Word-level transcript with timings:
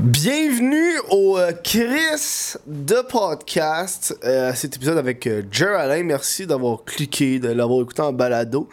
Bienvenue 0.00 0.98
au 1.10 1.36
euh, 1.36 1.52
Chris 1.62 2.54
de 2.66 3.02
podcast. 3.02 4.16
Euh, 4.24 4.52
cet 4.54 4.76
épisode 4.76 4.96
avec 4.96 5.26
euh, 5.26 5.42
Jer 5.50 5.76
Alain. 5.78 6.02
Merci 6.02 6.46
d'avoir 6.46 6.82
cliqué, 6.84 7.38
de 7.38 7.48
l'avoir 7.50 7.82
écouté 7.82 8.00
en 8.00 8.10
balado. 8.10 8.70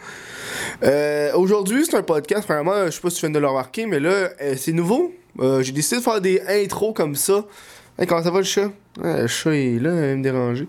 Euh, 0.82 1.30
Aujourd'hui, 1.34 1.84
c'est 1.84 1.96
un 1.98 2.02
podcast, 2.02 2.48
vraiment, 2.48 2.86
je 2.86 2.90
sais 2.92 3.00
pas 3.02 3.10
si 3.10 3.16
tu 3.16 3.26
viens 3.26 3.34
de 3.34 3.38
le 3.38 3.46
remarquer, 3.46 3.84
mais 3.84 4.00
là, 4.00 4.30
euh, 4.40 4.54
c'est 4.56 4.72
nouveau. 4.72 5.12
J'ai 5.60 5.72
décidé 5.72 5.98
de 5.98 6.02
faire 6.02 6.20
des 6.22 6.40
intros 6.48 6.94
comme 6.94 7.14
ça. 7.14 7.44
Comment 8.08 8.22
ça 8.22 8.30
va 8.30 8.38
le 8.38 8.44
chat? 8.44 8.70
Le 9.02 9.26
chat 9.26 9.50
est 9.54 9.78
là, 9.78 9.90
il 9.90 10.00
va 10.00 10.16
me 10.16 10.22
déranger. 10.22 10.66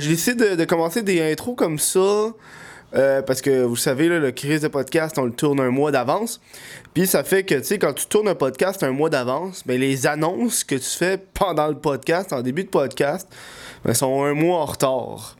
J'ai 0.00 0.08
décidé 0.08 0.50
de, 0.50 0.56
de 0.56 0.64
commencer 0.64 1.02
des 1.02 1.22
intros 1.32 1.54
comme 1.56 1.78
ça. 1.78 2.32
Euh, 2.94 3.22
parce 3.22 3.40
que 3.40 3.62
vous 3.62 3.76
savez, 3.76 4.08
là, 4.08 4.18
le 4.18 4.30
crise 4.30 4.60
de 4.60 4.68
podcast, 4.68 5.18
on 5.18 5.24
le 5.24 5.32
tourne 5.32 5.60
un 5.60 5.70
mois 5.70 5.90
d'avance. 5.90 6.40
Puis 6.92 7.06
ça 7.06 7.24
fait 7.24 7.42
que, 7.42 7.56
tu 7.56 7.64
sais, 7.64 7.78
quand 7.78 7.92
tu 7.92 8.06
tournes 8.06 8.28
un 8.28 8.34
podcast 8.34 8.82
un 8.82 8.92
mois 8.92 9.10
d'avance, 9.10 9.62
ben, 9.66 9.80
les 9.80 10.06
annonces 10.06 10.62
que 10.64 10.76
tu 10.76 10.88
fais 10.88 11.18
pendant 11.34 11.68
le 11.68 11.74
podcast, 11.74 12.32
en 12.32 12.42
début 12.42 12.64
de 12.64 12.68
podcast, 12.68 13.28
ben, 13.84 13.94
sont 13.94 14.22
un 14.22 14.34
mois 14.34 14.58
en 14.58 14.66
retard. 14.66 15.36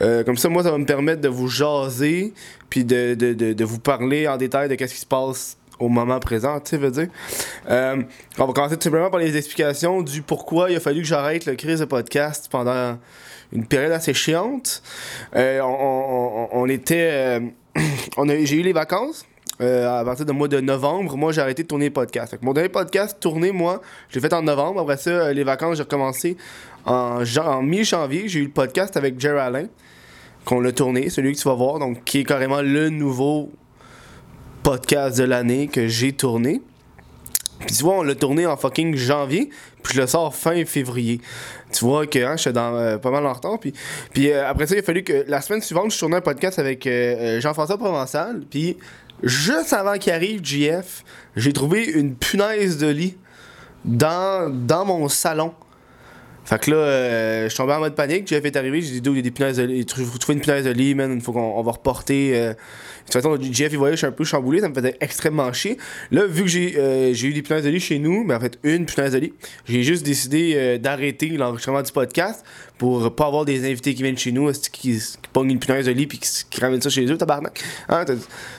Euh, 0.00 0.24
comme 0.24 0.36
ça, 0.36 0.48
moi, 0.48 0.62
ça 0.62 0.70
va 0.70 0.78
me 0.78 0.86
permettre 0.86 1.20
de 1.20 1.28
vous 1.28 1.48
jaser, 1.48 2.32
puis 2.70 2.84
de, 2.84 3.14
de, 3.14 3.32
de, 3.32 3.64
vous 3.64 3.78
parler 3.78 4.28
en 4.28 4.36
détail 4.36 4.68
de 4.68 4.74
qu'est-ce 4.74 4.94
qui 4.94 5.00
se 5.00 5.06
passe 5.06 5.56
au 5.78 5.88
moment 5.88 6.18
présent, 6.18 6.58
tu 6.60 6.70
sais, 6.70 6.76
veux 6.76 6.90
dire. 6.90 7.08
Euh, 7.70 8.02
on 8.38 8.46
va 8.46 8.52
commencer 8.52 8.76
tout 8.76 8.82
simplement 8.82 9.10
par 9.10 9.20
les 9.20 9.36
explications 9.36 10.02
du 10.02 10.22
pourquoi 10.22 10.70
il 10.70 10.76
a 10.76 10.80
fallu 10.80 11.02
que 11.02 11.06
j'arrête 11.06 11.46
le 11.46 11.54
crise 11.54 11.80
de 11.80 11.84
podcast 11.84 12.48
pendant 12.50 12.98
une 13.52 13.66
période 13.66 13.92
assez 13.92 14.14
chiante. 14.14 14.82
Euh, 15.36 15.60
on, 15.60 16.48
on- 16.52 16.62
on- 16.62 16.68
était... 16.68 17.08
euh, 17.12 17.40
on 18.16 18.28
a, 18.28 18.36
j'ai 18.44 18.56
eu 18.56 18.62
les 18.62 18.72
vacances. 18.72 19.24
euh, 19.60 20.00
à 20.00 20.04
partir 20.04 20.24
du 20.26 20.32
mois 20.32 20.48
de 20.48 20.60
novembre, 20.60 21.16
moi 21.16 21.32
j'ai 21.32 21.40
arrêté 21.40 21.62
de 21.62 21.68
tourner 21.68 21.86
les 21.86 21.90
podcasts. 21.90 22.36
Mon 22.42 22.52
dernier 22.52 22.68
podcast 22.68 23.18
tourné, 23.20 23.50
moi, 23.52 23.80
je 24.08 24.14
l'ai 24.16 24.20
fait 24.20 24.32
en 24.32 24.42
novembre. 24.42 24.80
Après 24.80 24.96
ça, 24.96 25.32
les 25.32 25.44
vacances, 25.44 25.76
j'ai 25.76 25.82
recommencé 25.82 26.36
en 26.84 27.62
mi-janvier. 27.62 28.28
J'ai 28.28 28.40
eu 28.40 28.44
le 28.44 28.50
podcast 28.50 28.96
avec 28.96 29.18
Jerry 29.20 29.38
Alain, 29.40 29.66
qu'on 30.44 30.60
l'a 30.60 30.72
tourné, 30.72 31.10
celui 31.10 31.32
que 31.34 31.38
tu 31.38 31.48
vas 31.48 31.54
voir, 31.54 31.78
donc 31.78 32.04
qui 32.04 32.20
est 32.20 32.24
carrément 32.24 32.62
le 32.62 32.88
nouveau 32.90 33.50
podcast 34.62 35.18
de 35.18 35.24
l'année 35.24 35.68
que 35.68 35.88
j'ai 35.88 36.12
tourné. 36.12 36.60
Puis 37.60 37.74
tu 37.76 37.82
vois, 37.82 37.94
on 37.98 38.02
l'a 38.02 38.14
tourné 38.14 38.46
en 38.46 38.56
fucking 38.56 38.94
janvier, 38.94 39.50
puis 39.82 39.94
je 39.94 40.00
le 40.00 40.06
sors 40.06 40.34
fin 40.34 40.64
février. 40.64 41.20
Tu 41.72 41.84
vois 41.84 42.06
que 42.06 42.18
hein, 42.18 42.36
j'étais 42.36 42.52
dans 42.52 42.74
euh, 42.74 42.98
pas 42.98 43.10
mal 43.10 43.26
en 43.26 43.32
retard. 43.32 43.58
Puis, 43.58 43.72
puis 44.12 44.30
euh, 44.30 44.48
après 44.48 44.66
ça, 44.66 44.74
il 44.74 44.78
a 44.78 44.82
fallu 44.82 45.02
que 45.02 45.24
la 45.28 45.40
semaine 45.40 45.60
suivante, 45.60 45.92
je 45.92 45.98
tournais 45.98 46.16
un 46.16 46.22
podcast 46.22 46.58
avec 46.58 46.86
euh, 46.86 47.40
Jean-François 47.40 47.78
Provençal. 47.78 48.42
Puis 48.50 48.76
juste 49.22 49.72
avant 49.72 49.98
qu'il 49.98 50.12
arrive, 50.12 50.40
JF, 50.42 51.04
j'ai 51.36 51.52
trouvé 51.52 51.84
une 51.84 52.14
punaise 52.14 52.78
de 52.78 52.88
lit 52.88 53.16
dans, 53.84 54.50
dans 54.50 54.84
mon 54.84 55.08
salon. 55.08 55.52
Fait 56.48 56.58
que 56.58 56.70
là, 56.70 56.76
euh, 56.78 57.44
je 57.44 57.48
suis 57.50 57.58
tombé 57.58 57.74
en 57.74 57.80
mode 57.80 57.94
panique. 57.94 58.26
Jeff 58.26 58.42
est 58.42 58.56
arrivé, 58.56 58.80
j'ai 58.80 58.92
dit, 58.92 59.00
Dude, 59.02 59.12
il 59.12 59.16
y 59.16 59.18
a 59.18 59.22
des 59.22 59.30
punaises 59.30 59.58
de 59.58 59.64
lit. 59.64 59.80
J'ai 59.80 59.84
trouvé 59.84 60.32
une 60.32 60.40
punaise 60.40 60.64
de 60.64 60.70
lit, 60.70 60.94
man. 60.94 61.20
Faut 61.20 61.32
qu'on 61.32 61.40
on 61.42 61.62
va 61.62 61.72
reporter. 61.72 62.34
euh. 62.34 62.54
De 62.54 63.12
toute 63.12 63.22
façon, 63.22 63.38
Jeff, 63.52 63.70
il 63.70 63.76
voyait, 63.76 63.96
je 63.96 63.98
suis 63.98 64.06
un 64.06 64.12
peu 64.12 64.24
chamboulé. 64.24 64.60
Ça 64.60 64.70
me 64.70 64.74
faisait 64.74 64.96
extrêmement 65.00 65.52
chier. 65.52 65.76
Là, 66.10 66.24
vu 66.24 66.44
que 66.44 66.48
j'ai 66.48 66.76
euh, 66.78 67.12
eu 67.12 67.34
des 67.34 67.42
punaises 67.42 67.64
de 67.64 67.68
lit 67.68 67.80
chez 67.80 67.98
nous, 67.98 68.24
mais 68.24 68.34
en 68.34 68.40
fait, 68.40 68.58
une 68.62 68.86
punaise 68.86 69.12
de 69.12 69.18
lit, 69.18 69.34
j'ai 69.66 69.82
juste 69.82 70.06
décidé 70.06 70.54
euh, 70.56 70.78
d'arrêter 70.78 71.28
l'enregistrement 71.28 71.82
du 71.82 71.92
podcast 71.92 72.42
pour 72.78 73.14
pas 73.14 73.26
avoir 73.26 73.44
des 73.44 73.70
invités 73.70 73.94
qui 73.94 74.02
viennent 74.02 74.16
chez 74.16 74.32
nous, 74.32 74.50
qui, 74.52 74.70
qui 74.70 75.02
pognent 75.34 75.50
une 75.50 75.58
punaise 75.58 75.84
de 75.84 75.92
lit 75.92 76.06
puis 76.06 76.18
qui, 76.18 76.60
ramènent 76.62 76.80
ça 76.80 76.88
chez 76.88 77.04
eux, 77.04 77.18
tabarnak? 77.18 77.62
Hein, 77.90 78.06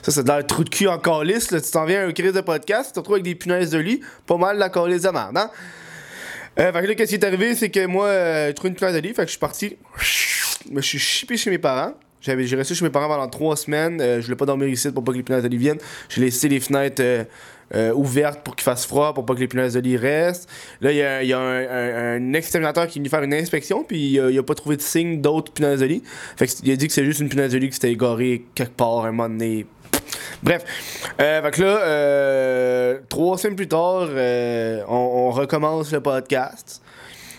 ça, 0.03 0.11
c'est 0.11 0.23
de 0.23 0.27
l'air 0.27 0.45
trou 0.45 0.63
de 0.63 0.69
cul 0.69 0.87
en 0.87 0.99
calice. 0.99 1.49
Là. 1.49 1.59
Tu 1.59 1.71
t'en 1.71 1.85
viens 1.85 2.01
à 2.01 2.05
un 2.05 2.11
crise 2.11 2.33
de 2.33 2.41
podcast, 2.41 2.89
tu 2.89 2.93
te 2.93 2.99
retrouves 2.99 3.15
avec 3.15 3.25
des 3.25 3.33
punaises 3.33 3.71
de 3.71 3.79
lit, 3.79 4.01
pas 4.27 4.37
mal 4.37 4.59
la 4.59 4.69
calice 4.69 5.01
de 5.01 5.09
merde, 5.09 5.37
hein? 5.37 5.49
Euh, 6.59 6.73
fait 6.73 6.81
que 6.81 6.87
là, 6.87 6.95
qu'est-ce 6.95 7.09
qui 7.09 7.15
est 7.15 7.25
arrivé, 7.25 7.55
c'est 7.55 7.69
que 7.69 7.85
moi, 7.85 8.07
euh, 8.07 8.47
j'ai 8.47 8.53
trouvé 8.53 8.69
une 8.69 8.75
place 8.75 8.93
de 8.93 8.99
lit, 8.99 9.13
fait 9.13 9.21
que 9.21 9.27
je 9.27 9.31
suis 9.31 9.39
parti. 9.39 9.77
Je 10.01 10.81
suis 10.81 10.99
chippé 10.99 11.37
chez 11.37 11.49
mes 11.49 11.57
parents. 11.57 11.93
J'ai 12.21 12.55
resté 12.55 12.75
chez 12.75 12.83
mes 12.83 12.91
parents 12.91 13.07
pendant 13.07 13.29
trois 13.29 13.55
semaines. 13.55 14.01
Euh, 14.01 14.19
je 14.19 14.25
voulais 14.25 14.35
pas 14.35 14.45
dormir 14.45 14.67
ici 14.67 14.91
pour 14.91 15.03
pas 15.03 15.13
que 15.13 15.17
les 15.17 15.23
punaises 15.23 15.43
de 15.43 15.47
lit 15.47 15.57
viennent. 15.57 15.79
J'ai 16.09 16.21
laissé 16.21 16.49
les 16.49 16.59
fenêtres 16.59 17.01
euh, 17.01 17.23
euh, 17.75 17.93
ouvertes 17.93 18.41
pour 18.43 18.57
qu'il 18.57 18.63
fasse 18.63 18.85
froid, 18.85 19.13
pour 19.13 19.25
pas 19.25 19.35
que 19.35 19.39
les 19.39 19.47
punaises 19.47 19.75
de 19.75 19.79
lit 19.79 19.95
restent. 19.95 20.49
Là, 20.81 20.91
il 20.91 21.27
y 21.27 21.33
a, 21.33 21.39
un, 21.39 22.33
exterminateur 22.33 22.87
qui 22.87 22.99
est 22.99 23.01
venu 23.01 23.09
faire 23.09 23.23
une 23.23 23.33
inspection, 23.33 23.85
puis 23.85 24.11
il 24.11 24.37
a, 24.37 24.43
pas 24.43 24.55
trouvé 24.55 24.75
de 24.75 24.81
signe 24.81 25.21
d'autres 25.21 25.53
punaises 25.53 25.79
de 25.79 25.85
lit. 25.85 26.03
Fait 26.35 26.47
que, 26.47 26.51
il 26.63 26.71
a 26.71 26.75
dit 26.75 26.87
que 26.87 26.93
c'est 26.93 27.05
juste 27.05 27.21
une 27.21 27.29
punaise 27.29 27.53
de 27.53 27.57
lit 27.57 27.69
qui 27.69 27.75
s'était 27.75 27.91
égarée 27.91 28.45
quelque 28.53 28.75
part 28.75 29.05
un 29.05 29.11
moment 29.11 29.29
donné. 29.29 29.65
Bref, 30.41 30.63
euh, 31.19 31.41
là, 31.41 31.51
euh, 31.65 32.99
trois 33.09 33.37
semaines 33.37 33.55
plus 33.55 33.67
tard, 33.67 34.07
euh, 34.09 34.81
on, 34.87 35.31
recommence 35.31 35.91
le 35.91 36.01
podcast. 36.01 36.81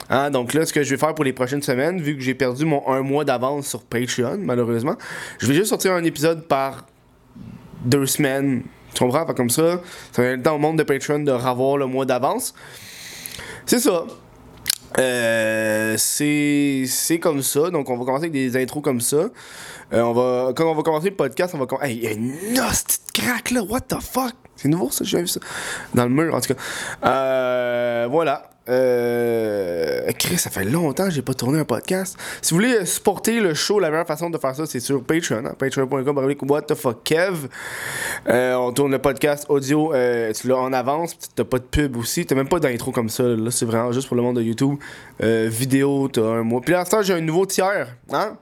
Hein, 0.09 0.31
donc 0.31 0.55
là, 0.55 0.67
ce 0.67 0.73
que 0.73 0.83
je 0.83 0.91
vais 0.91 0.97
faire 0.97 1.15
pour 1.15 1.25
les 1.25 1.33
prochaines 1.33 1.63
semaines, 1.63 2.01
vu 2.01 2.17
que 2.17 2.23
j'ai 2.23 2.35
perdu 2.35 2.65
mon 2.65 2.87
un 2.89 3.03
mois 3.03 3.25
d'avance 3.25 3.69
sur 3.69 3.83
Patreon, 3.83 4.39
malheureusement, 4.39 4.97
je 5.39 5.47
vais 5.47 5.55
juste 5.55 5.69
sortir 5.69 5.93
un 5.93 6.05
épisode 6.05 6.47
par 6.47 6.87
deux 7.85 8.07
semaines. 8.07 8.63
Tu 8.93 9.05
comprends? 9.05 9.25
Comme 9.27 9.51
ça, 9.51 9.81
ça 10.13 10.23
va 10.23 10.29
donner 10.29 10.37
le 10.37 10.43
temps 10.43 10.57
au 10.57 10.59
monde 10.59 10.79
de 10.79 10.83
Patreon 10.83 11.21
de 11.21 11.33
revoir 11.33 11.77
le 11.77 11.87
mois 11.87 12.05
d'avance. 12.05 12.55
C'est 13.67 13.79
ça. 13.79 14.05
Euh, 14.99 15.95
c'est 15.99 17.19
comme 17.21 17.43
ça. 17.43 17.71
Donc, 17.71 17.89
on 17.91 17.97
va 17.97 18.05
commencer 18.05 18.25
avec 18.25 18.33
des 18.33 18.57
intros 18.61 18.83
comme 18.83 19.01
ça. 19.01 19.29
Euh, 19.93 20.03
on 20.03 20.13
va, 20.13 20.53
quand 20.55 20.71
on 20.71 20.75
va 20.75 20.83
commencer 20.83 21.11
le 21.11 21.17
podcast, 21.17 21.55
on 21.55 21.59
va 21.59 21.67
commencer. 21.67 21.91
Hey, 21.91 21.97
il 21.97 22.05
y 22.05 22.07
a 22.07 22.13
une 22.13 22.33
de 22.33 23.13
crack 23.13 23.51
là, 23.51 23.63
what 23.63 23.81
the 23.81 24.01
fuck? 24.01 24.35
C'est 24.57 24.69
nouveau 24.69 24.91
ça, 24.91 25.05
j'ai 25.05 25.21
vu 25.21 25.27
ça. 25.27 25.41
Dans 25.95 26.05
le 26.05 26.11
mur, 26.11 26.35
en 26.35 26.41
tout 26.41 26.55
cas. 26.55 26.61
Euh, 27.05 28.09
voilà. 28.11 28.50
Euh, 28.69 30.11
Chris, 30.19 30.39
ça 30.39 30.51
fait 30.51 30.65
longtemps 30.65 31.07
que 31.07 31.11
j'ai 31.11 31.23
pas 31.23 31.35
tourné 31.35 31.59
un 31.59 31.65
podcast. 31.65 32.17
Si 32.43 32.51
vous 32.51 32.61
voulez 32.61 32.85
supporter 32.85 33.41
le 33.41 33.55
show, 33.55 33.81
la 33.81 33.91
meilleure 33.91 34.07
façon 34.07 34.31
de 34.31 34.39
faire 34.39 34.55
ça, 34.55 34.67
c'est 34.67 34.81
sur 34.81 35.03
Patreon. 35.03 35.47
Hein? 35.47 35.55
Patreon.com, 35.59 36.37
what 36.49 36.63
the 36.63 36.75
fuck, 36.75 37.03
Kev. 37.05 37.49
Euh, 38.29 38.55
on 38.55 38.73
tourne 38.73 38.93
le 38.93 38.99
podcast 38.99 39.47
audio, 39.49 39.95
euh, 39.95 40.33
tu 40.33 40.49
l'as 40.49 40.59
en 40.59 40.73
avance, 40.73 41.17
t'as 41.35 41.45
pas 41.45 41.59
de 41.59 41.65
pub 41.65 41.97
aussi, 41.97 42.27
t'as 42.27 42.35
même 42.35 42.49
pas 42.49 42.61
d'intro 42.61 42.93
comme 42.93 43.09
ça. 43.09 43.23
Là, 43.23 43.51
c'est 43.51 43.67
vraiment 43.67 43.93
juste 43.93 44.09
pour 44.09 44.17
le 44.17 44.23
monde 44.23 44.37
de 44.37 44.43
YouTube. 44.43 44.77
Euh, 45.23 45.49
vidéo, 45.51 46.09
t'as 46.09 46.23
un 46.23 46.43
mois. 46.43 46.61
Puis 46.61 46.73
là, 46.73 46.85
j'ai 47.03 47.15
un 47.15 47.21
nouveau 47.21 47.47
tiers. 47.47 47.97
Hein? 48.13 48.37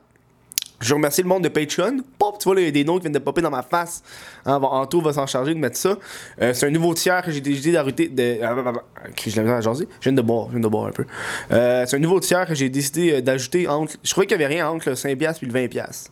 Je 0.80 0.94
remercie 0.94 1.22
le 1.22 1.28
monde 1.28 1.42
de 1.42 1.48
Patreon. 1.48 1.98
Pop, 2.18 2.38
tu 2.38 2.48
vois, 2.48 2.60
il 2.60 2.64
y 2.64 2.68
a 2.68 2.70
des 2.70 2.84
noms 2.84 2.96
qui 2.96 3.02
viennent 3.02 3.12
de 3.12 3.18
popper 3.18 3.42
dans 3.42 3.50
ma 3.50 3.62
face. 3.62 4.02
Hein, 4.46 4.60
Anto 4.62 5.00
va 5.00 5.12
s'en 5.12 5.26
charger 5.26 5.54
de 5.54 5.58
mettre 5.58 5.76
ça. 5.76 5.96
Euh, 6.40 6.54
c'est 6.54 6.66
un 6.66 6.70
nouveau 6.70 6.94
tiers 6.94 7.22
que 7.22 7.32
j'ai 7.32 7.40
décidé 7.40 7.72
d'arrêter 7.72 8.08
de. 8.08 8.38
Ah, 8.42 8.54
ah, 8.56 8.72
ah, 8.76 9.00
ok, 9.08 9.22
je 9.26 9.36
l'avais 9.36 9.50
à. 9.50 9.60
Je 9.60 9.84
viens 10.02 10.12
de 10.12 10.22
boire, 10.22 10.46
je 10.46 10.52
viens 10.52 10.60
de 10.60 10.68
boire 10.68 10.86
un 10.86 10.92
peu. 10.92 11.04
Euh, 11.50 11.84
c'est 11.86 11.96
un 11.96 12.00
nouveau 12.00 12.20
tiers 12.20 12.46
que 12.46 12.54
j'ai 12.54 12.68
décidé 12.68 13.14
euh, 13.14 13.20
d'ajouter 13.20 13.66
entre. 13.66 13.94
Je 14.04 14.10
trouvais 14.10 14.26
qu'il 14.26 14.40
y 14.40 14.42
avait 14.42 14.54
rien 14.54 14.68
entre 14.68 14.88
le 14.90 14.94
5$ 14.94 15.10
et 15.10 15.46
le 15.46 15.52
20$. 15.52 16.08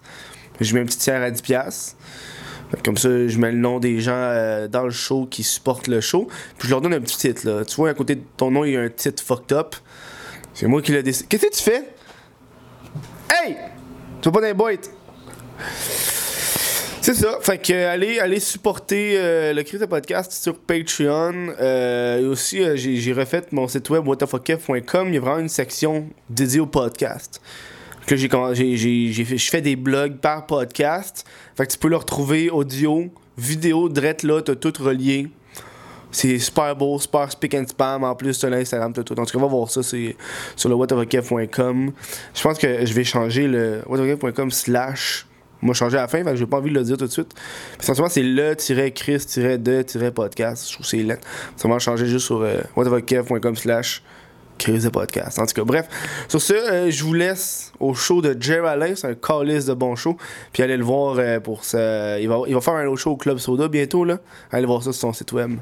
Je 0.61 0.75
mets 0.75 0.81
un 0.81 0.85
petit 0.85 0.99
tiers 0.99 1.23
à 1.23 1.31
10$. 1.31 1.95
Fait 2.71 2.77
que 2.79 2.83
Comme 2.83 2.97
ça, 2.97 3.09
je 3.09 3.39
mets 3.39 3.53
le 3.53 3.59
nom 3.59 3.79
des 3.79 4.01
gens 4.01 4.67
dans 4.69 4.85
le 4.85 4.91
show 4.91 5.29
qui 5.31 5.45
supportent 5.45 5.87
le 5.87 6.01
show. 6.01 6.27
Puis 6.59 6.67
je 6.67 6.73
leur 6.73 6.81
donne 6.81 6.95
un 6.95 7.01
petit 7.01 7.19
titre. 7.19 7.47
Là. 7.49 7.65
Tu 7.65 7.77
vois, 7.77 7.91
à 7.91 7.95
côté 7.95 8.17
de 8.17 8.23
ton 8.37 8.51
nom, 8.51 8.65
il 8.65 8.73
y 8.73 8.77
a 8.77 8.81
un 8.81 8.89
titre 8.89 9.23
fucked 9.23 9.57
up. 9.57 9.77
C'est 10.55 10.67
moi 10.67 10.83
qui 10.83 10.91
l'ai 10.91 11.05
décidé. 11.05 11.29
Qu'est-ce 11.29 11.47
que 11.47 11.55
tu 11.55 11.63
fais? 11.63 11.85
Hey! 13.31 13.57
Tu 14.27 14.33
pas 14.33 14.41
dans 14.41 14.59
les. 14.59 14.91
C'est 17.01 17.15
ça. 17.15 17.39
Fait 17.43 17.59
que 17.59 17.73
euh, 17.73 17.93
allez, 17.93 18.19
allez 18.19 18.41
supporter 18.41 19.15
euh, 19.17 19.53
le 19.53 19.63
de 19.79 19.87
podcast 19.87 20.33
sur 20.33 20.59
Patreon. 20.59 21.55
Euh, 21.61 22.19
et 22.19 22.25
aussi, 22.25 22.61
euh, 22.61 22.75
j'ai 22.75 23.13
refait 23.13 23.45
mon 23.53 23.69
site 23.69 23.89
web 23.89 24.05
whatthefuckf.com. 24.05 25.09
Il 25.11 25.15
y 25.15 25.19
a 25.19 25.21
vraiment 25.21 25.39
une 25.39 25.49
section 25.49 26.09
dédiée 26.29 26.59
au 26.59 26.67
podcast. 26.67 27.41
Que 28.05 28.17
j'ai 28.17 28.29
je 28.29 29.49
fais 29.49 29.61
des 29.61 29.77
blogs 29.77 30.17
par 30.17 30.47
podcast. 30.47 31.25
Fait 31.57 31.65
que 31.65 31.71
tu 31.71 31.79
peux 31.79 31.89
le 31.89 31.97
retrouver 31.97 32.51
audio, 32.51 33.05
vidéo, 33.39 33.89
direct 33.89 34.25
là, 34.25 34.43
t'as 34.43 34.57
tout 34.57 34.73
relié. 34.81 35.29
C'est 36.11 36.39
super 36.39 36.75
beau, 36.77 36.99
super 36.99 37.31
speak 37.31 37.55
and 37.55 37.65
spam. 37.69 38.05
En 38.05 38.15
plus, 38.15 38.39
t'as 38.39 38.49
l'Instagram, 38.49 38.93
t'as 38.93 39.03
tout. 39.03 39.15
Donc, 39.15 39.31
tu 39.31 39.39
vas 39.39 39.47
voir 39.47 39.71
ça, 39.71 39.83
c'est 39.83 40.17
sur 40.55 40.69
le 40.69 40.75
whatofakef.com. 40.75 41.93
Je 42.35 42.43
pense 42.43 42.59
que 42.59 42.87
je 42.87 42.95
vais 42.95 43.05
changer 43.05 43.49
le 43.49 43.83
whatofakef.com 43.87 44.51
slash. 44.51 45.27
Moi, 45.63 45.75
changer 45.75 45.97
à 45.97 46.03
la 46.03 46.09
fin, 46.09 46.23
que 46.23 46.37
j'ai 46.37 46.45
pas 46.47 46.59
envie 46.59 46.69
de 46.71 46.75
le 46.75 46.85
dire 46.85 46.99
tout 46.99 47.07
de 47.07 47.11
suite. 47.11 47.35
Parce 47.85 48.13
c'est 48.13 48.23
le-chris-de-podcast. 48.23 50.69
Je 50.69 50.75
trouve 50.75 50.87
que 50.87 50.91
c'est. 50.91 51.07
Ça 51.57 51.69
va 51.69 51.79
changer 51.79 52.07
juste 52.07 52.27
sur 52.27 52.43
euh, 52.43 52.61
whatofakef.com 52.77 53.57
slash 53.57 54.03
crise 54.59 54.85
de 54.85 54.91
podcast. 54.91 55.39
En 55.39 55.47
tout 55.47 55.55
cas, 55.55 55.65
bref. 55.65 55.87
Sur 56.29 56.41
ce, 56.41 56.55
euh, 56.55 56.91
je 56.91 57.05
vous 57.05 57.15
laisse 57.15 57.73
au 57.81 57.95
show 57.95 58.23
de 58.23 58.37
Jerry 58.39 58.67
Alain. 58.67 58.95
C'est 58.95 59.09
un 59.09 59.15
calice 59.15 59.67
de 59.67 59.75
bon 59.75 59.97
show. 59.97 60.17
Puis 60.53 60.63
allez 60.63 60.77
le 60.77 60.85
voir 60.85 61.17
euh, 61.19 61.41
pour 61.41 61.65
ça. 61.65 62.21
Il 62.21 62.29
va, 62.29 62.43
il 62.47 62.55
va 62.55 62.61
faire 62.61 62.75
un 62.75 62.87
autre 62.87 63.01
show 63.01 63.13
au 63.13 63.17
Club 63.17 63.39
Soda 63.39 63.69
bientôt. 63.69 64.05
là. 64.05 64.19
Allez 64.51 64.67
voir 64.67 64.83
ça 64.83 64.93
sur 64.93 65.01
son 65.01 65.13
site 65.13 65.33
web. 65.33 65.59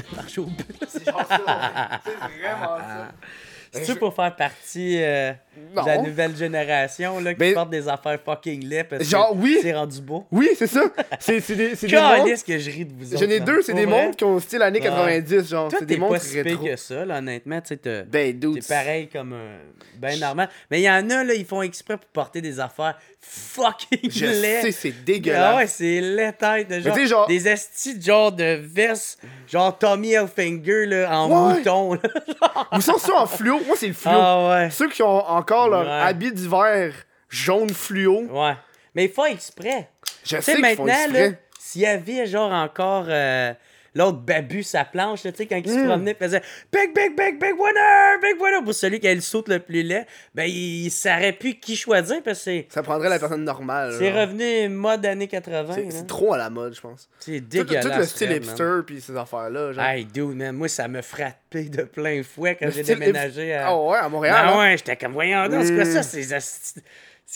De 0.00 0.16
marche 0.16 0.38
au 0.38 0.44
but. 0.44 0.84
C'est 0.88 1.04
genre 1.04 1.26
ça. 1.26 2.00
C'est 2.04 2.38
vraiment 2.40 2.78
ça. 2.78 3.12
C'est-tu 3.72 3.94
pour 3.96 4.14
faire 4.14 4.34
partie 4.34 5.00
euh, 5.00 5.32
Non. 5.74 5.82
de 5.82 5.86
la 5.88 5.98
nouvelle 5.98 6.36
génération 6.36 7.20
là, 7.20 7.32
qui 7.34 7.38
Ben- 7.40 7.54
porte 7.54 7.70
des 7.70 7.86
affaires 7.88 8.18
fucking 8.24 8.66
laid 8.68 8.84
parce 8.84 9.04
Genre, 9.04 9.30
que 9.30 9.36
oui. 9.36 9.58
c'est 9.62 9.72
rendu 9.72 10.00
beau? 10.00 10.26
Oui, 10.32 10.48
c'est 10.56 10.66
ça. 10.66 10.82
C'est 11.20 11.40
c'est 11.40 11.54
des, 11.54 11.76
c'est 11.76 11.86
des 11.86 11.96
montres. 11.96 12.44
Que 12.44 12.58
je 12.58 12.70
ris 12.70 12.84
de 12.84 12.92
vous 12.92 13.14
autres. 13.14 13.24
J'en 13.24 13.30
ai 13.30 13.40
deux, 13.40 13.62
c'est 13.62 13.74
des 13.74 13.86
montres 13.86 14.16
qui 14.16 14.24
ont 14.24 14.38
style 14.40 14.62
années 14.62 14.80
Ouais. 14.80 14.86
90, 14.86 15.48
genre. 15.48 15.70
C'est 15.70 15.84
des 15.86 15.96
montres 15.96 16.14
pas 16.14 16.18
si 16.20 16.40
rétro. 16.40 16.64
que 16.64 16.76
ça, 16.76 17.04
là, 17.04 17.18
honnêtement. 17.18 17.60
Tu 17.60 17.78
sais, 17.82 18.04
Ben. 18.10 18.38
T'es 18.40 18.60
pareil 18.68 19.08
comme 19.08 19.32
un. 19.34 19.58
Ben 19.98 20.18
normal. 20.18 20.48
Mais 20.70 20.80
il 20.80 20.84
y 20.84 20.90
en 20.90 21.08
a, 21.10 21.22
là, 21.24 21.34
ils 21.34 21.44
font 21.44 21.60
exprès 21.62 21.96
pour 21.98 22.06
porter 22.08 22.40
des 22.40 22.58
affaires 22.58 22.96
fucking 23.20 24.10
Je 24.10 24.24
laides. 24.26 24.62
sais, 24.62 24.72
c'est 24.72 24.88
Ah 24.96 25.02
dégueulasse. 25.04 25.56
ouais, 25.56 25.66
c'est 25.66 26.00
laid 26.00 26.32
tête 26.32 26.68
de 26.70 26.80
genre, 26.80 26.98
genre- 27.06 27.28
Des 27.28 27.46
estis 27.48 28.00
genre 28.00 28.32
de 28.32 28.58
veste, 28.62 29.18
genre 29.46 29.76
Tommy 29.78 30.12
Hilfiger, 30.14 30.86
là, 30.86 31.08
en 31.20 31.28
Ouais. 31.48 31.54
mouton, 31.58 31.94
là. 31.94 32.00
Ou 32.76 32.80
sont 32.80 32.98
ceux 32.98 33.14
en 33.14 33.26
fluo? 33.26 33.60
Moi, 33.66 33.76
c'est 33.78 33.88
le 33.88 33.92
fluo. 33.92 34.12
Ah 34.14 34.48
ouais. 34.48 34.70
Ceux 34.70 34.88
qui 34.88 35.02
ont 35.02 35.08
encore 35.50 35.68
leur 35.68 35.82
Ouais. 35.84 35.90
habit 36.08 36.32
d'hiver 36.32 36.92
jaune 37.28 37.70
fluo. 37.70 38.26
Ouais. 38.30 38.54
Mais 38.94 39.04
ils 39.06 39.10
font 39.10 39.24
exprès. 39.26 39.88
Je 40.24 40.36
Tu 40.36 40.42
sais 40.42 40.42
sais, 40.42 40.54
qu'ils 40.56 40.76
font 40.76 40.84
maintenant, 40.84 41.12
là, 41.12 41.26
exprès. 41.26 41.42
s'il 41.58 41.80
y 41.82 41.86
avait 41.86 42.26
genre 42.26 42.52
encore 42.52 43.06
euh, 43.08 43.52
l'autre 43.94 44.18
babu 44.18 44.62
sa 44.62 44.84
planche, 44.84 45.22
tu 45.22 45.30
sais, 45.34 45.46
quand 45.46 45.56
il 45.56 45.68
se 45.70 45.76
Mm. 45.78 45.86
promenait, 45.86 46.16
il 46.18 46.24
faisait 46.24 46.42
Big, 46.72 46.94
big, 46.94 47.16
big, 47.16 47.40
big 47.40 47.54
winner, 47.58 48.18
big 48.22 48.40
winner 48.40 48.62
pour 48.64 48.74
celui 48.74 49.00
qui 49.00 49.08
a 49.08 49.14
le 49.14 49.20
saute 49.20 49.48
le 49.48 49.58
plus 49.58 49.82
laid, 49.82 50.06
ben 50.34 50.44
il 50.44 50.90
saurait 50.90 51.32
plus 51.32 51.54
qui 51.54 51.76
choisir 51.76 52.22
parce 52.22 52.38
que 52.38 52.44
c'est. 52.44 52.66
Ça 52.70 52.82
prendrait 52.82 53.08
la 53.08 53.18
personne 53.18 53.44
normale. 53.44 53.94
C'est 53.98 54.12
revenu 54.12 54.68
mode 54.68 55.04
années 55.06 55.28
80. 55.28 55.74
C'est 55.90 56.06
trop 56.06 56.34
à 56.34 56.38
la 56.38 56.50
mode, 56.50 56.74
je 56.74 56.80
pense. 56.80 57.08
C'est 57.18 57.40
dégueulasse. 57.40 57.84
tout 57.86 57.92
le 57.98 58.04
style 58.04 58.32
hipster 58.32 58.80
puis 58.86 59.00
ces 59.00 59.16
affaires-là. 59.16 59.72
Hey, 59.94 60.04
dude, 60.04 60.36
man, 60.36 60.54
moi, 60.54 60.68
ça 60.68 60.86
me 60.88 61.02
frappé 61.02 61.64
de 61.64 61.82
plein 61.82 62.22
fouet 62.22 62.56
quand 62.60 62.70
j'ai 62.70 62.82
déménagé 62.82 63.54
à. 63.54 63.68
Ah 63.68 63.76
ouais, 63.76 63.98
à 63.98 64.08
Montréal. 64.08 64.36
Ah 64.38 64.58
ouais, 64.58 64.76
j'étais 64.76 64.96
comme, 64.96 65.12
voyons 65.12 65.44
c'est 65.62 65.74
quoi 65.74 65.84
Mm. 65.84 65.92
ça, 65.92 66.02
ces 66.02 66.34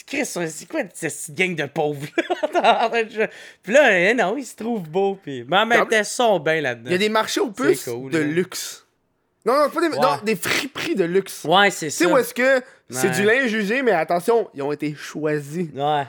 Chris, 0.07 0.27
c'est 0.27 0.69
quoi 0.69 0.81
cette 0.93 1.35
gang 1.35 1.55
de 1.55 1.67
pauvres? 1.67 2.07
Puis 3.63 3.73
là, 3.73 3.99
eh 4.11 4.15
non, 4.15 4.37
ils 4.37 4.45
se 4.45 4.57
trouvent 4.57 4.89
beaux, 4.89 5.15
puis... 5.23 5.45
Mais 5.49 5.59
en 5.59 5.67
même 5.67 5.81
Comme- 5.81 5.89
temps, 5.91 5.99
ils 5.99 6.05
sont 6.05 6.41
bien 6.41 6.61
là-dedans. 6.61 6.87
Il 6.87 6.93
y 6.93 6.95
a 6.97 6.99
des 6.99 7.09
marchés 7.09 7.41
aux 7.41 7.51
puces 7.51 7.85
cool, 7.85 8.11
de 8.11 8.19
là. 8.19 8.25
luxe. 8.25 8.87
Non, 9.47 9.55
non, 9.63 9.71
pas 9.71 9.81
des, 9.83 9.89
Ouais. 9.89 10.01
non, 10.03 10.19
des 10.25 10.37
friperies 10.37 10.95
de 10.97 11.05
luxe. 11.05 11.45
Ouais, 11.45 11.71
c'est 11.71 11.87
Tu 11.87 11.93
sais 11.93 12.05
ça. 12.05 12.11
où 12.11 12.17
est-ce 12.17 12.35
que 12.35 12.63
c'est 12.91 13.09
Ouais. 13.09 13.15
du 13.15 13.23
linge 13.25 13.53
usé, 13.53 13.83
mais 13.83 13.93
attention, 13.93 14.49
ils 14.55 14.63
ont 14.63 14.73
été 14.73 14.95
choisis 14.95 15.69
Ouais. 15.75 16.05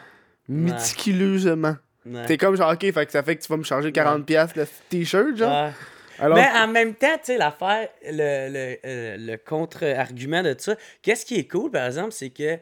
méticuleusement. 0.48 1.76
ouais. 2.06 2.26
T'es 2.26 2.38
comme 2.38 2.56
genre, 2.56 2.72
ok, 2.72 2.92
fait 2.94 3.06
que 3.06 3.12
ça 3.12 3.24
fait 3.24 3.36
que 3.36 3.42
tu 3.44 3.48
vas 3.50 3.58
me 3.58 3.64
charger 3.64 3.92
40$ 3.92 4.56
le 4.56 4.66
t-shirt, 4.90 5.36
genre? 5.36 5.70
Alors, 6.18 6.38
Mais 6.38 6.48
en 6.56 6.68
même 6.70 6.94
temps, 6.96 7.14
tu 7.18 7.26
sais, 7.34 7.38
l'affaire, 7.38 7.90
le, 8.06 8.50
le, 8.50 8.78
euh, 8.86 9.18
le 9.20 9.36
contre-argument 9.38 10.44
de 10.44 10.56
ça, 10.58 10.76
qu'est-ce 11.02 11.26
qui 11.26 11.36
est 11.38 11.48
cool, 11.48 11.72
par 11.72 11.86
exemple, 11.88 12.14
c'est 12.14 12.30
que, 12.30 12.58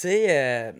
sais, 0.00 0.26
euh, 0.28 0.72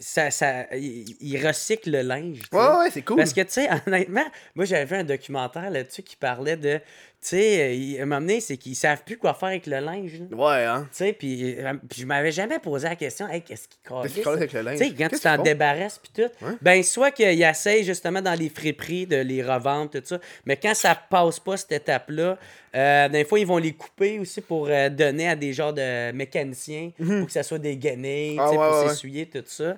ça, 0.00 0.30
ça, 0.30 0.66
il 0.74 1.16
il 1.20 1.46
recycle 1.46 1.90
le 1.90 2.02
linge. 2.02 2.40
tu 2.50 2.56
ouais, 2.56 2.62
ouais, 2.62 2.90
c'est 2.90 3.02
cool. 3.02 3.16
Parce 3.16 3.32
que, 3.32 3.40
tu 3.40 3.50
sais, 3.50 3.68
honnêtement, 3.86 4.26
moi, 4.54 4.64
j'avais 4.64 4.84
vu 4.84 4.96
un 4.96 5.04
documentaire 5.04 5.70
là-dessus 5.70 6.02
qui 6.02 6.16
parlait 6.16 6.56
de, 6.56 6.80
tu 7.20 7.28
sais, 7.30 7.96
euh, 7.96 7.98
à 7.98 8.02
un 8.02 8.06
moment 8.06 8.20
donné, 8.20 8.40
c'est 8.40 8.56
qu'ils 8.56 8.76
savent 8.76 9.02
plus 9.04 9.16
quoi 9.18 9.34
faire 9.34 9.48
avec 9.48 9.66
le 9.66 9.80
linge. 9.80 10.20
là. 10.30 10.36
Ouais, 10.36 10.64
hein. 10.64 10.86
Tu 10.92 10.98
sais, 10.98 11.12
puis, 11.12 11.56
euh, 11.58 11.74
puis 11.90 12.02
je 12.02 12.06
m'avais 12.06 12.30
jamais 12.30 12.60
posé 12.60 12.88
la 12.88 12.94
question, 12.94 13.28
hey, 13.28 13.42
qu'est-ce 13.42 13.66
qu'ils 13.68 14.22
collent 14.22 14.36
avec 14.36 14.52
le 14.52 14.60
linge? 14.62 14.78
Tu 14.78 14.84
sais, 14.88 14.94
quand 14.96 15.08
tu 15.08 15.18
t'en 15.18 15.42
débarrasses 15.42 15.98
puis 15.98 16.12
tout, 16.24 16.30
ben 16.62 16.80
soit 16.84 17.10
qu'ils 17.10 17.42
essayent 17.42 17.82
justement 17.84 18.22
dans 18.22 18.38
les 18.38 18.48
friperies 18.48 19.06
de 19.06 19.16
les 19.16 19.42
revendre, 19.42 19.90
tout 19.90 20.00
ça, 20.04 20.18
mais 20.46 20.56
quand 20.56 20.74
ça 20.74 20.94
passe 20.94 21.40
pas 21.40 21.56
cette 21.56 21.72
étape-là, 21.72 22.38
euh, 22.76 23.08
des 23.08 23.24
fois 23.24 23.40
ils 23.40 23.46
vont 23.46 23.56
les 23.58 23.72
couper 23.72 24.18
aussi 24.20 24.40
pour 24.40 24.68
euh, 24.68 24.88
donner 24.88 25.28
à 25.28 25.34
des 25.34 25.52
genres 25.52 25.72
de 25.72 26.12
mécaniciens 26.12 26.90
pour 26.98 27.26
que 27.26 27.32
ça 27.32 27.42
soit 27.42 27.58
des 27.58 27.76
guenilles, 27.76 28.36
Ah, 28.38 28.50
ouais, 28.50 28.56
pour 28.56 28.82
ouais, 28.82 28.88
s'essuyer, 28.88 29.26
tout 29.26 29.42
ça. 29.46 29.76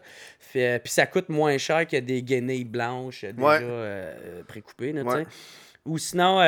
Euh, 0.57 0.79
puis 0.81 0.93
ça 0.93 1.07
coûte 1.07 1.29
moins 1.31 1.57
cher 1.57 1.87
que 1.87 1.97
des 1.97 2.23
guenilles 2.23 2.65
blanches 2.65 3.25
déjà 3.25 3.61
Ouais. 3.61 4.43
précoupées, 4.47 4.93
là, 4.93 5.03
tu 5.03 5.09
Ouais. 5.09 5.23
sais. 5.25 5.27
Ou 5.87 5.97
sinon... 5.97 6.41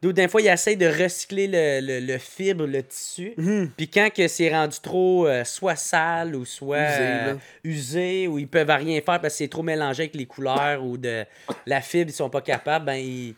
D'autres, 0.00 0.14
des 0.14 0.28
fois, 0.28 0.40
ils 0.40 0.46
essayent 0.48 0.76
de 0.76 0.86
recycler 0.86 1.48
le, 1.48 1.80
le, 1.84 2.06
le 2.06 2.18
fibre, 2.18 2.66
le 2.66 2.82
tissu. 2.84 3.32
Mhm. 3.36 3.72
Puis 3.76 3.88
quand 3.88 4.10
que 4.14 4.28
c'est 4.28 4.48
rendu 4.48 4.78
trop 4.80 5.26
euh, 5.26 5.42
soit 5.44 5.74
sale 5.74 6.36
ou 6.36 6.44
soit 6.44 6.78
Usé, 6.78 6.98
euh, 7.00 7.34
usé, 7.64 8.28
ou 8.28 8.38
ils 8.38 8.46
peuvent 8.46 8.68
rien 8.70 8.94
faire 9.00 9.20
parce 9.20 9.34
que 9.34 9.38
c'est 9.38 9.48
trop 9.48 9.62
mélangé 9.64 10.04
avec 10.04 10.14
les 10.14 10.26
couleurs 10.26 10.84
ou 10.84 10.96
de 10.96 11.24
la 11.66 11.80
fibre, 11.80 12.10
ils 12.10 12.14
sont 12.14 12.30
pas 12.30 12.42
capables, 12.42 12.84
ben 12.84 12.94
ils- 12.94 13.34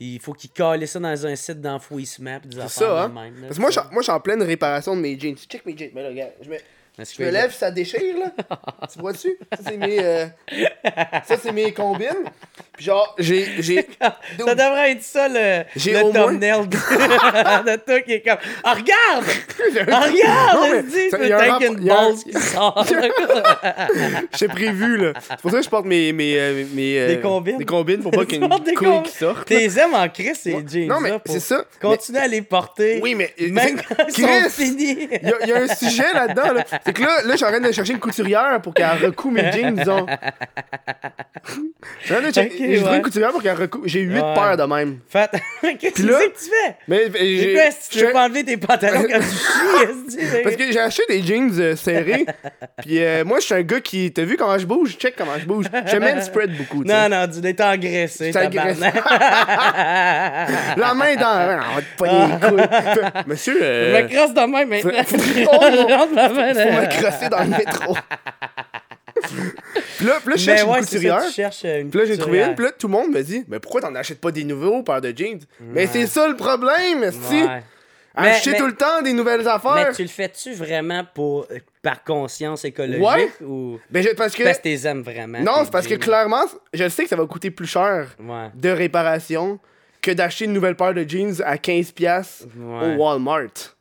il 0.00 0.20
faut 0.20 0.32
qu'ils 0.32 0.50
collent 0.50 0.86
ça 0.88 0.98
dans 0.98 1.26
un 1.26 1.36
site 1.36 1.60
d'enfouissement. 1.62 2.38
puis 2.40 2.50
des 2.50 2.56
C'est 2.56 2.62
affaires 2.62 2.70
ça, 2.88 3.02
hein. 3.04 3.08
de 3.08 3.14
même, 3.14 3.34
là, 3.36 3.40
Parce 3.46 3.56
que 3.56 3.60
moi, 3.62 3.70
je 4.00 4.02
suis 4.02 4.12
en 4.12 4.20
pleine 4.20 4.42
réparation 4.42 4.96
de 4.96 5.00
mes 5.00 5.18
jeans. 5.18 5.36
Check 5.36 5.64
mes 5.64 5.74
jeans. 5.76 5.90
Mais 5.94 6.02
là, 6.02 6.08
regarde, 6.08 6.32
je 6.42 6.50
me, 6.50 6.56
Parce 6.56 6.62
je 6.98 7.22
me 7.24 7.30
lève, 7.30 7.52
ça 7.52 7.70
déchire, 7.70 8.16
là. 8.18 8.30
tu 8.92 8.98
vois-tu? 9.00 9.36
Ça, 9.52 9.58
c'est 9.66 9.76
mes, 9.76 9.98
euh, 10.00 10.26
ça, 11.26 11.36
c'est 11.42 11.52
mes 11.52 11.72
combines. 11.72 12.08
Puis 12.76 12.86
genre, 12.86 13.14
j'ai, 13.18 13.46
j'ai, 13.62 13.86
Ça 14.00 14.54
devrait 14.54 14.92
être 14.92 15.02
ça 15.02 15.28
le, 15.28 15.62
J'ai 15.76 15.92
le 15.92 16.00
moins- 16.02 16.12
thumbnail 16.12 16.66
de, 16.68 16.76
de 17.70 17.76
toi 17.84 18.00
qui 18.00 18.12
est 18.14 18.20
comme 18.22 18.38
Ah, 18.64 18.74
regarde! 18.74 19.24
Ah, 19.90 20.00
regarde! 20.00 20.84
Mais 20.92 21.18
il 21.22 21.28
y 21.28 21.32
a 21.32 21.38
un 21.38 21.46
tank 21.46 21.50
rapport- 21.50 21.70
and 21.70 21.76
il 21.78 21.84
y 21.84 21.90
a 21.90 21.94
un- 21.98 22.02
balls 22.10 22.16
qui 22.16 22.32
sort? 22.32 22.86
j'ai 24.38 24.48
prévu, 24.48 24.96
là. 24.96 25.12
C'est 25.20 25.40
pour 25.40 25.50
ça 25.50 25.58
que 25.58 25.62
je 25.64 25.68
porte 25.68 25.86
mes, 25.86 26.12
mes, 26.12 26.38
euh, 26.38 26.64
mes, 26.72 26.98
euh, 26.98 27.08
Des 27.08 27.20
combines. 27.20 27.58
Des 27.58 27.64
combines 27.64 28.02
pour 28.02 28.10
pas 28.12 28.24
qu'il 28.24 28.34
y 28.34 28.36
ait 28.38 28.40
Tu 28.42 28.48
portes 28.48 28.64
des 28.64 28.70
une 28.72 28.76
couille 28.76 28.86
combines. 28.88 29.02
qui 29.04 29.16
sorte. 29.16 29.50
là. 29.50 29.56
T'es 29.58 29.78
aimes 29.78 29.94
en 29.94 30.06
ces 30.34 30.54
Ouais. 30.54 30.64
jeans 30.68 30.86
Non, 30.88 31.00
mais 31.00 31.12
c'est 31.26 31.40
ça. 31.40 31.64
Continue 31.80 32.18
à 32.18 32.26
les 32.28 32.42
porter. 32.42 33.00
Oui, 33.02 33.14
mais. 33.14 33.32
Même 33.38 33.80
quand 33.80 33.94
ils 34.08 34.12
sont 34.14 34.26
Chris, 34.26 34.50
finis. 34.50 35.08
Il 35.22 35.28
y, 35.28 35.32
a- 35.32 35.36
il 35.42 35.48
y 35.48 35.52
a 35.52 35.56
un 35.62 35.74
sujet 35.74 36.12
là-dedans. 36.12 36.52
Là. 36.54 36.64
C'est 36.86 36.92
que 36.92 37.02
là, 37.02 37.08
là, 37.24 37.32
je 37.32 37.36
suis 37.36 37.44
en 37.46 37.48
train 37.48 37.60
de 37.60 37.72
chercher 37.72 37.92
une 37.94 37.98
couturière 37.98 38.60
pour 38.62 38.74
qu'elle 38.74 38.86
recoue 39.04 39.30
mes 39.30 39.50
jeans, 39.52 39.74
disons. 39.74 40.06
Je 41.46 42.04
suis 42.06 42.14
en 42.14 42.18
train 42.18 42.28
de 42.28 42.34
chercher- 42.34 42.50
Ok, 42.50 42.56
J'ai 42.58 42.74
trouvé 42.76 42.90
ouais. 42.90 42.96
une 42.96 43.02
couturière 43.02 43.30
pour 43.30 43.42
qu'elle 43.42 43.56
recoue. 43.56 43.82
J'ai 43.86 44.00
huit 44.00 44.20
Ouais. 44.20 44.34
paires 44.34 44.56
de 44.56 44.62
même. 44.64 44.98
Fait... 45.08 45.30
Qu'est-ce 45.80 46.02
là- 46.02 46.18
que 46.18 46.38
tu 46.38 46.50
fais? 46.50 46.76
Mais 46.88 47.04
si 47.70 47.90
tu 47.90 47.98
je- 48.00 48.06
veux 48.06 48.12
pas 48.12 48.24
enlever 48.26 48.44
tes 48.44 48.56
pantalons 48.56 49.02
quand 49.02 49.18
tu 49.18 49.24
chies? 50.18 50.42
Parce 50.42 50.56
que 50.56 50.72
j'ai 50.72 50.78
acheté 50.80 51.02
des 51.08 51.22
jeans 51.22 51.50
euh, 51.60 51.76
serrés. 51.76 52.26
Puis 52.82 53.02
euh, 53.02 53.24
moi, 53.24 53.40
je 53.40 53.44
suis 53.46 53.54
un 53.54 53.62
gars 53.62 53.80
qui. 53.80 54.12
T'as 54.12 54.22
vu 54.24 54.36
comment 54.36 54.58
je 54.58 54.66
bouge? 54.66 54.96
Check 54.98 55.14
comment 55.16 55.38
je 55.38 55.44
bouge. 55.46 55.66
Je 55.86 55.96
mets 55.96 56.20
spread 56.22 56.56
beaucoup. 56.56 56.84
Non, 56.84 57.08
non, 57.08 57.26
tu 57.32 57.40
l'es 57.40 57.56
engraissé, 57.62 58.32
Je 58.32 58.38
engraissé. 58.38 58.80
La 60.76 60.94
main 60.94 61.14
dans. 61.16 61.60
On 61.70 61.74
va 61.76 61.80
te 61.80 61.96
pogner 61.96 62.26
les 62.26 62.48
couilles. 62.48 63.22
Monsieur. 63.26 63.58
Je 63.58 63.64
Euh, 63.64 64.02
me 64.02 64.08
crosse 64.08 64.34
de 64.34 64.40
même 64.40 64.68
maintenant. 64.68 64.90
Oh, 65.52 65.64
Je 65.70 65.92
rentre 65.92 66.14
ma 66.74 66.80
main 66.82 66.90
faut 66.90 66.96
dans- 66.96 66.96
me 66.96 67.10
crosser 67.10 67.28
dans 67.28 67.40
le 67.42 67.48
métro. 67.50 67.96
puis 69.24 69.36
là, 69.46 69.52
puis 69.96 70.06
là, 70.06 70.20
je 70.24 70.30
Mais 70.30 70.38
cherche 70.38 70.62
une 70.62 70.72
ça, 70.74 70.78
couturière. 70.80 71.22
tu 71.26 71.32
cherches 71.32 71.62
euh, 71.64 71.80
une 71.80 71.90
Puis 71.90 72.00
là, 72.00 72.06
j'ai 72.06 72.18
trouvé 72.18 72.42
une. 72.42 72.54
Puis 72.54 72.64
là, 72.64 72.72
tout 72.72 72.86
le 72.88 72.92
monde 72.92 73.10
me 73.12 73.22
dit 73.22 73.44
Mais 73.48 73.58
pourquoi 73.60 73.80
t'en 73.80 73.94
achètes 73.94 74.20
pas 74.20 74.30
des 74.30 74.44
nouveaux 74.44 74.82
paires 74.82 75.00
de 75.00 75.12
jeans 75.16 75.40
Mais 75.60 75.86
c'est 75.86 76.06
ça 76.06 76.28
le 76.28 76.36
problème, 76.36 77.10
si 77.28 77.42
Ouais. 77.44 77.62
Acheter 78.16 78.52
mais- 78.52 78.58
tout 78.58 78.66
le 78.68 78.76
temps 78.76 79.02
des 79.02 79.12
nouvelles 79.12 79.46
affaires. 79.48 79.74
Mais 79.74 79.92
tu 79.92 80.02
le 80.02 80.08
fais-tu 80.08 80.52
vraiment 80.54 81.02
pour, 81.16 81.48
euh, 81.50 81.58
par 81.82 82.04
conscience 82.04 82.64
écologique 82.64 83.02
Ouais. 83.02 83.28
ou 83.44 83.80
Ben, 83.90 84.04
je- 84.04 84.10
parce 84.10 84.36
que. 84.36 84.44
parce 84.44 84.58
que 84.58 84.62
t'es 84.62 84.86
aimes 84.86 85.02
vraiment? 85.02 85.40
Non, 85.40 85.64
c'est 85.64 85.72
parce 85.72 85.88
que 85.88 85.94
clairement, 85.94 86.44
je 86.72 86.88
sais 86.88 87.02
que 87.02 87.08
ça 87.08 87.16
va 87.16 87.26
coûter 87.26 87.50
plus 87.50 87.66
cher 87.66 88.14
de 88.54 88.68
réparation 88.68 89.58
que 90.00 90.12
d'acheter 90.12 90.44
une 90.44 90.52
nouvelle 90.52 90.76
paire 90.76 90.94
de 90.94 91.02
jeans 91.08 91.42
à 91.44 91.56
15$ 91.56 92.46
Ouais. 92.56 92.94
au 92.94 92.98
Walmart. 93.02 93.73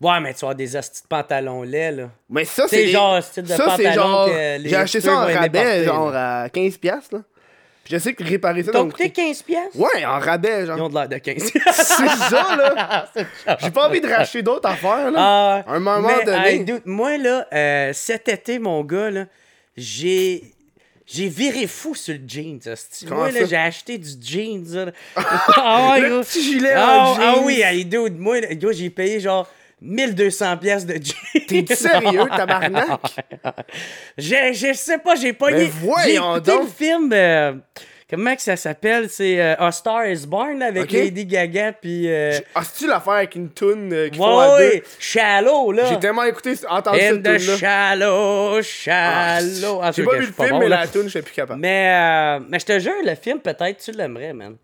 Ouais, 0.00 0.20
mais 0.20 0.32
tu 0.32 0.44
as 0.44 0.54
des 0.54 0.76
hosties 0.76 1.02
de 1.02 1.08
pantalons 1.08 1.62
laids, 1.62 1.90
là. 1.90 2.10
Mais 2.30 2.44
ça, 2.44 2.66
C'est 2.68 2.84
des- 2.84 2.92
genre 2.92 3.20
style 3.22 3.42
de 3.42 3.48
ça, 3.48 3.56
c'est 3.76 3.82
pantalon 3.84 3.94
genre. 3.94 4.26
que 4.28 4.58
les 4.62 4.68
J'ai 4.68 4.76
acheté 4.76 5.00
ça 5.00 5.12
en 5.12 5.26
rabais, 5.26 5.84
genre 5.84 6.10
là. 6.10 6.42
à 6.42 6.48
15$, 6.48 7.12
là. 7.12 7.18
Puis 7.84 7.94
je 7.94 7.98
sais 7.98 8.12
que 8.12 8.22
réparer 8.22 8.62
ça, 8.62 8.70
T'as 8.70 8.80
coûté 8.82 9.08
coûter. 9.08 9.10
15 9.10 9.42
piastres? 9.42 9.76
Ouais, 9.76 10.04
en 10.04 10.18
rabais, 10.20 10.60
Ils 10.60 10.66
genre. 10.66 10.82
ont 10.82 10.88
de 10.88 10.94
l'air 10.94 11.08
de 11.08 11.16
15 11.18 11.42
C'est 11.52 12.06
ça, 12.06 12.56
là. 12.56 13.06
J'ai 13.60 13.70
pas 13.70 13.88
envie 13.88 14.00
de 14.00 14.08
racheter 14.08 14.42
d'autres 14.42 14.68
affaires, 14.68 15.10
là. 15.10 15.18
Ah, 15.18 15.64
À 15.66 15.74
un 15.74 15.78
moment 15.80 16.06
mais, 16.06 16.24
donné. 16.24 16.48
hey, 16.48 16.64
dude, 16.64 16.82
moi, 16.84 17.16
là, 17.16 17.46
euh, 17.52 17.92
cet 17.94 18.28
été, 18.28 18.58
mon 18.58 18.84
gars, 18.84 19.10
là, 19.10 19.24
j'ai. 19.76 20.42
J'ai 21.10 21.28
viré 21.28 21.66
fou 21.66 21.94
sur 21.94 22.12
le 22.12 22.20
jeans. 22.28 22.60
Moi, 23.08 23.30
là, 23.30 23.46
j'ai 23.46 23.56
acheté 23.56 23.96
du 23.96 24.10
jeans. 24.20 24.62
là. 24.74 24.92
ah, 25.16 25.92
ouais, 25.94 26.00
Le 26.02 26.08
gros. 26.10 26.20
petit 26.22 26.42
gilet 26.44 26.76
en 26.76 26.78
ah, 26.80 27.16
ah 27.18 27.34
jeans. 27.36 27.44
oui, 27.46 27.62
hey, 27.64 27.84
dude, 27.86 28.18
moi, 28.18 28.36
j'ai 28.72 28.90
payé 28.90 29.18
genre 29.18 29.48
1200 29.80 30.56
pièces 30.58 30.86
de 30.86 30.94
jeans. 30.94 31.46
T'es 31.46 31.74
sérieux, 31.74 32.24
tabarnak? 32.36 33.00
Je, 34.16 34.52
je 34.52 34.72
sais 34.74 34.98
pas, 34.98 35.14
j'ai 35.14 35.32
pas 35.32 35.50
Mais 35.50 35.60
J'ai 35.60 35.70
voyons 35.82 36.36
écouté 36.36 36.50
donc. 36.50 36.62
le 36.64 36.68
film. 36.68 37.10
euh, 37.12 37.52
comment 38.10 38.34
que 38.34 38.42
ça 38.42 38.56
s'appelle? 38.56 39.08
C'est 39.08 39.40
euh, 39.40 39.54
A 39.58 39.70
Star 39.70 40.06
is 40.08 40.26
Born 40.26 40.58
là, 40.58 40.66
avec. 40.66 40.90
Lady 40.92 41.24
Gaga. 41.26 41.72
Puis. 41.72 42.10
Euh, 42.10 42.38
Ah, 42.54 42.62
c'est-tu 42.64 42.88
l'affaire 42.88 43.12
avec 43.14 43.34
une 43.36 43.50
toune 43.50 43.92
euh, 43.92 44.08
à 44.20 44.56
ouais, 44.58 44.76
deux? 44.78 44.82
Shallow, 44.98 45.72
là. 45.72 45.84
J'ai 45.90 45.98
tellement 46.00 46.24
écouté, 46.24 46.54
entendu 46.68 46.98
In 47.00 47.10
cette 47.10 47.22
toune-là. 47.22 47.56
shallow, 47.56 48.62
shallow. 48.62 49.80
Ah, 49.82 49.90
J'ai 49.92 50.02
c'est 50.02 50.08
pas 50.08 50.16
vu 50.16 50.26
le 50.26 50.32
film, 50.32 50.48
bon, 50.50 50.58
mais 50.58 50.68
là. 50.68 50.80
la 50.80 50.86
toune, 50.88 51.04
je 51.04 51.08
suis 51.10 51.22
plus 51.22 51.34
capable. 51.34 51.60
Mais, 51.60 51.90
euh, 51.94 52.44
mais 52.48 52.58
je 52.58 52.66
te 52.66 52.78
jure, 52.78 52.92
le 53.04 53.14
film, 53.14 53.38
peut-être 53.40 53.78
tu 53.82 53.92
l'aimerais, 53.92 54.32
man. 54.32 54.56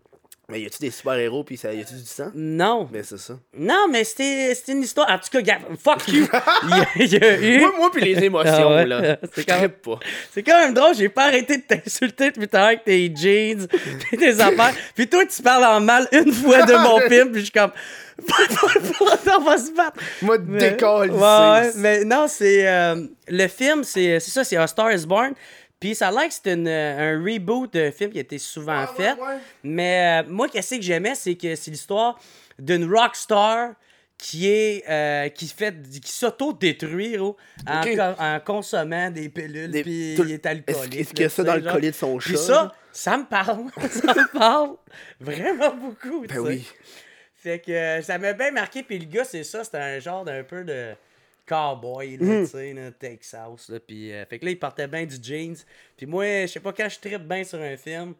Mais 0.47 0.61
y 0.61 0.65
a-tu 0.67 0.77
des 0.79 0.91
super-héros 0.91 1.43
pis 1.43 1.57
ça, 1.57 1.73
y 1.73 1.81
a-tu 1.81 1.95
du 1.95 2.05
sang? 2.05 2.29
Non. 2.35 2.87
Ben, 2.91 3.03
c'est 3.03 3.17
ça. 3.17 3.33
Non, 3.57 3.87
mais 3.91 4.03
c'était 4.03 4.53
une 4.67 4.83
histoire. 4.83 5.09
En 5.09 5.17
tout 5.17 5.29
cas, 5.31 5.41
gars, 5.41 5.57
fuck 5.83 6.07
you. 6.07 6.27
il, 6.63 6.69
y 6.69 6.73
a, 6.73 6.85
il 6.97 7.13
y 7.13 7.17
a 7.17 7.41
eu. 7.41 7.59
Moi, 7.61 7.73
moi 7.79 7.91
pis 7.91 8.01
les 8.01 8.23
émotions, 8.23 8.51
Ah 8.69 8.75
ouais? 8.75 8.85
là. 8.85 9.17
C'est 9.33 9.43
quand 9.43 9.59
même- 9.59 9.71
pas. 9.71 9.99
C'est 10.31 10.43
quand 10.43 10.59
même 10.59 10.73
drôle, 10.75 10.93
j'ai 10.95 11.09
pas 11.09 11.25
arrêté 11.25 11.57
de 11.57 11.63
t'insulter 11.63 12.29
depuis 12.29 12.47
tout 12.47 12.57
à 12.57 12.61
avec 12.65 12.83
tes 12.83 13.11
jeans, 13.15 13.67
pis 14.11 14.17
tes 14.17 14.39
affaires. 14.39 14.73
Puis 14.93 15.07
toi, 15.07 15.25
tu 15.25 15.41
parles 15.41 15.65
en 15.65 15.81
mal 15.81 16.07
une 16.11 16.31
fois 16.31 16.61
de 16.63 16.73
mon 16.73 16.99
film, 17.09 17.31
puis 17.31 17.39
je 17.39 17.45
suis 17.45 17.51
comme. 17.51 17.71
on 18.19 19.41
va 19.43 19.57
se 19.57 19.71
battre. 19.71 19.99
Moi, 20.21 20.37
Mais- 20.45 20.71
décolle 20.71 21.11
Ouais, 21.11 21.19
ouais, 21.19 21.71
mais 21.77 22.05
non, 22.05 22.27
c'est. 22.27 22.67
euh, 22.67 22.95
le 23.27 23.47
film, 23.47 23.83
c'est 23.83 24.19
c'est 24.19 24.31
ça, 24.31 24.43
c'est 24.43 24.57
A 24.57 24.67
Star 24.67 24.91
is 24.91 25.05
Born. 25.05 25.33
Puis 25.79 25.95
ça 25.95 26.07
a 26.07 26.11
l'air 26.11 26.27
que 26.27 26.33
c'est 26.33 26.53
une, 26.53 26.67
euh, 26.67 27.15
un 27.15 27.23
reboot 27.23 27.73
d'un 27.73 27.91
film 27.91 28.11
qui 28.11 28.17
a 28.17 28.21
été 28.21 28.37
souvent 28.37 28.81
ouais, 28.81 28.87
fait. 28.95 29.11
ouais. 29.13 29.37
Mais 29.63 30.23
euh, 30.23 30.29
moi, 30.29 30.47
qu'est-ce 30.47 30.75
que 30.75 30.81
j'aimais, 30.81 31.15
c'est 31.15 31.35
que 31.35 31.55
c'est 31.55 31.71
l'histoire 31.71 32.19
d'une 32.57 32.89
rockstar 32.91 33.73
qui 34.17 34.47
est 34.47 34.83
euh, 34.89 35.27
qui 35.27 35.47
fait 35.47 35.75
qui 36.01 36.11
s'auto-détruit 36.11 37.17
gros, 37.17 37.35
en, 37.67 38.39
consommant 38.39 39.11
des 39.11 39.27
pilules 39.27 39.71
puis 39.81 40.13
il 40.13 40.31
est 40.31 40.45
alcoolique. 40.45 40.95
Est-ce 40.95 41.09
qu'il 41.09 41.23
y 41.23 41.25
a 41.25 41.29
ça 41.29 41.43
dans 41.43 41.55
le 41.55 41.61
collier 41.61 41.91
de 41.91 41.95
son 41.95 42.17
chat? 42.19 42.29
Puis 42.29 42.37
ça, 42.37 42.73
ça 42.93 43.17
me 43.17 43.25
parle. 43.25 43.65
ça 43.89 44.13
me 44.13 44.39
parle 44.39 44.77
vraiment 45.19 45.75
beaucoup. 45.75 46.25
Ben 46.27 46.39
oui. 46.39 46.65
Fait 47.35 47.59
que 47.59 48.01
ça 48.01 48.17
m'a 48.17 48.31
bien 48.31 48.51
marqué. 48.51 48.83
Puis 48.83 48.97
le 48.97 49.05
gars, 49.05 49.25
c'est 49.25 49.43
ça, 49.43 49.65
c'était 49.65 49.77
un 49.77 49.99
genre 49.99 50.23
d'un 50.23 50.43
peu 50.43 50.63
de 50.63 50.95
cowboy, 51.47 52.17
là, 52.17 52.25
Mhm. 52.25 52.45
tu 52.45 52.51
sais, 52.51 52.73
là, 52.73 52.91
Texas. 52.91 53.69
Là, 53.69 53.79
puis, 53.79 54.11
euh, 54.11 54.25
fait 54.25 54.39
que 54.39 54.45
là, 54.45 54.51
il 54.51 54.59
portait 54.59 54.87
bien 54.87 55.05
du 55.05 55.15
jeans. 55.21 55.55
Puis 55.97 56.05
moi, 56.05 56.25
je 56.41 56.47
sais 56.47 56.59
pas, 56.59 56.73
quand 56.73 56.89
je 56.89 56.99
tripe 56.99 57.21
bien 57.27 57.43
sur 57.43 57.59
un 57.59 57.77
film, 57.77 58.13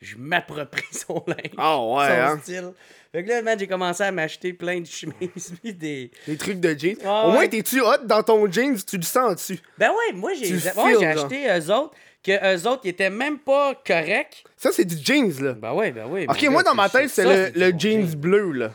je 0.00 0.16
m'approprie 0.16 0.82
son 0.92 1.24
linge. 1.26 1.52
Ah 1.56 1.78
ouais, 1.80 2.06
son 2.08 2.12
hein? 2.12 2.38
style. 2.42 2.72
Fait 3.12 3.24
que 3.24 3.28
là, 3.30 3.40
man, 3.42 3.58
j'ai 3.58 3.66
commencé 3.66 4.02
à 4.02 4.12
m'acheter 4.12 4.52
plein 4.52 4.80
de 4.80 4.86
chemises. 4.86 5.54
Puis 5.62 5.72
des. 5.72 6.10
Les 6.26 6.36
trucs 6.36 6.60
de 6.60 6.78
jeans. 6.78 6.98
Ah 7.04 7.26
Au 7.28 7.30
moins, 7.30 7.40
ouais. 7.40 7.48
t'es-tu 7.48 7.80
hot 7.80 8.04
dans 8.04 8.22
ton 8.22 8.50
jeans? 8.50 8.76
Tu 8.84 8.96
le 8.98 9.02
sens 9.02 9.36
dessus. 9.36 9.58
Ben 9.78 9.88
ouais, 9.90 10.12
moi, 10.14 10.32
j'ai 10.34 10.52
ouais, 10.54 11.06
acheté 11.06 11.46
eux 11.48 11.72
autres, 11.72 11.94
que 12.22 12.56
eux 12.56 12.66
autres, 12.68 12.82
ils 12.84 12.90
étaient 12.90 13.08
même 13.08 13.38
pas 13.38 13.74
corrects. 13.86 14.44
Ça, 14.56 14.70
c'est 14.70 14.84
du 14.84 14.96
jeans, 15.02 15.32
là. 15.42 15.52
Ben 15.54 15.72
ouais, 15.72 15.92
ben 15.92 16.06
oui. 16.10 16.26
Ok, 16.28 16.42
mon 16.42 16.50
moi, 16.50 16.62
gars, 16.62 16.70
dans 16.70 16.74
ma 16.76 16.88
tête, 16.90 17.08
c'est 17.08 17.52
le, 17.54 17.72
bon 17.72 17.78
jeans 17.78 18.14
bleu, 18.16 18.50
là. 18.52 18.72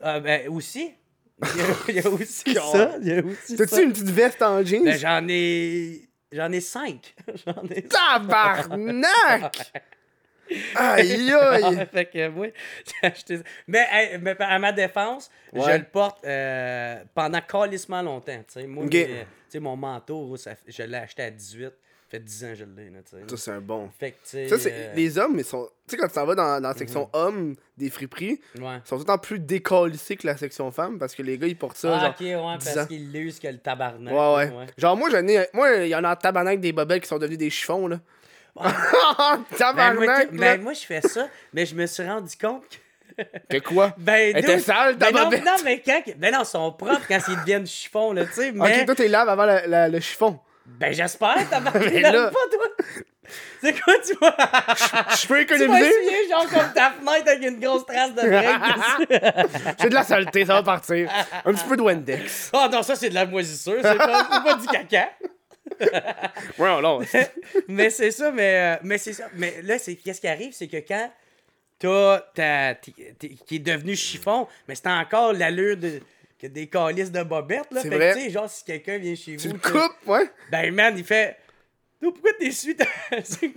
Ah, 0.00 0.18
ben 0.18 0.48
aussi. 0.48 0.92
Il 1.42 1.58
y 1.58 1.60
a, 1.60 1.64
il 1.88 1.94
y 1.96 2.00
a 2.00 2.10
aussi 2.10 2.54
ça? 2.54 2.96
Il 3.00 3.08
y 3.08 3.12
a 3.12 3.24
aussi 3.24 3.56
ça. 3.56 3.66
T'as-tu 3.66 3.82
une 3.82 3.92
petite 3.92 4.10
veste 4.10 4.42
en 4.42 4.64
jeans? 4.64 4.84
Ben, 4.84 4.98
j'en 4.98 5.26
ai. 5.28 6.08
J'en 6.32 6.50
ai 6.50 6.60
cinq. 6.60 7.14
J'en 7.46 7.62
ai 7.70 7.82
Tabarnak! 7.82 9.72
Aïe, 10.74 11.32
aïe! 11.32 11.86
fait 11.90 12.04
que 12.04 12.28
moi, 12.28 12.48
j'ai 12.84 13.06
acheté 13.06 13.38
ça. 13.38 13.42
Mais, 13.66 13.86
hey, 13.90 14.18
mais 14.18 14.36
à 14.38 14.58
ma 14.58 14.72
défense, 14.72 15.30
je 15.54 15.78
le 15.78 15.84
porte 15.84 16.24
euh, 16.24 17.02
pendant 17.14 17.40
calissement 17.40 18.02
longtemps. 18.02 18.36
tu 18.46 18.60
sais. 18.60 18.66
Moi, 18.66 18.84
sais, 19.48 19.60
mon 19.60 19.76
manteau, 19.76 20.36
ça, 20.36 20.52
je 20.66 20.82
l'ai 20.82 20.98
acheté 20.98 21.22
à 21.22 21.30
18. 21.30 21.72
Ça 22.10 22.18
fait 22.18 22.20
10 22.24 22.44
ans 22.44 22.48
que 22.48 22.54
je 22.54 22.64
l'ai. 22.64 22.90
tu 22.90 23.10
sais. 23.10 23.22
Ça, 23.28 23.36
c'est 23.36 23.50
un 23.50 23.60
bon. 23.60 23.90
Fait 23.98 24.12
que, 24.12 24.16
tu 24.24 24.48
sais. 24.48 24.72
Euh, 24.72 24.90
Mhm. 24.90 24.96
Les 24.96 25.18
hommes, 25.18 25.38
ils 25.38 25.44
sont. 25.44 25.68
Tu 25.88 25.92
sais, 25.92 25.96
quand 25.96 26.06
tu 26.08 26.14
t'en 26.14 26.26
vas 26.26 26.34
dans, 26.34 26.60
dans 26.60 26.68
la 26.68 26.74
section 26.74 27.08
hommes 27.12 27.54
des 27.76 27.90
friperies, 27.90 28.40
Ouais. 28.60 28.76
ils 28.84 28.88
sont 28.88 28.96
tout 28.96 29.00
le 29.02 29.04
temps 29.06 29.18
plus 29.18 29.38
décalissés 29.40 30.16
que 30.16 30.26
la 30.26 30.36
section 30.36 30.70
femmes 30.70 30.98
parce 30.98 31.14
que 31.14 31.22
les 31.22 31.38
gars, 31.38 31.46
ils 31.46 31.56
portent 31.56 31.76
ça. 31.76 31.96
Ah, 31.96 32.00
genre, 32.00 32.10
ok, 32.10 32.20
ouais, 32.20 32.58
10 32.58 32.68
ans. 32.68 32.72
parce 32.74 32.86
qu'il 32.88 33.10
l'use 33.12 33.38
que 33.40 33.48
le 33.48 33.58
tabarnak. 33.58 34.12
Ouais, 34.14 34.56
ouais, 34.56 34.66
Genre, 34.78 34.96
moi, 34.96 35.10
j'en 35.10 35.26
ai. 35.26 35.48
Moi, 35.52 35.74
il 35.76 35.88
y 35.88 35.94
en 35.96 36.04
a 36.04 36.12
en 36.12 36.16
tabarnak 36.16 36.60
des 36.60 36.72
bobelles 36.72 37.00
qui 37.00 37.08
sont 37.08 37.18
devenus 37.18 37.38
des 37.38 37.50
chiffons, 37.50 37.88
là. 37.88 37.98
Ben, 38.56 38.62
moi, 38.70 39.38
tabarnak, 39.58 40.30
tu- 40.30 40.36
là. 40.36 40.56
ben, 40.56 40.62
moi, 40.62 40.72
je 40.74 40.80
fais 40.86 41.00
ça, 41.00 41.28
mais 41.52 41.66
je 41.66 41.74
me 41.74 41.86
suis 41.86 42.04
rendu 42.06 42.36
compte 42.36 42.64
que. 42.68 42.76
Que 43.48 43.58
quoi? 43.58 43.94
Ben, 43.98 44.32
Elle 44.34 44.38
était 44.44 44.58
sale, 44.58 44.96
ta 44.98 45.10
ben 45.12 45.24
non, 45.24 45.30
non, 45.30 45.56
mais 45.64 45.80
quand. 45.84 46.02
Ben 46.16 46.32
non, 46.32 46.40
ils 46.42 46.46
sont 46.46 46.72
propres 46.72 47.02
quand 47.08 47.18
ils 47.28 47.36
deviennent 47.36 47.66
chiffons, 47.66 48.12
là, 48.12 48.24
tu 48.26 48.32
sais. 48.32 48.52
Mais. 48.52 48.80
Ok, 48.80 48.86
toi, 48.86 48.94
t'es 48.94 49.08
laves 49.08 49.28
avant 49.28 49.46
le 49.66 50.00
chiffon. 50.00 50.38
Ben, 50.66 50.92
j'espère, 50.92 51.36
t'as 51.50 51.60
marqué 51.60 51.78
Mais 51.90 52.00
là. 52.00 52.12
là- 52.12 52.30
pas, 52.30 52.38
toi. 52.50 52.66
C'est 53.62 53.80
quoi, 53.80 53.94
tu 54.06 54.14
vois? 54.20 54.36
Je 54.36 55.26
peux 55.26 55.26
tu 55.26 55.28
vas 55.28 55.40
économiser. 55.40 56.28
genre, 56.28 56.46
comme 56.48 56.72
ta 56.74 56.90
fenêtre 56.90 57.26
avec 57.28 57.42
une 57.42 57.58
grosse 57.58 57.86
trace 57.86 58.14
de 58.14 58.20
break. 58.20 59.76
J'ai 59.80 59.88
de 59.88 59.94
la 59.94 60.02
saleté, 60.02 60.44
ça 60.44 60.54
va 60.54 60.62
partir. 60.62 61.10
Un 61.44 61.52
petit 61.54 61.64
peu 61.64 61.76
de 61.76 61.82
Wendex. 61.82 62.50
Oh 62.52 62.66
non, 62.70 62.82
ça, 62.82 62.94
c'est 62.96 63.08
de 63.08 63.14
la 63.14 63.24
moisissure, 63.24 63.78
c'est 63.82 63.96
pas, 63.96 64.28
c'est 64.30 64.42
pas 64.44 64.54
du 64.56 64.66
caca. 64.66 65.08
Ouais, 66.58 66.82
non. 66.82 67.00
mais 67.68 67.88
c'est 67.88 68.10
ça, 68.10 68.30
mais, 68.30 68.76
euh, 68.76 68.80
mais 68.82 68.98
c'est 68.98 69.14
ça. 69.14 69.24
Mais 69.34 69.54
là, 69.62 69.78
c'est 69.78 69.96
qu'est-ce 69.96 70.20
qui 70.20 70.28
arrive, 70.28 70.52
c'est 70.52 70.68
que 70.68 70.76
quand 70.76 71.10
t'as 72.34 72.74
qui 72.74 73.56
est 73.56 73.58
devenu 73.58 73.96
chiffon, 73.96 74.46
mais 74.68 74.74
c'est 74.74 74.86
encore 74.88 75.32
l'allure 75.32 75.76
de 75.78 76.00
que 76.48 76.52
des 76.52 76.66
calices 76.68 77.12
de 77.12 77.22
bobettes 77.22 77.70
là. 77.70 77.80
Fait 77.82 77.88
vrai. 77.88 78.10
que 78.12 78.18
tu 78.18 78.24
sais, 78.24 78.30
genre 78.30 78.48
si 78.50 78.64
quelqu'un 78.64 78.98
vient 78.98 79.14
chez 79.14 79.36
Tu 79.36 79.48
vous, 79.48 79.54
le 79.54 79.58
que- 79.60 79.68
coupes, 79.70 79.96
ouais. 80.08 80.30
ben 80.50 80.72
man, 80.74 80.94
il 80.96 81.04
fait. 81.04 81.36
Pourquoi 82.00 82.32
t'essuies 82.38 82.76
ta... 82.76 82.84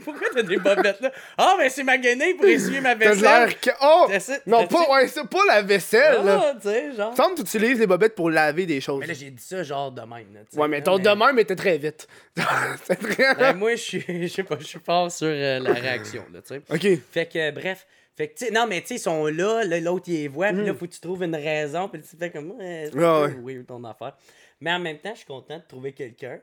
Pourquoi 0.06 0.27
t'as 0.34 0.41
des 0.41 0.56
bobettes 0.56 1.01
là? 1.01 1.12
Ah, 1.38 1.56
ben 1.58 1.70
c'est 1.70 1.84
ma 1.84 1.98
guenille 1.98 2.34
pour 2.36 2.46
essuyer 2.46 2.79
ma 2.79 2.96
T'as 2.96 3.10
vaisselle. 3.10 3.22
l'air 3.24 3.60
que. 3.60 3.70
Oh! 3.82 4.08
Non, 4.46 4.65
pas, 4.67 4.89
ouais, 4.89 5.08
c'est 5.10 5.27
pas 5.27 5.41
la 5.50 5.62
vaisselle, 5.62 6.24
là. 6.24 6.41
Ah, 6.46 6.53
tu 6.56 6.70
sais, 6.70 6.96
genre. 6.96 7.13
Semble 7.17 7.32
que 7.36 7.41
tu 7.41 7.58
utilises 7.58 7.77
les 7.79 7.88
bobettes 7.88 8.15
pour 8.15 8.29
laver 8.29 8.65
des 8.65 8.79
choses. 8.79 9.01
Mais 9.01 9.08
là, 9.08 9.13
j'ai 9.13 9.32
dit 9.32 9.44
ça 9.44 9.63
genre 9.63 9.91
de 9.91 10.00
même. 10.00 10.34
Là, 10.34 10.39
tu 10.50 10.58
Ouais, 10.58 10.67
mais 10.70 10.82
ton 10.82 10.98
de 10.98 11.10
même 11.10 11.38
était 11.39 11.58
très 11.58 11.77
vite. 11.77 12.08
c'est 12.86 12.96
très. 12.96 13.36
Ben, 13.36 13.53
moi, 13.58 13.72
je 13.75 13.82
suis, 13.82 14.06
je 14.08 14.27
sais 14.34 14.44
pas, 14.44 14.56
je 14.62 14.65
suis 14.65 14.79
fort 14.79 15.12
sur 15.12 15.27
euh, 15.27 15.60
la 15.60 15.74
réaction, 15.74 16.24
là, 16.32 16.39
tu 16.41 16.56
sais. 16.56 16.62
Ok. 16.70 17.01
Fait 17.12 17.25
que, 17.25 17.38
euh, 17.39 17.51
bref. 17.51 17.86
Fait 18.18 18.30
que, 18.30 18.52
non, 18.52 18.66
mais 18.68 18.82
tu 18.82 18.88
sais, 18.88 18.96
ils 18.96 19.00
sont 19.00 19.28
là, 19.28 19.64
là, 19.64 19.80
l'autre, 19.80 20.06
il 20.10 20.16
les 20.16 20.28
voit, 20.28 20.48
puis 20.48 20.66
là, 20.66 20.72
Mhm. 20.74 20.78
faut 20.78 20.88
que 20.88 20.92
tu 20.94 21.00
trouves 21.00 21.24
une 21.24 21.36
raison, 21.36 21.88
puis 21.88 22.02
tu 22.02 22.18
fais 22.18 22.32
comme, 22.32 22.52
ouais, 22.54 22.90
c'est 22.92 22.98
ouais. 22.98 23.34
peu 23.36 23.40
weird 23.42 23.68
ton 23.68 23.84
affaire. 23.84 24.18
Mais 24.60 24.72
en 24.74 24.80
même 24.80 24.98
temps, 24.98 25.12
je 25.14 25.18
suis 25.20 25.28
content 25.28 25.58
de 25.60 25.64
trouver 25.68 25.94
quelqu'un 25.94 26.40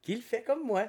qui 0.00 0.14
le 0.14 0.22
fait 0.22 0.42
comme 0.42 0.64
moi. 0.64 0.86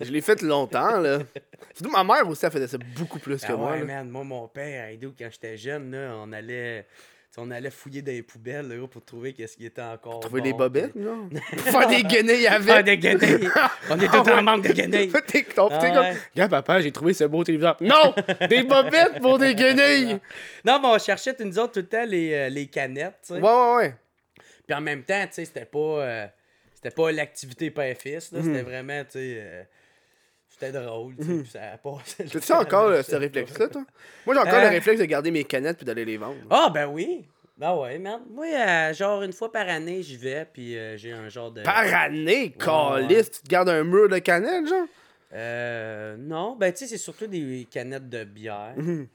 Je 0.00 0.10
l'ai 0.12 0.20
fait 0.20 0.40
longtemps, 0.42 1.00
là. 1.00 1.18
Surtout 1.74 1.90
ma 1.90 2.04
mère 2.04 2.28
aussi, 2.28 2.44
elle 2.46 2.52
faisait 2.52 2.68
ça 2.68 2.78
beaucoup 2.96 3.18
plus 3.18 3.40
que 3.44 3.52
Ah 3.52 3.56
moi. 3.56 3.72
ouais, 3.72 3.82
man, 3.82 4.08
moi, 4.08 4.22
mon 4.24 4.46
père, 4.48 4.88
Aido, 4.88 5.12
quand 5.18 5.28
j'étais 5.30 5.56
jeune, 5.56 5.90
là, 5.90 6.14
on 6.16 6.30
allait. 6.32 6.86
On 7.36 7.50
allait 7.50 7.70
fouiller 7.70 8.00
dans 8.00 8.12
les 8.12 8.22
poubelles 8.22 8.68
là, 8.68 8.86
pour 8.86 9.04
trouver 9.04 9.32
qu'est-ce 9.32 9.56
qui 9.56 9.66
était 9.66 9.82
encore. 9.82 10.20
Trouver 10.20 10.40
bon, 10.40 10.46
les 10.46 10.52
bobettes, 10.52 10.94
non? 10.94 11.28
Faire 11.56 11.88
des 11.88 12.02
guenilles 12.04 12.46
Ah, 12.46 12.54
avec. 12.54 12.84
des 12.84 12.98
guenilles! 12.98 13.48
On 13.90 13.98
est 13.98 14.06
tout 14.06 14.30
en 14.30 14.42
manque 14.42 14.68
de 14.68 14.72
guenilles! 14.72 15.10
T'es 15.26 15.44
Ah 15.48 15.52
comme. 15.56 15.72
ouais. 15.72 16.16
Regarde, 16.34 16.50
papa, 16.50 16.80
j'ai 16.80 16.92
trouvé 16.92 17.12
ce 17.12 17.24
beau 17.24 17.42
téléviseur. 17.42 17.76
Non! 17.80 18.14
Des 18.48 18.62
bobettes 18.62 19.20
pour 19.20 19.38
des 19.38 19.54
guenilles! 19.54 20.20
Non, 20.64 20.78
mais 20.80 20.88
on 20.88 20.98
cherchait 20.98 21.34
une 21.40 21.58
autres 21.58 21.72
tout 21.72 21.80
le 21.80 21.86
temps 21.86 22.04
les, 22.06 22.32
euh, 22.34 22.48
les 22.48 22.66
canettes, 22.66 23.18
tu 23.26 23.34
sais. 23.34 23.40
Ouais, 23.40 23.48
ouais, 23.50 23.74
ouais. 23.76 23.94
Puis 24.66 24.76
en 24.76 24.80
même 24.80 25.02
temps, 25.02 25.24
tu 25.26 25.32
sais, 25.34 25.44
c'était 25.44 25.64
pas. 25.64 25.78
euh, 25.78 26.26
c'était 26.74 26.94
pas 26.94 27.10
l'activité 27.12 27.70
père-fils, 27.70 28.30
là. 28.32 28.38
Mhm. 28.40 28.44
C'était 28.44 28.62
vraiment, 28.62 29.02
tu 29.04 29.10
sais. 29.12 29.36
euh, 29.40 29.62
c'était 30.58 30.72
drôle, 30.72 31.16
tu 31.16 31.24
sais. 31.24 31.32
puis 31.42 31.50
ça 31.50 31.78
passait. 31.82 32.24
T'as-tu 32.32 32.52
encore 32.52 32.86
euh, 32.88 33.02
ce 33.02 33.16
réflexe-là, 33.16 33.68
toi? 33.68 33.84
Moi, 34.26 34.34
j'ai 34.34 34.40
encore 34.40 34.54
Euh. 34.54 34.62
le 34.62 34.68
réflexe 34.68 35.00
de 35.00 35.04
garder 35.06 35.30
mes 35.30 35.44
canettes 35.44 35.76
puis 35.76 35.84
d'aller 35.86 36.04
les 36.04 36.16
vendre. 36.16 36.36
Ah, 36.50 36.70
ben 36.72 36.86
oui! 36.88 37.26
Ben 37.56 37.74
ouais, 37.76 37.98
man. 37.98 38.20
Moi, 38.30 38.46
euh, 38.46 38.92
genre, 38.94 39.22
une 39.22 39.32
fois 39.32 39.52
par 39.52 39.68
année, 39.68 40.02
j'y 40.02 40.16
vais, 40.16 40.44
puis 40.52 40.76
euh, 40.76 40.96
j'ai 40.96 41.12
un 41.12 41.28
genre 41.28 41.52
de. 41.52 41.62
Par 41.62 41.84
année, 41.94 42.50
calice, 42.52 43.30
tu 43.30 43.42
te 43.42 43.48
gardes 43.48 43.68
un 43.68 43.84
mur 43.84 44.08
de 44.08 44.18
canettes, 44.18 44.66
genre? 44.68 44.86
Euh. 45.32 46.16
Non, 46.18 46.56
ben 46.56 46.72
tu 46.72 46.78
sais, 46.80 46.86
c'est 46.86 46.98
surtout 46.98 47.26
des 47.26 47.66
canettes 47.70 48.08
de 48.08 48.24
bière. 48.24 48.74
Mhm. 48.76 49.06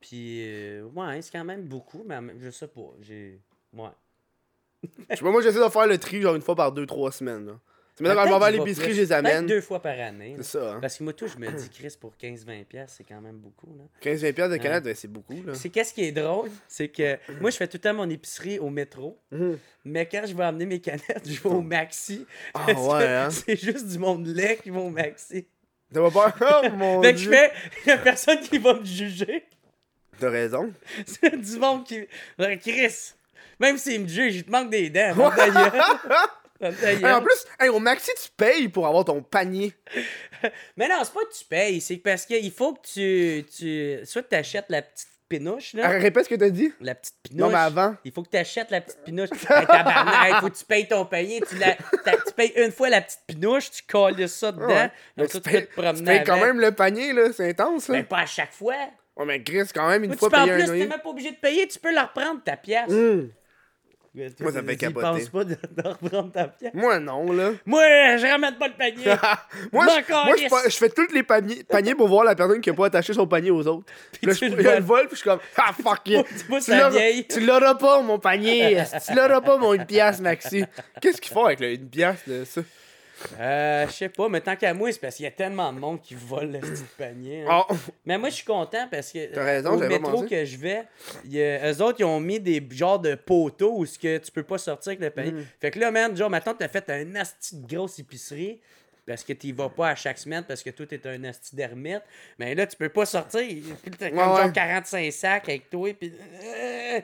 Puis, 0.00 0.42
euh, 0.46 0.82
ouais, 0.94 1.22
c'est 1.22 1.32
quand 1.32 1.44
même 1.44 1.62
beaucoup, 1.62 2.04
mais 2.06 2.16
en 2.16 2.22
même- 2.22 2.38
je 2.40 2.50
sais 2.50 2.68
pas. 2.68 2.92
J'ai. 3.00 3.40
Ouais. 3.72 3.88
Je 5.10 5.16
sais 5.16 5.24
pas, 5.24 5.30
moi, 5.30 5.40
j'essaie 5.42 5.58
de 5.64 5.68
faire 5.70 5.86
le 5.86 5.98
tri, 5.98 6.20
genre, 6.20 6.34
une 6.36 6.42
fois 6.42 6.54
par 6.54 6.72
deux, 6.72 6.86
trois 6.86 7.10
semaines, 7.10 7.46
là. 7.46 7.58
C'est 7.96 8.04
maintenant, 8.04 8.22
quand 8.22 8.26
je 8.28 8.32
m'en 8.34 8.38
vais 8.40 8.44
à 8.44 8.50
l'épicerie, 8.50 8.92
je 8.92 9.00
les 9.00 9.12
amène. 9.12 9.46
deux 9.46 9.62
fois 9.62 9.80
par 9.80 9.98
année. 9.98 10.34
C'est 10.36 10.42
ça, 10.58 10.72
hein. 10.74 10.78
Parce 10.82 10.98
que 10.98 11.04
moi, 11.04 11.14
tout, 11.14 11.26
je 11.28 11.38
me 11.38 11.50
dis, 11.50 11.70
Chris, 11.74 11.96
pour 11.98 12.12
15-20$, 12.22 12.64
piastres, 12.66 12.94
c'est 12.98 13.04
quand 13.04 13.20
même 13.22 13.36
beaucoup, 13.38 13.74
là. 13.76 13.84
15-20$ 14.02 14.32
piastres 14.34 14.52
de 14.52 14.56
canettes, 14.62 14.84
ben, 14.84 14.94
c'est 14.94 15.08
beaucoup, 15.10 15.42
là. 15.46 15.54
C'est 15.54 15.70
qu'est-ce 15.70 15.94
qui 15.94 16.04
est 16.04 16.12
drôle, 16.12 16.50
c'est 16.68 16.88
que 16.88 17.16
moi 17.40 17.50
je 17.50 17.56
fais 17.56 17.66
tout 17.66 17.78
le 17.78 17.80
temps 17.80 17.94
mon 17.94 18.08
épicerie 18.10 18.58
au 18.58 18.68
métro, 18.68 19.18
Mhm. 19.32 19.58
mais 19.86 20.04
quand 20.06 20.24
je 20.26 20.34
vais 20.34 20.44
amener 20.44 20.66
mes 20.66 20.80
canettes, 20.80 21.22
je 21.26 21.40
vais 21.40 21.48
au 21.48 21.62
Maxi. 21.62 22.26
Ah 22.52 22.64
Parce 22.66 22.78
que 22.78 22.92
ouais, 22.92 23.06
hein? 23.06 23.30
C'est 23.30 23.56
juste 23.58 23.88
du 23.88 23.98
monde 23.98 24.26
laid 24.26 24.58
qui 24.62 24.68
va 24.70 24.80
au 24.80 24.90
Maxi. 24.90 25.46
Va 25.90 26.10
pas? 26.10 26.34
Oh 26.40 26.68
mon 26.76 27.02
Fait 27.02 27.12
que 27.12 27.18
je 27.18 27.30
dieu! 27.30 27.38
fais, 27.38 27.52
y 27.86 27.90
a 27.92 27.98
personne 27.98 28.40
qui 28.40 28.58
va 28.58 28.74
me 28.74 28.84
juger. 28.84 29.44
T'as 30.18 30.30
raison. 30.30 30.70
C'est 31.06 31.34
du 31.40 31.58
monde 31.58 31.84
qui. 31.84 32.06
Ouais, 32.38 32.58
Chris, 32.58 33.14
même 33.60 33.78
s'il 33.78 34.02
me 34.02 34.08
juge, 34.08 34.36
il 34.36 34.44
te 34.44 34.50
manque 34.50 34.68
des 34.70 34.90
dents. 34.90 35.14
gueule. 35.36 35.52
Ferme 36.60 36.74
ta 36.74 36.92
Hey, 36.92 37.04
en 37.12 37.20
plus, 37.22 37.44
hey, 37.60 37.68
au 37.68 37.78
maxi, 37.78 38.10
tu 38.22 38.30
payes 38.36 38.68
pour 38.68 38.86
avoir 38.86 39.04
ton 39.04 39.22
panier. 39.22 39.72
Mais 40.76 40.88
non, 40.88 40.96
c'est 41.04 41.12
pas 41.14 41.20
que 41.24 41.34
tu 41.36 41.44
payes, 41.44 41.80
c'est 41.80 41.96
parce 41.96 42.24
qu'il 42.26 42.50
faut 42.52 42.74
que 42.74 42.80
tu. 42.86 43.44
tu 43.56 44.06
soit 44.06 44.22
que 44.22 44.28
tu 44.28 44.34
achètes 44.36 44.66
la 44.68 44.82
petite 44.82 45.08
pinouche, 45.28 45.74
là. 45.74 45.82
Ah, 45.86 45.88
Répète 45.90 46.24
ce 46.24 46.28
que 46.30 46.34
t'as 46.36 46.50
dit. 46.50 46.72
La 46.80 46.94
petite 46.94 47.16
pinouche. 47.22 47.40
Non, 47.40 47.48
mais 47.48 47.58
avant. 47.58 47.96
Il 48.04 48.12
faut 48.12 48.22
que 48.22 48.30
tu 48.30 48.36
achètes 48.36 48.70
la 48.70 48.80
petite 48.80 49.02
pinouche. 49.04 49.30
hey, 49.50 49.66
tabarnak, 49.66 50.40
faut 50.40 50.48
que 50.50 50.56
tu 50.56 50.64
payes 50.64 50.86
ton 50.86 51.04
panier. 51.04 51.40
Tu, 51.48 51.56
la- 51.56 51.74
tu 51.74 52.32
payes 52.36 52.52
une 52.56 52.70
fois 52.70 52.88
la 52.90 53.00
petite 53.00 53.22
pinouche, 53.26 53.70
tu 53.70 53.82
colles 53.88 54.28
ça 54.28 54.52
dedans. 54.52 54.66
Ouais. 54.68 54.90
Mais 55.16 55.24
Donc 55.24 55.30
tu 55.30 55.32
ça, 55.32 55.40
tu 55.40 55.50
payes, 55.50 55.60
peux 55.62 55.66
te 55.66 55.74
tu 55.74 55.82
promener 55.82 56.04
payes 56.04 56.24
quand 56.24 56.32
avec. 56.34 56.44
même 56.44 56.60
le 56.60 56.72
panier, 56.72 57.12
là. 57.12 57.32
C'est 57.32 57.48
intense, 57.50 57.88
là. 57.88 57.94
Ben, 57.96 58.04
pas 58.04 58.18
à 58.20 58.26
chaque 58.26 58.52
fois. 58.52 58.76
Ouais, 59.16 59.24
mais 59.24 59.42
Chris, 59.42 59.62
quand 59.74 59.88
même, 59.88 60.04
une 60.04 60.12
tu 60.12 60.18
fois 60.18 60.30
peux 60.30 60.36
en 60.36 60.44
payer 60.44 60.56
plus, 60.64 60.66
t'es 60.66 60.86
même 60.86 61.00
pas 61.00 61.08
obligé 61.08 61.30
de 61.30 61.36
payer, 61.36 61.66
tu 61.66 61.78
peux 61.78 61.92
la 61.92 62.04
reprendre 62.04 62.42
ta 62.44 62.56
pièce. 62.56 62.90
Hum. 62.90 63.30
Moi, 64.40 64.52
ça 64.52 64.62
me 64.62 64.68
fait 64.68 64.76
capoter. 64.76 65.06
penses 65.06 65.28
pas 65.28 65.44
de, 65.44 65.56
de 65.76 65.88
reprendre 65.88 66.32
ta 66.32 66.48
pièce? 66.48 66.72
Moi, 66.72 66.98
non, 66.98 67.30
là. 67.32 67.52
Moi, 67.66 67.82
je 68.16 68.26
ramène 68.26 68.54
pas 68.56 68.68
le 68.68 68.74
panier. 68.74 69.04
moi, 69.72 69.86
je, 69.88 70.12
moi 70.12 70.26
je, 70.28 70.34
calisse. 70.34 70.50
pa- 70.50 70.68
je 70.68 70.76
fais 70.76 70.88
tous 70.88 71.12
les 71.12 71.22
paniers, 71.22 71.64
paniers 71.64 71.94
pour 71.94 72.08
voir 72.08 72.24
la 72.24 72.34
personne 72.34 72.60
qui 72.60 72.70
a 72.70 72.74
pas 72.74 72.86
attaché 72.86 73.12
son 73.12 73.26
panier 73.26 73.50
aux 73.50 73.66
autres. 73.66 73.84
Puis 74.12 74.26
là, 74.26 74.34
tu 74.34 74.50
je, 74.50 74.54
le 74.54 74.62
le 74.62 74.80
vole, 74.80 75.06
puis 75.08 75.16
je 75.16 75.16
suis 75.16 75.28
comme, 75.28 75.40
ah, 75.56 75.72
fuck 75.72 76.00
yeah. 76.06 76.22
Tu 77.28 77.40
l'auras 77.40 77.74
pas, 77.74 78.00
mon 78.00 78.18
panier. 78.18 78.82
tu 79.06 79.14
l'auras 79.14 79.40
pas, 79.40 79.58
mon 79.58 79.74
une 79.74 79.84
pièce, 79.84 80.20
Maxi. 80.20 80.64
Qu'est-ce 81.00 81.20
qu'ils 81.20 81.32
font 81.32 81.44
avec 81.44 81.60
le 81.60 81.72
une 81.72 81.88
pièce 81.88 82.26
de 82.26 82.44
ça? 82.44 82.62
Euh, 83.38 83.86
je 83.86 83.92
sais 83.92 84.08
pas, 84.08 84.28
mais 84.28 84.40
tant 84.40 84.56
qu'à 84.56 84.74
moi, 84.74 84.92
c'est 84.92 85.00
parce 85.00 85.16
qu'il 85.16 85.24
y 85.24 85.28
a 85.28 85.30
tellement 85.30 85.72
de 85.72 85.78
monde 85.78 86.00
qui 86.02 86.14
vole 86.14 86.52
le 86.52 86.58
petit 86.60 86.82
panier. 86.98 87.44
hein. 87.48 87.64
Oh, 87.68 87.74
Mais 88.04 88.18
moi, 88.18 88.28
je 88.28 88.34
suis 88.36 88.44
content 88.44 88.86
parce 88.90 89.10
que 89.12 89.32
T'as 89.32 89.44
raison, 89.44 89.70
au 89.72 89.78
métro 89.78 90.22
que 90.24 90.44
je 90.44 90.56
vais, 90.56 90.82
y 91.24 91.40
a- 91.40 91.72
eux 91.72 91.82
autres, 91.82 91.96
ils 92.00 92.04
ont 92.04 92.20
mis 92.20 92.38
des 92.40 92.62
genres 92.70 92.98
de 92.98 93.14
poteaux 93.14 93.78
où 93.78 93.86
ce 93.86 93.98
que 93.98 94.18
tu 94.18 94.30
peux 94.30 94.42
pas 94.42 94.58
sortir 94.58 94.90
avec 94.90 95.00
le 95.00 95.10
panier. 95.10 95.32
Mm. 95.32 95.46
Fait 95.60 95.70
que 95.70 95.78
là, 95.78 95.90
man, 95.90 96.16
genre, 96.16 96.30
maintenant, 96.30 96.54
t'as 96.58 96.68
fait 96.68 96.88
un 96.90 97.14
asti 97.16 97.56
de 97.56 97.66
grosse 97.74 97.98
épicerie 97.98 98.60
parce 99.06 99.22
que 99.22 99.32
t'y 99.32 99.52
vas 99.52 99.68
pas 99.68 99.90
à 99.90 99.94
chaque 99.94 100.18
semaine 100.18 100.42
parce 100.42 100.62
que 100.62 100.70
toi, 100.70 100.84
t'es 100.84 101.00
un 101.06 101.22
asti 101.24 101.54
d'ermite. 101.56 102.02
Mais 102.38 102.54
là, 102.54 102.66
tu 102.66 102.76
peux 102.76 102.88
pas 102.88 103.06
sortir. 103.06 103.40
T'as 103.98 104.10
comme 104.10 104.18
Ouais, 104.18 104.24
ouais. 104.26 104.42
genre 104.42 104.52
45 104.52 105.12
sacs 105.12 105.48
avec 105.48 105.70
toi, 105.70 105.90
puis 105.98 106.12
euh, 106.44 107.00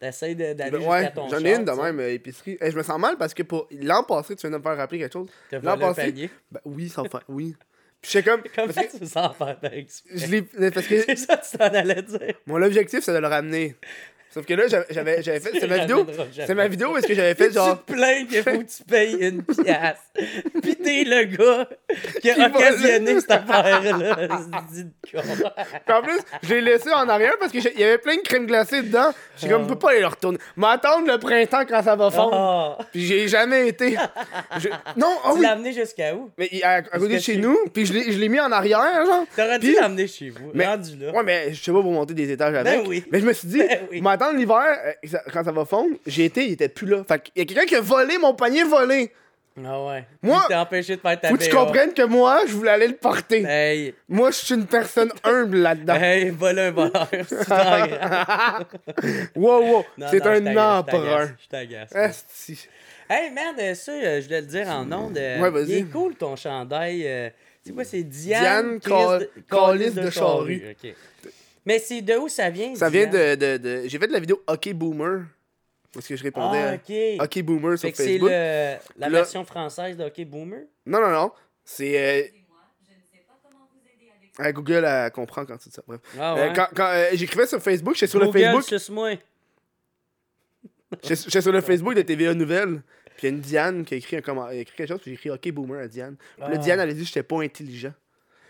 t'essayes 0.00 0.36
d'aller 0.36 0.54
ben 0.54 0.72
jusqu'à 0.74 0.88
ouais, 0.90 1.12
ton 1.12 1.28
j'en 1.28 1.44
ai 1.44 1.54
une 1.54 1.64
de 1.64 1.72
même, 1.72 2.00
euh, 2.00 2.12
épicerie. 2.12 2.56
Eh, 2.60 2.70
je 2.70 2.76
me 2.76 2.82
sens 2.82 2.98
mal 3.00 3.16
parce 3.16 3.34
que 3.34 3.42
pour 3.42 3.66
l'an 3.70 4.02
passé, 4.04 4.36
tu 4.36 4.42
viens 4.46 4.50
de 4.50 4.58
me 4.58 4.62
faire 4.62 4.76
rappeler 4.76 4.98
quelque 5.00 5.12
chose. 5.12 5.28
T'as 5.50 5.58
L'an 5.60 5.74
le 5.74 5.80
passé, 5.80 6.02
panier. 6.06 6.30
ben 6.50 6.60
oui, 6.64 6.88
sans 6.88 7.04
faire, 7.04 7.22
oui. 7.28 7.54
Puis 8.02 8.10
j'étais 8.12 8.30
comme, 8.30 8.42
Comment 8.54 8.72
parce 8.72 8.86
que 8.86 8.98
tu 8.98 9.06
sens 9.06 9.36
faire 9.36 9.58
exprès? 9.72 10.16
je 10.18 10.26
l'ai, 10.26 10.70
parce 10.70 10.86
que 10.86 11.00
C'est 11.06 11.16
ça 11.16 11.36
que 11.38 11.48
tu 11.50 11.56
t'en 11.58 11.64
allais 11.64 12.02
dire. 12.02 12.34
mon 12.46 12.62
objectif, 12.62 13.00
c'est 13.02 13.12
de 13.14 13.18
le 13.18 13.26
ramener. 13.26 13.74
Sauf 14.36 14.44
que 14.44 14.52
là, 14.52 14.64
j'avais, 14.68 15.22
j'avais, 15.22 15.40
fait, 15.40 15.58
c'est 15.58 15.66
ma 15.66 15.78
vidéo, 15.86 16.06
c'est 16.46 16.54
ma 16.54 16.68
vidéo 16.68 16.90
parce 16.92 17.06
que 17.06 17.14
j'avais 17.14 17.34
fait 17.34 17.50
genre, 17.50 17.82
Tu 17.86 17.92
te 17.94 17.98
plains 17.98 18.26
qu'il 18.26 18.42
faut 18.42 18.50
que 18.50 18.64
tu 18.64 18.82
payes 18.86 19.16
une 19.18 19.42
pièce. 19.42 19.96
Pis 20.62 20.76
t'es 20.76 21.04
le 21.04 21.24
gars 21.24 21.66
qui 22.20 22.30
a 22.32 22.46
occasionné 22.46 23.18
cette 23.18 23.30
affaire-là. 23.30 24.28
Puis 25.06 25.94
en 25.94 26.02
plus, 26.02 26.18
je 26.42 26.54
l'ai 26.54 26.60
laissé 26.60 26.90
en 26.92 27.08
arrière 27.08 27.32
parce 27.40 27.50
qu'il 27.50 27.62
y 27.78 27.82
avait 27.84 27.96
plein 27.96 28.16
de 28.16 28.20
crème 28.20 28.44
glacée 28.46 28.82
dedans. 28.82 29.10
J'ai 29.38 29.48
comme, 29.48 29.62
je 29.64 29.68
peux 29.68 29.78
pas 29.78 29.92
aller 29.92 30.00
le 30.00 30.06
retourner. 30.08 30.38
M'attendre 30.54 31.06
le 31.10 31.18
printemps 31.18 31.64
quand 31.66 31.82
ça 31.82 31.96
va 31.96 32.10
fondre. 32.10 32.76
Ah. 32.78 32.84
Puis 32.92 33.06
j'ai 33.06 33.28
jamais 33.28 33.68
été. 33.68 33.96
Non, 34.96 35.06
ah 35.24 35.30
Tu 35.30 35.36
oui. 35.36 35.40
l'as 35.42 35.52
amené 35.52 35.72
jusqu'à 35.72 36.14
où? 36.14 36.30
Mais 36.36 36.50
à, 36.62 36.82
côté 36.82 37.14
de 37.14 37.20
chez 37.20 37.36
nous, 37.36 37.56
puis 37.72 37.86
je 37.86 37.94
l'ai, 37.94 38.12
je 38.12 38.18
l'ai 38.18 38.28
mis 38.28 38.40
en 38.40 38.52
arrière, 38.52 39.06
genre. 39.06 39.24
T'aurais 39.34 39.58
dû 39.58 39.68
Puis- 39.68 39.76
l'amener 39.80 40.06
chez 40.06 40.28
vous. 40.28 40.50
Mais- 40.52 40.66
Rendu 40.66 40.96
là. 40.98 41.12
Ouais, 41.12 41.22
mais 41.22 41.54
je 41.54 41.62
sais 41.62 41.72
pas 41.72 41.80
pour 41.80 41.92
monter 41.92 42.12
des 42.12 42.30
étages 42.30 42.54
avec. 42.54 42.80
Ben 42.82 42.86
oui. 42.86 43.02
Mais 43.10 43.20
je 43.20 43.26
me 43.26 43.32
suis 43.32 43.48
dit, 43.48 43.62
Ben 44.02 44.25
m'attendre 44.32 44.38
l'hiver, 44.38 44.78
euh, 45.14 45.18
quand 45.32 45.44
ça 45.44 45.52
va 45.52 45.64
fondre, 45.64 45.96
j'ai 46.06 46.24
été, 46.26 46.46
il 46.46 46.52
était 46.52 46.68
plus 46.68 46.86
là. 46.86 47.02
Fait 47.06 47.22
qu'il 47.22 47.32
y 47.36 47.40
a 47.40 47.44
quelqu'un 47.44 47.66
qui 47.66 47.74
a 47.76 47.80
volé 47.80 48.18
mon 48.18 48.34
panier 48.34 48.64
volé. 48.64 49.12
Ah 49.64 49.86
ouais. 49.86 50.04
Moi, 50.22 50.42
Il 50.44 50.48
t'a 50.50 50.60
empêché 50.60 50.96
de 50.96 51.00
faire 51.00 51.18
ta 51.18 51.28
Faut 51.30 51.36
que 51.36 51.42
tu 51.44 51.48
BA. 51.50 51.56
comprennes 51.56 51.94
que 51.94 52.02
moi, 52.02 52.40
je 52.46 52.52
voulais 52.52 52.72
aller 52.72 52.88
le 52.88 52.96
porter. 52.96 53.42
Hey, 53.42 53.94
Moi, 54.06 54.30
je 54.30 54.36
suis 54.36 54.54
une 54.54 54.66
personne 54.66 55.10
humble 55.24 55.56
là-dedans. 55.56 55.94
hey, 55.94 56.28
voilà 56.28 56.66
un 56.66 56.70
voleur. 56.72 57.08
C'est. 57.26 57.48
Wow, 59.34 59.62
wow. 59.62 59.84
C'est 60.10 60.26
un 60.26 60.56
empereur. 60.78 61.28
Je 61.42 61.48
t'agace. 61.48 61.90
Hey 63.08 63.30
man, 63.30 63.54
euh, 63.58 63.74
ça, 63.74 63.92
euh, 63.92 64.20
je 64.20 64.26
voulais 64.26 64.40
le 64.40 64.46
dire 64.46 64.68
en 64.68 64.90
ondes. 64.92 65.16
euh, 65.16 65.40
Ouais, 65.40 65.50
vas-y. 65.50 65.70
Il 65.70 65.76
est 65.78 65.82
cool 65.84 66.16
ton 66.16 66.34
chandail. 66.36 67.06
euh, 67.06 67.30
c'est 67.64 67.72
quoi, 67.72 67.84
c'est 67.84 68.02
Diane, 68.02 68.78
Diane 68.78 68.80
Cal- 69.48 69.78
de- 69.78 70.00
de 70.02 70.10
Charrue. 70.10 70.62
Ok. 70.84 70.92
Mais 71.66 71.78
c'est 71.80 72.00
de 72.00 72.14
où 72.14 72.28
ça 72.28 72.48
vient? 72.48 72.74
Ça 72.76 72.88
vient 72.88 73.06
de, 73.06 73.34
de, 73.34 73.56
de- 73.58 73.82
J'ai 73.88 73.98
fait 73.98 74.06
de 74.06 74.12
la 74.12 74.20
vidéo 74.20 74.42
Hockey 74.46 74.72
Boomer. 74.72 75.24
Parce 75.92 76.06
que 76.06 76.16
je 76.16 76.22
répondais 76.22 76.58
Ah, 76.62 76.70
à 76.70 76.74
ok. 76.74 77.20
Hockey 77.24 77.42
Boomer 77.42 77.78
sur 77.78 77.88
Fait 77.88 77.92
que 77.92 77.96
c'est 77.98 78.04
Facebook. 78.06 78.28
le, 78.30 78.76
la 79.00 79.08
Là- 79.08 79.08
version 79.10 79.44
française 79.44 79.96
de 79.96 80.04
Hockey 80.04 80.24
Boomer? 80.24 80.60
Non, 80.86 81.00
non, 81.00 81.10
non. 81.10 81.32
C'est. 81.64 81.98
euh, 81.98 82.18
Excusez-moi, 82.20 82.58
je 82.86 82.92
ne 82.94 83.00
sais 83.00 83.24
pas 83.26 83.34
comment 83.42 83.66
vous 83.72 83.80
aider 83.90 84.10
avec 84.16 84.34
ça. 84.36 84.42
euh, 84.44 84.52
Google 84.52 84.84
elle 84.86 85.10
comprend 85.12 85.44
quand 85.46 85.56
tu 85.56 85.68
dis 85.70 85.74
ça. 85.74 85.82
Bref. 85.86 86.00
Ah 86.18 86.34
Euh, 86.36 86.48
ouais. 86.48 86.52
quand 86.54 86.68
quand, 86.74 86.86
euh, 86.86 87.06
j'écrivais 87.14 87.46
sur 87.46 87.60
Facebook, 87.60 87.94
j'étais 87.94 88.06
sur 88.08 88.20
Google, 88.20 88.38
le 88.38 88.44
Facebook. 88.44 88.64
suce-moi. 88.64 89.10
J'étais 91.02 91.16
j'étais 91.16 91.40
sur 91.40 91.52
le 91.52 91.60
Facebook 91.60 91.94
de 91.94 92.02
TVA 92.02 92.34
Nouvelles. 92.34 92.82
Puis 93.16 93.26
il 93.28 93.30
y 93.30 93.32
a 93.32 93.34
une 93.34 93.40
Diane 93.40 93.84
qui 93.84 93.94
a 93.94 93.96
écrit, 93.96 94.16
un 94.16 94.20
comment... 94.20 94.44
a 94.44 94.54
écrit 94.54 94.76
quelque 94.76 94.88
chose, 94.90 95.00
puis 95.00 95.10
j'ai 95.12 95.14
écrit 95.14 95.30
Hockey 95.30 95.50
Boomer 95.50 95.80
à 95.82 95.88
Diane. 95.88 96.16
Puis 96.34 96.42
là, 96.42 96.50
Ah. 96.52 96.56
Diane, 96.58 96.80
elle 96.80 96.90
a 96.90 96.92
dit 96.92 97.00
que 97.00 97.06
j'étais 97.06 97.22
pas 97.22 97.42
intelligent. 97.42 97.94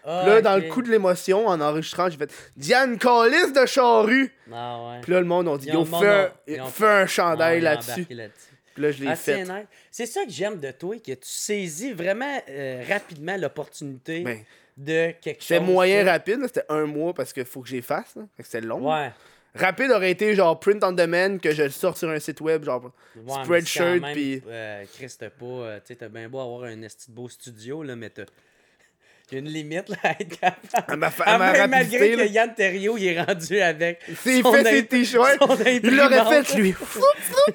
Ah, 0.08 0.20
Puis 0.22 0.30
là, 0.34 0.40
dans 0.40 0.56
ok. 0.56 0.62
le 0.64 0.68
coup 0.70 0.82
de 0.82 0.90
l'émotion, 0.90 1.46
en 1.48 1.60
enregistrant, 1.60 2.08
j'ai 2.08 2.16
fait 2.16 2.32
Diane 2.56 2.96
Callis 2.96 3.52
de 3.52 3.66
Charrue. 3.66 4.32
Ah 4.52 4.90
ouais. 4.90 5.00
Puis 5.02 5.12
là, 5.12 5.18
le 5.20 5.26
monde 5.26 5.48
a 5.48 5.58
dit 5.58 5.66
Ils 5.66 5.74
Yo, 5.74 5.84
fais, 5.84 6.06
un- 6.06 6.32
ils 6.46 6.60
ont- 6.60 6.66
fais 6.66 6.86
un 6.86 7.06
chandail 7.06 7.58
a 7.58 7.60
là-dessus. 7.74 7.90
embarqué 7.92 8.14
là-dessus. 8.14 8.54
Puis 8.74 8.82
là, 8.82 8.90
je 8.92 9.02
l'ai 9.02 9.08
Ah, 9.08 9.16
c'est 9.16 9.34
fait. 9.34 9.42
nice. 9.44 9.66
C'est 9.90 10.06
ça 10.06 10.24
que 10.24 10.30
j'aime 10.30 10.60
de 10.60 10.70
toi, 10.70 10.94
que 10.98 11.12
tu 11.12 11.18
saisis 11.22 11.92
vraiment 11.92 12.40
euh, 12.48 12.84
rapidement 12.88 13.36
l'opportunité 13.36 14.20
Ben, 14.20 14.38
de 14.76 15.12
quelque 15.20 15.40
chose. 15.40 15.48
C'était 15.48 15.60
moyen 15.60 16.00
tu 16.00 16.04
sais. 16.04 16.10
rapide, 16.12 16.40
là, 16.40 16.46
c'était 16.46 16.66
un 16.68 16.84
mois 16.84 17.12
parce 17.14 17.32
qu'il 17.32 17.44
faut 17.44 17.62
que 17.62 17.68
j'efface. 17.68 18.14
là. 18.14 18.22
Fait 18.36 18.42
que 18.42 18.48
C'était 18.48 18.66
long. 18.66 18.88
Ouais. 18.94 19.10
Rapide 19.54 19.90
aurait 19.90 20.10
été 20.10 20.34
genre 20.34 20.60
print 20.60 20.84
on 20.84 20.92
demand, 20.92 21.38
que 21.38 21.50
je 21.52 21.62
le 21.62 21.70
sorte 21.70 21.96
sur 21.96 22.10
un 22.10 22.18
site 22.20 22.42
web, 22.42 22.62
genre. 22.62 22.84
Ouais, 22.84 22.90
mais 23.38 23.44
Spreadshirt, 23.44 23.84
c'est 23.94 24.00
quand 24.00 24.06
même, 24.06 24.12
puis- 24.14 24.42
Euh, 24.46 24.84
Chris, 24.94 25.16
t'as 25.18 25.30
pas. 25.30 25.44
euh, 25.46 25.76
tu 25.78 25.86
sais, 25.86 25.96
t'as 25.96 26.08
bien 26.08 26.28
beau 26.28 26.40
avoir 26.40 26.64
un 26.64 26.82
esti 26.82 27.10
de 27.10 27.16
beau 27.16 27.28
studio, 27.30 27.82
là, 27.82 27.96
mais 27.96 28.10
t'as. 28.10 28.24
Il 29.30 29.34
y 29.34 29.36
a 29.38 29.40
une 29.40 29.48
limite, 29.48 29.88
là, 29.88 29.96
à 30.04 30.10
être 30.12 30.38
capable. 30.38 30.56
À 30.86 30.96
ma, 30.96 31.10
fa- 31.10 31.24
à 31.24 31.36
ma 31.38 31.52
même 31.52 31.70
rapidité, 31.72 31.98
malgré 31.98 32.16
là. 32.16 32.26
que 32.26 32.30
Yann 32.32 32.54
Terriot, 32.54 32.96
il 32.96 33.06
est 33.08 33.20
rendu 33.20 33.60
avec. 33.60 34.00
S'il 34.22 34.42
son 34.42 34.52
fait 34.52 34.60
imp- 34.60 34.66
ses 34.68 34.86
t-shirts, 34.86 35.38
il 35.66 35.96
l'aurait 35.96 36.42
fait, 36.44 36.54
lui. 36.54 36.74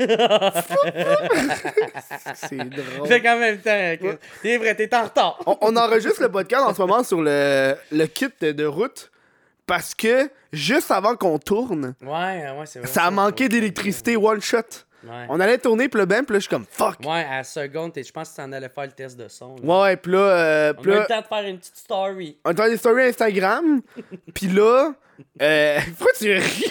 C'est 2.35 2.57
drôle. 2.57 3.07
Fait 3.07 3.21
qu'en 3.21 3.37
même 3.37 3.57
temps, 3.59 4.17
c'est 4.41 4.57
vrai, 4.57 4.75
t'es 4.75 4.93
en 4.95 5.03
retard. 5.03 5.39
On, 5.45 5.57
on 5.61 5.75
enregistre 5.77 6.21
le 6.21 6.29
podcast 6.29 6.63
en 6.63 6.73
ce 6.73 6.81
moment 6.81 7.03
sur 7.03 7.21
le, 7.21 7.75
le 7.91 8.05
kit 8.07 8.27
de, 8.41 8.65
route 8.65 9.11
parce 9.65 9.93
que 9.95 10.29
juste 10.51 10.91
avant 10.91 11.15
qu'on 11.15 11.39
tourne, 11.39 11.93
Ouais, 12.01 12.09
ouais, 12.09 12.53
vrai. 12.53 12.65
ça 12.87 13.03
a 13.05 13.11
manqué 13.11 13.47
d'électricité 13.49 14.17
one 14.17 14.41
shot. 14.41 14.57
Ouais. 15.03 15.25
On 15.29 15.39
allait 15.39 15.57
tourner, 15.57 15.89
puis 15.89 15.99
le 15.99 16.05
ben, 16.05 16.23
puis 16.23 16.33
là, 16.33 16.39
je 16.39 16.43
suis 16.43 16.49
comme 16.49 16.65
fuck. 16.69 16.99
Ouais, 17.01 17.25
à 17.29 17.37
la 17.37 17.43
seconde, 17.43 17.91
je 17.95 18.11
pense 18.11 18.29
que 18.31 18.35
t'en 18.37 18.51
allais 18.51 18.69
faire 18.69 18.85
le 18.85 18.91
test 18.91 19.17
de 19.17 19.27
son. 19.27 19.55
là. 19.63 19.81
Ouais, 19.81 19.95
puis 19.97 20.11
là, 20.11 20.17
euh, 20.19 20.73
On 20.77 20.81
a 20.81 20.83
eu 20.83 20.89
là, 20.89 20.99
le 20.99 21.05
temps 21.05 21.21
de 21.21 21.25
faire 21.27 21.47
une 21.49 21.57
petite 21.57 21.75
story. 21.77 22.37
on 22.45 22.51
était 22.51 22.61
dans 22.63 22.69
des 22.69 22.77
stories 22.77 23.03
Instagram, 23.05 23.81
puis 24.33 24.47
là, 24.47 24.93
euh, 25.41 25.79
pourquoi 25.97 26.13
tu 26.19 26.31
ris? 26.33 26.65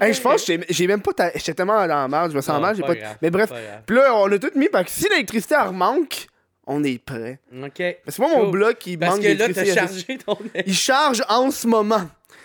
Hey, 0.00 0.12
je 0.14 0.20
pense 0.20 0.44
que 0.44 0.58
j'ai- 0.68 0.86
même 0.86 1.00
pas. 1.02 1.12
ta- 1.12 1.32
J'étais 1.34 1.54
tellement 1.54 1.80
dans 1.86 1.86
la 1.86 2.08
merde, 2.08 2.30
je 2.32 2.36
me 2.36 2.40
sens 2.40 2.56
Ah, 2.56 2.60
mal, 2.60 2.74
j'ai 2.76 2.82
pas 2.82 2.94
grave, 2.94 3.16
Mais 3.22 3.30
bref, 3.30 3.52
puis 3.86 3.96
là, 3.96 4.14
on 4.16 4.30
a 4.30 4.38
tout 4.38 4.50
mis 4.56 4.68
parce 4.68 4.84
que 4.84 4.90
si 4.90 5.08
l'électricité 5.08 5.56
remanque, 5.56 6.26
on 6.66 6.82
est 6.84 6.98
prêt. 6.98 7.40
OK. 7.52 7.82
Parce 8.04 8.16
que 8.16 8.22
moi, 8.22 8.30
mon 8.30 8.42
Cool. 8.42 8.50
bloc, 8.52 8.86
il 8.86 8.98
Parce 8.98 9.14
manque 9.16 9.22
que 9.24 9.28
là, 9.38 9.48
t'as 9.52 9.64
chargé 9.74 10.18
ton. 10.18 10.36
Il 10.66 10.74
charge 10.74 11.22
en 11.28 11.50
ce 11.50 11.66
moment. 11.66 12.02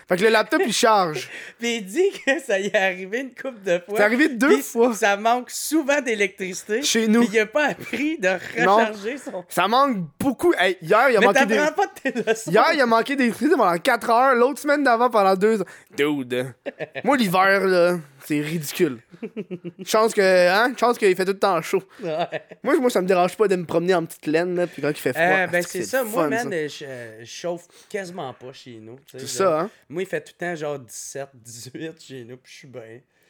Fait 0.08 0.16
que 0.16 0.24
le 0.24 0.30
laptop, 0.30 0.62
il 0.66 0.72
charge. 0.72 1.30
Puis 1.60 1.78
il 1.78 1.86
dit 1.86 2.12
que 2.26 2.40
ça 2.40 2.58
y 2.60 2.68
est 2.68 2.76
arrivé 2.76 3.20
une 3.20 3.36
couple 3.36 3.62
de 3.66 3.80
fois. 3.80 3.98
C'est 3.98 4.04
arrivé 4.04 4.30
deux 4.30 4.48
Puis 4.48 4.62
fois. 4.62 4.94
Ça 4.94 5.18
manque 5.18 5.50
souvent 5.52 6.00
d'électricité. 6.02 6.82
Chez 6.82 7.08
nous. 7.10 7.26
Puis 7.26 7.32
il 7.34 7.40
a 7.40 7.46
pas 7.46 7.66
appris 7.68 8.18
de 8.18 8.30
Non. 8.64 8.78
recharger 8.78 9.18
son. 9.18 9.44
Ça 9.50 9.68
manque 9.68 9.98
beaucoup. 10.20 10.54
Hey, 10.58 10.78
hier, 10.82 11.10
il 11.10 11.18
a 11.18 11.20
Mais 11.20 11.26
manqué 11.26 11.46
des... 11.46 11.58
pas 11.58 11.88
de 11.88 12.12
tes 12.12 12.24
leçons. 12.24 12.52
Hier, 12.52 12.66
il 12.74 12.80
a 12.82 12.86
manqué 12.86 13.16
d'électricité 13.18 13.58
pendant 13.58 13.78
4 13.78 14.10
heures. 14.10 14.36
L'autre 14.36 14.60
semaine 14.62 14.84
d'avant, 14.84 15.10
pendant 15.10 15.36
2 15.36 15.60
heures. 15.60 15.66
Dude. 15.98 16.54
Moi, 17.04 17.18
l'hiver, 17.18 17.66
là, 17.66 17.98
c'est 18.28 18.42
ridicule. 18.42 19.00
Chance 19.86 20.14
que, 20.14 20.22
hein? 20.50 20.74
Chance 20.78 20.98
qu'il 20.98 21.16
fait 21.16 21.26
tout 21.26 21.32
le 21.32 21.40
temps 21.40 21.62
chaud. 21.62 21.84
Ouais. 22.04 22.28
Moi, 22.64 22.78
moi, 22.80 22.90
ça 22.90 23.02
me 23.02 23.08
dérange 23.08 23.36
pas 23.38 23.48
de 23.48 23.56
me 23.56 23.66
promener 23.66 23.94
en 23.96 24.06
petite 24.06 24.26
laine, 24.26 24.56
là, 24.56 24.68
puis 24.68 24.82
quand 24.82 24.90
il 24.90 24.96
fait 24.96 25.14
froid. 25.14 25.24
Euh, 25.24 25.48
ben 25.48 25.60
asti 25.60 25.80
que 25.80 25.84
c'est 25.84 25.90
ça, 25.90 26.04
moi, 26.04 26.28
man, 26.28 26.52
euh, 26.54 26.68
je, 26.68 26.86
euh, 26.86 27.20
je 27.22 27.26
chauffe 27.26 27.68
quasiment 27.90 28.34
pas 28.34 28.52
chez 28.54 28.80
nous. 28.82 28.98
C'est 29.12 29.28
ça, 29.28 29.62
hein? 29.62 29.70
Moi, 29.90 30.04
il 30.04 30.06
fait 30.08 30.22
tout 30.22 30.34
le 30.40 30.46
temps 30.46 30.56
genre 30.56 30.80
17, 30.80 31.30
18 31.34 32.02
chez 32.02 32.24
nous, 32.26 32.38
puis 32.38 32.52
je 32.52 32.58
suis 32.60 32.68
bien. 32.68 32.82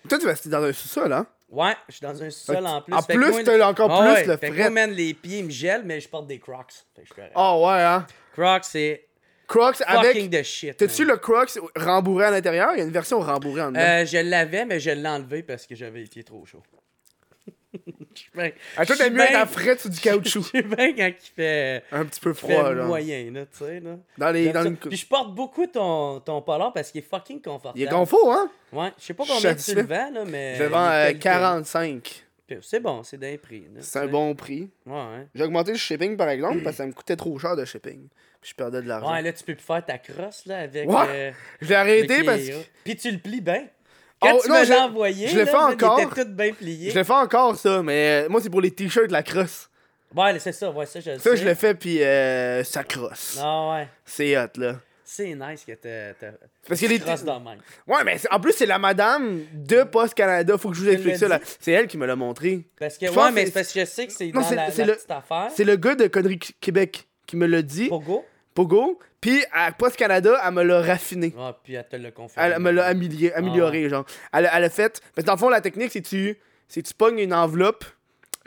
Toi, 0.10 0.17
tu 0.19 0.25
vas 0.25 0.31
rester 0.31 0.49
dans 0.49 0.63
un 0.63 0.73
sous-sol, 0.73 1.12
hein? 1.13 1.27
Ouais, 1.49 1.73
je 1.88 1.93
suis 1.95 2.01
dans 2.03 2.15
un 2.21 2.25
Fait 2.25 2.31
sol 2.31 2.57
que- 2.57 2.63
en 2.65 2.81
plus. 2.81 2.93
en 2.93 3.01
Fait 3.01 3.13
plus, 3.13 3.29
moi, 3.29 3.43
t'as 3.43 3.67
encore 3.69 3.91
Ah 3.91 3.99
plus 4.01 4.12
ouais, 4.13 4.25
le 4.25 4.38
fait 4.38 4.47
que 4.49 4.53
fret. 4.53 4.62
moi, 4.63 4.69
man, 4.88 4.91
les 4.91 5.13
pieds 5.13 5.43
me 5.43 5.49
gèlent, 5.49 5.83
mais 5.86 5.99
je 6.01 6.10
porte 6.10 6.27
des 6.27 6.39
Crocs. 6.39 6.73
Fait 6.95 7.03
que 7.03 7.07
je. 7.15 7.21
Oh, 7.36 7.65
ouais, 7.67 7.81
hein? 7.83 8.05
Crocs, 8.33 8.65
c'est 8.65 9.07
Crocs 9.47 9.77
fucking 9.77 9.95
avec. 9.97 10.29
de 10.29 10.43
shit. 10.43 10.77
T'as-tu 10.77 11.05
man. 11.05 11.12
le 11.15 11.17
Crocs 11.17 11.57
rembourré 11.75 12.25
à 12.25 12.31
l'intérieur? 12.31 12.69
Il 12.73 12.79
y 12.79 12.81
a 12.81 12.86
une 12.86 12.91
version 12.91 13.19
rembourrée 13.19 13.62
en 13.63 13.69
dedans. 13.71 13.79
Euh, 13.81 14.05
je 14.05 14.17
l'avais, 14.17 14.65
mais 14.65 14.79
je 14.79 14.89
l'ai 14.91 15.07
enlevé 15.07 15.41
parce 15.43 15.65
que 15.65 15.73
j'avais 15.75 16.03
pieds 16.03 16.23
trop 16.23 16.45
chauds. 16.45 16.63
Je 18.15 18.21
suis 18.23 18.31
bien- 18.36 18.49
Ah, 18.75 18.83
toi, 18.83 18.95
je 18.95 19.01
suis 19.03 19.03
t'aimes 19.12 19.13
mieux 19.13 19.27
bien- 19.29 19.45
frais 19.45 19.77
sur 19.77 19.91
du 19.91 19.99
caoutchouc. 19.99 20.41
Je 20.43 20.47
suis 20.47 20.62
bien 20.63 20.93
quand 20.95 21.07
il 21.07 21.31
fait, 21.36 21.83
Un 21.91 22.03
petit 22.05 22.19
peu 22.19 22.33
froid, 22.33 22.73
là. 22.73 22.83
moyen, 22.86 23.29
là, 23.31 23.41
tu 23.45 23.57
sais, 23.60 23.79
là. 23.79 23.91
Dans 24.17 24.31
les. 24.31 24.45
J'aime 24.45 24.53
Dans 24.53 24.63
ça. 24.63 24.69
le... 24.69 24.75
Puis 24.75 24.97
je 24.97 25.05
porte 25.05 25.36
beaucoup 25.36 25.67
ton, 25.67 26.19
ton 26.21 26.41
polar 26.41 26.73
parce 26.73 26.91
qu'il 26.91 26.99
est 26.99 27.07
fucking 27.07 27.39
confortable. 27.41 27.77
Il 27.79 27.83
est 27.83 27.89
confort, 27.89 28.31
hein? 28.31 28.49
Ouais, 28.73 28.91
je 28.97 29.05
sais 29.05 29.13
pas 29.13 29.23
combien 29.23 29.38
tu 29.53 29.60
Satisfait. 29.62 29.75
le 29.75 29.88
vends, 29.88 30.12
là, 30.12 30.25
mais. 30.25 30.55
Je 30.55 30.63
le 30.63 30.69
vends 30.69 30.88
qualité. 30.89 31.19
45. 31.19 32.23
C'est 32.62 32.79
bon, 32.79 33.03
c'est 33.03 33.17
d'un 33.17 33.36
prix. 33.38 33.65
C'est 33.79 33.99
un 33.99 34.07
bon 34.07 34.33
prix. 34.36 34.69
Ouais, 34.86 34.93
ouais. 34.93 35.27
J'ai 35.36 35.43
augmenté 35.43 35.71
le 35.71 35.77
shipping, 35.77 36.15
par 36.15 36.29
exemple, 36.29 36.60
parce 36.63 36.75
que 36.75 36.83
ça 36.83 36.86
me 36.88 36.93
coûtait 36.93 37.15
trop 37.15 37.38
cher 37.38 37.55
de 37.55 37.65
shipping. 37.65 38.07
Puis 38.41 38.51
je 38.51 38.55
perdais 38.55 38.81
de 38.81 38.88
l'argent. 38.88 39.12
Ouais, 39.12 39.21
là, 39.21 39.33
tu 39.33 39.43
peux 39.43 39.55
plus 39.55 39.63
faire 39.65 39.83
ta 39.86 39.97
crosse, 39.97 40.45
là, 40.45 40.60
avec. 40.60 40.88
Ouais, 40.89 40.95
euh, 41.10 41.31
Je 41.62 41.67
l'ai 41.69 41.75
avec 41.75 42.03
arrêté 42.10 42.19
les- 42.19 42.25
parce 42.25 42.41
que... 42.43 42.67
Puis 42.86 42.95
tu 42.95 43.12
le 43.12 43.17
plies 43.17 43.41
bien. 43.41 43.65
Quand 44.21 44.33
Oh, 44.36 44.39
tu 44.43 44.49
non, 44.49 44.63
je- 44.63 44.73
envoyé, 44.73 45.27
je 45.27 45.33
le 45.36 45.41
là, 45.41 45.45
fais 45.45 45.51
là, 45.53 45.67
encore. 45.67 45.99
Était 45.99 46.23
tout 46.23 46.29
bien 46.31 46.53
plié. 46.53 46.89
Je 46.91 46.97
le 46.97 47.03
fais 47.03 47.13
encore, 47.13 47.55
ça, 47.55 47.83
mais 47.83 48.25
euh, 48.25 48.29
moi, 48.29 48.41
c'est 48.41 48.49
pour 48.49 48.62
les 48.62 48.71
t-shirts, 48.71 49.12
la 49.12 49.23
crosse. 49.23 49.69
Ouais, 50.15 50.39
c'est 50.39 50.53
ça, 50.53 50.71
ouais, 50.71 50.86
ça, 50.86 50.99
je 51.01 51.12
le 51.12 51.17
Ça, 51.19 51.31
sais. 51.31 51.38
je 51.38 51.45
le 51.45 51.53
fais, 51.53 51.75
puis 51.75 52.01
euh, 52.01 52.63
ça 52.63 52.83
crosse. 52.83 53.38
Ah 53.41 53.71
ouais. 53.71 53.88
C'est 54.05 54.38
hot, 54.38 54.47
là. 54.57 54.79
C'est 55.10 55.34
nice 55.36 55.63
que 55.65 55.72
t'as. 55.72 56.32
Parce 56.67 56.82
que 56.82 56.86
les. 56.86 57.00
Ouais, 57.00 58.04
mais 58.04 58.17
en 58.30 58.39
plus, 58.41 58.52
c'est 58.52 58.65
la 58.65 58.78
madame 58.78 59.41
de 59.54 59.84
Post 59.84 60.13
Canada. 60.15 60.58
Faut 60.58 60.70
que 60.70 60.76
je 60.76 60.82
vous 60.82 60.89
explique 60.89 61.15
ça? 61.15 61.39
C'est 61.62 61.72
elle 61.72 61.88
qui 61.88 61.98
me 61.98 62.06
l'a 62.06 62.17
montré. 62.17 62.65
Parce 62.78 62.98
que, 62.98 63.06
Je 63.08 63.12
ouais, 63.13 63.32
mais 63.32 63.46
c'est 63.46 63.52
parce 63.54 63.72
que 63.72 63.80
je 63.80 63.86
sais 63.86 64.06
que 64.08 64.12
c'est 64.12 64.28
dans 64.32 64.43
c'est- 64.43 64.56
la, 64.56 64.70
c'est 64.70 64.82
la 64.82 64.88
le- 64.88 64.96
petite 64.96 65.12
affaire. 65.12 65.48
C'est 65.56 65.63
le 65.63 65.78
gars 65.78 65.96
de 65.96 66.08
Connerie 66.08 66.39
Québec 66.60 67.08
qui 67.26 67.38
me 67.38 67.48
l'a 67.48 67.62
dit. 67.62 67.88
Pogo? 67.88 68.26
Pogo. 68.54 69.00
Puis 69.22 69.46
à 69.54 69.72
Post 69.72 69.96
Canada, 69.96 70.39
elle 70.46 70.54
me 70.54 70.63
l'a 70.63 70.82
raffiné. 70.82 71.34
Ah, 71.39 71.58
puis 71.63 71.76
elle 71.76 71.88
te 71.88 71.96
l'a 71.96 72.12
confirmé. 72.12 72.52
Elle 72.56 72.60
me 72.62 72.72
l'a 72.72 72.86
améliorer, 72.88 73.34
amélioré, 73.34 73.88
genre. 73.89 74.06
Elle, 74.34 74.50
elle 74.54 74.63
a 74.65 74.70
fait. 74.70 75.00
Parce 75.15 75.24
que 75.24 75.28
dans 75.28 75.34
le 75.34 75.39
fond, 75.39 75.50
la 75.50 75.62
technique, 75.62 75.91
c'est 75.93 76.02
tu, 76.02 76.38
c'est 76.67 76.84
tu 76.84 76.93
pognes 76.93 77.20
une 77.20 77.34
enveloppe 77.34 77.86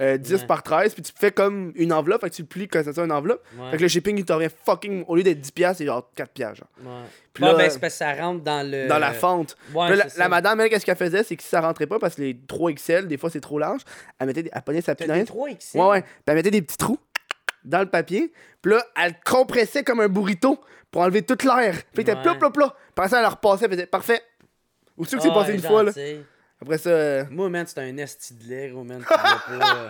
euh, 0.01 0.17
10 0.17 0.33
Ouais. 0.33 0.47
par 0.47 0.63
13, 0.63 0.95
puis 0.95 1.03
tu 1.03 1.13
fais 1.15 1.31
comme 1.31 1.73
une 1.75 1.93
enveloppe, 1.93 2.23
fait 2.23 2.31
que 2.31 2.35
tu 2.35 2.43
le 2.43 2.49
plies 2.49 2.69
comme 2.69 2.83
ça, 2.91 3.05
une 3.05 3.13
enveloppe. 3.13 3.45
Ouais. 3.59 3.71
Fait 3.73 3.77
que 3.77 3.83
le 3.83 3.89
shipping, 3.89 4.17
il 4.19 4.25
te 4.25 4.33
revient 4.33 4.49
fucking. 4.65 5.05
Au 5.09 5.17
lieu 5.17 5.23
d'être 5.23 5.41
10$, 5.41 5.53
piastres, 5.53 5.79
c'est 5.79 5.87
genre 5.87 6.11
4$, 6.17 6.27
piastres, 6.33 6.57
genre. 6.57 6.69
Ouais. 6.93 7.07
Puis 7.35 7.45
Ouais, 7.45 7.51
là, 7.53 7.57
ben, 7.59 7.71
c'est 7.71 7.79
parce 7.79 7.93
que 7.93 7.99
ça 7.99 8.15
rentre 8.15 8.43
dans 8.43 8.69
le. 8.69 8.89
Dans 8.89 8.99
la 8.99 9.13
fente. 9.13 9.57
Là, 9.75 10.07
la, 10.17 10.29
madame, 10.29 10.61
elle, 10.61 10.71
qu'est-ce 10.71 10.87
qu'elle 10.87 10.97
faisait, 10.97 11.23
c'est 11.23 11.37
que 11.37 11.43
si 11.43 11.49
ça 11.51 11.61
rentrait 11.61 11.87
pas, 11.87 11.99
parce 11.99 12.15
que 12.15 12.23
les 12.23 12.37
3 12.49 12.73
XL, 12.73 13.07
des 13.09 13.19
fois, 13.19 13.31
c'est 13.31 13.41
trop 13.41 13.59
large, 13.59 13.83
elle 14.19 14.27
mettait 14.27 14.43
des, 14.45 14.51
elle 14.53 14.63
prenait 14.63 14.81
sa 14.81 14.95
T'as 14.95 15.05
petite 15.05 15.13
des 15.13 15.19
linge. 15.19 15.29
3 15.29 15.49
XL. 15.51 15.79
Ouais, 15.81 15.87
ouais. 15.89 16.03
Puis 16.03 16.11
elle 16.27 16.35
mettait 16.35 16.51
des 16.51 16.63
petits 16.63 16.77
trous 16.79 16.99
dans 17.65 17.81
le 17.81 17.87
papier. 17.91 18.33
Puis 18.63 18.73
là, 18.73 18.83
elle 19.03 19.15
compressait 19.25 19.85
comme 19.85 20.01
un 20.01 20.09
burrito 20.09 20.59
pour 20.91 21.03
enlever 21.03 21.23
toute 21.23 21.45
l'air. 21.45 21.75
Puis 21.93 21.99
il 21.99 22.01
était 22.01 22.17
plat, 22.17 22.35
plat, 22.35 22.51
plat. 22.51 22.75
Puis 22.95 23.09
ça, 23.09 23.19
elle 23.19 23.23
le 23.25 23.29
repassait, 23.29 23.67
elle 23.67 23.71
faisait 23.73 23.87
parfait. 23.87 24.23
Ou 24.97 25.05
sûr 25.05 25.19
que 25.19 25.25
c'est 25.25 25.31
passé 25.31 25.51
elle 25.51 25.57
une 25.57 25.63
fois, 25.63 25.83
là? 25.83 25.93
Après 26.63 26.79
ça. 26.79 26.91
euh, 26.91 27.25
Moi, 27.31 27.49
man, 27.49 27.67
c'est 27.67 27.79
un 27.81 27.97
esti 27.97 28.35
de 28.35 28.45
lait, 28.49 28.69
gros, 28.69 28.85
man. 28.85 29.03
Pas. 29.03 29.53
euh, 29.53 29.89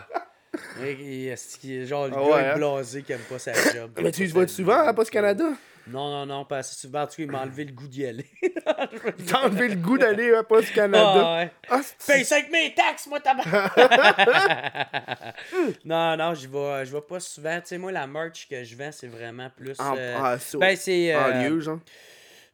et- 0.82 1.26
et 1.28 1.34
qui 1.60 1.76
est 1.78 1.86
genre 1.86 2.06
le 2.06 2.12
Ah 2.14 2.16
gars 2.16 2.22
ouais, 2.28 2.42
est 2.42 2.50
hein? 2.52 2.56
blasé 2.56 3.02
qui 3.02 3.12
aime 3.12 3.20
pas 3.28 3.38
sa 3.38 3.52
job. 3.54 3.90
Mais 4.00 4.12
tu 4.12 4.24
vas 4.26 4.46
souvent 4.46 4.86
à 4.86 4.94
Post 4.94 5.10
Canada? 5.10 5.44
Non, 5.88 6.08
non, 6.10 6.26
non, 6.26 6.44
pas 6.44 6.58
assez 6.58 6.76
souvent. 6.76 7.02
En 7.02 7.06
tout 7.06 7.16
cas, 7.16 7.22
il 7.22 7.28
m'a 7.28 7.40
enlevé 7.40 7.64
le 7.64 7.72
goût 7.72 7.88
d'y 7.88 8.06
aller. 8.06 8.26
T'as 9.26 9.46
enlevé 9.46 9.68
le 9.68 9.76
goût 9.76 9.98
d'aller 9.98 10.32
à 10.34 10.44
Post 10.44 10.72
Canada? 10.72 11.24
Ah, 11.26 11.36
ouais. 11.38 11.50
Ah, 11.68 11.80
Paye 12.06 12.24
ça 12.24 12.36
avec 12.36 12.52
mes 12.52 12.72
taxes, 12.74 13.08
moi, 13.08 13.18
tabac! 13.18 13.42
non, 15.84 16.16
non, 16.16 16.34
je 16.34 16.46
vais, 16.48 16.86
je 16.86 16.92
vais 16.92 17.00
pas 17.00 17.20
souvent. 17.20 17.56
Tu 17.60 17.66
sais, 17.66 17.78
moi, 17.78 17.92
la 17.92 18.06
merch 18.06 18.46
que 18.48 18.62
je 18.62 18.76
vends, 18.76 18.92
c'est 18.92 19.08
vraiment 19.08 19.50
plus. 19.50 19.78
en, 19.80 19.94
euh, 19.96 20.16
ah, 20.18 20.38
ça, 20.38 20.58
ben, 20.58 20.76
c'est. 20.76 21.14
euh, 21.14 21.48
lieu, 21.48 21.60
genre. 21.60 21.78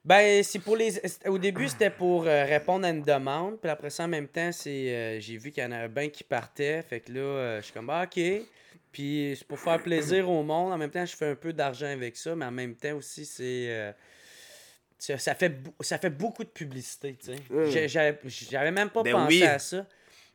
Ben, 0.07 0.43
c'est 0.45 0.61
pour 0.61 0.77
les. 0.77 1.01
Au 1.27 1.37
début, 1.37 1.69
c'était 1.69 1.91
pour 1.91 2.27
euh, 2.29 2.45
répondre 2.45 2.87
à 2.87 2.91
une 2.91 3.03
demande. 3.03 3.61
Puis 3.61 3.69
après 3.69 3.91
ça, 3.91 4.05
en 4.05 4.09
même 4.09 4.29
temps, 4.29 4.53
c'est 4.53 4.95
euh, 4.95 5.21
j'ai 5.21 5.37
vu 5.37 5.51
qu'il 5.51 5.65
y 5.65 5.67
en 5.67 5.73
a 5.73 5.79
un 5.79 5.89
bain 5.89 6.09
qui 6.09 6.23
partait. 6.23 6.81
Fait 6.83 7.01
que 7.01 7.11
là, 7.13 7.21
euh, 7.21 7.57
je 7.59 7.65
suis 7.65 7.73
comme, 7.75 7.91
ah, 7.91 8.05
OK. 8.05 8.21
Puis 8.93 9.35
c'est 9.37 9.47
pour 9.49 9.59
faire 9.59 9.83
plaisir 9.83 10.31
au 10.31 10.45
monde. 10.45 10.73
En 10.73 10.79
même 10.79 10.91
temps, 10.91 11.05
je 11.05 11.17
fais 11.17 11.27
un 11.31 11.35
peu 11.35 11.53
d'argent 11.53 11.89
avec 11.89 12.17
ça. 12.17 12.37
Mais 12.37 12.45
en 12.45 12.53
même 12.53 12.77
temps 12.77 12.95
aussi, 12.95 13.27
c'est. 13.27 13.95
ça, 14.97 15.19
ça 15.19 15.35
fait, 15.35 15.53
ça 15.81 15.99
fait 15.99 16.11
beaucoup 16.11 16.45
de 16.45 16.51
publicité, 16.51 17.17
tu 17.21 17.33
sais. 17.33 17.37
Mm. 17.51 17.71
J'ai- 17.71 17.89
J'avais 18.49 18.71
même 18.71 18.91
pas 18.91 19.03
Ben 19.03 19.13
pensé 19.13 19.37
oui. 19.39 19.43
à 19.43 19.59
ça. 19.59 19.87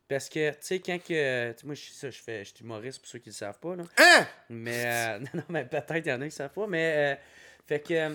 Parce 0.10 0.28
que, 0.28 0.50
tu 0.52 0.58
sais, 0.60 0.80
quand 0.80 1.02
que. 1.02 1.56
moi, 1.66 1.74
je, 1.76 1.92
ça, 1.92 2.10
je, 2.10 2.20
fais, 2.22 2.44
je 2.44 2.54
suis 2.54 2.66
humoriste 2.66 3.00
pour 3.00 3.08
ceux 3.08 3.20
qui 3.20 3.30
le 3.30 3.36
savent 3.36 3.60
pas, 3.60 3.78
là. 3.78 3.84
Hein? 3.98 4.28
Mais 4.50 4.84
euh, 4.86 5.20
non, 5.20 5.28
non, 5.36 5.44
mais 5.48 5.64
peut-être 5.64 6.06
il 6.06 6.10
y 6.10 6.12
en 6.12 6.20
a 6.20 6.26
qui 6.26 6.36
savent 6.36 6.52
pas. 6.52 6.68
Mais 6.68 6.94
euh, 6.98 7.16
fait 7.66 7.80
que 7.80 8.10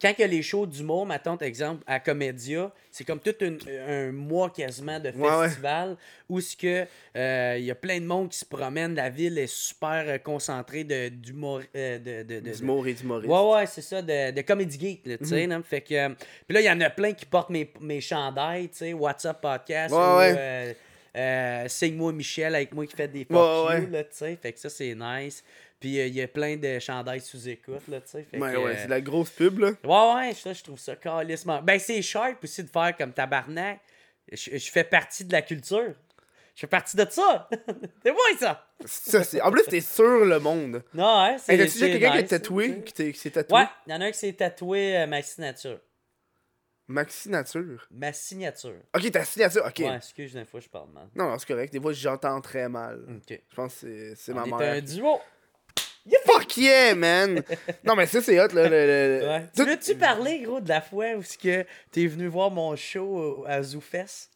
quand 0.00 0.12
il 0.18 0.20
y 0.20 0.24
a 0.24 0.26
les 0.26 0.42
shows 0.42 0.66
d'humour, 0.66 1.06
mettons, 1.06 1.36
exemple, 1.38 1.82
à 1.86 2.00
Comédia, 2.00 2.70
c'est 2.90 3.04
comme 3.04 3.20
tout 3.20 3.34
une- 3.40 3.58
un 3.88 4.10
mois 4.12 4.50
quasiment 4.50 4.98
de 4.98 5.10
Ouais, 5.10 5.28
ouais. 5.30 5.44
festival 5.48 5.96
où 6.28 6.40
ce 6.40 6.56
que 6.56 6.84
euh, 7.16 7.56
il 7.58 7.64
y 7.64 7.70
a 7.70 7.74
plein 7.74 8.00
de 8.00 8.04
monde 8.04 8.28
qui 8.28 8.38
se 8.38 8.44
promène, 8.44 8.94
la 8.96 9.08
ville 9.10 9.38
est 9.38 9.46
super 9.52 10.04
euh, 10.06 10.18
concentrée 10.18 10.84
de 10.84 11.08
d'humour 11.08 11.60
euh, 11.76 11.98
de, 11.98 12.22
de, 12.22 12.40
de- 12.40 12.52
D'humour 12.56 12.86
et 12.88 12.94
d'humoriste. 12.94 13.30
Ouais, 13.30 13.52
ouais, 13.54 13.66
c'est 13.66 13.82
ça, 13.82 14.02
de, 14.02 14.32
de 14.32 14.40
Comedy 14.42 14.78
Geek, 14.80 15.02
tu 15.04 15.10
Mhm. 15.10 15.24
sais. 15.24 15.46
là. 15.46 15.60
Fait 15.62 15.80
que. 15.80 15.94
euh, 15.94 16.08
Puis 16.46 16.54
là, 16.54 16.60
il 16.60 16.64
y 16.66 16.70
en 16.70 16.80
a 16.80 16.90
plein 16.90 17.12
qui 17.12 17.24
portent 17.26 17.50
mes, 17.50 17.70
mes 17.80 18.00
chandails, 18.00 18.68
tu 18.70 18.78
sais, 18.78 18.92
WhatsApp 18.92 19.40
Podcast, 19.40 19.94
Ouais, 19.94 20.76
ou 21.14 21.68
Signe-moi 21.68 22.12
Michel 22.12 22.54
avec 22.56 22.72
moi 22.74 22.86
qui 22.86 22.96
fait 22.96 23.06
des 23.08 23.24
là, 23.30 24.02
tu 24.02 24.08
sais. 24.10 24.36
Fait 24.40 24.52
que 24.52 24.58
ça, 24.58 24.68
c'est 24.68 24.94
nice. 24.96 25.44
Puis 25.80 26.00
euh, 26.00 26.06
il 26.06 26.14
y 26.14 26.22
a 26.22 26.28
plein 26.28 26.56
de 26.56 26.78
chandails 26.78 27.20
sous 27.20 27.48
écoute, 27.48 27.86
là, 27.88 28.00
tu 28.00 28.08
sais. 28.10 28.26
Ouais, 28.32 28.38
que, 28.52 28.56
ouais, 28.56 28.70
euh, 28.72 28.76
c'est 28.78 28.84
de 28.86 28.90
la 28.90 29.00
grosse 29.00 29.30
pub, 29.30 29.58
là. 29.58 29.72
Ouais, 29.84 30.14
ouais, 30.28 30.34
ça, 30.34 30.52
je 30.52 30.62
trouve 30.62 30.78
ça 30.78 30.96
calissement. 30.96 31.60
Ben, 31.62 31.78
c'est 31.78 32.00
sharp 32.02 32.42
aussi 32.42 32.62
de 32.64 32.70
faire 32.70 32.96
comme 32.96 33.12
tabarnak. 33.12 33.80
Je, 34.32 34.56
je 34.56 34.70
fais 34.70 34.84
partie 34.84 35.24
de 35.24 35.32
la 35.32 35.42
culture. 35.42 35.94
Je 36.54 36.60
fais 36.60 36.66
partie 36.66 36.96
de 36.96 37.04
ça. 37.10 37.48
c'est 38.02 38.12
moi, 38.12 38.20
ça. 38.38 38.66
Ça, 38.86 39.24
c'est... 39.24 39.40
En 39.40 39.50
plus, 39.50 39.64
t'es 39.64 39.80
sur 39.80 40.24
le 40.24 40.38
monde. 40.38 40.82
Non, 40.94 41.04
hein, 41.04 41.36
c'est. 41.38 41.52
Hey, 41.52 41.58
t'as-tu 41.58 41.72
déjà 41.74 41.86
c'est 41.86 41.90
quelqu'un 41.92 42.12
qui 42.12 42.18
est 42.18 42.22
tu 42.22 42.28
tatoué? 42.28 42.82
Qui, 42.84 42.92
t'est- 42.92 43.12
qui 43.12 43.18
s'est 43.18 43.30
tatoué? 43.30 43.58
Ouais, 43.58 43.66
il 43.86 43.92
y 43.92 43.94
en 43.94 44.00
a 44.00 44.04
un 44.06 44.10
qui 44.12 44.18
s'est 44.18 44.32
tatoué 44.32 44.96
euh, 44.96 45.06
ma 45.06 45.20
signature. 45.22 45.80
Maxi 46.86 47.30
Nature. 47.30 47.86
Ma 47.90 48.12
signature. 48.12 48.76
Ok, 48.94 49.10
ta 49.10 49.24
signature, 49.24 49.64
ok. 49.66 49.78
Ouais, 49.78 49.96
excuse, 49.96 50.34
des 50.34 50.44
fois, 50.44 50.60
je 50.60 50.68
parle 50.68 50.90
mal. 50.90 51.08
Non, 51.14 51.30
non, 51.30 51.38
c'est 51.38 51.48
correct. 51.48 51.72
Des 51.72 51.80
fois, 51.80 51.94
j'entends 51.94 52.40
très 52.42 52.68
mal. 52.68 53.04
Ok. 53.08 53.40
Je 53.48 53.54
pense 53.56 53.74
que 53.76 53.80
c'est, 53.80 54.14
c'est 54.16 54.34
ma 54.34 54.44
mère. 54.44 54.74
un 54.74 54.80
duo. 54.82 55.18
Yeah, 56.56 56.94
man! 56.94 57.42
non, 57.84 57.94
mais 57.96 58.06
ça, 58.06 58.20
c'est 58.20 58.38
hot, 58.40 58.48
là. 58.54 58.64
le- 58.64 58.68
le- 58.68 59.18
le- 59.20 59.26
Ouais. 59.28 59.40
Tout- 59.56 59.64
Tu 59.64 59.70
veux-tu 59.70 59.94
parler, 59.96 60.40
gros, 60.40 60.60
de 60.60 60.68
la 60.68 60.80
fois 60.80 61.06
où 61.16 61.22
que 61.42 61.64
t'es 61.90 62.06
venu 62.06 62.26
voir 62.26 62.50
mon 62.50 62.74
show 62.76 63.44
à 63.48 63.62
ZooFest? 63.62 64.30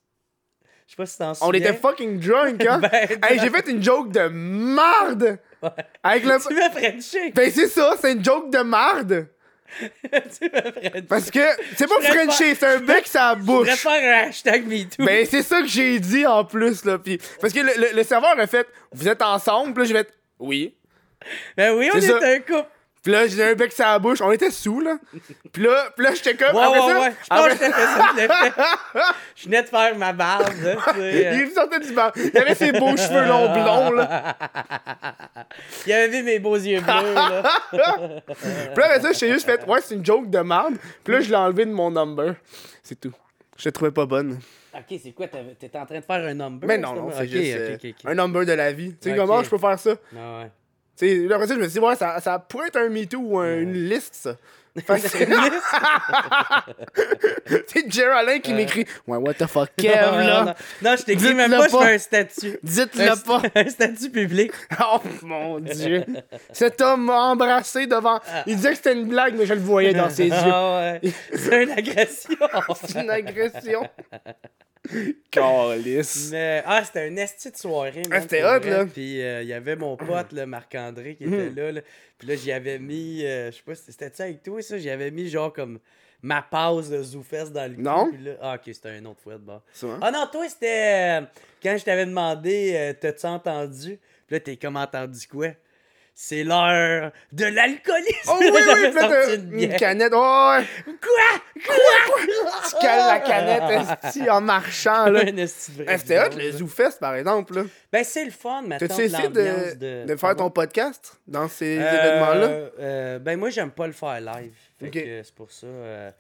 Je 0.87 0.93
sais 0.93 0.97
pas 0.97 1.07
si 1.07 1.19
t'en 1.19 1.35
souviens. 1.35 1.49
On 1.49 1.53
était 1.53 1.75
fucking 1.75 2.19
drunk, 2.19 2.65
hein? 2.69 2.79
Ben, 2.81 3.09
hey, 3.29 3.39
j'ai 3.39 3.51
fait 3.51 3.69
une 3.69 3.83
joke 3.83 4.11
de 4.11 4.27
marde! 4.29 5.39
Ouais. 5.63 5.69
Avec 6.03 6.25
le. 6.25 6.39
Tu 6.47 6.55
m'as 6.55 6.71
frenché. 6.71 7.33
Ben, 7.35 7.51
c'est 7.51 7.69
ça, 7.69 7.95
c'est 8.01 8.13
une 8.13 8.25
joke 8.25 8.51
de 8.51 8.59
marde! 8.61 9.29
tu. 9.81 10.51
Parce 11.09 11.31
que 11.31 11.41
c'est 11.77 11.87
pas 11.87 12.01
Frenché, 12.01 12.55
c'est 12.55 12.65
un 12.67 12.79
bec 12.79 13.07
sur 13.07 13.21
la 13.21 13.37
Je 13.39 13.45
bouche. 13.45 13.69
faire 13.75 14.25
un 14.25 14.29
hashtag 14.29 14.67
MeToo. 14.67 15.05
Ben, 15.05 15.27
c'est 15.31 15.43
ça 15.43 15.61
que 15.61 15.67
j'ai 15.69 16.01
dit 16.01 16.25
en 16.27 16.43
plus, 16.47 16.87
là. 16.87 16.99
Puis, 16.99 17.19
parce 17.39 17.53
que 17.53 17.61
le, 17.61 17.73
le- 17.77 17.95
le 17.97 18.03
serveur 18.03 18.39
a 18.39 18.47
fait 18.47 18.67
Vous 18.93 19.07
êtes 19.09 19.21
ensemble? 19.21 19.75
Puis 19.75 19.83
là, 19.83 19.89
j'ai 19.89 19.95
fait 19.95 20.09
Oui. 20.39 20.75
Ben 21.57 21.75
oui, 21.77 21.91
on 21.93 21.99
est 21.99 22.11
un 22.37 22.41
couple. 22.41 22.69
Puis 23.01 23.13
là, 23.13 23.27
j'ai 23.29 23.43
un 23.43 23.55
bec 23.55 23.73
sur 23.73 23.85
la 23.85 23.99
bouche. 23.99 24.21
On 24.21 24.33
était 24.33 24.51
sous, 24.51 24.81
là. 24.81 24.99
Puis 25.53 25.63
là, 25.63 25.89
puis 25.97 26.05
là 26.05 26.13
j'étais 26.15 26.35
comme. 26.35 26.55
Ouais, 26.55 26.63
après 26.65 26.81
ouais, 26.81 26.93
ça, 26.93 27.01
ouais. 27.01 27.13
Je 27.23 27.27
pense 27.29 27.39
après- 27.39 27.51
que 27.51 27.65
c'était 27.65 27.71
ça 27.71 27.99
que 27.99 28.09
je 28.11 28.17
l'ai 28.21 28.29
fait. 28.29 28.63
Je 29.37 29.45
venais 29.45 29.63
de 29.63 29.69
faire 29.69 29.97
ma 29.97 30.13
barbe, 30.13 30.53
là, 30.63 30.75
tu 30.75 31.01
sais, 31.01 31.27
euh. 31.27 31.47
Il 31.47 31.51
sortait 31.53 31.79
du 31.81 31.93
bar. 31.93 32.13
Il 32.17 32.37
avait 32.37 32.55
ses 32.57 32.73
beaux 32.73 32.97
cheveux 32.97 33.25
longs 33.27 33.53
blonds, 33.53 33.93
là. 33.93 34.37
Il 35.87 35.93
avait 35.93 36.09
vu 36.09 36.23
mes 36.25 36.39
beaux 36.39 36.57
yeux 36.57 36.81
bleus, 36.81 37.15
là. 37.15 37.43
Puis 37.73 37.79
là, 37.79 38.15
après 38.73 39.01
ça, 39.01 39.13
j'ai 39.13 39.33
juste 39.33 39.47
fait, 39.47 39.65
ouais, 39.67 39.81
c'est 39.81 39.95
une 39.95 40.05
joke 40.05 40.29
de 40.29 40.41
merde. 40.41 40.75
Puis 41.05 41.15
là, 41.15 41.21
je 41.21 41.29
l'ai 41.31 41.37
enlevé 41.37 41.65
de 41.67 41.73
mon 41.73 41.91
number. 41.91 42.35
C'est 42.83 42.99
tout. 42.99 43.15
Je 43.57 43.69
la 43.69 43.73
trouvais 43.73 43.93
pas 43.93 44.07
bonne. 44.07 44.39
Ok, 44.75 44.99
c'est 45.03 45.13
quoi? 45.13 45.27
T'étais 45.29 45.79
en 45.79 45.87
train 45.87 45.99
de 46.01 46.05
faire 46.05 46.27
un 46.27 46.35
number? 46.35 46.67
Mais 46.69 46.79
non, 46.79 46.95
non, 46.95 47.07
Ok, 47.09 47.15
c'est 47.17 47.29
juste 47.29 47.57
euh, 47.57 47.77
un 48.05 48.15
number 48.15 48.45
de 48.45 48.53
la 48.53 48.73
vie. 48.73 48.95
Tu 49.01 49.11
sais 49.11 49.17
comment 49.17 49.43
je 49.43 49.51
peux 49.51 49.59
faire 49.59 49.79
ça? 49.79 49.93
Ah 50.15 50.41
ouais. 50.43 50.51
Tu 50.99 51.07
sais, 51.09 51.15
là, 51.29 51.37
après 51.37 51.47
ça, 51.49 51.55
je 51.55 51.59
me 51.61 51.65
suis 51.69 51.79
dit, 51.79 51.87
ouais, 51.87 51.95
ça, 51.97 52.21
ça 52.21 52.39
pourrait 52.39 52.69
être 52.69 52.77
un 52.77 52.89
MeToo 52.89 53.19
ou 53.21 53.39
un- 53.39 53.61
une 53.61 53.89
liste, 53.89 54.15
ça. 54.15 54.35
C'est 57.67 57.91
Geraldine 57.93 58.41
qui 58.43 58.53
m'écrit, 58.55 58.87
ouais, 59.07 59.17
what 59.19 59.35
the 59.35 59.47
fuck, 59.47 59.71
Kev, 59.77 59.93
non, 60.07 60.13
non, 60.13 60.19
là? 60.27 60.45
non. 60.45 60.55
Non, 60.91 60.97
je 60.97 61.03
t'écris 61.05 61.35
même 61.35 61.51
pas, 61.51 61.67
je 61.69 61.77
fais 61.77 61.95
un 61.95 61.99
statut. 61.99 62.59
Dites-le 62.63 63.23
pas. 63.25 63.43
un 63.61 63.69
statut 63.69 64.11
public. 64.11 64.53
Oh 64.81 65.01
mon 65.23 65.59
dieu. 65.61 66.05
Cet 66.53 66.81
homme 66.81 67.07
m'a 67.07 67.23
embrassé 67.31 67.87
devant. 67.87 68.21
Il 68.47 68.57
disait 68.57 68.71
que 68.71 68.77
c'était 68.77 68.93
une 68.95 69.09
blague, 69.09 69.35
mais 69.37 69.47
je 69.47 69.55
le 69.55 69.61
voyais 69.61 69.95
dans 69.95 70.11
ses 70.11 70.27
yeux. 70.27 70.33
Ah 70.45 70.99
ouais. 71.03 71.13
C'est 71.35 71.63
une 71.65 71.71
agression. 71.73 72.37
C'est 72.85 73.01
une 73.03 73.11
agression. 73.11 73.89
Calice. 75.31 76.31
Mais, 76.31 76.63
ah, 76.67 76.83
c'était 76.85 77.09
un 77.09 77.17
esti 77.17 77.51
de 77.51 77.57
soirée. 77.57 78.03
Ah, 78.11 78.21
c'était 78.21 78.45
hot, 78.45 78.61
là. 78.61 78.87
Puis 78.87 79.23
euh, 79.23 79.43
il 79.43 79.49
y 79.49 79.53
avait 79.53 79.77
mon 79.77 79.97
pote, 79.97 80.33
là, 80.33 80.47
Marc-André, 80.47 81.15
qui 81.15 81.25
était 81.25 81.51
là, 81.51 81.73
là. 81.73 81.81
Puis 82.19 82.29
là, 82.29 82.35
j'y 82.35 82.53
avais 82.53 82.79
mis, 82.79 83.25
euh, 83.25 83.51
je 83.51 83.57
sais 83.57 83.63
pas, 83.65 83.75
si 83.75 83.93
c'était 83.93 84.11
ça 84.13 84.25
avec 84.25 84.43
toi, 84.43 84.61
ça? 84.63 84.79
J'y 84.79 84.91
avais 84.91 85.11
mis 85.11 85.29
genre 85.29 85.53
comme 85.53 85.79
ma 86.23 86.43
pause 86.43 86.91
de 86.91 87.03
dans 87.53 87.71
le 87.71 87.77
cul. 87.77 87.83
Non? 87.83 88.11
Puis 88.11 88.25
là, 88.25 88.33
ah, 88.41 88.55
ok, 88.57 88.75
c'était 88.75 88.91
un 88.91 89.05
autre 89.05 89.21
fois 89.21 89.35
de 89.35 89.39
bord. 89.39 89.63
Ah 90.01 90.11
non, 90.11 90.27
toi, 90.31 90.49
c'était 90.49 91.21
euh, 91.21 91.27
quand 91.63 91.77
je 91.79 91.85
t'avais 91.85 92.07
demandé, 92.07 92.95
t'as-tu 93.01 93.27
entendu? 93.27 93.99
Puis 94.27 94.37
là, 94.37 94.41
t'es 94.41 94.57
comme 94.57 94.77
entendu 94.77 95.27
quoi? 95.27 95.49
C'est 96.21 96.43
l'heure 96.43 97.13
de 97.31 97.45
l'alcoolisme. 97.45 98.27
Oh 98.27 98.37
oui, 98.41 98.51
oui, 98.53 98.61
euh, 99.03 99.37
une 99.53 99.77
canette. 99.77 100.13
Oh, 100.13 100.51
ouais. 100.59 100.65
Quoi? 100.85 101.65
Quoi? 101.65 102.53
Tu 102.69 102.77
cales 102.81 103.07
la 103.07 103.21
canette 103.21 103.87
esti, 104.05 104.29
en 104.29 104.41
marchant, 104.41 105.07
là. 105.11 105.21
C'était 105.47 106.19
hot, 106.19 106.31
le. 106.37 106.51
ZooFest, 106.51 106.99
par 106.99 107.15
exemple, 107.15 107.55
là. 107.55 107.63
Ben, 107.93 108.03
c'est 108.03 108.25
le 108.25 108.33
fun, 108.33 108.63
maintenant, 108.63 108.89
T'as-tu 108.89 109.03
essayé 109.03 109.29
de, 109.29 109.75
de... 109.77 110.07
de 110.07 110.17
faire 110.17 110.35
ton 110.35 110.51
podcast 110.51 111.21
dans 111.29 111.47
ces 111.49 111.79
Euh, 111.79 111.93
événements-là? 111.93 112.49
euh, 112.81 113.19
ben, 113.21 113.39
moi, 113.39 113.51
j'aime 113.51 113.71
pas 113.71 113.87
le 113.87 113.93
faire 113.93 114.21
live. 114.21 114.55
Fait 114.81 114.87
Ok. 114.89 114.93
que 114.95 115.23
c'est 115.23 115.35
pour 115.37 115.53
ça. 115.53 115.67
euh, 115.69 116.11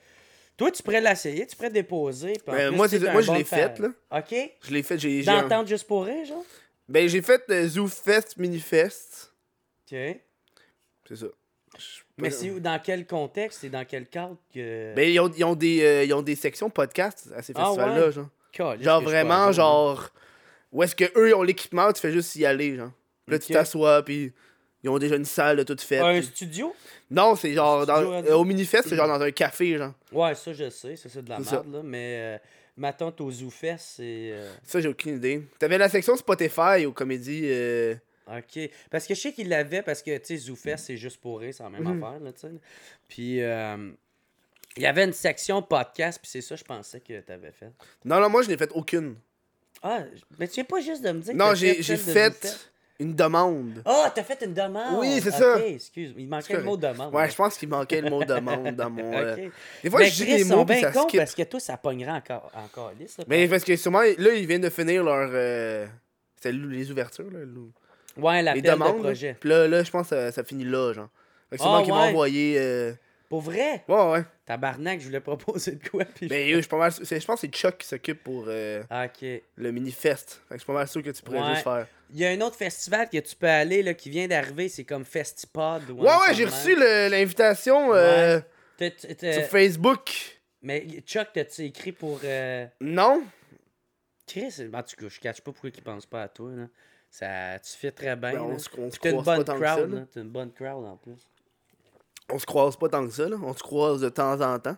Toi, 0.56 0.70
tu 0.70 0.80
pourrais 0.84 1.00
l'essayer, 1.00 1.44
tu 1.44 1.56
pourrais 1.56 1.70
déposer. 1.70 2.34
Ben, 2.46 2.68
plus, 2.68 2.76
moi, 2.76 2.88
c'est- 2.88 3.00
moi, 3.12 3.20
je 3.20 3.32
l'ai 3.32 3.42
fait, 3.44 3.76
là. 3.80 3.88
OK? 4.16 4.34
Je 4.64 4.72
l'ai 4.72 4.84
fait, 4.84 4.96
j'ai... 4.96 5.24
D'entendre 5.24 5.68
juste 5.68 5.88
pour 5.88 6.04
rire, 6.04 6.24
genre? 6.24 6.44
Ben, 6.88 7.08
j'ai 7.08 7.20
fait 7.20 7.42
le 7.48 7.66
ZooFest 7.66 8.36
Minifest. 8.36 9.27
C'est 9.88 11.16
ça. 11.16 11.26
Mais 12.16 12.30
c'est 12.30 12.50
où- 12.50 12.60
dans 12.60 12.80
quel 12.82 13.06
contexte 13.06 13.62
et 13.64 13.68
dans 13.68 13.84
quel 13.84 14.06
cadre 14.06 14.36
que. 14.54 14.94
Ben, 14.94 15.08
ils 15.08 15.20
ont, 15.20 15.30
ils 15.36 15.44
ont 15.44 15.54
des, 15.54 15.82
euh, 15.82 16.04
ils 16.04 16.12
ont 16.14 16.22
des 16.22 16.34
sections 16.34 16.70
podcast 16.70 17.28
à 17.36 17.42
ces 17.42 17.52
Ah, 17.56 17.64
festivals-là, 17.66 18.06
ouais? 18.06 18.12
genre. 18.12 18.28
Caliste 18.52 18.84
Genre 18.84 18.98
que 19.00 19.04
je 19.04 19.08
suis 19.10 19.16
pas 19.18 19.24
vraiment, 19.24 19.46
bon, 19.46 19.52
genre. 19.52 20.08
Où 20.72 20.82
est-ce 20.82 20.94
que 20.96 21.04
eux 21.16 21.28
ils 21.30 21.34
ont 21.34 21.42
l'équipement, 21.42 21.92
tu 21.92 22.00
fais 22.00 22.12
juste 22.12 22.34
y 22.36 22.44
aller, 22.46 22.76
genre. 22.76 22.90
Là, 23.28 23.38
tu 23.38 23.52
t'assois, 23.52 24.02
puis 24.02 24.32
ils 24.82 24.88
ont 24.90 24.98
déjà 24.98 25.16
une 25.16 25.24
salle 25.24 25.58
de 25.58 25.62
toute 25.62 25.80
faite. 25.82 26.02
Un 26.02 26.14
puis- 26.18 26.26
studio? 26.26 26.74
Non, 27.10 27.36
c'est 27.36 27.52
genre. 27.54 27.86
Dans... 27.86 27.94
studio 27.96 28.10
radio? 28.12 28.30
euh, 28.32 28.36
au 28.36 28.44
Minifest, 28.44 28.88
c'est 28.88 28.96
genre 28.96 29.08
dans 29.08 29.20
un 29.20 29.30
café, 29.30 29.76
genre. 29.78 29.92
Ouais, 30.12 30.34
ça, 30.34 30.52
je 30.52 30.68
sais. 30.70 30.96
Ça, 30.96 31.08
c'est 31.08 31.22
de 31.24 31.28
la 31.28 31.36
C'est 31.38 31.44
ça. 31.44 31.56
merde, 31.56 31.72
là. 31.74 31.80
Mais 31.84 32.16
euh, 32.18 32.38
ma 32.76 32.92
tante 32.92 33.20
au 33.20 33.30
ZooFest, 33.30 33.78
c'est. 33.96 34.30
euh, 34.32 34.52
Ça, 34.64 34.80
j'ai 34.80 34.88
aucune 34.88 35.16
idée. 35.16 35.42
T'avais 35.58 35.78
la 35.78 35.88
section 35.88 36.16
Spotify 36.16 36.86
aux 36.86 36.92
comédies. 36.92 37.42
euh, 37.44 37.94
OK. 38.36 38.70
Parce 38.90 39.06
que 39.06 39.14
je 39.14 39.20
sais 39.20 39.32
qu'il 39.32 39.48
l'avait, 39.48 39.82
parce 39.82 40.02
que, 40.02 40.16
tu 40.18 40.24
sais, 40.26 40.36
ZooFest, 40.36 40.78
c'est 40.78 40.96
juste 40.96 41.18
pour 41.20 41.40
rire, 41.40 41.54
c'est 41.54 41.62
la 41.62 41.70
même 41.70 41.84
Mhm. 41.86 42.02
affaire, 42.02 42.20
là, 42.20 42.32
tu 42.32 42.40
sais. 42.40 42.50
Puis, 43.08 43.42
euh, 43.42 43.90
il 44.76 44.82
y 44.82 44.86
avait 44.86 45.04
une 45.04 45.12
section 45.12 45.62
podcast, 45.62 46.18
puis 46.20 46.30
c'est 46.30 46.40
ça, 46.42 46.54
je 46.56 46.64
pensais 46.64 47.00
que 47.00 47.20
t'avais 47.20 47.52
fait. 47.52 47.72
Non, 48.04 48.20
non, 48.20 48.28
moi, 48.28 48.42
je 48.42 48.48
n'ai 48.48 48.56
fait 48.56 48.70
aucune. 48.74 49.16
Ah, 49.82 50.02
mais 50.38 50.48
tu 50.48 50.54
viens 50.54 50.64
pas 50.64 50.80
juste 50.80 51.02
de 51.02 51.10
me 51.12 51.20
dire 51.20 51.32
que 51.32 51.38
Non, 51.38 51.54
j'ai 51.54 51.82
fait 51.82 52.56
une 53.00 53.14
demande. 53.14 53.82
Ah, 53.84 54.10
t'as 54.12 54.24
fait 54.24 54.42
une 54.44 54.52
demande! 54.52 54.98
Oui, 54.98 55.20
c'est 55.22 55.28
Ok, 55.28 55.34
ça. 55.36 55.66
excuse, 55.68 56.12
il 56.18 56.28
manquait 56.28 56.56
le 56.56 56.64
mot 56.64 56.76
demande. 56.76 57.14
Ouais, 57.14 57.30
je 57.30 57.36
pense 57.36 57.56
qu'il 57.56 57.68
manquait 57.68 58.00
le 58.00 58.10
mot 58.10 58.24
demande 58.24 58.74
dans 58.74 58.90
mon. 58.90 59.12
euh, 59.14 59.34
Ok. 59.36 59.52
Des 59.84 59.90
fois, 59.90 60.00
mais 60.00 60.06
je 60.10 60.24
dis 60.24 60.36
des 60.36 60.44
mots, 60.44 60.64
puis 60.64 60.80
bien 60.80 60.92
ça 60.92 61.02
skip. 61.02 61.18
parce 61.20 61.34
que 61.34 61.42
toi, 61.44 61.60
ça 61.60 61.76
pognerait 61.76 62.10
encore, 62.10 62.50
encore 62.54 62.92
lisse. 62.98 63.18
là, 63.18 63.24
Mais 63.28 63.46
parce 63.46 63.62
que 63.62 63.76
sûrement, 63.76 64.00
là, 64.00 64.34
ils 64.34 64.46
viennent 64.48 64.60
de 64.62 64.68
finir 64.70 65.04
leur. 65.04 65.30
euh, 65.32 65.86
C'était 66.36 66.50
les 66.52 66.90
ouvertures, 66.90 67.30
là. 67.30 67.40
Ouais, 68.18 68.36
Les 68.38 68.42
l'appel 68.42 68.62
de 68.62 68.70
demandes. 68.70 68.96
là. 68.96 69.02
projet. 69.02 69.36
Puis 69.40 69.48
là, 69.48 69.68
là, 69.68 69.82
je 69.84 69.90
pense 69.90 70.08
que 70.10 70.16
ça, 70.16 70.32
ça 70.32 70.44
finit 70.44 70.64
là, 70.64 70.92
genre. 70.92 71.08
Fait 71.50 71.56
que 71.56 71.62
sûrement 71.62 71.78
Ah, 71.78 71.82
qu'ils 71.82 71.92
vont 71.92 72.00
ouais? 72.02 72.08
envoyer. 72.08 72.56
euh, 72.58 72.92
Pour 73.28 73.40
vrai? 73.40 73.84
Ouais, 73.88 74.10
ouais. 74.12 74.24
Tabarnak, 74.46 75.00
je 75.00 75.06
voulais 75.06 75.20
proposer 75.20 75.72
de 75.72 75.88
quoi, 75.88 76.04
puis... 76.04 76.28
Mais 76.30 76.52
euh, 76.52 76.56
je 76.56 76.62
c'est- 76.62 76.68
pense 77.26 77.40
que 77.40 77.46
c'est 77.46 77.54
Chuck 77.54 77.78
qui 77.78 77.86
s'occupe 77.86 78.22
pour 78.24 78.44
euh, 78.48 78.82
le 79.56 79.70
mini-fest. 79.70 80.42
Fait 80.48 80.54
que 80.54 80.54
je 80.54 80.58
suis 80.60 80.66
pas 80.66 80.72
mal 80.72 80.88
sûr 80.88 81.02
que 81.02 81.10
tu 81.10 81.22
pourrais 81.22 81.40
Ouais. 81.40 81.50
juste 81.50 81.64
faire. 81.64 81.86
Il 82.10 82.18
y 82.18 82.24
a 82.24 82.30
un 82.30 82.40
autre 82.40 82.56
festival 82.56 83.08
que 83.10 83.18
tu 83.18 83.36
peux 83.36 83.46
aller, 83.48 83.82
là, 83.82 83.92
qui 83.92 84.08
vient 84.08 84.26
d'arriver, 84.26 84.68
c'est 84.70 84.84
comme 84.84 85.04
Festipod. 85.04 85.90
ou 85.90 86.00
Ouais, 86.02 86.06
ouais, 86.08 86.34
j'ai 86.34 86.46
de 86.46 86.50
reçu 86.50 86.74
l'invitation 87.10 87.92
euh, 87.94 88.40
sur 88.78 89.42
Facebook. 89.50 90.10
Mais 90.62 90.86
Chuck, 91.06 91.28
t'as-tu 91.34 91.64
écrit 91.66 91.92
pour... 91.92 92.20
euh, 92.24 92.66
Non? 92.80 93.22
Chris, 94.26 94.54
en 94.72 94.82
tout 94.82 94.96
cas, 94.96 95.06
je 95.08 95.20
cache 95.20 95.40
pas 95.40 95.52
pourquoi 95.52 95.70
il 95.74 95.82
pense 95.82 96.06
pas 96.06 96.22
à 96.22 96.28
toi, 96.28 96.50
là. 96.54 96.64
Ça, 97.18 97.58
tu 97.58 97.72
fais 97.76 97.90
très 97.90 98.14
bien, 98.14 98.32
Ben, 98.34 98.40
on 98.42 98.58
se- 98.58 98.68
on 98.78 98.84
une 98.84 98.90
croise 98.92 99.24
pas 99.24 99.36
bonne 99.36 99.44
tant 99.44 99.58
que 99.58 99.66
ça, 99.66 99.74
crowd. 99.76 100.06
T'as 100.12 100.20
une 100.20 100.28
bonne 100.28 100.52
crowd, 100.52 100.84
en 100.86 100.96
plus. 100.96 101.16
On 102.30 102.38
se 102.38 102.46
croise 102.46 102.76
pas 102.76 102.88
tant 102.88 103.04
que 103.06 103.12
ça, 103.12 103.28
là. 103.28 103.36
On 103.42 103.52
se 103.54 103.62
croise 103.62 104.00
de 104.00 104.08
temps 104.08 104.40
en 104.40 104.58
temps. 104.60 104.76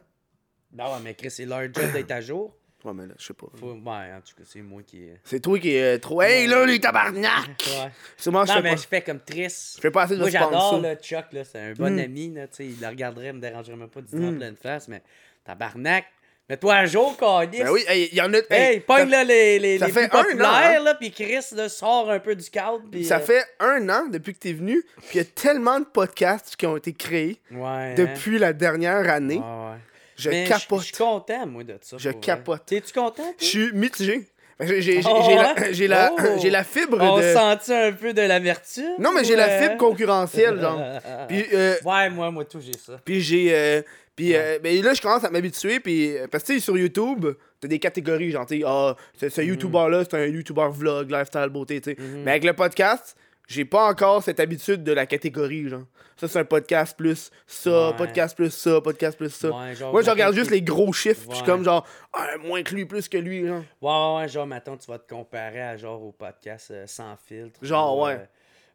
Non, 0.72 0.98
mais 1.03 1.14
Chris, 1.14 1.31
c'est 1.33 1.44
leur 1.44 1.62
job 1.64 1.92
d'être 1.92 2.11
à 2.12 2.20
jour. 2.20 2.57
Ouais, 2.83 2.94
mais 2.94 3.07
là, 3.07 3.12
je 3.18 3.26
sais 3.26 3.35
pas. 3.35 3.46
Faut... 3.57 3.72
Ouais, 3.74 3.83
en 4.14 4.22
tout 4.26 4.35
cas, 4.35 4.42
c'est 4.46 4.62
moi 4.62 4.83
qui... 4.83 5.07
C'est 5.24 5.40
toi 5.40 5.59
qui 5.59 5.72
est 5.74 5.98
trop. 5.98 6.22
Hey 6.22 6.46
là, 6.46 6.64
les 6.64 6.81
tabarnak! 6.81 7.62
Ouais. 7.66 7.90
Sûrement, 8.16 8.42
Non, 8.46 8.55
mais 8.62 8.70
pas. 8.70 8.76
je 8.76 8.87
fais 8.87 9.03
comme 9.03 9.20
triste. 9.20 9.74
Je 9.76 9.81
fais 9.83 9.90
pas 9.90 10.05
assez 10.05 10.14
de 10.14 10.20
Moi, 10.20 10.31
j'adore 10.31 10.81
le 10.81 10.94
Chuck, 10.94 11.26
là. 11.33 11.44
C'est 11.44 11.59
un 11.59 11.72
bon 11.74 11.94
Mm. 11.94 11.98
ami, 11.98 12.33
là. 12.33 12.48
Tu 12.48 12.55
sais, 12.57 12.66
il 12.68 12.81
le 12.81 12.87
regarderait, 12.88 13.26
il 13.26 13.33
me 13.35 13.40
dérangerait 13.40 13.76
même 13.76 13.90
pas 13.90 14.00
de 14.00 14.07
dire 14.07 14.18
Mm. 14.18 14.29
en 14.35 14.37
pleine 14.38 14.57
face, 14.57 14.88
mais 14.88 15.03
tabarnak. 15.44 16.07
Mets-toi 16.50 16.74
à 16.74 16.84
jour, 16.84 17.16
Calis. 17.16 17.58
Ben 17.62 17.70
oui, 17.70 17.84
hey, 17.86 18.08
il 18.10 18.18
y 18.18 18.20
en 18.20 18.34
a. 18.34 18.38
Hey, 18.50 18.74
hey, 18.74 18.80
pogne 18.80 19.08
là, 19.08 19.22
les, 19.22 19.60
les, 19.60 19.78
ça 19.78 19.86
les 19.86 19.92
fait 19.92 20.08
plus 20.08 20.18
un 20.18 20.40
an, 20.44 20.48
hein. 20.52 20.82
là, 20.82 20.94
puis 20.96 21.12
Chris 21.12 21.44
là, 21.54 21.68
sort 21.68 22.10
un 22.10 22.18
peu 22.18 22.34
du 22.34 22.50
cadre. 22.50 22.80
Ça 23.04 23.18
euh, 23.18 23.20
fait 23.20 23.44
un 23.60 23.88
an 23.88 24.06
depuis 24.10 24.34
que 24.34 24.40
t'es 24.40 24.52
venu, 24.52 24.82
puis 24.96 25.08
il 25.14 25.16
y 25.18 25.20
a 25.20 25.24
tellement 25.24 25.78
de 25.78 25.84
podcasts 25.84 26.56
qui 26.56 26.66
ont 26.66 26.76
été 26.76 26.92
créés 26.92 27.40
Ouais. 27.52 27.60
hein. 27.68 27.94
depuis 27.96 28.38
la 28.40 28.52
dernière 28.52 29.08
année. 29.08 29.36
Ouais, 29.36 29.40
ouais. 29.42 29.78
Je 30.16 30.28
Mais 30.28 30.44
capote. 30.44 30.80
Je 30.80 30.86
suis 30.86 30.96
content, 30.96 31.46
moi, 31.46 31.62
de 31.62 31.78
ça. 31.80 31.96
Je 32.00 32.10
capote. 32.10 32.66
T'es-tu 32.66 32.92
content? 32.92 33.32
Je 33.38 33.44
suis 33.44 33.72
mitigé. 33.72 34.26
J'ai 34.58 34.82
j'ai- 34.82 35.00
Oh, 35.06 35.22
j'ai 35.70 35.86
la, 35.88 36.12
Oh. 36.12 36.38
la 36.50 36.64
fibre 36.64 36.98
On 37.00 37.16
de. 37.18 37.32
sentit 37.32 37.72
un 37.72 37.92
peu 37.92 38.12
de 38.12 38.20
l'amertume? 38.22 38.96
Non, 38.98 39.12
mais 39.14 39.24
j'ai 39.24 39.36
la 39.36 39.48
euh, 39.48 39.62
fibre 39.62 39.76
concurrentielle, 39.78 40.60
genre. 40.60 40.78
Puis, 41.28 41.46
euh, 41.54 41.76
Ouais, 41.84 42.10
moi, 42.10 42.30
moi, 42.30 42.44
tout, 42.44 42.60
j'ai 42.60 42.76
ça. 42.76 43.00
puis 43.04 43.20
j'ai. 43.22 43.54
euh, 43.54 43.80
puis 44.20 44.37
euh, 44.37 44.59
ben 44.62 44.83
là, 44.83 44.92
je 44.94 45.00
commence 45.00 45.24
à 45.24 45.30
m'habituer. 45.30 45.80
Puis, 45.80 46.16
euh, 46.16 46.26
parce 46.30 46.44
que 46.44 46.48
tu 46.52 46.54
sais, 46.59 46.61
sur 46.64 46.76
YouTube, 46.76 47.26
t'as 47.61 47.68
des 47.68 47.78
catégories, 47.78 48.30
genre, 48.30 48.46
tu 48.46 48.59
sais, 48.59 48.64
ah, 48.66 48.96
ce, 49.18 49.26
Mhm. 49.26 49.30
ce 49.30 49.40
YouTuber-là, 49.42 50.04
c'est 50.04 50.14
un 50.16 50.26
YouTuber 50.26 50.68
vlog, 50.72 51.11
lifestyle, 51.11 51.48
beauté, 51.48 51.80
tu 51.80 51.90
sais. 51.92 51.96
Mais 52.24 52.33
avec 52.33 52.44
le 52.44 52.52
podcast, 52.52 53.16
j'ai 53.48 53.64
pas 53.64 53.88
encore 53.88 54.22
cette 54.22 54.38
habitude 54.40 54.85
de 54.85 54.92
la 54.92 55.06
catégorie, 55.06 55.68
genre. 55.68 55.85
Ça, 56.16 56.28
c'est 56.28 56.38
un 56.38 56.44
podcast 56.44 56.96
plus 56.98 57.30
ça, 57.46 57.88
Ouais. 57.90 57.96
podcast 57.96 58.37
plus 58.37 58.50
ça, 58.52 58.80
podcast 58.83 59.16
plus 59.16 59.30
ça. 59.30 59.48
Ouais, 59.48 59.74
genre, 59.74 59.90
Moi, 59.92 60.02
je 60.02 60.11
regarde 60.11 60.35
juste 60.35 60.50
les 60.50 60.61
gros 60.62 60.92
chiffres, 60.92 61.22
puis 61.22 61.30
je 61.30 61.37
suis 61.37 61.44
comme 61.46 61.64
genre, 61.64 61.87
ah, 62.12 62.26
moins 62.44 62.62
que 62.62 62.74
lui, 62.74 62.85
plus 62.85 63.09
que 63.09 63.16
lui, 63.16 63.46
genre. 63.46 63.62
Ouais, 63.80 63.90
ouais, 63.90 64.22
ouais, 64.22 64.28
genre, 64.28 64.46
maintenant, 64.46 64.76
tu 64.76 64.87
vas 64.90 64.98
te 64.98 65.09
comparer 65.12 65.62
à 65.62 65.76
genre 65.78 66.02
au 66.02 66.12
podcast 66.12 66.70
euh, 66.72 66.85
sans 66.87 67.16
filtre. 67.26 67.59
Genre, 67.62 67.98
ou, 67.98 68.04
ouais. 68.04 68.12
euh, 68.20 68.24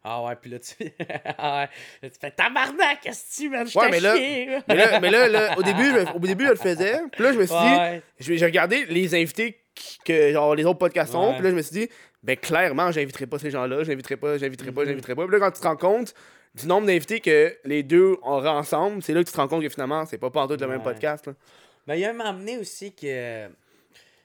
Ah 0.08 0.22
ouais, 0.22 0.36
puis 0.36 0.50
là, 0.52 0.58
tu... 0.60 0.74
ah 1.38 1.62
ouais. 1.62 1.68
Là, 2.02 2.10
tu 2.10 2.18
fais 2.20 2.30
tabarnak, 2.30 3.00
qu'est-ce 3.02 3.36
que 3.38 3.42
tu 3.42 3.48
man, 3.50 3.66
je 3.66 3.76
Ouais, 3.76 3.90
mais 3.90 3.98
là- 3.98 4.16
chié, 4.16 4.46
là. 4.46 4.62
Mais 4.68 4.74
là, 4.76 5.00
mais 5.00 5.10
là, 5.10 5.28
là, 5.28 5.58
au, 5.58 5.62
début, 5.64 5.82
je, 5.90 6.12
au 6.14 6.18
début, 6.20 6.44
je 6.44 6.50
le 6.50 6.56
faisais. 6.56 7.00
Puis 7.10 7.22
là, 7.24 7.32
je 7.32 7.38
me 7.38 7.44
suis 7.46 7.56
dit, 7.56 7.76
Ouais. 7.76 8.02
j'ai 8.20 8.44
regardé 8.46 8.84
les 8.86 9.14
invités 9.14 9.58
que 10.04 10.32
genre, 10.32 10.54
les 10.54 10.64
autres 10.64 10.78
podcasts 10.78 11.14
ont. 11.14 11.34
Puis 11.34 11.42
là, 11.42 11.50
je 11.50 11.54
me 11.56 11.62
suis 11.62 11.80
dit, 11.80 11.88
ben 12.22 12.36
clairement, 12.36 12.92
j'inviterai 12.92 13.26
pas 13.26 13.38
ces 13.40 13.50
gens-là. 13.50 13.82
J'inviterai 13.82 14.16
pas, 14.16 14.38
j'inviterai 14.38 14.70
pas, 14.72 14.82
Mhm. 14.82 14.88
j'inviterai 14.90 15.14
pas. 15.16 15.24
Puis 15.26 15.32
là, 15.32 15.38
quand 15.40 15.50
tu 15.50 15.60
te 15.60 15.66
rends 15.66 15.76
compte 15.76 16.14
du 16.54 16.66
nombre 16.66 16.86
d'invités 16.86 17.20
que 17.20 17.56
les 17.64 17.82
deux 17.82 18.16
auraient 18.22 18.48
ensemble, 18.48 19.02
c'est 19.02 19.12
là 19.12 19.20
que 19.22 19.26
tu 19.28 19.32
te 19.32 19.36
rends 19.36 19.48
compte 19.48 19.62
que 19.62 19.68
finalement, 19.68 20.06
c'est 20.06 20.18
pas 20.18 20.30
partout 20.30 20.56
le 20.58 20.66
même 20.68 20.82
podcast. 20.82 21.26
là. 21.26 21.32
Mais 21.88 21.98
il 21.98 22.02
y 22.02 22.04
a 22.04 22.10
un 22.10 22.14
moment 22.14 22.32
donné 22.32 22.58
aussi 22.58 22.92
que. 22.94 23.48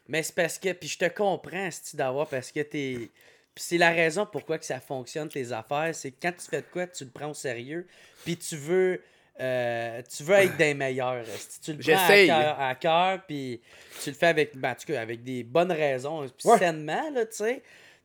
Mais 0.08 0.22
c'est 0.24 0.36
parce 0.36 0.58
que. 0.60 0.74
Puis 0.74 0.90
je 0.90 0.98
te 1.00 1.06
comprends, 1.10 1.70
d'avoir 1.96 2.28
parce 2.28 2.52
que 2.52 2.60
t'es. 2.62 3.10
Puis 3.54 3.64
c'est 3.68 3.78
la 3.78 3.90
raison 3.92 4.26
pourquoi 4.26 4.58
que 4.58 4.66
ça 4.66 4.80
fonctionne 4.80 5.28
tes 5.30 5.52
affaires. 5.52 5.90
C'est 5.94 6.12
que 6.12 6.18
quand 6.22 6.32
tu 6.32 6.48
fais 6.50 6.62
de 6.62 6.68
quoi, 6.72 6.88
tu 6.88 7.04
le 7.04 7.10
prends 7.10 7.30
au 7.32 7.34
sérieux. 7.34 7.86
Puis 8.24 8.38
tu 8.38 8.56
veux. 8.56 9.02
euh, 9.40 10.02
tu 10.16 10.24
veux 10.24 10.36
être 10.36 10.56
des 10.58 10.74
meilleurs. 10.74 11.26
Si 11.26 11.60
tu 11.62 11.74
le 11.74 11.80
prends 11.80 12.06
à 12.06 12.26
cœur, 12.28 12.60
à 12.60 12.76
cœur, 12.76 13.22
puis 13.26 13.60
tu 14.04 14.10
le 14.12 14.16
fais 14.16 14.28
avec, 14.28 14.56
ben, 14.56 14.72
en 14.72 14.76
tout 14.76 14.86
cas, 14.94 15.02
avec 15.02 15.24
des 15.24 15.44
bonnes 15.44 15.72
raisons, 15.72 16.28
puis 16.38 16.48
Ouais. 16.50 16.58
sainement, 16.60 17.10
là, 17.12 17.26
tu 17.26 17.38
sais. 17.38 17.64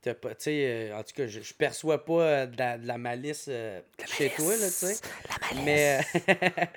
Euh, 0.08 0.92
en 0.94 1.02
tout 1.02 1.14
cas, 1.16 1.26
je, 1.26 1.40
je 1.40 1.52
perçois 1.52 2.04
pas 2.04 2.12
euh, 2.22 2.46
de 2.46 2.56
la, 2.56 2.78
de 2.78 2.86
la 2.86 2.96
malice 2.96 3.46
euh, 3.48 3.80
chez 4.16 4.30
toi, 4.30 4.56
là, 4.56 4.66
tu 4.66 4.72
sais. 4.72 4.96
Mais, 5.64 6.00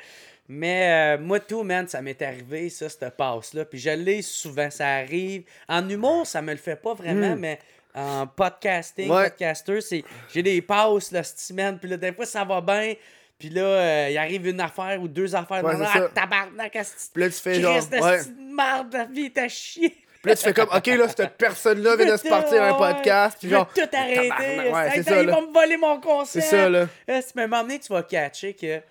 mais 0.47 1.15
euh, 1.17 1.21
moi, 1.21 1.39
tout, 1.39 1.63
man, 1.63 1.87
ça 1.87 2.01
m'est 2.01 2.19
arrivé, 2.21 2.69
ça, 2.69 2.89
cette 2.89 3.15
passe-là. 3.15 3.65
Puis 3.65 3.79
je 3.79 3.91
l'ai 3.91 4.21
souvent, 4.23 4.69
ça 4.71 4.87
arrive. 4.95 5.43
En 5.67 5.87
humour, 5.87 6.25
ça 6.25 6.41
me 6.41 6.51
le 6.51 6.57
fait 6.57 6.75
pas 6.75 6.93
vraiment, 6.95 7.35
mais 7.35 7.59
en 7.95 8.27
podcasting, 8.27 9.09
Ouais. 9.09 9.29
podcaster, 9.29 9.81
c'est 9.81 10.03
j'ai 10.33 10.43
des 10.43 10.61
passes, 10.61 11.11
là, 11.11 11.23
cette 11.23 11.39
semaine. 11.39 11.77
Puis 11.79 11.89
là, 11.89 11.97
des 11.97 12.13
fois, 12.13 12.25
ça 12.25 12.43
va 12.43 12.61
bien. 12.61 12.93
Puis 13.37 13.49
là, 13.49 13.61
euh, 13.61 14.07
il 14.11 14.17
arrive 14.17 14.47
une 14.47 14.59
affaire 14.61 15.01
ou 15.01 15.07
deux 15.07 15.33
affaires. 15.35 15.63
Ouais, 15.63 15.73
c'est 15.75 15.99
ah, 15.99 16.09
tabarnak, 16.13 16.71
Puis 17.13 17.23
là, 17.23 17.29
tu 17.29 17.35
fais 17.35 17.61
genre. 17.61 17.75
Ouais. 17.75 18.23
de 18.25 18.55
merde, 18.55 18.93
la 18.93 19.05
vie 19.05 19.31
à 19.37 19.47
chier. 19.47 19.95
Puis 20.21 20.29
là, 20.31 20.35
tu 20.35 20.43
fais 20.43 20.53
comme, 20.53 20.67
ok, 20.75 20.85
là, 20.87 21.07
cette 21.07 21.37
personne-là 21.37 21.95
vient 21.95 22.11
de 22.11 22.17
se 22.17 22.27
partir 22.27 22.61
un 22.61 22.73
podcast. 22.73 23.37
Puis 23.39 23.49
genre. 23.49 23.71
tout 23.73 23.81
arrêter. 23.93 24.27
ouais, 24.71 24.89
c'est 24.91 24.97
hey, 24.97 25.03
ça, 25.05 25.21
ils 25.21 25.27
là. 25.27 25.35
vont 25.35 25.47
me 25.47 25.53
voler 25.53 25.77
mon 25.77 25.95
C'est 25.95 26.01
concept. 26.01 26.45
ça, 26.47 26.69
là. 26.69 26.87
Euh, 27.09 27.21
si 27.25 27.31
moment 27.37 27.61
donné, 27.61 27.79
tu 27.79 27.93
vas 27.93 28.03
catcher 28.03 28.53
que, 28.53 28.81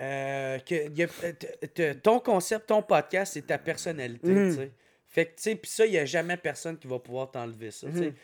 euh, 0.00 0.58
que 0.58 0.90
y 0.94 1.02
a- 1.02 1.06
t- 1.32 1.68
t- 1.68 1.94
ton 1.96 2.20
concept, 2.20 2.66
ton 2.66 2.82
podcast, 2.82 3.32
c'est 3.32 3.46
ta 3.46 3.56
personnalité. 3.56 4.28
Mhm. 4.28 4.50
tu 4.50 4.56
sais. 4.62 4.70
Fait 5.10 5.26
que, 5.26 5.30
tu 5.36 5.42
sais, 5.42 5.54
puis 5.56 5.70
ça, 5.70 5.84
il 5.86 5.90
n'y 5.92 5.98
a 5.98 6.04
jamais 6.04 6.36
personne 6.36 6.78
qui 6.78 6.86
va 6.86 6.98
pouvoir 6.98 7.30
t'enlever 7.30 7.70
ça. 7.72 7.88
tu 7.88 7.98
sais. 7.98 8.14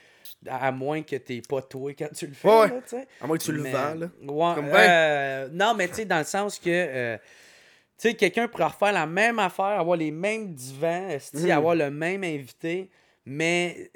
À 0.48 0.70
moins 0.72 1.02
que 1.02 1.16
t'es 1.16 1.40
pas 1.48 1.62
toi 1.62 1.92
quand 1.98 2.08
tu 2.14 2.26
le 2.26 2.32
fais. 2.34 2.48
Mhm. 2.48 2.54
Ouais, 2.54 2.68
là, 2.68 2.80
tu 2.82 2.88
sais. 2.90 3.06
À 3.20 3.26
moins 3.26 3.38
que 3.38 3.42
tu 3.42 3.52
le 3.52 3.62
vends, 3.62 3.94
là. 3.94 4.06
Ouais, 4.22 4.54
Comme 4.54 4.70
euh, 4.72 5.48
non, 5.52 5.74
mais 5.74 5.88
tu 5.88 5.94
sais, 5.94 6.04
dans 6.04 6.18
le 6.18 6.24
sens 6.24 6.58
que. 6.58 6.68
euh, 6.70 7.16
tu 7.98 8.08
sais, 8.10 8.14
quelqu'un 8.14 8.46
pourrait 8.46 8.64
refaire 8.64 8.92
la 8.92 9.06
même 9.06 9.38
affaire, 9.38 9.64
avoir 9.66 9.96
les 9.96 10.10
mêmes 10.10 10.52
divans, 10.54 11.08
Mhm. 11.34 11.50
avoir 11.50 11.74
le 11.74 11.90
même 11.90 12.22
invité, 12.24 12.90
mais 13.24 13.90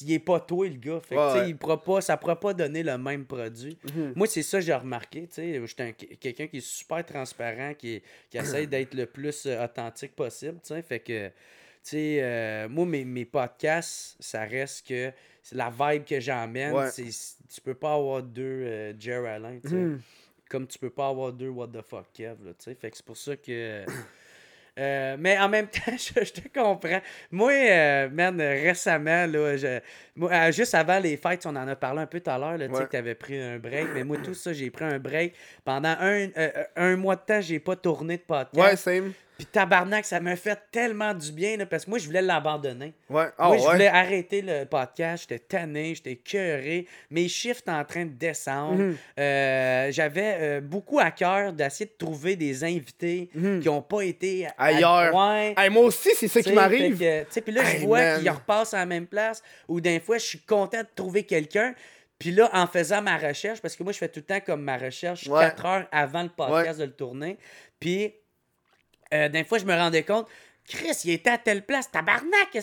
il 0.00 0.12
est 0.12 0.18
pas 0.18 0.40
toi 0.40 0.66
le 0.66 0.74
gars. 0.76 1.00
Fait 1.00 1.14
que, 1.16 1.20
Ouais, 1.20 1.26
tu 1.28 1.32
sais, 1.34 1.44
ouais. 1.44 1.48
il 1.50 1.56
pourra 1.56 1.80
pas, 1.82 2.00
ça 2.00 2.16
pourra 2.16 2.38
pas 2.40 2.54
donner 2.54 2.82
le 2.82 2.96
même 2.98 3.24
produit. 3.26 3.76
Mhm. 3.94 4.14
Moi, 4.16 4.26
c'est 4.26 4.42
ça 4.42 4.58
que 4.58 4.64
j'ai 4.64 4.74
remarqué. 4.74 5.26
tu 5.28 5.34
sais. 5.34 5.60
J'étais 5.66 5.82
un- 5.82 5.92
quelqu'un 5.92 6.46
qui 6.46 6.56
est 6.58 6.66
super 6.66 7.04
transparent, 7.04 7.74
qui, 7.78 8.02
qui 8.30 8.38
essaye 8.38 8.66
d'être 8.68 8.94
le 8.94 9.06
plus 9.06 9.46
euh, 9.46 9.64
authentique 9.64 10.14
possible. 10.16 10.58
tu 10.62 10.68
sais. 10.74 10.82
Fait 10.82 11.00
que, 11.00 11.30
sais, 11.82 12.18
euh, 12.22 12.68
moi, 12.68 12.86
mes, 12.86 13.04
mes 13.04 13.24
podcasts, 13.24 14.16
ça 14.20 14.42
reste 14.44 14.86
que 14.86 15.12
c'est 15.42 15.56
la 15.56 15.70
vibe 15.70 16.04
que 16.04 16.20
j'emmène. 16.20 16.72
Ouais. 16.72 16.90
c'est- 16.90 17.36
Tu 17.52 17.60
peux 17.60 17.74
pas 17.74 17.94
avoir 17.94 18.22
deux 18.22 18.42
euh, 18.42 18.92
Jer 18.98 19.24
Alain. 19.26 19.58
Mhm. 19.64 20.00
Comme 20.48 20.66
tu 20.66 20.78
peux 20.78 20.90
pas 20.90 21.08
avoir 21.08 21.32
deux 21.32 21.48
What 21.48 21.68
the 21.68 21.82
fuck 21.82 22.06
Kev. 22.12 22.36
Là, 22.44 22.52
tu 22.52 22.64
sais. 22.64 22.74
fait 22.74 22.90
que 22.90 22.96
c'est 22.96 23.06
pour 23.06 23.16
ça 23.16 23.36
que. 23.36 23.84
Euh, 24.78 25.16
mais 25.18 25.38
en 25.38 25.50
même 25.50 25.66
temps, 25.68 25.92
je, 25.98 26.24
je 26.24 26.32
te 26.32 26.48
comprends. 26.48 27.02
Moi, 27.30 27.52
euh, 27.52 28.08
man, 28.08 28.40
récemment, 28.40 29.26
là, 29.26 29.54
je, 29.58 29.80
moi, 30.16 30.32
euh, 30.32 30.50
juste 30.50 30.74
avant 30.74 30.98
les 30.98 31.18
fêtes, 31.18 31.44
on 31.44 31.54
en 31.56 31.68
a 31.68 31.76
parlé 31.76 32.00
un 32.00 32.06
peu 32.06 32.20
tout 32.20 32.30
à 32.30 32.38
l'heure, 32.38 32.56
tu 32.58 32.74
sais, 32.74 32.84
que 32.86 32.90
tu 32.90 32.96
avais 32.96 33.14
pris 33.14 33.38
un 33.38 33.58
break. 33.58 33.88
Mais 33.92 34.02
moi, 34.02 34.16
tout 34.24 34.32
ça, 34.32 34.54
j'ai 34.54 34.70
pris 34.70 34.86
un 34.86 34.98
break. 34.98 35.34
Pendant 35.62 35.94
un, 36.00 36.26
un 36.76 36.96
mois 36.96 37.16
de 37.16 37.20
temps, 37.20 37.40
j'ai 37.42 37.58
pas 37.60 37.76
tourné 37.76 38.16
de 38.16 38.22
podcast. 38.22 38.56
Ouais, 38.56 38.76
same. 38.76 39.12
Puis 39.42 39.46
tabarnak, 39.50 40.04
ça 40.04 40.20
m'a 40.20 40.36
fait 40.36 40.56
tellement 40.70 41.12
du 41.14 41.32
bien, 41.32 41.56
là, 41.56 41.66
parce 41.66 41.84
que 41.84 41.90
moi, 41.90 41.98
je 41.98 42.06
voulais 42.06 42.22
l'abandonner. 42.22 42.92
Ouais. 43.10 43.24
Ah, 43.36 43.48
Moi, 43.48 43.58
je 43.58 43.62
ouais. 43.64 43.72
voulais 43.72 43.88
arrêter 43.88 44.40
le 44.40 44.64
podcast. 44.66 45.26
J'étais 45.28 45.40
tanné, 45.40 45.96
j'étais 45.96 46.14
cœuré. 46.14 46.86
Mes 47.10 47.26
chiffres 47.26 47.58
étaient 47.62 47.72
en 47.72 47.84
train 47.84 48.04
de 48.04 48.12
descendre. 48.12 48.78
Mhm. 48.80 48.96
Euh, 49.18 49.88
J'avais 49.90 50.36
euh, 50.40 50.60
beaucoup 50.60 51.00
à 51.00 51.10
cœur 51.10 51.52
d'essayer 51.52 51.86
de 51.86 51.96
trouver 51.98 52.36
des 52.36 52.62
invités 52.62 53.30
Mhm. 53.34 53.58
qui 53.60 53.66
n'ont 53.66 53.82
pas 53.82 54.02
été 54.02 54.46
à- 54.46 54.52
Ailleurs. 54.58 55.12
Hey, 55.58 55.70
moi 55.70 55.82
aussi, 55.86 56.10
c'est 56.14 56.28
ça 56.28 56.40
qui 56.40 56.52
m'arrive. 56.52 56.96
Puis 56.96 57.52
là, 57.52 57.62
Hey, 57.68 57.80
je 57.80 57.84
vois 57.86 58.18
qu'ils 58.20 58.30
repassent 58.30 58.74
à 58.74 58.78
la 58.78 58.86
même 58.86 59.08
place. 59.08 59.42
Ou 59.66 59.80
d'un 59.80 59.98
fois, 59.98 60.18
je 60.18 60.24
suis 60.24 60.40
content 60.40 60.82
de 60.82 60.88
trouver 60.94 61.24
quelqu'un. 61.24 61.74
Puis 62.20 62.30
là, 62.30 62.48
en 62.52 62.68
faisant 62.68 63.02
ma 63.02 63.16
recherche, 63.18 63.60
parce 63.60 63.74
que 63.74 63.82
moi, 63.82 63.92
je 63.92 63.98
fais 63.98 64.08
tout 64.08 64.20
le 64.20 64.24
temps 64.26 64.38
comme 64.38 64.62
ma 64.62 64.76
recherche 64.76 65.26
Ouais. 65.26 65.40
4 65.40 65.66
heures 65.66 65.88
avant 65.90 66.22
le 66.22 66.28
podcast 66.28 66.78
de 66.78 66.84
le 66.84 66.92
tourner. 66.92 67.36
Puis, 67.80 68.14
euh, 69.12 69.28
d'un 69.28 69.44
fois, 69.44 69.58
je 69.58 69.64
me 69.64 69.74
rendais 69.74 70.02
compte, 70.02 70.26
Chris, 70.68 70.96
il 71.04 71.10
était 71.10 71.30
à 71.30 71.38
telle 71.38 71.62
place, 71.66 71.90
tabarnak, 71.90 72.56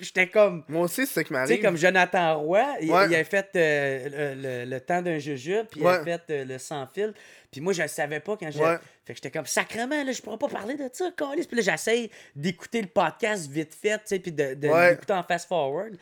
J'étais 0.00 0.28
comme. 0.28 0.62
Moi 0.68 0.82
aussi, 0.82 1.06
c'est 1.06 1.14
ça 1.14 1.24
qui 1.24 1.32
Tu 1.32 1.46
sais, 1.46 1.58
comme 1.58 1.76
Jonathan 1.78 2.38
Roy, 2.38 2.62
il, 2.82 2.92
Ouais. 2.92 3.06
il 3.08 3.14
a 3.16 3.24
fait 3.24 3.48
euh, 3.56 4.34
le, 4.34 4.42
le- 4.42 4.70
le 4.70 4.80
temps 4.80 5.00
d'un 5.00 5.16
jujube, 5.18 5.66
puis 5.70 5.80
il 5.80 5.86
a 5.86 6.04
fait 6.04 6.20
euh, 6.30 6.44
le 6.44 6.58
sans 6.58 6.86
fil. 6.86 7.14
Puis 7.50 7.62
moi, 7.62 7.72
je 7.72 7.80
le 7.80 7.88
savais 7.88 8.20
pas 8.20 8.36
quand 8.36 8.50
j'ai. 8.50 8.60
Ouais. 8.60 8.76
Fait 9.06 9.14
que 9.14 9.16
j'étais 9.22 9.30
comme, 9.30 9.46
sacrement, 9.46 10.04
là, 10.04 10.12
je 10.12 10.20
pourrais 10.20 10.36
pas 10.36 10.48
parler 10.48 10.74
de 10.74 10.88
ça, 10.92 11.10
câlisse. 11.16 11.46
Puis 11.46 11.56
là, 11.56 11.62
j'essaye 11.62 12.10
d'écouter 12.36 12.82
le 12.82 12.88
podcast 12.88 13.50
vite 13.50 13.74
fait, 13.74 13.96
tu 13.98 14.02
sais, 14.04 14.18
puis 14.18 14.32
de, 14.32 14.52
de 14.54 14.68
l'écouter 14.90 15.14
en 15.14 15.22
fast-forward. 15.22 15.96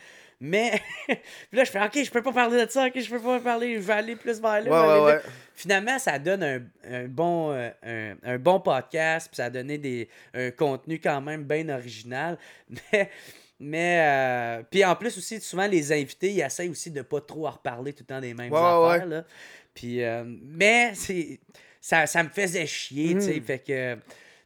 Mais 0.45 0.73
puis 1.07 1.17
là, 1.53 1.63
je 1.63 1.71
fais, 1.71 1.81
OK, 1.81 2.05
je 2.05 2.11
peux 2.11 2.21
pas 2.21 2.33
parler 2.33 2.67
de 2.67 2.69
ça, 2.69 2.87
OK, 2.87 3.01
je 3.01 3.09
peux 3.09 3.21
pas 3.21 3.39
parler, 3.39 3.77
je 3.77 3.81
vais 3.81 3.93
aller 3.93 4.17
plus 4.17 4.41
vers 4.41 4.61
là. 4.61 4.63
Ouais, 4.63 5.01
ouais, 5.01 5.05
ouais. 5.13 5.21
Finalement, 5.55 6.01
ça 6.01 6.19
donne 6.19 6.43
un, 6.43 6.61
un 6.91 7.05
bon, 7.07 7.53
euh, 7.53 7.71
un, 7.85 8.17
un 8.25 8.39
bon 8.39 8.59
podcast, 8.59 9.29
puis 9.29 9.37
ça 9.37 9.45
a 9.45 9.51
donné 9.51 9.79
des, 9.79 10.09
un 10.35 10.51
contenu 10.51 10.99
quand 10.99 11.21
même 11.21 11.45
bien 11.45 11.69
original. 11.69 12.37
Mais, 12.93 13.11
mais 13.61 14.01
euh, 14.01 14.63
puis 14.69 14.85
en 14.85 14.97
plus 14.97 15.17
aussi, 15.17 15.41
souvent, 15.41 15.69
les 15.69 15.93
invités, 15.93 16.33
ils 16.33 16.41
essayent 16.41 16.71
aussi 16.71 16.91
de 16.91 17.03
pas 17.03 17.21
trop 17.21 17.47
en 17.47 17.53
reparler 17.53 17.93
tout 17.93 18.03
le 18.03 18.13
temps 18.13 18.21
des 18.21 18.35
mêmes 18.35 18.53
Ouais, 18.53 18.59
ouais, 18.59 18.95
affaires. 18.95 19.07
Là. 19.07 19.25
Puis, 19.73 20.03
euh, 20.03 20.25
mais 20.27 20.93
c'est, 20.97 21.39
ça, 21.81 22.09
ça 22.09 22.25
me 22.25 22.31
faisait 22.31 22.67
chier, 22.67 23.15
tu 23.15 23.21
sais. 23.21 23.37
Mhm. 23.37 23.45
Fait 23.45 23.59
que. 23.61 23.97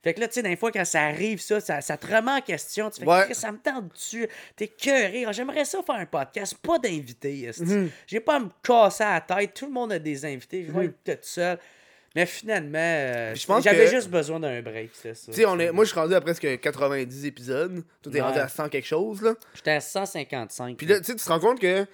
Fait 0.07 0.15
que 0.15 0.21
là, 0.21 0.29
tu 0.29 0.35
sais, 0.35 0.43
des 0.43 0.55
fois, 0.55 0.71
quand 0.71 0.85
ça 0.85 1.03
arrive, 1.03 1.41
ça, 1.41 1.59
ça, 1.59 1.81
ça 1.81 1.97
te 1.97 2.07
remet 2.07 2.31
en 2.31 2.41
question. 2.41 2.91
Tu 2.91 3.01
fais, 3.01 3.07
Ouais. 3.09 3.23
Chris, 3.25 3.35
ça 3.35 3.51
me 3.51 3.59
tente 3.59 3.93
dessus. 3.93 4.29
T'es 4.55 4.69
cœuré. 4.69 5.25
Ah, 5.27 5.33
J'aimerais 5.33 5.65
ça 5.65 5.83
faire 5.85 5.97
un 5.97 6.07
podcast, 6.07 6.55
pas 6.63 6.79
d'invités. 6.79 7.43
esti. 7.43 7.65
Mhm. 7.65 7.91
J'ai 8.07 8.21
pas 8.21 8.37
à 8.37 8.39
me 8.39 8.49
casser 8.63 9.03
la 9.03 9.21
tête. 9.21 9.55
Tout 9.55 9.67
le 9.67 9.73
monde 9.73 9.91
a 9.93 9.99
des 9.99 10.25
invités. 10.25 10.65
Je 10.65 10.71
vais 10.71 10.85
Mhm. 10.87 10.93
être 11.09 11.21
tout 11.23 11.27
seul. 11.29 11.59
Mais 12.15 12.25
finalement, 12.25 12.79
euh, 12.79 13.35
j'avais 13.63 13.85
que- 13.87 13.91
juste 13.91 14.09
besoin 14.09 14.39
d'un 14.41 14.63
break, 14.63 14.91
c'est 14.95 15.15
ça. 15.15 15.33
Tu 15.33 15.39
sais, 15.39 15.45
on 15.45 15.59
est... 15.59 15.73
moi, 15.73 15.85
je 15.85 15.91
suis 15.91 15.99
rendu 16.01 16.15
à 16.15 16.21
presque 16.21 16.61
90 16.61 17.25
épisodes. 17.27 17.83
Toi, 18.01 18.13
t'es 18.13 18.21
Ouais. 18.21 18.27
rendu 18.27 18.39
à 18.39 18.47
100 18.49 18.69
quelque 18.69 18.87
chose, 18.87 19.21
là. 19.23 19.35
J'étais 19.55 19.73
à 19.73 19.81
155. 19.81 20.77
Puis 20.79 20.87
là, 20.87 20.99
tu 21.01 21.05
sais, 21.07 21.15
tu 21.17 21.25
te 21.25 21.29
rends 21.29 21.41
compte 21.41 21.61
que 21.61 21.85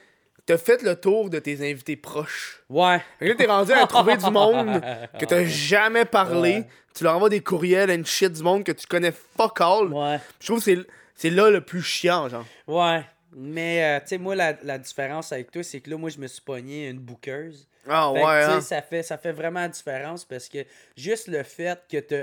t'as 0.46 0.58
fait 0.58 0.82
le 0.82 0.96
tour 0.96 1.30
de 1.30 1.38
tes 1.38 1.70
invités 1.70 1.96
proches. 1.96 2.62
ouais. 2.68 2.98
Fait 3.18 3.26
que 3.26 3.30
là, 3.30 3.34
t'es 3.36 3.46
rendu 3.46 3.72
à 3.72 3.86
trouver 3.86 4.16
du 4.16 4.30
monde 4.30 4.80
que 5.20 5.24
t'as 5.24 5.44
jamais 5.44 6.04
parlé. 6.04 6.54
Ouais. 6.56 6.68
Tu 6.94 7.04
leur 7.04 7.16
envoies 7.16 7.30
des 7.30 7.40
courriels 7.42 7.90
and 7.90 8.04
shit 8.04 8.32
du 8.32 8.42
monde 8.42 8.64
que 8.64 8.72
tu 8.72 8.86
connais 8.86 9.12
fuck 9.12 9.60
all. 9.60 9.86
Ouais. 9.92 10.18
Je 10.40 10.46
trouve 10.46 10.62
que 10.64 10.84
c'est- 11.14 11.30
là 11.30 11.48
le 11.50 11.60
plus 11.62 11.82
chiant, 11.82 12.28
genre. 12.28 12.44
Ouais. 12.66 13.02
Mais, 13.34 13.82
euh, 13.82 14.00
tu 14.00 14.08
sais, 14.08 14.18
moi, 14.18 14.34
la, 14.34 14.54
la 14.62 14.76
différence 14.78 15.32
avec 15.32 15.50
toi, 15.50 15.62
c'est 15.62 15.80
que 15.80 15.88
là, 15.88 15.96
moi, 15.96 16.10
je 16.10 16.18
me 16.18 16.26
suis 16.26 16.42
pogné 16.42 16.88
une 16.90 16.98
bookeuse. 16.98 17.66
Ah 17.88 18.12
ouais, 18.12 18.22
hein. 18.22 18.60
ça, 18.60 18.82
fait, 18.82 19.02
ça 19.02 19.16
fait 19.16 19.32
vraiment 19.32 19.60
la 19.60 19.68
différence 19.68 20.24
parce 20.26 20.48
que 20.50 20.58
juste 20.96 21.28
le 21.28 21.42
fait 21.42 21.80
que 21.90 21.96
tu 21.98 22.14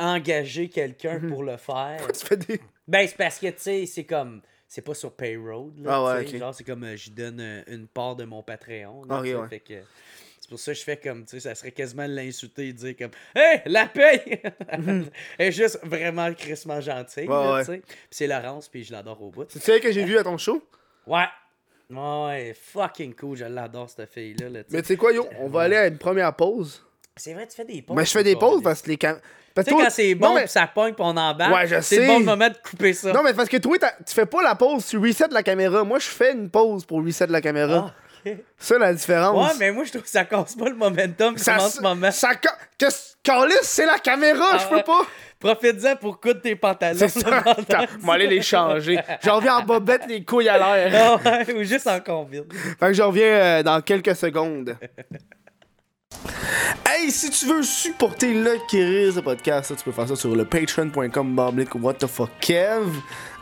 engagé 0.00 0.68
quelqu'un 0.68 1.18
Mhm. 1.18 1.30
pour 1.30 1.42
le 1.44 1.56
faire, 1.56 2.00
Tu 2.12 2.26
fais 2.26 2.36
des. 2.36 2.60
ben, 2.86 3.06
c'est 3.06 3.16
parce 3.16 3.38
que, 3.38 3.46
tu 3.48 3.54
sais, 3.58 3.86
c'est 3.86 4.04
comme. 4.04 4.42
C'est 4.68 4.82
pas 4.82 4.94
sur 4.94 5.12
payroll. 5.12 5.72
Là, 5.82 5.90
Ah 5.94 6.04
ouais. 6.16 6.26
Genre, 6.26 6.54
c'est 6.54 6.64
comme 6.64 6.84
euh, 6.84 6.94
je 6.96 7.10
donne 7.10 7.40
euh, 7.40 7.62
une 7.68 7.86
part 7.86 8.14
de 8.16 8.24
mon 8.24 8.42
Patreon. 8.42 9.04
là, 9.04 9.18
Ok, 9.18 9.24
tu 9.24 9.30
sais, 9.30 9.36
ouais. 9.36 9.48
fait 9.48 9.60
que 9.60 9.74
c'est 10.40 10.48
pour 10.50 10.58
ça 10.60 10.72
que 10.72 10.78
je 10.78 10.84
fais 10.84 10.96
comme, 10.98 11.24
tu 11.24 11.30
sais, 11.30 11.40
ça 11.40 11.54
serait 11.54 11.72
quasiment 11.72 12.06
l'insulter 12.06 12.68
et 12.68 12.72
dire 12.74 12.94
comme, 12.98 13.10
Hey, 13.34 13.62
la 13.66 13.86
paye! 13.86 14.42
Elle 15.38 15.46
est 15.48 15.52
juste 15.52 15.80
vraiment 15.82 16.32
crissement 16.34 16.80
gentille. 16.82 17.26
Ouais, 17.28 17.62
ouais. 17.66 17.82
c'est 18.10 18.26
Laurence, 18.26 18.68
puis 18.68 18.84
je 18.84 18.92
l'adore 18.92 19.22
au 19.22 19.30
bout. 19.30 19.46
C'est 19.48 19.62
celle 19.62 19.80
que 19.80 19.90
j'ai 19.90 20.04
vue 20.04 20.18
à 20.18 20.22
ton 20.24 20.36
show? 20.36 20.62
Ouais. 21.06 21.24
Ouais, 21.90 22.54
fucking 22.54 23.14
cool, 23.14 23.36
je 23.38 23.46
l'adore, 23.46 23.88
cette 23.88 24.10
fille-là. 24.12 24.50
là. 24.50 24.60
Mais 24.70 24.82
tu 24.82 24.88
sais 24.88 24.96
quoi, 24.98 25.12
yo, 25.12 25.26
on 25.38 25.48
va 25.48 25.62
aller 25.62 25.76
à 25.76 25.86
une 25.86 25.96
première 25.96 26.34
pause. 26.36 26.84
C'est 27.16 27.32
vrai, 27.32 27.46
tu 27.48 27.56
fais 27.56 27.64
des 27.64 27.80
pauses. 27.80 27.96
Mais 27.96 28.04
je 28.04 28.10
fais 28.10 28.22
des 28.22 28.36
pauses 28.36 28.62
parce 28.62 28.82
que 28.82 28.90
les 28.90 28.98
cam... 28.98 29.18
sais, 29.62 29.70
quand 29.70 29.90
c'est 29.90 30.14
Non, 30.14 30.28
bon, 30.28 30.34
mais- 30.34 30.42
pis 30.44 30.48
ça 30.50 30.66
pogne, 30.72 30.92
pis 30.94 31.02
on 31.02 31.16
embarque, 31.16 31.52
Ouais, 31.54 31.66
je 31.66 31.80
c'est 31.80 31.98
le 32.00 32.06
bon 32.06 32.20
moment 32.20 32.48
de 32.48 32.56
couper 32.68 32.92
ça. 32.92 33.12
Non, 33.12 33.22
mais 33.22 33.34
parce 33.34 33.48
que 33.48 33.56
toi, 33.56 33.76
tu 33.78 34.14
fais 34.14 34.26
pas 34.26 34.42
la 34.42 34.54
pause, 34.54 34.86
tu 34.86 34.98
resets 34.98 35.24
la 35.30 35.42
caméra. 35.42 35.84
Moi, 35.84 35.98
je 35.98 36.06
fais 36.08 36.32
une 36.32 36.50
pause 36.50 36.84
pour 36.84 37.04
reset 37.04 37.26
la 37.28 37.40
caméra. 37.40 37.92
Ah, 38.26 38.30
ok. 38.30 38.36
Ça, 38.58 38.78
la 38.78 38.92
différence. 38.92 39.48
Ouais, 39.52 39.56
mais 39.58 39.72
moi, 39.72 39.84
je 39.84 39.90
trouve 39.90 40.02
que 40.02 40.08
ça 40.10 40.24
casse 40.24 40.54
pas 40.56 40.68
le 40.68 40.74
momentum 40.74 41.36
ça, 41.38 41.56
en 41.56 41.68
ce 41.68 41.80
moment. 41.80 42.10
ça, 42.10 42.30
ca- 42.42 42.56
qu'est-ce- 42.76 43.08
Calice, 43.22 43.58
c'est 43.62 43.84
la 43.84 43.98
caméra, 43.98 44.44
Ah 44.52 44.58
je 44.58 44.68
peux 44.68 44.76
ouais. 44.76 44.82
pas. 44.84 45.02
Profite-en 45.38 45.96
pour 45.96 46.18
coudre 46.18 46.40
tes 46.40 46.56
pantalons. 46.56 46.96
C'est 46.98 47.08
ça. 47.08 47.42
Va 48.00 48.12
aller 48.14 48.26
les 48.26 48.40
changer. 48.42 48.98
J'en 49.22 49.36
reviens 49.36 49.56
en 49.56 49.62
bobette, 49.64 50.02
les 50.08 50.24
couilles 50.24 50.48
à 50.48 50.56
l'air. 50.56 51.18
Ah 51.24 51.30
ouais, 51.46 51.54
ou 51.54 51.62
juste 51.62 51.86
en 51.86 52.00
combine. 52.00 52.44
Fait 52.80 52.86
que 52.86 52.92
je 52.94 53.02
reviens 53.02 53.24
euh, 53.26 53.62
dans 53.62 53.80
quelques 53.82 54.16
secondes. 54.16 54.76
Hey, 56.86 57.10
si 57.10 57.30
tu 57.30 57.46
veux 57.46 57.62
supporter 57.62 58.34
le 58.34 58.58
Kéris, 58.68 59.14
ce 59.14 59.20
podcast, 59.20 59.74
tu 59.76 59.84
peux 59.84 59.92
faire 59.92 60.08
ça 60.08 60.16
sur 60.16 60.34
le 60.34 60.44
patreon.com 60.44 61.34
bablique 61.34 61.74
what 61.76 61.94
the 61.94 62.06
fuck 62.06 62.30
Kev. 62.40 62.86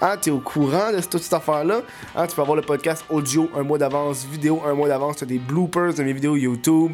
Hein, 0.01 0.17
t'es 0.21 0.31
au 0.31 0.41
courant 0.41 0.93
de 0.93 1.01
toute 1.01 1.23
cette 1.23 1.33
affaire-là? 1.33 1.83
Hein, 2.15 2.27
tu 2.27 2.35
peux 2.35 2.43
avoir 2.43 2.57
le 2.57 2.63
podcast 2.63 3.05
audio 3.09 3.49
un 3.57 3.63
mois 3.63 3.79
d'avance, 3.79 4.27
vidéo 4.27 4.63
un 4.67 4.75
mois 4.75 4.89
d'avance, 4.89 5.17
t'as 5.17 5.27
des 5.27 5.39
bloopers 5.39 5.95
de 5.95 6.03
mes 6.03 6.13
vidéos 6.13 6.37
YouTube. 6.37 6.93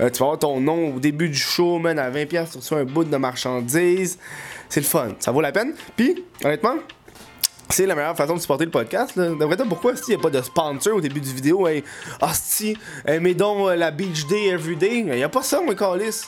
Euh, 0.00 0.10
tu 0.10 0.18
vas 0.18 0.26
avoir 0.26 0.38
ton 0.38 0.60
nom 0.60 0.96
au 0.96 1.00
début 1.00 1.28
du 1.28 1.38
show, 1.38 1.78
man, 1.78 1.98
à 1.98 2.10
20$, 2.10 2.66
tu 2.68 2.74
un 2.74 2.84
bout 2.84 3.04
de 3.04 3.16
marchandises. 3.16 4.18
C'est 4.68 4.80
le 4.80 4.86
fun, 4.86 5.10
ça 5.18 5.32
vaut 5.32 5.40
la 5.40 5.52
peine. 5.52 5.74
Puis, 5.96 6.24
honnêtement, 6.44 6.76
c'est 7.72 7.86
la 7.86 7.94
meilleure 7.94 8.16
façon 8.16 8.34
de 8.34 8.40
supporter 8.40 8.64
le 8.64 8.70
podcast. 8.70 9.18
D'après 9.18 9.56
toi, 9.56 9.66
pourquoi 9.68 9.92
il 9.92 10.10
n'y 10.10 10.14
a 10.14 10.18
pas 10.18 10.30
de 10.30 10.42
sponsor 10.42 10.96
au 10.96 11.00
début 11.00 11.20
du 11.20 11.32
vidéo? 11.32 11.66
Hey, 11.66 11.82
hostie, 12.20 12.76
mets 13.06 13.34
donc 13.34 13.68
euh, 13.68 13.76
la 13.76 13.90
Beach 13.90 14.26
Day 14.26 14.48
Everyday. 14.48 14.98
Il 14.98 15.04
n'y 15.06 15.22
a 15.22 15.28
pas 15.28 15.42
ça, 15.42 15.60
moi, 15.60 15.74
Calis. 15.74 16.22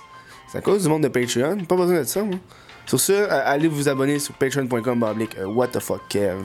C'est 0.51 0.59
à 0.59 0.61
cause 0.61 0.83
du 0.83 0.89
monde 0.89 1.03
de 1.03 1.09
Patreon. 1.09 1.65
Pas 1.65 1.77
besoin 1.77 2.01
de 2.01 2.05
ça, 2.05 2.23
moi. 2.23 2.39
Sur 2.87 3.01
ce, 3.01 3.13
euh, 3.13 3.29
allez 3.31 3.69
vous 3.69 3.89
abonner 3.89 4.19
sur 4.19 4.35
patreon.com 4.35 5.03
euh, 5.39 5.45
what 5.47 5.69
the 5.69 5.81
fuck 5.81 6.03
Kev. 6.09 6.45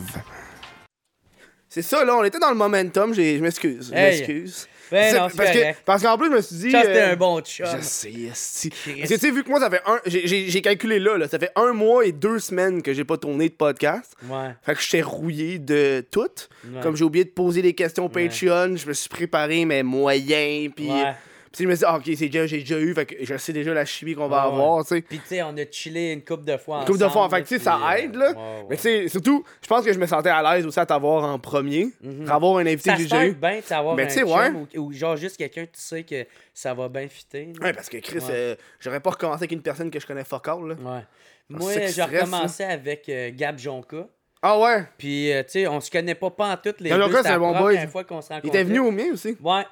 C'est 1.69 1.81
ça, 1.81 2.03
là, 2.03 2.15
on 2.15 2.23
était 2.23 2.39
dans 2.39 2.49
le 2.49 2.55
momentum. 2.55 3.13
Je 3.13 3.39
m'excuse. 3.39 3.87
Je 3.89 3.93
m'excuse. 3.93 4.67
Non, 4.91 5.27
parce, 5.35 5.51
que, 5.51 5.57
parce 5.85 6.03
qu'en 6.03 6.17
plus, 6.17 6.27
je 6.29 6.35
me 6.35 6.41
suis 6.41 6.55
dit. 6.55 6.71
Ça, 6.71 6.81
c'était 6.81 7.01
euh, 7.01 7.13
un 7.13 7.15
bon 7.15 7.39
chum. 7.41 7.65
je 7.65 7.81
sais. 7.81 8.09
Christ. 8.11 8.69
Parce 8.99 9.09
que 9.09 9.13
tu 9.13 9.19
sais, 9.19 9.31
vu 9.31 9.43
que 9.43 9.49
moi, 9.49 9.59
ça 9.59 9.69
fait 9.69 9.81
un. 9.85 9.99
j'ai- 10.05 10.61
calculé 10.61 10.99
là, 10.99 11.17
là, 11.17 11.27
ça 11.27 11.39
fait 11.39 11.51
un 11.55 11.73
mois 11.73 12.05
et 12.05 12.11
deux 12.11 12.39
semaines 12.39 12.81
que 12.81 12.93
j'ai 12.93 13.03
pas 13.05 13.17
tourné 13.17 13.49
de 13.49 13.53
podcast. 13.53 14.13
Ouais. 14.29 14.49
Fait 14.63 14.75
que 14.75 14.81
j'étais 14.81 15.01
rouillé 15.01 15.59
de 15.59 16.05
tout. 16.11 16.21
Ouais. 16.65 16.81
Comme 16.81 16.95
j'ai 16.95 17.03
oublié 17.03 17.25
de 17.25 17.29
poser 17.29 17.61
des 17.61 17.73
questions 17.73 18.05
au 18.05 18.09
Ouais. 18.09 18.27
Patreon, 18.27 18.75
je 18.75 18.87
me 18.87 18.93
suis 18.93 19.09
préparé 19.09 19.65
mes 19.65 19.83
moyens. 19.83 20.71
Puis 20.75 20.89
Ouais. 20.89 21.13
Puis 21.51 21.63
je 21.63 21.69
me 21.69 21.75
dit, 21.75 21.83
ah, 21.85 21.97
ok, 21.97 22.03
c'est 22.05 22.29
déjà, 22.29 22.45
j'ai 22.45 22.59
déjà 22.59 22.79
eu. 22.79 22.93
Fait 22.93 23.05
que 23.05 23.15
je 23.25 23.37
sais 23.37 23.53
déjà 23.53 23.73
la 23.73 23.85
chimie 23.85 24.13
qu'on 24.15 24.27
va 24.27 24.47
Ouais, 24.47 24.53
avoir, 24.53 24.83
tu 24.85 24.95
sais. 24.95 25.01
Puis, 25.01 25.17
tu 25.19 25.25
sais, 25.27 25.41
on 25.43 25.55
a 25.57 25.65
chillé 25.71 26.13
une 26.13 26.23
couple 26.23 26.43
de 26.45 26.57
fois 26.57 26.79
Une 26.81 26.85
couple 26.85 26.99
de 26.99 27.07
fois, 27.07 27.23
ensemble, 27.23 27.35
fait 27.37 27.43
tu 27.43 27.57
sais, 27.57 27.63
ça 27.63 27.75
euh, 27.77 27.91
aide, 27.95 28.15
là. 28.15 28.31
ouais. 28.31 28.65
Mais 28.69 28.75
tu 28.75 28.81
sais, 28.83 29.07
surtout, 29.07 29.43
je 29.61 29.67
pense 29.67 29.83
que 29.83 29.91
je 29.93 29.99
me 29.99 30.05
sentais 30.05 30.29
à 30.29 30.41
l'aise 30.55 30.65
aussi 30.65 30.79
à 30.79 30.85
t'avoir 30.85 31.23
en 31.23 31.39
premier. 31.39 31.87
Mhm. 32.01 32.29
Avoir 32.29 32.57
un 32.57 32.65
invité 32.67 32.91
Ça 32.91 32.95
que 32.97 33.07
j'ai 33.07 33.27
eu. 33.29 33.31
bien 33.33 33.61
Mais 33.95 34.03
un 34.03 34.07
tu 34.07 34.13
sais, 34.13 34.19
chum 34.21 34.29
ouais. 34.29 34.49
ou, 34.75 34.81
ou 34.81 34.93
genre 34.93 35.15
juste 35.17 35.37
quelqu'un 35.37 35.65
que 35.65 35.71
tu 35.75 35.81
sais 35.81 36.03
que 36.03 36.25
ça 36.53 36.73
va 36.73 36.87
bien 36.89 37.07
fitter. 37.07 37.51
Ouais, 37.61 37.73
parce 37.73 37.89
que 37.89 37.97
Chris, 37.97 38.19
euh, 38.29 38.55
j'aurais 38.79 38.99
pas 38.99 39.09
recommencé 39.11 39.39
avec 39.41 39.51
une 39.51 39.61
personne 39.61 39.89
que 39.89 39.99
je 39.99 40.05
connais 40.05 40.23
fuck 40.23 40.47
all, 40.47 40.67
là. 40.67 40.75
Ouais. 40.75 41.01
Ah, 41.01 41.03
Moi, 41.49 41.71
j'ai 41.87 42.03
recommencé 42.03 42.63
avec 42.63 43.09
euh, 43.09 43.31
Gab 43.33 43.57
Jonca. 43.57 44.05
Ah 44.41 44.57
ouais? 44.59 44.83
Puis, 44.97 45.33
euh, 45.33 45.43
tu 45.43 45.49
sais, 45.51 45.67
on 45.67 45.81
se 45.81 45.91
connaît 45.91 46.15
pas 46.15 46.29
pas 46.29 46.53
en 46.53 46.57
toutes 46.57 46.79
les 46.79 46.91
deux. 46.91 46.97
cas, 46.97 47.07
C'était 47.07 47.23
c'est 47.23 47.29
un 47.29 47.39
bon 47.39 47.57
boy. 47.59 47.87
fois 47.87 48.03
qu'on 48.05 48.21
se 48.21 48.31
Il 48.43 48.47
était 48.49 48.63
venu 48.63 48.79
au 48.79 48.91
mien 48.91 49.07
aussi. 49.11 49.35
Ouais. 49.41 49.65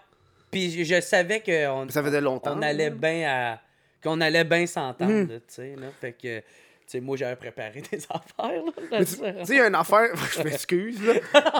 Puis 0.51 0.83
je 0.85 1.01
savais 1.01 1.41
qu'on 1.41 1.87
Ça 1.89 2.01
faisait 2.03 2.21
longtemps. 2.21 2.55
on 2.57 2.61
allait 2.61 2.89
bien 2.89 3.27
à 3.29 3.61
qu'on 4.03 4.21
allait 4.21 4.43
bien 4.43 4.65
s'entendre, 4.67 5.11
là, 5.33 5.39
tu 5.39 5.41
sais 5.47 5.75
là. 5.75 5.87
Fait 5.99 6.11
que 6.13 6.37
tu 6.39 6.43
sais 6.85 6.99
moi 7.01 7.17
j'avais 7.17 7.35
préparé 7.35 7.81
des 7.91 7.97
affaires 8.09 8.63
là. 8.63 8.71
Mais 8.91 9.05
tu 9.05 9.15
sais, 9.15 9.33
il 9.49 9.55
y 9.55 9.59
a 9.59 9.67
une 9.67 9.75
affaire. 9.75 10.09
Je 10.37 10.43
m'excuse. 10.43 10.99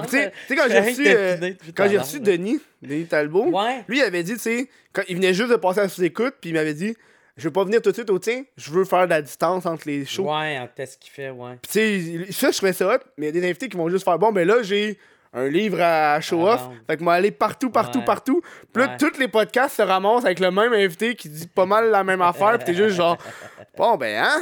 Tu 0.09 0.17
sais, 0.17 0.31
quand 0.55 0.67
j'ai 0.69 0.79
reçu. 0.79 1.03
euh, 1.07 1.51
Quand 1.75 1.89
j'ai 1.89 1.97
reçu. 1.97 2.19
Denis, 2.19 2.59
Denis 2.81 3.05
Talbot, 3.07 3.45
Ouais. 3.47 3.83
lui, 3.87 3.97
il 3.97 4.03
avait 4.03 4.23
dit, 4.23 4.33
tu 4.33 4.39
sais, 4.39 4.69
quand 4.93 5.01
il 5.09 5.15
venait 5.15 5.33
juste 5.33 5.49
de 5.49 5.55
passer 5.57 5.79
à 5.81 5.89
sous-écoute, 5.89 6.35
puis 6.39 6.51
il 6.51 6.53
m'avait 6.53 6.73
dit, 6.75 6.95
je 7.35 7.43
veux 7.43 7.51
pas 7.51 7.63
venir 7.65 7.81
tout 7.81 7.89
de 7.89 7.95
suite 7.95 8.09
au 8.09 8.19
tien, 8.19 8.43
je 8.55 8.71
veux 8.71 8.85
faire 8.85 9.05
de 9.05 9.09
la 9.09 9.21
distance 9.21 9.65
entre 9.65 9.87
les 9.87 10.05
shows. 10.05 10.23
Ouais, 10.31 10.57
en 10.59 10.67
test 10.73 10.99
qu'il 11.01 11.11
fait, 11.11 11.29
ouais. 11.31 11.53
Puis 11.61 11.71
tu 11.71 12.25
sais, 12.27 12.31
ça, 12.31 12.51
je 12.51 12.57
trouvais 12.57 12.73
ça 12.73 12.95
hot, 12.95 12.99
mais 13.17 13.25
il 13.29 13.35
y 13.35 13.37
a 13.37 13.41
des 13.41 13.45
invités 13.49 13.67
qui 13.67 13.75
vont 13.77 13.89
juste 13.89 14.05
faire, 14.05 14.17
bon, 14.17 14.31
ben 14.31 14.47
là, 14.47 14.61
j'ai 14.63 14.97
un 15.37 15.47
livre 15.47 15.79
à 15.81 16.19
show 16.21 16.47
À 16.47 16.53
off, 16.55 16.61
vendre. 16.61 16.75
fait 16.87 16.97
que 16.97 17.03
moi, 17.03 17.13
aller 17.13 17.31
partout, 17.31 17.69
partout, 17.69 17.99
Ouais. 17.99 18.05
partout. 18.05 18.41
Puis 18.73 18.83
là, 18.83 18.89
Ouais. 18.91 18.97
tous 18.97 19.17
les 19.19 19.27
podcasts 19.27 19.75
se 19.77 19.81
ramassent 19.81 20.25
avec 20.25 20.39
le 20.39 20.51
même 20.51 20.73
invité 20.73 21.15
qui 21.15 21.29
dit 21.29 21.47
pas 21.47 21.65
mal 21.65 21.89
la 21.91 22.03
même 22.03 22.21
affaire, 22.21 22.57
puis 22.57 22.65
t'es 22.65 22.73
juste 22.73 22.95
genre, 22.95 23.17
bon, 23.77 23.95
ben, 23.97 24.23
hein, 24.23 24.41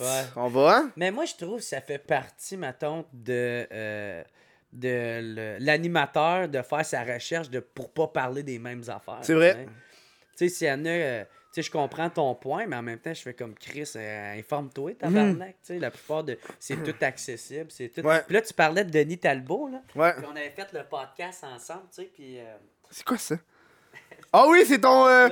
Ouais. 0.00 0.22
on 0.36 0.48
va, 0.48 0.76
hein? 0.78 0.90
Mais 0.96 1.10
moi 1.10 1.26
je 1.26 1.34
trouve 1.34 1.58
que 1.58 1.64
ça 1.64 1.80
fait 1.82 1.98
partie 1.98 2.56
mettons 2.56 3.04
de 3.12 3.66
euh, 3.70 4.22
de 4.72 5.56
l'animateur 5.58 6.48
de 6.48 6.62
faire 6.62 6.86
sa 6.86 7.02
recherche 7.02 7.50
de 7.50 7.60
pour 7.60 7.92
pas 7.92 8.06
parler 8.06 8.42
des 8.42 8.58
mêmes 8.58 8.82
affaires. 8.88 9.18
C'est 9.22 9.34
vrai. 9.34 9.66
tu 9.66 9.68
sais. 10.36 10.48
S'il 10.48 10.68
y 10.68 10.72
en 10.72 10.84
a 10.86 10.88
euh, 10.88 11.24
sais, 11.52 11.62
je 11.62 11.70
comprends 11.70 12.08
ton 12.10 12.34
point, 12.34 12.66
mais 12.66 12.76
en 12.76 12.82
même 12.82 12.98
temps, 12.98 13.12
je 13.14 13.22
fais 13.22 13.34
comme 13.34 13.54
Chris, 13.54 13.90
euh, 13.96 14.38
informe-toi, 14.38 14.92
tabarnak. 14.98 15.56
Tu 15.64 15.74
sais, 15.74 15.78
la 15.78 15.90
plupart 15.90 16.24
de. 16.24 16.38
C'est 16.58 16.82
tout 16.82 16.94
accessible. 17.04 17.70
C'est 17.70 17.88
tout. 17.88 18.00
Mhm. 18.02 18.06
Ouais. 18.06 18.22
Puis 18.26 18.34
là, 18.34 18.42
tu 18.42 18.54
parlais 18.54 18.84
de 18.84 18.90
Denis 18.90 19.18
Talbot, 19.18 19.68
là. 19.68 19.80
Ouais. 19.94 20.12
Puis 20.14 20.24
on 20.26 20.36
avait 20.36 20.50
fait 20.50 20.72
le 20.72 20.84
podcast 20.84 21.44
ensemble, 21.44 21.82
tu 21.94 22.02
sais, 22.02 22.10
puis. 22.14 22.38
euh, 22.40 22.56
C'est 22.90 23.04
quoi 23.04 23.18
ça? 23.18 23.36
Ah 24.32 24.46
oui, 24.48 24.64
c'est 24.66 24.78
ton. 24.80 25.08
euh, 25.08 25.28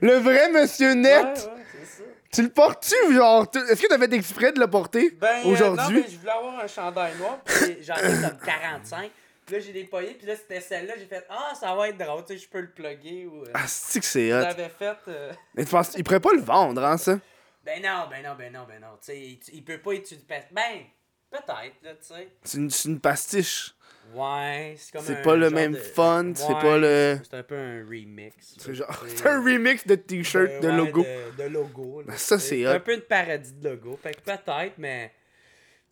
le 0.00 0.16
vrai 0.18 0.50
monsieur 0.50 0.94
net! 0.94 1.24
Ouais, 1.24 1.30
ouais, 1.30 1.64
c'est 1.80 1.86
ça. 2.02 2.08
Tu 2.32 2.42
le 2.42 2.48
portes-tu, 2.48 3.14
genre? 3.14 3.50
tu- 3.50 3.58
Est-ce 3.58 3.82
que 3.82 3.88
t'as 3.88 3.98
fait 3.98 4.12
exprès 4.14 4.52
de 4.52 4.60
le 4.60 4.66
porter 4.66 5.10
Ben, 5.20 5.40
euh, 5.40 5.44
non, 5.44 5.50
aujourd'hui? 5.50 6.02
mais 6.02 6.10
je 6.10 6.16
voulais 6.18 6.30
avoir 6.32 6.60
un 6.60 6.66
chandail 6.66 7.12
noir, 7.18 7.38
j'en 7.82 7.94
ai 7.96 8.22
comme 8.22 8.38
45. 8.46 9.10
Puis 9.46 9.56
là, 9.56 9.60
j'ai 9.60 9.72
des 9.72 9.84
poignées, 9.84 10.14
puis 10.14 10.26
là, 10.26 10.36
c'était 10.36 10.60
celle-là. 10.60 10.94
J'ai 10.98 11.06
fait, 11.06 11.24
ah, 11.28 11.52
ça 11.58 11.74
va 11.74 11.88
être 11.88 11.98
drôle, 11.98 12.24
tu 12.24 12.34
sais, 12.34 12.38
je 12.38 12.48
peux 12.48 12.60
le 12.60 12.70
plugger. 12.70 13.26
Ou, 13.26 13.42
euh, 13.42 13.50
Ah, 13.54 13.66
c'est 13.66 14.00
que 14.00 14.06
c'est 14.06 14.32
hot? 14.32 14.42
J'avais 14.42 14.68
fait. 14.68 14.96
euh, 15.08 15.32
Mais 15.54 15.64
tu 15.64 15.70
penses, 15.70 15.92
il 15.96 16.04
pourrait 16.04 16.20
pas 16.20 16.32
le 16.32 16.40
vendre, 16.42 16.82
hein, 16.84 16.96
ça? 16.96 17.18
Ben 17.64 17.82
non, 17.82 18.06
ben 18.10 18.22
non, 18.24 18.34
ben 18.36 18.52
non, 18.52 18.64
ben 18.68 18.80
non. 18.80 18.88
Tu 19.00 19.06
sais, 19.12 19.18
il, 19.20 19.40
il 19.52 19.64
peut 19.64 19.78
pas 19.78 19.92
utiliser. 19.92 20.24
Ben, 20.28 20.82
peut-être, 21.30 21.76
là, 21.82 21.94
tu 21.94 22.14
sais. 22.14 22.28
C'est 22.44 22.58
une, 22.58 22.70
c'est 22.70 22.88
une 22.88 23.00
pastiche. 23.00 23.74
Ouais, 24.14 24.74
c'est 24.78 24.92
comme 24.92 25.04
C'est 25.04 25.22
pas 25.22 25.36
le 25.36 25.48
même 25.48 25.72
de- 25.72 25.78
fun, 25.78 26.32
c'est 26.34 26.48
Ouais, 26.52 26.60
pas 26.60 26.76
le- 26.76 27.18
C'est 27.22 27.36
un 27.36 27.42
peu 27.44 27.56
un 27.56 27.84
remix. 27.86 28.34
C'est 28.58 28.74
genre. 28.74 29.04
C'est 29.06 29.26
un 29.26 29.42
remix 29.42 29.86
de 29.86 29.94
t-shirt, 29.94 30.50
euh, 30.50 30.60
de 30.60 30.68
ouais, 30.68 30.76
logo. 30.76 31.06
De, 31.38 31.44
logo. 31.44 32.02
là, 32.02 32.16
Ça, 32.16 32.38
c'est 32.38 32.66
un 32.66 32.80
peu 32.80 32.94
une 32.94 33.00
parodie 33.02 33.52
de 33.52 33.68
logo. 33.70 33.98
Fait 34.02 34.12
que 34.14 34.20
peut-être, 34.20 34.74
mais. 34.78 35.12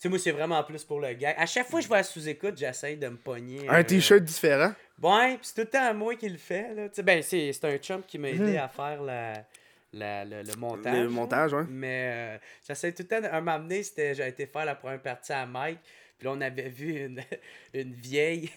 Sais, 0.02 0.08
moi, 0.08 0.18
c'est 0.18 0.30
vraiment 0.30 0.62
plus 0.64 0.82
pour 0.82 0.98
le 0.98 1.12
gars. 1.12 1.34
À 1.36 1.44
chaque 1.44 1.68
fois 1.68 1.78
que 1.80 1.84
je 1.84 1.90
vais 1.90 1.98
à 1.98 2.02
sous-écoute, 2.02 2.56
j'essaye 2.56 2.96
de 2.96 3.06
me 3.08 3.16
pogner. 3.18 3.68
Un 3.68 3.84
t-shirt 3.84 4.22
différent. 4.22 4.72
Ouais, 5.02 5.34
pis 5.36 5.40
c'est 5.42 5.54
tout 5.54 5.60
le 5.60 5.66
temps 5.66 5.90
moi 5.92 6.14
qui 6.16 6.26
le 6.28 6.38
fais. 6.38 6.72
Là. 6.74 6.88
Ben, 7.02 7.22
c'est 7.22 7.52
c'est 7.52 7.64
un 7.66 7.76
chum 7.76 8.02
qui 8.06 8.16
m'a 8.18 8.30
aidé 8.30 8.52
Mhm. 8.52 8.56
à 8.56 8.68
faire 8.68 9.02
la, 9.02 9.34
la- 9.92 10.24
le, 10.24 10.42
le 10.42 10.56
montage. 10.56 10.96
Le 10.96 11.08
montage, 11.10 11.52
ouais. 11.52 11.64
Mais 11.68 12.10
euh, 12.14 12.38
j'essaie 12.66 12.92
tout 12.92 13.02
le 13.02 13.08
temps. 13.08 13.20
de- 13.20 13.26
Un 13.34 13.40
c'était- 13.82 14.14
j'ai 14.14 14.26
été 14.26 14.46
faire 14.46 14.64
la 14.64 14.74
première 14.74 15.02
partie 15.02 15.32
à 15.34 15.44
Mike. 15.44 15.80
Puis 16.20 16.28
là, 16.28 16.34
on 16.36 16.40
avait 16.42 16.68
vu 16.68 17.06
une, 17.06 17.22
une 17.74 17.94
vieille. 17.94 18.50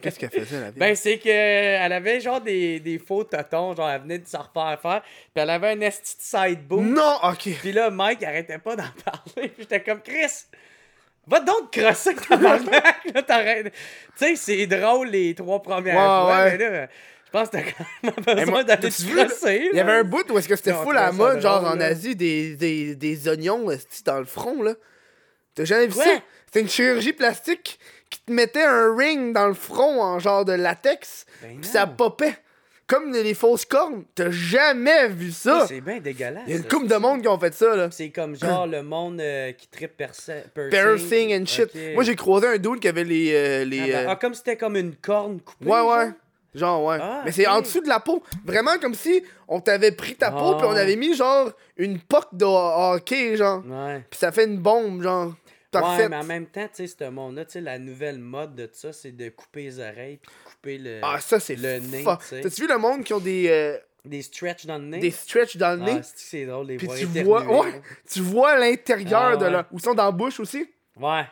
Qu'est-ce 0.00 0.16
qu'elle 0.16 0.30
faisait, 0.30 0.60
la 0.60 0.70
vie? 0.70 0.78
Ben, 0.78 0.94
c'est 0.94 1.18
que 1.18 1.28
elle 1.28 1.92
avait 1.92 2.20
genre 2.20 2.40
des, 2.40 2.78
des 2.78 3.00
faux 3.00 3.24
totons. 3.24 3.74
Genre, 3.74 3.90
elle 3.90 4.02
venait 4.02 4.20
de 4.20 4.28
se 4.28 4.36
refaire 4.36 4.78
faire. 4.80 5.02
Puis 5.02 5.42
elle 5.42 5.50
avait 5.50 5.70
un 5.70 5.80
esti 5.80 6.16
de 6.16 6.22
side 6.22 6.68
boob. 6.68 6.84
non, 6.84 7.18
ok. 7.24 7.48
Puis 7.60 7.72
là, 7.72 7.90
Mike 7.90 8.22
arrêtait 8.22 8.58
pas 8.58 8.76
d'en 8.76 8.84
parler. 9.04 9.48
Puis 9.48 9.54
j'étais 9.58 9.82
comme, 9.82 10.02
Chris, 10.02 10.44
va 11.26 11.40
donc 11.40 11.72
crosser 11.72 12.14
tabarnak. 12.14 13.02
Tu 13.06 13.12
sais, 14.14 14.36
c'est 14.36 14.66
drôle 14.68 15.08
les 15.08 15.34
trois 15.34 15.60
premières 15.60 15.96
fois. 15.96 16.44
ouais. 16.44 16.56
Mais 16.56 16.70
là, 16.70 16.88
je 17.26 17.30
pense 17.32 17.48
que 17.48 17.56
t'as 17.56 17.62
quand 17.72 17.84
même 18.04 18.36
besoin 18.36 18.62
d'aller 18.62 18.88
te. 18.88 19.70
Il 19.72 19.76
y 19.76 19.80
avait 19.80 19.94
un 19.94 20.04
bout 20.04 20.30
où 20.30 20.38
est-ce 20.38 20.46
que 20.46 20.54
c'était 20.54 20.70
à 20.70 20.84
la 20.92 21.10
mode, 21.10 21.40
genre 21.40 21.60
drôle, 21.62 21.76
en. 21.76 21.80
Asie, 21.80 22.14
des, 22.14 22.54
des, 22.54 22.94
des 22.94 23.28
oignons 23.28 23.66
dans 24.06 24.18
le 24.20 24.26
front, 24.26 24.62
là. 24.62 24.74
T'as 25.54 25.64
jamais 25.64 25.86
vu 25.86 25.98
Ouais. 25.98 26.04
ça? 26.04 26.10
C'était 26.46 26.60
une 26.60 26.68
chirurgie 26.68 27.12
plastique 27.12 27.78
qui 28.10 28.20
te 28.20 28.32
mettait 28.32 28.62
un 28.64 28.94
ring 28.96 29.32
dans 29.34 29.48
le 29.48 29.54
front 29.54 30.00
en 30.02 30.18
genre 30.18 30.44
de 30.44 30.52
latex, 30.52 31.26
Ben 31.42 31.60
pis 31.60 31.68
ça 31.68 31.86
popait. 31.86 32.36
Comme 32.86 33.12
les 33.12 33.32
fausses 33.32 33.64
cornes. 33.64 34.04
T'as 34.14 34.30
jamais 34.30 35.08
vu 35.08 35.30
ça? 35.32 35.64
C'est 35.66 35.80
bien 35.80 36.00
dégueulasse. 36.00 36.42
Il 36.46 36.50
y 36.50 36.52
a 36.52 36.56
une 36.58 36.64
ça. 36.64 36.68
couple 36.68 36.86
de 36.86 36.96
monde 36.96 37.22
qui 37.22 37.28
ont 37.28 37.38
fait 37.38 37.54
ça, 37.54 37.74
là. 37.74 37.88
C'est 37.90 38.10
comme 38.10 38.36
genre 38.36 38.66
le 38.68 38.82
monde 38.82 39.20
euh, 39.22 39.52
qui 39.52 39.66
tripe 39.68 39.96
piercing. 39.96 40.42
Piercing 40.70 41.34
and 41.42 41.46
shit. 41.46 41.70
Moi, 41.94 42.04
j'ai 42.04 42.14
croisé 42.14 42.46
un 42.46 42.58
dude 42.58 42.80
qui 42.80 42.88
avait 42.88 43.04
les. 43.04 43.32
euh, 43.32 43.64
les 43.64 43.80
Ah, 43.80 43.86
ben, 43.86 43.94
euh, 43.94 44.06
ah, 44.10 44.16
comme 44.16 44.34
c'était 44.34 44.56
comme 44.58 44.76
une 44.76 44.94
corne 44.96 45.40
coupée. 45.40 45.64
Ouais, 45.70 45.80
ouais. 45.80 46.10
genre? 46.54 46.84
Ouais. 46.84 46.98
Ah, 47.00 47.22
Mais 47.24 47.32
c'est 47.32 47.46
en 47.46 47.62
dessous 47.62 47.80
de 47.80 47.88
la 47.88 48.00
peau. 48.00 48.22
Vraiment 48.44 48.76
comme 48.78 48.94
si 48.94 49.22
on 49.48 49.60
t'avait 49.60 49.92
pris 49.92 50.14
ta 50.16 50.30
peau, 50.30 50.52
Ah. 50.52 50.56
puis 50.58 50.66
on 50.68 50.76
avait 50.76 50.96
mis, 50.96 51.14
genre, 51.16 51.52
une 51.78 51.98
poque 51.98 52.34
de 52.34 52.44
hockey, 52.44 53.36
genre. 53.38 53.62
Ouais. 53.66 54.04
Puis 54.10 54.18
ça 54.20 54.30
fait 54.30 54.44
une 54.44 54.58
bombe, 54.58 55.02
genre. 55.02 55.32
Ouais, 55.82 56.08
mais 56.08 56.16
en 56.16 56.24
même 56.24 56.46
temps, 56.46 56.66
tu 56.74 56.86
sais, 56.86 56.96
ce 56.98 57.08
monde-là, 57.10 57.44
tu 57.44 57.52
sais, 57.52 57.60
la 57.60 57.78
nouvelle 57.78 58.18
mode 58.18 58.54
de 58.54 58.68
ça, 58.72 58.92
c'est 58.92 59.12
de 59.12 59.28
couper 59.30 59.62
les 59.64 59.78
oreilles 59.80 60.18
puis 60.18 60.30
de 60.30 60.50
couper 60.50 60.78
le, 60.78 61.00
Ah, 61.02 61.18
ça, 61.20 61.40
c'est 61.40 61.56
le 61.56 61.78
nez. 61.80 62.04
T'as-tu 62.04 62.62
vu 62.62 62.68
le 62.68 62.78
monde 62.78 63.04
qui 63.04 63.12
ont 63.14 63.20
des, 63.20 63.48
euh, 63.48 63.78
des 64.04 64.22
stretch 64.22 64.66
dans 64.66 64.78
le 64.78 64.84
nez? 64.84 64.98
des 64.98 65.10
stretch 65.10 65.56
dans 65.56 65.74
le 65.78 65.82
Ah, 65.88 65.94
nez? 65.94 66.00
c'est 66.14 66.46
drôle, 66.46 66.66
les 66.68 66.76
Puis 66.76 66.88
tu 66.88 67.22
vois, 67.22 67.44
là. 67.44 67.50
ouais, 67.50 67.82
tu 68.10 68.20
vois 68.20 68.58
l'intérieur 68.58 69.22
Ah, 69.32 69.36
de 69.36 69.44
ouais. 69.44 69.50
leur. 69.50 69.64
Ou 69.72 69.78
ils 69.78 69.82
sont 69.82 69.94
dans 69.94 70.04
la 70.06 70.10
bouche 70.12 70.40
aussi? 70.40 70.68
Ouais. 70.96 71.24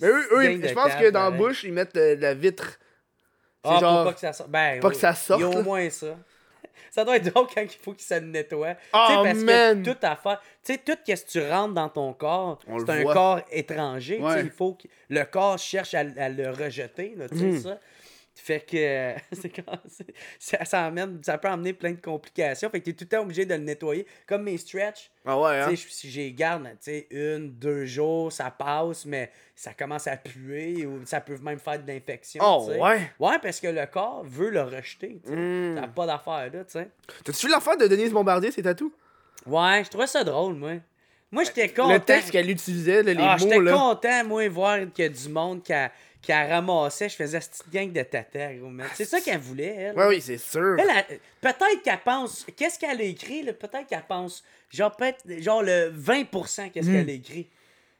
Mais 0.00 0.08
eux, 0.08 0.26
je 0.62 0.72
pense 0.74 0.94
que 0.94 1.10
dans 1.10 1.24
la 1.24 1.30
bouche, 1.30 1.64
ils 1.64 1.72
mettent 1.72 1.96
euh, 1.96 2.16
de 2.16 2.22
la 2.22 2.34
vitre. 2.34 2.78
Ah, 3.62 3.78
genre. 3.80 4.02
pour 4.02 4.12
pas 4.12 4.14
que 4.14 4.20
ça 4.20 4.32
sorte. 4.32 4.50
Ben, 4.50 4.80
pas 4.80 4.88
oui. 4.88 4.94
que 4.94 5.00
ça 5.00 5.14
sorte, 5.14 5.40
Il 5.40 5.44
y 5.44 5.46
a 5.46 5.50
là. 5.54 5.58
au 5.60 5.62
moins 5.62 5.88
ça. 5.88 6.18
Ça 6.90 7.04
doit 7.04 7.16
être 7.16 7.32
drôle 7.32 7.46
quand 7.54 7.62
il 7.62 7.68
faut 7.70 7.92
qu'il 7.92 8.02
se 8.04 8.14
nettoie. 8.14 8.74
Oh, 8.92 9.22
parce 9.24 9.38
man. 9.38 9.82
que 9.82 9.90
tout 9.92 9.98
à 10.02 10.16
faire. 10.16 10.40
Tu 10.64 10.72
sais, 10.74 10.78
tout 10.78 10.96
ce 11.06 11.12
que 11.24 11.30
tu 11.30 11.50
rentres 11.50 11.74
dans 11.74 11.88
ton 11.88 12.12
corps, 12.12 12.58
c'est 12.66 12.90
un 12.90 13.02
voit. 13.02 13.12
corps 13.14 13.40
étranger. 13.50 14.18
Ouais. 14.20 14.40
Il 14.42 14.50
faut 14.50 14.72
que 14.74 14.86
le 15.08 15.24
corps 15.24 15.58
cherche 15.58 15.94
à, 15.94 16.00
à 16.00 16.28
le 16.28 16.50
rejeter. 16.50 17.14
Là, 17.16 17.28
tu 17.28 17.38
sais, 17.38 17.44
Mhm. 17.44 17.60
ça. 17.60 17.78
Fait 18.36 18.60
que 18.60 18.76
euh, 18.76 19.14
c'est 19.32 19.48
quand- 19.48 19.78
c'est- 19.86 20.12
ça, 20.38 20.64
ça, 20.64 20.86
amène, 20.86 21.20
ça 21.22 21.38
peut 21.38 21.48
amener 21.48 21.72
plein 21.72 21.92
de 21.92 22.00
complications. 22.00 22.68
Fait 22.70 22.80
que 22.80 22.84
tu 22.84 22.90
es 22.90 22.92
tout 22.94 23.04
le 23.04 23.08
temps 23.08 23.22
obligé 23.22 23.46
de 23.46 23.54
le 23.54 23.60
nettoyer. 23.60 24.06
Comme 24.26 24.42
mes 24.42 24.56
stretch. 24.58 25.10
Ah 25.24 25.38
ouais, 25.38 25.60
hein? 25.60 25.74
Si 25.76 26.10
j'y 26.10 26.32
garde, 26.32 26.64
tu 26.64 26.76
sais, 26.80 27.06
une, 27.10 27.50
deux 27.52 27.84
jours, 27.86 28.32
ça 28.32 28.50
passe, 28.50 29.06
mais 29.06 29.30
ça 29.54 29.72
commence 29.72 30.06
à 30.06 30.16
puer 30.16 30.84
ou 30.84 31.04
ça 31.06 31.20
peut 31.20 31.38
même 31.38 31.58
faire 31.58 31.82
de 31.82 31.86
l'infection. 31.86 32.42
Oh, 32.44 32.68
ouais? 32.68 33.10
Ouais, 33.18 33.38
parce 33.40 33.60
que 33.60 33.68
le 33.68 33.86
corps 33.86 34.24
veut 34.24 34.50
le 34.50 34.62
rejeter. 34.62 35.20
Mm. 35.26 35.76
Ça 35.76 35.80
n'a 35.82 35.88
pas 35.88 36.06
d'affaire 36.06 36.50
là, 36.52 36.64
tu 36.64 36.72
sais. 36.72 36.88
T'as-tu 37.24 37.46
vu 37.46 37.52
l'affaire 37.52 37.76
de 37.76 37.86
Denise 37.86 38.12
Bombardier, 38.12 38.50
ses 38.50 38.62
tatous? 38.62 38.92
Ouais, 39.46 39.82
je 39.84 39.90
trouvais 39.90 40.06
ça 40.06 40.24
drôle, 40.24 40.54
moi. 40.54 40.72
Moi, 41.30 41.42
j'étais 41.42 41.68
content. 41.68 41.92
Le 41.92 41.98
texte 41.98 42.30
qu'elle 42.30 42.48
utilisait, 42.48 43.02
les 43.02 43.16
ah, 43.18 43.32
mots, 43.32 43.38
j'étais 43.38 43.60
là. 43.60 43.72
content, 43.72 44.24
moi, 44.24 44.48
voir 44.48 44.78
qu'il 44.94 45.04
y 45.04 45.06
a 45.06 45.08
du 45.08 45.28
monde 45.28 45.64
qui 45.64 45.72
a, 45.72 45.90
qui 46.24 46.32
a 46.32 46.46
ramassé. 46.46 47.08
Je 47.08 47.16
faisais 47.16 47.40
cette 47.40 47.52
petite 47.52 47.72
gang 47.72 47.92
de 47.92 48.02
tata, 48.02 48.54
gros, 48.54 48.68
man. 48.68 48.86
C'est 48.94 49.04
ça 49.04 49.20
qu'elle 49.20 49.38
voulait, 49.40 49.74
elle. 49.76 49.96
Ouais, 49.96 50.06
oui, 50.08 50.20
c'est 50.20 50.38
sûr. 50.38 50.76
Elle, 50.78 51.04
elle- 51.08 51.18
peut-être 51.40 51.82
qu'elle 51.82 52.00
pense. 52.04 52.46
Qu'est-ce 52.56 52.78
qu'elle 52.78 53.00
a 53.00 53.04
écrit, 53.04 53.42
là? 53.42 53.52
Peut-être 53.52 53.86
qu'elle 53.86 54.04
pense. 54.08 54.42
Genre, 54.70 54.94
peut-être, 54.94 55.22
genre 55.40 55.62
le 55.62 55.90
20% 55.90 56.70
qu'est-ce 56.70 56.86
qu'elle 56.90 57.08
a 57.08 57.12
écrit. 57.12 57.48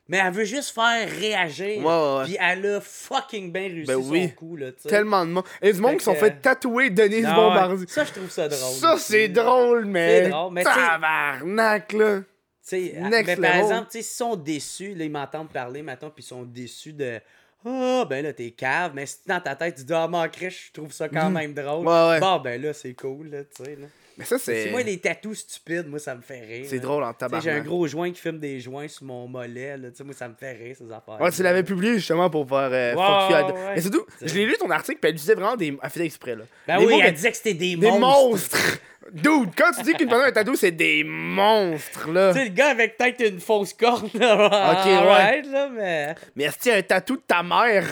Mais 0.07 0.18
elle 0.18 0.33
veut 0.35 0.45
juste 0.45 0.75
faire 0.75 1.09
réagir. 1.09 1.81
Hmm. 1.81 1.85
Ouais, 1.87 1.93
ouais, 1.93 2.18
ouais. 2.18 2.25
Puis 2.25 2.37
elle 2.39 2.66
a 2.77 2.81
fucking 2.83 3.51
bien 3.51 3.62
réussi 3.62 3.87
Ben 3.87 4.03
son 4.03 4.11
oui. 4.11 4.35
coup, 4.35 4.55
là. 4.57 4.70
Tellement 4.87 5.25
de 5.25 5.31
monde. 5.31 5.45
Et 5.62 5.72
du 5.72 5.81
monde 5.81 5.97
qui 5.97 6.05
sont 6.05 6.14
fait 6.14 6.43
tatouer 6.43 6.91
Denise 6.91 7.25
Ah, 7.27 7.35
Bombardier. 7.35 7.87
Ça, 7.89 8.05
je 8.05 8.12
trouve 8.12 8.31
ça 8.31 8.47
drôle. 8.49 8.75
Ça, 8.75 8.99
c'est 8.99 9.29
drôle, 9.29 9.87
mais. 9.87 10.25
C'est 10.25 10.29
drôle, 10.31 10.53
mais 10.53 10.62
Tabarnak, 10.64 11.93
là. 11.95 12.18
Tu 12.20 12.25
sais, 12.62 12.95
Next 12.99 13.27
mais 13.39 13.49
par 13.49 13.57
exemple, 13.57 13.87
tu 13.91 13.99
sais, 13.99 14.03
s'ils 14.03 14.16
sont 14.16 14.37
déçus, 14.37 14.95
là, 14.95 15.05
ils 15.05 15.11
m'entendent 15.11 15.51
parler 15.51 15.83
maintenant, 15.83 16.11
puis 16.11 16.22
ils 16.25 16.27
sont 16.29 16.43
déçus 16.45 16.93
de. 16.95 17.20
Ah, 17.65 18.05
ben 18.09 18.23
là, 18.23 18.33
t'es 18.33 18.51
cave. 18.51 18.93
Mais 18.95 19.07
si 19.07 19.19
dans 19.27 19.41
ta 19.41 19.57
tête, 19.57 19.77
tu 19.77 19.85
dis, 19.85 19.93
ah, 19.93 20.07
manquerait, 20.07 20.51
je 20.51 20.73
trouve 20.73 20.93
ça 20.93 21.09
quand 21.09 21.31
même 21.31 21.55
drôle. 21.55 21.85
Mm. 21.85 21.89
Ouais, 21.89 22.09
ouais. 22.09 22.21
Bon, 22.21 22.39
ben 22.39 22.61
là, 22.61 22.73
c'est 22.73 22.95
cool, 22.95 23.29
là, 23.29 23.45
tu 23.45 23.65
sais. 23.65 23.77
là. 23.77 23.87
Mais 24.17 24.25
ça, 24.25 24.39
C'est 24.39 24.71
moi, 24.71 24.83
les 24.83 24.99
tatous 24.99 25.39
stupides, 25.41 25.87
moi, 25.89 25.99
ça 25.99 26.15
me 26.15 26.21
fait 26.23 26.41
rire. 26.41 26.67
C'est 26.69 26.79
drôle 26.79 27.03
en 27.03 27.11
sais, 27.12 27.17
J'ai 27.21 27.25
un 27.27 27.29
tabarnak. 27.41 27.65
gros 27.65 27.87
joint 27.87 28.11
qui 28.12 28.21
fume 28.21 28.39
des 28.39 28.61
joints 28.61 28.89
sur 28.89 29.05
mon 29.05 29.27
mollet, 29.27 29.77
là. 29.77 29.89
Moi, 30.05 30.15
ça 30.15 30.29
me 30.29 30.35
fait 30.35 30.53
rire, 30.53 30.77
ces 30.79 30.85
affaires. 30.93 31.21
Ouais, 31.21 31.31
tu 31.31 31.43
l'avais 31.43 31.62
publié 31.62 31.95
justement 31.95 32.31
pour 32.31 32.49
faire 32.49 32.71
euh, 32.73 32.95
à- 32.97 33.47
ouais. 33.47 33.53
Mais 33.75 33.81
surtout, 33.81 34.05
je 34.23 34.35
l'ai 34.35 34.47
lu 34.47 34.55
ton 34.59 34.71
article, 34.71 34.99
puis 35.01 35.11
elle 35.11 35.17
disait 35.17 35.35
vraiment 35.35 35.57
des. 35.57 35.77
Elle 35.83 35.91
faisait 35.91 36.07
exprès, 36.07 36.37
là. 36.37 36.45
Ben 36.67 36.79
Des 36.79 36.87
oui, 36.87 36.95
mots, 36.95 37.01
elle 37.03 37.15
disait 37.15 37.31
que 37.31 37.37
c'était 37.37 37.55
des, 37.55 37.77
Des 37.77 37.91
monstres. 37.91 38.01
monstres! 38.01 38.79
Dude, 39.12 39.51
quand 39.55 39.71
tu 39.77 39.83
dis 39.83 39.93
qu'une 39.93 40.09
personne 40.09 40.25
a 40.25 40.29
un 40.29 40.33
tatou, 40.33 40.57
c'est 40.57 40.71
des 40.71 41.05
monstres, 41.05 42.11
là. 42.11 42.33
Tu 42.33 42.39
sais, 42.39 42.45
le 42.47 42.51
gars 42.55 42.69
avec 42.71 42.97
peut-être 42.97 43.21
une 43.29 43.39
fausse 43.39 43.75
corne, 43.75 44.09
là. 44.15 44.73
Ok, 44.73 44.87
ouais. 44.87 45.43
là, 45.53 45.69
mais. 45.69 46.15
Mais 46.35 46.45
est-ce 46.45 46.71
a 46.71 46.77
un 46.77 46.83
tatou 46.83 47.17
de 47.17 47.23
ta 47.27 47.43
mère? 47.43 47.85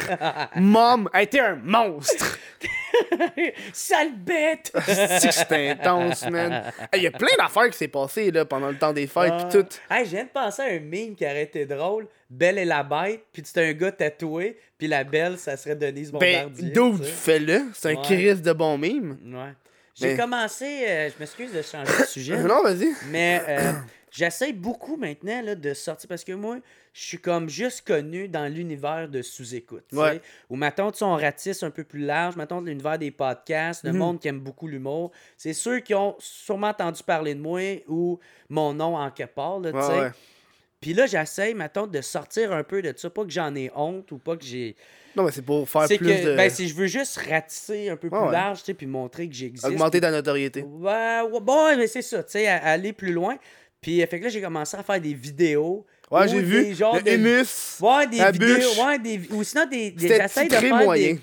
Mom, 0.56 1.10
elle 1.12 1.22
était 1.24 1.40
un 1.40 1.56
monstre. 1.56 2.38
Sale 3.72 4.12
bête! 4.16 4.72
C'est 4.86 5.28
que 5.28 5.34
c'était 5.34 5.68
intense, 5.70 6.11
man. 6.30 6.52
Hey, 6.92 7.00
Il 7.00 7.02
y 7.02 7.06
a 7.06 7.10
plein 7.10 7.34
d'affaires 7.38 7.68
qui 7.70 7.76
s'est 7.78 7.88
passé, 7.88 8.30
là, 8.30 8.44
pendant 8.44 8.68
le 8.68 8.76
temps 8.78 8.92
des 8.92 9.06
fêtes, 9.06 9.32
pis 9.50 9.58
tout. 9.58 9.66
Hey, 9.90 10.04
je 10.04 10.10
viens 10.10 10.24
de 10.24 10.28
penser 10.28 10.62
à 10.62 10.66
un 10.66 10.80
meme 10.80 11.14
qui 11.14 11.24
aurait 11.24 11.42
été 11.44 11.64
drôle. 11.66 12.06
Belle 12.30 12.58
et 12.58 12.64
la 12.64 12.82
bête, 12.82 13.24
puis 13.32 13.42
c'est 13.44 13.68
un 13.68 13.72
gars 13.72 13.92
tatoué, 13.92 14.56
puis 14.78 14.88
la 14.88 15.04
belle, 15.04 15.38
ça 15.38 15.56
serait 15.56 15.76
Denise 15.76 16.10
Ben, 16.12 16.44
Bombardier. 16.48 16.72
tu 16.72 17.04
sais. 17.04 17.10
fais-le? 17.10 17.62
C'est 17.74 17.90
un 17.90 17.94
Ouais. 17.96 18.02
Chris 18.02 18.36
de 18.40 18.52
bon 18.52 18.78
mime. 18.78 19.18
Ouais. 19.26 19.52
J'ai 19.94 20.12
Mais- 20.12 20.16
commencé, 20.16 20.64
euh, 20.88 21.08
je 21.10 21.14
m'excuse 21.20 21.52
de 21.52 21.60
changer 21.60 21.92
de 22.00 22.04
sujet, 22.06 22.38
Non, 22.38 22.62
vas-y. 22.62 22.88
mais 23.10 23.42
euh, 23.46 23.72
j'essaie 24.10 24.52
beaucoup 24.54 24.96
maintenant 24.96 25.42
là, 25.42 25.54
de 25.54 25.74
sortir 25.74 26.08
parce 26.08 26.24
que 26.24 26.32
moi, 26.32 26.56
je 26.92 27.02
suis 27.04 27.18
comme 27.18 27.48
juste 27.48 27.86
connu 27.86 28.28
dans 28.28 28.52
l'univers 28.52 29.08
de 29.08 29.22
sous-écoute. 29.22 29.84
Ouais. 29.92 30.20
Ou 30.50 30.56
mettons, 30.56 30.90
tu 30.90 30.98
sais, 30.98 31.04
on 31.04 31.16
ratisse 31.16 31.62
un 31.62 31.70
peu 31.70 31.84
plus 31.84 32.00
large, 32.04 32.36
mettons 32.36 32.60
de 32.60 32.66
l'univers 32.68 32.98
des 32.98 33.10
podcasts, 33.10 33.84
Mhm. 33.84 33.92
le 33.92 33.98
monde 33.98 34.20
qui 34.20 34.28
aime 34.28 34.40
beaucoup 34.40 34.68
l'humour. 34.68 35.10
C'est 35.36 35.54
ceux 35.54 35.80
qui 35.80 35.94
ont 35.94 36.16
sûrement 36.18 36.68
entendu 36.68 37.02
parler 37.02 37.34
de 37.34 37.40
moi 37.40 37.82
ou 37.88 38.18
mon 38.48 38.74
nom 38.74 38.96
en 38.96 39.10
quelque 39.10 39.34
part, 39.34 39.58
là, 39.60 39.70
Ouais, 39.70 40.00
ouais. 40.00 40.10
Puis 40.80 40.94
là, 40.94 41.06
j'essaie, 41.06 41.54
mettons, 41.54 41.86
de 41.86 42.00
sortir 42.00 42.52
un 42.52 42.64
peu 42.64 42.82
de 42.82 42.92
ça. 42.96 43.08
Pas 43.08 43.22
que 43.24 43.30
j'en 43.30 43.54
ai 43.54 43.70
honte 43.76 44.10
ou 44.10 44.18
pas 44.18 44.36
que 44.36 44.44
j'ai. 44.44 44.74
Non, 45.14 45.22
mais 45.22 45.30
c'est 45.30 45.42
pour 45.42 45.68
faire 45.68 45.86
plus 45.86 45.96
que, 45.98 46.24
de... 46.32 46.36
ben, 46.36 46.50
si 46.50 46.66
je 46.68 46.74
veux 46.74 46.88
juste 46.88 47.18
ratisser 47.18 47.88
un 47.88 47.96
peu 47.96 48.08
Ouais, 48.08 48.18
plus 48.18 48.26
ouais. 48.26 48.32
large, 48.32 48.58
tu 48.60 48.64
sais, 48.64 48.74
puis 48.74 48.86
montrer 48.86 49.28
que 49.28 49.34
j'existe. 49.34 49.64
Augmenter 49.64 50.00
ta 50.00 50.10
notoriété. 50.10 50.62
Ouais, 50.62 51.20
ouais, 51.30 51.40
bon, 51.40 51.76
mais 51.76 51.86
c'est 51.86 52.02
ça, 52.02 52.24
tu 52.24 52.32
sais, 52.32 52.48
aller 52.48 52.92
plus 52.92 53.12
loin. 53.12 53.38
Puis, 53.80 54.02
euh, 54.02 54.06
fait 54.08 54.18
que 54.18 54.24
là, 54.24 54.30
j'ai 54.30 54.40
commencé 54.40 54.76
à 54.76 54.82
faire 54.82 55.00
des 55.00 55.14
vidéos. 55.14 55.86
Ouais, 56.12 56.24
ou 56.26 56.28
j'ai 56.28 56.40
vu. 56.42 56.74
genres 56.74 56.98
Le 57.04 57.12
humus. 57.12 57.78
Ouais, 57.80 58.06
des 58.06 58.18
la 58.18 58.30
vidéos. 58.30 58.56
bûche. 58.56 58.78
Ouais, 58.78 58.98
des... 58.98 59.20
Ou 59.30 59.42
sinon, 59.44 59.66
des. 59.66 59.90
des 59.90 60.08
j'essaie 60.08 60.46
de 60.48 60.54
faire 60.54 60.76
moyen. 60.76 61.14
des. 61.14 61.20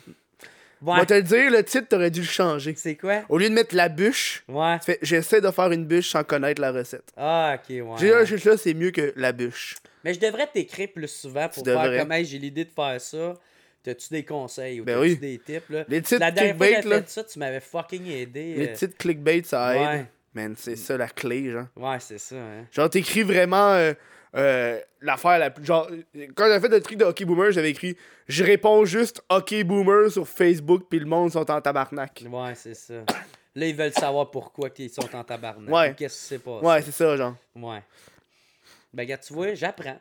On 0.81 0.91
Ouais. 0.93 0.99
va 0.99 1.05
te 1.05 1.13
le 1.13 1.23
dire, 1.23 1.51
le 1.51 1.61
titre, 1.63 1.87
t'aurais 1.89 2.09
dû 2.09 2.21
le 2.21 2.25
changer. 2.25 2.73
C'est 2.77 2.95
quoi? 2.95 3.23
Au 3.27 3.37
lieu 3.37 3.49
de 3.49 3.53
mettre 3.53 3.75
la 3.75 3.89
bûche, 3.89 4.43
Ouais. 4.47 4.79
tu 4.79 4.85
fais 4.85 4.99
j'essaie 5.01 5.41
de 5.41 5.51
faire 5.51 5.69
une 5.73 5.85
bûche 5.85 6.09
sans 6.09 6.23
connaître 6.23 6.61
la 6.61 6.71
recette. 6.71 7.03
Ah, 7.17 7.57
ok, 7.57 7.69
ouais. 7.69 7.83
J'ai 7.99 8.09
là, 8.11 8.23
juste 8.23 8.45
là, 8.45 8.55
c'est 8.55 8.73
mieux 8.73 8.91
que 8.91 9.11
la 9.17 9.33
bûche. 9.33 9.75
Mais 10.05 10.13
je 10.13 10.21
devrais 10.21 10.47
t'écrire 10.47 10.87
plus 10.93 11.09
souvent 11.09 11.49
pour 11.49 11.63
Tu 11.63 11.69
faire 11.69 11.81
devrais. 11.83 11.99
comme, 11.99 12.11
hey, 12.13 12.23
j'ai 12.23 12.37
l'idée 12.39 12.63
de 12.63 12.71
faire 12.71 12.99
ça. 13.01 13.33
T'as-tu 13.83 14.07
des 14.09 14.23
conseils 14.23 14.79
ou 14.79 14.85
Ben 14.85 14.93
t'as-tu 14.95 15.09
oui. 15.09 15.17
des 15.17 15.37
tips, 15.39 15.69
là? 15.69 15.83
Les 15.89 16.01
titres 16.01 16.19
La 16.21 16.31
dernière 16.31 16.55
fois 16.55 16.65
que 16.67 16.71
clickbait, 16.71 16.83
j'ai 16.89 16.95
là. 16.95 17.01
fait 17.01 17.09
ça, 17.09 17.23
tu 17.25 17.39
m'avais 17.39 17.59
fucking 17.59 18.07
aidé. 18.11 18.53
Les 18.55 18.67
euh, 18.69 18.73
titres 18.73 18.97
clickbait, 18.97 19.41
ça 19.43 19.75
aide. 19.75 19.81
Ouais. 19.81 20.05
Man, 20.33 20.55
c'est 20.57 20.75
ça 20.77 20.95
la 20.95 21.07
clé, 21.09 21.51
genre. 21.51 21.65
Ouais, 21.75 21.97
c'est 21.99 22.19
ça, 22.19 22.35
hein. 22.35 22.65
Genre, 22.71 22.89
t'écris 22.89 23.23
vraiment 23.23 23.71
euh, 23.73 23.93
euh, 24.36 24.80
l'affaire 25.01 25.39
la 25.39 25.49
plus. 25.49 25.65
Genre, 25.65 25.89
quand 26.36 26.45
j'avais 26.47 26.59
fait 26.59 26.73
le 26.73 26.82
truc 26.82 26.97
de 26.97 27.05
Hockey 27.05 27.25
Boomer, 27.25 27.51
j'avais 27.51 27.71
écrit 27.71 27.97
Je 28.27 28.43
réponds 28.43 28.86
juste 28.86 29.23
Hockey 29.30 29.63
Boomer 29.63 30.11
sur 30.11 30.27
Facebook, 30.27 30.84
puis 30.89 30.99
le 30.99 31.05
monde 31.05 31.32
sont 31.32 31.49
en 31.49 31.61
tabarnak. 31.61 32.23
Ouais, 32.30 32.53
c'est 32.55 32.75
ça. 32.75 32.93
Là, 33.55 33.65
ils 33.65 33.75
veulent 33.75 33.93
savoir 33.93 34.30
pourquoi 34.30 34.69
ils 34.77 34.89
sont 34.89 35.15
en 35.15 35.23
tabarnak. 35.23 35.73
Ouais. 35.73 35.95
Qu'est-ce 35.97 36.19
qui 36.19 36.25
s'est 36.27 36.39
passé? 36.39 36.65
Ouais, 36.65 36.82
c'est 36.84 36.91
ça, 36.91 37.17
genre. 37.17 37.36
Ouais. 37.55 37.82
Ben, 38.93 39.03
regarde, 39.03 39.21
tu 39.25 39.34
vois, 39.34 39.53
j'apprends. 39.55 39.99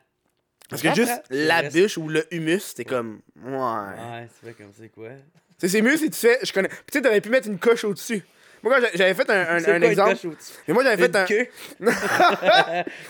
Parce 0.69 0.83
que 0.83 0.95
juste 0.95 1.23
la 1.31 1.61
reste- 1.61 1.75
bûche 1.77 1.97
ou 1.97 2.09
le 2.09 2.27
humus, 2.33 2.61
c'était 2.61 2.85
comme. 2.85 3.21
Ouais. 3.43 3.53
Ouais, 3.53 4.29
c'est 4.29 4.43
vrai 4.43 4.53
comme 4.53 4.73
c'est 4.79 4.89
quoi? 4.91 5.09
C'est 5.59 5.81
mieux 5.83 5.97
si 5.97 6.11
tu 6.11 6.17
fais. 6.19 6.39
Je 6.45 6.53
connais. 6.53 6.69
Puis 6.69 6.79
tu 6.93 6.99
sais, 6.99 7.03
t'aurais 7.03 7.21
pu 7.23 7.31
mettre 7.31 7.49
une 7.49 7.59
coche 7.59 7.85
au-dessus. 7.85 8.23
Moi, 8.63 8.79
j'avais 8.95 9.15
fait 9.15 9.31
un, 9.31 9.35
un- 9.35 9.57
un 9.57 9.63
quoi 9.63 9.77
une 9.77 9.83
exemple. 9.85 10.17
Mais 10.67 10.75
moi, 10.75 10.83
j'avais 10.85 10.97
fait 10.97 11.09
Une 11.09 11.17
un. 11.17 11.25
queue? 11.25 11.47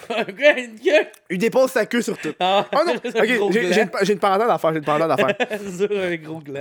Quoi, 0.07 0.59
une 0.59 0.79
queue? 0.79 1.07
Il 1.31 1.39
dépose 1.39 1.71
sa 1.71 1.87
queue 1.87 2.03
sur 2.03 2.19
tout. 2.19 2.35
Ah, 2.41 2.67
Oh 2.73 2.79
non! 2.87 2.93
un 3.05 3.39
Ok, 3.41 3.53
j'ai 3.53 3.83
une, 3.83 3.91
une 4.11 4.19
parenthèse 4.19 4.51
à 4.51 4.59
faire. 4.59 4.73
J'ai 4.73 4.79
une 4.79 4.85
parenthèse 4.85 5.11
à 5.11 5.17
faire. 5.17 5.61
Sur 5.77 5.91
un 5.99 6.17
gros 6.17 6.41
gland. 6.41 6.61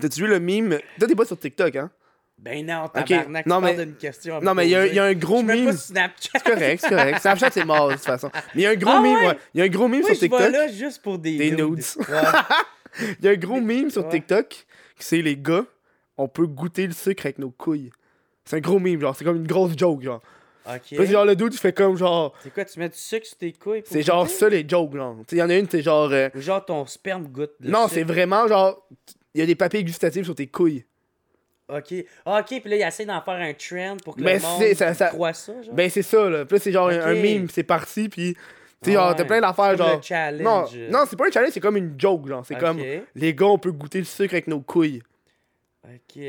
T'as-tu 0.00 0.20
vu 0.22 0.26
le 0.26 0.38
mime? 0.40 0.78
Toi, 0.98 1.08
t'es 1.08 1.14
pas 1.14 1.24
sur 1.24 1.38
TikTok, 1.38 1.74
hein? 1.76 1.90
Ben 2.38 2.66
non, 2.66 2.86
tabarnak, 2.88 3.46
non, 3.46 3.60
tu 3.60 3.64
mais- 3.64 3.74
d'une 3.76 3.94
question 3.96 4.40
Non, 4.42 4.52
mais 4.52 4.66
il 4.66 4.68
y, 4.68 4.94
y 4.94 4.98
a 4.98 5.04
un 5.04 5.14
gros 5.14 5.40
Je 5.40 5.44
mime. 5.52 5.72
Snapchat. 5.72 6.30
C'est 6.34 6.44
correct, 6.52 6.80
c'est 6.82 6.90
correct. 6.90 7.20
Snapchat, 7.20 7.50
c'est 7.50 7.64
mort 7.64 7.88
de 7.88 7.94
toute 7.94 8.04
façon. 8.04 8.30
Mais 8.54 8.60
il 8.60 8.64
y 8.64 8.66
a 8.66 8.70
un 8.70 8.74
gros 8.74 8.90
Ah 8.94 9.00
mime, 9.00 9.16
ouais? 9.26 9.38
Il 9.54 9.58
y 9.58 9.62
a 9.62 9.64
un 9.64 9.68
gros 9.68 9.88
mime 9.88 10.02
sur 10.02 10.14
je 10.14 10.20
vais 10.20 10.28
TikTok. 10.28 10.52
là 10.52 10.68
juste 10.68 11.00
pour 11.00 11.18
des, 11.18 11.38
Des 11.38 11.50
nudes. 11.52 11.82
Ouais. 11.98 13.08
Il 13.20 13.24
y 13.24 13.28
a 13.28 13.30
un 13.30 13.36
gros 13.36 13.58
mime 13.60 13.90
sur. 13.90 14.06
TikTok. 14.06 14.48
qui 14.50 14.64
C'est 14.98 15.22
les 15.22 15.34
gars, 15.36 15.64
on 16.18 16.28
peut 16.28 16.46
goûter 16.46 16.86
le 16.86 16.92
sucre 16.92 17.26
avec 17.26 17.38
nos 17.38 17.50
couilles. 17.50 17.90
C'est 18.44 18.56
un 18.56 18.60
gros 18.60 18.78
mime, 18.78 19.00
genre. 19.00 19.14
C'est 19.16 19.24
comme 19.24 19.36
une 19.36 19.46
grosse 19.46 19.76
joke, 19.76 20.02
genre. 20.02 20.22
Ok. 20.68 20.80
Puis 20.96 21.06
genre, 21.06 21.24
le 21.24 21.36
dude, 21.36 21.54
il 21.54 21.58
fait 21.58 21.72
comme 21.72 21.96
genre. 21.96 22.32
C'est 22.42 22.52
quoi, 22.52 22.64
tu 22.64 22.78
mets 22.78 22.88
du 22.88 22.96
sucre 22.98 23.26
sur 23.26 23.36
tes 23.38 23.52
couilles? 23.52 23.82
pour 23.82 23.92
C'est 23.92 24.02
genre 24.02 24.28
ça, 24.28 24.48
les 24.48 24.64
jokes, 24.68 24.94
genre. 24.96 25.16
Tu 25.18 25.24
sais, 25.30 25.36
il 25.36 25.38
y 25.38 25.42
en 25.42 25.50
a 25.50 25.54
une, 25.56 25.68
c'est 25.68 25.82
genre. 25.82 26.10
euh, 26.12 26.28
Ou 26.34 26.40
genre 26.40 26.64
ton 26.64 26.84
sperme 26.86 27.24
goûte 27.28 27.52
le 27.60 27.70
Non, 27.70 27.82
sucre. 27.82 27.94
c'est 27.94 28.02
vraiment 28.04 28.46
genre. 28.48 28.86
Il 29.34 29.40
y 29.40 29.42
a 29.42 29.46
des 29.46 29.54
papilles 29.54 29.84
gustatives 29.84 30.24
sur 30.24 30.34
tes 30.34 30.46
couilles. 30.46 30.84
Ok. 31.68 31.92
Ah, 32.24 32.40
ok, 32.40 32.60
puis 32.60 32.70
là, 32.70 32.76
il 32.76 32.82
essaie 32.82 33.04
d'en 33.04 33.20
faire 33.20 33.34
un 33.34 33.52
trend 33.52 33.96
pour 34.04 34.14
que 34.16 34.22
Ben, 34.22 34.36
le 34.36 34.42
monde 34.42 34.58
c'est- 34.60 34.74
ça- 34.76 34.94
ça- 34.94 35.08
croit 35.08 35.32
ça, 35.32 35.52
genre. 35.62 35.74
Ben, 35.74 35.90
c'est 35.90 36.02
ça, 36.02 36.30
là. 36.30 36.44
Puis 36.44 36.56
là, 36.56 36.60
c'est 36.62 36.72
genre 36.72 36.88
un- 36.88 37.00
un 37.00 37.12
Ok. 37.16 37.22
mime, 37.22 37.48
c'est 37.50 37.64
parti, 37.64 38.08
puis. 38.08 38.34
Tu 38.82 38.92
sais, 38.92 38.96
ouais. 38.96 39.14
t'as 39.16 39.24
plein 39.24 39.40
d'affaires, 39.40 39.70
C'est 39.72 39.76
comme 39.78 39.86
genre. 39.86 39.96
le 39.96 40.02
challenge. 40.02 40.42
Non, 40.44 40.98
non 41.00 41.04
c'est 41.08 41.16
pas 41.16 41.26
un 41.26 41.30
challenge, 41.30 41.50
c'est 41.52 41.60
comme 41.60 41.76
une 41.76 41.94
joke, 41.98 42.28
genre. 42.28 42.44
C'est 42.46 42.54
Ok. 42.54 42.60
comme. 42.60 42.80
Les 43.14 43.34
gars, 43.34 43.46
on 43.46 43.58
peut 43.58 43.72
goûter 43.72 43.98
le 43.98 44.04
sucre 44.04 44.34
avec 44.34 44.46
nos 44.46 44.60
couilles. 44.60 45.02
Ok. 45.94 46.22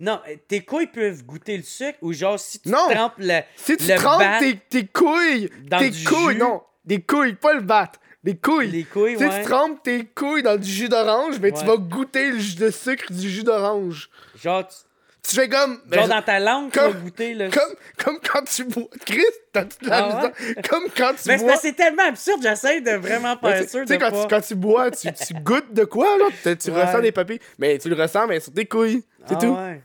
Non, 0.00 0.20
euh, 0.28 0.36
tes 0.48 0.62
couilles 0.64 0.88
peuvent 0.88 1.24
goûter 1.24 1.56
le 1.56 1.62
sucre 1.62 1.98
ou 2.02 2.12
genre 2.12 2.38
si 2.38 2.58
tu 2.60 2.68
Non. 2.68 2.88
trempes 2.90 3.14
le. 3.18 3.40
Si 3.56 3.76
tu 3.76 3.86
Le 3.86 3.96
trempes 3.96 4.18
bat 4.20 4.38
tes, 4.40 4.56
tes 4.56 4.86
couilles, 4.86 5.48
dans 5.68 5.78
tes 5.78 5.90
du 5.90 6.04
couilles, 6.04 6.34
jus. 6.34 6.38
non, 6.40 6.62
des 6.84 7.00
couilles, 7.00 7.34
pas 7.34 7.54
le 7.54 7.60
bat, 7.60 7.92
des 8.24 8.36
couilles. 8.36 8.68
Les 8.70 8.84
couilles, 8.84 9.16
Si 9.16 9.24
ouais. 9.24 9.42
tu 9.42 9.48
trempes 9.48 9.82
tes 9.82 10.04
couilles 10.06 10.42
dans 10.42 10.56
du 10.56 10.68
jus 10.68 10.88
d'orange, 10.88 11.38
ben 11.38 11.52
tu 11.52 11.60
Ouais. 11.60 11.66
vas 11.66 11.76
goûter 11.76 12.30
le, 12.32 12.38
jus 12.38 12.56
de 12.56 12.70
sucre 12.70 13.12
du 13.12 13.30
jus 13.30 13.44
d'orange. 13.44 14.10
Genre, 14.42 14.66
tu- 14.66 14.74
Tu 15.28 15.36
fais 15.36 15.48
comme. 15.48 15.80
ben, 15.86 16.00
genre 16.00 16.08
dans 16.08 16.22
ta 16.22 16.40
langue, 16.40 16.72
tu 16.72 16.78
vas 16.80 16.88
comme- 16.88 17.00
goûter 17.02 17.34
le. 17.34 17.48
comme, 17.50 17.74
comme 18.04 18.18
quand 18.28 18.42
tu 18.44 18.64
bois. 18.64 18.88
Chris, 19.06 19.22
t'as 19.52 19.64
toute 19.66 19.82
la 19.86 19.96
Ah 19.98 20.24
ouais? 20.24 20.62
Comme 20.68 20.84
quand 20.96 21.12
tu 21.14 21.28
Mais 21.28 21.36
bois. 21.38 21.52
que 21.54 21.58
c'est 21.60 21.74
tellement 21.74 22.02
absurde, 22.08 22.40
j'essaie 22.42 22.80
de 22.80 22.90
vraiment 22.92 23.36
pas 23.36 23.52
tu 23.52 23.62
être 23.62 23.70
sûr 23.70 23.80
tu 23.82 23.86
sais, 23.86 23.98
de 23.98 24.02
quand, 24.04 24.10
pas. 24.10 24.22
tu, 24.22 24.28
quand 24.28 24.40
tu 24.40 24.54
bois, 24.56 24.90
tu, 24.90 25.12
tu 25.12 25.34
goûtes 25.34 25.72
de 25.72 25.84
quoi, 25.84 26.18
là? 26.18 26.24
Tu, 26.42 26.56
tu 26.56 26.70
Ouais. 26.72 26.84
ressens 26.84 27.00
des 27.00 27.12
papilles. 27.12 27.38
Mais 27.58 27.78
tu 27.78 27.88
le 27.88 27.94
ressens, 27.94 28.26
mais 28.26 28.40
sur 28.40 28.52
tes 28.52 28.66
couilles. 28.66 29.04
C'est 29.28 29.34
Ah 29.36 29.38
tout. 29.38 29.46
ouais. 29.54 29.80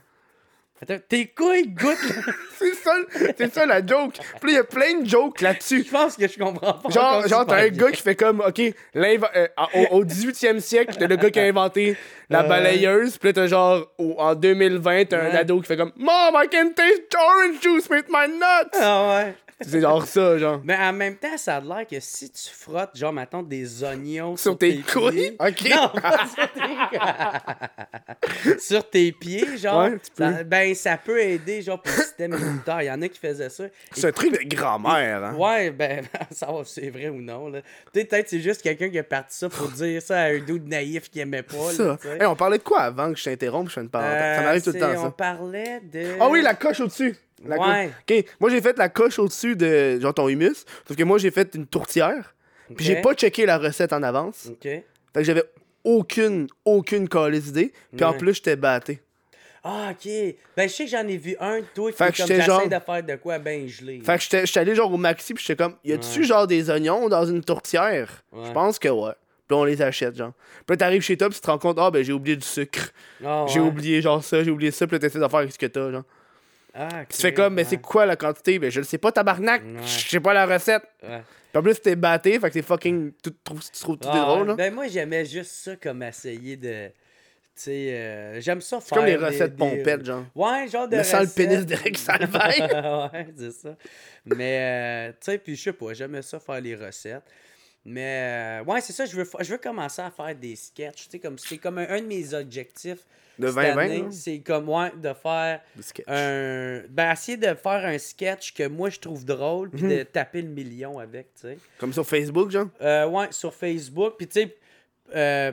Tes 1.08 1.26
couilles 1.26 1.68
goûtent. 1.68 1.96
C'est 2.58 2.74
ça, 2.74 2.92
c'est 3.36 3.54
ça 3.54 3.66
la 3.66 3.84
joke. 3.86 4.14
Puis 4.40 4.50
il 4.50 4.54
y 4.54 4.58
a 4.58 4.64
plein 4.64 5.00
de 5.00 5.08
jokes 5.08 5.40
là-dessus. 5.40 5.84
Je 5.86 5.90
pense 5.90 6.16
que 6.16 6.26
je 6.26 6.36
comprends 6.38 6.72
pas. 6.74 6.90
Genre, 6.90 7.28
genre 7.28 7.46
t'as 7.46 7.62
un 7.62 7.68
gars 7.68 7.90
qui 7.92 8.02
fait 8.02 8.16
comme, 8.16 8.40
ok, 8.40 8.60
euh, 8.96 9.46
au, 9.74 9.98
au 9.98 10.04
18e 10.04 10.58
siècle, 10.58 10.96
t'as 10.98 11.06
le 11.06 11.14
gars 11.16 11.30
qui 11.30 11.38
a 11.38 11.44
inventé 11.44 11.96
la 12.28 12.42
Ouais. 12.42 12.48
balayeuse, 12.48 13.16
puis 13.16 13.28
là, 13.28 13.32
t'as 13.32 13.46
genre, 13.46 13.86
en 13.98 14.34
2020, 14.34 15.04
t'as 15.06 15.20
un 15.22 15.34
ado 15.36 15.60
qui 15.60 15.66
fait 15.68 15.76
comme, 15.76 15.92
Mom, 15.96 16.34
I 16.34 16.48
can 16.50 16.70
taste 16.74 17.14
orange 17.14 17.60
juice 17.62 17.88
with 17.88 18.06
my 18.10 18.26
nuts! 18.28 18.70
Ah 18.80 19.08
ouais. 19.24 19.34
C'est 19.60 19.80
genre 19.80 20.06
ça, 20.06 20.38
genre. 20.38 20.60
Mais 20.64 20.76
en 20.76 20.92
même 20.92 21.16
temps, 21.16 21.36
ça 21.36 21.56
a 21.56 21.60
l'air 21.60 21.84
que 21.90 21.98
si 21.98 22.30
tu 22.30 22.48
frottes, 22.52 22.96
genre, 22.96 23.12
mettons, 23.12 23.42
des 23.42 23.82
oignons 23.82 24.36
Sur 24.36 24.56
tes 24.56 24.78
couilles? 24.82 25.10
pieds- 25.10 25.36
Ok. 25.40 25.68
Non, 25.70 25.88
pas 26.00 26.26
sur 26.28 26.52
tes... 26.52 26.60
sur 28.60 28.88
tes 28.90 29.12
pieds, 29.12 29.56
genre. 29.58 29.84
Ouais, 29.84 29.96
ça- 30.16 30.44
ben, 30.44 30.74
ça 30.74 30.96
peut 30.96 31.20
aider, 31.20 31.62
genre, 31.62 31.80
pour 31.82 31.92
le 31.96 32.02
système 32.02 32.32
immunitaire. 32.34 32.82
Il 32.82 32.86
y 32.86 32.90
en 32.90 33.02
a 33.02 33.08
qui 33.08 33.18
faisaient 33.18 33.48
ça. 33.50 33.64
C'est 33.92 34.06
un 34.08 34.12
truc 34.12 34.32
de 34.32 34.54
grand-mère, 34.54 35.24
hein. 35.24 35.34
Ouais, 35.34 35.70
ben, 35.70 36.04
savoir 36.30 36.66
si 36.66 36.80
c'est 36.80 36.90
vrai 36.90 37.08
ou 37.08 37.20
non, 37.20 37.48
là. 37.48 37.60
Peut-être 37.92 38.28
c'est 38.28 38.40
juste 38.40 38.62
quelqu'un 38.62 38.88
qui 38.90 38.98
a 38.98 39.04
parti 39.04 39.36
ça 39.36 39.48
pour 39.48 39.68
dire 39.68 40.00
ça 40.02 40.18
à 40.20 40.24
un 40.28 40.38
dude 40.38 40.68
naïf 40.68 41.10
qui 41.10 41.20
aimait 41.20 41.42
pas, 41.42 41.72
Ça. 41.72 41.98
là. 42.04 42.14
Hey, 42.20 42.26
on 42.26 42.36
parlait 42.36 42.58
de 42.58 42.62
quoi 42.62 42.80
avant 42.82 43.12
que 43.12 43.18
je 43.18 43.24
t'interrompe, 43.24 43.68
je 43.68 43.74
fais 43.74 43.80
une 43.80 43.90
parenthèse. 43.90 44.36
ça 44.36 44.40
Euh, 44.40 44.44
m'arrive 44.44 44.62
tout 44.62 44.72
le 44.72 44.78
temps, 44.80 44.92
On 44.98 45.02
ça. 45.04 45.10
parlait 45.10 45.80
de... 45.80 46.16
Ah 46.20 46.28
oui, 46.28 46.42
la 46.42 46.54
coche 46.54 46.80
au-dessus. 46.80 47.16
La 47.46 47.56
Ouais. 47.58 47.90
Ok, 48.08 48.24
moi 48.40 48.50
j'ai 48.50 48.60
fait 48.60 48.76
la 48.78 48.88
coche 48.88 49.18
au-dessus 49.18 49.54
de 49.56 49.98
genre 50.00 50.14
ton 50.14 50.28
humus, 50.28 50.64
sauf 50.86 50.96
que 50.96 51.02
moi 51.04 51.18
j'ai 51.18 51.30
fait 51.30 51.54
une 51.54 51.66
tourtière, 51.66 52.34
puis 52.74 52.84
j'ai 52.84 52.96
pas 53.00 53.14
checké 53.14 53.46
la 53.46 53.58
recette 53.58 53.92
en 53.92 54.02
avance. 54.02 54.46
OK. 54.50 54.62
Fait 54.62 54.84
que 55.14 55.22
j'avais 55.24 55.44
aucune, 55.84 56.48
aucune 56.64 57.08
calice 57.08 57.44
d'idée. 57.44 57.72
Puis 57.96 58.04
en 58.04 58.12
plus, 58.12 58.34
j'étais 58.34 58.56
batté. 58.56 59.00
Ah, 59.64 59.90
OK. 59.92 60.10
Ben, 60.56 60.68
je 60.68 60.74
sais 60.74 60.84
que 60.84 60.90
j'en 60.90 61.06
ai 61.06 61.16
vu 61.16 61.36
un, 61.40 61.60
toi, 61.74 61.90
qui 61.90 61.96
Fait 61.96 62.12
que 62.12 62.26
comme 62.26 62.40
genre- 62.42 62.68
de 62.68 62.78
faire 62.78 63.02
de 63.02 63.16
quoi 63.16 63.38
ben 63.38 63.66
gelé. 63.66 64.00
Fait 64.04 64.16
que 64.18 64.22
j'étais 64.44 64.58
allé 64.58 64.74
genre 64.74 64.92
au 64.92 64.96
maxi, 64.96 65.34
puis 65.34 65.44
j'étais 65.46 65.62
comme, 65.62 65.74
y 65.84 65.92
a-tu 65.92 66.20
Ouais. 66.20 66.24
genre 66.26 66.46
des 66.46 66.70
oignons 66.70 67.08
dans 67.08 67.24
une 67.26 67.42
tourtière? 67.42 68.22
Je 68.32 68.52
pense 68.52 68.78
que 68.78 68.88
ouais. 68.88 69.12
Puis 69.48 69.56
on 69.56 69.64
les 69.64 69.80
achète, 69.80 70.14
genre. 70.16 70.32
Puis 70.66 70.74
là, 70.74 70.76
t'arrives 70.76 71.02
chez 71.02 71.16
toi, 71.16 71.28
puis 71.28 71.36
tu 71.36 71.40
te 71.40 71.50
rends 71.50 71.58
compte, 71.58 71.78
ah 71.80 71.90
ben 71.90 72.04
j'ai 72.04 72.12
oublié 72.12 72.36
du 72.36 72.46
sucre. 72.46 72.90
Ah, 73.24 73.46
J'ai 73.48 73.60
oublié 73.60 74.02
genre 74.02 74.22
ça, 74.22 74.44
j'ai 74.44 74.50
oublié 74.50 74.70
ça, 74.70 74.86
puis 74.86 74.94
là, 74.96 74.98
t'essaies 75.00 75.18
de 75.18 75.26
faire 75.26 75.38
avec 75.40 75.52
ce 75.52 75.58
que 75.58 75.66
t'as, 75.66 75.90
genre. 75.90 76.04
Ah, 76.74 77.04
tu 77.08 77.20
fais 77.20 77.32
comme, 77.34 77.54
mais 77.54 77.64
c'est 77.64 77.78
quoi 77.78 78.06
la 78.06 78.16
quantité? 78.16 78.58
Ben 78.58 78.70
je 78.70 78.80
le 78.80 78.84
sais 78.84 78.98
pas, 78.98 79.10
tabarnak. 79.10 79.62
Ouais. 79.62 79.82
Je 79.82 80.08
sais 80.10 80.20
pas 80.20 80.32
la 80.34 80.46
recette. 80.46 80.82
Ouais. 81.02 81.22
Puis 81.50 81.58
en 81.58 81.62
plus, 81.62 81.80
t'es 81.80 81.96
batté, 81.96 82.38
fait 82.38 82.48
que 82.48 82.52
c'est 82.52 82.62
fucking. 82.62 83.12
Tu 83.22 83.30
trouves, 83.42 83.62
tu 83.64 83.80
trouves 83.80 83.98
tout 83.98 84.08
Ah, 84.10 84.20
drôle, 84.20 84.48
là. 84.48 84.54
Ben, 84.54 84.72
moi, 84.72 84.86
j'aimais 84.86 85.24
juste 85.24 85.50
ça 85.50 85.76
comme 85.76 86.02
essayer 86.02 86.56
de. 86.56 86.90
sais, 87.54 87.92
euh, 87.94 88.40
j'aime 88.40 88.60
ça 88.60 88.80
faire. 88.80 88.98
comme 88.98 89.06
les 89.06 89.16
des- 89.16 89.24
recettes 89.24 89.56
des- 89.56 89.58
pompettes, 89.58 90.04
genre. 90.04 90.24
Ouais, 90.34 90.68
genre 90.68 90.86
de. 90.86 90.96
Le 90.96 91.00
recettes. 91.00 91.34
pénis 91.34 91.64
d'Eric 91.66 91.96
Salvaille. 91.98 92.60
ouais, 92.60 93.26
c'est 93.36 93.52
ça. 93.52 93.76
Mais, 94.26 94.58
euh, 94.60 95.12
tu 95.12 95.16
sais, 95.32 95.38
puis 95.38 95.56
je 95.56 95.62
sais 95.62 95.72
pas, 95.72 95.94
j'aimais 95.94 96.22
ça 96.22 96.38
faire 96.38 96.60
les 96.60 96.74
recettes. 96.76 97.22
Mais, 97.84 98.60
euh, 98.60 98.64
ouais, 98.64 98.80
c'est 98.82 98.92
ça, 98.92 99.06
je 99.06 99.16
veux, 99.16 99.26
je 99.40 99.50
veux 99.52 99.58
commencer 99.58 100.02
à 100.02 100.10
faire 100.10 100.34
des 100.34 100.54
sketchs. 100.54 101.04
Tu 101.04 101.10
sais, 101.12 101.18
comme, 101.18 101.38
c'est 101.38 101.56
comme 101.58 101.78
un, 101.78 101.88
un 101.88 102.00
de 102.02 102.06
mes 102.06 102.34
objectifs. 102.34 103.06
De 103.38 103.46
cette 103.46 103.54
2020, 103.56 103.80
année, 103.84 104.02
là? 104.02 104.08
C'est 104.10 104.38
comme, 104.40 104.68
ouais, 104.68 104.90
de 104.96 105.12
faire 105.14 105.60
un. 106.06 106.82
Ben, 106.88 107.12
essayer 107.12 107.36
de 107.36 107.54
faire 107.54 107.84
un 107.86 107.98
sketch 107.98 108.52
que 108.54 108.66
moi 108.66 108.90
je 108.90 108.98
trouve 108.98 109.24
drôle, 109.24 109.70
puis 109.70 109.82
Mhm. 109.84 109.90
de 109.98 110.02
taper 110.02 110.42
le 110.42 110.48
million 110.48 110.98
avec, 110.98 111.34
tu 111.34 111.42
sais. 111.42 111.58
Comme 111.78 111.92
sur 111.92 112.06
Facebook, 112.06 112.50
genre? 112.50 112.68
Euh, 112.80 113.06
ouais, 113.08 113.28
sur 113.30 113.54
Facebook. 113.54 114.14
Puis, 114.18 114.26
tu 114.28 114.40
sais, 114.42 114.56
euh, 115.14 115.52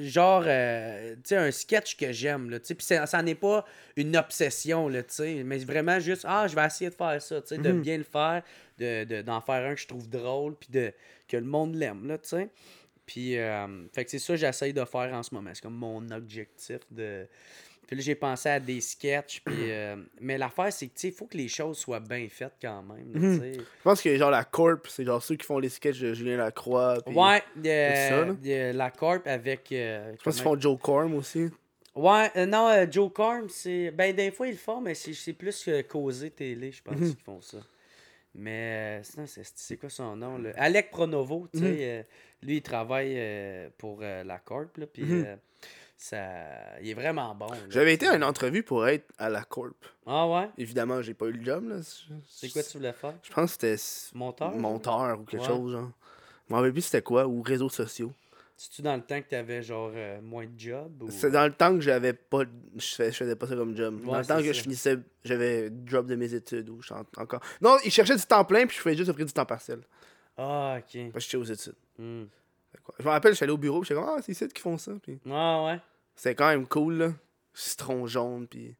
genre, 0.00 0.44
euh, 0.46 1.14
tu 1.16 1.20
sais, 1.24 1.36
un 1.36 1.50
sketch 1.50 1.96
que 1.96 2.12
j'aime, 2.12 2.50
là, 2.50 2.58
tu 2.60 2.66
sais. 2.66 2.74
Puis, 2.74 2.86
ça 2.86 3.04
ça 3.06 3.22
n'est 3.22 3.34
pas 3.34 3.64
une 3.96 4.16
obsession, 4.16 4.88
là, 4.88 5.02
tu 5.02 5.14
sais. 5.14 5.42
Mais 5.44 5.58
vraiment 5.58 5.98
juste, 6.00 6.24
ah, 6.28 6.46
je 6.48 6.54
vais 6.54 6.64
essayer 6.64 6.90
de 6.90 6.94
faire 6.94 7.20
ça, 7.20 7.40
tu 7.42 7.48
sais, 7.48 7.58
de 7.58 7.72
Mhm. 7.72 7.80
bien 7.82 7.98
le 7.98 8.04
faire, 8.04 8.42
de, 8.78 9.04
de- 9.04 9.22
d'en 9.22 9.40
faire 9.40 9.68
un 9.70 9.74
que 9.74 9.80
je 9.80 9.86
trouve 9.88 10.08
drôle, 10.08 10.54
puis 10.54 10.68
de, 10.70 10.92
que 11.28 11.36
le 11.36 11.44
monde 11.44 11.74
l'aime, 11.74 12.06
là, 12.06 12.16
tu 12.18 12.28
sais. 12.30 12.48
Puis, 13.06 13.36
euh, 13.38 13.66
fait 13.92 14.04
que 14.04 14.10
c'est 14.10 14.18
ça 14.18 14.32
que 14.34 14.38
j'essaye 14.38 14.72
de 14.72 14.84
faire 14.84 15.12
en 15.14 15.22
ce 15.22 15.34
moment. 15.34 15.50
C'est 15.54 15.62
comme 15.62 15.74
mon 15.76 16.08
objectif 16.10 16.78
de. 16.90 17.26
Puis 17.86 17.96
là, 17.96 18.02
j'ai 18.02 18.14
pensé 18.14 18.48
à 18.48 18.58
des 18.58 18.80
sketchs. 18.80 19.42
Puis, 19.44 19.70
euh, 19.70 19.96
mais 20.18 20.38
l'affaire, 20.38 20.72
c'est 20.72 20.86
que, 20.86 20.94
tu 20.94 21.00
sais, 21.00 21.08
il 21.08 21.12
faut 21.14 21.26
que 21.26 21.36
les 21.36 21.48
choses 21.48 21.76
soient 21.76 22.00
bien 22.00 22.26
faites 22.30 22.54
quand 22.62 22.82
même. 22.82 23.10
Mhm. 23.12 23.52
Je 23.56 23.60
pense 23.82 24.00
que 24.00 24.16
genre 24.16 24.30
la 24.30 24.44
Corp, 24.44 24.86
c'est 24.88 25.04
genre 25.04 25.22
ceux 25.22 25.36
qui 25.36 25.44
font 25.44 25.58
les 25.58 25.68
sketchs 25.68 26.00
de 26.00 26.14
Julien 26.14 26.38
Lacroix. 26.38 26.96
puis- 27.04 27.14
Ouais, 27.14 27.40
tout 27.40 27.62
ça, 27.64 27.68
euh, 27.68 28.34
euh, 28.46 28.72
la 28.72 28.90
Corp 28.90 29.26
avec. 29.26 29.70
euh, 29.72 30.14
Je 30.18 30.22
pense 30.22 30.34
qu'ils 30.36 30.42
font 30.44 30.58
Joe 30.58 30.78
Corm 30.80 31.14
aussi. 31.14 31.50
Ouais, 31.94 32.30
euh, 32.36 32.46
non, 32.46 32.68
euh, 32.68 32.86
Joe 32.90 33.12
Corm, 33.12 33.50
c'est. 33.50 33.90
Ben, 33.90 34.16
des 34.16 34.30
fois, 34.30 34.48
ils 34.48 34.52
le 34.52 34.56
font, 34.56 34.80
mais 34.80 34.94
c'est 34.94 35.12
c'est 35.12 35.34
plus 35.34 35.62
que 35.62 35.82
causer 35.82 36.30
télé, 36.30 36.72
je 36.72 36.82
pense, 36.82 36.96
Mhm. 36.98 37.14
qu'ils 37.14 37.22
font 37.24 37.40
ça. 37.42 37.58
Mais 38.36 38.98
euh, 38.98 39.02
sinon, 39.04 39.26
c'est 39.26 39.42
c'est 39.54 39.76
quoi 39.76 39.88
son 39.90 40.16
nom, 40.16 40.38
là? 40.38 40.50
Alec 40.56 40.90
Pronovo, 40.90 41.46
tu 41.52 41.60
sais. 41.60 42.06
Lui, 42.44 42.56
il 42.58 42.62
travaille 42.62 43.14
euh, 43.16 43.68
pour 43.78 43.98
euh, 44.02 44.22
la 44.22 44.38
Corp, 44.38 44.76
là, 44.76 44.86
puis 44.86 45.02
Mhm. 45.02 45.24
euh, 45.26 45.36
ça. 45.96 46.78
Il 46.82 46.90
est 46.90 46.94
vraiment 46.94 47.34
bon. 47.34 47.46
J'avais 47.70 47.94
été 47.94 48.06
tu 48.06 48.12
à 48.12 48.16
une 48.16 48.24
entrevue 48.24 48.62
pour 48.62 48.86
être 48.86 49.06
à 49.18 49.28
la 49.30 49.42
Corp. 49.44 49.74
Ah 50.06 50.28
ouais? 50.28 50.50
Évidemment, 50.58 51.00
j'ai 51.02 51.14
pas 51.14 51.26
eu 51.26 51.32
le 51.32 51.44
job, 51.44 51.68
là. 51.68 51.76
C'est 52.28 52.50
quoi 52.52 52.62
tu 52.62 52.76
voulais 52.78 52.92
faire? 52.92 53.14
Je 53.22 53.32
pense 53.32 53.56
que 53.56 53.76
c'était 53.76 54.16
Monteur? 54.18 54.54
monteur 54.54 55.20
ou 55.20 55.24
quelque 55.24 55.40
Ouais. 55.40 55.46
chose, 55.48 55.72
genre. 55.72 55.90
Je 56.48 56.52
m'en 56.52 56.58
rappelle 56.58 56.72
plus 56.72 56.82
c'était 56.82 57.00
quoi, 57.02 57.26
ou 57.26 57.40
réseaux 57.42 57.70
sociaux. 57.70 58.12
C'est-tu 58.56 58.82
dans 58.82 58.94
le 58.94 59.02
temps 59.02 59.20
que 59.20 59.28
t'avais 59.28 59.62
genre 59.62 59.90
euh, 59.94 60.20
moins 60.20 60.44
de 60.46 60.52
job? 60.58 61.02
Ou... 61.02 61.10
C'est 61.10 61.30
dans 61.30 61.44
le 61.44 61.52
temps 61.52 61.74
que 61.74 61.80
j'avais 61.80 62.12
pas. 62.12 62.42
Je 62.76 62.86
fais- 62.94 63.10
je 63.10 63.16
faisais 63.16 63.34
pas 63.34 63.48
ça 63.48 63.56
comme 63.56 63.74
job. 63.76 64.00
dans 64.04 64.18
le 64.18 64.24
temps 64.24 64.36
que 64.38 64.44
ça. 64.44 64.52
je 64.52 64.60
finissais, 64.62 64.98
j'avais 65.24 65.70
drop 65.70 66.06
de 66.06 66.14
mes 66.14 66.32
études 66.34 66.68
ou 66.68 66.80
je 66.80 66.86
suis 66.86 66.94
en- 66.94 67.20
encore. 67.20 67.40
Non, 67.60 67.76
ils 67.84 67.90
cherchaient 67.90 68.14
du 68.16 68.22
temps 68.22 68.44
plein 68.44 68.66
puis 68.66 68.76
je 68.76 68.82
faisais 68.82 68.96
juste 68.96 69.08
offrir 69.10 69.26
du 69.26 69.32
temps 69.32 69.44
partiel. 69.46 69.80
Ah, 70.36 70.78
ok. 70.78 71.12
Parce 71.12 71.24
que 71.24 71.30
j'étais 71.30 71.36
aux 71.36 71.44
études. 71.44 71.76
Hmm. 71.98 72.24
Je 72.98 73.04
me 73.04 73.08
rappelle, 73.10 73.32
je 73.32 73.36
suis 73.36 73.44
allé 73.44 73.52
au 73.52 73.56
bureau 73.58 73.80
puis 73.80 73.88
j'étais 73.88 74.00
comme, 74.00 74.10
ah, 74.16 74.20
c'est 74.22 74.32
ici 74.32 74.48
qui 74.48 74.60
font 74.60 74.76
ça. 74.78 74.92
Puis 75.02 75.20
Ah 75.30 75.64
ouais? 75.64 75.80
c'était 76.16 76.34
quand 76.34 76.48
même 76.48 76.66
cool, 76.66 76.94
là. 76.94 77.12
Citron 77.52 78.06
jaune, 78.06 78.46
puis. 78.48 78.74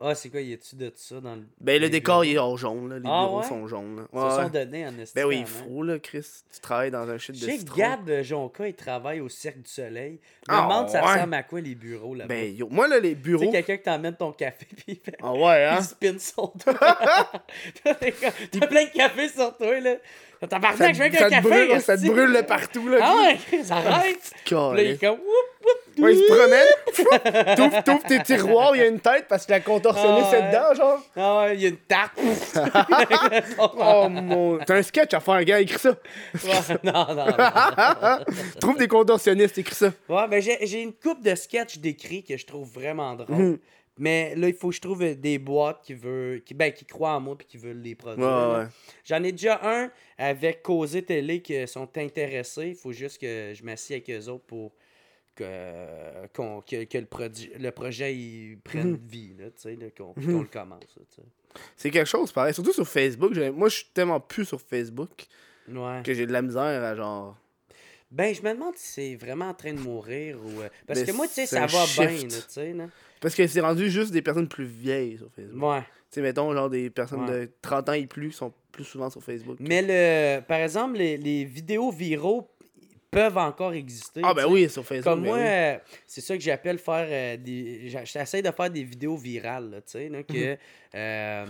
Ah, 0.00 0.14
c'est 0.14 0.28
quoi, 0.30 0.40
y 0.40 0.52
a-tu 0.52 0.76
de 0.76 0.92
ça 0.94 1.20
dans 1.20 1.34
le. 1.34 1.42
Ben, 1.60 1.80
le 1.82 1.90
décor, 1.90 2.24
il 2.24 2.34
est 2.34 2.38
hors 2.38 2.56
jaune, 2.56 2.88
là. 2.88 2.98
Les 3.00 3.02
Ah 3.08 3.24
bureaux 3.24 3.40
ouais? 3.40 3.46
sont 3.48 3.66
jaunes, 3.66 3.96
là. 3.96 4.02
Ils 4.12 4.18
Ouais, 4.18 4.30
se 4.30 4.36
sont 4.42 4.48
donnés 4.48 4.86
en 4.86 4.92
Ben 4.92 5.24
oui, 5.24 5.38
il 5.38 5.42
estime, 5.42 5.58
hein. 5.60 5.64
faut, 5.74 5.82
là, 5.82 5.98
Chris. 5.98 6.26
Tu 6.54 6.60
travailles 6.60 6.92
dans 6.92 7.08
un 7.10 7.18
shit 7.18 7.34
de 7.40 7.44
que 7.44 7.52
citron. 7.52 7.76
Gab 7.76 8.08
euh, 8.08 8.22
Jonca, 8.22 8.68
il 8.68 8.74
travaille 8.74 9.20
au 9.20 9.28
Cirque 9.28 9.56
du 9.62 9.68
Soleil. 9.68 10.20
Je 10.46 10.52
me 10.52 10.56
Ah, 10.56 10.62
demande 10.62 10.88
ça 10.88 11.04
ouais. 11.04 11.14
ressemble 11.14 11.34
à 11.34 11.42
quoi 11.42 11.60
les 11.60 11.74
bureaux 11.74 12.14
là-bas? 12.14 12.32
Ben, 12.32 12.54
yo, 12.56 12.68
moi, 12.70 12.86
là, 12.86 13.00
les 13.00 13.16
bureaux. 13.16 13.50
quelqu'un 13.50 13.76
qui 13.76 13.82
t'emmène 13.82 14.14
ton 14.14 14.30
café 14.30 14.66
puis 14.76 14.84
il, 14.86 14.96
fait... 14.96 15.16
Ah 15.20 15.32
ouais, 15.34 15.64
hein? 15.64 15.78
il 15.80 15.84
spin 15.84 16.16
son 16.20 16.52
doigt. 16.64 17.42
il 18.52 18.60
plein 18.60 18.84
de 18.84 18.92
café 18.96 19.28
sur 19.28 19.56
toi, 19.56 19.80
là. 19.80 19.94
Ça, 20.40 20.46
Tabarnak, 20.46 20.94
je 20.94 21.02
veux 21.02 21.10
te 21.10 21.28
café. 21.28 21.40
brûle, 21.40 21.80
ça 21.80 21.96
te 21.96 22.06
brûle 22.06 22.44
partout, 22.46 22.88
là. 22.88 22.98
Ah 23.02 23.16
ouais, 23.52 23.64
ça 23.64 23.76
arrête. 23.78 24.32
Là, 24.52 24.74
il 24.82 24.90
est 24.90 25.00
comme, 25.00 25.18
whoop. 25.18 25.57
Ouais, 25.98 26.14
il 26.14 26.18
se 26.18 26.32
promène. 26.32 27.56
T'ouvres, 27.56 27.84
t'ouvres 27.84 28.04
tes 28.04 28.22
tiroirs, 28.22 28.76
il 28.76 28.78
y 28.78 28.82
a 28.82 28.86
une 28.86 29.00
tête 29.00 29.26
parce 29.28 29.46
que 29.46 29.52
la 29.52 29.60
contorsionniste 29.60 30.28
Ah 30.32 30.36
est 30.36 30.48
dedans, 30.48 30.74
genre. 30.74 31.02
Ah 31.16 31.38
ouais, 31.40 31.54
il 31.56 31.62
y 31.62 31.66
a 31.66 31.68
une 31.68 31.76
tarte. 31.76 32.18
Oh 33.80 34.08
mon. 34.08 34.58
T'as 34.58 34.76
un 34.76 34.82
sketch 34.82 35.14
à 35.14 35.20
faire, 35.20 35.44
gars, 35.44 35.60
écris 35.60 35.78
ça. 35.78 35.96
Non, 36.82 37.06
non, 37.08 37.26
non. 37.26 38.24
Trouve 38.60 38.78
des 38.78 38.88
contorsionnistes, 38.88 39.58
écris 39.58 39.74
ça. 39.74 39.92
Ouais, 40.08 40.28
ben 40.28 40.40
j'ai 40.40 40.58
j'ai 40.66 40.82
une 40.82 40.92
coupe 40.92 41.22
de 41.22 41.34
sketchs 41.34 41.78
d'écrits 41.78 42.22
que 42.22 42.36
je 42.36 42.46
trouve 42.46 42.70
vraiment 42.70 43.14
drôle. 43.14 43.36
Mhm. 43.36 43.58
Mais 43.98 44.34
là, 44.36 44.48
il 44.48 44.54
faut 44.54 44.68
que 44.68 44.76
je 44.76 44.80
trouve 44.80 45.14
des 45.16 45.38
boîtes 45.38 45.82
qui 45.82 45.94
veulent. 45.94 46.42
Qui, 46.42 46.54
ben, 46.54 46.72
qui 46.72 46.84
croient 46.84 47.14
en 47.16 47.20
moi 47.20 47.36
et 47.40 47.44
qui 47.44 47.56
veulent 47.56 47.82
les 47.82 47.94
produire. 47.94 48.26
Ouais. 48.26 48.66
J'en 49.04 49.22
ai 49.24 49.32
déjà 49.32 49.60
un 49.62 49.90
avec 50.16 50.62
Causé 50.62 51.02
Télé 51.02 51.42
qui 51.42 51.66
sont 51.66 51.88
intéressés. 51.96 52.68
Il 52.68 52.76
faut 52.76 52.92
juste 52.92 53.20
que 53.20 53.52
je 53.54 53.64
m'assieds 53.64 53.96
avec 53.96 54.10
eux 54.10 54.28
autres 54.28 54.44
pour 54.46 54.72
que, 55.44 56.60
que, 56.66 56.84
que 56.84 56.98
le, 56.98 57.04
produ- 57.04 57.50
le 57.58 57.70
projet 57.70 58.14
il 58.14 58.58
prenne 58.58 58.92
Mhm. 58.92 58.98
vie, 59.08 59.34
là, 59.38 59.46
là, 59.46 59.86
qu'on, 59.96 60.14
le 60.16 60.44
commence. 60.44 60.98
C'est 61.76 61.90
quelque 61.90 62.06
chose 62.08 62.30
pareil. 62.32 62.54
Surtout 62.54 62.72
sur 62.72 62.86
Facebook. 62.86 63.34
Moi, 63.54 63.68
je 63.68 63.76
suis 63.76 63.86
tellement 63.94 64.20
plus 64.20 64.44
sur 64.44 64.60
Facebook. 64.60 65.26
Ouais. 65.70 66.00
que 66.02 66.14
j'ai 66.14 66.26
de 66.26 66.32
la 66.32 66.40
misère 66.40 66.82
à 66.82 66.94
genre. 66.96 67.36
Ben, 68.10 68.34
je 68.34 68.40
me 68.40 68.54
demande 68.54 68.74
si 68.76 68.90
c'est 68.90 69.16
vraiment 69.16 69.48
en 69.50 69.54
train 69.54 69.74
de 69.74 69.78
mourir 69.80 70.38
ou. 70.42 70.62
euh, 70.62 70.68
Parce 70.86 71.02
que 71.02 71.12
moi, 71.12 71.26
tu 71.28 71.34
sais, 71.34 71.46
ça 71.46 71.66
va 71.66 71.84
bien, 71.84 72.08
shift. 72.16 72.46
tu 72.46 72.52
sais. 72.54 72.74
Parce 73.20 73.34
que 73.34 73.46
c'est 73.46 73.60
rendu 73.60 73.90
juste 73.90 74.10
des 74.12 74.22
personnes 74.22 74.48
plus 74.48 74.64
vieilles 74.64 75.18
sur 75.18 75.30
Facebook. 75.30 75.62
Ouais. 75.62 75.80
Tu 75.80 75.86
sais, 76.12 76.22
mettons, 76.22 76.50
genre 76.54 76.70
des 76.70 76.88
personnes 76.88 77.28
Ouais. 77.28 77.40
de 77.46 77.50
30 77.60 77.88
ans 77.90 77.92
et 77.92 78.06
plus 78.06 78.32
sont 78.32 78.50
plus 78.72 78.84
souvent 78.84 79.10
sur 79.10 79.22
Facebook. 79.22 79.58
Mais 79.60 79.82
le, 79.82 80.40
par 80.40 80.58
exemple, 80.60 80.96
les, 80.96 81.18
les 81.18 81.44
vidéos 81.44 81.90
viraux 81.90 82.48
peuvent 83.10 83.38
encore 83.38 83.72
exister. 83.72 84.20
Ah, 84.22 84.34
ben 84.34 84.46
oui, 84.46 84.68
sur 84.68 84.84
Facebook. 84.84 85.04
Comme 85.04 85.22
ben 85.22 85.28
moi, 85.28 85.38
oui. 85.38 85.44
euh, 85.46 85.78
c'est 86.06 86.20
ça 86.20 86.36
que 86.36 86.42
j'appelle 86.42 86.78
faire 86.78 87.06
euh, 87.08 87.36
des. 87.36 87.88
J'essaie 88.04 88.42
de 88.42 88.50
faire 88.50 88.70
des 88.70 88.84
vidéos 88.84 89.16
virales, 89.16 89.70
là, 89.70 89.80
tu 89.80 89.92
sais, 89.92 90.10
que. 90.28 90.52
Mhm. 90.52 90.56
euh, 90.94 91.46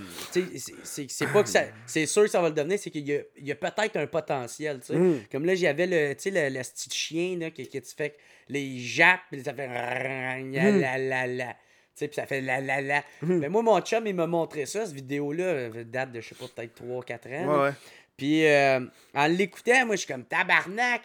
c'est- 0.84 1.32
pas 1.32 1.42
que 1.42 1.48
ça. 1.48 1.64
C'est 1.86 2.06
sûr 2.06 2.22
que 2.24 2.28
ça 2.30 2.40
va 2.40 2.48
le 2.48 2.54
devenir, 2.54 2.78
c'est 2.78 2.90
qu'il 2.90 3.08
y 3.08 3.16
a, 3.16 3.20
y 3.40 3.50
a 3.52 3.56
peut-être 3.56 3.96
un 3.96 4.06
potentiel, 4.06 4.80
tu 4.80 4.86
sais. 4.88 4.96
Mhm. 4.96 5.20
Comme 5.30 5.44
là, 5.44 5.54
j'avais 5.54 5.86
le, 5.86 6.14
tu 6.14 6.22
sais, 6.22 6.30
le, 6.30 6.56
le 6.56 6.62
petit 6.62 6.90
chien, 6.90 7.36
là, 7.38 7.50
que, 7.50 7.62
que 7.62 7.78
tu 7.78 7.94
fais 7.96 8.14
les 8.48 8.78
jappes, 8.78 9.20
ça 9.44 9.52
fait. 9.54 9.66
la 9.68 10.70
la 10.70 10.98
la 10.98 11.26
la. 11.26 11.46
Tu 11.52 12.04
sais, 12.04 12.08
puis 12.08 12.14
ça 12.14 12.26
fait 12.26 12.40
la 12.40 12.60
la 12.60 12.80
la. 12.80 13.02
Mais 13.22 13.48
moi, 13.48 13.62
mon 13.62 13.80
chum, 13.80 14.06
il 14.06 14.14
m'a 14.14 14.26
montré 14.28 14.66
ça, 14.66 14.86
cette 14.86 14.94
vidéo-là, 14.94 15.70
date 15.84 16.12
de, 16.12 16.20
je 16.20 16.28
sais 16.28 16.34
pas, 16.36 16.46
peut-être 16.54 16.80
3-4 16.80 17.26
ans. 17.44 17.56
Ouais, 17.58 17.62
ouais. 17.68 17.72
Puis 18.16 18.46
euh, 18.46 18.80
en 19.14 19.26
l'écoutant, 19.26 19.86
moi, 19.86 19.96
je 19.96 20.02
suis 20.02 20.12
comme 20.12 20.24
tabarnak, 20.24 21.02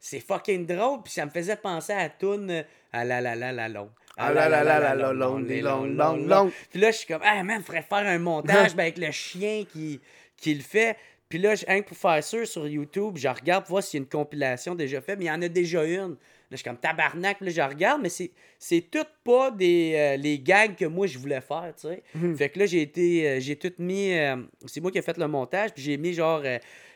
c'est 0.00 0.20
fucking 0.20 0.66
drôle. 0.66 1.02
Puis 1.02 1.12
ça 1.12 1.24
me 1.26 1.30
faisait 1.30 1.56
penser 1.56 1.92
à 1.92 2.02
la 2.04 2.08
toune 2.10 2.50
euh, 2.50 2.62
à 2.92 3.04
la 3.04 3.20
la 3.20 3.34
la 3.34 3.52
la 3.52 3.68
long. 3.68 3.90
Ah 4.18 4.32
la 4.32 4.48
la 4.48 4.64
la 4.64 4.78
la 4.80 4.94
la 4.94 5.12
long, 5.12 5.38
long, 5.38 5.38
long, 5.62 5.84
long, 5.84 6.16
long. 6.26 6.52
Puis 6.70 6.80
là, 6.80 6.90
je 6.90 6.96
suis 6.98 7.06
comme, 7.06 7.20
ah 7.22 7.42
man, 7.42 7.62
faudrait 7.62 7.82
faire 7.82 7.98
un 8.06 8.18
montage 8.18 8.74
ben, 8.74 8.84
avec 8.84 8.96
le 8.98 9.10
chien 9.10 9.64
qui, 9.70 10.00
qui 10.38 10.54
le 10.54 10.62
fait. 10.62 10.96
Puis 11.28 11.38
là, 11.38 11.54
je- 11.54 11.66
rien 11.66 11.82
que 11.82 11.88
pour 11.88 11.96
faire 11.98 12.22
sur 12.24 12.66
YouTube, 12.66 13.16
je 13.18 13.28
regarde 13.28 13.64
pour 13.64 13.72
voir 13.72 13.82
s'il 13.82 13.98
y 13.98 14.00
a 14.00 14.04
une 14.04 14.08
compilation 14.08 14.74
déjà 14.74 15.00
faite, 15.02 15.18
mais 15.18 15.26
il 15.26 15.28
y 15.28 15.30
en 15.30 15.42
a 15.42 15.48
déjà 15.48 15.84
une. 15.84 16.12
Là, 16.12 16.16
je 16.52 16.56
suis 16.58 16.64
comme 16.64 16.76
tabarnak, 16.78 17.40
là, 17.40 17.50
je 17.50 17.60
regarde, 17.60 18.00
mais 18.00 18.08
c'est, 18.08 18.30
c'est 18.60 18.80
tout 18.90 19.04
pas 19.24 19.50
des, 19.50 19.94
euh, 19.96 20.16
les 20.16 20.38
gags 20.38 20.76
que 20.76 20.84
moi 20.84 21.08
je 21.08 21.18
voulais 21.18 21.40
faire, 21.40 21.72
tu 21.78 21.88
sais. 21.88 22.02
Mhm. 22.14 22.36
Fait 22.36 22.48
que 22.48 22.60
là, 22.60 22.66
j'ai 22.66 22.82
été, 22.82 23.28
euh, 23.28 23.40
j'ai 23.40 23.56
tout 23.56 23.72
mis, 23.80 24.12
euh, 24.16 24.36
c'est 24.66 24.80
moi 24.80 24.92
qui 24.92 24.98
ai 24.98 25.02
fait 25.02 25.18
le 25.18 25.26
montage, 25.26 25.74
puis 25.74 25.82
j'ai 25.82 25.96
mis 25.96 26.14
genre 26.14 26.40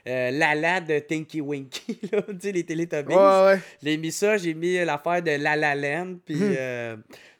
euh, 0.07 0.31
Lala 0.31 0.81
de 0.81 0.99
Tinky 0.99 1.41
Winky, 1.41 1.99
là, 2.13 2.23
tu 2.23 2.37
sais, 2.41 2.53
les 2.53 2.65
Teletubbies. 2.65 3.15
Ouais, 3.15 3.45
ouais. 3.45 3.61
J'ai 3.83 3.97
mis 3.97 4.13
ça, 4.13 4.37
j'ai 4.37 4.55
mis 4.55 4.77
l'affaire 4.85 5.23
de 5.23 5.33
La 5.33 5.57
La 5.57 5.75
Land, 5.75 6.17
puis 6.25 6.35
Mhm. 6.37 6.55
euh, 6.59 6.97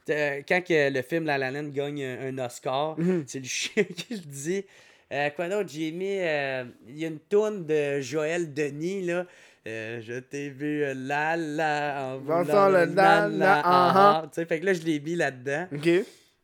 euh, 0.09 0.41
quand 0.47 0.61
que 0.63 0.89
le 0.91 1.01
film 1.01 1.25
La 1.25 1.37
La 1.37 1.51
Land 1.51 1.69
gagne 1.69 2.03
un, 2.03 2.37
Oscar, 2.39 2.97
Mhm. 2.99 3.23
c'est 3.27 3.39
le 3.39 3.45
chien 3.47 3.83
qui 3.83 4.13
le 4.15 4.19
dit. 4.19 4.65
Euh, 5.11 5.29
quoi 5.31 5.49
d'autre? 5.49 5.69
J'ai 5.73 5.91
mis. 5.91 6.17
euh, 6.19 6.63
Il 6.87 6.97
y 6.99 7.03
a 7.05 7.09
une 7.09 7.19
tourne 7.19 7.65
de 7.65 7.99
Joël 7.99 8.53
Denis, 8.53 9.01
là. 9.05 9.25
Euh, 9.67 10.01
je 10.01 10.13
t'ai 10.19 10.49
vu 10.49 10.83
la 10.95 11.35
la 11.37 12.13
en 12.15 12.17
voulant 12.17 12.69
le. 12.69 14.23
Tu 14.23 14.29
sais, 14.31 14.45
fait 14.45 14.59
que 14.59 14.65
là, 14.65 14.73
je 14.73 14.81
l'ai 14.81 14.99
mis 14.99 15.15
là-dedans. 15.15 15.67
Ok. 15.73 15.85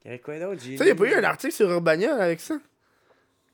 Il 0.06 0.22
quoi 0.22 0.38
d'autre? 0.40 0.62
J'ai 0.64 0.78
Ça, 0.78 0.86
y 0.86 0.92
a 0.92 0.96
pas 0.96 1.06
eu 1.06 1.14
un 1.16 1.24
article 1.24 1.54
sur 1.54 1.70
Urbania 1.72 2.16
avec 2.16 2.40
ça? 2.40 2.60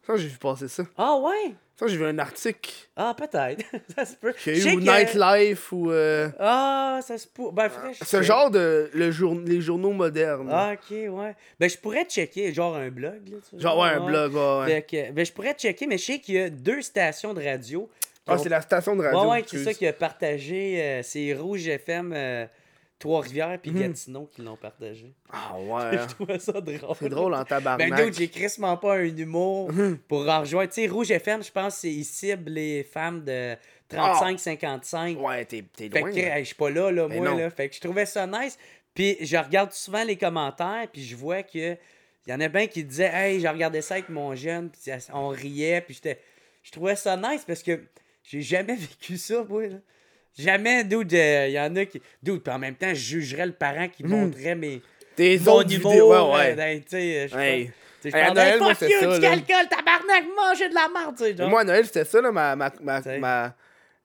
Ça, 0.06 0.18
j'ai 0.18 0.28
vu 0.28 0.38
passer 0.38 0.68
ça. 0.68 0.84
Ah 0.98 1.16
ouais? 1.18 1.54
Ça, 1.76 1.88
j'ai 1.88 1.98
vu 1.98 2.06
un 2.06 2.20
article. 2.20 2.72
Ah, 2.96 3.16
peut-être. 3.18 3.66
ça 3.96 4.06
se 4.06 4.16
peut. 4.16 4.32
Qu'il 4.34 4.54
y 4.54 4.56
Je 4.58 4.62
a 4.62 4.64
sais 4.64 4.74
eu 4.74 4.78
ou 4.78 4.80
que- 4.80 4.86
Nightlife 4.86 5.72
ou. 5.72 5.92
euh, 5.92 6.30
Ah, 6.40 7.00
ça 7.02 7.18
se 7.18 7.28
peut. 7.28 7.50
Ben, 7.52 7.68
faudrait 7.70 7.94
Ce 8.00 8.22
genre 8.22 8.52
de. 8.52 8.90
Le 8.94 9.10
jour... 9.12 9.36
Les 9.44 9.60
journaux 9.60 9.92
modernes. 9.92 10.50
Ah, 10.52 10.74
ok, 10.74 10.92
ouais. 11.12 11.36
Ben, 11.60 11.70
je 11.70 11.78
pourrais 11.78 12.06
checker, 12.06 12.54
genre 12.54 12.76
un 12.76 12.90
blog, 12.90 13.22
là. 13.28 13.38
tu 13.50 13.56
vois. 13.56 13.60
Genre, 13.60 13.80
ouais, 13.80 13.90
un 13.90 14.06
blog, 14.06 14.34
ouais. 14.36 14.60
ouais. 14.60 14.68
Fait 14.68 14.82
que, 14.84 15.12
ben, 15.12 15.26
je 15.26 15.32
pourrais 15.34 15.54
checker, 15.56 15.88
mais 15.88 15.98
je 15.98 16.06
sais 16.06 16.20
qu'il 16.20 16.36
y 16.36 16.40
a 16.40 16.50
deux 16.52 16.82
stations 16.84 17.34
de 17.34 17.44
radio. 17.44 17.90
Ah, 18.28 18.36
ont- 18.36 18.38
c'est 18.38 18.50
la 18.50 18.62
station 18.62 18.96
de 18.96 19.04
radio. 19.04 19.22
Ouais, 19.24 19.28
ouais, 19.40 19.44
c'est 19.48 19.64
ça 19.64 19.74
qui 19.74 19.88
a 19.88 19.94
partagé. 19.94 20.80
euh, 20.82 21.02
c'est 21.04 21.34
Rouge 21.34 21.68
FM 21.68 22.14
euh, 22.16 22.46
Trois-Rivières 23.04 23.60
puis 23.62 23.72
Mhm. 23.72 23.80
Gatineau 23.82 24.30
qui 24.34 24.42
l'ont 24.42 24.56
partagé. 24.56 25.14
Ah 25.32 25.56
ouais. 25.60 25.98
Je 25.98 26.14
trouvais 26.16 26.40
ça 26.40 26.54
drôle. 26.54 26.96
C'est 26.98 27.10
drôle 27.10 27.34
en 27.34 27.44
tabarnak. 27.44 27.90
Ben, 27.90 28.06
dude, 28.06 28.14
j'ai 28.14 28.30
crissement 28.30 28.78
pas 28.78 28.96
un 28.96 29.04
humour 29.18 29.72
Mhm. 29.74 29.98
pour 30.08 30.28
en 30.30 30.40
rejoindre. 30.40 30.70
Tu 30.72 30.82
sais, 30.84 30.88
Rouge 30.88 31.12
FM, 31.12 31.44
je 31.44 31.52
pense 31.52 31.82
qu'ils 31.82 32.06
ciblent 32.06 32.52
les 32.52 32.84
femmes 32.84 33.24
de 33.26 33.56
35-55. 33.90 35.18
Ouais, 35.20 35.46
t'es 35.46 35.64
t'es 35.76 35.90
Fait 35.90 36.00
loin. 36.00 36.12
que 36.12 36.16
là. 36.20 36.38
hey, 36.38 36.44
je 36.44 36.48
suis 36.48 36.56
pas 36.56 36.70
là, 36.70 36.92
là, 36.92 37.08
Mais 37.10 37.18
moi, 37.18 37.30
non. 37.32 37.38
là. 37.38 37.50
Fait 37.50 37.70
que 37.70 37.76
je 37.76 37.82
trouvais 37.82 38.06
ça 38.06 38.26
nice. 38.28 38.58
Puis 38.94 39.18
je 39.22 39.38
regarde 39.38 39.72
souvent 39.74 40.04
les 40.04 40.16
commentaires, 40.18 40.88
puis 40.92 41.04
je 41.04 41.16
vois 41.16 41.44
que 41.44 41.74
il 42.26 42.30
y 42.30 42.34
en 42.34 42.40
a 42.40 42.48
bien 42.48 42.68
qui 42.68 42.84
disaient 42.84 43.12
Hey, 43.14 43.40
j'ai 43.42 43.50
regardé 43.50 43.82
ça 43.82 43.96
avec 43.96 44.08
mon 44.10 44.34
jeune, 44.36 44.70
puis 44.70 44.92
on 45.14 45.28
riait, 45.30 45.82
puis 45.82 45.96
j'étais. 45.96 46.20
Je 46.64 46.72
trouvais 46.72 46.96
ça 46.96 47.18
nice 47.18 47.44
parce 47.46 47.64
que 47.64 47.82
j'ai 48.24 48.42
jamais 48.42 48.76
vécu 48.78 49.18
ça, 49.18 49.44
moi, 49.44 49.68
là. 49.68 49.76
Jamais, 50.38 50.84
dude, 50.84 51.14
euh, 51.14 51.48
il 51.48 51.54
y 51.54 51.60
en 51.60 51.76
a 51.76 51.86
qui. 51.86 52.02
Dude, 52.22 52.42
puis 52.42 52.54
en 52.54 52.60
même 52.60 52.76
temps, 52.76 52.90
je 52.90 52.94
jugerais 52.96 53.46
le 53.46 53.52
parent 53.54 53.88
qui 53.88 54.04
montrait 54.04 54.56
mes. 54.56 54.82
Tes 55.16 55.38
mon 55.40 55.52
autres 55.54 55.70
vidéos. 55.70 56.12
euh, 56.14 56.32
Ouais, 56.32 56.36
ouais. 56.38 56.56
ben, 56.56 56.80
tu 56.82 56.90
sais, 56.90 57.24
je 57.28 57.32
sais 57.32 57.36
pas. 57.36 57.46
Hey. 57.46 57.72
Je 58.04 58.10
Hey, 58.10 58.16
à 58.16 58.34
Noël, 58.34 58.60
moi, 58.60 58.76
fuck 58.76 58.78
c'est 58.80 58.92
you, 58.94 59.00
ça, 59.00 59.16
du 59.16 59.22
là. 59.22 59.30
calcul, 59.30 59.70
tabarnak, 59.70 60.24
manger 60.36 60.68
de 60.70 60.74
la 60.74 60.90
merde, 60.94 61.16
tu 61.18 61.24
sais. 61.38 61.48
Moi, 61.48 61.62
à 61.62 61.64
Noël, 61.64 61.86
c'était 61.86 62.04
ça, 62.04 62.20
là, 62.20 62.32
ma, 62.34 62.56
ma, 62.56 62.72
ma, 62.82 63.56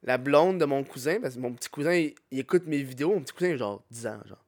la 0.05 0.19
blonde 0.19 0.59
de 0.61 0.65
mon 0.67 0.85
cousin, 0.85 1.19
parce 1.21 1.35
que 1.35 1.41
mon 1.41 1.53
petit 1.53 1.69
cousin, 1.69 1.93
il, 1.95 2.15
il 2.31 2.39
écoute 2.39 2.63
mes 2.67 2.81
vidéos. 2.83 3.13
Mon 3.15 3.21
petit 3.23 3.33
cousin, 3.33 3.49
il 3.49 3.55
a 3.55 3.57
genre 3.57 3.83
10 3.91 4.07
ans, 4.07 4.19
genre. 4.25 4.45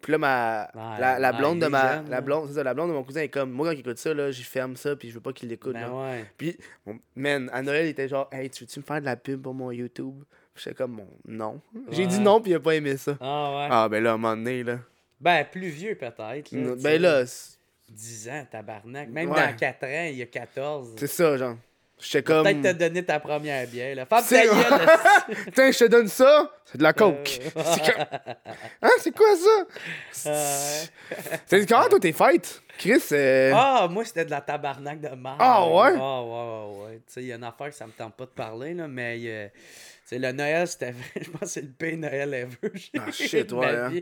Puis 0.00 0.12
là, 0.12 0.18
ma, 0.18 0.70
Ouais, 0.74 1.18
la, 1.18 1.32
blonde 1.32 1.58
de 1.60 1.66
est 1.66 1.70
ma, 1.70 2.02
la 2.08 2.20
blonde, 2.20 2.48
c'est 2.48 2.54
ça, 2.54 2.62
la 2.62 2.74
blonde 2.74 2.90
de 2.90 2.94
mon 2.94 3.02
cousin 3.02 3.22
est 3.22 3.28
comme, 3.28 3.50
moi, 3.50 3.66
quand 3.68 3.72
il 3.72 3.80
écoute 3.80 3.98
ça, 3.98 4.12
là, 4.14 4.30
j'y 4.30 4.44
ferme 4.44 4.76
ça, 4.76 4.94
puis 4.94 5.08
je 5.08 5.14
veux 5.14 5.20
pas 5.20 5.32
qu'il 5.32 5.48
l'écoute, 5.48 5.72
Ben 5.72 5.90
ouais. 5.90 6.24
Puis, 6.36 6.56
man, 7.16 7.50
à 7.52 7.62
Noël, 7.62 7.86
il 7.86 7.88
était 7.88 8.06
genre, 8.06 8.28
hey, 8.30 8.48
tu 8.50 8.62
veux-tu 8.62 8.78
me 8.78 8.84
faire 8.84 9.00
de 9.00 9.06
la 9.06 9.16
pub 9.16 9.42
pour 9.42 9.54
mon 9.54 9.72
YouTube? 9.72 10.22
J'étais 10.56 10.74
comme, 10.74 10.96
Bon, 10.96 11.08
non. 11.26 11.60
J'ai 11.90 12.02
Ouais. 12.02 12.08
dit 12.08 12.20
non, 12.20 12.40
puis 12.40 12.52
il 12.52 12.54
a 12.54 12.60
pas 12.60 12.74
aimé 12.74 12.96
ça. 12.96 13.16
Ah 13.20 13.50
ouais. 13.56 13.68
Ah, 13.70 13.88
ben 13.88 14.02
là, 14.02 14.10
à 14.10 14.14
un 14.14 14.16
moment 14.16 14.36
donné, 14.36 14.62
là. 14.62 14.78
Ben, 15.20 15.44
plus 15.50 15.68
vieux 15.68 15.94
peut-être. 15.96 16.50
ben 16.82 17.00
là, 17.02 17.24
c'est 17.26 17.56
10 17.90 18.28
ans, 18.28 18.46
tabarnak. 18.50 19.08
Même 19.08 19.30
Ouais. 19.30 19.46
dans 19.50 19.56
4 19.56 19.84
ans, 19.84 20.06
il 20.10 20.16
y 20.16 20.22
a 20.22 20.26
14. 20.26 20.94
c'est 20.98 21.06
ça, 21.06 21.36
genre. 21.36 21.56
J'étais 22.00 22.22
comme. 22.24 22.42
Peut-être 22.42 22.60
t'as 22.60 22.72
donné 22.72 23.04
ta 23.04 23.20
première 23.20 23.66
bière. 23.68 23.94
Là. 23.94 24.04
Femme. 24.04 24.24
Tiens, 25.54 25.70
je 25.70 25.78
te 25.78 25.84
donne 25.84 26.08
ça, 26.08 26.50
c'est 26.64 26.76
de 26.76 26.82
la 26.82 26.92
coke. 26.92 27.40
Euh. 27.44 27.50
Comme- 27.62 28.24
Hein, 28.82 28.90
c'est 28.98 29.16
quoi 29.16 29.34
ça? 29.36 29.64
Euh, 30.30 30.84
C'est 31.46 31.66
comment 31.68 31.88
toi 31.88 32.00
tes 32.00 32.12
fêtes? 32.12 32.62
Chris, 32.78 33.00
euh... 33.12 33.52
Ah, 33.54 33.86
moi, 33.90 34.04
c'était 34.04 34.24
de 34.24 34.30
la 34.30 34.40
tabarnak 34.40 35.00
de 35.00 35.08
marde. 35.10 35.38
Ah, 35.40 35.64
ouais? 35.66 35.94
Ah, 35.98 36.22
ouais, 36.22 36.28
ouais, 36.30 36.84
ouais. 36.86 36.96
Tu 37.06 37.12
sais, 37.12 37.20
il 37.22 37.26
y 37.26 37.32
a 37.32 37.36
une 37.36 37.44
affaire 37.44 37.68
que 37.68 37.74
ça 37.74 37.86
me 37.86 37.92
tente 37.92 38.14
pas 38.14 38.24
de 38.24 38.30
parler, 38.30 38.74
là, 38.74 38.88
mais 38.88 39.52
euh, 40.04 40.08
tu 40.08 40.16
sais, 40.16 40.18
le 40.18 40.32
Noël, 40.32 40.66
c'était 40.68 40.94
Je 41.20 41.30
pense 41.30 41.40
que 41.40 41.46
c'est 41.46 41.62
le 41.62 41.68
pire 41.68 41.96
Noël 41.98 42.34
ever. 42.34 42.72
Ah, 42.98 43.10
shit, 43.10 43.52
ouais, 43.52 43.66
hein. 43.76 43.92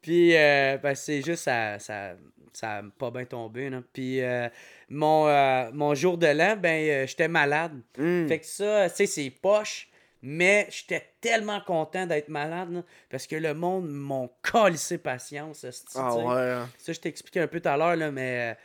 Puis, 0.00 0.36
euh, 0.36 0.78
ben, 0.82 0.94
c'est 0.94 1.22
juste, 1.22 1.44
ça, 1.44 1.78
ça, 1.78 2.14
ça 2.52 2.76
a 2.78 2.82
pas 2.98 3.10
bien 3.10 3.24
tombé, 3.24 3.70
là. 3.70 3.82
Puis, 3.92 4.20
euh, 4.22 4.48
mon, 4.88 5.26
euh, 5.28 5.70
mon 5.72 5.94
jour 5.94 6.18
de 6.18 6.26
l'an, 6.26 6.56
ben, 6.56 7.06
j'étais 7.06 7.28
malade. 7.28 7.72
hmm. 7.98 8.26
Fait 8.28 8.38
que 8.38 8.46
ça, 8.46 8.88
tu 8.90 8.96
sais, 8.96 9.06
c'est 9.06 9.30
poche. 9.30 9.88
Mais 10.26 10.66
j'étais 10.70 11.06
tellement 11.20 11.60
content 11.60 12.06
d'être 12.06 12.30
malade, 12.30 12.72
là, 12.72 12.82
parce 13.10 13.26
que 13.26 13.36
le 13.36 13.52
monde 13.52 13.90
m'ont 13.90 14.30
calissé 14.42 14.96
patience. 14.96 15.66
Ah 15.94 16.14
ouais. 16.16 16.50
hein. 16.50 16.68
Ça, 16.78 16.94
je 16.94 17.00
t'expliquais 17.00 17.40
un 17.40 17.46
peu 17.46 17.60
tout 17.60 17.68
à 17.68 17.76
l'heure, 17.76 17.94
là, 17.96 18.10
mais. 18.10 18.56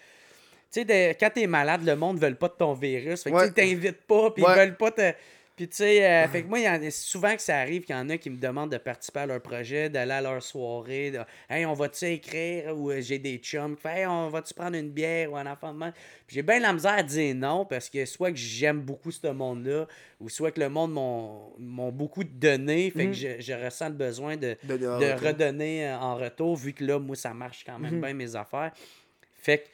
Tu 0.71 0.85
sais, 0.85 1.17
quand 1.19 1.29
t'es 1.33 1.47
malade, 1.47 1.81
le 1.83 1.97
monde 1.97 2.21
ne 2.21 2.25
veut 2.27 2.35
pas 2.35 2.47
de 2.47 2.53
ton 2.53 2.71
virus. 2.73 3.23
Fait 3.23 3.31
que 3.31 3.35
Ouais. 3.35 3.51
t'invitent 3.51 4.03
pas, 4.07 4.31
puis 4.31 4.41
Ouais. 4.41 4.51
ils 4.53 4.57
veulent 4.59 4.77
pas 4.77 4.91
te. 4.91 5.11
Puis 5.59 5.67
tu 5.67 5.75
sais, 5.75 6.09
euh, 6.09 6.25
fait 6.29 6.43
que 6.43 6.47
moi, 6.47 6.57
il 6.59 6.63
y 6.63 6.69
en 6.69 6.81
a 6.81 6.89
souvent 6.89 7.35
que 7.35 7.41
ça 7.41 7.57
arrive 7.57 7.83
qu'il 7.83 7.93
y 7.93 7.99
en 7.99 8.07
a 8.07 8.17
qui 8.17 8.29
me 8.29 8.37
demandent 8.37 8.71
de 8.71 8.77
participer 8.77 9.19
à 9.19 9.25
leur 9.25 9.41
projet, 9.41 9.89
d'aller 9.89 10.13
à 10.13 10.21
leur 10.21 10.41
soirée, 10.41 11.11
de 11.11 11.19
Hey, 11.49 11.65
on 11.65 11.73
va-tu 11.73 12.05
écrire 12.05 12.77
ou 12.77 12.91
euh, 12.91 13.01
j'ai 13.01 13.19
des 13.19 13.35
chums 13.39 13.75
qui 13.75 13.81
font 13.81 13.89
Hey, 13.89 14.05
on 14.05 14.29
va-tu 14.29 14.53
prendre 14.53 14.77
une 14.77 14.89
bière 14.89 15.33
ou 15.33 15.35
un 15.35 15.45
enfant 15.45 15.73
de. 15.73 15.79
Puis 16.25 16.35
j'ai 16.35 16.43
bien 16.43 16.61
la 16.61 16.71
misère 16.71 16.93
à 16.93 17.03
dire 17.03 17.35
non 17.35 17.65
parce 17.65 17.89
que 17.89 18.05
soit 18.05 18.31
que 18.31 18.37
j'aime 18.37 18.79
beaucoup 18.79 19.11
ce 19.11 19.27
monde-là, 19.27 19.85
ou 20.21 20.29
soit 20.29 20.51
que 20.51 20.61
le 20.61 20.69
monde 20.69 20.93
m'ont 20.93 21.91
beaucoup 21.91 22.23
donné, 22.23 22.89
fait 22.91 23.07
que 23.07 23.13
je, 23.13 23.41
je 23.41 23.51
ressens 23.51 23.89
le 23.89 23.95
besoin 23.95 24.37
de, 24.37 24.55
redonner 24.65 25.89
euh, 25.89 25.97
en 25.97 26.15
retour, 26.15 26.55
vu 26.55 26.71
que 26.71 26.85
là, 26.85 26.99
moi, 26.99 27.17
ça 27.17 27.33
marche 27.33 27.65
quand 27.65 27.79
même 27.79 27.99
bien 27.99 28.13
mes 28.13 28.33
affaires. 28.33 28.71
Fait 29.41 29.57
que, 29.57 29.67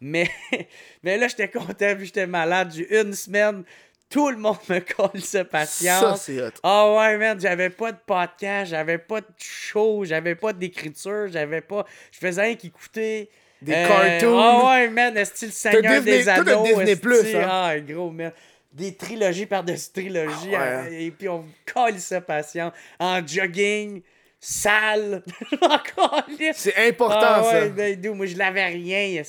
mais, 0.00 0.28
mais 1.02 1.18
là, 1.18 1.28
j'étais 1.28 1.48
content, 1.48 1.94
vu 1.94 2.00
que 2.00 2.04
j'étais 2.04 2.26
malade. 2.26 2.72
J'ai 2.74 3.00
une 3.00 3.12
semaine, 3.12 3.64
tout 4.10 4.28
le 4.28 4.36
monde 4.36 4.58
me 4.68 4.80
colle 4.80 5.20
sa 5.20 5.38
Ça, 5.38 5.44
patience. 5.44 6.22
c'est 6.22 6.42
hot. 6.42 6.50
Ah 6.64 6.92
ouais, 6.92 7.16
man, 7.16 7.40
j'avais 7.40 7.70
pas 7.70 7.92
de 7.92 7.98
podcast, 8.04 8.72
j'avais 8.72 8.98
pas 8.98 9.20
de 9.20 9.26
show, 9.38 10.04
j'avais 10.04 10.34
pas 10.34 10.52
d'écriture, 10.52 11.28
j'avais 11.28 11.60
pas. 11.60 11.86
Je 12.10 12.18
faisais 12.18 12.42
rien 12.42 12.56
qu'écouter. 12.56 13.30
Des 13.62 13.72
euh, 13.72 13.86
cartoons. 13.86 14.38
Ah 14.38 14.66
ouais, 14.70 14.88
man, 14.88 15.16
est-ce 15.16 15.46
le 15.46 15.52
Seigneur 15.52 16.02
des 16.02 16.28
Anneaux? 16.28 16.64
Plus, 17.00 17.36
hein? 17.36 17.46
Ah, 17.48 17.80
gros, 17.80 18.10
man. 18.10 18.32
Des 18.72 18.94
trilogies 18.94 19.46
par-dessus 19.46 19.90
trilogies. 19.92 20.54
Ah 20.54 20.60
ouais, 20.60 20.68
hein, 20.68 20.86
Et 20.90 21.10
puis 21.10 21.28
on 21.28 21.44
colle 21.72 21.98
sa 21.98 22.20
patience. 22.20 22.72
En 22.98 23.24
jogging, 23.26 24.02
sale. 24.40 25.22
C'est 26.54 26.88
important, 26.88 27.18
ah 27.20 27.42
ça. 27.44 27.52
ouais, 27.52 27.68
ben, 27.68 28.00
dude, 28.00 28.14
moi 28.14 28.26
je 28.26 28.36
l'avais 28.36 28.66
rien. 28.66 29.22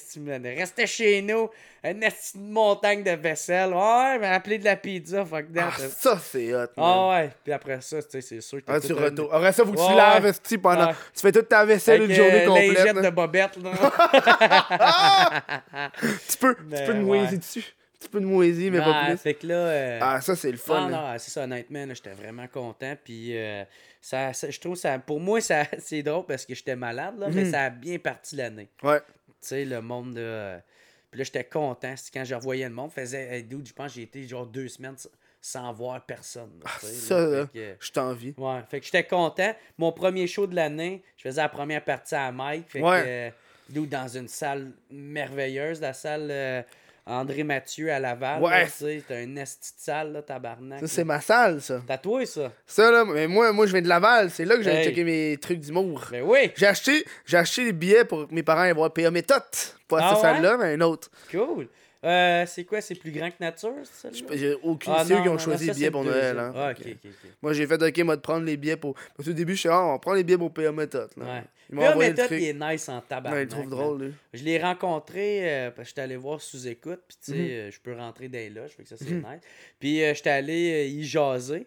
Restais 0.58 0.88
chez 0.88 1.22
nous, 1.22 1.50
une 1.84 2.00
de 2.00 2.08
montagne 2.38 3.04
de 3.04 3.12
vaisselle. 3.12 3.74
Ouais, 3.74 4.18
mais 4.20 4.28
appelé 4.28 4.58
de 4.58 4.66
la 4.66 4.76
pizza, 4.78 5.26
fuck 5.26 5.52
that. 5.54 5.70
Ah, 5.74 5.78
ça, 5.90 6.20
c'est 6.24 6.54
hot. 6.54 6.58
man. 6.58 6.68
Ah 6.78 7.10
ouais, 7.10 7.30
puis 7.44 7.54
après 7.54 7.82
ça, 7.82 8.02
tu 8.02 8.10
sais, 8.10 8.22
c'est 8.22 8.42
sûr 8.42 8.60
que 8.60 8.66
Ah, 8.72 8.80
tu 8.80 8.94
un- 8.94 8.96
retournes. 8.96 9.30
Après 9.34 9.52
ça, 9.52 9.66
faut 9.66 9.72
que 9.72 9.78
tu 9.78 9.84
Ouais, 9.84 9.96
laves 9.96 10.24
ouais. 10.26 10.58
pendant. 10.58 10.88
Ouais. 10.88 10.94
Tu 11.14 11.22
fais 11.22 11.32
toute 11.32 11.50
ta 11.50 11.66
vaisselle 11.66 12.02
Avec, 12.04 12.10
une 12.12 12.16
journée 12.24 12.44
euh, 12.44 12.48
complète. 12.48 12.78
lingette 12.78 12.96
là. 12.96 13.02
de 13.02 13.10
bobette, 13.10 13.58
là. 13.58 13.72
Tu 16.30 16.38
peux, 16.38 16.56
tu 16.56 16.62
Mais 16.68 16.86
peux 16.86 16.94
ouais. 16.94 17.00
moisir 17.00 17.40
dessus. 17.40 17.64
Tu 18.00 18.10
peux 18.10 18.20
te 18.20 18.26
moisir, 18.26 18.72
mais 18.72 18.80
pas 18.80 19.02
Ouais, 19.04 19.08
plus. 19.10 19.18
fait 19.18 19.34
que 19.36 19.46
là... 19.48 19.54
euh, 19.54 20.00
Ah, 20.02 20.22
ça, 20.22 20.36
c'est 20.36 20.52
le 20.52 20.58
fun. 20.58 20.88
Ah 20.88 20.90
non, 20.90 21.14
c'est 21.20 21.30
ça, 21.30 21.44
honnêtement, 21.44 21.86
j'étais 21.94 22.14
vraiment 22.14 22.48
content. 22.48 22.96
Puis 23.04 23.38
euh, 23.38 23.64
ça, 24.02 24.34
ça- 24.34 24.50
je 24.50 24.60
trouve 24.60 24.76
ça, 24.76 24.98
pour 25.00 25.20
moi, 25.20 25.40
ça, 25.42 25.64
c'est 25.80 26.02
drôle 26.04 26.26
parce 26.26 26.46
que 26.46 26.54
j'étais 26.56 26.76
malade, 26.76 27.18
là, 27.20 27.28
mais 27.30 27.44
Mhm. 27.46 27.52
ça 27.52 27.62
a 27.66 27.70
bien 27.70 27.98
parti 28.00 28.36
l'année. 28.36 28.68
Ouais. 28.84 29.00
Tu 29.00 29.48
sais, 29.48 29.66
le 29.66 29.82
monde 29.82 30.16
de. 30.16 30.22
euh, 30.22 30.58
Puis 31.12 31.18
là, 31.20 31.24
j'étais 31.26 31.44
content. 31.44 31.94
C'est 31.98 32.12
quand 32.14 32.24
je 32.24 32.34
revoyais 32.36 32.68
le 32.70 32.74
monde, 32.74 32.90
faisait. 32.92 33.36
Hey, 33.36 33.44
dude, 33.44 33.68
je 33.68 33.74
pense 33.74 33.88
que 33.88 33.96
j'ai 33.96 34.04
été 34.04 34.26
genre 34.28 34.46
deux 34.46 34.68
semaines 34.70 34.96
sans 35.42 35.74
voir 35.74 36.06
personne. 36.06 36.52
là, 36.64 36.72
sais, 36.80 36.88
Ça, 36.88 37.20
là. 37.20 37.28
là, 37.40 37.48
Fait 37.48 37.60
que, 37.60 37.76
je 37.86 37.92
t'envie. 37.92 38.34
Ouais, 38.38 38.60
fait 38.70 38.80
que 38.80 38.86
j'étais 38.86 39.04
content. 39.04 39.54
Mon 39.78 39.92
premier 39.92 40.26
show 40.28 40.48
de 40.48 40.56
l'année, 40.56 41.04
je 41.18 41.24
faisais 41.24 41.42
la 41.42 41.50
première 41.50 41.84
partie 41.84 42.16
à 42.16 42.32
Mike. 42.32 42.70
Fait 42.70 42.82
Ouais. 42.82 43.32
que, 43.74 43.78
euh, 43.80 43.86
dans 43.88 44.08
une 44.08 44.28
salle 44.30 44.72
merveilleuse, 44.90 45.82
la 45.82 45.94
salle 45.94 46.28
euh, 46.32 46.62
André 47.06 47.44
Mathieu 47.44 47.92
à 47.92 48.00
Laval. 48.00 48.42
Ouais. 48.42 48.68
C'était 48.70 49.24
une 49.24 49.38
esti 49.38 49.74
de 49.76 49.82
salle, 49.82 50.12
là, 50.14 50.22
tabarnak. 50.22 50.80
Ça, 50.82 50.88
c'est 50.88 51.04
ma 51.04 51.20
salle, 51.20 51.62
ça. 51.62 51.82
Tatoué, 51.88 52.26
ça? 52.26 52.52
Ça, 52.66 52.92
là, 52.92 53.04
mais 53.06 53.28
moi, 53.28 53.52
moi 53.52 53.66
je 53.66 53.72
viens 53.72 53.82
de 53.82 53.88
Laval. 53.88 54.30
C'est 54.30 54.46
là 54.46 54.56
que 54.56 54.62
j'allais 54.62 54.80
Hey. 54.82 54.86
checker 54.86 55.04
mes 55.04 55.38
trucs 55.42 55.60
d'humour. 55.60 56.06
Ben 56.12 56.24
oui, 56.24 56.52
J'ai 56.56 56.68
acheté, 56.68 57.04
j'ai 57.26 57.38
acheté 57.38 57.66
des 57.66 57.74
billets 57.74 58.06
pour 58.06 58.28
que 58.28 58.34
mes 58.34 58.44
parents 58.44 58.64
aient 58.64 58.74
voir 58.74 58.92
PA 58.94 59.10
Méthode. 59.12 59.42
Pas 59.88 59.98
Ah 60.02 60.10
cette 60.16 60.18
ouais? 60.18 60.22
salle-là, 60.34 60.58
mais 60.58 60.76
une 60.76 60.84
autre. 60.84 61.10
cool. 61.32 61.68
Euh, 62.04 62.46
c'est 62.48 62.64
quoi, 62.66 62.82
c'est 62.82 62.96
plus 62.96 63.12
grand 63.12 63.30
que 63.30 63.36
nature, 63.40 63.74
ça? 63.84 64.10
J'ai 64.34 64.56
aucune 64.64 64.92
Ah, 64.96 65.04
idée 65.04 65.22
qui 65.22 65.30
ont 65.30 65.34
non, 65.34 65.38
choisi 65.38 65.68
ça, 65.68 65.72
les 65.72 65.78
billets 65.78 65.92
pour 65.92 66.04
Noël. 66.04 66.40
Hein. 66.40 66.52
Ah. 66.56 66.74
Moi, 67.44 67.54
j'ai 67.54 67.68
fait, 67.68 67.82
ok, 67.82 67.98
moi, 68.00 68.16
de 68.16 68.22
prendre 68.22 68.44
les 68.46 68.58
billets 68.58 68.76
pour. 68.78 68.96
Parce 69.16 69.30
qu'au 69.30 69.36
début, 69.36 69.54
je 69.54 69.60
suis 69.60 69.70
ah, 69.70 69.86
on 69.86 70.00
prend 70.00 70.14
les 70.14 70.24
billets 70.24 70.38
pour 70.40 70.52
PA 70.52 70.72
Méthode. 70.72 71.12
Là. 71.18 71.26
Ouais. 71.26 71.44
Le 71.70 71.96
méthode, 72.00 72.32
il 72.32 72.44
est 72.44 72.54
nice 72.54 72.90
en 72.90 73.00
tabac. 73.02 73.32
Ouais, 73.32 73.42
il 73.42 73.44
le 73.44 73.50
trouve 73.50 73.70
drôle, 73.70 74.04
lui. 74.06 74.14
Je 74.34 74.44
l'ai 74.44 74.60
rencontré 74.60 75.48
euh, 75.50 75.72
parce 75.72 75.86
que 75.86 75.90
j'étais 75.90 76.02
allé 76.02 76.16
voir 76.18 76.42
sous 76.42 76.68
écoute, 76.68 77.02
puis 77.08 77.18
tu 77.24 77.32
sais, 77.32 77.38
Mhm. 77.38 77.48
euh, 77.50 77.72
je 77.72 77.80
peux 77.80 77.96
rentrer 77.96 78.28
dans 78.30 78.38
les 78.40 78.50
loges, 78.50 78.72
fait 78.72 78.84
que 78.84 78.90
ça 78.90 78.98
c'est 78.98 79.12
nice. 79.12 79.24
Puis 79.80 80.04
euh, 80.04 80.14
j'étais 80.16 80.32
allé 80.32 80.72
euh, 80.74 80.86
y 81.00 81.04
jaser, 81.04 81.66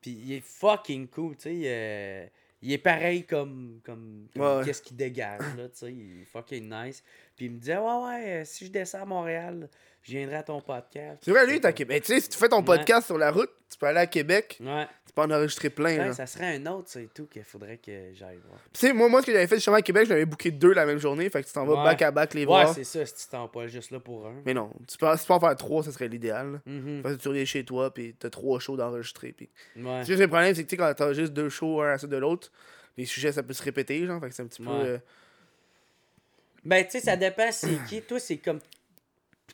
puis 0.00 0.10
il 0.12 0.32
est 0.34 0.44
fucking 0.44 1.08
cool, 1.08 1.36
tu 1.36 1.42
sais. 1.62 2.30
il 2.62 2.72
est 2.72 2.78
pareil 2.78 3.24
comme, 3.24 3.80
comme, 3.84 4.28
comme 4.34 4.58
ouais. 4.58 4.64
qu'est-ce 4.64 4.82
qu'il 4.82 4.96
dégage, 4.96 5.40
là, 5.56 5.64
tu 5.68 5.78
sais. 5.78 5.92
Il 5.92 6.20
est 6.22 6.24
fucking 6.26 6.70
nice. 6.72 7.02
Puis 7.40 7.46
il 7.46 7.52
me 7.52 7.58
disait, 7.58 7.78
ouais, 7.78 7.82
ouais, 8.04 8.24
euh, 8.26 8.42
si 8.44 8.66
je 8.66 8.70
descends 8.70 9.00
à 9.00 9.04
Montréal, 9.06 9.66
je 10.02 10.10
viendrai 10.12 10.36
à 10.36 10.42
ton 10.42 10.60
podcast. 10.60 11.22
C'est 11.24 11.30
vrai, 11.30 11.46
lui, 11.46 11.54
il 11.54 11.56
est 11.56 11.64
à 11.64 11.72
Québec. 11.72 12.02
Tu 12.04 12.12
sais, 12.12 12.20
si 12.20 12.28
tu 12.28 12.36
fais 12.36 12.50
ton 12.50 12.58
Ouais. 12.58 12.64
podcast 12.64 13.06
sur 13.06 13.16
la 13.16 13.30
route, 13.30 13.48
tu 13.72 13.78
peux 13.78 13.86
aller 13.86 14.00
à 14.00 14.06
Québec, 14.06 14.58
Ouais, 14.60 14.86
tu 15.06 15.14
peux 15.14 15.22
en 15.22 15.30
enregistrer 15.30 15.70
plein. 15.70 15.96
Ouais, 15.96 16.04
là. 16.08 16.12
ça 16.12 16.26
serait 16.26 16.54
un 16.56 16.66
autre, 16.66 16.90
c'est 16.90 17.08
tout, 17.14 17.24
qu'il 17.24 17.42
faudrait 17.42 17.78
que 17.78 18.12
j'aille 18.12 18.36
voir. 18.46 18.60
Tu 18.74 18.80
sais, 18.80 18.92
moi, 18.92 19.08
moi, 19.08 19.22
ce 19.22 19.26
que 19.28 19.32
j'avais 19.32 19.46
fait 19.46 19.54
justement 19.54 19.76
à 19.76 19.80
Québec, 19.80 20.04
je 20.04 20.10
l'avais 20.10 20.26
booké 20.26 20.50
deux 20.50 20.74
la 20.74 20.84
même 20.84 20.98
journée. 20.98 21.30
Fait 21.30 21.40
que 21.42 21.46
tu 21.48 21.54
t'en 21.54 21.64
vas 21.64 21.76
Ouais. 21.78 21.84
back 21.84 22.02
à 22.02 22.10
back 22.10 22.34
les 22.34 22.40
Ouais, 22.42 22.46
voir. 22.46 22.74
c'est 22.74 22.84
ça, 22.84 23.06
si 23.06 23.14
tu 23.14 23.28
t'en 23.30 23.48
pas 23.48 23.66
juste 23.68 23.90
là 23.90 24.00
pour 24.00 24.26
un. 24.26 24.34
Mais 24.44 24.52
non, 24.52 24.70
tu 24.86 24.98
peux, 24.98 25.06
si 25.16 25.22
tu 25.22 25.26
peux 25.28 25.32
en 25.32 25.40
faire 25.40 25.56
trois, 25.56 25.82
ça 25.82 25.92
serait 25.92 26.08
l'idéal. 26.08 26.60
Mhm. 26.66 27.00
Parce 27.02 27.16
que 27.16 27.22
tu 27.22 27.28
reviens 27.28 27.46
chez 27.46 27.64
toi, 27.64 27.94
puis 27.94 28.14
t'as 28.18 28.28
trois 28.28 28.60
shows 28.60 28.76
d'enregistrer. 28.76 29.32
Puis... 29.32 29.48
Ouais. 29.78 30.04
Juste 30.04 30.20
le 30.20 30.28
problème, 30.28 30.54
c'est 30.54 30.62
que 30.64 30.68
tu 30.68 30.74
sais, 30.74 30.76
quand 30.76 30.92
t'as 30.94 31.14
juste 31.14 31.32
deux 31.32 31.48
shows, 31.48 31.80
un 31.80 31.92
à 31.94 31.96
suite 31.96 32.10
de 32.10 32.18
l'autre, 32.18 32.52
les 32.98 33.06
sujets, 33.06 33.32
ça 33.32 33.42
peut 33.42 33.54
se 33.54 33.62
répéter, 33.62 34.04
genre. 34.04 34.20
Fait 34.20 34.28
que 34.28 34.34
c'est 34.34 34.42
un 34.42 34.46
petit 34.46 34.62
peu. 34.62 34.68
Ouais. 34.68 34.84
euh, 34.84 34.98
Ben, 36.64 36.84
tu 36.84 36.92
sais, 36.92 37.00
ça 37.00 37.16
dépend 37.16 37.50
c'est 37.52 37.78
qui. 37.88 38.02
Toi, 38.02 38.20
c'est 38.20 38.38
comme 38.38 38.60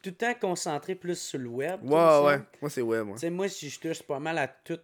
tout 0.02 0.10
le 0.10 0.12
temps 0.14 0.34
concentré 0.34 0.94
plus 0.94 1.18
sur 1.18 1.38
le 1.38 1.48
web. 1.48 1.82
Ouais, 1.82 1.88
toi, 1.88 2.24
ouais. 2.26 2.36
ça. 2.36 2.46
Moi, 2.60 2.70
c'est 2.70 2.82
ouais, 2.82 3.02
moi. 3.04 3.14
Tu 3.16 3.20
sais, 3.20 3.30
moi, 3.30 3.48
si 3.48 3.68
je 3.70 3.80
touche 3.80 4.02
pas 4.02 4.18
mal 4.18 4.38
à 4.38 4.48
toute 4.48 4.82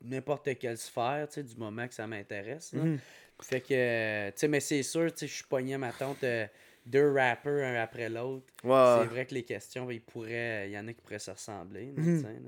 n'importe 0.00 0.58
quelle 0.58 0.78
sphère, 0.78 1.26
tu 1.28 1.34
sais, 1.34 1.42
du 1.42 1.54
moment 1.56 1.86
que 1.86 1.94
ça 1.94 2.06
m'intéresse. 2.06 2.72
Mhm. 2.72 2.98
Fait 3.40 3.60
que, 3.60 4.30
tu 4.30 4.34
sais, 4.36 4.48
mais 4.48 4.60
c'est 4.60 4.82
sûr, 4.82 5.12
tu 5.12 5.18
sais, 5.20 5.26
je 5.28 5.34
suis 5.34 5.44
pogné 5.44 5.76
ma 5.76 5.92
tante 5.92 6.22
euh, 6.24 6.46
deux 6.86 7.12
rappers 7.12 7.64
un 7.66 7.80
après 7.82 8.08
l'autre. 8.08 8.46
Ouais. 8.64 8.98
C'est 9.00 9.06
vrai 9.08 9.26
que 9.26 9.34
les 9.34 9.42
questions, 9.44 9.84
ben, 9.86 9.92
ils 9.94 10.00
pourraient, 10.00 10.68
il 10.68 10.72
y 10.72 10.78
en 10.78 10.86
a 10.88 10.92
qui 10.92 11.00
pourraient 11.00 11.18
se 11.18 11.30
ressembler. 11.30 11.92
Mhm. 11.96 12.42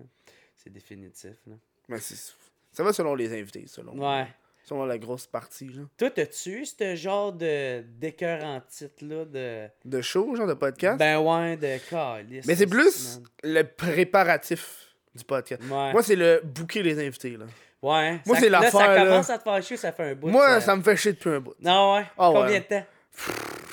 C'est 0.57 0.73
définitif. 0.73 1.37
Là. 1.47 1.55
Mais 1.89 1.99
c'est- 1.99 2.35
ça 2.73 2.83
va 2.83 2.93
selon 2.93 3.15
les 3.15 3.33
invités, 3.39 3.65
selon, 3.67 3.97
Ouais. 3.99 4.27
Selon 4.65 4.85
la 4.87 4.99
grosse 4.99 5.27
partie. 5.27 5.67
Là. 5.69 5.83
Toi, 5.97 6.11
t'as-tu 6.11 6.65
ce 6.67 6.97
genre 6.97 7.33
de 7.33 7.83
d'écœur 7.83 8.43
en 8.45 8.61
titre 8.61 9.05
là 9.05 9.25
de. 9.25 9.69
De 9.85 10.01
show, 10.03 10.35
genre 10.35 10.47
de 10.47 10.55
podcast? 10.55 10.99
Ben 10.99 11.19
ouais, 11.19 11.57
de 11.57 11.79
calice. 11.89 12.47
Mais 12.47 12.55
c'est 12.57 12.67
plus 12.67 13.21
le 13.43 13.63
préparatif 13.63 14.95
du 15.15 15.23
podcast. 15.25 15.63
Ouais. 15.63 15.93
Moi, 15.93 16.03
c'est 16.03 16.17
le 16.17 16.41
booker 16.43 16.83
les 16.83 16.99
invités. 17.07 17.37
Là. 17.37 17.45
ouais. 17.83 18.21
moi, 18.27 18.35
Ça- 18.37 18.41
c'est 18.43 18.49
là, 18.49 18.61
l'affaire, 18.61 18.81
Ça 18.81 18.95
là. 18.95 19.05
commence 19.05 19.31
à 19.31 19.39
te 19.39 19.43
faire 19.45 19.63
chier, 19.63 19.77
ça 19.77 19.93
fait 19.93 20.11
un 20.11 20.15
bout. 20.15 20.29
Moi, 20.29 20.61
ça 20.61 20.75
me 20.75 20.83
fait 20.83 20.97
chier 20.97 21.13
depuis 21.13 21.31
un 21.31 21.41
bout. 21.41 21.55
Non, 21.61 21.95
ouais. 21.95 22.01
Ouais. 22.01 22.07
Combien 22.17 22.59
de 22.59 22.65
temps? 22.65 22.85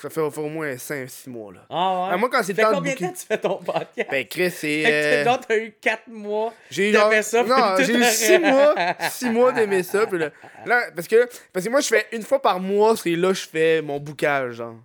Ça 0.02 0.10
fait, 0.10 0.22
au 0.22 0.50
moins 0.50 0.74
5-6 0.76 1.30
mois. 1.30 1.54
Là. 1.54 1.60
Ah 1.70 1.74
ouais? 2.06 2.10
Ah, 2.14 2.18
moi, 2.18 2.30
quand 2.32 2.42
c'est 2.44 2.54
combien 2.56 2.94
de 2.94 3.00
temps 3.00 3.14
tu 3.14 3.26
fais 3.28 3.38
ton 3.38 3.56
podcast? 3.58 4.10
Ben, 4.10 4.26
Chris, 4.28 4.52
c'est. 4.52 4.84
Euh, 4.86 5.24
donc, 5.26 5.42
t'as 5.48 5.58
eu 5.58 5.74
4 5.80 6.08
mois. 6.08 6.54
J'ai 6.70 6.92
genre- 6.92 7.12
ça, 7.22 7.44
non, 7.44 7.76
j'ai 7.78 7.94
eu 7.94 7.98
le 7.98 8.04
6 8.06 8.32
reste. 8.32 8.44
mois, 8.44 8.76
six 9.12 9.30
mois 9.30 9.52
d'aimer 9.52 9.84
ça. 9.84 10.08
Puis 10.08 10.18
là, 10.18 10.30
là, 10.66 10.82
parce, 10.96 11.08
que, 11.08 11.30
parce 11.54 11.66
que 11.66 11.70
moi, 11.70 11.82
je 11.82 11.88
fais 11.88 12.08
une 12.12 12.24
fois 12.24 12.42
par 12.42 12.60
mois, 12.60 12.96
c'est 12.98 13.16
là 13.16 13.30
que 13.30 13.36
je 13.36 13.48
fais 13.48 13.82
mon 13.82 14.00
bookage. 14.00 14.54
Genre. 14.56 14.76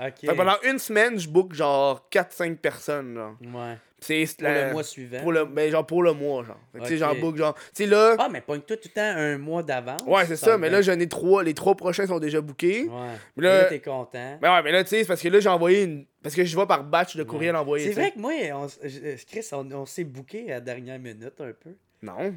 Ok. 0.00 0.14
Fait 0.20 0.26
que 0.28 0.32
pendant 0.32 0.56
une 0.64 0.78
semaine, 0.78 1.18
je 1.18 1.28
book 1.28 1.52
genre 1.54 2.06
4-5 2.10 2.56
personnes. 2.56 3.14
Genre. 3.14 3.36
Ouais. 3.54 3.76
C'est 4.00 4.24
Pour 4.36 4.44
la- 4.44 4.66
le 4.68 4.72
mois 4.72 4.84
suivant. 4.84 5.20
Pour 5.22 5.32
le, 5.32 5.44
ben, 5.44 5.68
genre 5.72 5.84
pour 5.84 6.04
le 6.04 6.12
mois, 6.12 6.44
genre. 6.44 6.60
Fait 6.72 6.78
que, 6.78 6.84
tu 6.84 6.90
sais, 6.90 6.96
j'en 6.98 7.16
book, 7.16 7.36
genre. 7.36 7.54
Tu 7.54 7.62
sais, 7.74 7.86
là. 7.86 8.14
Ah, 8.16 8.28
mais 8.30 8.40
pogne-toi 8.40 8.76
tout 8.76 8.88
le 8.88 8.94
temps 8.94 9.00
un 9.18 9.38
mois 9.38 9.64
d'avance. 9.64 10.02
ouais, 10.06 10.24
c'est 10.24 10.36
ça, 10.36 10.56
mais 10.56 10.70
là, 10.70 10.80
je. 10.82 10.92
j'en 10.92 11.00
ai 11.00 11.08
trois. 11.08 11.42
Les 11.42 11.52
trois 11.52 11.74
prochains 11.74 12.06
sont 12.06 12.20
déjà 12.20 12.40
bookés. 12.40 12.82
Ouais. 12.84 12.90
Mais 13.36 13.42
Là, 13.42 13.64
t'es 13.64 13.80
content. 13.80 14.38
Mais 14.40 14.48
ouais, 14.48 14.62
mais 14.62 14.70
là, 14.70 14.84
tu 14.84 14.90
sais, 14.90 15.00
c'est 15.02 15.08
parce 15.08 15.20
que 15.20 15.28
là, 15.28 15.40
j'ai 15.40 15.48
envoyé 15.48 15.82
une. 15.82 16.06
Parce 16.22 16.36
que 16.36 16.44
je 16.44 16.54
vois 16.54 16.68
par 16.68 16.84
batch 16.84 17.16
de 17.16 17.24
courriel 17.24 17.56
envoyé. 17.56 17.86
C'est 17.86 18.00
vrai 18.00 18.12
que 18.12 18.18
moi, 18.20 18.32
on, 18.54 18.68
Chris, 19.26 19.48
on, 19.52 19.68
on 19.72 19.84
s'est 19.86 20.04
booké 20.04 20.46
à 20.52 20.54
la 20.54 20.60
dernière 20.60 20.98
minute 21.00 21.40
un 21.40 21.52
peu. 21.52 21.70
Non. 22.02 22.36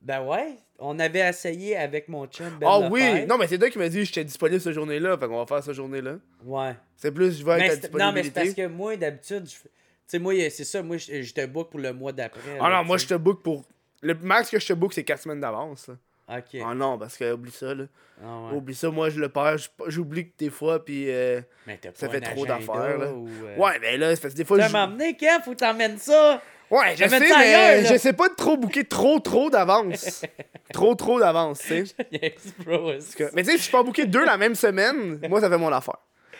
Ben 0.00 0.22
ouais, 0.22 0.56
on 0.78 0.98
avait 1.00 1.18
essayé 1.28 1.76
avec 1.76 2.08
mon 2.08 2.26
chum 2.26 2.50
Ben 2.60 2.68
Ah 2.70 2.78
Lefebvre. 2.78 2.92
oui! 2.92 3.26
Non, 3.26 3.36
mais 3.36 3.48
c'est 3.48 3.58
toi 3.58 3.68
qui 3.68 3.78
m'as 3.78 3.88
dit 3.88 3.98
que 3.98 4.04
j'étais 4.04 4.24
disponible 4.24 4.60
cette 4.60 4.72
journée-là. 4.72 5.18
Fait 5.18 5.26
qu'on 5.26 5.38
va 5.38 5.46
faire 5.46 5.62
cette 5.62 5.74
journée-là. 5.74 6.16
Ouais. 6.44 6.74
C'est 6.96 7.10
plus, 7.12 7.38
je 7.38 7.44
vais 7.44 7.56
Mais 7.58 7.66
être 7.66 7.86
à 7.94 7.98
non, 7.98 8.12
mais 8.12 8.22
c'est 8.22 8.30
parce 8.30 8.50
que 8.54 8.66
moi, 8.68 8.96
d'habitude, 8.96 9.44
je 9.48 9.54
Tu 9.54 9.68
sais, 10.06 10.18
moi, 10.20 10.32
c'est 10.50 10.64
ça, 10.64 10.82
moi, 10.82 10.96
je, 10.96 11.20
je 11.22 11.34
te 11.34 11.44
book 11.46 11.70
pour 11.70 11.80
le 11.80 11.92
mois 11.92 12.12
d'après. 12.12 12.58
Ah 12.60 12.70
là, 12.70 12.78
non, 12.78 12.84
moi, 12.84 12.96
je 12.96 13.06
te 13.06 13.14
book 13.14 13.42
pour. 13.42 13.64
Le 14.00 14.14
max 14.14 14.48
que 14.50 14.60
je 14.60 14.66
te 14.68 14.72
book, 14.72 14.92
c'est 14.92 15.02
4 15.04 15.22
semaines 15.22 15.40
d'avance. 15.40 15.90
Ok. 16.28 16.60
Ah 16.64 16.74
non, 16.74 16.96
parce 16.98 17.16
que 17.16 17.32
oublie 17.32 17.50
ça, 17.50 17.74
là. 17.74 17.84
Ah 18.22 18.26
ouais. 18.50 18.56
Oublie 18.56 18.74
ça, 18.74 18.90
moi, 18.90 19.10
je 19.10 19.18
le 19.18 19.28
perds. 19.30 19.56
J'oublie 19.88 20.26
que 20.30 20.36
des 20.38 20.50
fois, 20.50 20.84
puis. 20.84 21.10
euh, 21.10 21.40
Mais 21.66 21.78
t'as 21.78 21.90
ça 21.94 22.06
pas 22.06 22.12
fait 22.14 22.20
trop 22.20 22.46
d'affaires, 22.46 22.98
là. 22.98 23.12
ou, 23.12 23.26
euh, 23.44 23.56
Ouais, 23.56 23.78
mais 23.80 23.96
là, 23.96 24.14
c'est 24.14 24.22
parce 24.22 24.34
que 24.34 24.38
des 24.38 24.44
fois. 24.44 24.58
Tu 24.58 24.68
je- 24.68 24.72
m'emmener, 24.72 25.16
Kev, 25.16 25.42
faut 25.44 25.54
t'emmènes 25.54 25.98
ça. 25.98 26.40
Ouais, 26.70 26.94
je 26.96 27.08
sais, 27.08 27.18
mais 27.20 27.84
je 27.84 27.96
sais 27.96 28.12
pas 28.12 28.28
de 28.28 28.34
trop 28.34 28.56
booker 28.56 28.84
trop, 28.84 29.18
trop 29.20 29.48
d'avance. 29.50 30.24
trop, 30.72 30.94
trop 30.94 31.18
d'avance, 31.18 31.60
tu 31.60 31.86
sais. 31.86 31.94
yes, 32.12 32.52
bro. 32.64 32.92
Que- 33.16 33.30
Mais 33.34 33.42
tu 33.42 33.52
sais, 33.52 33.58
si 33.58 33.64
je 33.66 33.70
peux 33.70 33.78
en 33.78 33.84
booker 33.84 34.04
deux 34.06 34.24
la 34.24 34.36
même 34.36 34.54
semaine, 34.54 35.18
moi, 35.28 35.40
ça 35.40 35.48
fait 35.48 35.56
mon 35.58 35.72
affaire. 35.72 35.96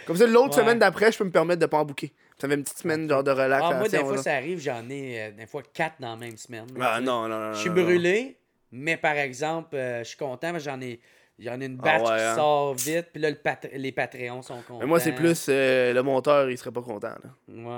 Comme 0.07 0.17
ça, 0.17 0.27
l'autre 0.27 0.57
Ouais. 0.57 0.63
semaine 0.63 0.79
d'après, 0.79 1.13
je 1.13 1.19
peux 1.19 1.25
me 1.25 1.31
permettre 1.31 1.61
de 1.61 1.67
pas 1.67 1.79
en 1.79 1.85
booker. 1.85 2.13
Ça 2.41 2.47
fait 2.47 2.55
une 2.55 2.63
petite 2.63 2.79
semaine, 2.79 3.09
genre, 3.09 3.25
de 3.25 3.31
relaxation. 3.31 3.71
Ah, 3.75 3.79
moi, 3.79 3.89
des 3.89 3.99
fois, 3.99 4.17
ça 4.19 4.35
arrive, 4.35 4.61
j'en 4.61 4.89
ai 4.91 5.21
euh, 5.21 5.31
des 5.33 5.47
fois 5.47 5.63
quatre 5.73 5.97
dans 5.99 6.11
la 6.11 6.17
même 6.17 6.37
semaine. 6.37 6.67
là, 6.77 6.93
Ah 6.95 7.01
non, 7.01 7.27
non, 7.27 7.39
non. 7.41 7.53
Je 7.55 7.59
suis 7.61 7.71
brûlé, 7.71 8.37
mais 8.71 8.97
par 8.97 9.15
exemple, 9.17 9.75
euh, 9.77 10.01
je 10.05 10.09
suis 10.09 10.17
content, 10.19 10.53
mais 10.53 10.61
j'en 10.61 10.81
ai, 10.81 11.01
j'en 11.39 11.61
ai 11.61 11.65
une 11.67 11.79
Ah 11.83 11.85
batch 11.99 12.03
ouais, 12.09 12.17
qui 12.17 12.23
hein. 12.23 12.35
sort 12.37 12.75
vite, 12.75 13.07
puis 13.13 13.21
là, 13.23 13.31
le 13.31 13.37
pat- 13.37 13.69
les 13.75 13.93
Patreons 13.93 14.43
sont 14.43 14.61
contents. 14.63 14.79
Mais 14.81 14.87
moi, 14.87 15.01
c'est 15.01 15.13
plus 15.13 15.47
euh, 15.49 15.93
le 15.93 16.03
monteur, 16.03 16.49
il 16.49 16.57
serait 16.57 16.71
pas 16.71 16.83
content. 16.83 17.09
Là. 17.09 17.31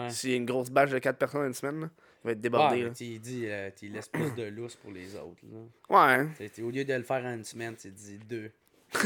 Ouais. 0.05 0.11
S'il 0.11 0.31
y 0.31 0.35
a 0.35 0.37
une 0.37 0.47
grosse 0.47 0.69
batch 0.71 0.91
de 0.91 0.99
4 0.99 1.17
personnes 1.17 1.47
une 1.47 1.55
semaine, 1.55 1.81
là, 1.81 1.87
il 2.23 2.27
va 2.27 2.33
être 2.33 2.41
débordé. 2.41 2.77
mais 2.77 2.83
là. 2.85 2.91
tu 2.95 3.21
euh, 3.47 3.71
laisses 3.95 4.09
plus 4.09 4.31
de 4.35 4.45
lousse 4.45 4.77
pour 4.77 4.91
les 4.91 5.15
autres. 5.17 5.41
Là. 5.91 6.19
Ouais. 6.19 6.63
au 6.63 6.71
lieu 6.71 6.85
de 6.85 6.95
le 6.95 7.03
faire 7.03 7.25
en 7.25 7.35
une 7.35 7.45
semaine, 7.45 7.77
tu 7.77 7.89
dis 7.91 8.19
deux. 8.29 8.51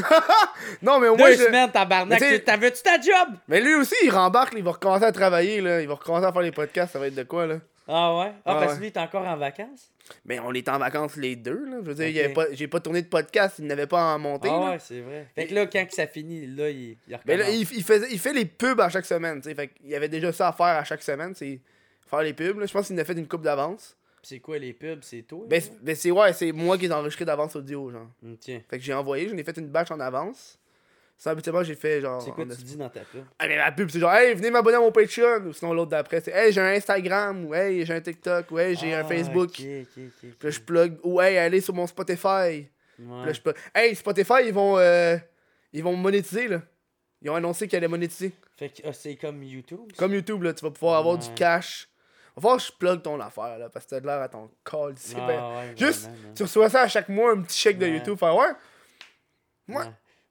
Non, 0.81 0.99
mais 0.99 1.07
au 1.07 1.15
Deux 1.15 1.23
moins. 1.23 1.31
je- 1.31 1.37
semaines, 1.43 1.71
tabarnak. 1.71 2.19
T'avais-tu 2.43 2.81
ta 2.81 2.99
job? 2.99 3.35
Mais 3.47 3.61
lui 3.61 3.75
aussi, 3.75 3.95
il 4.03 4.09
rembarque, 4.09 4.53
là, 4.53 4.59
il 4.59 4.65
va 4.65 4.71
recommencer 4.71 5.05
à 5.05 5.11
travailler, 5.11 5.61
là. 5.61 5.81
il 5.81 5.87
va 5.87 5.93
recommencer 5.95 6.25
à 6.25 6.31
faire 6.33 6.41
les 6.41 6.51
podcasts, 6.51 6.93
ça 6.93 6.99
va 6.99 7.07
être 7.07 7.15
de 7.15 7.23
quoi, 7.23 7.45
là? 7.45 7.59
Ah 7.87 8.17
ouais? 8.17 8.31
Ah, 8.37 8.41
Ah 8.45 8.55
parce 8.55 8.71
ouais. 8.71 8.75
que 8.77 8.81
lui, 8.81 8.87
il 8.87 8.97
est 8.97 8.97
encore 8.99 9.25
en 9.27 9.37
vacances? 9.37 9.91
Mais 10.25 10.39
on 10.39 10.51
est 10.53 10.67
en 10.69 10.79
vacances 10.79 11.15
les 11.17 11.35
deux, 11.35 11.65
là. 11.65 11.77
Je 11.83 11.87
veux 11.91 11.93
dire, 11.93 12.07
il 12.07 12.33
pas- 12.33 12.51
j'ai 12.51 12.67
pas 12.67 12.79
tourné 12.79 13.03
de 13.03 13.07
podcast, 13.07 13.57
il 13.59 13.67
n'avait 13.67 13.85
pas 13.85 14.15
en 14.15 14.17
monter. 14.19 14.49
Ah 14.51 14.59
là. 14.59 14.69
ouais, 14.71 14.79
c'est 14.79 15.01
vrai. 15.01 15.27
Fait 15.35 15.45
que 15.45 15.53
là, 15.53 15.67
quand 15.67 15.85
que 15.85 15.93
ça 15.93 16.07
finit, 16.07 16.47
là, 16.47 16.69
il, 16.69 16.97
il 17.07 17.19
Mais 17.27 17.37
là, 17.37 17.47
il, 17.51 17.61
il 17.61 17.83
faisait, 17.83 18.07
il 18.11 18.17
fait 18.19 18.33
les 18.33 18.45
pubs 18.45 18.79
à 18.81 18.89
chaque 18.89 19.05
semaine, 19.05 19.39
tu 19.39 19.49
sais. 19.49 19.55
Fait 19.55 19.67
qu'il 19.67 19.87
y 19.89 19.95
avait 19.95 20.09
déjà 20.09 20.33
ça 20.33 20.47
à 20.47 20.53
faire 20.53 20.65
à 20.65 20.83
chaque 20.83 21.03
semaine, 21.03 21.33
c'est 21.35 21.59
faire 22.15 22.23
les 22.23 22.33
pubs. 22.33 22.59
là. 22.59 22.65
Je 22.65 22.73
pense 22.73 22.87
qu'il 22.87 22.95
en 22.95 22.99
a 22.99 23.05
fait 23.05 23.13
une 23.13 23.27
coupe 23.27 23.41
d'avance. 23.43 23.95
C'est 24.23 24.39
quoi 24.39 24.57
les 24.57 24.73
pubs? 24.73 24.99
C'est 25.03 25.21
toi? 25.21 25.45
Ben, 25.47 25.61
ben, 25.81 25.95
c'est 25.95 26.09
ouais, 26.11 26.33
c'est 26.33 26.51
moi 26.51 26.77
qui 26.77 26.85
ai 26.85 26.91
enregistré 26.91 27.25
d'avance 27.25 27.55
audio, 27.55 27.91
genre. 27.91 28.07
Ok. 28.23 28.45
Fait 28.45 28.63
que 28.71 28.79
j'ai 28.79 28.93
envoyé, 28.93 29.29
j'en 29.29 29.37
ai 29.37 29.43
fait 29.43 29.55
une 29.57 29.67
batch 29.67 29.91
en 29.91 29.99
avance. 29.99 30.57
Ça, 31.17 31.29
habituellement, 31.29 31.63
j'ai 31.63 31.75
fait 31.75 32.01
genre. 32.01 32.21
C'est 32.21 32.31
quoi 32.31 32.43
tu 32.45 32.61
dis 32.63 32.75
dans 32.75 32.89
ta 32.89 33.01
pub? 33.01 33.23
Ah, 33.39 33.47
mais 33.47 33.55
la 33.55 33.71
pub, 33.71 33.89
c'est 33.89 33.99
genre, 33.99 34.11
hey, 34.13 34.33
venez 34.33 34.49
m'abonner 34.51 34.77
à 34.77 34.79
mon 34.81 34.91
Patreon. 34.91 35.45
Ou 35.45 35.53
sinon, 35.53 35.73
l'autre 35.73 35.91
d'après, 35.91 36.19
c'est, 36.21 36.31
hey, 36.31 36.51
j'ai 36.51 36.59
un 36.59 36.73
Instagram. 36.73 37.45
Ou 37.45 37.53
hey, 37.53 37.85
j'ai 37.85 37.93
un 37.93 38.01
TikTok. 38.01 38.51
Ou 38.51 38.59
hey, 38.59 38.75
j'ai 38.75 38.93
un 38.93 39.01
Ah, 39.01 39.05
Facebook. 39.05 39.51
ok, 39.51 39.61
ok, 39.61 39.87
ok, 39.97 40.13
Puis 40.21 40.33
là, 40.41 40.49
je 40.49 40.59
plug. 40.59 40.97
Ou 41.03 41.21
hey, 41.21 41.37
allez 41.37 41.61
sur 41.61 41.73
mon 41.73 41.87
Spotify. 41.87 42.27
Ouais. 42.27 42.67
Puis 42.97 43.05
là, 43.27 43.31
je 43.33 43.41
plug. 43.41 43.55
Hey, 43.73 43.95
Spotify, 43.95 44.47
ils 44.47 44.53
vont, 44.53 44.77
euh, 44.77 45.15
ils 45.71 45.83
vont 45.83 45.95
monétiser, 45.95 46.47
là. 46.47 46.61
Ils 47.21 47.29
ont 47.29 47.35
annoncé 47.35 47.67
qu'ils 47.67 47.77
allaient 47.77 47.87
monétiser. 47.87 48.33
Fait 48.57 48.69
que 48.69 48.81
ah, 48.85 48.91
c'est 48.91 49.15
comme 49.15 49.41
YouTube? 49.43 49.91
Comme 49.97 50.13
YouTube, 50.13 50.43
là, 50.43 50.53
tu 50.53 50.65
vas 50.65 50.71
pouvoir 50.71 50.97
avoir 50.99 51.17
du 51.17 51.29
cash. 51.35 51.87
Va 52.37 52.57
je 52.57 52.71
plug 52.71 53.01
ton 53.01 53.19
affaire, 53.21 53.57
là, 53.57 53.69
parce 53.69 53.85
que 53.85 53.91
t'as 53.91 53.99
de 54.01 54.05
l'air 54.07 54.21
à 54.21 54.27
ton 54.29 54.49
call. 54.63 54.93
ici. 54.97 55.15
Ah, 55.17 55.25
Ben, 55.27 55.57
ouais, 55.57 55.73
juste, 55.77 56.03
vraiment, 56.09 56.33
tu 56.35 56.43
reçois 56.43 56.69
ça 56.69 56.81
à 56.81 56.87
chaque 56.87 57.07
mois, 57.09 57.31
un 57.31 57.41
petit 57.41 57.57
chèque 57.57 57.77
de. 57.77 57.87
YouTube. 57.87 58.17
Faire, 58.17 58.35
ouais. 58.35 58.49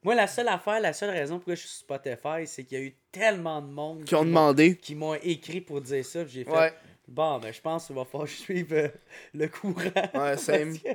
Moi, 0.02 0.14
la 0.14 0.26
seule 0.26 0.48
affaire, 0.48 0.80
la 0.80 0.92
seule 0.92 1.10
raison 1.10 1.36
pourquoi 1.36 1.54
je 1.54 1.60
suis 1.60 1.68
sur 1.70 1.78
Spotify, 1.78 2.46
c'est 2.46 2.64
qu'il 2.64 2.78
y 2.78 2.80
a 2.82 2.84
eu 2.84 2.94
tellement 3.10 3.62
de 3.62 3.68
monde 3.68 4.04
Qui 4.04 4.14
ont 4.14 4.18
m'ont- 4.18 4.24
demandé. 4.26 4.76
qui 4.76 4.94
m'ont 4.94 5.14
écrit 5.14 5.62
pour 5.62 5.80
dire 5.80 6.04
ça. 6.04 6.26
J'ai 6.26 6.44
fait, 6.44 6.74
bon, 7.08 7.38
ben, 7.38 7.50
je 7.52 7.60
pense 7.62 7.86
qu'il 7.86 7.96
va 7.96 8.04
falloir 8.04 8.28
suive 8.28 8.74
euh, 8.74 8.88
le 9.32 9.48
courant. 9.48 9.80
Ouais, 10.14 10.36
same. 10.36 10.78
Que- 10.78 10.88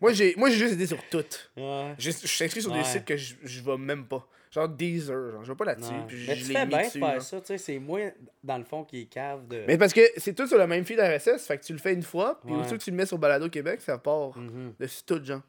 Moi, 0.00 0.12
j'ai, 0.12 0.36
moi, 0.36 0.48
j'ai 0.50 0.58
juste 0.58 0.74
été 0.74 0.86
sur 0.86 1.02
toutes. 1.10 1.50
Ouais. 1.56 1.94
Je 1.98 2.12
je 2.12 2.26
suis 2.28 2.44
inscrit 2.44 2.62
sur 2.62 2.70
Ouais. 2.70 2.78
des 2.78 2.84
sites 2.84 3.04
que 3.04 3.16
je, 3.16 3.34
je 3.42 3.60
vais 3.62 3.76
même 3.76 4.06
pas. 4.06 4.24
Genre 4.56 4.68
Deezer, 4.70 5.30
genre, 5.32 5.44
je 5.44 5.52
vais 5.52 5.56
pas 5.56 5.64
là-dessus. 5.66 5.92
Ouais. 5.92 6.04
Puis 6.08 6.24
Mais 6.26 6.34
je 6.36 6.46
tu 6.46 6.52
fais 6.52 6.66
bien 6.66 6.82
de 6.82 6.88
faire 6.90 7.22
ça, 7.22 7.40
tu 7.40 7.46
sais, 7.46 7.58
c'est 7.58 7.78
moi, 7.78 8.00
dans 8.42 8.58
le 8.58 8.64
fond, 8.64 8.84
qui 8.84 9.02
est 9.02 9.04
cave 9.04 9.46
de... 9.46 9.64
Mais 9.66 9.76
parce 9.78 9.92
que 9.92 10.00
c'est 10.16 10.32
tout 10.34 10.46
sur 10.46 10.56
le 10.58 10.66
même 10.66 10.84
feed 10.84 10.98
RSS, 10.98 11.46
fait 11.46 11.58
que 11.58 11.64
tu 11.64 11.72
le 11.74 11.78
fais 11.78 11.92
une 11.92 12.02
fois, 12.02 12.40
puis 12.44 12.54
aussitôt 12.54 12.78
que 12.78 12.82
tu 12.82 12.90
le 12.90 12.96
mets 12.96 13.06
sur 13.06 13.18
Balado 13.18 13.48
Québec, 13.50 13.80
ça 13.82 13.98
part 13.98 14.36
Mhm. 14.38 14.72
dessus 14.80 15.02
tout, 15.06 15.22
genre. 15.22 15.42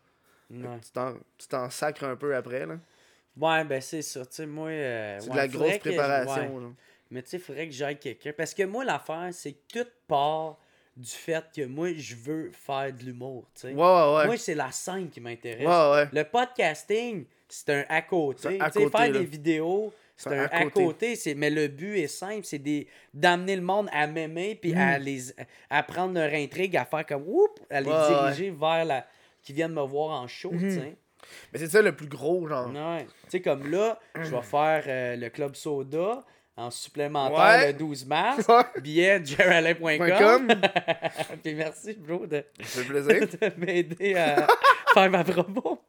Ouais. 0.52 0.60
Tu 0.84 0.92
t'en, 0.92 1.14
tu 1.38 1.48
t'en 1.48 1.70
sacres 1.70 2.04
un 2.04 2.16
peu 2.16 2.36
après, 2.36 2.66
là. 2.66 2.76
Ouais, 3.40 3.64
ben 3.66 3.80
c'est 3.82 4.02
ça, 4.02 4.26
tu 4.26 4.36
sais, 4.36 4.46
moi... 4.46 4.70
euh, 4.70 5.18
C'est 5.20 5.28
ouais, 5.28 5.32
de 5.32 5.38
la 5.38 5.48
grosse 5.48 5.78
préparation. 5.78 6.76
Mais 7.10 7.22
tu 7.22 7.30
sais, 7.30 7.38
il 7.38 7.44
faudrait 7.44 7.68
que 7.68 7.74
j'aille 7.74 7.98
quelqu'un. 8.00 8.34
Parce 8.36 8.54
que 8.54 8.64
moi, 8.64 8.84
l'affaire, 8.84 9.30
c'est 9.32 9.54
que 9.54 9.84
tout 9.84 9.90
part 10.08 10.58
du 10.98 11.10
fait 11.12 11.44
que 11.56 11.66
moi, 11.66 11.90
je 11.96 12.16
veux 12.16 12.52
faire 12.52 12.92
de 12.92 13.04
l'humour, 13.04 13.46
tu 13.56 13.62
sais. 13.62 13.68
Ouais, 13.70 13.74
ouais, 13.76 14.16
ouais. 14.18 14.26
Moi, 14.26 14.38
c'est 14.38 14.56
la 14.56 14.72
scène 14.72 15.10
qui 15.10 15.22
m'intéresse. 15.22 15.66
ouais, 15.68 15.92
ouais. 15.92 16.10
Le 16.12 16.24
podcasting, 16.24 17.26
c'est 17.48 17.70
un 17.70 17.86
à 17.88 18.02
côté. 18.02 18.60
À 18.60 18.70
faire 18.72 18.90
là. 18.92 19.10
des 19.10 19.26
vidéos, 19.26 19.94
c'est 20.16 20.36
un 20.36 20.46
à 20.52 20.66
côté. 20.70 21.16
c'est 21.16 21.36
mais 21.36 21.50
le 21.52 21.68
but 21.68 21.98
est 22.00 22.08
simple, 22.08 22.44
c'est 22.44 22.58
des- 22.60 22.88
d'amener 23.14 23.56
le 23.56 23.62
monde 23.62 23.88
à 23.94 24.08
m'aimer 24.08 24.56
puis 24.56 24.74
à 24.74 24.98
les 24.98 25.22
à 25.70 25.84
prendre 25.84 26.16
leur 26.16 26.34
intrigue, 26.34 26.76
à 26.76 26.86
faire 26.86 27.06
comme 27.06 27.24
whoop, 27.28 27.60
à 27.70 27.80
les 27.82 27.90
Mm. 27.90 27.94
Ouais, 27.94 28.08
diriger 28.34 28.50
vers 28.50 28.86
la 28.86 29.06
qui 29.44 29.54
viennent 29.54 29.74
me 29.74 29.82
voir 29.82 30.20
en 30.22 30.28
show, 30.28 30.52
tu 30.58 30.72
sais. 30.72 30.98
Mais 31.54 31.60
c'est 31.60 31.68
ça 31.68 31.82
le 31.82 31.96
plus 31.96 32.08
gros, 32.08 32.48
genre. 32.48 32.70
Ouais. 32.74 33.06
Tu 33.06 33.30
sais 33.30 33.42
comme 33.42 33.70
là, 33.70 34.00
je 34.16 34.30
vais 34.34 34.42
faire 34.42 34.84
euh, 34.88 35.16
le 35.16 35.30
club 35.30 35.56
soda 35.56 36.26
en 36.58 36.72
supplémentaire 36.72 37.38
Ouais. 37.38 37.68
le 37.68 37.74
12 37.74 38.06
mars. 38.08 38.46
Ouais. 38.50 38.82
Billet 38.82 39.22
jeralin.com. 39.24 40.18
com. 40.18 40.48
puis 41.44 41.54
merci 41.54 41.94
bro 41.94 42.26
de, 42.26 42.44
de 42.58 43.52
m'aider 43.58 44.16
à 44.16 44.48
faire 44.94 45.10
ma 45.12 45.24
promo. 45.24 45.84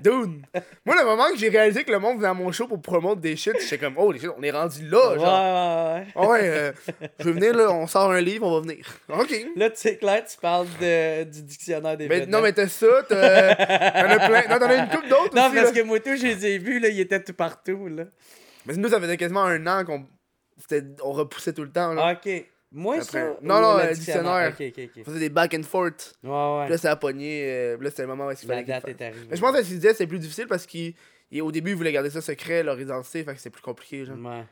Dude. 0.00 0.42
Moi, 0.84 0.96
le 0.98 1.04
moment 1.04 1.28
que 1.30 1.36
j'ai 1.38 1.48
réalisé 1.48 1.84
que 1.84 1.92
le 1.92 1.98
monde 2.00 2.16
venait 2.16 2.28
à 2.28 2.34
mon 2.34 2.50
show 2.50 2.66
pour 2.66 2.80
promouvoir 2.82 3.16
des 3.16 3.36
shit, 3.36 3.54
j'étais 3.60 3.78
comme, 3.78 3.94
oh, 3.96 4.10
les 4.10 4.18
shit, 4.18 4.30
on 4.36 4.42
est 4.42 4.50
rendu 4.50 4.88
là, 4.88 5.10
Ouais, 5.12 5.18
genre. 5.18 5.94
ouais, 5.94 6.00
ouais. 6.00 6.06
Ah 6.16 6.26
ouais, 6.28 6.40
euh, 6.42 6.72
je 7.20 7.24
veux 7.24 7.32
venir, 7.32 7.54
là, 7.54 7.70
on 7.70 7.86
sort 7.86 8.10
un 8.10 8.20
livre, 8.20 8.46
on 8.46 8.54
va 8.54 8.60
venir. 8.60 8.84
Ok. 9.08 9.34
Là, 9.56 9.70
tu 9.70 9.76
sais, 9.76 9.96
Claire, 9.98 10.24
tu 10.24 10.36
parles 10.38 10.66
de, 10.80 11.24
du 11.24 11.42
dictionnaire 11.42 11.96
des 11.96 12.08
Mais, 12.08 12.26
non, 12.26 12.40
mais 12.40 12.52
t'as 12.52 12.66
ça, 12.68 12.86
t'as. 13.08 13.54
T'en 13.54 14.10
as 14.10 14.28
plein. 14.28 14.42
Non, 14.48 14.58
t'en 14.58 14.70
as 14.70 14.74
une 14.76 14.88
couple 14.88 15.08
d'autres 15.08 15.34
Non, 15.36 15.46
aussi. 15.46 15.54
parce 15.56 15.72
là. 15.74 15.80
que 15.80 15.86
moi, 15.86 16.00
tout, 16.00 16.16
je 16.16 16.26
les 16.26 16.46
ai 16.46 16.58
vus, 16.58 16.80
là, 16.80 16.88
ils 16.88 17.00
étaient 17.00 17.22
tout 17.22 17.34
partout, 17.34 17.86
là. 17.88 18.04
Mais 18.68 18.76
nous, 18.76 18.88
ça 18.88 19.00
faisait 19.00 19.16
quasiment 19.16 19.44
un 19.44 19.66
an 19.66 19.84
qu'on. 19.84 20.06
c'était- 20.58 20.84
On 21.02 21.12
repoussait 21.12 21.52
tout 21.52 21.62
le 21.64 21.72
temps, 21.72 21.94
là. 21.94 22.12
Ok. 22.12 22.44
Moi, 22.70 23.00
ça? 23.00 23.36
Non, 23.40 23.60
non, 23.62 23.78
le 23.78 23.94
dictionnaire. 23.94 24.52
Ok, 24.60 24.90
On 24.98 25.04
faisait 25.04 25.18
des 25.20 25.28
back 25.30 25.54
and 25.54 25.62
forth. 25.62 26.14
Ouais, 26.22 26.30
ouais. 26.30 26.62
Puis 26.64 26.70
là, 26.72 26.78
ça 26.78 26.90
a 26.92 26.96
pogné. 26.96 27.44
euh, 27.50 27.76
puis 27.76 27.84
là, 27.84 27.90
c'était 27.90 28.02
le 28.02 28.08
moment 28.08 28.26
où 28.26 28.30
il 28.30 28.34
La 28.34 28.36
fallait 28.36 28.58
qu'il 28.64 28.66
date 28.74 28.88
est 28.88 29.02
arrivée. 29.02 29.26
Mais 29.30 29.36
je 29.36 29.40
pense 29.40 29.52
que 29.52 29.62
ce 29.62 29.68
qu'il 29.68 29.76
disait, 29.76 29.94
c'est 29.94 30.06
plus 30.06 30.18
difficile 30.18 30.46
parce 30.46 30.66
qu'il 30.66 30.94
Et 31.30 31.40
au 31.42 31.50
début, 31.52 31.70
ils 31.70 31.76
voulaient 31.76 31.92
garder 31.92 32.08
ça 32.10 32.20
secret, 32.22 32.62
leur 32.62 32.78
identité, 32.80 33.22
fait 33.24 33.34
que 33.34 33.40
c'est 33.40 33.50
plus 33.50 33.60
compliqué, 33.62 34.04
genre. 34.04 34.16
Ouais. 34.18 34.44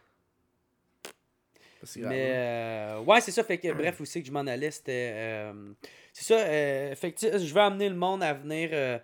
Grave, 1.97 2.09
Mais 2.11 2.33
euh, 2.35 3.01
ouais, 3.01 3.21
c'est 3.21 3.31
ça. 3.31 3.45
Fait 3.45 3.59
que 3.59 3.73
bref, 3.73 4.01
aussi 4.01 4.21
que 4.21 4.27
je 4.27 4.33
m'en 4.33 4.41
allais, 4.41 4.71
c'était. 4.71 5.13
euh, 5.15 5.73
c'est 6.13 6.25
ça. 6.25 6.35
euh, 6.41 6.95
fait 6.97 7.13
que 7.13 7.39
je 7.39 7.55
veux 7.55 7.61
amener 7.61 7.89
le 7.89 7.95
monde 7.95 8.23
à 8.23 8.33
venir, 8.35 8.71
euh, 8.73 8.99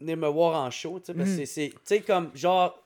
venir 0.00 0.16
me 0.16 0.28
voir 0.28 0.64
en 0.64 0.70
show. 0.70 0.98
Tu 1.00 1.06
sais, 1.06 1.14
parce 1.14 1.28
que 1.30 1.36
c'est- 1.36 1.46
c'est. 1.46 1.68
Tu 1.70 1.76
sais, 1.84 2.00
comme 2.00 2.30
genre. 2.34 2.82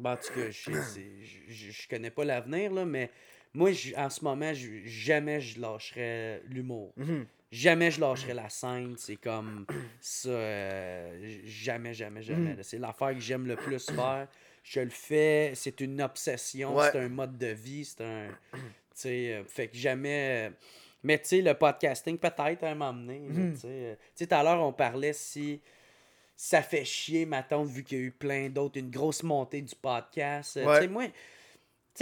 Ben, 0.00 0.12
en 0.12 0.16
tout 0.16 0.32
cas, 0.34 0.50
je, 0.50 0.70
c'est- 0.80 1.24
je, 1.48 1.70
je 1.70 1.88
connais 1.88 2.10
pas 2.10 2.24
l'avenir, 2.24 2.72
là, 2.72 2.84
mais 2.84 3.10
moi, 3.54 3.72
je- 3.72 3.94
en 3.94 4.08
ce 4.10 4.24
moment, 4.24 4.52
je- 4.54 4.82
jamais 4.84 5.40
je 5.40 5.60
lâcherais 5.60 6.42
l'humour. 6.48 6.92
Mhm. 6.96 7.26
Jamais 7.52 7.90
je 7.90 8.00
lâcherais 8.00 8.34
la 8.34 8.48
scène. 8.48 8.94
C'est 8.96 9.16
comme 9.16 9.66
ça. 10.00 10.28
euh, 10.28 11.38
jamais, 11.44 11.94
jamais, 11.94 12.22
jamais. 12.22 12.54
là. 12.54 12.62
C'est 12.62 12.78
l'affaire 12.78 13.12
que 13.14 13.20
j'aime 13.20 13.46
le 13.46 13.56
plus 13.56 13.84
faire. 13.90 14.28
Je 14.62 14.80
le 14.80 14.90
fais. 14.90 15.52
C'est 15.54 15.80
une 15.80 16.00
obsession. 16.00 16.76
Ouais. 16.76 16.88
C'est 16.92 16.98
un 17.00 17.08
mode 17.08 17.36
de 17.38 17.48
vie. 17.48 17.84
C'est 17.84 18.04
un. 18.04 18.28
Tu 18.52 18.58
sais, 18.94 19.32
euh, 19.34 19.44
fait 19.44 19.68
que 19.68 19.76
jamais. 19.76 20.48
euh, 20.48 20.50
mais 21.02 21.18
tu 21.18 21.28
sais, 21.28 21.40
le 21.42 21.54
podcasting, 21.54 22.18
peut-être, 22.18 22.62
à 22.62 22.68
sais, 23.62 23.66
euh, 23.68 23.94
tu 23.94 24.00
sais, 24.14 24.26
tout 24.28 24.34
à 24.34 24.42
l'heure, 24.44 24.62
on 24.62 24.72
parlait 24.72 25.12
si 25.14 25.60
ça 26.42 26.62
fait 26.62 26.86
chier, 26.86 27.26
ma 27.26 27.42
tante, 27.42 27.68
vu 27.68 27.84
qu'il 27.84 27.98
y 27.98 28.00
a 28.00 28.04
eu 28.04 28.10
plein 28.10 28.48
d'autres, 28.48 28.78
une 28.78 28.90
grosse 28.90 29.22
montée 29.22 29.60
du 29.60 29.74
podcast. 29.74 30.56
Euh, 30.56 30.64
Ouais. 30.64 30.76
Tu 30.76 30.82
sais, 30.84 30.88
moi. 30.88 31.04
Tu 31.06 31.12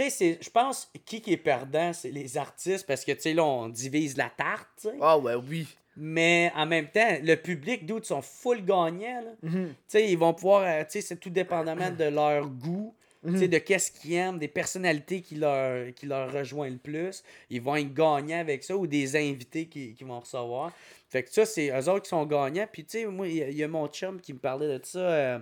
sais, 0.03 0.09
c'est- 0.09 0.37
je 0.41 0.49
pense 0.49 0.89
qui 1.03 1.19
qui 1.19 1.33
est 1.33 1.37
perdant, 1.37 1.91
c'est 1.91 2.11
les 2.11 2.37
artistes, 2.37 2.87
parce 2.87 3.03
que, 3.03 3.11
tu 3.11 3.21
sais, 3.21 3.33
là, 3.33 3.43
on 3.43 3.67
divise 3.67 4.15
la 4.15 4.29
tarte. 4.29 4.87
Ah, 5.01 5.17
ouais, 5.17 5.35
oui. 5.35 5.67
Mais 5.97 6.53
en 6.55 6.65
même 6.65 6.87
temps, 6.89 7.17
le 7.21 7.35
public, 7.35 7.85
d'où 7.85 8.01
sont 8.01 8.21
full 8.21 8.63
gagnants. 8.63 9.25
Mhm. 9.43 9.67
Tu 9.67 9.75
sais, 9.89 10.09
ils 10.09 10.17
vont 10.17 10.33
pouvoir, 10.33 10.61
euh, 10.63 10.83
tu 10.85 10.91
sais, 10.91 11.01
c'est 11.01 11.17
tout 11.17 11.29
dépendamment 11.31 11.89
de 11.91 12.05
leur 12.05 12.47
goût, 12.47 12.93
sais, 13.37 13.47
de 13.49 13.57
qu'est-ce 13.57 13.91
qu'ils 13.91 14.13
aiment, 14.13 14.39
des 14.39 14.47
personnalités 14.47 15.21
qui 15.21 15.35
leur, 15.35 15.93
qui 15.93 16.05
leur 16.05 16.31
rejoignent 16.31 16.73
le 16.73 16.79
plus. 16.79 17.23
Ils 17.49 17.61
vont 17.61 17.75
être 17.75 17.93
gagnants 17.93 18.39
avec 18.39 18.63
ça 18.63 18.75
ou 18.77 18.87
des 18.87 19.15
invités 19.15 19.65
qui, 19.65 19.93
qui 19.93 20.03
vont 20.05 20.19
recevoir. 20.21 20.71
Fait 21.09 21.23
que 21.23 21.31
ça, 21.31 21.45
c'est 21.45 21.69
eux 21.69 21.89
autres 21.89 22.03
qui 22.03 22.09
sont 22.09 22.25
gagnants. 22.25 22.67
Puis, 22.71 22.85
tu 22.85 22.99
sais, 22.99 23.05
moi, 23.05 23.27
il 23.27 23.35
y, 23.35 23.43
a- 23.43 23.49
il 23.49 23.57
y 23.57 23.63
a 23.63 23.67
mon 23.67 23.87
chum 23.87 24.21
qui 24.21 24.31
me 24.33 24.39
parlait 24.39 24.79
de 24.79 24.85
ça. 24.85 24.99
euh, 24.99 25.39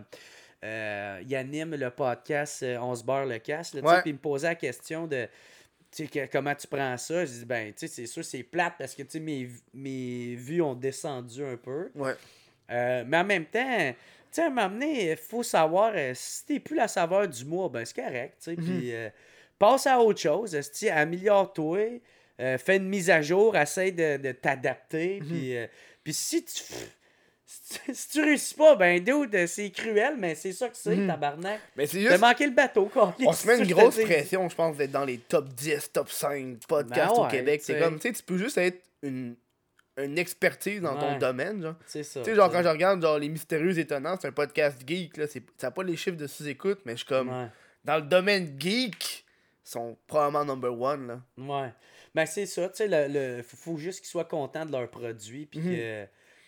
euh, 0.63 1.21
il 1.23 1.35
anime 1.35 1.75
le 1.75 1.89
podcast 1.91 2.63
euh, 2.63 2.77
On 2.79 2.95
se 2.95 3.03
beurre 3.03 3.27
le 3.27 3.37
casse. 3.37 3.71
Puis 3.71 3.81
il 4.11 4.13
me 4.13 4.19
posait 4.19 4.47
la 4.47 4.55
question 4.55 5.05
de 5.05 5.27
tu 5.91 6.03
sais, 6.03 6.07
que- 6.09 6.31
comment 6.31 6.55
tu 6.55 6.67
prends 6.67 6.97
ça? 6.97 7.25
Je 7.25 7.31
dis, 7.31 7.45
ben, 7.45 7.67
tu 7.73 7.79
sais, 7.79 7.87
c'est 7.87 8.07
sûr, 8.07 8.25
c'est 8.25 8.43
plate 8.43 8.73
parce 8.77 8.93
que, 8.95 9.03
tu 9.03 9.09
sais, 9.11 9.19
mes, 9.19 9.49
mes 9.73 10.35
vues 10.35 10.61
ont 10.61 10.73
descendu 10.75 11.45
un 11.45 11.55
peu. 11.57 11.89
Ouais. 11.95 12.13
Mais 12.69 13.17
en 13.17 13.23
même 13.23 13.45
temps, 13.45 13.93
sais, 14.37 14.43
à 14.43 14.47
un 14.47 14.49
moment 14.49 14.69
donné, 14.69 15.11
il 15.11 15.17
faut 15.17 15.43
savoir, 15.43 15.91
euh, 15.95 16.11
si 16.15 16.45
t'es 16.45 16.59
plus 16.59 16.75
la 16.75 16.87
saveur 16.87 17.27
du 17.27 17.45
mois, 17.45 17.69
ben 17.69 17.83
c'est 17.85 17.95
correct, 18.01 18.35
tu 18.43 18.51
sais. 18.51 18.55
Puis 18.55 18.93
euh, 18.93 19.09
passe 19.59 19.85
à 19.87 19.99
autre 19.99 20.19
chose, 20.19 20.55
esti, 20.55 20.89
améliore-toi, 20.89 22.01
euh, 22.39 22.57
fais 22.57 22.77
une 22.77 22.87
mise 22.89 23.09
à 23.09 23.21
jour, 23.21 23.55
essaie 23.57 23.91
de, 23.91 24.17
de 24.17 24.31
t'adapter. 24.31 25.19
Puis 25.27 25.55
euh, 25.57 25.67
puis 26.03 26.13
si 26.13 26.43
tu. 26.43 26.63
Si 27.49 27.79
tu- 27.85 27.95
si 27.95 28.09
tu 28.09 28.21
réussis 28.21 28.53
pas, 28.55 28.75
ben 28.75 29.01
dude, 29.01 29.47
c'est 29.47 29.69
cruel, 29.69 30.15
mais 30.17 30.35
c'est 30.35 30.51
ça 30.51 30.67
que 30.67 30.75
c'est, 30.75 31.07
tabarnak. 31.07 31.61
Mais 31.77 31.87
c'est 31.87 32.03
T'as 32.03 32.09
juste. 32.09 32.21
manqué 32.21 32.45
le 32.45 32.51
bateau, 32.51 32.85
quoi. 32.93 33.15
On 33.25 33.31
se 33.31 33.47
met 33.47 33.57
une 33.59 33.67
grosse 33.73 33.95
pression, 33.95 34.49
je 34.49 34.55
pense, 34.55 34.75
d'être 34.75 34.91
dans 34.91 35.05
les 35.05 35.17
top 35.17 35.47
10, 35.53 35.91
top 35.93 36.09
5 36.11 36.57
podcasts 36.67 37.15
Ben 37.15 37.23
au 37.23 37.27
Québec. 37.29 37.61
C'est 37.63 37.79
comme, 37.79 37.99
tu 37.99 38.09
sais, 38.09 38.13
tu 38.13 38.23
peux 38.23 38.37
juste 38.37 38.57
être 38.57 38.81
une, 39.01 39.35
une 39.97 40.17
expertise 40.17 40.81
dans 40.81 40.95
ton 40.97 41.17
domaine, 41.17 41.61
genre. 41.61 41.75
C'est 41.85 42.03
ça. 42.03 42.21
Tu 42.21 42.29
sais, 42.29 42.35
genre, 42.35 42.51
quand 42.51 42.61
je 42.63 42.67
regarde, 42.67 43.01
genre, 43.01 43.17
Les 43.19 43.29
Mystérieux 43.29 43.77
Étonnants, 43.79 44.15
c'est 44.19 44.27
un 44.27 44.31
podcast 44.31 44.81
geek, 44.87 45.17
là, 45.17 45.25
ça 45.27 45.39
n'a 45.63 45.71
pas 45.71 45.83
les 45.83 45.95
chiffres 45.95 46.17
de 46.17 46.27
sous-écoute, 46.27 46.79
mais 46.85 46.93
je 46.93 46.97
suis 46.97 47.05
comme, 47.07 47.29
Ouais. 47.29 47.47
dans 47.83 47.95
le 47.97 48.03
domaine 48.03 48.55
geek, 48.59 49.25
ils 49.65 49.69
sont 49.69 49.97
probablement 50.07 50.45
number 50.45 50.79
one, 50.79 51.07
là. 51.07 51.21
Ouais. 51.37 51.73
Ben, 52.15 52.25
c'est 52.25 52.45
ça, 52.45 52.69
tu 52.69 52.75
sais, 52.77 52.87
le, 52.87 53.37
le- 53.37 53.43
faut, 53.43 53.77
juste 53.77 53.99
qu'ils 53.99 54.09
soient 54.09 54.25
contents 54.25 54.65
de 54.65 54.71
leur 54.71 54.89
produit, 54.89 55.45
puis 55.45 55.59
Mhm. 55.59 55.75
que- 55.75 56.05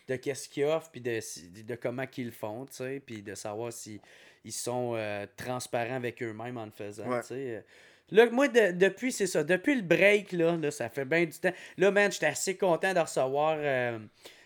de 0.09 0.15
qu'est-ce 0.15 0.49
qu'ils 0.49 0.65
offrent, 0.65 0.89
puis 0.89 1.01
de, 1.01 1.19
de 1.63 1.75
comment 1.75 2.07
qu'ils 2.07 2.25
le 2.27 2.31
font, 2.31 2.65
tu 2.65 2.77
sais, 2.77 3.01
puis 3.05 3.21
de 3.21 3.35
savoir 3.35 3.71
si 3.71 4.01
ils 4.43 4.51
sont 4.53 4.93
euh, 4.95 5.27
transparents 5.37 5.95
avec 5.97 6.23
eux-mêmes 6.23 6.57
en 6.57 6.65
le 6.65 6.71
faisant, 6.71 7.07
Ouais. 7.07 7.21
tu 7.21 7.27
sais. 7.27 7.65
Là, 8.11 8.29
moi, 8.31 8.47
de- 8.47 8.71
depuis, 8.71 9.11
c'est 9.11 9.27
ça, 9.27 9.43
depuis 9.43 9.75
le 9.75 9.81
break, 9.81 10.31
là, 10.31 10.55
là, 10.57 10.71
ça 10.71 10.89
fait 10.89 11.05
bien 11.05 11.25
du 11.25 11.37
temps. 11.37 11.53
Là, 11.77 11.91
man, 11.91 12.11
j'étais 12.11 12.25
assez 12.27 12.55
content 12.57 12.93
de 12.93 12.99
recevoir... 12.99 13.57
euh, 13.59 13.97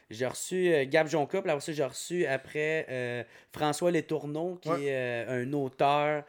j'ai 0.09 0.27
reçu 0.27 0.71
euh, 0.71 0.85
Gab 0.85 1.07
Jonca, 1.07 1.41
puis 1.41 1.49
après 1.49 1.61
ça, 1.65 1.71
j'ai 1.71 1.83
reçu 1.83 2.25
après 2.25 2.85
euh, 2.89 3.23
François 3.51 3.89
Letourneau, 3.91 4.59
qui 4.61 4.69
Ouais. 4.69 4.83
est 4.85 5.25
un 5.27 5.51
auteur... 5.53 6.23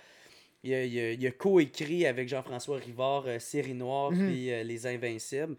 Il 0.67 0.73
a, 0.73 0.83
il 0.85 0.99
a- 0.99 1.13
il 1.13 1.27
a 1.27 1.31
coécrit 1.31 2.07
avec 2.07 2.27
Jean-François 2.27 2.79
Rivard 2.79 3.25
Série 3.39 3.75
Noire 3.75 4.13
Mhm. 4.13 4.27
puis 4.27 4.47
Les 4.65 4.87
Invincibles. 4.87 5.57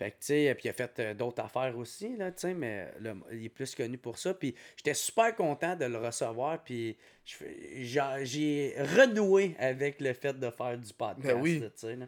Fait 0.00 0.12
que, 0.12 0.16
tu 0.20 0.26
sais, 0.28 0.54
puis 0.54 0.64
il 0.64 0.70
a 0.70 0.72
fait 0.72 0.98
euh, 0.98 1.12
d'autres 1.12 1.42
affaires 1.44 1.76
aussi, 1.76 2.16
là, 2.16 2.32
tu 2.32 2.40
sais, 2.40 2.54
mais 2.54 2.88
là, 3.02 3.12
il 3.32 3.44
est 3.44 3.48
plus 3.50 3.74
connu 3.74 3.98
pour 3.98 4.16
ça. 4.16 4.32
Puis 4.32 4.54
j'étais 4.74 4.94
super 4.94 5.36
content 5.36 5.76
de 5.76 5.84
le 5.84 5.98
recevoir, 5.98 6.58
puis 6.64 6.96
j'ai 7.26 8.74
renoué 8.96 9.54
avec 9.58 10.00
le 10.00 10.14
fait 10.14 10.32
de 10.32 10.48
faire 10.50 10.78
du 10.78 10.90
podcast, 10.94 11.26
Ben 11.34 11.42
oui. 11.42 11.58
là, 11.60 11.66
tu 11.68 11.72
sais. 11.76 11.98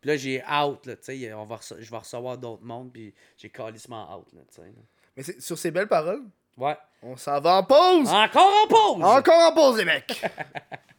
Puis 0.00 0.08
là, 0.10 0.16
j'ai 0.16 0.38
out, 0.44 0.86
là, 0.86 0.96
tu 0.96 1.02
sais, 1.02 1.28
va 1.28 1.60
je 1.78 1.90
vais 1.90 1.98
recevoir 1.98 2.38
d'autres 2.38 2.64
mondes, 2.64 2.90
puis 2.90 3.12
j'ai 3.36 3.50
calissement 3.50 4.16
out, 4.18 4.32
là, 4.32 4.40
tu 4.48 4.62
sais. 4.62 4.72
Mais 5.14 5.22
sur 5.38 5.58
ces 5.58 5.70
belles 5.70 5.88
paroles, 5.88 6.22
Ouais. 6.56 6.76
on 7.02 7.18
s'en 7.18 7.38
va 7.38 7.56
en 7.56 7.64
pause! 7.64 8.08
Encore 8.08 8.50
en 8.64 8.66
pause! 8.66 9.04
Encore 9.04 9.50
en 9.50 9.54
pause, 9.54 9.76
les 9.76 9.84
mecs! 9.84 10.22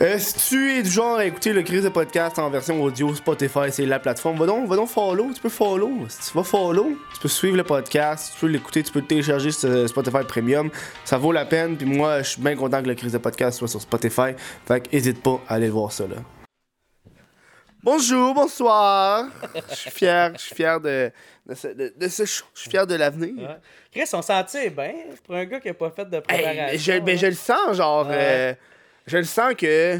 Euh, 0.00 0.18
si 0.18 0.34
tu 0.48 0.72
es 0.78 0.82
du 0.82 0.90
genre 0.90 1.18
à 1.18 1.26
écouter 1.26 1.52
le 1.52 1.62
crise 1.62 1.84
de 1.84 1.88
podcast 1.90 2.38
en 2.38 2.48
version 2.48 2.82
audio, 2.82 3.14
Spotify, 3.14 3.70
c'est 3.70 3.84
la 3.84 3.98
plateforme? 4.00 4.38
Va 4.38 4.46
donc, 4.46 4.66
va 4.66 4.74
donc 4.76 4.88
follow, 4.88 5.30
tu 5.34 5.40
peux 5.40 5.50
follow. 5.50 5.90
Si 6.08 6.30
tu 6.30 6.36
vas 6.38 6.42
follow, 6.44 6.96
tu 7.14 7.20
peux 7.20 7.28
suivre 7.28 7.56
le 7.58 7.62
podcast, 7.62 8.32
tu 8.34 8.40
peux 8.40 8.46
l'écouter, 8.46 8.82
tu 8.82 8.90
peux 8.90 9.00
le 9.00 9.06
télécharger 9.06 9.50
sur 9.52 9.68
euh, 9.68 9.86
Spotify 9.86 10.24
Premium. 10.26 10.70
Ça 11.04 11.18
vaut 11.18 11.30
la 11.30 11.44
peine, 11.44 11.76
puis 11.76 11.86
moi, 11.86 12.22
je 12.22 12.30
suis 12.30 12.40
bien 12.40 12.56
content 12.56 12.82
que 12.82 12.88
le 12.88 12.94
crise 12.94 13.12
de 13.12 13.18
podcast 13.18 13.58
soit 13.58 13.68
sur 13.68 13.82
Spotify. 13.82 14.32
Fait 14.66 14.80
que 14.80 14.96
hésite 14.96 15.22
pas 15.22 15.40
à 15.46 15.54
aller 15.54 15.68
voir 15.68 15.92
ça 15.92 16.04
là. 16.04 16.16
Bonjour, 17.84 18.32
bonsoir. 18.34 19.26
Je 19.70 19.74
suis 19.74 19.90
fier, 19.90 20.32
je 20.34 20.40
suis 20.40 20.54
fier 20.54 20.80
de, 20.80 21.10
de, 21.46 21.54
ce, 21.54 21.66
de, 21.68 21.92
de 21.96 22.08
ce 22.08 22.24
show. 22.24 22.44
Je 22.54 22.60
suis 22.62 22.70
fier 22.70 22.86
de 22.86 22.94
l'avenir. 22.94 23.34
Ouais. 23.36 23.56
Chris, 23.92 24.08
on 24.14 24.22
s'en 24.22 24.42
tire 24.44 24.70
bien 24.70 24.92
pour 25.26 25.34
un 25.34 25.44
gars 25.44 25.60
qui 25.60 25.68
a 25.68 25.74
pas 25.74 25.90
fait 25.90 26.08
de 26.08 26.16
Hey, 26.16 26.22
préparation. 26.22 26.64
mais 26.70 26.78
je, 26.78 26.92
mais 27.04 27.12
là. 27.14 27.18
je 27.18 27.26
le 27.26 27.32
sens, 27.34 27.76
genre. 27.76 28.06
Ouais. 28.06 28.14
euh, 28.16 28.54
je 29.06 29.18
le 29.18 29.24
sens 29.24 29.54
que. 29.54 29.98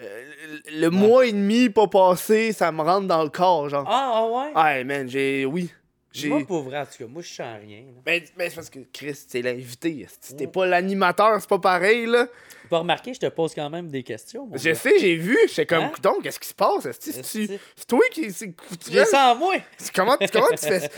euh, 0.00 0.24
le 0.72 0.88
mois 0.88 1.26
et 1.26 1.32
demi 1.32 1.68
pas 1.70 1.86
passé, 1.86 2.52
ça 2.52 2.72
me 2.72 2.82
rentre 2.82 3.06
dans 3.06 3.22
le 3.22 3.28
corps, 3.30 3.68
genre. 3.68 3.84
Ah, 3.86 4.12
ah 4.14 4.26
ouais? 4.26 4.62
Ouais, 4.62 4.84
man, 4.84 5.08
j'ai. 5.08 5.44
Oui. 5.44 5.70
J'ai. 6.14 6.28
Moi, 6.28 6.42
pour 6.46 6.62
vrai, 6.64 6.78
en 6.80 6.84
tout 6.84 6.98
cas, 6.98 7.06
moi, 7.06 7.22
je 7.22 7.28
sens 7.32 7.56
rien. 7.60 7.78
là. 7.86 8.00
Mais, 8.04 8.22
mais 8.36 8.50
c'est 8.50 8.56
parce 8.56 8.68
que 8.68 8.80
Chris, 8.92 9.18
c'est 9.26 9.40
l'invité. 9.40 10.06
Si 10.20 10.36
t'es 10.36 10.46
pas 10.46 10.66
l'animateur, 10.66 11.40
c'est 11.40 11.48
pas 11.48 11.58
pareil, 11.58 12.04
là. 12.04 12.26
Tu 12.62 12.68
peux 12.68 12.76
remarquer, 12.76 13.14
je 13.14 13.20
te 13.20 13.26
pose 13.28 13.54
quand 13.54 13.70
même 13.70 13.88
des 13.90 14.02
questions. 14.02 14.46
Je 14.52 14.74
sais, 14.74 14.98
j'ai 14.98 15.16
vu. 15.16 15.38
J'étais 15.48 15.64
comme, 15.64 15.84
Hein? 15.84 15.92
donc, 16.02 16.22
qu'est-ce 16.22 16.38
qui 16.38 16.48
se 16.48 16.54
passe? 16.54 16.86
C'est 17.00 17.86
toi 17.86 18.00
qui. 18.10 18.30
C'est 18.30 19.04
ça 19.06 19.32
en 19.32 19.36
moi. 19.36 19.54
comment, 19.94 20.16
comment 20.30 20.48
tu 20.50 20.58
fais 20.66 20.90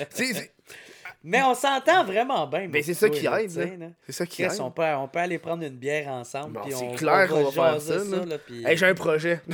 Mais 1.26 1.42
on 1.42 1.54
s'entend 1.54 2.04
vraiment 2.04 2.46
bien. 2.46 2.68
Mais 2.70 2.82
c'est 2.82 2.92
ça 2.92 3.08
qui 3.08 3.26
aide, 3.26 3.50
c'est 4.06 4.12
ça 4.12 4.26
qui 4.26 4.42
aide. 4.42 4.52
on 4.60 4.70
peut, 4.70 4.84
on 4.84 5.08
peut 5.08 5.20
aller 5.20 5.38
prendre 5.38 5.64
une 5.64 5.76
bière 5.76 6.08
ensemble. 6.08 6.52
Bon, 6.52 6.60
puis 6.60 6.72
c'est 6.72 6.84
on, 6.84 6.94
clair 6.94 7.28
on 7.30 7.36
qu'on 7.44 7.50
va 7.50 7.72
faire 7.72 7.80
ça, 7.80 7.94
là. 7.94 8.36
Hey, 8.70 8.76
j'ai 8.76 8.86
un 8.86 8.94
projet. 8.94 9.40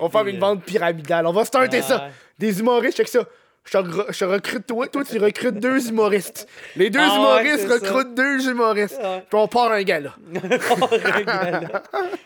On 0.00 0.06
va 0.06 0.10
faire 0.10 0.26
une 0.26 0.36
euh, 0.36 0.40
vente 0.40 0.64
pyramidale. 0.64 1.26
On 1.26 1.32
va 1.32 1.44
starter 1.44 1.82
ça. 1.82 2.08
Des 2.38 2.58
humoristes, 2.58 2.96
check 2.96 3.08
ça. 3.08 3.24
Je 3.66 3.70
te, 3.72 3.76
re- 3.78 4.12
je 4.12 4.18
te 4.18 4.24
recrute 4.26 4.66
toi, 4.66 4.86
toi 4.88 5.04
tu 5.04 5.18
recrutes 5.18 5.54
deux 5.58 5.88
humoristes. 5.88 6.46
Les 6.76 6.90
deux 6.90 6.98
Ah 7.00 7.08
ouais, 7.08 7.16
humoristes 7.48 7.66
ça. 7.68 7.74
recrutent 7.74 8.14
deux 8.14 8.48
humoristes. 8.50 8.98
Puis 9.00 9.38
on 9.38 9.48
part 9.48 9.72
un 9.72 9.82
gala. 9.82 10.14
un 10.34 10.58
port, 10.58 10.92
un 10.92 11.22
gala. 11.22 11.82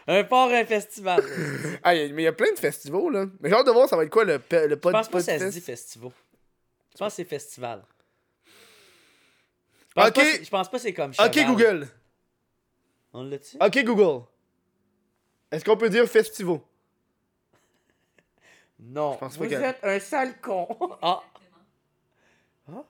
un 0.09 0.25
port, 0.25 0.51
un 0.51 0.65
festival. 0.65 1.23
Ah, 1.85 1.93
mais 1.95 2.09
il 2.09 2.21
y 2.23 2.27
a 2.27 2.33
plein 2.33 2.53
de 2.53 2.59
festivals, 2.59 3.13
là. 3.13 3.27
Mais 3.41 3.51
j'ai 3.51 3.55
hâte 3.55 3.67
de 3.67 3.71
voir, 3.71 3.89
ça 3.89 3.97
va 3.97 4.03
être 4.03 4.11
quoi 4.11 4.25
le, 4.25 4.41
le 4.51 4.69
Je 4.71 4.75
pod, 4.75 4.93
pense 4.93 5.09
pas 5.09 5.19
que 5.19 5.25
ça 5.25 5.39
se 5.39 5.45
dit 5.45 5.61
festival. 5.61 6.11
Je 6.93 6.99
pense 6.99 7.13
que 7.13 7.17
c'est 7.17 7.25
festival. 7.25 7.85
Je 9.91 9.95
pense 9.95 10.09
Ok. 10.09 10.15
pas 10.15 10.23
que- 10.25 10.45
Je 10.45 10.51
pense 10.51 10.69
pas 10.71 10.77
que 10.77 10.83
c'est 10.83 10.93
comme 10.93 11.11
Ok, 11.13 11.33
cheval. 11.35 11.47
Google. 11.47 11.89
On 13.13 13.23
l'a-tu? 13.23 13.57
Ok, 13.61 13.85
Google. 13.85 14.25
Est-ce 15.53 15.65
qu'on 15.65 15.77
peut 15.77 15.89
dire 15.89 16.07
festival? 16.07 16.59
Non. 18.81 19.17
pense 19.17 19.37
pas 19.37 19.45
Vous 19.47 19.53
êtes 19.55 19.79
un 19.85 19.99
sale 20.01 20.41
con. 20.41 20.69
ah. 21.03 21.23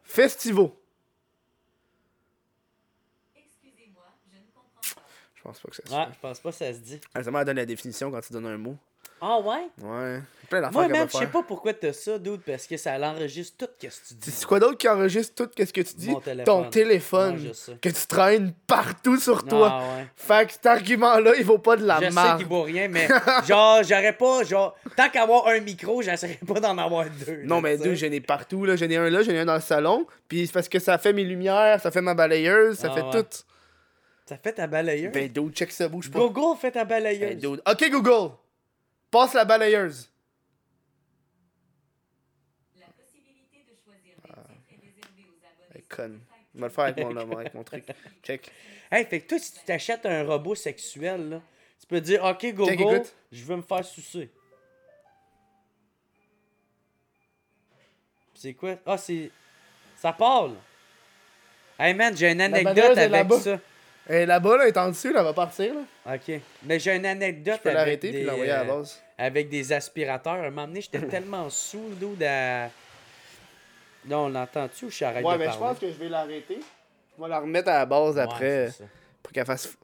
Festival. 0.02 0.70
Excusez-moi, 3.36 4.02
je 4.30 4.36
ne 4.38 4.42
comprends 4.52 4.80
pas. 4.80 5.02
Je 5.34 5.42
pense 5.42 5.60
pas 5.60 5.68
que 5.68 5.76
ça 5.76 5.82
se 5.86 5.92
Ouais, 5.94 6.06
fait. 6.06 6.12
je 6.14 6.18
pense 6.20 6.40
pas 6.40 6.50
que 6.50 6.56
ça 6.56 6.72
se 6.72 6.78
dit. 6.78 7.00
Ah, 7.14 7.22
ça 7.22 7.30
m'a 7.30 7.44
donné 7.44 7.60
la 7.62 7.66
définition 7.66 8.10
quand 8.10 8.20
tu 8.20 8.32
donnes 8.32 8.46
un 8.46 8.58
mot. 8.58 8.76
Ah 9.20 9.38
ouais? 9.40 9.68
Ouais. 9.82 10.20
Plein 10.48 10.60
d'affaires 10.62 10.72
Moi, 10.72 10.88
même, 10.88 11.08
je 11.12 11.16
sais 11.18 11.26
pas 11.26 11.42
pourquoi 11.42 11.74
t'as 11.74 11.92
ça, 11.92 12.18
dude, 12.18 12.40
parce 12.40 12.66
que 12.66 12.76
ça 12.78 12.96
l'enregistre 12.96 13.66
tout 13.66 13.72
ce 13.78 13.86
que 13.86 13.92
tu 14.08 14.14
dis. 14.14 14.30
C'est 14.30 14.46
quoi 14.46 14.58
d'autre 14.58 14.78
qui 14.78 14.88
enregistre 14.88 15.34
tout 15.44 15.50
ce 15.58 15.70
que 15.72 15.80
tu 15.82 15.94
dis? 15.96 16.08
Mon 16.10 16.20
téléphone. 16.20 16.44
Ton 16.64 16.70
téléphone. 16.70 17.38
Je 17.48 17.52
sais. 17.52 17.72
que 17.82 17.88
tu 17.90 18.06
traînes 18.06 18.52
partout 18.66 19.18
sur 19.18 19.44
toi. 19.44 19.68
Ah 19.82 19.96
ouais. 19.98 20.06
Fait 20.16 20.46
que 20.46 20.52
cet 20.52 20.64
argument-là, 20.64 21.32
il 21.36 21.44
vaut 21.44 21.58
pas 21.58 21.76
de 21.76 21.84
la 21.84 21.96
Je 22.00 22.04
sais 22.06 22.10
marde. 22.12 22.38
qu'il 22.38 22.46
vaut 22.48 22.62
rien, 22.62 22.88
mais 22.88 23.08
genre, 23.46 23.82
j'aurais 23.82 24.14
pas, 24.16 24.42
genre, 24.44 24.74
tant 24.96 25.10
qu'avoir 25.10 25.48
un 25.48 25.60
micro, 25.60 26.00
j'essaierais 26.00 26.38
pas 26.46 26.60
d'en 26.60 26.78
avoir 26.78 27.04
deux. 27.26 27.42
Non, 27.44 27.56
là, 27.56 27.60
mais 27.62 27.76
sais. 27.76 27.84
deux, 27.84 27.94
j'en 27.94 28.06
ai 28.10 28.20
partout. 28.20 28.64
là. 28.64 28.76
J'en 28.76 28.88
ai 28.88 28.96
un 28.96 29.10
là, 29.10 29.22
j'en 29.22 29.32
ai 29.32 29.40
un 29.40 29.44
dans 29.44 29.54
le 29.54 29.60
salon. 29.60 30.06
Puis 30.28 30.46
c'est 30.46 30.52
parce 30.54 30.68
que 30.70 30.78
ça 30.78 30.96
fait 30.96 31.12
mes 31.12 31.24
lumières, 31.24 31.78
ça 31.82 31.90
fait 31.90 32.00
ma 32.00 32.14
balayeuse, 32.14 32.78
ça 32.78 32.88
Ah 32.90 32.94
fait 32.94 33.02
ouais. 33.02 33.22
tout. 33.22 33.28
Ça 34.24 34.36
fait 34.38 34.52
ta 34.52 34.66
balayeuse? 34.66 35.12
Ben, 35.12 35.28
dude, 35.30 35.52
check 35.54 35.72
ça, 35.72 35.88
bouge 35.88 36.10
pas. 36.10 36.18
Google 36.20 36.58
fait 36.58 36.70
ta 36.70 36.84
Ben, 36.86 37.02
balayeuse. 37.02 37.36
dude. 37.36 37.62
Ok, 37.70 37.90
Google. 37.90 38.30
Passe 39.10 39.34
la 39.34 39.44
balayeuse. 39.44 40.10
La 42.78 42.86
possibilité 42.86 43.64
de 43.70 43.76
choisir 43.82 44.14
des 44.16 44.28
titres 44.28 44.64
est 44.70 44.86
réservée 44.86 45.26
aux 45.26 45.44
abonnés. 45.44 45.84
Conne. 45.88 46.20
Je 46.54 46.60
vais 46.60 46.66
le 46.66 46.72
faire 46.72 46.84
avec 46.84 47.04
mon, 47.04 47.14
là, 47.14 47.22
avec 47.22 47.54
mon 47.54 47.64
truc. 47.64 47.84
Check. 48.22 48.50
Hey, 48.90 49.04
fait 49.04 49.20
que 49.20 49.28
toi, 49.28 49.38
si 49.38 49.52
tu 49.52 49.60
t'achètes 49.64 50.06
un 50.06 50.24
robot 50.24 50.54
sexuel, 50.54 51.28
là, 51.28 51.42
tu 51.80 51.86
peux 51.86 52.00
dire, 52.00 52.24
OK, 52.24 52.46
Google, 52.52 52.72
écoute. 52.72 53.14
je 53.30 53.44
veux 53.44 53.56
me 53.56 53.62
faire 53.62 53.84
sucer. 53.84 54.30
C'est 58.34 58.54
quoi? 58.54 58.76
Ah, 58.86 58.98
c'est. 58.98 59.30
Ça 59.96 60.12
parle. 60.12 60.54
Hey 61.78 61.94
man, 61.94 62.16
j'ai 62.16 62.30
une 62.30 62.40
anecdote 62.40 62.98
avec 62.98 63.32
ça. 63.34 63.60
Et 64.08 64.24
là-bas, 64.24 64.56
là, 64.56 64.62
elle 64.64 64.68
est 64.68 64.78
en 64.78 64.88
dessus, 64.88 65.12
là, 65.12 65.20
elle 65.20 65.26
va 65.26 65.32
partir. 65.32 65.74
Là. 65.74 66.14
OK. 66.14 66.40
Mais 66.64 66.78
j'ai 66.78 66.96
une 66.96 67.06
anecdote 67.06 67.56
Je 67.58 67.62
peux 67.62 67.68
avec 67.68 67.78
l'arrêter 67.78 68.10
des, 68.10 68.18
puis 68.18 68.26
l'envoyer 68.26 68.50
à 68.50 68.64
la 68.64 68.72
euh, 68.72 68.76
base. 68.76 69.02
avec 69.18 69.48
des 69.50 69.72
aspirateurs. 69.72 70.32
À 70.34 70.46
un 70.46 70.50
moment 70.50 70.66
donné, 70.66 70.80
j'étais 70.80 71.00
tellement 71.06 71.50
saoul, 71.50 71.94
dude, 72.00 72.22
à... 72.22 72.70
Non, 74.06 74.24
on 74.24 74.28
l'entend-tu 74.28 74.86
ou 74.86 74.90
je 74.90 75.04
arrête 75.04 75.24
Ouais, 75.24 75.34
de 75.34 75.38
mais 75.38 75.52
je 75.52 75.58
pense 75.58 75.78
que 75.78 75.88
je 75.90 75.98
vais 75.98 76.08
l'arrêter. 76.08 76.60
Je 77.16 77.22
vais 77.22 77.28
la 77.28 77.40
remettre 77.40 77.68
à 77.68 77.78
la 77.78 77.86
base 77.86 78.14
Ouais, 78.14 78.22
après 78.22 78.70
pour 79.22 79.32
qu'elle 79.32 79.44
fasse. 79.44 79.76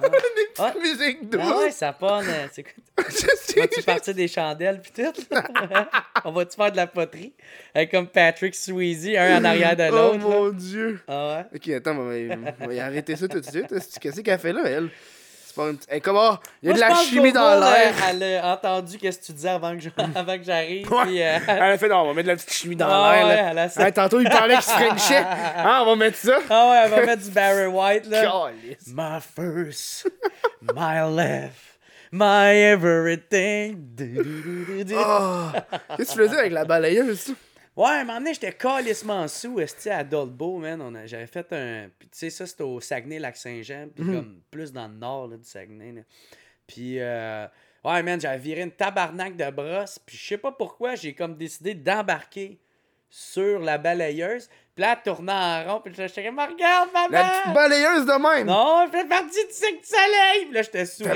Ah. 0.00 0.08
Des 0.08 0.08
petites 0.08 0.58
Ah. 0.58 0.74
musiques 0.80 1.28
douces. 1.30 1.40
Ah 1.44 1.58
ouais, 1.58 1.70
ça 1.70 1.92
parle. 1.92 2.24
euh, 2.28 2.46
C'est 2.52 2.62
quoi? 2.64 2.72
Vas-tu 3.56 3.82
partir 3.82 4.14
des 4.14 4.28
chandelles 4.28 4.80
pis 4.80 4.92
tout? 4.92 5.12
on 6.24 6.32
va-tu 6.32 6.56
faire 6.56 6.70
de 6.72 6.76
la 6.76 6.86
poterie? 6.86 7.32
Avec 7.74 7.90
comme 7.90 8.06
Patrick 8.08 8.54
Swayze, 8.54 9.08
un 9.16 9.40
en 9.40 9.44
arrière 9.44 9.76
de 9.76 9.84
Oh 9.90 9.94
l'autre. 9.94 10.18
là. 10.18 10.24
mon 10.24 10.48
dieu. 10.50 11.00
Ah 11.08 11.44
ouais? 11.52 11.56
Ok, 11.58 11.68
attends, 11.74 11.96
on 11.98 12.08
va, 12.08 12.66
va 12.66 12.84
arrêter 12.84 13.16
ça 13.16 13.28
tout 13.28 13.40
de 13.40 13.44
suite. 13.46 13.68
Qu'est-ce 14.00 14.20
qu'elle 14.20 14.38
fait 14.38 14.52
là, 14.52 14.62
elle? 14.66 14.88
Pas 15.58 15.70
une... 15.70 15.78
Elle, 15.88 16.00
comment? 16.00 16.38
Il 16.62 16.68
y 16.68 16.70
a 16.70 16.74
Moi, 16.74 16.88
de 16.88 16.94
la 16.94 16.94
chimie 17.02 17.32
dans 17.32 17.58
l'air. 17.60 17.92
euh, 17.92 18.08
Elle 18.10 18.22
a 18.44 18.52
entendu 18.54 18.96
qu'est-ce 18.96 19.18
que 19.18 19.24
tu 19.26 19.32
disais 19.32 19.48
avant 19.48 19.74
que 19.76 19.80
j'arrive. 20.44 20.88
Ouais. 20.92 21.22
euh, 21.22 21.38
Elle 21.48 21.62
a 21.62 21.78
fait, 21.78 21.88
non, 21.88 21.96
on 22.02 22.06
va 22.06 22.14
mettre 22.14 22.26
de 22.26 22.32
la 22.32 22.36
petite 22.36 22.52
chimie 22.52 22.76
dans 22.76 22.86
Ah 22.88 23.12
l'air. 23.16 23.26
ouais, 23.26 23.34
là. 23.36 23.50
elle 23.50 23.58
a 23.58 23.68
ça. 23.68 23.90
Tantôt, 23.92 24.20
il 24.20 24.28
parlait 24.30 24.54
qu'il 24.54 24.62
se 24.62 24.70
frenchait. 24.70 25.16
Hein, 25.56 25.80
on 25.82 25.86
va 25.86 25.96
mettre 25.96 26.16
ça. 26.16 26.38
Ah 26.48 26.70
ouais, 26.70 26.80
elle 26.84 26.90
va 26.90 27.06
mettre 27.06 27.22
du 27.24 27.30
Barry 27.30 27.66
White 27.66 28.06
là. 28.06 28.50
My 28.86 29.18
first, 29.20 30.08
my 30.62 31.00
left, 31.14 31.54
my 32.12 32.54
everything. 32.54 33.96
Ah. 34.96 35.52
Qu'est-ce 35.96 36.14
que 36.14 36.22
tu 36.22 36.28
faisais 36.28 36.38
avec 36.38 36.52
la 36.52 36.64
balayeuse? 36.64 37.34
Ouais, 37.78 37.86
à 37.90 38.00
un 38.00 38.04
moment 38.04 38.18
donné, 38.18 38.34
j'étais 38.34 38.52
calissement 38.52 39.28
sous, 39.28 39.60
esti, 39.60 39.88
à 39.88 40.02
Dolbeau, 40.02 40.58
man. 40.58 40.82
On 40.82 40.94
a- 40.96 41.06
J'avais 41.06 41.28
fait 41.28 41.52
un... 41.52 41.88
Puis, 41.96 42.08
tu 42.08 42.18
sais, 42.18 42.30
ça, 42.30 42.44
c'était 42.44 42.64
au 42.64 42.80
Saguenay-Lac-Saint-Jean, 42.80 43.88
puis 43.94 44.04
comme 44.04 44.40
plus 44.50 44.72
dans 44.72 44.88
le 44.88 44.94
nord, 44.94 45.28
là, 45.28 45.36
du 45.36 45.44
Saguenay, 45.44 45.92
là. 45.92 46.00
Puis, 46.66 46.98
euh... 46.98 47.46
ouais, 47.84 48.02
man, 48.02 48.20
j'avais 48.20 48.38
viré 48.38 48.62
une 48.62 48.72
tabarnak 48.72 49.36
de 49.36 49.48
brosse, 49.50 49.98
puis 50.04 50.16
je 50.16 50.26
sais 50.26 50.38
pas 50.38 50.50
pourquoi, 50.50 50.96
j'ai 50.96 51.14
comme 51.14 51.36
décidé 51.36 51.74
d'embarquer 51.74 52.58
sur 53.10 53.60
la 53.60 53.78
balayeuse, 53.78 54.50
puis 54.78 54.82
là, 54.84 54.96
elle 54.96 55.02
tournait 55.12 55.32
en 55.32 55.64
rond, 55.64 55.80
puis 55.84 55.92
j'étais 55.96 56.24
comme, 56.24 56.38
regarde, 56.38 56.88
maman! 56.94 57.08
La 57.10 57.24
petite 57.40 57.52
balayeuse 57.52 58.06
de 58.06 58.12
même. 58.36 58.46
Non, 58.46 58.84
elle 58.84 58.90
fait 58.90 59.08
partie 59.08 59.44
du 59.44 59.52
cycle 59.52 59.80
du 59.80 59.88
soleil! 59.88 60.44
Puis 60.44 60.54
là, 60.54 60.62
j'étais 60.62 60.86
sourd. 60.86 61.08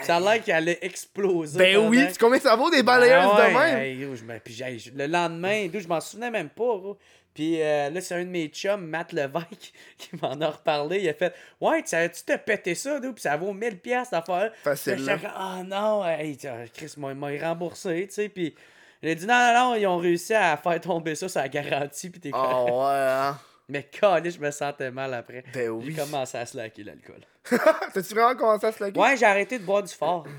Ça 0.00 0.16
a 0.16 0.20
l'air 0.20 0.42
qu'elle 0.42 0.54
allait 0.54 0.78
exploser. 0.80 1.58
Ben 1.58 1.76
oui, 1.76 2.06
tu 2.10 2.18
combien 2.18 2.40
ça 2.40 2.56
vaut 2.56 2.70
des 2.70 2.82
balayeuses 2.82 3.28
ah 3.30 3.36
ouais, 3.38 3.48
de 3.52 3.54
même? 3.58 3.78
hey, 3.80 3.96
yo, 3.98 4.14
je 4.14 4.24
me- 4.24 4.38
puis 4.38 4.54
j'ai- 4.54 4.78
je- 4.78 4.90
le 4.92 5.06
lendemain, 5.06 5.66
d'où 5.70 5.78
je 5.78 5.88
m'en 5.88 6.00
souvenais 6.00 6.30
même 6.30 6.48
pas. 6.48 6.64
gros. 6.64 6.96
Puis 7.34 7.60
euh, 7.60 7.90
là, 7.90 8.00
c'est 8.00 8.14
un 8.14 8.24
de 8.24 8.30
mes 8.30 8.46
chums, 8.48 8.86
Matt 8.86 9.12
Levesque, 9.12 9.72
qui 9.98 10.08
m'en 10.22 10.40
a 10.40 10.48
reparlé. 10.48 11.00
Il 11.00 11.08
a 11.10 11.12
fait 11.12 11.34
Ouais, 11.60 11.82
tu 11.82 11.88
savais-tu 11.88 12.22
te 12.22 12.34
péter 12.38 12.74
ça, 12.74 12.98
d'où? 12.98 13.12
Puis 13.12 13.20
ça 13.20 13.36
vaut 13.36 13.52
1000$ 13.52 13.76
piastres 13.76 14.12
d'affaire. 14.12 14.52
Facile, 14.64 15.06
Ah 15.36 15.60
non, 15.62 16.02
hey, 16.06 16.38
Chris 16.72 16.94
m'a 16.96 17.12
m'a 17.12 17.28
remboursé, 17.42 18.06
tu 18.08 18.14
sais. 18.14 18.28
Puis 18.30 18.54
il 19.02 19.10
a 19.10 19.14
dit 19.14 19.26
Non, 19.26 19.34
non, 19.34 19.54
non, 19.70 19.74
ils 19.74 19.86
ont 19.86 19.98
réussi 19.98 20.34
à 20.34 20.56
faire 20.56 20.80
tomber 20.80 21.14
ça 21.14 21.26
la 21.42 21.48
garantie. 21.48 22.10
Puis 22.10 22.20
t'es 22.20 22.30
Oh 22.32 22.36
correct. 22.36 22.72
ouais, 22.76 23.10
hein? 23.12 23.38
Mais 23.68 23.82
calé, 23.82 24.30
je 24.30 24.38
me 24.38 24.50
sentais 24.52 24.90
mal 24.92 25.12
après. 25.14 25.42
Ben 25.52 25.62
J'ai 25.64 25.68
oui. 25.70 25.94
commencé 25.94 26.38
à 26.38 26.46
slacker 26.46 26.84
l'alcool. 26.84 27.20
T'as-tu 27.92 28.14
vraiment 28.14 28.36
commencé 28.36 28.66
à 28.66 28.72
se 28.72 28.82
laquer? 28.82 28.98
Ouais, 29.00 29.16
j'ai 29.16 29.26
arrêté 29.26 29.58
de 29.58 29.64
boire 29.64 29.82
du 29.82 29.92
fort. 29.92 30.24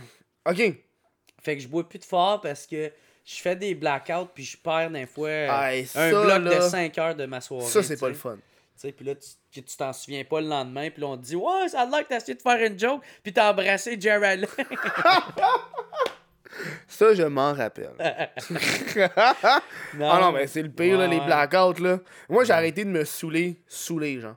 Ok. 0.49 0.62
Fait 1.43 1.58
que 1.58 1.62
je 1.62 1.68
bois 1.68 1.88
plus 1.88 1.99
de 1.99 2.05
fort 2.05 2.39
parce 2.39 2.66
que 2.66 2.89
je 3.26 3.36
fais 3.41 3.55
des 3.58 3.76
blackouts 3.76 4.30
puis 4.34 4.45
je 4.45 4.55
perds 4.58 4.89
des 4.91 5.05
fois 5.05 5.28
euh, 5.28 5.62
Hey, 5.62 5.84
un 5.84 5.86
ça, 5.86 6.10
bloc 6.24 6.43
là, 6.43 6.55
de 6.55 6.62
5 6.62 6.97
heures 6.99 7.16
de 7.16 7.26
ma 7.26 7.41
soirée. 7.41 7.66
Ça, 7.66 7.84
c'est 7.84 7.97
pas 7.99 8.08
le 8.08 8.14
fun. 8.14 8.36
Tu 8.38 8.41
sais, 8.78 8.91
puis 8.93 9.05
là, 9.05 9.14
tu, 9.16 9.62
t'en 9.64 9.91
souviens 9.91 10.24
pas 10.24 10.39
le 10.39 10.47
lendemain, 10.47 10.89
puis 10.89 11.01
là, 11.01 11.08
on 11.10 11.18
te 11.18 11.24
dit 11.24 11.36
Ouais, 11.36 11.68
ça 11.68 11.82
a 11.82 11.86
l'air 11.86 12.03
que 12.03 12.08
t'as 12.10 12.18
essayé 12.18 12.36
de 12.36 12.41
faire 12.41 12.64
une 12.66 12.80
joke, 12.80 13.01
puis 13.24 13.34
t'as 13.34 13.51
embrassé 13.51 13.99
Jerry 13.99 14.26
Allen. 14.26 14.47
Ça, 16.88 17.14
je 17.14 17.24
m'en 17.24 17.54
rappelle. 17.54 17.91
Ah 20.00 20.20
non, 20.22 20.32
mais 20.32 20.48
c'est 20.48 20.62
le 20.62 20.70
pire, 20.70 20.98
là, 20.98 21.08
les 21.08 21.20
blackouts, 21.20 21.82
là. 21.82 22.00
Moi, 22.30 22.43
j'ai 22.43 22.54
arrêté 22.54 22.84
de 22.86 22.89
me 22.89 23.04
saouler, 23.06 23.62
saouler, 23.68 24.20
genre. 24.20 24.36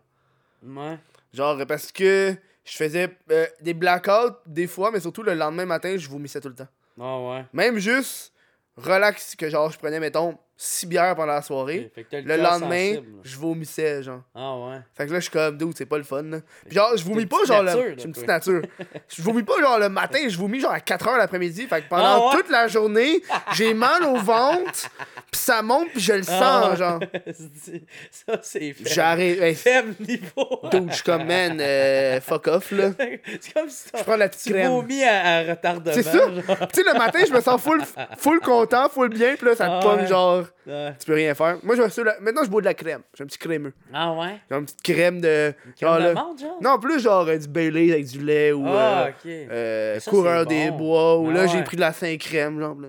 Ouais. 0.65 0.99
Genre, 1.33 1.67
parce 1.67 1.93
que 1.93 2.35
je 2.65 2.77
faisais 2.77 3.09
euh, 3.31 3.47
des 3.61 3.75
blackouts 3.75 4.37
des 4.47 4.67
fois, 4.67 4.91
mais 4.91 5.01
surtout 5.01 5.23
le 5.23 5.35
lendemain 5.35 5.67
matin, 5.67 5.97
je 5.97 6.09
vomissais 6.09 6.41
tout 6.41 6.49
le 6.49 6.55
temps. 6.55 6.69
Ah 7.01 7.19
ouais. 7.21 7.45
Même 7.53 7.79
juste 7.79 8.33
relax, 8.77 9.37
que 9.37 9.49
genre, 9.49 9.71
je 9.71 9.79
prenais, 9.79 10.01
mettons, 10.01 10.39
6 10.63 10.87
bières 10.89 11.15
pendant 11.15 11.33
la 11.33 11.41
soirée. 11.41 11.91
Le 12.13 12.37
lendemain, 12.37 12.89
sensible, 12.97 13.07
je 13.23 13.37
vomissais, 13.39 14.03
genre. 14.03 14.21
Ah 14.35 14.57
ouais. 14.59 14.77
Fait 14.95 15.07
que 15.07 15.13
là, 15.13 15.19
je 15.19 15.23
suis 15.23 15.31
comme, 15.31 15.57
dude, 15.57 15.73
c'est 15.75 15.87
pas 15.87 15.97
le 15.97 16.05
fun, 16.05 16.23
là. 16.23 16.41
Puis 16.67 16.77
genre, 16.77 16.95
je 16.95 17.03
vomis 17.03 17.25
pas, 17.25 17.39
genre, 17.47 17.63
nature, 17.63 17.83
le... 17.83 17.95
j'ai 17.97 18.05
une 18.05 18.13
petite 18.13 18.29
nature. 18.29 18.61
je 19.09 19.23
vomis 19.23 19.43
pas, 19.43 19.59
genre, 19.59 19.79
le 19.79 19.89
matin, 19.89 20.19
je 20.29 20.37
vomis, 20.37 20.61
genre, 20.61 20.73
à 20.73 20.79
4h 20.81 21.17
l'après-midi. 21.17 21.67
Fait 21.67 21.81
que 21.81 21.89
pendant 21.89 22.05
Ah 22.05 22.27
ouais? 22.27 22.37
toute 22.43 22.51
la 22.51 22.69
journée, 22.69 23.23
j'ai 23.55 23.73
mal 23.73 24.05
au 24.05 24.17
ventre, 24.17 24.91
pis 25.31 25.39
ça 25.39 25.63
monte, 25.63 25.89
pis 25.95 26.01
je 26.01 26.13
le 26.13 26.23
sens, 26.25 26.35
Ah 26.43 26.71
ouais. 26.73 26.77
genre. 26.77 27.01
Ça, 28.11 28.39
c'est 28.43 28.73
faible. 28.75 28.89
J'arrive, 28.91 29.43
hey, 29.43 29.55
Faible 29.55 29.95
niveau. 30.01 30.61
dude, 30.71 30.91
je 30.91 30.95
suis 30.97 31.05
comme, 31.05 31.25
man, 31.25 31.59
euh, 31.59 32.21
fuck 32.21 32.49
off, 32.49 32.71
là. 32.73 32.91
c'est 33.41 33.53
comme 33.55 33.69
si 33.71 33.89
Je 33.97 34.03
prends 34.03 34.17
la 34.17 34.29
petite 34.29 34.43
tu 34.45 34.53
crème. 34.53 34.71
vomis 34.73 35.03
à, 35.05 35.37
à 35.39 35.43
retardement. 35.43 35.93
C'est 35.95 36.03
ça. 36.03 36.19
Tu 36.29 36.43
sais, 36.75 36.83
le 36.93 36.99
matin, 36.99 37.21
je 37.27 37.33
me 37.33 37.41
sens 37.41 37.61
full, 37.63 37.81
full 38.19 38.41
content, 38.41 38.89
full 38.91 39.09
bien, 39.09 39.37
pis 39.37 39.45
là, 39.47 39.57
ça 39.57 39.67
te 39.67 39.71
Ah 39.87 39.97
ouais. 39.97 40.07
genre, 40.07 40.45
Ouais. 40.66 40.94
tu 40.98 41.07
peux 41.07 41.14
rien 41.14 41.34
faire. 41.34 41.59
Moi, 41.62 41.76
je. 41.76 41.82
Maintenant, 42.20 42.44
je 42.44 42.51
bois 42.51 42.61
de 42.61 42.66
la 42.66 42.74
crème. 42.74 43.03
J'ai 43.14 43.24
un 43.24 43.26
petit 43.26 43.38
crémeux. 43.38 43.72
Ah 43.92 44.12
ouais? 44.12 44.38
J'ai 44.51 44.57
une 44.57 44.64
petite 44.64 44.82
crème 44.82 45.20
de... 45.20 45.53
Crème 45.76 45.88
genre, 45.90 45.98
de 45.98 46.03
là- 46.05 46.14
menthe, 46.14 46.40
genre? 46.40 46.59
Non, 46.62 46.78
plus 46.78 47.01
genre 47.01 47.26
euh, 47.28 47.36
du 47.36 47.48
Bailey 47.48 47.92
avec 47.92 48.07
du 48.07 48.24
lait 48.24 48.53
ou 48.53 48.64
Ah, 48.66 49.05
euh, 49.07 49.09
ok. 49.09 49.26
euh, 49.26 50.01
Ça, 50.01 50.11
coureur 50.11 50.46
des 50.46 50.70
bois 50.70 51.18
ou 51.18 51.28
Ah 51.30 51.32
là 51.32 51.40
ouais. 51.42 51.48
j'ai 51.48 51.62
pris 51.62 51.76
de 51.76 51.80
la 51.82 51.92
Saint-Crème 51.92 52.59
genre 52.61 52.78
là. 52.80 52.88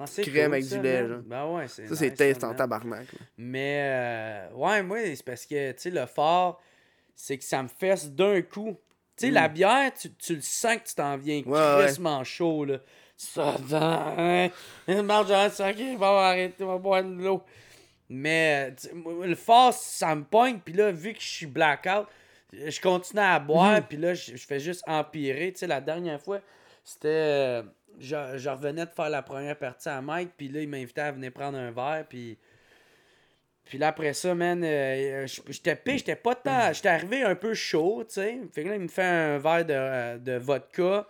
Ah, 0.00 0.04
crème 0.16 0.24
cool, 0.46 0.54
avec 0.54 0.64
ça, 0.64 0.76
du 0.76 0.82
lait, 0.82 1.06
genre. 1.06 1.18
Ben 1.26 1.46
ouais, 1.46 1.68
c'est 1.68 1.86
Ça 1.86 1.94
c'est 1.96 2.18
nice, 2.18 2.38
ça, 2.40 2.48
en 2.48 2.54
tabarnak. 2.54 3.00
là. 3.12 3.18
Mais 3.36 4.42
ouais, 4.54 4.82
moi, 4.82 4.98
c'est 5.04 5.24
parce 5.24 5.44
que, 5.46 5.72
tu 5.72 5.78
sais, 5.78 5.90
le 5.90 6.06
fort, 6.06 6.60
c'est 7.14 7.36
que 7.38 7.44
ça 7.44 7.62
me 7.62 7.68
fesse 7.68 8.10
d'un 8.10 8.40
coup. 8.42 8.76
Tu 9.16 9.26
sais, 9.26 9.30
la 9.30 9.48
bière, 9.48 9.92
tu, 9.92 10.10
tu 10.14 10.34
le 10.36 10.40
sens 10.40 10.76
que 10.76 10.88
tu 10.88 10.94
t'en 10.94 11.16
viens 11.18 11.42
Mm. 11.44 11.50
Ouais. 11.50 11.84
crissement 11.84 12.24
chaud, 12.24 12.64
là. 12.64 12.78
Ça, 13.16 13.54
hein, 14.18 14.48
une 14.88 15.02
le 15.06 15.70
ok, 15.70 15.76
on 15.94 15.96
va 15.96 16.06
arrêter, 16.28 16.64
va 16.64 16.78
boire 16.78 17.04
de 17.04 17.22
l'eau. 17.22 17.42
Mais 18.08 18.74
le 18.94 19.34
fort, 19.36 19.72
ça 19.72 20.14
me 20.14 20.24
pogne, 20.24 20.58
puis 20.58 20.74
là, 20.74 20.90
vu 20.90 21.12
que 21.14 21.20
je 21.20 21.28
suis 21.28 21.46
blackout, 21.46 22.06
je 22.52 22.80
continue 22.80 23.20
à 23.22 23.38
boire, 23.38 23.76
Mhm. 23.76 23.82
puis 23.88 23.96
là, 23.96 24.12
je, 24.14 24.36
je 24.36 24.46
fais 24.46 24.60
juste 24.60 24.82
empirer. 24.86 25.52
Tu 25.52 25.60
sais, 25.60 25.66
la 25.66 25.80
dernière 25.80 26.20
fois, 26.20 26.40
c'était. 26.84 27.08
euh, 27.08 27.62
je, 28.00 28.16
je 28.36 28.48
revenais 28.50 28.84
de 28.86 28.90
faire 28.90 29.08
la 29.08 29.22
première 29.22 29.56
partie 29.56 29.88
à 29.88 30.00
Mike, 30.02 30.30
puis 30.36 30.48
là, 30.48 30.60
il 30.60 30.68
m'invitait 30.68 31.00
à 31.02 31.12
venir 31.12 31.32
prendre 31.32 31.56
un 31.58 31.70
verre, 31.70 32.04
puis. 32.08 32.38
Puis 33.64 33.78
là, 33.78 33.88
après 33.88 34.12
ça, 34.12 34.34
man, 34.34 34.62
euh, 34.64 35.26
j- 35.26 35.40
j'étais 35.48 35.76
pire, 35.76 35.96
j'étais 35.96 36.16
pas 36.16 36.34
tant. 36.34 36.72
J'étais 36.72 36.88
arrivé 36.88 37.22
un 37.22 37.36
peu 37.36 37.54
chaud, 37.54 38.02
tu 38.06 38.14
sais. 38.14 38.40
Fait 38.52 38.64
que 38.64 38.68
là, 38.68 38.74
il 38.74 38.82
me 38.82 38.88
fait 38.88 39.02
un 39.04 39.38
verre 39.38 39.64
de, 39.64 39.72
euh, 39.74 40.18
de 40.18 40.32
vodka. 40.36 41.06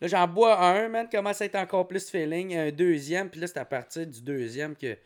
Là, 0.00 0.08
j'en 0.08 0.26
bois 0.28 0.58
un, 0.60 0.88
man, 0.88 1.08
commence 1.10 1.40
à 1.40 1.44
être 1.46 1.54
encore 1.56 1.88
plus 1.88 2.10
feeling. 2.10 2.54
Un 2.56 2.70
deuxième, 2.70 3.30
puis 3.30 3.40
là, 3.40 3.46
c'est 3.46 3.58
à 3.58 3.64
partir 3.64 4.06
du 4.06 4.20
deuxième 4.20 4.76
que. 4.76 4.96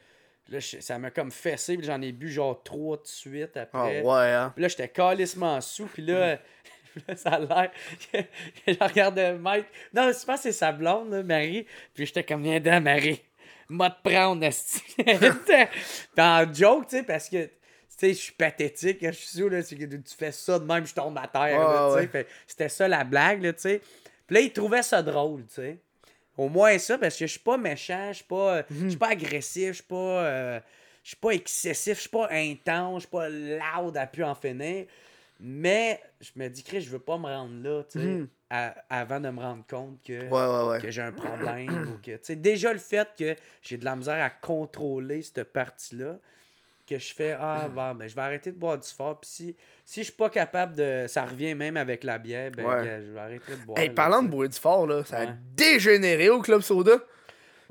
Là, 0.49 0.59
je- 0.59 0.81
ça 0.81 0.99
m'a 0.99 1.11
comme 1.13 1.31
fessé, 1.31 1.77
puis 1.77 1.87
j'en 1.87 2.03
ai 2.03 2.11
bu 2.11 2.29
genre 2.29 2.61
trois 2.65 2.97
de 2.97 3.07
suite 3.07 3.57
après. 3.57 4.01
ouais 4.03 4.33
hein. 4.33 4.51
Puis 4.55 4.63
là, 4.63 4.69
j'étais 4.69 4.89
calissement 4.89 5.61
sous, 5.61 5.87
puis 5.87 6.03
là, 6.03 6.39
Là, 7.07 7.15
ça 7.15 7.31
a 7.31 7.39
l'air 7.39 7.71
je 8.67 8.75
regarde 8.85 9.39
Mike. 9.39 9.67
Non, 9.95 10.09
je 10.11 10.25
pense 10.25 10.39
que 10.39 10.43
c'est 10.43 10.53
sa 10.53 10.73
blonde, 10.73 11.13
là, 11.13 11.23
Marie. 11.23 11.65
Puis 11.95 12.07
j'étais 12.07 12.25
comme, 12.25 12.43
viens 12.43 12.59
dedans, 12.59 12.81
Marie. 12.81 13.23
M'a 13.69 13.91
te 13.91 14.03
prendre, 14.03 14.45
en 16.19 16.53
joke, 16.53 16.89
tu 16.89 16.97
sais, 16.97 17.03
parce 17.05 17.29
que, 17.29 17.45
tu 17.45 17.51
sais, 17.97 18.09
je 18.09 18.19
suis 18.19 18.33
pathétique, 18.33 18.99
je 19.03 19.11
suis 19.13 19.29
sûr, 19.39 19.49
là, 19.51 19.63
tu 19.63 19.77
fais 20.19 20.33
ça 20.33 20.59
de 20.59 20.65
même, 20.65 20.85
je 20.85 20.93
tombe 20.95 21.17
à 21.19 21.29
terre, 21.29 21.61
là, 21.61 21.89
Ouais, 21.95 22.27
C'était 22.47 22.69
ça 22.69 22.89
la 22.89 23.05
blague, 23.05 23.43
là, 23.43 23.53
tu 23.53 23.61
sais. 23.61 23.81
Puis 24.31 24.37
là, 24.37 24.41
il 24.43 24.53
trouvait 24.53 24.85
ça 24.85 25.03
drôle, 25.03 25.45
tu 25.47 25.55
sais. 25.55 25.79
Au 26.37 26.49
moins 26.49 26.79
ça, 26.79 26.97
parce 26.99 27.17
que 27.19 27.27
je 27.27 27.33
suis 27.33 27.41
pas 27.41 27.57
méchant, 27.59 28.11
je 28.13 28.19
suis 28.19 28.25
pas, 28.25 28.59
euh, 28.59 28.63
je 28.71 28.89
suis 28.91 28.97
pas 28.97 29.09
agressif, 29.09 29.69
je 29.71 29.73
suis 29.73 29.83
pas, 29.83 29.97
euh, 30.25 30.61
je 31.03 31.09
suis 31.09 31.17
pas 31.17 31.31
excessif, 31.31 31.95
je 31.97 32.01
suis 32.03 32.09
pas 32.09 32.29
intense, 32.31 33.03
je 33.03 33.09
suis 33.09 33.11
pas 33.11 33.29
loud 33.29 33.97
à 33.97 34.07
pu 34.07 34.23
en 34.23 34.37
finir. 34.37 34.87
Mais 35.41 36.01
je 36.21 36.31
me 36.37 36.47
dis, 36.49 36.63
Chris, 36.63 36.83
je 36.83 36.91
veux 36.91 37.01
pas 37.01 37.19
me 37.19 37.25
rendre 37.25 37.61
là, 37.61 37.83
tu 37.91 37.99
sais, 37.99 38.23
à- 38.51 38.77
avant 38.89 39.19
de 39.19 39.31
me 39.31 39.41
rendre 39.41 39.65
compte 39.69 40.01
que, 40.07 40.29
Ouais, 40.29 40.31
ouais, 40.65 40.71
ouais. 40.71 40.81
que 40.81 40.93
j'ai 40.93 41.03
un 41.03 41.11
problème. 41.13 41.89
ou 41.95 41.99
que, 42.01 42.33
déjà 42.35 42.73
le 42.73 42.79
fait 42.79 43.09
que 43.19 43.35
j'ai 43.63 43.79
de 43.79 43.85
la 43.85 43.97
misère 43.97 44.23
à 44.23 44.31
contrôler 44.31 45.23
cette 45.23 45.43
partie-là, 45.53 46.19
que 46.91 46.99
je 46.99 47.15
fais, 47.15 47.37
ah, 47.41 47.69
bon, 47.75 47.95
ben, 47.95 48.09
je 48.09 48.15
vais 48.15 48.21
arrêter 48.23 48.51
de 48.53 48.57
boire 48.59 48.77
du 48.79 48.89
fort. 48.89 49.19
Puis 49.21 49.31
si, 49.31 49.57
si 49.85 50.01
je 50.01 50.05
suis 50.05 50.13
pas 50.13 50.29
capable 50.31 50.77
de. 50.77 51.07
Ça 51.09 51.25
revient 51.25 51.55
même 51.55 51.77
avec 51.77 52.05
la 52.05 52.19
bière, 52.19 52.51
ben, 52.51 52.67
Ouais. 52.67 53.03
je 53.07 53.13
vais 53.13 53.21
arrêter 53.21 53.53
de 53.53 53.65
boire. 53.67 53.79
Hey, 53.79 53.89
là, 53.89 53.95
parlant 53.95 54.23
de 54.23 54.29
boire 54.29 54.49
du 54.49 54.59
fort, 54.59 54.87
là, 54.87 55.05
ça 55.05 55.21
a 55.21 55.27
dégénéré 55.55 56.29
au 56.29 56.41
Club 56.41 56.61
Soda. 56.61 56.97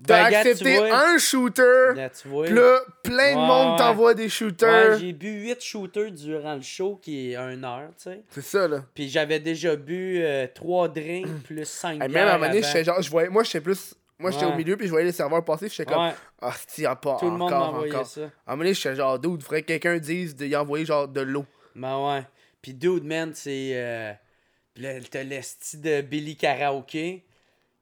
Ben, 0.02 0.06
T'as 0.08 0.32
gars, 0.32 0.42
tu 0.44 0.50
accepté 0.52 0.78
un 0.92 1.18
shooter, 1.18 1.94
Là, 1.94 2.10
tu 2.10 2.30
vois. 2.30 2.48
là, 2.50 2.80
plein 3.04 3.34
de 3.34 3.38
Ouais, 3.38 3.46
monde 3.48 3.78
t'envoie 3.78 4.14
des 4.14 4.30
shooters. 4.30 4.92
Ouais, 4.94 4.98
j'ai 5.00 5.12
bu 5.12 5.28
8 5.30 5.62
shooters 5.62 6.12
durant 6.14 6.56
le 6.56 6.62
show, 6.62 6.98
qui 7.02 7.34
est 7.34 7.36
1 7.36 7.62
heure, 7.66 7.90
tu 7.98 8.04
sais. 8.04 8.22
C'est 8.30 8.42
ça, 8.44 8.66
là. 8.70 8.86
Puis 8.96 9.10
j'avais 9.10 9.42
déjà 9.42 9.76
bu 9.76 10.24
3 10.56 10.88
drinks 10.88 11.44
plus 11.44 11.66
5 11.68 12.02
Hey, 12.02 12.08
même 12.08 12.28
à 12.30 12.36
un 12.36 12.38
moment 12.38 12.48
donné, 12.48 12.64
j'étais 12.64 12.86
genre, 12.86 13.02
je 13.02 13.10
voyais, 13.10 13.28
moi, 13.28 13.44
j'étais 13.44 13.60
plus. 13.60 13.94
Moi, 14.20 14.32
j'étais 14.32 14.46
Ouais. 14.46 14.52
au 14.52 14.56
milieu, 14.58 14.76
puis 14.76 14.86
je 14.86 14.92
voyais 14.92 15.06
les 15.06 15.12
serveurs 15.14 15.44
passer, 15.46 15.68
puis 15.68 15.76
j'étais 15.78 15.92
comme, 15.94 16.04
Ouais, 16.04 16.14
ah, 16.42 16.54
si, 16.68 16.86
ah, 16.86 16.96
pas 16.96 17.18
tout 17.20 17.26
le 17.26 17.32
monde 17.32 17.54
encore, 17.54 17.72
m'envoyait 17.72 17.94
encore. 17.96 18.06
ça. 18.06 18.22
À 18.22 18.24
un 18.26 18.30
moment 18.52 18.58
donné, 18.64 18.74
j'étais 18.74 18.96
genre, 18.96 19.18
dude, 19.18 19.42
faudrait 19.42 19.62
que 19.62 19.68
quelqu'un 19.68 19.98
dise 19.98 20.36
d'y 20.36 20.56
envoyer 20.56 20.86
genre 20.86 21.08
de 21.08 21.22
l'eau. 21.22 21.46
Ben 21.76 21.98
ouais. 22.06 22.24
Puis 22.62 22.74
dude, 22.74 23.06
man, 23.06 23.32
c'est... 23.34 23.72
Euh... 23.74 24.12
Là, 24.76 24.92
t'as 25.10 25.24
l'esti 25.24 25.78
de 25.78 26.02
Billy 26.02 26.36
Karaoke 26.38 27.24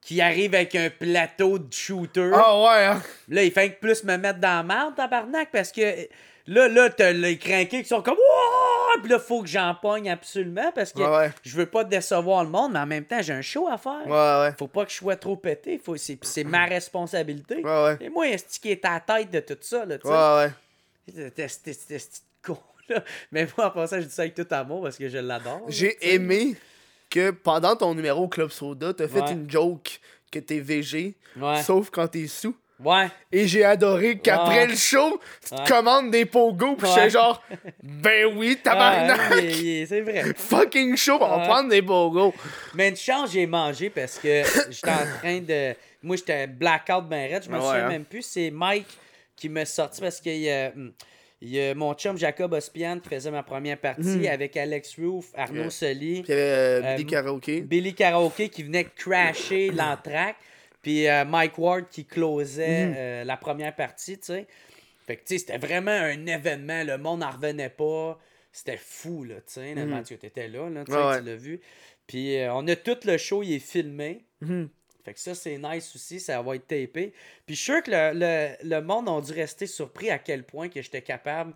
qui 0.00 0.20
arrive 0.20 0.54
avec 0.54 0.74
un 0.74 0.90
plateau 0.90 1.58
de 1.58 1.72
shooter. 1.72 2.30
Ah 2.34 2.60
ouais, 2.60 2.84
hein. 2.86 3.02
Là, 3.28 3.42
il 3.44 3.52
fait 3.52 3.72
que 3.74 3.80
plus 3.80 4.02
me 4.04 4.16
mettre 4.16 4.40
dans 4.40 4.48
la 4.48 4.62
merde, 4.62 4.94
tabarnak, 4.96 5.50
parce 5.52 5.70
que 5.70 6.08
là, 6.48 6.68
là, 6.68 6.90
t'as 6.90 7.12
les 7.12 7.38
crinqués 7.38 7.82
qui 7.82 7.88
sont 7.88 8.02
comme 8.02 8.16
Wouah! 8.16 9.00
Puis 9.00 9.10
là, 9.10 9.18
faut 9.20 9.42
que 9.42 9.48
j'en 9.48 9.74
pogne 9.74 10.10
absolument 10.10 10.72
parce 10.74 10.92
que 10.92 11.00
Ouais, 11.00 11.16
ouais. 11.18 11.30
je 11.42 11.56
veux 11.56 11.66
pas 11.66 11.84
décevoir 11.84 12.42
le 12.42 12.50
monde, 12.50 12.72
mais 12.72 12.80
en 12.80 12.86
même 12.86 13.04
temps, 13.04 13.22
j'ai 13.22 13.32
un 13.32 13.42
show 13.42 13.68
à 13.68 13.78
faire. 13.78 14.06
Ouais, 14.06 14.48
ouais. 14.48 14.54
Faut 14.58 14.66
pas 14.66 14.84
que 14.84 14.90
je 14.90 14.96
sois 14.96 15.16
trop 15.16 15.36
pété. 15.36 15.78
Faut... 15.78 15.96
C'est... 15.96 16.18
c'est 16.22 16.44
ma 16.44 16.64
responsabilité. 16.66 17.56
Ouais, 17.56 17.84
ouais. 17.84 17.96
Et 18.00 18.08
moi, 18.08 18.26
est-ce 18.28 18.58
qui 18.58 18.70
est 18.70 18.84
à 18.84 18.94
la 18.94 19.00
tête 19.00 19.30
de 19.30 19.40
tout 19.40 19.58
ça, 19.60 19.84
là, 19.84 19.98
tu 19.98 20.08
sais? 20.08 21.28
Petit 21.28 22.22
con, 22.42 22.58
là. 22.88 23.04
Mais 23.30 23.46
moi, 23.56 23.68
en 23.68 23.70
passant, 23.70 24.00
je 24.00 24.06
dis 24.06 24.12
ça 24.12 24.22
avec 24.22 24.34
tout 24.34 24.46
amour 24.50 24.82
parce 24.82 24.96
que 24.96 25.08
je 25.08 25.18
l'adore. 25.18 25.62
J'ai 25.68 25.96
aimé 26.14 26.56
que 27.10 27.30
pendant 27.30 27.76
ton 27.76 27.94
numéro 27.94 28.24
au 28.24 28.28
Club 28.28 28.50
Soda, 28.50 28.92
t'as 28.94 29.08
fait 29.08 29.30
une 29.30 29.48
joke 29.48 30.00
que 30.30 30.38
t'es 30.38 30.60
VG, 30.60 31.14
sauf 31.64 31.90
quand 31.90 32.08
t'es 32.08 32.26
sous. 32.26 32.56
Ouais. 32.84 33.08
Et 33.32 33.46
j'ai 33.48 33.64
adoré 33.64 34.18
qu'après 34.18 34.60
Ouais. 34.60 34.66
le 34.68 34.76
show, 34.76 35.20
tu 35.42 35.50
te 35.50 35.54
Ouais. 35.56 35.66
commandes 35.66 36.10
des 36.12 36.24
pogos, 36.26 36.76
pis 36.76 36.86
j'étais 36.86 37.10
genre, 37.10 37.42
ben 37.82 38.26
oui, 38.36 38.56
tabarnak! 38.62 39.32
Ouais, 39.32 39.84
c'est 39.88 40.00
vrai. 40.02 40.22
Fucking 40.36 40.96
show, 40.96 41.18
on 41.20 41.38
va 41.38 41.38
prendre 41.46 41.68
des 41.70 41.82
pogos. 41.82 42.32
Mais 42.74 42.90
une 42.90 42.96
chance, 42.96 43.32
j'ai 43.32 43.46
mangé 43.46 43.90
parce 43.90 44.18
que 44.18 44.42
j'étais 44.70 44.90
en 44.90 45.18
train 45.20 45.38
de. 45.40 45.74
Moi, 46.02 46.16
j'étais 46.16 46.46
blackout 46.46 47.08
ben 47.08 47.28
raide. 47.30 47.42
Je 47.44 47.50
me 47.50 47.56
Ouais, 47.56 47.60
souviens 47.64 47.84
hein. 47.86 47.88
même 47.88 48.04
plus. 48.04 48.22
C'est 48.22 48.50
Mike 48.52 48.86
qui 49.34 49.48
m'a 49.48 49.64
sorti 49.64 50.00
parce 50.00 50.20
hum, 50.24 50.92
il 51.40 51.50
y 51.50 51.60
a 51.60 51.74
mon 51.74 51.94
chum 51.94 52.16
Jacob 52.16 52.52
Ospian 52.52 52.98
qui 53.00 53.08
faisait 53.08 53.30
ma 53.30 53.42
première 53.44 53.78
partie 53.78 54.26
avec 54.28 54.56
Alex 54.56 54.96
Roof, 54.98 55.26
Arnaud 55.36 55.62
Yeah. 55.62 55.70
Soli, 55.70 56.22
Puis 56.22 56.32
il 56.32 56.36
y 56.36 56.40
avait 56.40 56.42
euh, 56.42 56.82
Euh, 56.84 56.96
Billy 56.96 57.06
Karaoke. 57.06 57.60
Billy 57.62 57.94
Karaoke 57.94 58.48
qui 58.50 58.62
venait 58.64 58.84
crasher 58.96 59.70
l'entraque, 59.70 60.36
puis 60.82 61.08
euh, 61.08 61.24
Mike 61.24 61.58
Ward 61.58 61.88
qui 61.88 62.04
closait 62.06 62.86
Mhm. 62.86 62.94
euh, 62.96 63.24
la 63.24 63.36
première 63.36 63.74
partie, 63.74 64.18
tu 64.18 64.26
sais. 64.26 64.46
Fait 65.06 65.16
que, 65.16 65.20
tu 65.24 65.34
sais, 65.34 65.38
c'était 65.38 65.58
vraiment 65.58 65.90
un 65.90 66.26
événement, 66.26 66.84
le 66.84 66.98
monde 66.98 67.20
n'en 67.20 67.30
revenait 67.30 67.70
pas. 67.70 68.18
C'était 68.52 68.76
fou, 68.76 69.24
là, 69.24 69.36
tu 69.36 69.42
sais. 69.54 69.74
Mhm. 69.74 69.86
Mathieu, 69.86 70.16
t'étais 70.18 70.48
là, 70.48 70.68
là, 70.68 70.84
tu 70.84 70.92
Ouais, 70.92 71.20
l'as 71.22 71.36
vu. 71.36 71.60
Puis 72.06 72.36
euh, 72.38 72.52
on 72.54 72.66
a 72.68 72.76
tout 72.76 72.96
le 73.04 73.16
show, 73.18 73.42
il 73.42 73.54
est 73.54 73.58
filmé. 73.58 74.24
Mhm. 74.40 74.68
Fait 75.04 75.14
que 75.14 75.20
ça, 75.20 75.34
c'est 75.34 75.56
nice 75.58 75.94
aussi, 75.94 76.20
ça 76.20 76.42
va 76.42 76.56
être 76.56 76.66
tapé. 76.66 77.12
Puis 77.46 77.54
je 77.54 77.62
suis 77.62 77.72
sûr 77.72 77.82
que 77.82 77.90
le, 77.90 78.10
le, 78.14 78.68
le 78.68 78.80
monde 78.82 79.08
a 79.08 79.20
dû 79.20 79.32
rester 79.32 79.66
surpris 79.66 80.10
à 80.10 80.18
quel 80.18 80.44
point 80.44 80.68
que 80.68 80.82
j'étais 80.82 81.00
capable 81.02 81.54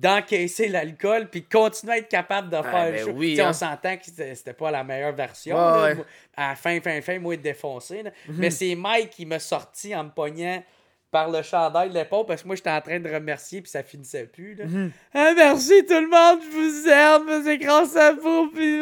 d'encaisser 0.00 0.68
l'alcool 0.68 1.28
puis 1.30 1.44
continuer 1.44 1.94
à 1.94 1.98
être 1.98 2.08
capable 2.08 2.48
de 2.50 2.56
faire 2.56 2.72
ben 2.72 2.92
le 2.92 2.98
show. 2.98 3.10
oui, 3.10 3.40
hein. 3.40 3.46
On 3.50 3.52
s'entend 3.52 3.96
que 3.96 4.04
c'était 4.04 4.52
pas 4.52 4.70
la 4.70 4.84
meilleure 4.84 5.14
version. 5.14 5.56
Ouais, 5.56 5.62
là. 5.62 5.82
ouais. 5.82 5.94
Moi, 5.94 6.04
À 6.36 6.48
la 6.50 6.54
fin, 6.56 6.80
fin, 6.80 7.00
fin, 7.00 7.18
moi, 7.18 7.36
défoncé. 7.36 8.02
là. 8.02 8.10
Mhm. 8.28 8.34
Mais 8.38 8.50
c'est 8.50 8.74
Mike 8.74 9.10
qui 9.10 9.24
m'a 9.26 9.38
sorti 9.38 9.94
en 9.94 10.04
me 10.04 10.10
pognant 10.10 10.62
par 11.10 11.30
le 11.30 11.42
chandail 11.42 11.90
de 11.90 11.94
l'épaule 11.94 12.26
parce 12.26 12.42
que 12.42 12.46
moi, 12.48 12.56
j'étais 12.56 12.70
en 12.70 12.80
train 12.80 12.98
de 12.98 13.08
remercier 13.08 13.62
puis 13.62 13.70
ça 13.70 13.82
finissait 13.82 14.26
plus. 14.26 14.54
Là. 14.56 14.64
Mhm. 14.66 14.90
Ah, 15.14 15.32
merci 15.36 15.86
tout 15.86 15.94
le 15.94 16.08
monde, 16.08 16.40
je 16.42 16.56
vous 16.56 16.88
aime, 16.88 17.42
c'est 17.44 17.58
grâce 17.58 17.94
à 17.96 18.12
vous. 18.12 18.50
Puis, 18.50 18.80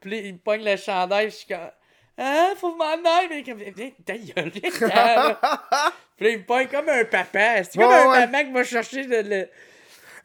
puis 0.00 0.18
il 0.28 0.32
me 0.34 0.38
pogne 0.38 0.64
le 0.64 0.76
chandail, 0.76 1.30
je 1.30 1.36
suis 1.36 1.46
comme. 1.46 1.70
Hein, 2.18 2.54
faut 2.56 2.74
m'en 2.74 2.84
aller, 2.94 3.28
mais 3.28 3.42
comme. 3.42 3.58
Viens, 3.58 3.90
ta 4.04 4.14
gueule, 4.16 4.48
viens. 4.48 4.70
Puis 6.16 6.32
il 6.32 6.38
me 6.38 6.44
pogne 6.44 6.66
comme 6.68 6.88
un 6.88 7.04
papa. 7.04 7.62
C'est 7.62 7.76
comme 7.78 7.88
Ouais, 7.90 7.94
un 7.94 8.10
ouais. 8.10 8.26
papa 8.26 8.44
qui 8.44 8.52
va 8.52 8.64
chercher 8.64 9.02
le. 9.02 9.20
le- 9.22 9.48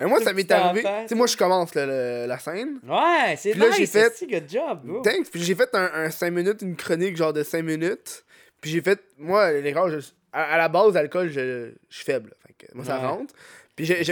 Moi, 0.07 0.21
ça 0.21 0.33
m'est 0.33 0.49
arrivé. 0.51 0.81
Tu 1.03 1.07
sais, 1.09 1.15
moi, 1.15 1.27
je 1.27 1.37
commence 1.37 1.73
là, 1.75 1.85
le- 1.85 2.25
la 2.27 2.39
scène. 2.39 2.79
Ouais, 2.87 3.35
c'est 3.37 3.55
nice, 3.55 3.75
j'ai 3.77 3.85
fait- 3.85 4.13
c'est 4.15 4.27
good 4.27 4.49
job. 4.49 4.79
bro? 4.83 5.01
Thanks. 5.01 5.29
Puis 5.31 5.41
j'ai 5.43 5.55
fait 5.55 5.69
un, 5.73 6.09
5 6.09 6.31
minutes, 6.31 6.61
une 6.61 6.75
chronique 6.75 7.15
genre 7.17 7.33
de 7.33 7.43
5 7.43 7.63
minutes. 7.63 8.23
Puis 8.61 8.71
j'ai 8.71 8.81
fait, 8.81 8.99
moi, 9.17 9.51
l'erreur, 9.51 9.89
je- 9.89 9.99
à, 10.33 10.53
à 10.53 10.57
la 10.57 10.69
base, 10.69 10.93
l'alcool, 10.93 11.29
je, 11.29 11.71
je 11.89 11.95
suis 11.95 12.05
faible. 12.05 12.33
Fait 12.45 12.67
que 12.67 12.75
moi, 12.75 12.85
ça 12.85 12.99
Ouais. 12.99 13.05
rentre. 13.07 13.33
Puis, 13.75 13.87
tu 13.87 14.03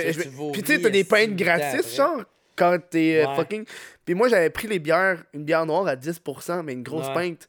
sais, 0.66 0.80
t'as 0.82 0.90
des 0.90 1.04
pintes 1.04 1.36
gratis, 1.36 1.96
genre, 1.96 2.24
quand 2.56 2.78
t'es 2.90 3.22
euh, 3.24 3.28
Ouais. 3.30 3.36
fucking. 3.36 3.66
Puis 4.06 4.16
moi, 4.16 4.28
j'avais 4.28 4.50
pris 4.50 4.68
les 4.68 4.80
bières, 4.80 5.24
une 5.34 5.44
bière 5.44 5.66
noire 5.66 5.88
à 5.88 5.96
10%, 5.96 6.64
mais 6.64 6.74
une 6.74 6.84
grosse 6.84 7.08
Ouais. 7.10 7.14
pinte. 7.14 7.48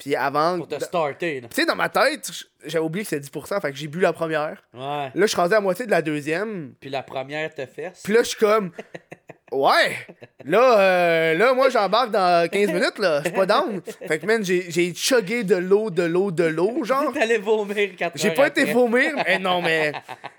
Puis 0.00 0.16
avant. 0.16 0.56
Pour 0.58 0.66
te 0.68 0.74
Tu 0.76 0.80
starter, 0.84 1.40
là. 1.42 1.48
sais, 1.52 1.64
dans 1.66 1.76
ma 1.76 1.88
tête, 1.88 2.28
j'avais 2.64 2.84
oublié 2.84 3.04
que 3.04 3.10
c'était 3.10 3.26
10%, 3.26 3.60
fait 3.60 3.70
que 3.70 3.76
j'ai 3.76 3.86
bu 3.86 4.00
la 4.00 4.12
première. 4.12 4.62
Ouais. 4.74 4.80
Là, 4.80 5.10
je 5.14 5.26
suis 5.26 5.36
rendu 5.36 5.54
à 5.54 5.60
moitié 5.60 5.86
de 5.86 5.90
la 5.92 6.02
deuxième. 6.02 6.74
Puis 6.80 6.90
la 6.90 7.02
première 7.02 7.54
te 7.54 7.64
fesse. 7.66 8.00
Puis 8.02 8.12
là, 8.14 8.22
je 8.22 8.28
suis 8.30 8.38
comme. 8.38 8.72
Ouais! 9.52 9.96
Là, 10.44 10.80
euh, 10.80 11.34
là 11.34 11.54
moi, 11.54 11.68
j'embarque 11.70 12.10
dans 12.12 12.48
15 12.48 12.68
minutes, 12.72 12.98
là. 12.98 13.20
Je 13.22 13.28
suis 13.28 13.36
pas 13.36 13.46
down. 13.46 13.80
Fait 14.06 14.18
que, 14.18 14.26
man, 14.26 14.44
j'ai 14.44 14.94
chugué 14.94 15.42
de 15.44 15.56
l'eau, 15.56 15.90
de 15.90 16.04
l'eau, 16.04 16.30
de 16.30 16.44
l'eau, 16.44 16.84
genre. 16.84 17.12
T'allais 17.12 17.38
vomir 17.38 17.96
4 17.96 18.12
J'ai 18.16 18.30
pas 18.30 18.46
été 18.46 18.64
vomir, 18.64 19.12
mais 19.26 19.38
non, 19.38 19.60
mais. 19.60 19.92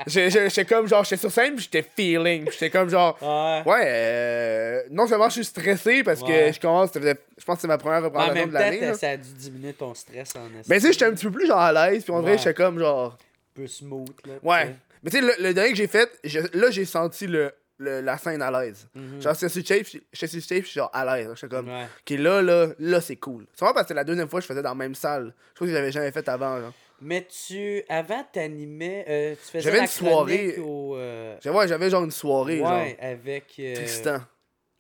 J'étais 0.08 0.66
comme, 0.66 0.88
genre, 0.88 1.04
j'étais 1.04 1.18
sur 1.18 1.32
scène, 1.32 1.60
j'étais 1.60 1.84
feeling. 1.84 2.50
J'étais 2.52 2.70
comme, 2.70 2.90
genre. 2.90 3.18
Ouais. 3.22 3.72
Ouais, 3.72 3.84
euh, 3.86 4.82
non 4.92 5.08
seulement 5.08 5.28
je 5.30 5.34
suis 5.36 5.46
stressé 5.46 6.04
parce 6.04 6.22
que 6.22 6.52
je 6.52 6.60
commence, 6.60 6.90
je 6.96 7.44
pense 7.46 7.56
que 7.58 7.62
c'est 7.62 7.68
ma 7.68 7.78
première 7.78 8.02
En 8.04 8.06
représentation 8.06 8.48
de 8.48 8.54
l'année. 8.54 8.94
ça 8.96 9.10
a 9.12 9.18
dû 9.18 9.34
diminuer 9.34 9.74
ton 9.74 9.94
stress 9.94 10.34
en 10.36 10.40
Mais 10.70 10.80
tu 10.80 10.88
sais, 10.88 10.94
j'étais 10.94 11.06
un 11.06 11.12
petit 11.12 11.26
peu 11.26 11.32
plus 11.32 11.48
genre 11.48 11.60
à 11.60 11.72
l'aise, 11.92 12.04
puis 12.04 12.14
en 12.14 12.22
vrai, 12.22 12.32
Ouais. 12.32 12.38
j'étais 12.38 12.54
comme 12.54 12.80
genre. 12.80 13.18
un 13.18 13.62
peu 13.62 13.68
smooth, 13.68 14.08
là. 14.26 14.34
Ouais. 14.42 14.76
Mais 15.04 15.10
tu 15.12 15.18
sais, 15.20 15.24
le, 15.24 15.34
le 15.48 15.54
dernier 15.54 15.72
que 15.72 15.78
j'ai 15.78 15.88
fait, 15.88 16.10
je- 16.24 16.40
là, 16.54 16.70
j'ai 16.70 16.86
senti 16.86 17.26
le, 17.28 17.52
le- 17.82 18.02
la 18.02 18.18
scène 18.18 18.42
à 18.42 18.52
l'aise. 18.52 18.88
Genre, 19.20 19.34
j'étais 19.34 19.50
sur 19.50 19.66
shape, 19.66 19.86
j'étais 20.14 20.28
sur 20.28 20.42
shape, 20.42 20.64
je 20.64 20.68
suis 20.70 20.78
genre 20.80 20.90
à 20.94 21.04
l'aise. 21.18 21.30
J'étais 21.36 21.56
comme, 21.56 21.68
Ouais. 21.70 21.86
ok, 21.86 22.18
là, 22.20 22.42
là, 22.42 22.68
là, 22.80 23.02
c'est 23.02 23.16
cool. 23.18 23.46
C'est 23.54 23.60
vraiment 23.62 23.74
parce 23.74 23.86
que 23.86 23.88
c'est 23.90 23.94
la 23.96 24.04
deuxième 24.04 24.30
fois 24.30 24.40
que 24.40 24.44
je 24.44 24.48
faisais 24.48 24.62
dans 24.62 24.70
la 24.70 24.76
même 24.76 24.96
salle. 24.96 25.34
Je 25.52 25.56
trouve 25.56 25.68
que 25.68 25.74
j'avais 25.74 25.92
jamais 25.92 26.12
fait 26.12 26.28
avant, 26.30 26.60
genre. 26.62 26.74
Mais 27.04 27.26
tu. 27.28 27.84
Avant, 27.90 28.24
t'animais. 28.32 29.06
euh, 29.10 29.32
tu 29.36 29.52
faisais 29.52 29.62
J'avais 29.62 29.80
une 29.80 29.88
soirée- 29.88 30.58
au. 30.60 30.96
euh, 30.96 31.36
J'avais- 31.42 31.58
Ouais, 31.58 31.68
j'avais 31.68 31.90
genre 31.90 32.04
une 32.04 32.12
soirée, 32.12 32.62
Ouais, 32.62 32.68
genre. 32.68 32.96
avec. 33.00 33.56
euh, 33.60 33.74
Tristan. 33.76 34.20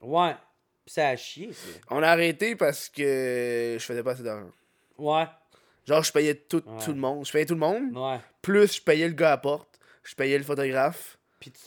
Ouais. 0.02 0.36
Puis 0.86 0.94
ça 0.94 1.07
a 1.10 1.15
chié. 1.15 1.49
On 1.90 2.02
a 2.03 2.07
arrêté 2.10 2.56
parce 2.56 2.90
que 2.90 3.76
je 3.80 3.84
faisais 3.84 4.03
pas 4.03 4.11
assez 4.11 4.23
d'argent. 4.23 4.52
Ouais. 4.99 5.26
Genre, 5.88 6.03
je 6.03 6.11
payais 6.11 6.36
tout, 6.36 6.61
Ouais. 6.65 6.84
tout 6.86 6.91
le 6.91 6.99
monde. 6.99 7.26
Je 7.26 7.32
payais 7.32 7.45
tout 7.45 7.56
le 7.56 7.60
monde. 7.60 7.98
Ouais. 7.98 8.19
Plus, 8.44 8.76
je 8.76 8.82
payais 8.82 9.07
le 9.07 9.14
gars 9.15 9.30
à 9.30 9.32
la 9.32 9.38
porte. 9.38 9.80
Je 10.03 10.14
payais 10.14 10.38
le 10.38 10.44
photographe. 10.44 11.18
Puis 11.40 11.52
tu 11.52 11.61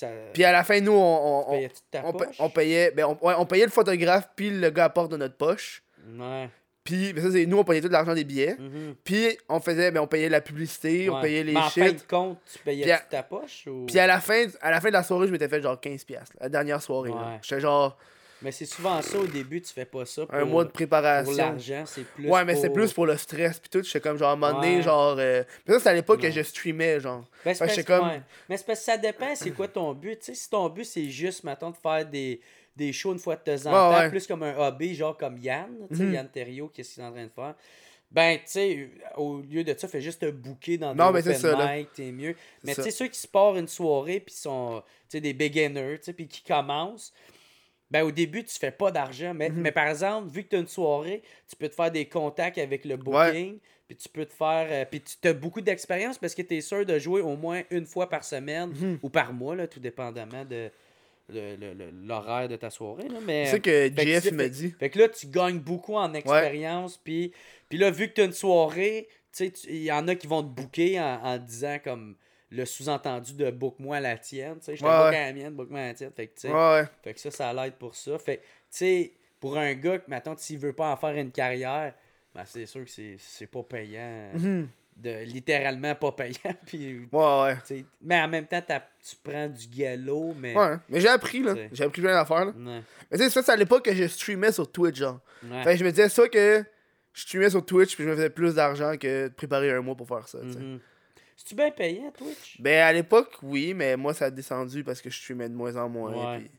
ça. 0.00 0.08
Puis 0.32 0.44
à 0.44 0.52
la 0.52 0.64
fin, 0.64 0.80
nous, 0.80 0.92
on, 0.92 0.96
on, 0.96 1.54
on, 1.54 1.68
ta 1.90 2.02
on 2.04 2.12
pa- 2.12 2.26
poche? 2.26 2.36
on 2.38 2.50
payait, 2.50 2.90
ben, 2.90 3.04
on, 3.04 3.26
ouais, 3.26 3.34
on 3.38 3.46
payait 3.46 3.64
le 3.64 3.70
photographe, 3.70 4.28
puis 4.36 4.50
le 4.50 4.70
gars 4.70 4.84
à 4.84 4.86
la 4.86 4.90
porte 4.90 5.12
de 5.12 5.16
notre 5.16 5.36
poche. 5.36 5.82
Ouais. 6.18 6.48
Puis, 6.82 7.12
ben, 7.12 7.22
ça, 7.22 7.30
c'est 7.30 7.44
nous, 7.46 7.58
on 7.58 7.64
payait 7.64 7.82
tout 7.82 7.88
l'argent 7.90 8.14
des 8.14 8.24
billets. 8.24 8.56
Mhm. 8.58 8.94
Puis, 9.04 9.36
on 9.48 9.60
faisait, 9.60 9.90
ben, 9.90 10.00
on 10.00 10.06
payait 10.06 10.28
la 10.30 10.40
publicité, 10.40 11.08
on 11.10 11.20
payait 11.20 11.44
les 11.44 11.52
Mais 11.52 11.60
en 11.60 11.68
fin 11.68 11.92
de 11.92 12.00
compte, 12.08 12.38
tu 12.50 12.58
payais 12.60 12.82
Puis 12.82 12.90
à- 12.92 12.98
de 12.98 13.02
ta 13.10 13.22
poche 13.22 13.66
ou? 13.66 13.84
Puis 13.86 13.98
à 13.98 14.06
la 14.06 14.18
fin, 14.20 14.46
à 14.62 14.70
la 14.70 14.80
fin 14.80 14.88
de 14.88 14.94
la 14.94 15.02
soirée, 15.02 15.26
je 15.26 15.32
m'étais 15.32 15.48
fait 15.48 15.60
genre 15.60 15.78
15$. 15.78 16.06
La 16.40 16.48
dernière 16.48 16.80
soirée. 16.82 17.10
Ouais. 17.10 17.38
J'étais 17.42 17.60
genre. 17.60 17.96
Mais 18.42 18.52
c'est 18.52 18.64
souvent 18.66 19.02
ça 19.02 19.18
au 19.18 19.26
début, 19.26 19.60
tu 19.60 19.72
fais 19.72 19.84
pas 19.84 20.06
ça 20.06 20.24
pour, 20.24 20.34
Un 20.34 20.44
mois 20.46 20.64
de 20.64 20.68
pour 20.68 20.74
préparation. 20.74 21.32
l'argent, 21.36 21.84
c'est 21.86 22.04
plus. 22.04 22.28
Ouais, 22.28 22.44
mais 22.44 22.56
c'est 22.56 22.68
pour- 22.68 22.76
plus 22.76 22.92
pour 22.92 23.06
le 23.06 23.16
stress 23.16 23.58
pis 23.58 23.68
tout. 23.68 23.82
J'étais 23.82 24.00
comme 24.00 24.16
genre 24.16 24.30
à 24.30 24.32
un 24.32 24.36
moment 24.36 24.60
donné, 24.60 24.76
Ouais. 24.76 24.82
genre. 24.82 25.16
euh, 25.18 25.42
Puis 25.64 25.74
ça, 25.74 25.80
c'est 25.80 25.88
à 25.90 25.94
l'époque 25.94 26.20
que 26.22 26.30
je 26.30 26.40
streamais, 26.42 27.00
genre. 27.00 27.24
Ben, 27.44 27.52
que 27.52 27.58
parce, 27.58 27.70
j'étais 27.74 27.84
comme- 27.84 28.08
ouais. 28.08 28.22
Mais 28.48 28.56
c'est 28.56 28.64
parce 28.66 28.78
que 28.78 28.84
ça 28.86 28.96
dépend, 28.96 29.34
c'est 29.34 29.50
quoi 29.50 29.68
ton 29.68 29.92
but. 29.92 30.18
Tu 30.20 30.26
sais, 30.26 30.34
si 30.34 30.48
ton 30.48 30.68
but, 30.70 30.84
c'est 30.84 31.10
juste, 31.10 31.44
mettons, 31.44 31.70
de 31.70 31.76
faire 31.76 32.06
des, 32.06 32.40
des 32.76 32.92
shows 32.94 33.12
une 33.12 33.18
fois 33.18 33.36
de 33.36 33.42
temps 33.42 33.70
en 33.70 33.92
temps, 34.02 34.08
plus 34.08 34.26
comme 34.26 34.42
un 34.42 34.56
hobby, 34.56 34.94
genre 34.94 35.16
comme 35.16 35.36
Yann, 35.38 35.68
tu 35.90 35.96
sais, 35.96 36.02
Mhm. 36.04 36.14
Yann 36.14 36.28
Terrio, 36.28 36.68
qu'est-ce 36.72 36.94
qu'il 36.94 37.02
est 37.02 37.06
en 37.06 37.12
train 37.12 37.24
de 37.24 37.30
faire? 37.34 37.54
Ben, 38.10 38.38
tu 38.38 38.42
sais, 38.46 38.90
au 39.16 39.40
lieu 39.40 39.62
de 39.62 39.72
ça, 39.78 39.86
fais 39.86 40.00
juste 40.00 40.22
te 40.22 40.30
booker 40.30 40.78
dans 40.78 40.94
Non, 40.94 41.08
des 41.12 41.22
mais 41.22 41.34
c'est 41.34 41.44
open 41.52 41.86
t'es 41.94 42.10
mieux. 42.10 42.34
Mais 42.64 42.74
tu 42.74 42.82
sais, 42.82 42.90
ceux 42.90 43.06
qui 43.06 43.18
se 43.20 43.28
partent 43.28 43.56
une 43.58 43.68
soirée, 43.68 44.18
puis 44.18 44.34
sont, 44.34 44.82
tu 45.08 45.18
sais, 45.18 45.20
des 45.20 45.32
beginners, 45.32 45.98
tu 45.98 46.06
sais, 46.06 46.12
puis 46.12 46.26
qui 46.26 46.42
commencent, 46.42 47.12
ben, 47.90 48.02
au 48.04 48.10
début, 48.12 48.44
tu 48.44 48.58
fais 48.58 48.70
pas 48.70 48.90
d'argent. 48.90 49.32
Mais, 49.34 49.48
Mhm. 49.50 49.60
mais 49.62 49.72
par 49.72 49.88
exemple, 49.88 50.28
vu 50.30 50.44
que 50.44 50.50
tu 50.50 50.56
as 50.56 50.60
une 50.60 50.68
soirée, 50.68 51.22
tu 51.48 51.56
peux 51.56 51.68
te 51.68 51.74
faire 51.74 51.90
des 51.90 52.04
contacts 52.06 52.58
avec 52.58 52.84
le 52.84 52.96
booking, 52.96 53.58
puis 53.88 53.96
tu 53.96 54.08
peux 54.08 54.24
te 54.26 54.32
faire. 54.32 54.68
euh, 54.70 54.84
puis 54.88 55.00
tu 55.02 55.26
as 55.28 55.32
beaucoup 55.32 55.60
d'expérience 55.60 56.16
parce 56.18 56.34
que 56.34 56.42
tu 56.42 56.56
es 56.56 56.60
sûr 56.60 56.86
de 56.86 56.98
jouer 56.98 57.20
au 57.20 57.36
moins 57.36 57.62
une 57.70 57.86
fois 57.86 58.08
par 58.08 58.24
semaine 58.24 58.70
Mhm. 58.70 58.98
ou 59.02 59.08
par 59.08 59.32
mois, 59.32 59.56
là, 59.56 59.66
tout 59.66 59.80
dépendamment 59.80 60.44
de 60.44 60.70
l'horaire 62.04 62.48
de 62.48 62.56
ta 62.56 62.70
soirée. 62.70 63.08
Là, 63.08 63.18
mais, 63.24 63.46
C'est 63.46 63.60
que 63.60 64.28
tu- 64.28 64.34
m'a 64.34 64.48
dit. 64.48 64.74
Fait 64.78 64.90
que 64.90 64.98
là, 64.98 65.08
tu 65.08 65.26
gagnes 65.26 65.58
beaucoup 65.58 65.94
en 65.96 66.12
expérience. 66.14 66.96
Puis, 66.98 67.32
puis 67.68 67.78
là, 67.78 67.90
vu 67.90 68.08
que 68.08 68.14
tu 68.14 68.20
as 68.20 68.24
une 68.24 68.32
soirée, 68.32 69.08
tu 69.32 69.44
sais, 69.46 69.50
tu- 69.50 69.68
il 69.68 69.82
y 69.82 69.92
en 69.92 70.06
a 70.08 70.14
qui 70.14 70.26
vont 70.26 70.42
te 70.42 70.48
booker 70.48 70.98
en, 71.00 71.20
en 71.24 71.38
disant 71.38 71.78
comme 71.82 72.16
le 72.50 72.64
sous-entendu 72.64 73.34
de 73.34 73.50
book-moi 73.50 74.00
la 74.00 74.16
tienne. 74.18 74.56
Je 74.60 74.64
te 74.66 74.70
Ouais, 74.72 74.78
book 74.78 74.90
à 75.14 75.26
la 75.26 75.32
mienne, 75.32 75.54
book-moi 75.54 75.80
la 75.80 75.94
tienne. 75.94 76.10
Fait 76.14 76.26
que, 76.26 76.48
Ouais, 76.48 76.84
fait 77.02 77.14
que 77.14 77.20
ça, 77.20 77.30
ça 77.30 77.52
l'aide 77.52 77.74
pour 77.74 77.94
ça. 77.94 78.18
Fait 78.18 78.38
que, 78.38 78.42
tu 78.42 78.46
sais, 78.70 79.12
pour 79.38 79.56
un 79.56 79.72
gars 79.74 79.98
que, 79.98 80.10
mettons, 80.10 80.36
s'il 80.36 80.58
veut 80.58 80.72
pas 80.72 80.90
en 80.92 80.96
faire 80.96 81.14
une 81.14 81.30
carrière, 81.30 81.94
ben, 82.34 82.42
c'est 82.44 82.66
sûr 82.66 82.84
que 82.84 82.90
c'est 83.18 83.46
pas 83.46 83.62
payant. 83.62 84.30
Mhm. 84.34 84.68
De, 84.96 85.24
littéralement 85.24 85.94
pas 85.94 86.12
payant. 86.12 86.34
Puis, 86.66 87.08
Ouais, 87.10 87.42
ouais. 87.70 87.84
mais 88.02 88.20
en 88.20 88.28
même 88.28 88.46
temps, 88.46 88.60
tu 88.60 89.16
prends 89.22 89.48
du 89.48 89.66
galop, 89.68 90.34
mais. 90.36 90.54
Ouais, 90.54 90.76
mais 90.90 91.00
j'ai 91.00 91.08
appris, 91.08 91.42
là. 91.42 91.54
J'ai 91.72 91.84
appris 91.84 92.02
plein 92.02 92.12
d'affaires, 92.12 92.44
là. 92.46 92.52
Ouais. 92.52 92.82
Mais 93.10 93.16
tu 93.16 93.24
sais, 93.24 93.30
ça, 93.30 93.42
c'est 93.42 93.52
à 93.52 93.56
l'époque 93.56 93.84
que 93.86 93.94
je 93.94 94.06
streamais 94.08 94.52
sur 94.52 94.70
Twitch, 94.70 94.96
genre. 94.96 95.20
Fait 95.64 95.72
que 95.72 95.76
je 95.76 95.84
me 95.84 95.90
disais, 95.90 96.08
soit 96.10 96.28
que 96.28 96.62
je 97.14 97.22
streamais 97.22 97.48
sur 97.48 97.64
Twitch 97.64 97.94
puis 97.94 98.04
je 98.04 98.10
me 98.10 98.14
faisais 98.14 98.28
plus 98.30 98.54
d'argent 98.56 98.96
que 98.98 99.28
de 99.28 99.32
préparer 99.32 99.70
un 99.70 99.80
mois 99.80 99.94
pour 99.96 100.06
faire 100.06 100.28
ça, 100.28 100.38
sais. 100.40 100.58
C'est-tu 101.42 101.54
bien 101.54 101.70
payant, 101.70 102.10
Twitch? 102.10 102.60
Ben, 102.60 102.80
à 102.82 102.92
l'époque, 102.92 103.32
oui, 103.42 103.72
mais 103.72 103.96
moi, 103.96 104.12
ça 104.12 104.26
a 104.26 104.30
descendu 104.30 104.84
parce 104.84 105.00
que 105.00 105.08
je 105.08 105.18
streamais 105.18 105.48
de 105.48 105.54
moins 105.54 105.74
en 105.76 105.88
moins. 105.88 106.32
Ouais. 106.34 106.38
puis- 106.40 106.50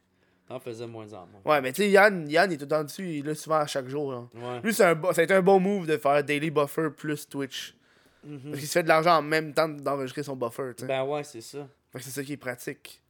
T'en 0.48 0.60
faisais 0.60 0.88
moins 0.88 1.14
en 1.14 1.28
moins. 1.28 1.42
Ouais, 1.46 1.62
mais 1.62 1.72
tu 1.72 1.84
sais, 1.84 1.90
Yann, 1.92 2.28
Yann, 2.28 2.50
il 2.52 2.56
est 2.56 2.58
tout 2.58 2.64
le 2.66 2.70
temps 2.70 2.84
dessus, 2.84 3.08
il 3.08 3.20
est 3.20 3.28
là 3.28 3.36
souvent 3.36 3.58
à 3.58 3.68
chaque 3.68 3.88
jour, 3.88 4.12
genre. 4.12 4.28
Ouais. 4.34 4.60
Lui, 4.64 4.74
c'est 4.74 4.84
un 4.84 5.00
ça 5.14 5.22
a 5.22 5.24
été 5.24 5.34
un 5.36 5.42
bon 5.44 5.60
move 5.60 5.86
de 5.86 5.98
faire 5.98 6.22
Daily 6.24 6.50
Buffer 6.50 6.90
plus 6.90 7.30
Twitch. 7.30 7.76
Mhm. 8.24 8.40
Parce 8.46 8.58
qu'il 8.60 8.68
se 8.68 8.72
fait 8.74 8.84
de 8.84 8.88
l'argent 8.88 9.18
en 9.18 9.22
même 9.22 9.54
temps 9.54 9.70
d'enregistrer 9.70 10.24
son 10.24 10.36
buffer, 10.36 10.72
tu 10.76 10.82
sais. 10.82 10.88
Ben 10.88 11.04
ouais, 11.06 11.24
c'est 11.24 11.42
ça. 11.42 11.68
Fait 11.92 12.00
que 12.00 12.04
c'est 12.04 12.10
ça 12.12 12.24
qui 12.24 12.34
est 12.34 12.38
pratique. 12.38 13.02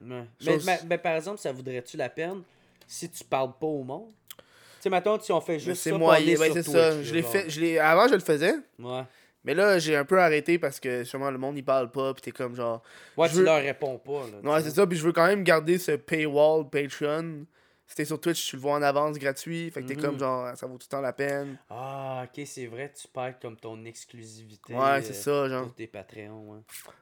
Ouais. 0.00 0.24
Chose- 0.42 0.64
Mais, 0.66 0.72
mais- 0.82 0.88
mais 0.88 0.98
par 0.98 1.14
exemple, 1.16 1.38
ça 1.38 1.52
voudrait-tu 1.52 1.96
la 1.98 2.08
peine 2.08 2.42
si 2.86 3.08
tu 3.10 3.22
parles 3.24 3.52
pas 3.60 3.66
au 3.66 3.84
monde? 3.84 4.08
Tu 4.36 4.44
sais, 4.80 4.90
mettons, 4.90 5.20
si 5.20 5.30
on 5.32 5.40
fait 5.40 5.58
juste 5.60 5.82
c'est 5.82 5.90
ça 5.90 5.98
ben, 6.36 6.52
c'est 6.54 6.62
sur 6.62 6.72
ça. 6.72 6.92
Twitch, 6.94 7.06
Je 7.06 7.14
l'ai 7.14 7.22
fait, 7.22 7.50
je 7.50 7.60
l'ai, 7.60 7.78
avant, 7.78 8.08
je 8.08 8.14
le 8.14 8.20
faisais. 8.20 8.54
Ouais. 8.78 9.02
Mais 9.44 9.54
là, 9.54 9.78
j'ai 9.78 9.96
un 9.96 10.04
peu 10.04 10.20
arrêté 10.20 10.58
parce 10.58 10.80
que 10.80 11.04
sûrement 11.04 11.30
le 11.30 11.38
monde, 11.38 11.56
il 11.56 11.64
parle 11.64 11.90
pas, 11.90 12.12
pis 12.14 12.22
t'es 12.22 12.30
comme 12.32 12.54
genre. 12.54 12.82
Ouais, 13.16 13.28
tu 13.28 13.36
veux- 13.36 13.44
leur 13.44 13.62
réponds 13.62 13.98
pas, 13.98 14.24
là. 14.42 14.50
Ouais, 14.52 14.62
c'est 14.62 14.70
ça, 14.70 14.86
puis 14.86 14.98
je 14.98 15.04
veux 15.04 15.12
quand 15.12 15.26
même 15.26 15.44
garder 15.44 15.78
ce 15.78 15.92
paywall 15.92 16.68
Patreon. 16.68 17.46
Si 17.86 17.94
t'es 17.96 18.04
sur 18.04 18.20
Twitch, 18.20 18.50
tu 18.50 18.56
le 18.56 18.60
vois 18.62 18.74
en 18.74 18.82
avance 18.82 19.16
gratuit. 19.18 19.70
Fait 19.70 19.80
que 19.82 19.86
t'es 19.88 19.96
comme 19.96 20.18
genre, 20.18 20.54
ça 20.56 20.66
vaut 20.66 20.76
tout 20.76 20.86
le 20.86 20.90
temps 20.90 21.00
la 21.00 21.14
peine. 21.14 21.56
Ah, 21.70 22.24
ok, 22.26 22.44
c'est 22.46 22.66
vrai, 22.66 22.92
tu 22.94 23.08
perds 23.08 23.38
comme 23.40 23.56
ton 23.56 23.82
exclusivité. 23.86 24.74
Ouais, 24.74 25.00
c'est 25.00 25.12
euh, 25.28 25.46
ça, 25.46 25.48
genre. 25.48 25.62
Pour 25.64 25.74
tes 25.74 25.86
Patreons, 25.86 26.50
ouais. 26.52 26.58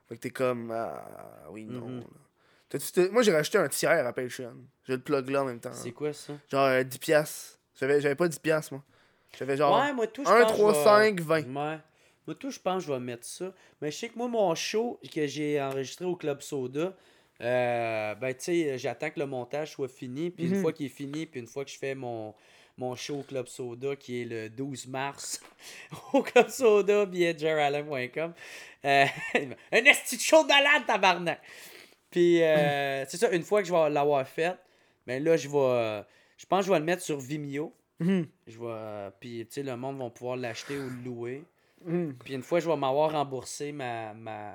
Fait 0.09 0.15
que 0.15 0.21
t'es 0.21 0.31
comme, 0.31 0.71
ah, 0.71 1.05
oui, 1.51 1.65
non. 1.65 2.05
T'as- 2.69 3.09
Moi, 3.11 3.23
j'ai 3.23 3.33
rajouté 3.33 3.59
un 3.59 3.69
tiers 3.69 4.07
à 4.07 4.13
Patreon. 4.13 4.55
Je 4.85 4.93
le 4.93 5.01
plug 5.01 5.29
là 5.31 5.43
en 5.43 5.47
même 5.47 5.59
temps. 5.61 5.73
C'est 5.73 5.91
quoi 5.93 6.13
ça? 6.13 6.35
Genre 6.51 6.67
euh, 6.67 6.83
10 6.85 6.99
piastres. 6.99 7.59
J'avais, 7.81 8.01
j'avais 8.01 8.15
pas 8.15 8.29
10 8.29 8.39
piastres, 8.39 8.73
moi. 8.75 8.83
J'avais 9.37 9.57
genre 9.57 9.81
ouais, 9.81 9.93
moi, 9.93 10.07
tout, 10.07 10.25
je 10.25 10.31
1, 10.31 10.43
pense 10.43 10.53
que 10.53 10.57
3, 10.57 10.73
je 10.73 10.79
vais- 10.79 10.85
5, 10.85 11.21
20. 11.21 11.37
Ouais. 11.73 11.79
Moi, 12.27 12.35
tout, 12.35 12.51
je 12.51 12.59
pense 12.59 12.83
que 12.85 12.89
je 12.89 12.93
vais 12.93 13.01
mettre 13.01 13.25
ça. 13.25 13.53
Mais 13.81 13.91
je 13.91 13.97
sais 13.97 14.09
que 14.09 14.19
moi, 14.19 14.29
mon 14.29 14.55
show 14.55 14.99
que 15.15 15.27
j'ai 15.27 15.61
enregistré 15.61 16.05
au 16.05 16.17
Club 16.17 16.41
Soda, 16.41 16.97
euh, 17.41 18.15
ben, 18.15 18.35
tu 18.35 18.45
sais, 18.45 18.79
j'attends 18.79 19.11
que 19.11 19.21
le 19.21 19.27
montage 19.27 19.73
soit 19.73 19.89
fini. 19.89 20.31
Puis 20.31 20.47
une 20.47 20.53
Mhm. 20.55 20.61
fois 20.61 20.73
qu'il 20.73 20.87
est 20.87 20.91
fini, 20.91 21.27
puis 21.27 21.41
une 21.41 21.47
fois 21.47 21.65
que 21.65 21.71
je 21.71 21.79
fais 21.79 21.95
mon, 21.95 22.35
mon 22.79 22.95
show 22.97 23.21
au 23.21 23.23
Club 23.23 23.47
Soda, 23.47 23.95
qui 23.97 24.23
est 24.23 24.25
le 24.25 24.49
12 24.51 24.87
mars, 24.87 25.41
au 26.15 26.23
Club 26.23 26.49
Soda, 26.49 27.07
billetjeralem.com, 27.07 28.33
euh, 28.85 29.05
un 29.73 29.85
esti 29.85 30.17
de 30.17 30.21
show 30.23 30.43
de 30.43 30.49
malade, 30.49 30.83
tabarnak! 30.87 31.41
Puis, 32.11 32.43
euh, 32.43 33.05
c'est 33.07 33.17
ça, 33.19 33.31
une 33.31 33.43
fois 33.43 33.61
que 33.63 33.69
je 33.69 33.73
vais 33.73 33.91
l'avoir 33.91 34.27
fait, 34.27 34.57
ben 35.07 35.23
là, 35.23 35.37
je 35.37 35.49
vais. 35.49 36.05
Je 36.39 36.47
pense 36.47 36.61
que 36.61 36.67
je 36.67 36.73
vais 36.73 36.79
le 36.79 36.85
mettre 36.85 37.03
sur 37.03 37.19
Vimeo. 37.19 37.73
Mhm. 38.01 38.27
Je 38.47 38.59
vais. 38.59 38.65
euh, 38.69 39.11
Puis, 39.21 39.47
tu 39.47 39.55
sais, 39.55 39.63
le 39.63 39.77
monde 39.77 39.99
va 39.99 40.09
pouvoir 40.11 40.37
l'acheter 40.37 40.77
ou 40.79 40.89
le 40.91 41.03
louer. 41.05 41.43
Mhm. 41.87 42.15
Puis, 42.25 42.35
une 42.35 42.43
fois, 42.43 42.61
je 42.61 42.69
vais 42.69 42.77
m'avoir 42.77 43.13
remboursé 43.13 43.73
ma. 43.73 44.13
ma 44.15 44.55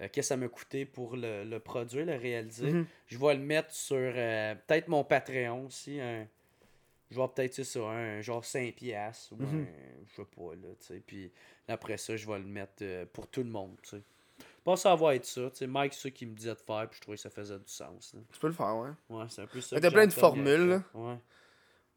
euh, 0.00 0.06
Qu'est-ce 0.12 0.14
que 0.14 0.22
ça 0.22 0.36
m'a 0.36 0.48
coûté 0.48 0.84
pour 0.86 1.16
le, 1.16 1.44
le 1.44 1.58
produire, 1.58 2.06
le 2.06 2.14
réaliser. 2.16 2.70
Mhm. 2.72 2.86
Je 3.08 3.18
vais 3.18 3.34
le 3.34 3.40
mettre 3.40 3.72
sur 3.74 3.96
euh, 3.98 4.54
peut-être 4.66 4.88
mon 4.88 5.02
Patreon 5.04 5.66
aussi. 5.66 6.00
Un, 6.00 6.26
je 7.10 7.20
vais 7.20 7.28
peut-être 7.34 7.62
ça, 7.64 7.80
un 7.80 8.20
genre 8.20 8.44
5 8.44 8.74
piastres 8.74 9.32
ou 9.32 9.36
Mhm. 9.42 9.62
un, 9.62 9.66
je 10.06 10.14
sais 10.16 10.28
pas, 10.36 10.54
là, 10.54 10.68
tu 10.80 10.86
sais. 10.86 11.02
Puis 11.06 11.30
après 11.66 11.96
ça, 11.96 12.16
je 12.16 12.26
vais 12.26 12.38
le 12.38 12.44
mettre 12.44 12.74
euh, 12.82 13.06
pour 13.12 13.26
tout 13.26 13.42
le 13.42 13.50
monde, 13.50 13.76
tu 13.82 13.90
sais. 13.90 14.02
Pas 14.64 14.76
ça 14.76 14.94
va 14.94 15.14
être 15.14 15.24
ça, 15.24 15.50
tu 15.50 15.56
sais. 15.56 15.66
Mike, 15.66 15.94
c'est 15.94 16.02
ça 16.02 16.10
qui 16.10 16.26
me 16.26 16.34
disait 16.36 16.54
de 16.54 16.60
faire, 16.60 16.86
puis 16.88 16.96
je 16.98 17.00
trouvais 17.00 17.16
que 17.16 17.22
ça 17.22 17.30
faisait 17.30 17.58
du 17.58 17.62
sens, 17.72 18.12
là. 18.14 18.20
Tu 18.32 18.38
peux 18.38 18.48
le 18.48 18.52
faire, 18.52 18.76
ouais. 18.76 18.90
Ouais, 19.08 19.24
c'est 19.30 19.42
un 19.42 19.46
peu 19.46 19.60
ça. 19.60 19.80
T'as 19.80 19.90
plein 19.90 20.06
de 20.06 20.12
formules, 20.12 20.68
là. 20.68 20.82
Ouais. 20.94 21.16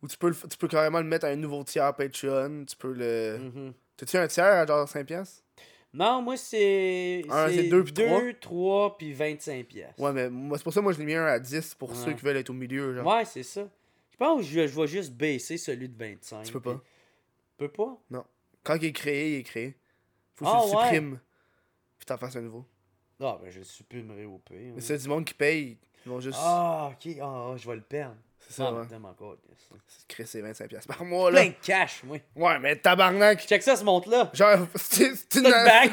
Ou 0.01 0.07
tu 0.07 0.17
peux, 0.17 0.29
le 0.29 0.35
tu 0.49 0.57
peux 0.57 0.67
carrément 0.67 0.99
le 0.99 1.05
mettre 1.05 1.25
à 1.25 1.29
un 1.29 1.35
nouveau 1.35 1.63
tiers 1.63 1.93
Patreon. 1.95 2.65
Tu 2.65 2.75
peux 2.77 2.93
le. 2.93 3.37
Mhm. 3.39 3.73
T'as-tu 4.01 4.17
un 4.17 4.27
tiers 4.27 4.45
à 4.45 4.65
genre 4.65 4.89
5 4.89 5.05
piastres? 5.05 5.43
Non, 5.93 6.23
moi, 6.23 6.35
c'est. 6.35 7.21
C'est 7.49 7.67
deux 7.69 7.83
puis 7.83 7.93
trois? 7.93 8.19
2, 8.21 8.33
3 8.39 8.97
puis 8.97 9.13
25 9.13 9.65
pièces. 9.67 9.93
Ouais, 9.99 10.11
mais 10.11 10.27
moi, 10.27 10.57
c'est 10.57 10.63
pour 10.63 10.73
ça 10.73 10.79
que 10.79 10.83
moi 10.85 10.93
je 10.93 10.97
l'ai 10.97 11.05
mis 11.05 11.13
un 11.13 11.25
à 11.25 11.37
10 11.37 11.75
pour 11.75 11.91
Ouais. 11.91 11.95
ceux 11.95 12.13
qui 12.13 12.23
veulent 12.25 12.37
être 12.37 12.49
au 12.49 12.53
milieu. 12.53 12.95
Genre. 12.95 13.05
Ouais, 13.05 13.25
c'est 13.25 13.43
ça. 13.43 13.67
Je 14.11 14.17
pense 14.17 14.39
que 14.41 14.47
je, 14.47 14.65
je 14.67 14.81
vais 14.81 14.87
juste 14.87 15.13
baisser 15.13 15.57
celui 15.57 15.87
de 15.87 15.95
25. 15.97 16.43
Tu 16.45 16.51
peux 16.51 16.59
pas. 16.61 16.73
puis- 16.75 16.81
Peux 17.57 17.67
pas? 17.69 18.01
Quand 18.63 18.75
il 18.75 18.85
est 18.85 18.91
créé, 18.91 19.33
il 19.35 19.39
est 19.41 19.43
créé. 19.43 19.77
Faut 20.33 20.45
que 20.45 20.49
Ah, 20.51 20.61
tu 20.63 20.71
le 20.71 20.77
ouais. 20.77 20.83
supprimes. 20.85 21.19
Puis 21.99 22.05
t'en 22.07 22.17
fasses 22.17 22.35
un 22.37 22.41
nouveau. 22.41 22.65
Ah, 23.19 23.37
ben 23.39 23.51
je 23.51 23.59
le 23.59 23.65
supprimerai 23.65 24.25
au 24.25 24.39
pire. 24.39 24.73
Mais 24.73 24.81
c'est 24.81 24.97
du 24.97 25.07
monde 25.07 25.25
qui 25.25 25.35
paye. 25.35 25.77
Ils 26.05 26.09
vont 26.09 26.19
juste. 26.19 26.39
Ah, 26.41 26.91
ok. 26.93 27.17
Ah, 27.21 27.51
ah, 27.51 27.53
je 27.55 27.67
vais 27.69 27.75
le 27.75 27.81
perdre. 27.83 28.15
C'est 28.47 28.53
ça, 28.55 28.65
ah, 28.67 28.73
ouais. 28.73 28.85
mais 28.89 29.07
encore. 29.07 29.35
C'est 30.07 30.25
c'est 30.25 30.41
25 30.41 30.67
piastres 30.67 30.87
par 30.95 31.05
mois, 31.05 31.31
là. 31.31 31.39
Plein 31.41 31.49
de 31.49 31.55
cash, 31.65 32.01
moi. 32.03 32.17
Ouais, 32.35 32.59
mais 32.59 32.75
tabarnak. 32.75 33.39
Check 33.47 33.63
ça, 33.63 33.75
ce 33.75 33.83
montre-là. 33.83 34.29
Genre, 34.33 34.67
c'est 34.75 35.35
une 35.35 35.43
bague. 35.49 35.91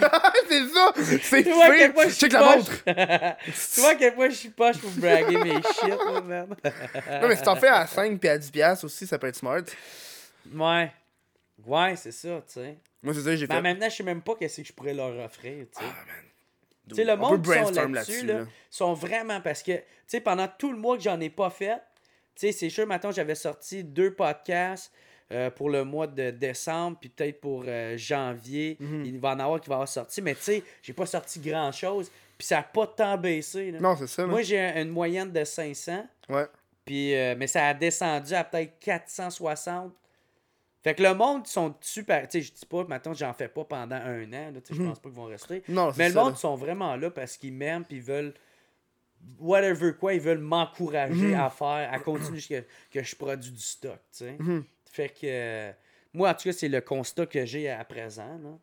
c'est 0.49 0.66
ça. 0.69 0.93
C'est 1.23 1.43
Tu 1.45 1.51
vois 1.53 1.65
à 1.66 1.69
quel 1.70 1.79
fait. 1.79 1.93
point 1.93 2.05
je 2.05 2.09
suis 2.11 2.19
Check 2.20 2.33
la 2.33 2.57
montre. 2.57 2.85
tu 2.85 3.81
vois 3.81 3.91
à 3.91 3.95
quel 3.95 4.15
point 4.15 4.29
je 4.31 4.35
suis 4.35 4.49
poche 4.51 4.79
pour 4.79 4.91
braguer 4.91 5.37
mes 5.37 5.55
shit, 5.55 5.89
là, 5.89 6.20
man. 6.20 6.57
Non, 7.23 7.29
mais 7.29 7.37
si 7.37 7.43
t'en 7.43 7.57
fais 7.57 7.69
à 7.69 7.87
5 7.87 8.19
puis 8.19 8.29
à 8.29 8.37
10 8.39 8.51
piastres 8.51 8.85
aussi, 8.87 9.07
ça 9.07 9.19
peut 9.19 9.29
être 9.29 9.37
smart. 9.37 9.62
Ouais. 10.55 10.93
Ouais, 11.66 11.97
c'est 11.97 12.12
ça, 12.12 12.43
tu 12.47 12.55
sais. 12.55 12.79
Moi, 13.03 13.15
c'est 13.15 13.20
ça 13.20 13.31
que 13.31 13.37
j'ai 13.37 13.47
Mais 13.47 13.55
fait. 13.57 13.62
même 13.62 13.79
temps, 13.79 13.89
je 13.89 13.97
sais 13.97 14.03
même 14.03 14.23
pas 14.23 14.35
qu'est-ce 14.37 14.61
que 14.62 14.66
je 14.69 14.73
pourrais 14.73 14.95
leur 14.95 15.16
offrir, 15.25 15.66
tu 15.73 15.79
sais. 15.79 15.85
Ah, 15.89 16.05
man. 16.07 16.25
Tu 16.89 16.95
sais, 16.95 17.05
le 17.05 17.12
On 17.12 17.16
monde 17.19 17.43
qui 17.45 17.51
sont 17.53 17.89
là-dessus, 17.93 18.27
là, 18.27 18.35
là. 18.41 18.45
sont 18.70 18.95
vraiment 18.95 19.41
parce 19.43 19.62
que, 19.62 19.73
tu 19.73 19.83
sais, 20.07 20.20
pendant 20.20 20.49
tout 20.49 20.73
le 20.73 20.79
mois 20.79 20.97
que 20.97 21.03
j'en 21.03 21.20
ai 21.20 21.29
pas 21.31 21.51
fait, 21.51 21.79
sais, 22.40 22.52
c'est 22.52 22.70
sûr, 22.70 22.86
maintenant, 22.86 23.10
j'avais 23.12 23.35
sorti 23.35 23.82
deux 23.85 24.12
podcasts 24.15 24.93
euh, 25.31 25.51
pour 25.51 25.69
le 25.69 25.85
mois 25.85 26.06
de 26.06 26.31
décembre, 26.31 26.97
puis 27.01 27.10
peut-être 27.10 27.40
pour 27.40 27.65
euh, 27.66 27.97
janvier, 27.98 28.77
Mhm. 28.81 29.05
il 29.05 29.19
va 29.20 29.31
en 29.35 29.40
avoir 29.40 29.60
qui 29.60 29.69
va 29.69 29.74
avoir 29.77 29.89
sorti, 29.89 30.23
mais 30.23 30.35
tu 30.35 30.40
sais, 30.43 30.62
j'ai 30.82 30.94
pas 30.94 31.05
sorti 31.06 31.39
grand-chose, 31.40 32.10
puis 32.39 32.47
ça 32.47 32.60
a 32.60 32.62
pas 32.62 32.86
tant 32.86 33.19
baissé, 33.19 33.70
là. 33.73 33.78
Non, 33.81 33.94
c'est 33.97 34.06
ça. 34.06 34.23
là. 34.23 34.28
Moi, 34.28 34.40
j'ai 34.43 34.59
un- 34.59 34.82
une 34.82 34.89
moyenne 34.89 35.31
de 35.31 35.44
500, 35.44 36.06
Ouais. 36.31 36.47
puis, 36.85 37.15
euh, 37.15 37.35
mais 37.36 37.47
ça 37.47 37.66
a 37.66 37.74
descendu 37.74 38.32
à 38.32 38.43
peut-être 38.44 38.78
460. 38.78 39.93
Fait 40.82 40.94
que 40.94 41.02
le 41.02 41.12
monde 41.12 41.43
ils 41.44 41.51
sont 41.51 41.74
super. 41.81 42.23
Tu 42.28 42.39
sais, 42.40 42.47
je 42.47 42.52
dis 42.52 42.65
pas, 42.66 42.85
maintenant, 42.85 43.12
j'en 43.12 43.32
fais 43.35 43.48
pas 43.48 43.65
pendant 43.65 43.97
un 43.97 44.32
an. 44.32 44.52
Je 44.70 44.74
Mhm. 44.74 44.89
pense 44.89 45.01
pas 45.01 45.09
qu'ils 45.10 45.19
vont 45.19 45.24
rester. 45.24 45.62
Non, 45.69 45.93
Mais 45.98 46.09
le 46.09 46.15
ça. 46.15 46.23
monde 46.23 46.31
là. 46.32 46.36
sont 46.39 46.55
vraiment 46.55 46.97
là 46.97 47.10
parce 47.10 47.36
qu'ils 47.36 47.52
m'aiment 47.52 47.85
puis 47.85 47.97
ils 47.97 48.02
veulent 48.02 48.32
whatever 49.39 49.93
quoi, 49.99 50.15
ils 50.15 50.20
veulent 50.20 50.39
m'encourager 50.39 51.15
Mhm. 51.28 51.35
à 51.40 51.51
faire, 51.51 51.89
à 51.93 51.99
continuer 51.99 52.36
jusqu'à 52.39 52.62
que 52.90 53.03
je 53.03 53.16
produis 53.16 53.51
du 53.53 53.61
stock, 53.62 53.99
tu 54.12 54.19
sais. 54.24 54.36
Mhm. 54.39 54.65
Fait 54.90 55.09
que 55.09 55.19
euh, 55.24 55.73
moi 56.12 56.31
en 56.31 56.35
tout 56.35 56.45
cas, 56.45 56.53
c'est 56.53 56.69
le 56.69 56.81
constat 56.81 57.27
que 57.27 57.45
j'ai 57.45 57.69
à 57.70 57.85
présent 57.85 58.39
là. 58.43 58.59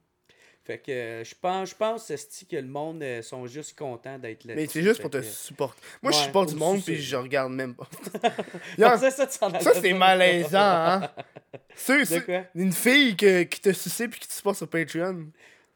Fait 0.63 0.79
que 0.79 0.91
euh, 0.91 1.23
je 1.23 1.35
pense, 1.39 1.69
je 1.69 1.75
pense 1.75 2.07
que 2.49 2.55
le 2.55 2.67
monde 2.67 3.03
euh, 3.03 3.21
sont 3.21 3.45
juste 3.45 3.77
contents 3.77 4.17
d'être 4.17 4.45
là. 4.45 4.55
Mais 4.55 4.65
c'est 4.65 4.81
juste 4.81 4.99
pour 4.99 5.11
te 5.11 5.21
supporter. 5.21 5.79
Moi, 6.01 6.11
je 6.11 6.17
Ouais, 6.17 6.23
supporte 6.23 6.49
du 6.49 6.55
monde, 6.55 6.83
puis 6.83 6.95
je 6.99 7.15
regarde 7.15 7.53
même 7.53 7.75
pas. 7.75 7.87
ça, 8.21 8.31
Yo, 8.75 8.97
ça, 8.97 9.11
ça, 9.11 9.45
allais 9.45 9.59
c'est 9.79 9.93
malaisant, 9.93 10.57
hein? 10.59 11.11
Quoi? 12.25 12.43
une 12.55 12.71
fille 12.71 13.15
que- 13.15 13.43
qui 13.43 13.61
te 13.61 13.71
suçait 13.73 14.07
puis 14.07 14.19
qui 14.19 14.27
te 14.27 14.33
supporte 14.33 14.57
sur 14.57 14.67
Patreon. 14.67 15.27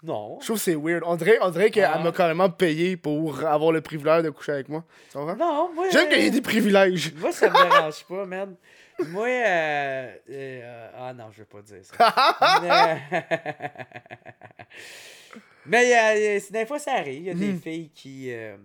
Non. 0.01 0.37
Je 0.39 0.45
trouve 0.45 0.57
que 0.57 0.63
c'est 0.63 0.75
weird. 0.75 1.03
On 1.05 1.17
dirait, 1.17 1.37
on 1.41 1.49
dirait 1.49 1.71
qu'elle 1.71 1.89
Ah. 1.93 1.99
m'a 1.99 2.13
carrément 2.13 2.49
payé 2.49 2.95
pour 2.95 3.43
avoir 3.45 3.73
le 3.73 3.81
privilège 3.81 4.23
de 4.23 4.29
coucher 4.29 4.53
avec 4.53 4.69
moi. 4.69 4.85
Tu 5.11 5.17
comprends? 5.17 5.35
Non, 5.35 5.73
moi. 5.73 5.87
J'aime 5.91 6.07
euh, 6.07 6.13
qu'il 6.13 6.23
y 6.23 6.27
ait 6.27 6.31
des 6.31 6.41
privilèges. 6.41 7.13
Moi, 7.15 7.33
ça 7.33 7.49
me 7.49 7.69
dérange 7.69 8.05
pas, 8.05 8.25
man. 8.25 8.55
Moi, 9.09 9.27
euh, 9.27 10.15
euh, 10.29 10.89
Ah 10.97 11.13
non, 11.13 11.25
je 11.33 11.39
vais 11.39 11.45
pas 11.45 11.61
dire 11.61 11.81
ça. 11.83 12.59
Mais, 12.61 13.01
Mais 15.65 15.93
euh, 15.93 16.37
euh, 16.37 16.39
des 16.49 16.65
fois, 16.65 16.79
ça 16.79 16.93
arrive. 16.93 17.21
Il 17.21 17.25
y 17.25 17.29
a 17.29 17.33
des 17.33 17.53
Mhm. 17.53 17.59
filles 17.59 17.89
qui. 17.93 18.31
euh, 18.33 18.57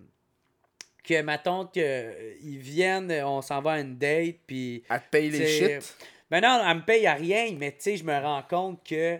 que, 1.02 1.20
que, 1.20 1.78
euh, 1.78 2.34
ils 2.42 2.58
viennent, 2.58 3.12
on 3.24 3.42
s'en 3.42 3.60
va 3.60 3.72
à 3.72 3.80
une 3.80 3.96
date, 3.98 4.36
puis. 4.46 4.84
Elle 4.88 5.00
te 5.00 5.08
paye 5.10 5.30
les 5.30 5.46
shit? 5.80 5.96
Ben 6.30 6.40
non, 6.40 6.62
elle 6.66 6.76
me 6.78 6.82
paye 6.82 7.06
à 7.06 7.14
rien, 7.14 7.54
mais 7.58 7.72
tu 7.72 7.76
sais, 7.80 7.96
je 7.96 8.04
me 8.04 8.18
rends 8.18 8.42
compte 8.48 8.82
que. 8.88 9.18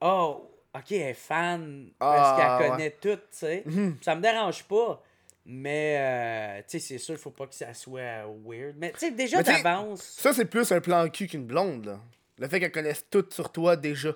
Oh, 0.00 0.49
ok, 0.74 0.92
elle 0.92 1.00
est 1.08 1.14
fan 1.14 1.90
parce 1.98 2.28
Ah, 2.40 2.58
qu'elle 2.58 2.70
ouais. 2.70 2.76
connaît 2.76 2.90
tout, 3.00 3.16
tu 3.16 3.22
sais. 3.32 3.62
Mhm. 3.66 3.96
Ça 4.02 4.14
me 4.14 4.20
dérange 4.22 4.64
pas. 4.64 5.02
Mais, 5.46 5.96
euh, 5.98 6.58
tu 6.68 6.78
sais, 6.78 6.78
c'est 6.78 6.98
sûr, 6.98 7.16
faut 7.18 7.30
pas 7.30 7.46
que 7.46 7.54
ça 7.54 7.72
soit 7.74 8.24
weird. 8.44 8.74
Mais, 8.76 8.92
tu 8.92 8.98
sais, 9.00 9.10
déjà 9.10 9.42
d'avance. 9.42 10.02
Ça, 10.02 10.32
c'est 10.32 10.44
plus 10.44 10.70
un 10.70 10.80
plan 10.80 11.08
cul 11.08 11.26
qu'une 11.26 11.46
blonde, 11.46 11.86
là. 11.86 11.98
Le 12.38 12.46
fait 12.48 12.60
qu'elle 12.60 12.72
connaisse 12.72 13.04
tout 13.10 13.24
sur 13.30 13.50
toi 13.50 13.76
déjà. 13.76 14.12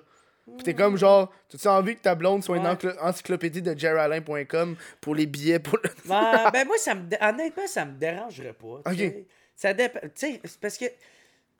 Pis 0.57 0.63
t'es 0.63 0.73
comme 0.75 0.95
genre, 0.95 1.31
tu 1.49 1.57
as 1.67 1.71
envie 1.73 1.95
que 1.95 2.01
ta 2.01 2.13
blonde 2.13 2.43
soit 2.43 2.57
une 2.57 2.67
Ouais. 2.67 2.99
encyclopédie 3.01 3.63
de 3.63 3.77
jeralain.com 3.77 4.75
pour 5.01 5.15
les 5.15 5.25
billets 5.25 5.57
pour 5.59 5.77
le. 5.83 5.89
Ben, 6.05 6.49
ben, 6.53 6.67
moi, 6.67 6.77
ça 6.77 6.93
me 6.93 7.03
honnêtement, 7.19 7.65
ça 7.67 7.83
me 7.85 7.93
dérangerait 7.93 8.53
pas. 8.53 8.81
Ok. 8.91 9.13
Ça 9.55 9.73
dépend. 9.73 9.99
Tu 10.01 10.09
sais, 10.15 10.41
c'est 10.43 10.59
parce 10.59 10.77
que 10.77 10.85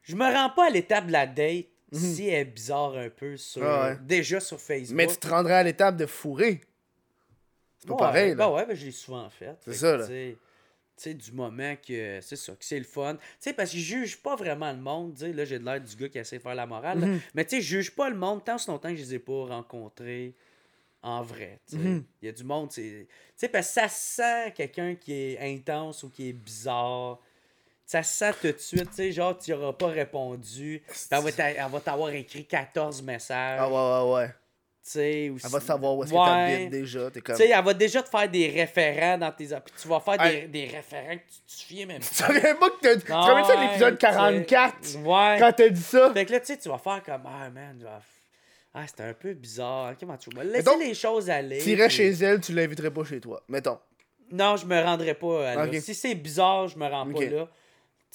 je 0.04 0.16
me 0.16 0.24
rends 0.32 0.52
pas 0.52 0.68
à 0.68 0.70
l'étape 0.70 1.08
de 1.08 1.12
la 1.12 1.26
date 1.26 1.66
si 1.92 2.28
elle 2.28 2.42
est 2.42 2.46
bizarre 2.46 2.96
un 2.98 3.10
peu 3.10 3.38
sur. 3.38 3.64
Ah 3.64 3.90
ouais. 3.90 3.98
Déjà 4.02 4.40
sur 4.40 4.60
Facebook. 4.60 4.96
Mais 4.96 5.08
tu 5.08 5.18
te 5.18 5.28
rendrais 5.28 5.54
à 5.54 5.64
l'étape 5.64 5.96
de 5.98 6.06
fourrer. 6.06 6.62
C'est 7.78 7.88
pas 7.88 7.94
Ouais, 7.94 8.00
pareil, 8.00 8.30
là. 8.30 8.36
Ben 8.36 8.50
ouais, 8.50 8.66
ben, 8.66 8.76
je 8.76 8.86
l'ai 8.86 8.92
souvent 8.92 9.30
fait. 9.30 9.56
C'est 9.62 9.74
ça, 9.74 9.98
là. 9.98 10.06
Tu 10.06 10.12
sais, 10.12 10.38
tu 10.98 11.04
sais, 11.04 11.14
du 11.14 11.32
moment 11.34 11.76
que 11.76 12.20
c'est 12.22 12.38
ça, 12.38 12.54
que 12.54 12.64
c'est 12.64 12.80
le 12.80 12.86
fun. 12.86 13.16
Tu 13.16 13.22
sais, 13.40 13.54
parce 13.54 13.72
que 13.72 13.78
je 13.78 13.84
juge 13.84 14.18
pas 14.18 14.36
vraiment 14.36 14.72
le 14.72 14.80
monde. 14.80 15.20
Là, 15.20 15.44
j'ai 15.44 15.60
de 15.60 15.66
l'air 15.66 15.82
du 15.82 15.96
gars 15.96 16.10
qui 16.10 16.18
essaie 16.18 16.38
de 16.38 16.42
faire 16.42 16.56
la 16.56 16.66
morale. 16.66 17.00
Mhm. 17.00 17.22
Mais 17.34 17.44
tu 17.44 17.58
sais, 17.58 17.62
je 17.62 17.78
juge 17.78 17.92
pas 17.92 18.10
le 18.10 18.16
monde 18.16 18.44
tant 18.44 18.58
ce 18.58 18.72
longtemps 18.72 18.90
que 18.90 18.96
je 18.96 19.02
les 19.02 19.16
ai 19.16 19.20
pas 19.20 19.46
rencontrés 19.46 20.36
en 21.02 21.22
vrai. 21.22 21.60
Mhm. 21.74 22.04
Il 22.22 22.26
y 22.26 22.30
a 22.30 22.32
du 22.32 22.44
monde. 22.46 22.72
Tu 22.72 23.08
sais, 23.36 23.50
parce 23.50 23.68
que 23.68 23.74
ça 23.74 23.88
sent 23.90 24.54
quelqu'un 24.56 24.96
qui 24.96 25.14
est 25.14 25.40
intense 25.40 26.04
ou 26.04 26.10
qui 26.10 26.30
est 26.30 26.34
bizarre. 26.34 27.20
Ça 27.86 28.02
se 28.02 28.18
sent 28.18 28.32
tout 28.42 28.52
de 28.52 28.58
suite, 28.58 28.90
tu 28.90 28.96
sais, 28.96 29.12
genre, 29.12 29.38
tu 29.38 29.52
n'auras 29.52 29.74
pas 29.74 29.88
répondu. 29.88 30.82
Elle 31.12 31.22
va 31.72 31.80
t'avoir 31.80 32.10
écrit 32.12 32.44
14 32.46 33.04
messages. 33.04 33.60
Ah 33.62 33.68
ouais, 33.70 34.12
ouais, 34.12 34.14
ouais. 34.16 34.28
tu 34.28 34.34
sais, 34.92 35.30
ou 35.30 35.38
Elle 35.44 35.52
va 35.52 35.60
savoir 35.60 35.96
où 35.96 36.04
est-ce 36.04 36.12
que 36.12 36.18
Ouais. 36.18 36.26
t'habites 36.26 36.70
déjà. 36.72 37.12
T'es 37.12 37.22
comme. 37.22 37.36
Tu 37.36 37.44
sais, 37.44 37.50
elle 37.50 37.64
va 37.64 37.74
déjà 37.76 38.02
te 38.02 38.10
faire 38.10 38.28
des 38.30 38.48
référents 38.50 39.18
dans 39.20 39.32
tes. 39.32 39.46
Puis 39.48 39.74
tu 39.82 39.88
vas 39.88 40.00
faire 40.00 40.18
des, 40.18 40.24
Hey. 40.36 40.48
des 40.48 40.66
référents 40.66 41.16
que 41.16 41.24
tu 41.32 41.42
te 41.56 41.62
souviens 41.62 41.86
même 41.86 42.02
Tu 42.02 42.10
pas. 42.10 42.16
savais 42.16 42.54
pas 42.56 42.70
que 42.72 42.80
t'as. 42.82 42.96
Tu 42.96 43.02
te 43.02 43.08
ça 43.08 43.56
de 43.56 43.62
l'épisode 43.68 43.98
44 44.00 44.76
Ouais. 45.04 45.38
quand 45.40 45.52
t'as 45.56 45.70
dit 45.70 45.82
ça? 45.82 46.12
Fait 46.14 46.26
que 46.26 46.32
là, 46.32 46.40
tu 46.40 46.46
sais, 46.48 46.58
tu 46.58 46.70
vas 46.70 46.78
faire 46.80 47.04
comme. 47.04 47.22
Ah, 47.26 47.50
man, 47.52 47.78
je 47.80 47.84
vais- 47.86 47.92
Ah, 48.74 48.86
c'était 48.88 49.04
un 49.04 49.14
peu 49.14 49.34
bizarre. 49.34 49.94
Comment 50.00 50.18
tu 50.18 50.30
vas 50.36 50.44
laisser 50.44 50.78
les 50.80 50.94
choses 50.96 51.30
aller. 51.30 51.60
T'irais 51.60 51.88
puis- 51.88 51.96
chez 51.98 52.10
elle, 52.10 52.42
tu 52.42 52.52
l'inviterais 52.54 52.92
pas 52.92 53.04
chez 53.06 53.20
toi. 53.22 53.42
Mettons. 53.48 53.78
Non, 54.32 54.58
je 54.58 54.66
me 54.66 54.82
rendrais 54.84 55.14
pas 55.14 55.56
là. 55.56 55.82
Si 55.82 55.94
c'est 55.94 56.16
bizarre, 56.16 56.68
je 56.68 56.78
me 56.78 56.86
rends 56.88 57.06
pas 57.12 57.24
là. 57.26 57.48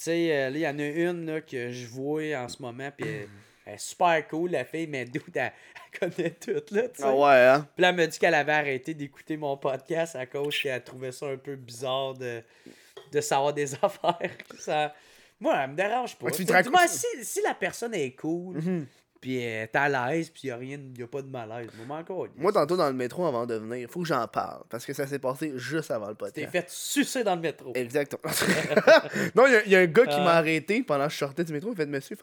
Tu 0.01 0.05
sais, 0.05 0.32
euh, 0.32 0.48
là, 0.48 0.56
il 0.56 0.62
y 0.62 0.66
en 0.66 0.78
a 0.78 0.86
une 1.10 1.27
là, 1.27 1.40
que 1.43 1.70
je 1.70 1.86
vois 1.86 2.22
en 2.36 2.48
ce 2.48 2.62
moment, 2.62 2.90
puis 2.97 3.06
elle, 3.06 3.28
elle 3.66 3.74
est 3.74 3.78
super 3.78 4.27
cool, 4.28 4.52
la 4.52 4.64
fille, 4.64 4.86
mais 4.86 5.05
d'où 5.05 5.20
elle, 5.35 5.52
elle 5.93 6.10
connaît 6.10 6.31
tout, 6.31 6.74
là, 6.74 6.89
tu 6.89 7.02
sais. 7.02 7.05
ouais, 7.09 7.47
hein? 7.47 7.68
Puis 7.77 7.82
là, 7.82 7.90
elle 7.90 7.97
m'a 7.97 8.06
dit 8.06 8.18
qu'elle 8.18 8.35
avait 8.35 8.52
arrêté 8.52 8.94
d'écouter 8.94 9.36
mon 9.36 9.59
podcast 9.59 10.16
à 10.16 10.24
cause 10.24 10.59
qu'elle 10.59 10.82
trouvait 10.82 11.12
ça 11.12 11.27
un 11.27 11.36
peu 11.36 11.55
bizarre 11.55 12.14
de, 12.14 12.43
de 13.12 13.20
savoir 13.20 13.52
des 13.52 13.74
affaires. 13.85 14.31
Ça... 14.59 14.94
Moi, 15.39 15.55
elle 15.62 15.70
me 15.70 15.77
dérange 15.77 16.16
pas. 16.16 16.27
Ouais, 16.27 16.32
tu 16.32 16.44
dis-moi, 16.44 16.86
si, 16.86 17.06
si 17.22 17.43
la 17.43 17.52
personne 17.55 17.94
est 17.94 18.12
cool, 18.12 18.56
Mhm. 18.56 18.86
Puis 19.20 19.36
est 19.38 19.74
à 19.76 19.88
l'aise, 19.88 20.30
puis 20.30 20.42
il 20.44 20.47
n'y 20.47 20.52
a 20.52 20.56
rien, 20.56 20.80
y 20.97 21.02
a 21.02 21.06
pas 21.06 21.20
de 21.20 21.28
malaise, 21.28 21.68
moi, 21.86 21.98
encore. 21.98 22.26
Moi, 22.36 22.52
tantôt 22.52 22.76
dans 22.76 22.88
le 22.88 22.94
métro 22.94 23.26
avant 23.26 23.44
de 23.47 23.55
venir, 23.55 23.88
faut 23.90 24.01
que 24.01 24.06
j'en 24.06 24.26
parle. 24.28 24.62
Parce 24.70 24.86
que 24.86 24.92
ça 24.94 25.06
s'est 25.06 25.18
passé 25.18 25.52
juste 25.56 25.90
avant 25.90 26.09
le 26.09 26.14
T'es 26.14 26.24
podcast. 26.47 26.52
fait 26.52 26.70
sucer 26.70 27.22
dans 27.24 27.34
le 27.34 27.42
métro. 27.42 27.72
Exactement. 27.74 28.32
non, 29.34 29.47
il 29.47 29.52
y 29.52 29.56
a- 29.56 29.66
y, 29.66 29.76
un 29.76 29.86
gars 29.86 30.06
qui 30.06 30.16
m'a 30.20 30.32
arrêté 30.34 30.82
pendant 30.82 31.06
que 31.06 31.12
je 31.12 31.18
sortais 31.18 31.44
du 31.44 31.52
métro. 31.52 31.70
Il 31.72 31.76
fait 31.76 31.86
Monsieur, 31.86 32.16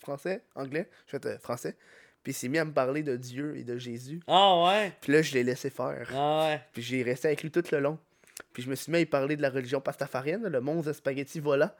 français, 0.00 0.42
anglais. 0.54 0.88
Je 1.06 1.16
fais 1.16 1.26
euh, 1.26 1.38
français. 1.38 1.76
Puis 2.22 2.32
il 2.32 2.34
s'est 2.34 2.48
mis 2.48 2.58
à 2.58 2.64
me 2.64 2.72
parler 2.72 3.04
de 3.04 3.14
Dieu 3.16 3.56
et 3.56 3.62
de 3.62 3.78
Jésus. 3.78 4.20
Ah 4.26 4.64
ouais? 4.64 4.92
Puis 5.00 5.12
là, 5.12 5.22
je 5.22 5.32
l'ai 5.32 5.44
laissé 5.44 5.70
faire. 5.70 6.10
Ah 6.12 6.48
ouais. 6.48 6.60
Puis 6.72 6.82
j'ai 6.82 7.02
resté 7.04 7.28
avec 7.28 7.42
lui 7.44 7.52
tout 7.52 7.62
le 7.70 7.78
long. 7.78 7.98
Puis 8.56 8.62
je 8.62 8.70
me 8.70 8.74
suis 8.74 8.90
mis 8.90 9.02
à 9.02 9.04
parler 9.04 9.36
de 9.36 9.42
la 9.42 9.50
religion 9.50 9.82
pastafarienne, 9.82 10.48
le 10.48 10.60
monstre 10.62 10.88
de 10.88 10.94
spaghetti 10.94 11.40
volant. 11.40 11.70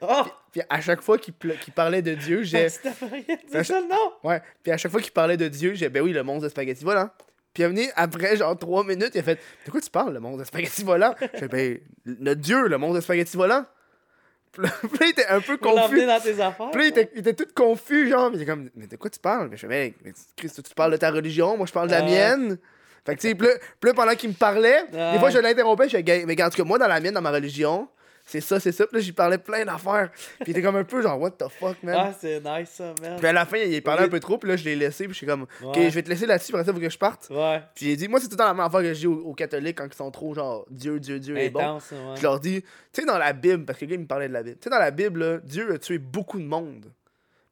Oh! 0.00 0.22
Puis 0.52 0.62
à 0.70 0.80
chaque 0.80 1.00
fois 1.00 1.18
qu'il 1.18 1.34
parlait 1.74 2.02
de 2.02 2.14
Dieu, 2.14 2.44
j'ai. 2.44 2.68
C'était 2.68 2.92
pas 2.92 3.06
rien, 3.06 3.36
c'est 3.50 3.64
ça 3.64 3.80
le 3.80 3.88
nom? 3.88 4.12
Ouais. 4.22 4.40
Puis 4.62 4.70
à 4.70 4.76
chaque 4.76 4.92
fois 4.92 5.00
qu'il 5.00 5.10
parlait 5.10 5.36
de 5.36 5.48
Dieu, 5.48 5.74
j'ai 5.74 5.88
ben 5.88 6.04
oui, 6.04 6.12
le 6.12 6.22
monstre 6.22 6.44
de 6.44 6.48
spaghetti 6.48 6.84
volant. 6.84 7.10
Puis 7.52 7.64
il 7.64 7.66
est 7.66 7.68
venu 7.68 7.82
après 7.96 8.36
genre 8.36 8.56
trois 8.56 8.84
minutes, 8.84 9.10
il 9.14 9.18
a 9.18 9.22
fait 9.24 9.40
De 9.66 9.72
quoi 9.72 9.80
tu 9.80 9.90
parles, 9.90 10.14
le 10.14 10.20
monstre 10.20 10.38
de 10.38 10.44
spaghetti 10.44 10.84
volant? 10.84 11.16
J'ai 11.34 11.48
ben 11.48 11.80
notre 12.06 12.40
Dieu, 12.40 12.68
le 12.68 12.78
monstre 12.78 12.98
de 12.98 13.00
spaghetti 13.00 13.36
volant. 13.36 13.64
Puis 14.52 14.62
là, 14.62 14.70
il 15.00 15.08
était 15.08 15.26
un 15.26 15.40
peu 15.40 15.56
confus. 15.56 16.06
dans 16.06 16.20
tes 16.20 16.40
affaires. 16.40 16.70
Puis 16.70 16.80
là, 16.80 16.86
il 16.86 16.90
était, 16.90 17.10
il 17.14 17.20
était 17.26 17.34
tout 17.34 17.52
confus, 17.56 18.08
genre. 18.08 18.28
Puis 18.30 18.38
il 18.38 18.42
était 18.42 18.52
comme 18.52 18.70
Mais 18.76 18.86
de 18.86 18.94
quoi 18.94 19.10
tu 19.10 19.18
parles? 19.18 19.48
Mais 19.48 19.56
je 19.56 19.62
fais 19.62 19.66
Ben, 19.66 19.92
mais 20.04 20.12
Christ, 20.36 20.62
tu 20.62 20.74
parles 20.76 20.92
de 20.92 20.96
ta 20.96 21.10
religion, 21.10 21.56
moi 21.56 21.66
je 21.66 21.72
parle 21.72 21.88
de 21.88 21.94
la 21.94 22.04
ouais. 22.04 22.08
mienne. 22.08 22.58
Fait 23.06 23.16
que 23.16 23.20
tu 23.20 23.28
sais, 23.28 23.34
puis 23.34 23.48
puis 23.80 23.88
là, 23.90 23.94
pendant 23.94 24.14
qu'il 24.14 24.30
me 24.30 24.34
parlait, 24.34 24.84
des 24.92 25.18
fois 25.18 25.30
je 25.30 25.38
l'interrompais, 25.38 25.88
je 25.88 25.96
disais 25.98 26.24
Mais 26.26 26.40
en 26.42 26.50
tout 26.50 26.56
cas, 26.58 26.64
moi 26.64 26.78
dans 26.78 26.88
la 26.88 27.00
mienne, 27.00 27.14
dans 27.14 27.22
ma 27.22 27.30
religion, 27.30 27.88
c'est 28.26 28.42
ça, 28.42 28.60
c'est 28.60 28.70
ça. 28.70 28.86
Puis 28.86 28.96
là, 28.98 29.02
j'y 29.02 29.12
parlais 29.12 29.38
plein 29.38 29.64
d'affaires. 29.64 30.10
Puis 30.12 30.44
il 30.48 30.50
était 30.50 30.62
comme 30.62 30.76
un 30.76 30.84
peu 30.84 31.02
genre 31.02 31.18
What 31.18 31.32
the 31.32 31.48
fuck, 31.48 31.82
man? 31.82 31.96
Ah, 31.98 32.12
c'est 32.20 32.40
nice 32.44 32.68
ça, 32.70 32.94
man. 33.02 33.16
Puis 33.18 33.26
à 33.26 33.32
la 33.32 33.44
fin, 33.46 33.56
il 33.56 33.82
parlait 33.82 34.04
un 34.04 34.08
peu 34.08 34.20
trop, 34.20 34.38
puis 34.38 34.48
là, 34.50 34.56
je 34.56 34.64
l'ai 34.64 34.76
laissé, 34.76 35.04
puis 35.04 35.14
je 35.14 35.16
suis 35.18 35.26
comme, 35.26 35.46
ok, 35.62 35.76
Ouais. 35.76 35.90
je 35.90 35.94
vais 35.94 36.02
te 36.02 36.08
laisser 36.10 36.26
là-dessus, 36.26 36.52
après 36.52 36.64
ça, 36.64 36.72
faut 36.72 36.78
que 36.78 36.88
je 36.90 36.98
parte. 36.98 37.28
Ouais. 37.30 37.60
Puis 37.74 37.86
j'ai 37.86 37.96
dit, 37.96 38.06
moi, 38.06 38.20
c'est 38.20 38.26
tout 38.26 38.32
le 38.34 38.36
temps 38.38 38.44
la 38.46 38.54
même 38.54 38.66
affaire 38.66 38.82
que 38.82 38.92
je 38.94 39.00
dis 39.00 39.06
aux, 39.06 39.18
aux 39.24 39.34
catholiques 39.34 39.78
quand 39.78 39.86
ils 39.86 39.94
sont 39.96 40.10
trop 40.12 40.32
genre, 40.34 40.64
Dieu, 40.70 41.00
Dieu, 41.00 41.18
Dieu 41.18 41.36
est 41.38 41.50
bon. 41.50 41.76
Ouais. 41.76 41.80
Je 42.16 42.22
leur 42.22 42.38
dis, 42.38 42.62
tu 42.62 42.68
sais, 43.00 43.04
dans 43.06 43.18
la 43.18 43.32
Bible, 43.32 43.64
parce 43.64 43.78
que 43.78 43.86
le 43.86 43.90
gars, 43.90 43.96
il 43.96 44.02
me 44.02 44.06
parlait 44.06 44.28
de 44.28 44.32
la 44.34 44.42
Bible, 44.44 44.56
tu 44.60 44.64
sais, 44.64 44.70
dans 44.70 44.78
la 44.78 44.90
Bible, 44.92 45.18
là, 45.24 45.38
Dieu 45.42 45.72
a 45.74 45.78
tué 45.78 45.98
beaucoup 45.98 46.38
de 46.38 46.44
monde. 46.44 46.92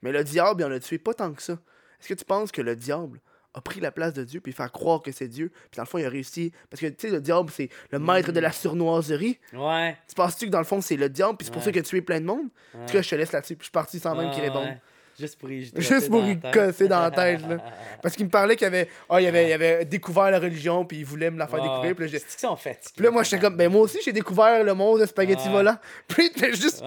Mais 0.02 0.12
le 0.12 0.22
diable, 0.22 0.60
il 0.62 0.64
en 0.66 0.70
a 0.70 0.78
tué 0.78 0.98
pas 0.98 1.14
tant 1.14 1.32
que 1.32 1.42
ça. 1.42 1.54
Est-ce 2.00 2.08
que 2.08 2.14
tu 2.14 2.24
penses 2.24 2.52
que 2.52 2.62
le 2.62 2.76
diable 2.76 3.18
a 3.54 3.60
pris 3.60 3.80
la 3.80 3.90
place 3.90 4.12
de 4.12 4.24
Dieu, 4.24 4.40
puis 4.40 4.52
faire 4.52 4.70
croire 4.70 5.00
que 5.02 5.10
c'est 5.10 5.26
Dieu, 5.28 5.48
puis 5.70 5.76
dans 5.76 5.82
le 5.82 5.88
fond, 5.88 5.98
il 5.98 6.04
a 6.06 6.08
réussi. 6.08 6.52
Parce 6.70 6.80
que, 6.80 6.86
tu 6.86 6.94
sais, 6.98 7.10
le 7.10 7.20
diable, 7.20 7.50
c'est 7.52 7.68
le 7.90 7.98
maître 7.98 8.30
de 8.32 8.40
la 8.40 8.52
surnoiserie. 8.52 9.38
Ouais. 9.52 9.96
Tu 10.08 10.14
penses-tu 10.14 10.46
que 10.46 10.50
dans 10.50 10.58
le 10.58 10.64
fond, 10.64 10.80
c'est 10.80 10.96
le 10.96 11.08
diable, 11.08 11.36
puis 11.38 11.46
c'est 11.46 11.50
pour 11.50 11.60
Ouais. 11.60 11.64
ça 11.66 11.72
qu'il 11.72 11.80
a 11.80 11.84
tué 11.84 12.00
plein 12.02 12.20
de 12.20 12.26
monde? 12.26 12.46
En 12.74 12.86
tout 12.86 12.92
cas, 12.92 13.02
je 13.02 13.08
te 13.10 13.14
laisse 13.14 13.32
là-dessus, 13.32 13.56
puis 13.56 13.62
je 13.64 13.66
suis 13.66 13.72
parti 13.72 13.98
sans 13.98 14.14
même 14.14 14.30
qu'il 14.30 14.42
réponde. 14.42 14.64
ouais. 14.66 14.80
Juste 15.18 15.36
pour 15.40 15.50
y 15.50 15.64
Juste 15.74 16.08
pour 16.10 16.24
y 16.24 16.38
casser 16.38 16.86
dans 16.86 17.00
la 17.00 17.10
tête, 17.10 17.40
là. 17.48 17.56
Parce 18.02 18.14
qu'il 18.14 18.24
me 18.26 18.30
parlait 18.30 18.54
qu'il 18.54 18.68
avait, 18.68 18.88
ah, 19.08 19.20
il 19.20 19.26
avait, 19.26 19.48
il 19.48 19.52
avait 19.52 19.84
découvert 19.84 20.30
la 20.30 20.38
religion, 20.38 20.84
puis 20.84 20.98
il 20.98 21.04
voulait 21.04 21.28
me 21.32 21.38
la 21.38 21.48
faire 21.48 21.60
découvrir. 21.60 21.96
Puis 21.96 22.04
là, 22.04 22.10
j'ai- 22.12 22.18
C'est 22.20 22.28
qu'ils 22.38 22.48
sont 22.48 22.54
fatigués. 22.54 22.92
puis 22.94 23.04
là, 23.04 23.10
moi, 23.10 23.24
j'étais 23.24 23.40
comme, 23.40 23.56
ben 23.56 23.68
moi 23.68 23.80
aussi, 23.80 23.98
j'ai 24.04 24.12
découvert 24.12 24.62
le 24.62 24.74
monde 24.74 25.00
de 25.00 25.06
spaghetti 25.06 25.46
Ouais. 25.48 25.52
volant. 25.54 25.76
Puis 26.06 26.30
juste. 26.54 26.84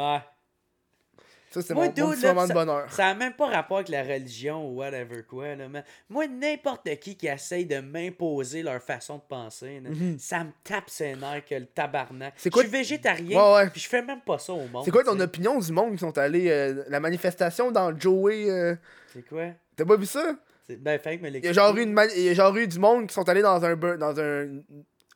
Ça, 1.53 1.61
c'est 1.61 1.73
Moi, 1.73 1.87
mon, 1.87 1.89
mon 2.03 2.09
dude, 2.11 2.15
petit 2.15 2.23
là, 2.25 2.29
moment 2.33 2.43
de 2.43 2.47
ça- 2.47 2.53
bonheur. 2.53 2.91
Ça 2.91 3.03
n'a 3.03 3.13
même 3.15 3.33
pas 3.33 3.47
rapport 3.47 3.77
avec 3.77 3.89
la 3.89 4.03
religion 4.03 4.67
ou 4.69 4.77
whatever 4.77 5.21
quoi. 5.27 5.53
Là, 5.55 5.67
mais 5.67 5.83
moi, 6.09 6.25
n'importe 6.27 6.89
qui 6.99 7.15
qui 7.17 7.27
essaye 7.27 7.65
de 7.65 7.79
m'imposer 7.79 8.63
leur 8.63 8.81
façon 8.81 9.17
de 9.17 9.23
penser, 9.27 9.81
là, 9.83 9.89
ça 10.17 10.43
me 10.45 10.51
tape 10.63 10.89
ses 10.89 11.13
nerfs 11.15 11.45
que 11.45 11.55
le 11.55 11.65
tabarnak. 11.65 12.33
Mhm. 12.33 12.37
C'est 12.37 12.49
quoi- 12.49 12.63
Je 12.63 12.67
suis 12.69 12.77
végétarien, 12.77 13.37
Ouais, 13.37 13.53
ouais. 13.55 13.69
puis 13.69 13.81
je 13.81 13.89
fais 13.89 14.01
même 14.01 14.21
pas 14.21 14.39
ça 14.39 14.53
au 14.53 14.65
monde. 14.67 14.83
C'est 14.85 14.91
quoi 14.91 15.03
ton 15.03 15.19
opinion 15.19 15.59
du 15.59 15.71
monde 15.71 15.91
qui 15.91 15.97
sont 15.99 16.17
allés. 16.17 16.49
euh, 16.49 16.83
la 16.87 16.99
manifestation 17.01 17.69
dans 17.71 17.97
Joey. 17.99 18.49
euh, 18.49 18.75
C'est 19.13 19.27
quoi? 19.27 19.47
T'as 19.75 19.85
pas 19.85 19.97
vu 19.97 20.05
ça? 20.05 20.35
Ben, 20.69 20.97
fait 20.99 21.17
me 21.17 21.27
Il 21.27 21.43
y 21.43 21.47
a 21.49 21.51
genre 21.51 21.75
eu, 21.75 21.79
l'expliquer. 21.79 21.83
une 21.89 21.93
mani- 21.93 22.13
il 22.15 22.23
y 22.23 22.29
a 22.29 22.33
genre 22.33 22.55
eu 22.55 22.65
du 22.65 22.79
monde 22.79 23.07
qui 23.07 23.13
sont 23.13 23.27
allés 23.27 23.41
dans 23.41 23.61
un. 23.65 23.75
bur- 23.75 23.97
Dans 23.97 24.17
un 24.17 24.47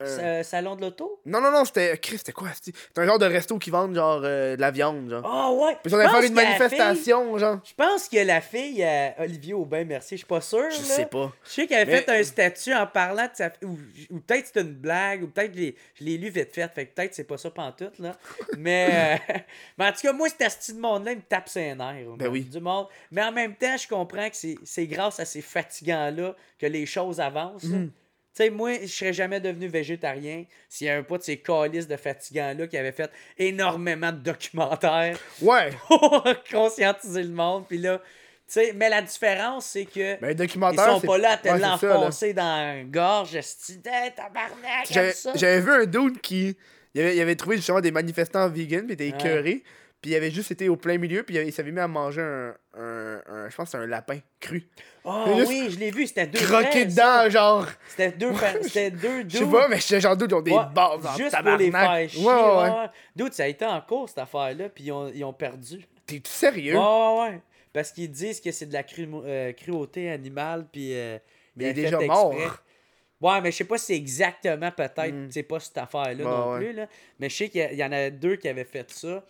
Euh, 0.02 0.44
Sa- 0.44 0.50
Salon 0.58 0.76
de 0.76 0.82
l'auto? 0.82 1.22
Non, 1.26 1.40
non, 1.40 1.52
non, 1.52 1.64
c'était. 1.64 1.98
Chris, 1.98 2.18
c'était 2.18 2.34
quoi? 2.34 2.50
C'était 2.54 2.78
c'était 2.78 3.02
un 3.02 3.06
genre 3.06 3.18
de 3.20 3.26
resto 3.26 3.58
qui 3.58 3.70
vendent 3.70 3.96
genre 3.96 4.22
euh, 4.26 4.56
de 4.58 4.62
la 4.62 4.70
viande, 4.72 5.10
genre. 5.10 5.22
Ah 5.26 5.52
ouais! 5.54 5.78
Puis 5.84 5.94
on 5.94 5.98
allait 6.00 6.10
faire 6.10 6.22
une 6.22 6.34
manifestation, 6.34 7.38
genre. 7.38 7.60
Je 7.64 7.74
pense 7.76 8.10
que 8.10 8.18
la 8.18 8.42
fille, 8.42 8.84
euh, 8.84 9.10
Olivier 9.20 9.54
Aubin, 9.54 9.86
merci, 9.86 10.16
je 10.16 10.20
suis 10.20 10.26
pas 10.28 10.42
sûr. 10.42 10.70
Je 10.70 10.78
là. 10.80 10.84
sais 10.84 11.06
pas. 11.06 11.32
Je 11.46 11.50
sais 11.50 11.68
qu'elle 11.68 11.84
a 11.84 11.86
Mais- 11.86 12.02
fait 12.02 12.10
un 12.20 12.24
statut 12.24 12.74
en 12.74 12.86
parlant 12.88 13.24
de 13.24 13.30
sa 13.36 13.52
ou, 13.64 13.78
ou 14.10 14.20
peut-être 14.20 14.50
c'est 14.54 14.62
une 14.62 14.74
blague, 14.74 15.24
ou 15.24 15.28
peut-être 15.28 15.54
je 15.56 16.04
l'ai- 16.04 16.18
lu 16.18 16.30
vite 16.30 16.54
fait, 16.54 16.68
fait 16.74 16.88
que 16.88 16.94
peut-être 16.96 17.14
c'est 17.14 17.24
pas 17.24 17.38
ça 17.38 17.50
pantoute, 17.52 17.98
là. 18.00 18.12
Mais, 18.58 19.22
mais 19.78 19.86
en 19.88 19.92
tout 19.92 20.02
cas, 20.02 20.12
moi, 20.14 20.28
cet 20.28 20.42
asti 20.42 20.74
de 20.74 20.80
monde-là, 20.80 21.12
il 21.14 21.18
me 21.18 21.24
tape 21.24 21.48
ses 21.48 21.74
nerfs. 21.74 22.06
Ben 22.18 22.28
oui. 22.28 22.42
Du 22.42 22.60
monde. 22.60 22.88
Mais 23.12 23.24
en 23.24 23.32
même 23.32 23.56
temps, 23.56 23.78
je 23.78 23.88
comprends 23.88 24.30
que 24.30 24.36
c'est- 24.36 24.58
c'est 24.66 24.88
grâce 24.88 25.20
à 25.22 25.26
ces 25.26 25.42
fatigants-là 25.42 26.36
que 26.60 26.66
les 26.66 26.86
choses 26.86 27.20
avancent. 27.20 27.64
là. 27.64 27.78
Tu 28.36 28.44
sais, 28.44 28.50
moi, 28.50 28.74
je 28.82 28.88
serais 28.88 29.14
jamais 29.14 29.40
devenu 29.40 29.68
végétarien 29.68 30.44
s'il 30.68 30.88
y 30.88 30.90
avait 30.90 31.04
pas 31.04 31.18
de 31.18 31.24
ces 31.24 31.38
calices 31.38 31.88
de 31.88 31.96
fatigants-là 31.96 32.68
qui 32.68 32.78
avaient 32.78 32.92
fait 32.92 33.10
énormément 33.38 34.12
de 34.12 34.18
documentaires 34.18 35.18
Ouais. 35.42 35.70
pour 35.88 36.26
conscientiser 36.52 37.24
le 37.24 37.30
monde. 37.30 37.66
Puis 37.68 37.78
là, 37.78 38.02
mais 38.76 38.90
la 38.90 39.02
différence, 39.02 39.68
c'est 39.68 39.86
que. 39.86 40.20
Ben, 40.20 40.36
Ils 40.38 40.50
sont 40.80 41.02
pas 41.02 41.18
là 41.18 41.32
à 41.32 41.38
te 41.38 41.48
Ouais, 41.48 41.60
l'enfoncer 41.60 42.34
dans 42.34 42.44
la 42.76 42.84
gorge, 42.84 43.36
hey, 43.36 43.44
tabarnak, 44.16 44.88
J'avais 44.90 45.08
comme 45.08 45.16
ça. 45.16 45.32
j'avais 45.36 45.62
vu 45.62 45.72
un 45.72 45.86
dude 45.86 46.20
qui. 46.22 46.56
Il 46.94 47.02
avait, 47.02 47.16
il 47.16 47.22
avait 47.22 47.36
trouvé 47.36 47.58
justement 47.58 47.82
des 47.82 47.92
manifestants 47.92 48.50
vegan, 48.50 48.86
puis 48.86 48.90
il 48.90 48.94
était 48.94 49.08
écœuré. 49.10 49.64
Puis 50.06 50.12
il 50.14 50.18
avait 50.18 50.30
juste 50.30 50.52
été 50.52 50.70
au 50.70 50.76
plein 50.76 51.00
milieu, 51.00 51.24
puis 51.24 51.34
il, 51.34 51.40
avait- 51.40 51.48
il 51.48 51.52
s'avait 51.52 51.72
mis 51.72 51.80
à 51.80 51.88
manger 51.88 52.22
un. 52.22 52.54
un, 52.78 53.22
un- 53.28 53.50
je 53.50 53.56
pense 53.56 53.66
que 53.66 53.72
c'est 53.72 53.84
un 53.84 53.88
lapin 53.88 54.20
cru. 54.40 54.68
Oh 55.08 55.24
oui, 55.48 55.68
je 55.72 55.80
l'ai 55.80 55.90
vu, 55.90 56.06
c'était 56.06 56.28
deux 56.28 56.40
Croqué 56.40 56.86
dedans, 56.86 57.28
genre. 57.30 57.68
C'était 57.90 58.12
deux, 58.12 58.32
c'était 58.62 58.92
deux 58.92 59.24
Je 59.28 59.38
sais 59.40 59.46
pas, 59.46 59.68
mais 59.68 59.80
j'étais 59.80 60.00
genre 60.02 60.16
dude, 60.16 60.30
ils 60.32 60.36
ont 60.36 60.42
des 60.42 60.52
Ouais, 60.52 60.64
Juste 61.18 61.36
pour 61.42 61.58
les 61.58 61.72
faire 61.72 62.10
chier. 62.10 62.24
Ouais, 62.28 62.34
ouais. 62.34 62.88
Dude, 63.16 63.34
ça 63.34 63.44
a 63.44 63.48
été 63.48 63.66
en 63.66 63.82
cours, 63.82 64.08
cette 64.10 64.18
affaire-là, 64.20 64.70
puis 64.70 64.84
ils 64.86 64.92
ont, 64.92 65.08
ils 65.14 65.24
ont 65.24 65.34
perdu. 65.34 65.86
T'es 66.06 66.22
sérieux? 66.24 66.76
Ouais, 66.78 66.80
ouais, 66.84 67.20
ouais. 67.32 67.42
Parce 67.74 67.92
qu'ils 67.92 68.12
disent 68.12 68.40
que 68.42 68.52
c'est 68.52 68.66
de 68.68 68.74
la 68.74 68.84
cru- 68.84 69.10
euh, 69.26 69.54
cruauté 69.54 70.10
animale, 70.12 70.68
puis. 70.72 70.90
euh, 70.94 71.18
Mais 71.56 71.66
il 71.66 71.68
est 71.70 71.74
déjà 71.74 72.00
mort. 72.00 72.34
Ouais, 73.22 73.42
mais 73.42 73.52
je 73.52 73.58
sais 73.58 73.64
pas 73.64 73.78
si 73.80 73.86
c'est 73.88 73.96
exactement 73.96 74.72
peut-être, 74.72 75.12
Mm. 75.14 75.32
c'est 75.32 75.44
pas 75.44 75.60
cette 75.60 75.78
affaire-là 75.80 76.14
Ouais, 76.14 76.24
non 76.24 76.58
plus, 76.58 76.74
là. 76.74 76.88
Mais 77.20 77.30
je 77.30 77.36
sais 77.36 77.50
qu'il 77.50 77.74
y 77.74 77.84
en 77.84 77.92
a 77.92 78.10
deux 78.12 78.36
qui 78.36 78.48
avaient 78.50 78.66
fait 78.66 78.90
ça. 78.92 79.24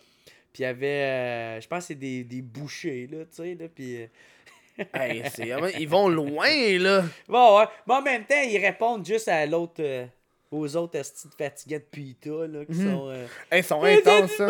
Puis 0.56 0.62
il 0.62 0.68
y 0.68 0.70
avait, 0.70 0.86
euh, 0.86 1.60
je 1.60 1.68
pense 1.68 1.84
c'est 1.84 1.94
des, 1.94 2.24
des 2.24 2.40
bouchers, 2.40 3.06
là, 3.12 3.26
tu 3.26 3.36
sais, 3.42 3.54
là, 3.60 3.66
puis... 3.68 4.00
euh, 4.04 4.06
Hey, 4.94 5.22
ils 5.78 5.86
vont 5.88 6.08
loin, 6.08 6.78
là. 6.78 7.04
Bon, 7.28 7.58
ouais. 7.58 7.64
Mais 7.86 7.92
en 7.94 8.00
même 8.02 8.24
temps, 8.24 8.40
ils 8.42 8.56
répondent 8.56 9.04
juste 9.04 9.28
à 9.28 9.44
l'autre... 9.44 9.80
euh, 9.82 10.06
aux 10.50 10.74
autres 10.76 10.98
estis 10.98 11.28
de 11.28 11.34
fatigants 11.34 11.76
de 11.76 11.82
pita, 11.82 12.30
là, 12.30 12.64
qui 12.64 12.72
Mhm. 12.72 12.90
sont... 12.90 13.08
euh, 13.10 13.26
Hey, 13.50 13.60
ils 13.60 13.64
sont 13.64 13.82
intenses, 13.82 14.30
ça. 14.30 14.46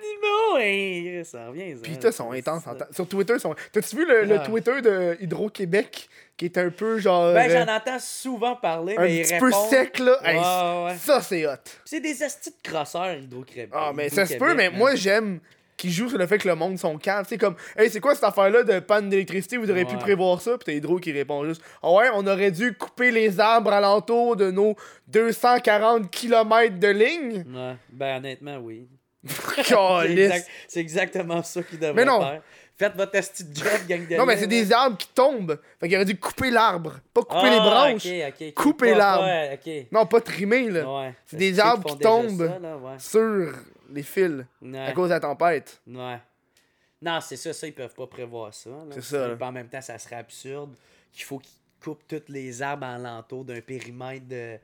Animaux! 0.00 0.58
Hey, 0.58 1.24
ça 1.24 1.46
revient, 1.48 1.74
ça. 1.76 1.82
Puis 1.82 1.98
ils 2.02 2.12
sont 2.12 2.32
intenses. 2.32 2.62
Sur 2.92 3.06
Twitter, 3.08 3.34
ils 3.36 3.40
sont... 3.40 3.54
T'as-tu 3.72 3.96
vu 3.96 4.06
le, 4.06 4.24
le 4.24 4.36
Ah. 4.36 4.46
Twitter 4.46 4.80
de 4.82 5.16
Hydro-Québec 5.20 6.08
qui 6.36 6.46
est 6.46 6.56
un 6.58 6.70
peu 6.70 6.98
genre. 6.98 7.34
Ben, 7.34 7.50
euh, 7.50 7.64
j'en 7.66 7.74
entends 7.74 7.98
souvent 7.98 8.56
parler, 8.56 8.96
un 8.96 9.02
mais 9.02 9.16
ils 9.16 9.22
petit 9.24 9.34
répondent... 9.34 9.50
peu 9.52 9.76
sec, 9.76 9.98
là. 9.98 10.16
Hey, 10.24 10.36
Ouais. 10.38 10.96
Ça, 10.98 11.20
c'est 11.20 11.46
hot. 11.46 11.50
C'est 11.84 12.00
des 12.00 12.22
estis 12.22 12.50
de 12.50 12.68
crosseurs, 12.68 13.12
Hydro-Québec. 13.14 13.68
Ah, 13.72 13.92
mais 13.94 14.08
ça 14.08 14.24
se 14.24 14.34
peut, 14.36 14.54
mais 14.54 14.70
moi, 14.70 14.94
j'aime 14.94 15.40
qu'ils 15.76 15.90
jouent 15.92 16.08
sur 16.10 16.18
le 16.18 16.26
fait 16.26 16.36
que 16.38 16.46
le 16.48 16.54
monde 16.54 16.78
sont 16.78 16.96
calmes. 16.98 17.24
C'est 17.28 17.38
comme, 17.38 17.56
hey, 17.76 17.88
c'est 17.90 18.00
quoi 18.00 18.14
cette 18.14 18.24
affaire-là 18.24 18.62
de 18.64 18.80
panne 18.80 19.08
d'électricité? 19.10 19.56
Vous 19.58 19.70
auriez 19.70 19.84
pu 19.86 19.96
prévoir 19.96 20.40
ça? 20.40 20.52
Puis 20.58 20.64
t'as 20.66 20.72
Hydro 20.72 20.98
qui 20.98 21.10
répond 21.12 21.42
juste, 21.44 21.62
ah 21.82 21.90
ouais, 21.92 22.08
on 22.14 22.26
aurait 22.26 22.50
dû 22.50 22.74
couper 22.74 23.10
les 23.10 23.38
arbres 23.40 23.72
alentour 23.72 24.36
de 24.36 24.50
nos 24.50 24.76
240 25.08 26.10
km 26.10 26.78
de 26.78 26.88
ligne. 26.88 27.44
Ouais, 27.54 27.76
ben 27.90 28.18
honnêtement, 28.18 28.56
oui. 28.58 28.88
C'est 29.26 29.64
Calisse. 29.74 30.18
exact- 30.18 30.48
c'est 30.68 30.80
exactement 30.80 31.42
ça 31.42 31.62
qu'ils 31.62 31.78
devraient 31.78 31.94
Mais 31.94 32.04
non. 32.04 32.20
faire. 32.20 32.42
Faites 32.78 32.96
votre 32.96 33.14
esti 33.14 33.44
de 33.44 33.54
job, 33.54 33.66
gang 33.86 34.08
de 34.08 34.16
Non, 34.16 34.24
mais 34.24 34.38
c'est 34.38 34.46
des 34.46 34.72
arbres 34.72 34.96
qui 34.96 35.08
tombent. 35.08 35.60
Fait 35.78 35.86
qu'il 35.86 35.96
aurait 35.96 36.06
dû 36.06 36.18
couper 36.18 36.50
l'arbre, 36.50 36.98
pas 37.12 37.20
couper 37.20 37.40
Ah, 37.42 37.50
les 37.50 37.56
branches. 37.58 38.06
ok, 38.06 38.34
ok. 38.48 38.54
couper 38.54 38.92
Pas- 38.92 38.96
l'arbre. 38.98 39.58
Non, 39.92 40.06
pas 40.06 40.20
trimer, 40.22 40.70
là. 40.70 40.90
Ouais. 41.00 41.14
C'est 41.26 41.36
des 41.36 41.60
arbres 41.60 41.90
qui 41.90 41.98
tombent. 41.98 42.48
ça, 42.48 42.58
là, 42.58 42.76
ouais. 42.78 42.98
Sur 42.98 43.52
les 43.92 44.02
fils 44.02 44.44
à 44.74 44.92
cause 44.92 45.08
de 45.10 45.14
la 45.14 45.20
tempête. 45.20 45.82
Ouais. 45.86 46.18
Non, 47.02 47.18
c'est 47.20 47.36
ça, 47.36 47.52
ça, 47.52 47.66
ils 47.66 47.74
peuvent 47.74 47.94
pas 47.94 48.06
prévoir 48.06 48.54
ça. 48.54 48.70
là. 48.70 48.76
C'est 48.92 49.02
ça, 49.02 49.28
là. 49.28 49.36
En 49.40 49.52
même 49.52 49.68
temps, 49.68 49.80
ça 49.82 49.98
serait 49.98 50.16
absurde 50.16 50.74
qu'il 51.12 51.24
faut 51.24 51.38
qu'ils 51.38 51.52
coupent 51.82 52.06
tous 52.08 52.22
les 52.32 52.62
arbres 52.62 52.86
alentour 52.86 53.44
d'un 53.44 53.60
périmètre 53.60 54.26
de. 54.26 54.58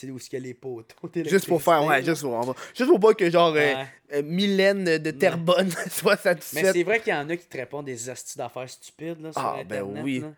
Tu 0.00 0.06
sais, 0.06 0.12
où 0.12 0.16
qu'il 0.18 0.32
y 0.32 0.36
a 0.36 0.40
les 0.40 0.54
poteaux. 0.54 1.10
Juste 1.26 1.46
pour 1.46 1.62
faire, 1.62 1.84
ouais, 1.84 2.02
juste 2.02 2.22
pour, 2.22 2.40
va- 2.42 2.54
juste 2.74 2.88
pour 2.88 2.98
pas 3.00 3.12
que 3.12 3.30
genre 3.30 3.48
euh, 3.50 3.52
Ouais. 3.58 3.86
euh, 4.14 4.22
Mylène 4.24 4.96
de 4.98 5.10
Terrebonne 5.10 5.70
soit 5.90 6.14
Mais 6.16 6.20
satisfaite. 6.22 6.72
c'est 6.72 6.82
vrai 6.84 7.00
qu'il 7.00 7.12
y 7.12 7.16
en 7.16 7.28
a 7.28 7.36
qui 7.36 7.46
te 7.46 7.56
répondent 7.58 7.84
des 7.84 8.08
hosties 8.08 8.38
d'affaires 8.38 8.68
stupides 8.70 9.20
là, 9.20 9.32
sur 9.32 9.40
Ah, 9.42 9.58
ben 9.68 9.82
oui. 10.02 10.20
là. 10.20 10.28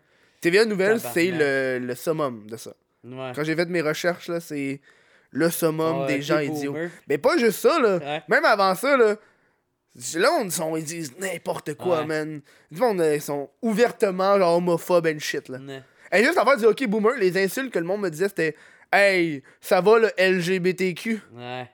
TVA 0.41 0.65
Nouvelle, 0.65 0.99
c'est 0.99 1.31
le, 1.31 1.79
le 1.79 1.95
summum 1.95 2.45
de 2.49 2.57
ça. 2.57 2.73
Ouais. 3.05 3.31
Quand 3.33 3.43
j'ai 3.45 3.55
fait 3.55 3.65
mes 3.69 3.81
recherches, 3.81 4.27
là, 4.27 4.39
c'est 4.41 4.81
le 5.31 5.49
summum 5.49 6.05
des 6.07 6.21
gens 6.21 6.39
idiots. 6.39 6.73
boomer. 6.73 6.89
Mais 7.07 7.17
pas 7.17 7.37
juste 7.37 7.59
ça, 7.59 7.79
là. 7.79 7.97
Ouais. 7.97 8.21
Même 8.27 8.43
avant 8.45 8.75
ça, 8.75 8.97
là. 8.97 9.15
Là, 10.15 10.29
on, 10.41 10.49
sont, 10.49 10.75
ils 10.75 10.83
disent 10.83 11.13
n'importe 11.19 11.75
quoi, 11.75 11.99
Ouais. 11.99 12.05
man. 12.07 12.41
Du 12.71 12.81
monde, 12.81 12.99
euh, 12.99 13.15
ils 13.15 13.21
sont 13.21 13.49
ouvertement 13.61 14.37
genre 14.37 14.57
homophobes 14.57 15.07
and 15.07 15.19
shit, 15.19 15.47
là. 15.49 15.59
Ouais. 15.59 15.81
Et 16.11 16.23
juste 16.23 16.37
avant 16.37 16.53
de 16.55 16.59
dire, 16.59 16.69
ok, 16.69 16.87
boomer, 16.87 17.15
les 17.17 17.37
insultes 17.43 17.71
que 17.71 17.79
le 17.79 17.85
monde 17.85 18.01
me 18.01 18.09
disait, 18.09 18.27
c'était 18.27 18.55
Hey, 18.95 19.41
ça 19.59 19.81
va 19.81 19.97
le 19.99 20.11
LGBTQ. 20.17 21.21
Ouais. 21.33 21.69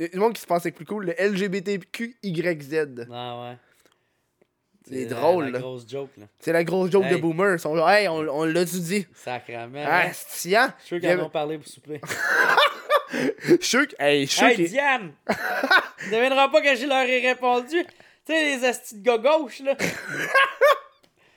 Du 0.00 0.18
monde 0.18 0.32
qui 0.32 0.40
se 0.40 0.46
pensait 0.46 0.70
plus 0.70 0.84
cool, 0.86 1.06
le 1.06 1.12
LGBTQYZ. 1.18 3.06
Ah 3.12 3.42
ouais. 3.42 3.56
C'est 4.88 5.04
la- 5.04 5.14
drôle, 5.14 5.44
la 5.46 5.50
là. 5.50 5.58
grosse 5.58 5.86
joke, 5.86 6.10
là. 6.16 6.24
C'est 6.38 6.52
la 6.52 6.64
grosse 6.64 6.90
joke 6.90 7.08
de 7.08 7.16
boomer. 7.16 7.54
Ils 7.54 7.58
sont 7.58 7.76
genre, 7.76 7.90
hey, 7.90 8.08
on, 8.08 8.20
on 8.20 8.44
l'a-tu 8.44 8.80
dit? 8.80 9.06
Sacrament. 9.14 9.84
Ah, 9.86 10.04
hein. 10.06 10.10
c'est 10.14 10.56
hein? 10.56 10.72
Je 10.78 10.86
suis 10.86 11.00
sûr 11.00 11.00
qu'ils 11.10 11.20
en 11.20 11.26
ont 11.26 11.30
parlé 11.30 11.58
pour 11.58 11.68
souper. 11.68 12.00
Je 13.10 13.54
suis 13.54 13.62
sûr 13.64 13.88
que- 13.88 13.94
hey, 13.98 14.26
je 14.26 14.30
suis 14.32 14.44
hey, 14.46 14.68
Diane! 14.68 15.12
Tu 15.98 16.10
devineras 16.10 16.48
pas 16.48 16.60
que 16.60 16.76
je 16.76 16.86
leur 16.86 17.04
ai 17.06 17.26
répondu. 17.26 17.82
Tu 18.26 18.32
sais, 18.34 18.56
les 18.56 18.64
astis 18.64 18.96
de 18.96 19.02
gars 19.02 19.16
gauche, 19.18 19.60
là. 19.60 19.74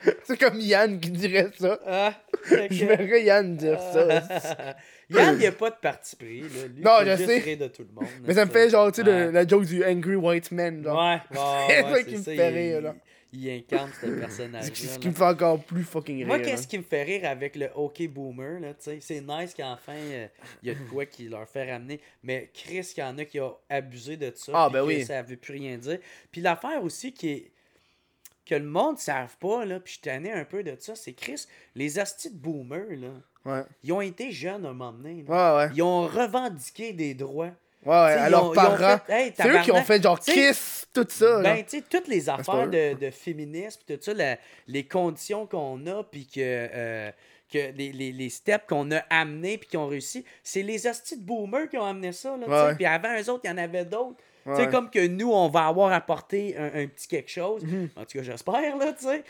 C'est 0.23 0.39
comme 0.39 0.59
Yann 0.59 0.99
qui 0.99 1.11
dirait 1.11 1.49
ça. 1.59 1.79
Ah, 1.85 2.13
Je 2.69 2.85
verrais 2.85 3.23
Yann 3.23 3.55
dire 3.55 3.79
ça. 3.79 4.07
Yann, 5.09 5.37
il 5.39 5.45
a 5.45 5.51
pas 5.51 5.69
de 5.69 5.75
parti 5.75 6.15
pris, 6.15 6.41
là. 6.41 6.47
Lui, 6.73 6.81
Non, 6.83 6.91
il 7.01 7.11
je 7.17 7.25
sais. 7.25 7.55
de 7.57 7.67
tout 7.67 7.83
le 7.83 7.93
monde. 7.93 8.09
Mais 8.25 8.33
ça 8.33 8.45
me 8.45 8.51
fait 8.51 8.69
genre, 8.69 8.91
tu 8.91 9.03
sais, 9.03 9.09
Ouais. 9.09 9.31
la 9.31 9.45
joke 9.45 9.65
du 9.65 9.83
Angry 9.83 10.15
White 10.15 10.51
Man. 10.51 10.83
Genre. 10.83 10.97
Ouais, 10.97 11.19
ouais, 11.37 11.65
C'est 11.67 11.83
ouais, 11.83 11.91
ça 11.91 12.03
qui 12.03 12.17
me 12.17 12.23
fait 12.23 12.35
il- 12.35 12.41
rire, 12.57 12.81
là. 12.81 12.95
Il 13.33 13.49
incarne 13.49 13.89
ce 14.01 14.07
personnage 14.07 14.71
qui, 14.71 14.87
ce 14.87 14.99
qui 14.99 15.07
me 15.07 15.13
fait 15.13 15.23
encore 15.23 15.57
plus 15.63 15.83
fucking 15.85 16.17
rire. 16.17 16.27
Moi, 16.27 16.37
là. 16.37 16.43
qu'est-ce 16.43 16.67
qui 16.67 16.77
me 16.77 16.83
fait 16.83 17.03
rire 17.03 17.21
avec 17.29 17.55
le 17.55 17.69
OK 17.75 18.05
Boomer, 18.09 18.59
là, 18.59 18.69
tu 18.73 18.75
sais, 18.79 18.97
c'est 18.99 19.21
nice 19.21 19.53
qu'enfin, 19.55 19.95
euh, 19.95 20.27
il 20.61 20.67
y 20.67 20.71
a 20.71 20.75
de 20.75 20.83
quoi 20.89 21.05
qui 21.05 21.29
leur 21.29 21.47
fait 21.47 21.71
ramener. 21.71 22.01
Mais 22.23 22.49
Chris, 22.53 22.81
qu'il 22.93 23.01
y 23.01 23.07
en 23.07 23.17
a 23.17 23.23
qui 23.23 23.39
ont 23.39 23.55
abusé 23.69 24.17
de 24.17 24.33
ça. 24.35 24.51
Ah, 24.53 24.69
ben 24.69 24.81
oui. 24.83 25.05
Ça 25.05 25.21
veut 25.21 25.37
plus 25.37 25.53
rien 25.53 25.77
dire. 25.77 25.99
Puis 26.29 26.41
l'affaire 26.41 26.83
aussi 26.83 27.13
qui 27.13 27.29
est 27.29 27.51
que 28.51 28.55
le 28.61 28.65
monde 28.67 28.95
ne 28.95 28.99
savent 28.99 29.37
pas, 29.37 29.63
là, 29.65 29.79
puis 29.79 29.93
je 29.95 30.01
tannais 30.01 30.31
un 30.33 30.43
peu 30.45 30.61
de 30.63 30.75
ça, 30.77 30.93
c'est 30.95 31.13
Chris, 31.13 31.45
les 31.75 31.99
astis 31.99 32.29
de 32.29 32.35
Boomer, 32.37 32.83
là, 32.97 33.07
Ouais. 33.45 33.63
ils 33.83 33.91
ont 33.93 34.01
été 34.01 34.31
jeunes 34.31 34.65
à 34.65 34.69
un 34.69 34.73
moment 34.73 34.91
donné. 34.91 35.23
là. 35.27 35.55
Ouais, 35.57 35.65
ouais. 35.65 35.71
Ils 35.75 35.81
ont 35.81 36.01
revendiqué 36.07 36.93
des 36.93 37.13
droits. 37.13 37.51
Ouais, 37.85 37.95
À 37.95 38.29
leurs 38.29 38.51
parents. 38.51 38.99
Hey, 39.09 39.33
C'est 39.35 39.47
eux 39.49 39.61
qui 39.63 39.71
ont 39.71 39.81
fait 39.83 40.03
genre 40.03 40.19
Kiss, 40.19 40.85
tout 40.93 41.07
ça. 41.09 41.41
ben, 41.41 41.63
tu 41.63 41.77
sais, 41.79 41.83
toutes 41.89 42.07
les 42.07 42.21
pas 42.25 42.35
affaires 42.35 42.67
de, 42.69 42.93
de 42.93 43.09
féminisme, 43.09 43.81
tout 43.87 43.97
ça, 43.99 44.13
la- 44.13 44.37
les 44.67 44.83
conditions 44.87 45.47
qu'on 45.47 45.87
a, 45.87 46.03
puis 46.03 46.27
que, 46.27 46.39
euh, 46.39 47.09
que 47.51 47.71
les, 47.75 47.91
les, 47.91 48.11
les 48.11 48.29
steps 48.29 48.65
qu'on 48.67 48.91
a 48.91 48.97
amenés, 49.09 49.57
puis 49.57 49.69
qui 49.69 49.77
ont 49.77 49.87
réussi, 49.87 50.23
c'est 50.43 50.61
les 50.61 50.85
hosties 50.85 51.17
de 51.17 51.23
boomers 51.25 51.69
qui 51.69 51.77
ont 51.79 51.85
amené 51.85 52.11
ça. 52.11 52.37
Là. 52.37 52.47
Ouais. 52.67 52.75
Puis 52.75 52.85
avant 52.85 53.15
eux 53.19 53.29
autres, 53.31 53.41
il 53.45 53.49
y 53.49 53.53
en 53.53 53.57
avait 53.57 53.85
d'autres. 53.85 54.17
Tu 54.45 54.55
sais, 54.55 54.61
Ouais. 54.63 54.69
comme 54.71 54.89
que 54.89 55.05
nous, 55.07 55.31
on 55.31 55.49
va 55.49 55.67
avoir 55.67 55.91
apporté 55.93 56.55
un, 56.57 56.65
un 56.83 56.87
petit 56.87 57.07
quelque 57.07 57.29
chose. 57.31 57.63
Mhm. 57.63 57.89
En 57.95 58.01
tout 58.05 58.17
cas, 58.17 58.23
j'espère, 58.23 58.77
là, 58.77 58.93
tu 58.93 59.05
sais. 59.05 59.23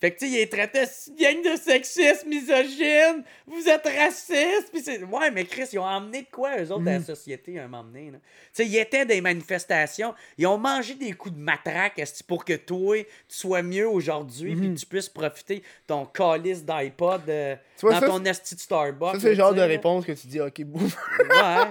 Fait 0.00 0.10
que, 0.10 0.18
tu 0.18 0.26
sais, 0.26 0.32
il 0.32 0.38
est 0.40 0.50
traité 0.52 0.80
gang 1.16 1.42
de 1.44 1.56
sexistes, 1.56 2.26
misogynes, 2.26 3.22
vous 3.46 3.68
êtes 3.68 3.86
racistes, 3.86 4.68
puis 4.72 4.82
c'est... 4.82 5.00
Ouais, 5.04 5.30
mais 5.30 5.44
Chris, 5.44 5.68
ils 5.72 5.78
ont 5.78 5.84
emmené 5.84 6.22
de 6.22 6.26
quoi, 6.28 6.56
eux 6.58 6.72
autres, 6.72 6.80
dans 6.82 6.90
la 6.90 6.98
Mhm. 6.98 7.04
société, 7.04 7.60
à 7.60 7.66
un 7.66 7.68
moment 7.68 7.84
donné, 7.84 8.10
là? 8.10 8.18
Tu 8.18 8.24
sais, 8.52 8.66
ils 8.66 8.78
étaient 8.78 9.06
des 9.06 9.20
manifestations, 9.20 10.12
ils 10.38 10.46
ont 10.48 10.58
mangé 10.58 10.94
des 10.96 11.12
coups 11.12 11.36
de 11.36 11.40
matraque, 11.40 12.02
pour 12.26 12.44
que 12.44 12.54
toi, 12.54 12.96
tu 12.98 13.06
sois 13.28 13.62
mieux 13.62 13.86
aujourd'hui, 13.88 14.56
puis 14.56 14.74
que 14.74 14.78
tu 14.80 14.86
puisses 14.86 15.08
profiter 15.08 15.58
de 15.60 15.62
ton 15.86 16.04
calice 16.04 16.64
d'iPod 16.64 17.20
euh, 17.28 17.54
dans 17.80 18.00
ça, 18.00 18.06
ton 18.08 18.24
esti 18.24 18.56
de 18.56 18.60
Starbucks. 18.60 19.14
Ça, 19.14 19.20
c'est 19.20 19.28
le 19.28 19.34
genre 19.36 19.54
de 19.54 19.60
réponse 19.62 20.04
que 20.04 20.10
tu 20.12 20.26
dis, 20.26 20.40
ok, 20.40 20.62
boum. 20.64 20.82
Ouais. 20.82 21.70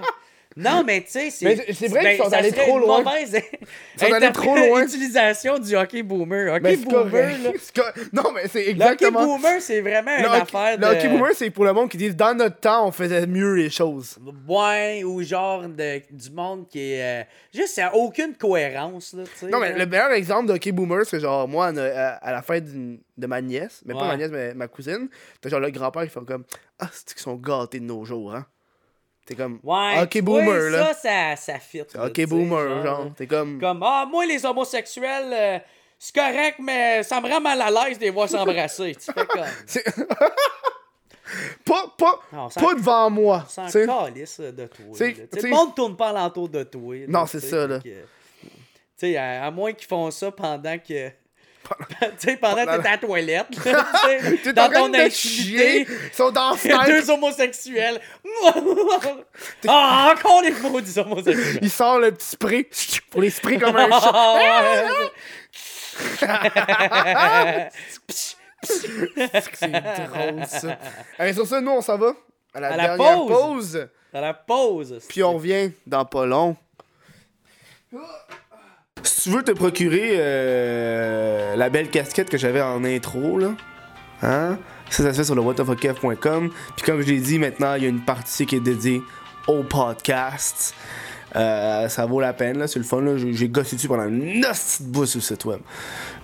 Non, 0.56 0.82
mais 0.84 1.00
tu 1.02 1.10
sais, 1.10 1.30
c'est. 1.30 1.44
Mais 1.44 1.56
c'est- 1.72 1.88
vrai 1.88 2.16
qu'ils 2.16 2.24
sont 2.24 2.32
allés 2.32 2.52
trop 2.52 2.78
une 2.78 2.84
loin. 2.84 3.02
mauvaise 3.02 3.42
sont 3.98 4.12
allés 4.12 4.32
trop 4.32 4.56
loin. 4.56 4.82
utilisation 4.84 5.58
du 5.58 5.74
hockey 5.76 6.02
boomer. 6.02 6.52
Hockey 6.52 6.60
Mais 6.62 6.76
c'est 6.76 6.84
boomer, 6.84 7.38
là. 7.42 7.50
Non, 8.12 8.32
mais 8.34 8.48
c'est 8.48 8.58
Le 8.58 8.70
hockey 8.70 8.70
exactement. 9.06 9.24
boomer, 9.24 9.60
c'est 9.60 9.80
vraiment 9.80 10.14
Le 10.16 10.20
une 10.20 10.26
hockey- 10.26 10.40
affaire 10.42 10.78
de. 10.78 10.82
le 10.84 10.90
hockey 10.92 11.08
boomer, 11.08 11.30
c'est 11.34 11.50
pour 11.50 11.64
le 11.64 11.72
monde 11.72 11.88
qui 11.88 11.96
dit 11.96 12.14
dans 12.14 12.34
notre 12.36 12.58
temps, 12.60 12.86
on 12.88 12.92
faisait 12.92 13.26
mieux 13.26 13.54
les 13.54 13.70
choses. 13.70 14.18
Ouais, 14.48 15.02
ou 15.04 15.22
genre 15.22 15.62
de, 15.68 16.02
du 16.10 16.30
monde 16.30 16.68
qui 16.68 16.92
est. 16.92 17.22
euh, 17.22 17.24
juste, 17.54 17.74
ça 17.74 17.88
a 17.88 17.94
aucune 17.94 18.34
cohérence, 18.34 19.14
là, 19.14 19.24
tu 19.24 19.30
sais. 19.38 19.46
Non, 19.48 19.58
mais 19.60 19.72
là. 19.72 19.78
le 19.78 19.86
meilleur 19.86 20.10
exemple 20.12 20.48
de 20.48 20.52
hockey 20.54 20.72
boomer, 20.72 21.04
c'est 21.06 21.20
genre 21.20 21.48
moi, 21.48 21.68
à, 21.68 22.32
la 22.32 22.42
fête 22.42 22.64
d'une- 22.64 23.00
de 23.16 23.26
ma 23.26 23.40
nièce, 23.40 23.82
mais 23.86 23.94
pas 23.94 24.06
ma 24.06 24.16
nièce, 24.16 24.30
mais 24.30 24.54
ma 24.54 24.68
cousine, 24.68 25.08
t'as 25.40 25.48
genre 25.48 25.60
le 25.60 25.70
grand-père 25.70 26.02
qui 26.04 26.08
fait 26.10 26.24
comme 26.26 26.44
Ah, 26.78 26.88
c'est 26.92 27.12
qu'ils 27.14 27.22
sont 27.22 27.36
gâtés 27.36 27.78
de 27.80 27.84
nos 27.84 28.04
jours, 28.04 28.34
hein? 28.34 28.46
T'es 29.24 29.34
comme 29.36 29.60
Ouais, 29.62 30.00
vois, 30.20 30.20
boomer, 30.20 30.70
là. 30.70 30.92
Ça, 30.94 30.94
ça, 30.94 31.36
ça 31.36 31.58
fit. 31.58 31.78
Là, 31.94 32.06
sais, 32.22 32.26
boomer, 32.26 32.82
genre. 32.82 33.06
T'es 33.16 33.26
comme. 33.26 33.60
Comme, 33.60 33.82
ah, 33.84 34.04
moi, 34.10 34.26
les 34.26 34.44
homosexuels, 34.44 35.32
euh, 35.32 35.58
c'est 35.98 36.14
correct, 36.14 36.56
mais 36.60 37.02
ça 37.04 37.20
me 37.20 37.28
rend 37.28 37.40
mal 37.40 37.60
à 37.62 37.70
l'aise 37.70 37.98
de 37.98 38.04
les 38.04 38.10
voir 38.10 38.28
s'embrasser. 38.28 38.96
tu 38.96 39.12
fais 39.12 39.26
comme. 39.26 39.44
Pas, 41.64 41.86
pas, 41.96 42.20
Non, 42.32 42.48
pas 42.48 42.74
devant 42.74 43.08
moi. 43.08 43.44
Calice 44.04 44.40
euh, 44.40 44.52
de 44.52 44.66
toi. 44.66 44.84
Le 44.98 45.48
monde 45.48 45.74
tourne 45.74 45.96
pas 45.96 46.10
alentour 46.10 46.48
de 46.48 46.62
toi. 46.64 46.94
là, 46.96 47.04
Non, 47.08 47.26
c'est 47.26 47.40
ça, 47.40 47.66
là. 47.66 47.78
que- 47.78 47.88
Tu 47.88 48.48
sais, 48.96 49.16
à, 49.16 49.46
à 49.46 49.50
moins 49.50 49.72
qu'ils 49.72 49.86
font 49.88 50.10
ça 50.10 50.30
pendant 50.30 50.76
que. 50.78 51.10
tu 52.00 52.06
sais, 52.18 52.36
pendant 52.36 52.64
que 52.64 52.80
t'es 52.82 52.88
à 52.88 52.92
la 52.92 52.98
toilette. 52.98 53.64
là, 53.64 53.86
tu 53.92 53.98
sais, 54.30 54.36
T'es 54.42 54.52
dans 54.52 54.70
ton 54.70 54.88
de 54.88 55.08
chier, 55.10 55.82
intimité. 55.82 55.92
Ils 56.12 56.16
sont 56.16 56.30
dans 56.30 56.50
la 56.50 56.56
Il 56.64 56.70
y 56.70 56.72
a 56.72 56.82
fenêtre. 56.82 57.00
deux 57.00 57.10
homosexuels. 57.10 58.00
ah, 59.68 60.14
encore 60.16 60.42
des 60.42 60.50
maudits 60.52 60.98
homosexuels. 60.98 61.58
Il 61.62 61.70
sort 61.70 61.98
le 61.98 62.12
petit 62.12 62.26
spray 62.26 62.68
pour 63.10 63.22
les 63.22 63.30
sprayer 63.30 63.58
comme 63.58 63.76
un 63.76 63.90
chat. 63.90 64.12
Ah, 64.14 64.34
ouais. 64.36 65.10
C'est 68.64 69.70
drôle, 69.70 70.46
ça. 70.46 70.78
Allez, 71.18 71.32
sur 71.32 71.46
ça, 71.46 71.60
nous, 71.60 71.72
on 71.72 71.80
s'en 71.80 71.98
va 71.98 72.14
à 72.54 72.60
la 72.60 72.68
À 72.68 72.76
la 72.76 72.96
dernière 72.96 73.16
pause. 73.16 73.28
pause. 73.28 73.88
Dans 74.12 74.20
la 74.20 74.34
pause. 74.34 74.98
Puis 75.08 75.22
on 75.22 75.34
revient 75.34 75.70
dans 75.86 76.04
pas 76.04 76.26
long. 76.26 76.56
Si 79.04 79.22
tu 79.22 79.30
veux 79.30 79.42
te 79.42 79.52
procurer 79.52 80.12
euh, 80.14 81.56
la 81.56 81.68
belle 81.70 81.90
casquette 81.90 82.28
que 82.30 82.38
j'avais 82.38 82.62
en 82.62 82.84
intro, 82.84 83.38
là, 83.38 83.54
hein? 84.22 84.58
Ça, 84.90 85.10
se 85.10 85.16
fait 85.16 85.24
sur 85.24 85.34
le. 85.34 85.42
Puis 85.42 86.84
comme 86.84 87.00
je 87.00 87.06
l'ai 87.06 87.20
dit, 87.20 87.38
maintenant, 87.38 87.74
il 87.74 87.82
y 87.82 87.86
a 87.86 87.88
une 87.88 88.04
partie 88.04 88.44
qui 88.44 88.56
est 88.56 88.60
dédiée 88.60 89.02
au 89.46 89.62
podcast. 89.62 90.74
Euh, 91.34 91.88
ça 91.88 92.04
vaut 92.06 92.20
la 92.20 92.32
peine, 92.32 92.58
là, 92.58 92.66
c'est 92.68 92.78
le 92.78 92.84
fun. 92.84 93.00
Là. 93.00 93.12
J'ai 93.16 93.48
gossé 93.48 93.76
dessus 93.76 93.88
pendant 93.88 94.06
une 94.06 94.40
de 94.40 94.46
bout 94.84 95.06
sur 95.06 95.18
le 95.18 95.22
site 95.22 95.44
web. 95.44 95.60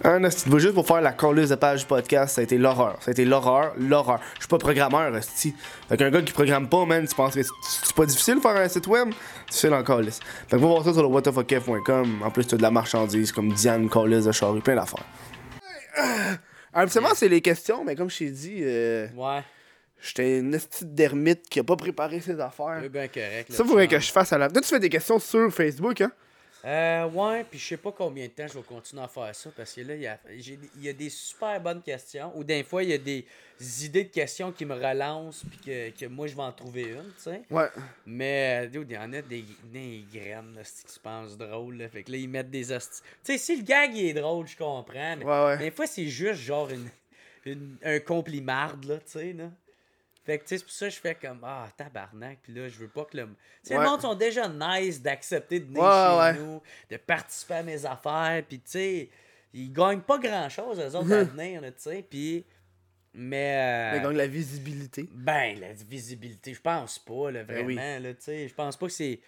Un 0.05 0.21
de 0.21 0.51
bout, 0.51 0.59
juste 0.59 0.75
pour 0.75 0.87
faire 0.87 1.01
la 1.01 1.13
colleuse 1.13 1.49
de 1.51 1.55
page 1.55 1.87
podcast, 1.87 2.35
ça 2.35 2.41
a 2.41 2.45
été 2.45 2.59
l'horreur. 2.59 2.97
Ça 3.01 3.11
a 3.11 3.13
été 3.13 3.25
l'horreur, 3.25 3.73
l'horreur. 3.79 4.21
Je 4.35 4.41
suis 4.41 4.49
pas 4.49 4.59
programmeur, 4.59 5.13
hostie. 5.15 5.55
Fait 5.89 5.97
qu'un 5.97 6.11
gars 6.11 6.23
qui 6.23 6.33
programme 6.33 6.69
pas, 6.69 6.85
man, 6.85 7.07
tu 7.07 7.15
penses 7.15 7.35
que 7.35 7.43
c'est- 7.43 7.95
pas 7.95 8.07
difficile 8.07 8.37
de 8.37 8.41
faire 8.41 8.57
un 8.57 8.69
site 8.69 8.87
web? 8.87 9.09
Difficile 9.49 9.75
encore, 9.75 10.01
lisse. 10.01 10.21
Fait 10.49 10.57
que 10.57 10.61
va 10.63 10.67
voir 10.69 10.85
ça 10.85 10.93
sur 10.93 11.03
le. 11.03 11.09
En 11.09 12.31
plus, 12.31 12.45
t'as 12.47 12.57
de 12.57 12.63
la 12.63 12.71
marchandise 12.71 13.33
comme 13.33 13.53
Diane, 13.53 13.89
Collis 13.89 14.25
de 14.25 14.33
Charlie, 14.33 14.61
plein 14.61 14.77
d'affaires. 14.77 15.05
Absolument, 16.73 17.13
c'est 17.15 17.29
les 17.29 17.41
questions, 17.41 17.83
mais 17.85 17.97
comme 17.97 18.11
je 18.11 18.19
t'ai 18.19 18.31
dit, 18.31 18.59
euh, 18.63 19.09
Ouais, 19.17 19.43
j'étais 20.01 20.39
une 20.39 20.53
petite 20.53 20.95
d'ermite 20.95 21.49
qui 21.49 21.61
a 21.61 21.65
pas 21.65 21.77
préparé 21.77 22.21
ses 22.21 22.39
affaires. 22.41 22.79
c'est 22.83 22.89
bien 22.89 23.09
correct. 23.09 23.49
là, 23.51 23.57
Ça, 23.57 23.65
faudrait 23.65 23.87
tu 23.89 23.95
que 23.97 24.01
je 24.01 24.11
fasse 24.13 24.33
à 24.33 24.39
la. 24.39 24.49
Toi, 24.49 24.63
tu 24.63 24.69
fais 24.69 24.81
des 24.81 24.89
questions 24.91 25.19
sur 25.19 25.53
Facebook, 25.53 26.01
hein? 26.01 26.13
Euh, 26.65 27.07
ouais, 27.11 27.45
puis 27.49 27.57
je 27.57 27.65
sais 27.69 27.77
pas 27.77 27.93
combien 27.93 28.27
de 28.27 28.33
temps 28.33 28.49
je 28.49 28.55
vais 28.55 28.65
continuer 28.65 29.01
à 29.01 29.07
faire 29.07 29.33
ça 29.33 29.49
parce 29.57 29.73
que 29.75 29.81
là, 29.83 29.95
il 29.95 30.01
y 30.03 30.09
a, 30.09 30.19
il 30.37 30.83
y 30.83 30.89
a 30.89 30.93
des 30.93 31.09
super 31.09 31.61
bonnes 31.61 31.81
questions 31.81 32.33
ou 32.35 32.43
des 32.43 32.65
fois, 32.65 32.83
il 32.83 32.91
y 32.91 32.95
a 32.95 32.99
des 32.99 33.25
idées 33.85 34.03
de 34.05 34.09
questions 34.09 34.51
qui 34.51 34.65
me 34.65 34.75
relancent 34.75 35.45
puis 35.49 35.59
que, 35.65 35.91
que 35.91 36.07
moi, 36.07 36.27
je 36.27 36.35
vais 36.35 36.43
en 36.43 36.51
trouver 36.51 36.83
une, 36.83 37.05
tu 37.17 37.23
sais. 37.23 37.43
Ouais. 37.49 37.69
Mais, 38.05 38.69
euh, 38.75 38.83
il 38.89 38.93
y 38.93 38.99
en 38.99 39.13
a 39.13 39.23
des, 39.23 39.45
des 39.73 40.05
graines, 40.13 40.55
là, 40.57 40.63
c'est 40.65 40.85
qui 40.89 40.93
se 40.95 40.99
pensent 41.01 41.39
drôles, 41.39 41.77
là. 41.77 41.89
Fait 41.89 42.03
que 42.03 42.11
là, 42.11 42.19
ils 42.19 42.29
mettent 42.29 42.51
des 42.51 42.73
hosties. 42.73 43.03
Tu 43.25 43.33
sais, 43.33 43.39
si 43.39 43.57
le 43.57 43.63
gag 43.63 43.95
il 43.95 44.07
est 44.09 44.15
drôle, 44.15 44.49
je 44.49 44.57
comprends, 44.57 45.17
mais 45.17 45.25
Ouais, 45.25 45.45
ouais. 45.45 45.59
des 45.59 45.71
fois, 45.71 45.87
c'est 45.87 46.09
juste 46.09 46.41
genre 46.41 46.69
une, 46.71 46.89
une- 47.47 47.77
un 47.85 48.01
complimarde, 48.01 48.85
là, 48.85 48.97
tu 48.97 49.03
sais, 49.13 49.33
là. 49.33 49.45
Fait 50.29 50.37
que, 50.39 50.43
tu 50.45 50.49
sais, 50.51 50.59
c'est 50.59 50.65
pour 50.65 50.73
ça 50.75 50.89
que 50.89 50.95
je 50.95 51.01
fais 51.01 51.15
comme, 51.15 51.41
ah, 51.43 51.67
tabarnak, 51.75 52.41
puis 52.43 52.53
là, 52.53 52.69
je 52.69 52.79
veux 52.79 52.89
pas 52.89 53.07
que 53.07 53.17
le. 53.17 53.25
Tu 53.25 53.31
sais, 53.63 53.77
Ouais. 53.79 53.83
le 53.83 53.89
monde 53.89 54.03
sont 54.03 54.15
déjà 54.15 54.47
nice 54.47 55.01
d'accepter 55.01 55.59
de 55.61 55.65
venir 55.65 55.83
Ouais, 55.83 55.89
chez 55.91 56.19
ouais. 56.19 56.35
nous, 56.45 56.63
de 56.91 56.97
participer 56.99 57.55
à 57.55 57.63
mes 57.63 57.87
affaires, 57.87 58.43
puis 58.47 58.59
tu 58.59 58.71
sais, 58.71 59.09
ils 59.55 59.73
gagnent 59.73 60.03
pas 60.03 60.19
grand 60.19 60.51
chose, 60.51 60.79
eux 60.81 60.95
autres, 60.97 61.13
à 61.15 61.25
venir, 61.25 61.63
tu 61.63 61.73
sais, 61.79 62.05
puis. 62.09 62.45
Mais. 63.15 63.57
euh, 63.57 63.97
Mais 63.97 64.01
donc 64.03 64.13
la 64.17 64.27
visibilité. 64.27 65.09
ben, 65.11 65.59
la 65.59 65.73
visibilité, 65.73 66.53
je 66.53 66.61
pense 66.61 66.99
pas, 66.99 67.31
là, 67.31 67.43
Ben 67.45 67.65
vraiment, 67.65 67.97
oui. 67.97 68.03
là, 68.03 68.13
tu 68.13 68.21
sais. 68.21 68.49
Je 68.49 68.55
pense 68.55 68.77
pas 68.77 68.87
que 68.87 68.93
c'est 68.93 69.19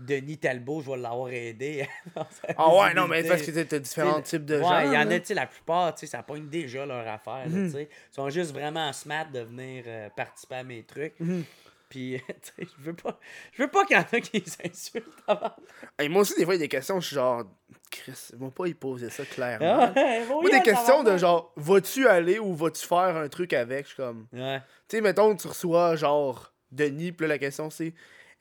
Denis 0.00 0.38
Talbot, 0.38 0.80
je 0.82 0.90
vais 0.90 0.96
l'avoir 0.96 1.30
aidé. 1.30 1.86
Ah 2.56 2.74
ouais, 2.74 2.94
non, 2.94 3.06
mais 3.08 3.22
parce 3.24 3.42
que 3.42 3.50
t'as 3.62 3.78
différents 3.78 4.20
T'sais, 4.22 4.38
types 4.38 4.46
de 4.46 4.56
ouais, 4.56 4.62
gens. 4.62 4.80
il 4.80 4.92
y 4.92 4.96
en 4.96 5.10
a, 5.10 5.18
tu 5.20 5.26
sais, 5.26 5.34
la 5.34 5.46
plupart, 5.46 5.94
tu 5.94 6.00
sais, 6.00 6.06
ça 6.06 6.22
pogne 6.22 6.48
déjà 6.48 6.84
leur 6.86 7.06
affaire, 7.06 7.44
Mhm. 7.48 7.66
tu 7.66 7.72
sais. 7.76 7.88
Ils 8.10 8.14
sont 8.14 8.28
juste 8.30 8.52
vraiment 8.52 8.92
smart 8.92 9.26
de 9.30 9.40
venir 9.40 9.84
euh, 9.86 10.08
participer 10.10 10.56
à 10.56 10.64
mes 10.64 10.82
trucs. 10.82 11.18
Mhm. 11.20 11.44
Puis, 11.88 12.20
tu 12.28 12.64
sais, 12.64 12.68
je 12.78 12.84
veux 12.84 12.94
pas, 12.94 13.18
je 13.52 13.62
veux 13.62 13.68
pas 13.68 13.84
qu'il 13.84 13.96
y 13.96 13.98
en 13.98 14.02
a 14.02 14.20
qui 14.20 14.42
s'insultent 14.48 15.06
avant. 15.26 15.52
Et 16.00 16.08
moi 16.08 16.22
aussi, 16.22 16.34
des 16.36 16.44
fois, 16.44 16.54
il 16.54 16.58
y 16.58 16.60
a 16.62 16.64
des 16.64 16.68
questions, 16.68 17.00
je 17.00 17.06
suis 17.06 17.16
genre, 17.16 17.44
Chris, 17.90 18.12
ils 18.32 18.38
vont 18.38 18.50
pas 18.50 18.66
y 18.68 18.74
poser 18.74 19.10
ça 19.10 19.24
clairement. 19.24 19.90
Ah, 19.94 20.00
ouais, 20.00 20.24
bon, 20.28 20.40
Moi, 20.42 20.50
des 20.50 20.62
questions 20.62 21.02
de 21.02 21.16
genre, 21.16 21.52
vas-tu 21.56 22.06
aller 22.06 22.38
ou 22.38 22.54
vas-tu 22.54 22.86
faire 22.86 23.16
un 23.16 23.28
truc 23.28 23.52
avec? 23.52 23.84
Je 23.86 23.88
suis 23.94 23.96
comme, 23.96 24.26
Ouais. 24.32 24.60
tu 24.88 24.96
sais, 24.96 25.00
mettons, 25.02 25.34
tu 25.34 25.48
reçois 25.48 25.96
genre 25.96 26.52
Denis, 26.70 27.10
puis 27.10 27.26
là, 27.26 27.34
la 27.34 27.38
question 27.38 27.68
c'est, 27.70 27.92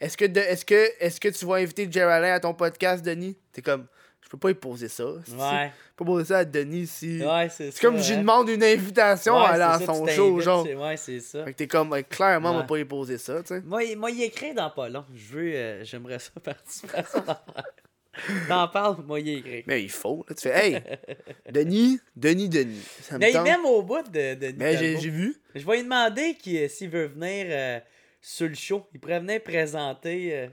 est-ce 0.02 0.18
que, 0.18 0.26
de- 0.26 0.40
est-ce 0.40 0.66
que, 0.66 0.90
est-ce 1.00 1.20
que 1.20 1.30
tu 1.30 1.46
vas 1.46 1.56
inviter 1.56 1.88
Jerry 1.92 2.12
Allen 2.12 2.32
à 2.34 2.40
ton 2.40 2.54
podcast, 2.54 3.04
Denis? 3.04 3.38
T'es 3.52 3.62
comme, 3.62 3.86
je 4.22 4.30
peux 4.30 4.38
pas 4.38 4.52
y 4.52 4.54
poser 4.54 4.88
ça. 4.88 5.06
Ouais. 5.08 5.22
Je 5.28 5.96
peux 5.96 6.06
pas 6.06 6.12
poser 6.12 6.26
ça 6.26 6.38
à 6.40 6.46
Denis 6.46 6.88
si. 6.88 7.22
Ouais, 7.26 7.50
c'est 7.50 7.72
c'est 7.72 7.82
comme 7.82 7.98
ça, 7.98 8.04
j'y 8.04 8.14
hein. 8.14 8.18
demande 8.20 8.48
une 8.50 8.64
invitation 8.64 9.34
Ouais, 9.36 9.46
à 9.46 9.48
aller 9.50 9.64
à 9.64 9.80
son 9.86 10.06
show, 10.08 10.40
genre. 10.40 10.66
c'est- 10.66 10.76
Ouais, 10.76 10.98
c'est 10.98 11.20
ça. 11.20 11.44
Fait 11.46 11.52
que 11.54 11.58
t'es 11.58 11.68
comme, 11.68 11.92
ouais, 11.92 12.04
clairement, 12.04 12.52
on 12.52 12.54
va 12.54 12.60
Ouais. 12.62 12.66
pas 12.68 12.78
y 12.80 12.86
poser 12.86 13.18
ça, 13.18 13.42
tu 13.42 13.48
sais. 13.48 13.62
Moi, 13.62 13.84
il- 13.84 13.98
moi, 13.98 14.12
il 14.12 14.22
écrit 14.24 14.54
dans 14.54 14.70
pas 14.70 14.88
long. 14.90 15.06
Je 15.16 15.34
veux, 15.34 15.52
euh, 15.54 15.84
j'aimerais 15.84 16.20
ça 16.20 16.32
participer 16.44 16.98
à 17.00 17.04
son. 17.04 17.24
T'en 18.50 18.68
parles, 18.68 18.98
moi, 19.06 19.20
il 19.20 19.30
écrit. 19.38 19.64
Mais 19.68 19.82
il 19.84 19.90
faut, 19.90 20.26
là, 20.28 20.36
tu 20.36 20.42
fais, 20.50 20.68
hey, 20.74 20.82
Denis, 21.52 22.00
Denis, 22.16 22.50
Denis. 22.50 22.82
Ça 23.02 23.16
me 23.16 23.20
Mais 23.20 23.30
il 23.30 23.34
tente. 23.34 23.44
m'aime 23.46 23.66
au 23.66 23.82
bout 23.82 24.04
de, 24.12 24.34
de 24.36 24.54
Mais 24.58 24.78
j'ai 24.78 24.96
vu. 25.10 25.38
Je 25.56 25.66
vais 25.66 25.78
lui 25.78 25.84
demander 25.84 26.36
euh, 26.48 26.68
s'il 26.68 26.90
veut 26.90 27.06
venir 27.08 27.46
euh, 27.50 27.80
sur 28.22 28.48
le 28.48 28.56
show. 28.56 28.88
Il 28.94 29.00
venir 29.00 29.42
présenter. 29.44 30.32
euh, 30.38 30.48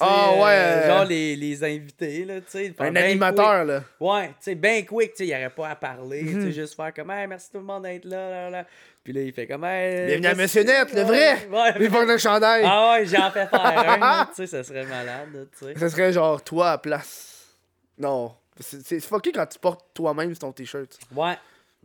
Ah, 0.00 0.32
ouais, 0.34 0.50
euh, 0.50 0.86
Genre 0.88 1.04
les, 1.04 1.36
les 1.36 1.62
invités, 1.62 2.24
là, 2.24 2.40
tu 2.40 2.46
sais. 2.48 2.74
Un 2.78 2.90
ben 2.90 3.04
animateur, 3.04 3.64
là. 3.64 3.84
Ouais, 4.00 4.28
tu 4.28 4.34
sais, 4.40 4.54
ben 4.54 4.84
quick, 4.84 5.10
tu 5.12 5.18
sais, 5.18 5.26
il 5.28 5.32
aurait 5.34 5.50
pas 5.50 5.68
à 5.68 5.76
parler. 5.76 6.20
Tu 6.20 6.34
Mhm. 6.34 6.42
sais, 6.46 6.52
juste 6.52 6.74
faire 6.74 6.92
comme, 6.94 7.10
hey, 7.10 7.26
merci 7.28 7.50
tout 7.52 7.58
le 7.58 7.64
monde 7.64 7.82
d'être 7.84 8.04
là, 8.06 8.30
là, 8.30 8.50
là. 8.50 8.66
Puis 9.04 9.12
là, 9.12 9.20
il 9.20 9.32
fait 9.32 9.46
comme, 9.46 9.64
hey. 9.64 10.06
Bienvenue 10.06 10.26
à. 10.28 10.34
Monsieur 10.34 10.64
Net, 10.64 10.92
le 10.92 11.02
vrai. 11.02 11.46
Ouais, 11.48 11.74
Il 11.78 11.90
porte 11.90 12.06
le 12.08 12.18
chandail. 12.18 12.64
Ah 12.66 12.92
ouais, 12.94 13.06
j'en 13.06 13.30
fais 13.30 13.46
faire 13.46 14.02
un, 14.02 14.26
tu 14.34 14.34
sais, 14.34 14.46
ça 14.46 14.64
serait 14.64 14.86
malade, 14.86 15.48
tu 15.56 15.66
sais. 15.66 15.78
Ça 15.78 15.88
serait 15.90 16.12
genre 16.12 16.42
toi 16.42 16.72
à 16.72 16.78
place. 16.78 17.54
Non. 17.98 18.34
C'est 18.58 19.00
fucké 19.00 19.30
quand 19.32 19.46
tu 19.46 19.58
portes 19.58 19.86
toi-même 19.94 20.36
ton 20.36 20.52
t-shirt. 20.52 20.98
Ouais. 21.14 21.34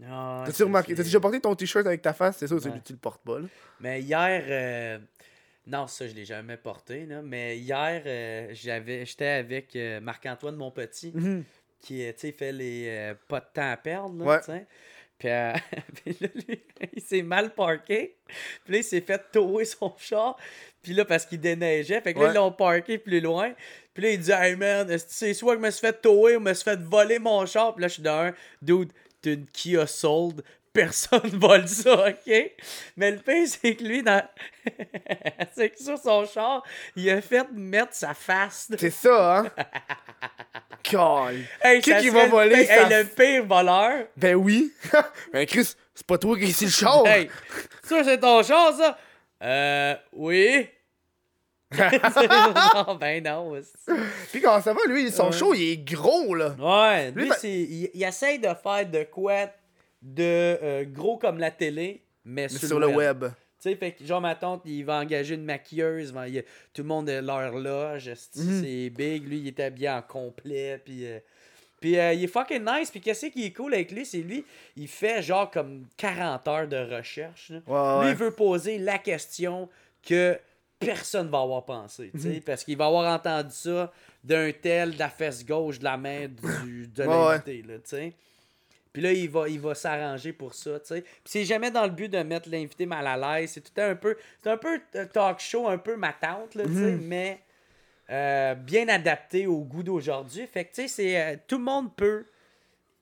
Ah, 0.06 0.44
T'as-tu 0.46 0.64
remarqué? 0.64 0.94
T'as 0.94 1.04
déjà 1.04 1.20
porté 1.20 1.40
ton 1.40 1.56
t-shirt 1.56 1.86
avec 1.88 2.02
ta 2.02 2.14
face? 2.14 2.38
C'est 2.38 2.48
sûr, 2.48 2.58
Ouais. 2.64 2.72
que 2.80 2.86
tu 2.86 2.94
le 2.94 3.00
portes 3.00 3.24
pas, 3.24 3.40
là. 3.40 3.48
Mais 3.80 4.02
hier, 4.02 4.44
euh, 4.48 5.00
non, 5.66 5.88
ça, 5.88 6.08
je 6.08 6.14
l'ai 6.14 6.26
jamais 6.26 6.58
porté, 6.58 7.06
là. 7.06 7.22
Mais 7.24 7.58
hier, 7.58 8.04
euh, 8.06 8.48
j'avais, 8.54 9.06
j'étais 9.06 9.26
avec 9.26 9.76
euh, 9.76 10.00
Marc-Antoine 10.00 10.56
Monpetit, 10.56 11.14
qui, 11.82 12.04
euh, 12.06 12.12
tu 12.14 12.20
sais, 12.20 12.32
fait 12.32 12.52
les 12.52 13.14
pas 13.28 13.40
de 13.40 13.46
temps 13.54 13.72
à 13.72 13.78
perdre, 13.78 14.24
là, 14.24 14.42
Ouais. 14.48 14.66
Puis, 15.20 15.30
euh, 15.30 15.52
puis 16.06 16.16
là, 16.22 16.28
lui, 16.48 16.62
il 16.94 17.02
s'est 17.02 17.24
mal 17.24 17.50
parké. 17.56 18.18
Puis 18.64 18.74
là, 18.74 18.78
il 18.78 18.84
s'est 18.84 19.02
fait 19.02 19.20
tower 19.32 19.66
son 19.66 19.92
char. 19.98 20.38
Puis 20.84 20.94
là, 20.94 21.06
parce 21.06 21.26
qu'il 21.26 21.40
déneigeait. 21.40 22.00
Fait 22.02 22.14
que 22.14 22.20
là, 22.20 22.26
Ouais. 22.26 22.32
ils 22.34 22.36
l'ont 22.36 22.52
parké 22.52 23.00
plus 23.00 23.20
loin. 23.20 23.52
Puis 23.96 24.04
là, 24.04 24.12
il 24.12 24.20
dit 24.20 24.32
Hey 24.32 24.56
man, 24.56 24.88
c'est 25.08 25.34
soit 25.34 25.56
que 25.56 25.62
je 25.62 25.66
me 25.66 25.72
suis 25.72 25.82
fait 25.82 26.00
tower 26.00 26.36
ou 26.36 26.40
je 26.40 26.44
me 26.44 26.54
suis 26.54 26.64
fait 26.66 26.80
voler 26.80 27.18
mon 27.18 27.44
char. 27.48 27.74
Puis 27.74 27.82
là, 27.82 27.88
je 27.88 27.94
suis 27.96 28.04
d'un 28.04 28.32
Dude, 28.62 28.92
t'as 29.22 29.32
une 29.32 29.46
Kia 29.48 29.88
Sold. 29.88 30.44
Personne 30.74 31.30
vole 31.40 31.68
ça, 31.68 32.10
ok? 32.10 32.52
Mais 32.98 33.10
le 33.10 33.18
pire, 33.18 33.48
c'est 33.48 33.76
que 33.76 33.84
lui, 33.84 34.04
dans... 34.04 34.22
c'est 35.56 35.72
que 35.72 35.82
sur 35.82 35.98
son 35.98 36.24
char, 36.28 36.62
il 36.96 37.10
a 37.10 37.20
fait 37.20 37.48
mettre 37.52 37.96
sa 37.96 38.14
face. 38.14 38.70
C'est 38.78 38.92
ça, 38.92 39.38
hein? 39.40 39.52
Colle. 40.90 41.46
Hey, 41.64 41.82
Qui 41.82 41.96
qui 41.98 42.10
va 42.10 42.26
le 42.26 42.30
voler 42.30 42.56
hey, 42.56 42.68
sa- 42.68 42.90
le 42.90 43.06
pire 43.06 43.46
voleur. 43.46 44.06
Ben 44.16 44.36
oui. 44.36 44.72
ben 45.34 45.48
Chris, 45.48 45.74
c'est 45.96 46.06
pas 46.06 46.18
toi 46.20 46.38
qui 46.38 46.44
es 46.44 46.48
ici 46.50 46.66
le 46.66 46.72
char. 46.72 47.08
Hey, 47.08 47.28
ça, 47.84 48.04
c'est 48.04 48.20
ton 48.20 48.44
char, 48.44 48.74
ça? 48.78 48.98
Euh, 49.42 49.96
oui. 50.14 50.70
non, 52.88 52.96
ben 52.96 53.24
non. 53.24 53.54
Puis 54.32 54.42
comment 54.42 54.62
ça 54.62 54.74
va, 54.74 54.80
lui? 54.88 55.12
Son 55.12 55.28
Ouais. 55.28 55.32
show, 55.32 55.54
il 55.54 55.72
est 55.72 55.78
gros, 55.78 56.34
là. 56.36 56.56
Ouais, 56.60 57.12
Lui, 57.12 57.24
lui, 57.24 57.30
ben- 57.30 57.36
c'est, 57.40 57.52
il, 57.52 57.90
il 57.94 58.04
essaye 58.04 58.40
de 58.40 58.48
faire 58.64 58.88
de 58.90 59.04
quoi 59.04 59.48
de 60.02 60.22
euh, 60.24 60.86
gros 60.86 61.18
comme 61.18 61.40
la 61.40 61.52
télé, 61.52 62.04
mais, 62.24 62.44
Mais 62.44 62.50
sur, 62.50 62.68
sur 62.68 62.80
le 62.80 62.88
web. 62.88 63.26
Tu 63.60 63.70
sais, 63.72 63.76
fait 63.76 63.92
que 63.94 64.06
genre, 64.06 64.22
ma 64.22 64.36
tante, 64.36 64.62
il 64.66 64.84
va 64.86 65.00
engager 65.00 65.34
une 65.36 65.44
maquilleuse, 65.44 66.14
va- 66.14 66.28
il- 66.28 66.44
tout 66.74 66.84
le 66.84 66.88
monde 66.88 67.10
a 67.10 67.20
leur 67.22 67.52
loge, 67.58 68.10
Mhm. 68.36 68.62
c'est 68.64 68.90
big, 68.92 69.28
lui, 69.28 69.40
il 69.40 69.48
est 69.48 69.60
habillé 69.60 69.90
en 69.90 70.02
complet, 70.02 70.80
puis... 70.84 71.06
euh, 71.06 71.20
puis 71.82 71.98
euh, 72.00 72.14
il 72.14 72.24
est 72.24 72.28
fucking 72.28 72.64
nice, 72.66 72.90
puis 72.90 73.02
qu'est-ce 73.02 73.28
qui 73.28 73.46
est 73.46 73.52
cool 73.54 73.74
avec 73.74 73.92
lui, 73.92 74.06
c'est 74.06 74.18
lui, 74.20 74.44
il 74.76 74.88
fait 74.88 75.22
genre 75.22 75.50
comme 75.52 75.86
40 75.98 76.48
heures 76.48 76.68
de 76.68 76.96
recherche, 76.96 77.52
là. 77.52 77.60
Ouais, 78.00 78.04
Lui, 78.06 78.12
il 78.12 78.16
veut 78.18 78.32
poser 78.32 78.78
la 78.80 78.98
question 79.00 79.68
que 80.08 80.40
personne 80.80 81.30
va 81.30 81.42
avoir 81.42 81.64
pensé, 81.66 82.12
tu 82.14 82.22
sais, 82.22 82.28
Mhm. 82.30 82.42
parce 82.42 82.64
qu'il 82.64 82.78
va 82.78 82.86
avoir 82.86 83.14
entendu 83.14 83.52
ça 83.54 83.92
d'un 84.24 84.52
tel, 84.52 84.94
de 84.94 85.00
la 85.00 85.10
fesse 85.10 85.46
gauche, 85.46 85.80
de 85.80 85.84
la 85.84 85.98
main 85.98 86.28
du, 86.28 86.88
de 86.88 87.04
Ouais, 87.04 87.08
l'invité, 87.08 87.62
là, 87.68 87.76
tu 87.76 87.82
sais. 87.86 88.14
Puis 88.94 89.02
là, 89.02 89.12
il 89.12 89.30
va, 89.30 89.48
il 89.48 89.60
va 89.60 89.76
s'arranger 89.76 90.34
pour 90.34 90.54
ça, 90.56 90.80
tu 90.80 90.88
sais. 90.88 91.02
Puis 91.02 91.12
c'est 91.26 91.46
jamais 91.46 91.70
dans 91.72 91.84
le 91.84 91.92
but 91.92 92.10
de 92.10 92.18
mettre 92.24 92.50
l'invité 92.50 92.86
mal 92.86 93.06
à 93.06 93.16
l'aise. 93.40 93.52
C'est 93.52 93.62
tout 93.62 93.80
un 93.82 93.96
peu... 93.96 94.18
C'est 94.42 94.50
un 94.50 94.58
peu 94.58 94.80
un 94.96 95.06
talk 95.06 95.40
show, 95.40 95.68
un 95.68 95.78
peu 95.78 95.96
ma 95.96 96.14
tante, 96.14 96.56
là, 96.56 96.64
tu 96.66 96.74
sais, 96.74 96.80
Mhm. 96.92 97.02
mais 97.06 97.40
euh, 98.10 98.56
bien 98.56 98.88
adapté 98.88 99.46
au 99.48 99.60
goût 99.60 99.84
d'aujourd'hui. 99.84 100.48
Fait 100.48 100.66
que, 100.66 100.74
tu 100.74 100.82
sais, 100.84 100.88
c'est... 100.88 101.22
euh, 101.22 101.36
tout 101.48 101.58
le 101.58 101.64
monde 101.66 101.94
peut 101.96 102.26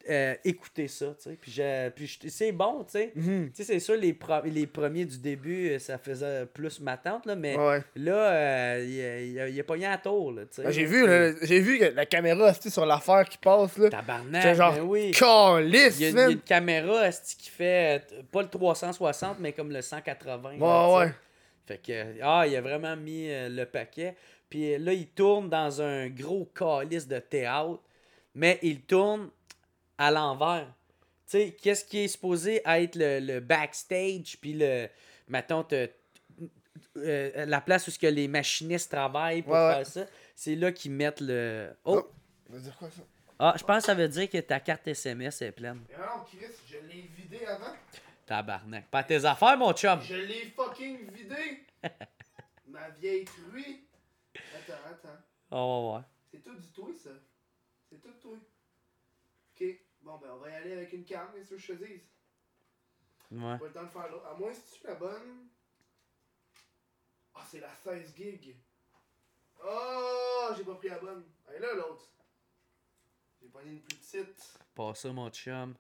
euh, 0.10 0.36
écouter 0.44 0.88
ça, 0.88 1.08
tu 1.18 1.30
sais. 1.30 1.38
Puis, 1.42 1.52
je- 1.52 1.90
puis 1.90 2.06
je- 2.08 2.30
c'est 2.30 2.52
bon, 2.52 2.84
tu 2.84 2.92
sais. 2.92 3.12
Mhm. 3.16 3.50
Tu 3.50 3.56
sais, 3.56 3.64
c'est 3.74 3.80
sûr, 3.80 3.96
les, 3.96 4.14
pro- 4.14 4.42
les 4.46 4.68
premiers 4.68 5.06
du 5.06 5.18
début, 5.18 5.70
euh, 5.72 5.80
ça 5.80 5.98
faisait 5.98 6.46
plus 6.46 6.80
ma 6.80 6.96
tante, 6.98 7.26
là, 7.26 7.36
mais 7.36 7.56
Ouais, 7.58 7.82
là, 7.96 8.32
euh, 8.32 8.86
il, 8.88 9.40
a- 9.40 9.48
il, 9.48 9.58
a- 9.58 9.62
a 9.62 9.64
pogné 9.64 9.88
à 9.88 9.98
tour, 9.98 10.32
là, 10.32 10.44
tu 10.44 10.56
sais. 10.58 10.64
Ben, 10.64 10.72
j'ai 10.72 10.86
vu, 10.86 11.08
là, 11.08 11.32
j'ai 11.42 11.60
vu 11.60 11.80
que 11.80 11.86
la 11.86 12.06
caméra, 12.06 12.54
sur 12.54 12.86
l'affaire 12.86 13.28
qui 13.28 13.38
passe, 13.38 13.78
là. 13.78 13.90
Tabarnak, 13.90 14.42
C'est 14.44 14.56
genre, 14.56 14.74
ben 14.74 14.82
oui. 14.84 15.12
Calisse, 15.12 16.00
Il 16.00 16.04
y, 16.04 16.06
a, 16.06 16.10
il 16.10 16.16
y 16.16 16.20
a 16.20 16.22
man. 16.24 16.32
une 16.32 16.40
caméra 16.42 17.10
qui 17.12 17.50
fait 17.50 18.04
euh, 18.14 18.22
pas 18.32 18.42
le 18.44 18.48
360, 18.50 19.38
mais 19.40 19.54
comme 19.54 19.72
le 19.72 19.82
180. 19.82 20.58
là, 20.60 20.98
Ouais. 20.98 21.12
Fait 21.68 21.80
que, 21.82 22.22
ah, 22.22 22.46
il 22.48 22.56
a 22.56 22.62
vraiment 22.62 22.96
mis 22.96 23.28
euh, 23.30 23.50
le 23.50 23.66
paquet. 23.66 24.16
Puis 24.50 24.76
euh, 24.76 24.78
là, 24.78 24.94
il 24.94 25.08
tourne 25.08 25.50
dans 25.50 25.82
un 25.82 26.08
gros 26.10 26.46
calice 26.54 27.08
de 27.08 27.18
théâtre, 27.18 27.80
mais 28.36 28.60
il 28.62 28.82
tourne 28.82 29.30
à 29.98 30.12
l'envers. 30.12 30.68
Tu 31.28 31.32
sais, 31.32 31.58
qu'est-ce 31.62 31.86
qui 31.86 32.00
est 32.00 32.08
supposé 32.08 32.62
être 32.66 32.96
le, 32.96 33.20
le 33.20 33.40
backstage, 33.40 34.38
puis 34.40 34.54
le, 34.54 34.88
mettons, 35.28 35.64
te- 35.64 35.90
euh, 36.98 37.46
la 37.46 37.62
place 37.62 37.88
où 37.88 37.92
ce 37.92 38.00
que 38.00 38.08
les 38.08 38.28
machinistes 38.28 38.92
travaillent 38.92 39.42
pour 39.42 39.54
Ouais, 39.54 39.60
ouais. 39.68 39.74
faire 39.76 39.88
ça, 39.88 40.06
c'est 40.36 40.56
là 40.56 40.72
qu'ils 40.72 40.92
mettent 40.92 41.22
le... 41.22 41.72
Oh! 41.84 42.00
Oh. 42.04 42.12
Ça 42.48 42.54
veut 42.54 42.60
dire 42.62 42.78
quoi, 42.78 42.90
ça? 42.90 43.02
Ah, 43.40 43.54
je 43.58 43.64
pense 43.64 43.78
que 43.80 43.86
ça 43.88 43.94
veut 43.96 44.08
dire 44.08 44.30
que 44.30 44.38
ta 44.38 44.60
carte 44.60 44.88
SMS 44.88 45.42
est 45.42 45.52
pleine. 45.52 45.82
Mais 45.90 45.98
non, 45.98 46.24
Chris, 46.26 46.46
je 46.68 46.78
l'ai 46.88 47.02
vidé 47.18 47.46
avant. 47.46 47.74
Tabarnak. 48.26 48.88
Pas 48.90 49.04
tes 49.04 49.26
affaires, 49.26 49.58
mon 49.58 49.74
chum. 49.74 50.00
Je 50.02 50.16
l'ai 50.16 50.54
fucking 50.56 51.12
vidé. 51.12 51.66
Ma 52.68 52.90
vieille 52.92 53.26
truie. 53.26 53.84
Attends, 54.36 54.74
attends. 54.90 55.20
Oh, 55.52 55.92
ouais, 55.92 55.98
ouais. 55.98 56.04
C'est 56.32 56.44
tout 56.44 56.56
du 56.56 56.68
tout, 56.70 56.94
ça. 56.94 57.10
C'est 57.90 58.02
tout 58.02 58.14
tout. 58.22 58.40
Ok, 59.60 59.66
bon, 60.06 60.18
ben, 60.18 60.30
on 60.34 60.38
va 60.38 60.50
y 60.52 60.54
aller 60.54 60.74
avec 60.74 60.94
une 60.94 61.04
carte, 61.04 61.34
qu'est-ce 61.36 61.50
que 61.50 61.58
je 61.58 61.74
te 61.74 61.84
dise? 61.84 62.02
Ouais. 63.32 63.58
Pas 63.58 63.66
le 63.66 63.72
temps 63.74 63.84
de 63.84 63.90
faire 63.90 64.10
l'autre. 64.12 64.26
À 64.28 64.34
moins 64.36 64.54
si 64.54 64.80
tu 64.80 64.88
la 64.88 64.96
bonne. 64.96 65.48
Ah, 67.34 67.46
c'est 67.50 67.60
la 67.60 67.74
16 67.84 68.16
gig. 68.16 68.56
Oh, 69.64 70.50
j'ai 70.56 70.64
pas 70.64 70.76
pris 70.76 70.90
la 70.90 71.00
bonne. 71.00 71.26
Elle 71.50 71.56
est 71.56 71.60
là, 71.60 71.74
l'autre. 71.74 72.08
J'ai 73.42 73.50
pris 73.50 73.66
une 73.68 73.82
plus 73.82 73.98
petite. 73.98 74.60
Pas 74.76 74.94
ça, 74.94 75.12
mon 75.12 75.30
chum. 75.32 75.76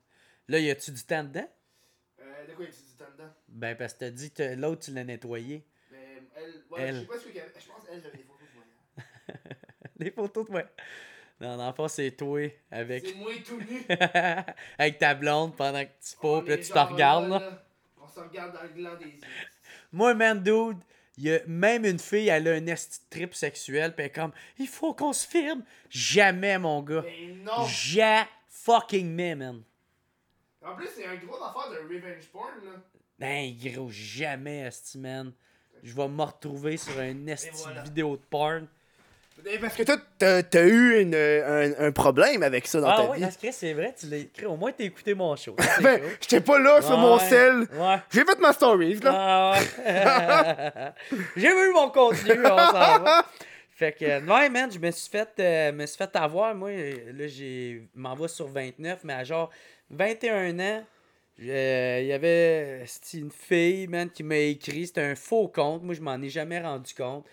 Là, 0.47 0.59
y 0.59 0.69
a-tu 0.69 0.91
du 0.91 1.03
temps 1.03 1.23
dedans? 1.23 1.47
Euh, 2.19 2.47
de 2.47 2.53
quoi 2.53 2.65
y 2.65 2.67
a-tu 2.67 2.81
du 2.81 2.95
temps 2.97 3.11
dedans? 3.11 3.33
Ben, 3.47 3.77
parce 3.77 3.93
que 3.93 3.99
t'as 3.99 4.09
dit 4.09 4.31
que 4.33 4.55
l'autre, 4.55 4.85
tu 4.85 4.91
l'as 4.91 5.03
nettoyé. 5.03 5.65
Ben, 5.91 6.27
elle. 6.35 6.63
Ouais, 6.71 6.81
Elle. 6.81 6.95
je 6.95 7.01
sais 7.01 7.07
pas 7.07 7.19
ce 7.19 7.25
qu'il 7.25 7.35
y 7.35 7.39
avait. 7.39 7.53
Je 7.59 7.67
pense 7.67 7.85
qu'elle, 7.85 8.01
j'avais 8.01 8.17
des 8.17 8.23
photos 8.23 8.47
de 8.49 8.55
moi. 8.55 8.65
Les 9.97 10.11
photos 10.11 10.45
de 10.47 10.51
moi. 10.51 10.63
Non, 11.39 11.57
dans 11.57 11.67
le 11.67 11.73
fond, 11.73 11.87
c'est 11.87 12.11
toi 12.11 12.49
avec, 12.71 13.05
C'est 13.05 13.15
moi 13.15 13.31
tout 13.45 13.59
nu. 13.59 13.85
avec 14.77 14.97
ta 14.99 15.13
blonde 15.13 15.55
pendant 15.55 15.83
que 15.83 15.89
tu 16.01 16.15
pars, 16.21 16.41
puis 16.43 16.51
là, 16.51 16.57
tu 16.57 16.69
te 16.69 16.79
regardes, 16.79 17.29
là. 17.29 17.65
On 18.01 18.07
se 18.07 18.19
regarde 18.19 18.53
dans 18.53 18.63
le 18.63 18.69
gland 18.69 18.95
des 18.95 19.05
yeux. 19.05 19.19
Moi, 19.91 20.13
man, 20.13 20.41
dude, 20.41 20.77
y 21.17 21.31
a 21.31 21.39
même 21.45 21.85
une 21.85 21.99
fille, 21.99 22.29
elle 22.29 22.47
a 22.47 22.53
un 22.53 22.67
esti 22.67 22.99
trip 23.09 23.33
sexuel, 23.33 23.93
puis 23.93 24.05
elle 24.05 24.11
est 24.11 24.13
comme, 24.13 24.31
il 24.57 24.67
faut 24.67 24.93
qu'on 24.93 25.11
se 25.11 25.27
filme. 25.27 25.63
Jamais, 25.89 26.57
mon 26.57 26.81
gars. 26.81 27.01
Ben 27.01 27.43
non! 27.43 27.65
Ja 27.65 28.27
fucking 28.47 29.07
mais, 29.13 29.35
man. 29.35 29.63
En 30.61 30.75
plus, 30.75 30.87
c'est 30.95 31.05
un 31.05 31.15
gros 31.17 31.35
affaire 31.35 31.69
de 31.71 31.93
revenge 31.93 32.27
porn, 32.31 32.53
là. 32.63 32.71
Ben, 33.19 33.55
gros, 33.57 33.89
jamais, 33.89 34.61
esti, 34.61 34.97
man. 34.97 35.33
Je 35.83 35.93
vais 35.93 36.07
me 36.07 36.23
retrouver 36.23 36.77
sur 36.77 36.97
un 36.97 37.27
esti 37.27 37.49
voilà. 37.53 37.83
vidéo 37.83 38.17
de 38.17 38.23
porn. 38.23 38.67
Eh, 39.47 39.59
Parce 39.59 39.75
que 39.75 39.83
toi, 39.83 39.97
t'as 40.17 40.41
t'as 40.43 40.63
eu 40.65 41.01
une- 41.01 41.13
un, 41.13 41.87
un 41.87 41.91
problème 41.91 42.41
avec 42.41 42.65
ça 42.67 42.79
dans 42.79 42.87
Ah 42.89 42.97
ta 42.97 43.09
ouais, 43.09 43.17
vie. 43.17 43.23
parce 43.23 43.37
que 43.37 43.51
c'est 43.51 43.73
vrai, 43.73 43.93
tu 43.99 44.07
l'as 44.07 44.17
écrit. 44.17 44.45
Au 44.45 44.55
moins, 44.55 44.71
t'as 44.71 44.85
écouté 44.85 45.13
mon 45.13 45.35
show. 45.35 45.55
Ben, 45.81 45.99
cool. 45.99 46.09
j'étais 46.21 46.41
pas 46.41 46.57
là 46.57 46.81
sur 46.81 46.97
mon 46.97 47.19
sel. 47.19 47.67
Ouais. 47.73 47.97
J'ai 48.11 48.23
fait 48.25 48.39
ma 48.39 48.53
story, 48.53 48.95
là. 48.95 49.11
Ah 49.13 49.53
ouais. 49.53 51.17
J'ai 51.35 51.49
vu 51.49 51.71
mon 51.73 51.89
contenu, 51.89 52.31
on 52.43 52.57
s'en 52.57 52.71
va. 53.03 53.25
Fait 53.71 53.91
que, 53.91 54.05
ouais, 54.05 54.49
man, 54.49 54.71
je 54.71 54.79
me 54.79 54.89
suis 54.89 55.09
fait, 55.11 55.29
euh, 55.39 55.71
me 55.73 55.85
suis 55.85 55.97
fait 55.97 56.15
avoir. 56.15 56.55
Moi, 56.55 56.71
là, 56.71 57.27
j'ai 57.27 57.87
m'en 57.93 58.15
vais 58.15 58.29
sur 58.29 58.47
29, 58.47 58.99
mais 59.03 59.13
à 59.13 59.23
genre 59.25 59.49
21 59.89 60.57
ans, 60.59 60.83
euh, 61.43 61.99
il 62.01 62.07
y 62.07 62.13
avait 62.13 62.85
une 63.13 63.29
fille, 63.31 63.87
man, 63.87 64.09
qui 64.09 64.23
m'a 64.23 64.37
écrit. 64.37 64.87
C'était 64.87 65.01
un 65.01 65.15
faux 65.15 65.49
compte. 65.49 65.83
Moi, 65.83 65.93
je 65.93 65.99
m'en 66.01 66.15
ai 66.21 66.29
jamais 66.29 66.59
rendu 66.61 66.93
compte. 66.93 67.25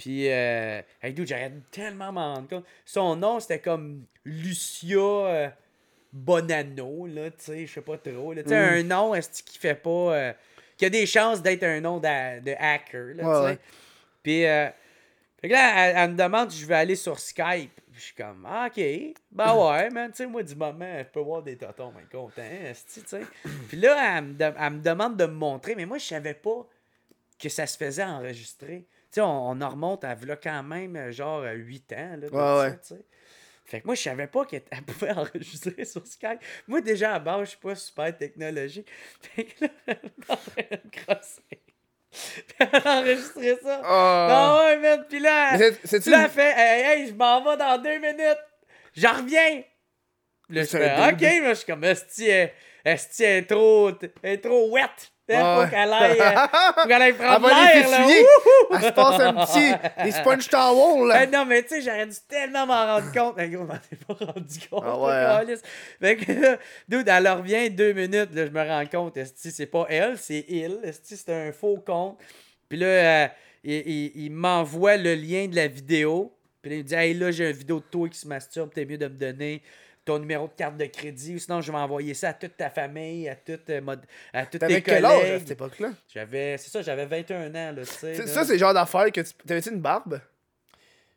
Puis, 0.00 0.30
euh, 0.30 0.80
hey, 1.02 1.12
dude, 1.12 1.28
j'aurais 1.28 1.52
tellement 1.70 2.10
m'en 2.12 2.34
rendre 2.34 2.48
compte. 2.48 2.64
Son 2.86 3.16
nom, 3.16 3.38
c'était 3.38 3.58
comme 3.58 4.04
Lucia 4.24 4.96
euh, 4.98 5.48
Bonanno, 6.12 7.06
là, 7.06 7.30
tu 7.30 7.36
sais, 7.38 7.66
je 7.66 7.72
sais 7.74 7.80
pas 7.82 7.98
trop. 7.98 8.34
Tu 8.34 8.42
sais, 8.46 8.54
un 8.56 8.82
nom, 8.82 9.14
est 9.14 9.42
qui 9.44 9.58
fait 9.58 9.74
pas. 9.74 9.90
euh, 9.90 10.32
qui 10.76 10.86
a 10.86 10.90
des 10.90 11.04
chances 11.04 11.42
d'être 11.42 11.62
un 11.64 11.80
nom 11.82 11.98
d'a- 11.98 12.40
de, 12.40 12.52
hacker, 12.58 13.14
là, 13.14 13.24
Ouais, 13.40 13.44
ouais. 13.44 13.58
Puis, 14.22 14.46
euh, 14.46 14.68
fait 15.40 15.48
que 15.48 15.52
là, 15.52 15.88
elle, 15.90 15.96
elle 15.96 16.10
me 16.12 16.16
demande 16.16 16.50
si 16.50 16.60
je 16.60 16.66
vais 16.66 16.74
aller 16.76 16.96
sur 16.96 17.18
Skype. 17.20 17.74
Puis 17.92 18.00
Je 18.00 18.00
suis 18.00 18.14
comme, 18.14 18.46
ah, 18.48 18.68
ok. 18.68 18.82
Ben 19.30 19.54
ouais, 19.54 19.90
man, 19.90 20.10
tu 20.10 20.16
sais, 20.16 20.26
moi, 20.26 20.42
du 20.42 20.54
moment, 20.54 20.98
je 20.98 21.04
peux 21.04 21.20
voir 21.20 21.42
des 21.42 21.56
totons, 21.58 21.92
ben 21.92 22.06
content, 22.10 22.42
tu 22.42 23.00
sais. 23.06 23.20
Puis 23.68 23.76
là, 23.76 24.16
elle 24.18 24.24
me, 24.24 24.32
de- 24.32 24.54
elle 24.58 24.70
me 24.72 24.80
demande 24.80 25.16
de 25.18 25.26
me 25.26 25.34
montrer, 25.34 25.74
mais 25.74 25.84
moi, 25.84 25.98
je 25.98 26.06
savais 26.06 26.34
pas 26.34 26.66
que 27.38 27.48
ça 27.50 27.66
se 27.66 27.76
faisait 27.76 28.04
enregistrer. 28.04 28.86
Sais, 29.10 29.20
on, 29.20 29.50
on 29.50 29.60
en 29.60 29.68
remonte 29.68 30.04
à 30.04 30.14
là, 30.14 30.36
quand 30.36 30.62
même, 30.62 30.94
euh, 30.96 31.10
genre, 31.12 31.42
8 31.52 31.92
ans, 31.94 32.16
là, 32.20 32.60
Ouais, 32.62 32.78
ça. 32.82 32.94
Fait 33.64 33.80
que 33.80 33.86
moi, 33.86 33.94
je 33.94 34.02
savais 34.02 34.26
pas 34.26 34.44
qu'elle 34.46 34.62
elle 34.70 34.82
pouvait 34.84 35.12
enregistrer 35.12 35.84
sur 35.84 36.06
Skype. 36.06 36.40
Moi, 36.66 36.80
déjà, 36.80 37.14
à 37.14 37.18
base, 37.18 37.40
je 37.42 37.50
suis 37.50 37.58
pas 37.58 37.74
super 37.74 38.16
technologique. 38.16 38.88
Fait 39.20 39.44
que 39.44 39.64
là, 39.64 39.70
elle 39.86 39.96
est 39.96 40.30
en 40.30 40.36
train 40.36 40.62
de 40.70 40.76
me 40.84 40.90
crosser. 40.90 41.42
Puis 42.10 42.54
elle 42.58 42.68
a 42.84 42.98
enregistré 43.00 43.56
ça. 43.62 43.80
Ah. 43.84 44.28
Ah 44.30 44.64
ouais, 44.64 44.78
man. 44.78 45.06
Puis 45.08 45.20
là, 45.20 45.56
Mais 45.56 45.72
c'est- 45.84 46.06
là, 46.06 46.24
elle 46.24 46.30
fait 46.30 46.52
Hey, 46.56 47.00
hey, 47.02 47.08
je 47.08 47.14
m'en 47.14 47.42
vais 47.44 47.56
dans 47.56 47.80
deux 47.80 47.98
minutes. 47.98 48.38
J'en 48.96 49.12
reviens. 49.12 49.62
Là, 50.48 50.62
je 50.64 50.68
fais 50.68 51.12
OK, 51.12 51.20
mais 51.20 51.48
je 51.50 51.54
suis 51.54 51.66
comme 51.66 51.84
Esti, 51.84 52.28
Esti, 52.84 53.22
elle 53.22 53.44
est 53.44 53.46
trop, 53.46 53.90
est 54.24 54.38
trop 54.38 54.70
wet? 54.72 54.82
Ah 55.36 55.60
faut 55.64 55.70
qu'elle 55.70 55.92
aille, 55.92 56.20
euh, 56.20 56.86
qu'elle 56.88 57.02
aille 57.02 57.12
prendre 57.12 57.46
l'air, 57.48 57.90
là. 57.90 58.06
Elle 58.72 58.82
se 58.82 58.92
passe 58.92 59.20
un 59.20 59.32
petit. 59.34 60.04
Des 60.04 60.10
sponge 60.12 60.48
towels, 60.48 61.08
là. 61.08 61.24
Eh 61.24 61.26
non, 61.28 61.44
mais 61.46 61.62
tu 61.62 61.68
sais, 61.68 61.80
j'aurais 61.82 62.06
dû 62.06 62.16
tellement 62.28 62.66
m'en 62.66 62.86
rendre 62.86 63.12
compte. 63.12 63.34
Mais 63.36 63.48
gros, 63.48 63.62
je 63.64 63.68
m'en 63.68 63.74
ai 63.74 63.96
pas 64.16 64.32
rendu 64.32 64.58
compte. 64.70 64.84
Ah 64.86 64.98
ouais, 64.98 65.12
hein. 65.52 65.56
Fait 66.00 66.16
que 66.16 66.32
là, 66.32 66.56
dude, 66.88 67.08
elle 67.08 67.28
revient 67.28 67.70
deux 67.70 67.92
minutes. 67.92 68.34
Là, 68.34 68.46
je 68.46 68.50
me 68.50 68.68
rends 68.68 68.86
compte, 68.86 69.18
c'est 69.34 69.66
pas 69.66 69.86
elle, 69.88 70.18
c'est 70.18 70.44
il. 70.48 70.78
C'est 71.02 71.28
un 71.30 71.52
faux 71.52 71.76
compte. 71.84 72.18
Puis 72.68 72.78
là, 72.78 72.86
euh, 72.86 73.28
il, 73.64 73.72
il- 73.86 74.12
il 74.26 74.30
m'envoie 74.32 74.96
le 74.96 75.14
lien 75.14 75.46
de 75.48 75.56
la 75.56 75.66
vidéo. 75.66 76.32
Puis 76.62 76.70
là, 76.70 76.76
il 76.76 76.82
me 76.82 76.88
dit 76.88 76.94
Hey, 76.94 77.14
là, 77.14 77.30
j'ai 77.30 77.50
une 77.50 77.56
vidéo 77.56 77.78
de 77.80 77.84
toi 77.90 78.08
qui 78.08 78.18
se 78.18 78.28
masturbe. 78.28 78.70
T'es 78.72 78.84
mieux 78.84 78.98
de 78.98 79.06
me 79.08 79.14
donner 79.16 79.62
ton 80.10 80.18
numéro 80.18 80.46
de 80.48 80.52
carte 80.52 80.76
de 80.76 80.86
crédit. 80.86 81.34
Ou 81.34 81.38
sinon, 81.38 81.60
je 81.60 81.70
vais 81.70 81.78
envoyer 81.78 82.14
ça 82.14 82.30
à 82.30 82.32
toute 82.32 82.56
ta 82.56 82.70
famille, 82.70 83.28
à, 83.28 83.36
toute, 83.36 83.68
euh, 83.70 83.80
à 84.32 84.46
tous 84.46 84.58
tes 84.58 84.82
quel 84.82 85.04
âge 85.04 85.12
à 85.12 85.18
collègues. 85.20 85.38
cette 85.40 85.50
époque-là? 85.52 85.90
J'avais, 86.12 86.56
c'est 86.58 86.70
ça, 86.70 86.82
j'avais 86.82 87.06
21 87.06 87.48
ans. 87.50 87.72
Là, 87.76 87.82
tu 87.84 87.92
sais. 87.92 88.26
Ça, 88.26 88.44
c'est 88.44 88.54
le 88.54 88.58
genre 88.58 88.74
d'affaire 88.74 89.10
que 89.12 89.20
tu. 89.20 89.32
T'avais-tu 89.46 89.70
une 89.70 89.80
barbe? 89.80 90.20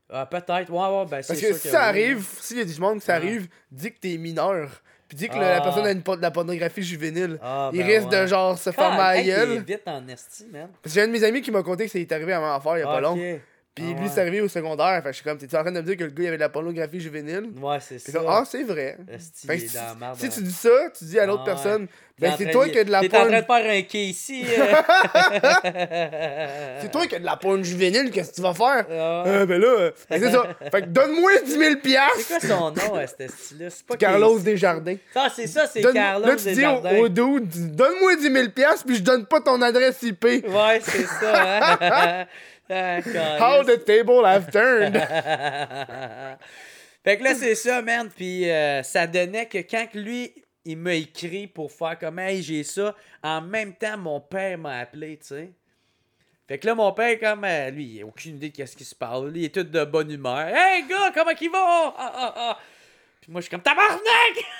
Ah, 0.10 0.26
peut-être, 0.28 0.70
ouais, 0.70 0.98
ouais, 0.99 1.06
ben, 1.10 1.22
c'est 1.22 1.28
Parce 1.34 1.41
que 1.41 1.53
si 1.53 1.68
ça 1.70 1.84
arrive, 1.84 2.24
s'il 2.40 2.57
y 2.57 2.61
a 2.61 2.65
du 2.65 2.80
monde 2.80 2.99
que 2.99 3.03
ça 3.03 3.14
Ah. 3.14 3.18
arrive, 3.18 3.48
dis 3.72 3.91
que 3.91 3.99
t'es 3.99 4.18
mineur. 4.18 4.70
Puis 5.07 5.18
dis 5.18 5.28
que 5.30 5.36
la- 5.36 5.57
Ah. 5.57 5.61
personne 5.61 5.86
a 5.86 5.91
une, 5.91 6.02
de 6.02 6.22
la 6.22 6.32
pornographie 6.32 6.84
juvénile. 6.84 7.40
Il 7.74 7.80
ben 7.80 7.86
risque 7.86 8.10
de 8.10 8.26
genre 8.28 8.57
se 8.57 8.72
faire 8.72 8.91
ma 8.94 9.18
hey, 9.18 9.26
gueule. 9.26 9.64
t'es 9.65 9.74
vite 9.74 9.88
en 9.88 10.07
esti, 10.07 10.45
man. 10.52 10.70
Parce 10.82 10.94
que 10.94 10.99
j'ai 10.99 11.02
un 11.02 11.07
de 11.07 11.11
mes 11.14 11.24
amis 11.24 11.41
qui 11.41 11.52
m'a 11.52 11.64
conté 11.64 11.86
que 11.86 11.91
c'est 11.91 12.11
arrivé 12.11 12.34
à 12.34 12.40
ma 12.40 12.56
affaire 12.56 12.78
il 12.78 12.82
y 12.82 12.84
a 12.84 12.86
pas 12.86 13.11
Ok. 13.11 13.20
Puis 13.76 13.86
Ah 13.98 14.00
lui, 14.02 14.08
c'est 14.08 14.22
arrivé 14.22 14.40
au 14.41 14.48
secondaire. 14.48 14.98
Fait 14.98 15.10
que 15.10 15.14
je 15.14 15.16
suis 15.16 15.24
comme, 15.24 15.38
t'es 15.40 15.48
en 15.58 15.62
train 15.62 15.72
de 15.72 15.80
me 15.80 15.84
dire 15.86 15.98
que 15.98 16.04
le 16.04 16.12
gars, 16.12 16.24
il 16.24 16.28
avait 16.28 16.38
de 16.38 16.41
la 16.41 16.50
pornographie 16.50 17.00
juvénile? 17.00 17.50
Ouais, 17.60 17.78
c'est 17.82 17.98
ça. 17.98 18.12
comme, 18.12 18.28
ah, 18.30 18.44
c'est 18.48 18.64
vrai. 18.64 18.98
Fait 19.48 19.56
que 19.58 19.62
si, 19.64 19.70
si 19.70 19.78
hein. 19.78 20.30
tu 20.32 20.41
dis 20.44 20.52
ça, 20.54 20.70
tu 20.95 21.06
dis 21.06 21.20
à 21.20 21.26
l'autre 21.26 21.41
Ah 21.48 21.50
ouais. 21.50 21.54
personne, 21.56 21.88
ben 22.20 22.32
en 22.34 22.38
c'est 22.38 22.52
toi 22.52 22.70
qui 22.70 22.78
as 22.78 22.84
de 22.84 22.91
la 22.91 23.00
T'es 23.02 23.08
en 23.18 23.26
train 23.26 23.41
de 23.41 23.45
porn. 23.45 23.62
faire 23.64 23.72
un 23.72 23.82
Casey. 23.82 24.44
euh. 24.60 24.76
C'est 26.82 26.91
toi 26.91 27.08
qui 27.08 27.16
as 27.16 27.20
de 27.20 27.26
la 27.26 27.36
porn 27.38 27.64
juvénile, 27.64 28.12
qu'est-ce 28.12 28.30
que 28.30 28.36
tu 28.36 28.41
vas 28.41 28.54
faire? 28.54 28.86
Ah. 28.91 29.24
Euh, 29.26 29.45
ben 29.48 29.60
là, 29.60 29.68
euh, 29.68 29.90
que 29.91 30.20
c'est 30.20 30.32
ça. 30.32 30.44
Fait 30.72 30.82
que 30.84 30.88
donne-moi 30.88 31.32
10 31.44 31.52
000 31.58 31.72
C'est 31.84 32.28
quoi 32.28 32.40
son 32.40 32.72
nom, 32.72 32.95
à 32.95 33.08
ce 33.08 33.16
style-là? 33.28 33.70
C'est 33.72 33.86
pas 33.88 33.98
Carlos. 33.98 34.38
Desjardins. 34.40 34.95
Ah, 35.16 35.30
c'est 35.36 35.48
ça, 35.48 35.66
c'est 35.66 35.82
Carlos 35.82 36.28
là, 36.28 36.36
tu 36.36 36.44
dis 36.44 36.50
au, 36.52 36.54
Desjardins. 36.56 36.98
au 37.00 37.10
dude, 37.10 37.76
donne-moi 37.76 38.16
10 38.18 38.32
000 38.32 38.50
piastres, 38.50 38.86
puis 38.86 38.98
je 38.98 39.02
donne 39.04 39.26
pas 39.26 39.41
ton 39.41 39.60
adresse 39.62 40.02
IP. 40.04 40.24
Ouais, 40.24 40.82
c'est 40.84 41.06
ça, 41.08 41.80
hein? 41.82 42.26
Ah, 42.69 42.99
How 43.40 43.64
the 43.64 43.84
table 43.84 44.26
have 44.26 44.49
turned. 44.52 44.95
fait 47.03 47.18
que 47.18 47.23
là, 47.23 47.35
c'est 47.35 47.56
ça, 47.56 47.81
man. 47.81 48.10
Puis 48.15 48.49
euh, 48.49 48.84
ça 48.84 49.07
donnait 49.07 49.48
que 49.48 49.57
quand 49.60 49.88
que 49.91 49.99
lui, 49.99 50.34
il 50.65 50.77
m'a 50.77 50.94
écrit 50.94 51.48
pour 51.48 51.72
faire 51.72 51.98
comme, 51.99 52.19
hey, 52.19 52.41
j'ai 52.41 52.64
ça, 52.64 52.95
en 53.22 53.41
même 53.41 53.73
temps, 53.76 53.98
mon 53.98 54.22
père 54.22 54.57
m'a 54.57 54.80
appelé, 54.80 55.18
tu 55.18 55.27
sais. 55.27 55.52
Fait 56.48 56.57
que 56.57 56.68
là, 56.68 56.76
mon 56.76 56.91
père, 56.91 57.18
comme, 57.19 57.44
euh, 57.45 57.69
lui, 57.69 57.85
il 57.85 58.02
a 58.02 58.06
aucune 58.06 58.35
idée 58.35 58.49
de 58.49 58.56
qu'est-ce 58.56 58.76
qui 58.76 58.84
se 58.85 58.95
parle. 58.95 59.30
Lui, 59.30 59.41
il 59.41 59.45
est 59.45 59.56
tout 59.56 59.64
de 59.64 59.85
bonne 59.85 60.11
humeur. 60.11 60.48
Hey, 60.48 60.85
gars, 60.88 61.11
comment 61.14 61.34
qu'ils 61.34 61.49
vont? 61.49 61.57
Ah, 61.57 61.94
ah, 61.98 62.34
ah. 62.35 62.60
Puis 63.22 63.31
moi, 63.31 63.40
je 63.40 63.45
suis 63.45 63.52
comme, 63.52 63.61
tabarnak! 63.61 64.02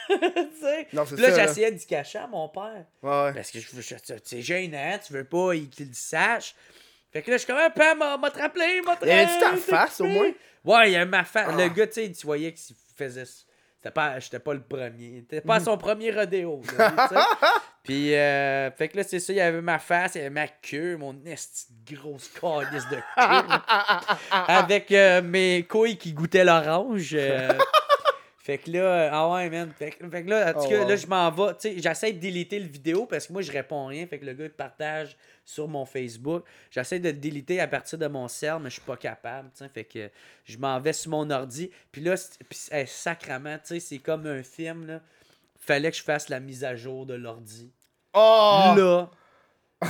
tu 0.10 0.62
sais. 0.62 0.88
Non, 0.94 1.04
Puis 1.06 1.18
là, 1.18 1.36
j'essayais 1.36 1.72
d'y 1.72 1.86
cacher 1.86 2.20
à 2.20 2.28
mon 2.28 2.48
père. 2.48 2.86
Ouais, 3.02 3.10
ouais. 3.26 3.34
Parce 3.34 3.52
que 3.52 3.60
je 3.60 3.68
veux, 3.74 3.82
je- 3.82 3.96
c'est 4.24 4.42
gênant, 4.42 4.98
tu 5.06 5.12
veux 5.12 5.26
pas 5.26 5.52
qu'il 5.54 5.88
le 5.90 5.94
sache. 5.94 6.56
Fait 7.14 7.22
que 7.22 7.30
là, 7.32 7.38
je 7.38 7.44
suis 7.44 7.48
comme, 7.48 7.62
un 7.62 7.70
peu, 7.70 7.96
m'a 7.96 8.30
te 8.32 8.40
rappelé, 8.40 8.82
m'a 8.82 8.96
te 8.96 9.06
Y 9.06 9.12
avait-tu 9.12 9.40
ta 9.40 9.56
face, 9.56 10.02
au 10.02 10.06
moins? 10.06 10.32
Ouais, 10.66 10.90
il 10.90 10.94
y 10.94 10.96
avait 10.96 11.06
ma 11.06 11.24
face. 11.24 11.48
Ah. 11.50 11.56
Le 11.62 11.70
gars, 11.70 11.86
tu 11.88 11.94
sais, 11.94 12.12
tu 12.12 12.26
voyais 12.26 12.52
qu'il 12.54 12.76
faisait. 12.98 13.24
C'était 13.26 13.92
pas, 13.94 14.18
j'étais 14.20 14.40
pas 14.40 14.54
le 14.54 14.62
premier. 14.62 15.20
C'était 15.30 15.42
pas 15.42 15.60
Mhm. 15.60 15.66
son 15.66 15.78
premier 15.78 16.10
rodéo. 16.12 16.62
là. 16.78 16.92
Puis, 17.84 18.16
euh, 18.16 18.72
fait 18.72 18.88
que 18.88 18.96
là, 18.98 19.04
c'est 19.04 19.20
ça, 19.20 19.34
il 19.34 19.36
y 19.36 19.42
avait 19.42 19.62
ma 19.62 19.78
face, 19.78 20.16
il 20.16 20.20
y 20.20 20.22
avait 20.22 20.30
ma 20.30 20.48
queue, 20.48 20.96
mon 20.96 21.14
esti 21.26 21.66
grosse 21.86 22.30
calice 22.30 22.88
de 22.90 22.96
queue. 23.16 23.58
avec 24.48 24.90
euh, 24.94 25.22
mes 25.22 25.64
couilles 25.70 25.98
qui 25.98 26.14
goûtaient 26.14 26.46
l'orange. 26.46 27.12
euh. 27.14 27.50
Fait 28.46 28.58
que 28.58 28.70
là, 28.72 28.80
euh, 28.82 29.10
ah 29.10 29.30
ouais, 29.32 29.50
man. 29.50 29.72
Fait, 29.72 29.92
que- 29.92 30.10
fait 30.10 30.24
que 30.26 30.30
là, 30.30 30.50
en 30.50 30.54
tout 30.54 30.66
Oh, 30.66 30.70
cas, 30.70 30.82
wow. 30.82 30.90
là, 30.90 30.96
je 30.98 31.08
m'en 31.08 31.32
vais. 31.32 31.54
Tu 31.54 31.60
sais, 31.62 31.76
j'essaie 31.80 32.12
de 32.12 32.20
déliter 32.20 32.60
le 32.60 32.68
vidéo 32.68 33.06
parce 33.06 33.26
que 33.28 33.32
moi, 33.32 33.42
je 33.42 33.50
réponds 33.50 33.86
rien. 33.86 34.06
Fait 34.06 34.20
que 34.20 34.26
le 34.26 34.34
gars, 34.34 34.44
il 34.44 34.50
partage 34.52 35.16
sur 35.46 35.66
mon 35.70 35.86
Facebook. 35.86 36.44
J'essaie 36.70 37.00
de 37.00 37.08
le 37.08 37.14
déliter 37.16 37.62
à 37.62 37.68
partir 37.70 37.98
de 37.98 38.08
mon 38.08 38.28
cell, 38.28 38.58
mais 38.60 38.70
je 38.70 38.74
suis 38.74 38.82
pas 38.82 38.98
capable. 38.98 39.50
tu 39.58 39.64
sais. 39.64 39.70
Fait 39.70 39.86
que 39.86 40.10
je 40.44 40.58
m'en 40.58 40.78
vais 40.82 40.92
sur 40.92 41.12
mon 41.12 41.30
ordi. 41.32 41.72
Puis 41.90 42.02
là, 42.02 42.16
puis, 42.50 42.60
hey, 42.72 42.86
sacrement, 42.86 43.56
tu 43.60 43.76
sais, 43.76 43.80
c'est 43.80 44.00
comme 44.00 44.28
un 44.28 44.44
film, 44.44 44.88
là. 44.88 45.00
Fallait 45.58 45.92
que 45.92 45.96
je 45.98 46.04
fasse 46.04 46.28
la 46.28 46.42
mise 46.42 46.66
à 46.66 46.76
jour 46.76 47.06
de 47.06 47.14
l'ordi. 47.14 47.72
Oh! 48.14 48.74
Là. 48.76 49.10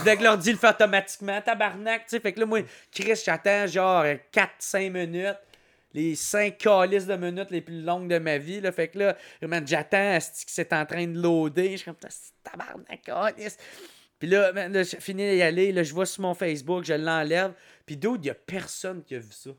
Dès 0.06 0.16
que 0.16 0.24
l'ordi 0.24 0.52
le 0.52 0.58
fait 0.60 0.70
automatiquement, 0.70 1.42
tabarnak, 1.42 2.04
tu 2.04 2.10
sais. 2.10 2.20
Fait 2.20 2.34
que 2.34 2.40
là, 2.40 2.46
moi, 2.46 2.60
Chris, 2.92 3.20
j'attends 3.26 3.66
genre 3.66 4.06
4-5 4.32 4.92
minutes. 4.92 5.38
Les 5.94 6.16
5 6.16 6.58
calices 6.58 7.06
de 7.06 7.16
minutes 7.16 7.52
les 7.52 7.62
plus 7.62 7.82
longues 7.82 8.08
de 8.08 8.18
ma 8.18 8.38
vie. 8.38 8.62
Là. 8.62 8.72
Fait 8.72 8.88
que 8.88 9.00
là, 9.00 9.18
j'attends 9.66 10.16
asti, 10.16 10.46
que 10.46 10.52
c'est 10.52 10.74
en 10.74 10.86
train 10.86 11.06
de 11.06 11.20
loader. 11.20 11.72
Je 11.72 11.78
suis 11.78 11.86
comme, 11.86 12.10
tabarnak, 12.44 13.02
calice. 13.04 13.58
Puis 14.20 14.28
là, 14.30 14.52
là, 14.52 14.84
j'ai 14.84 15.00
fini 15.00 15.30
d'y 15.36 15.42
aller. 15.42 15.72
Là, 15.72 15.84
je 15.84 15.94
vois 15.94 16.06
sur 16.06 16.22
mon 16.22 16.34
Facebook, 16.34 16.84
je 16.86 16.94
l'enlève. 16.94 17.54
Puis 17.86 17.98
d'autres, 17.98 18.22
il 18.24 18.28
y 18.28 18.32
a 18.32 18.36
personne 18.36 19.04
qui 19.04 19.16
a 19.16 19.20
vu 19.20 19.32
ça. 19.32 19.52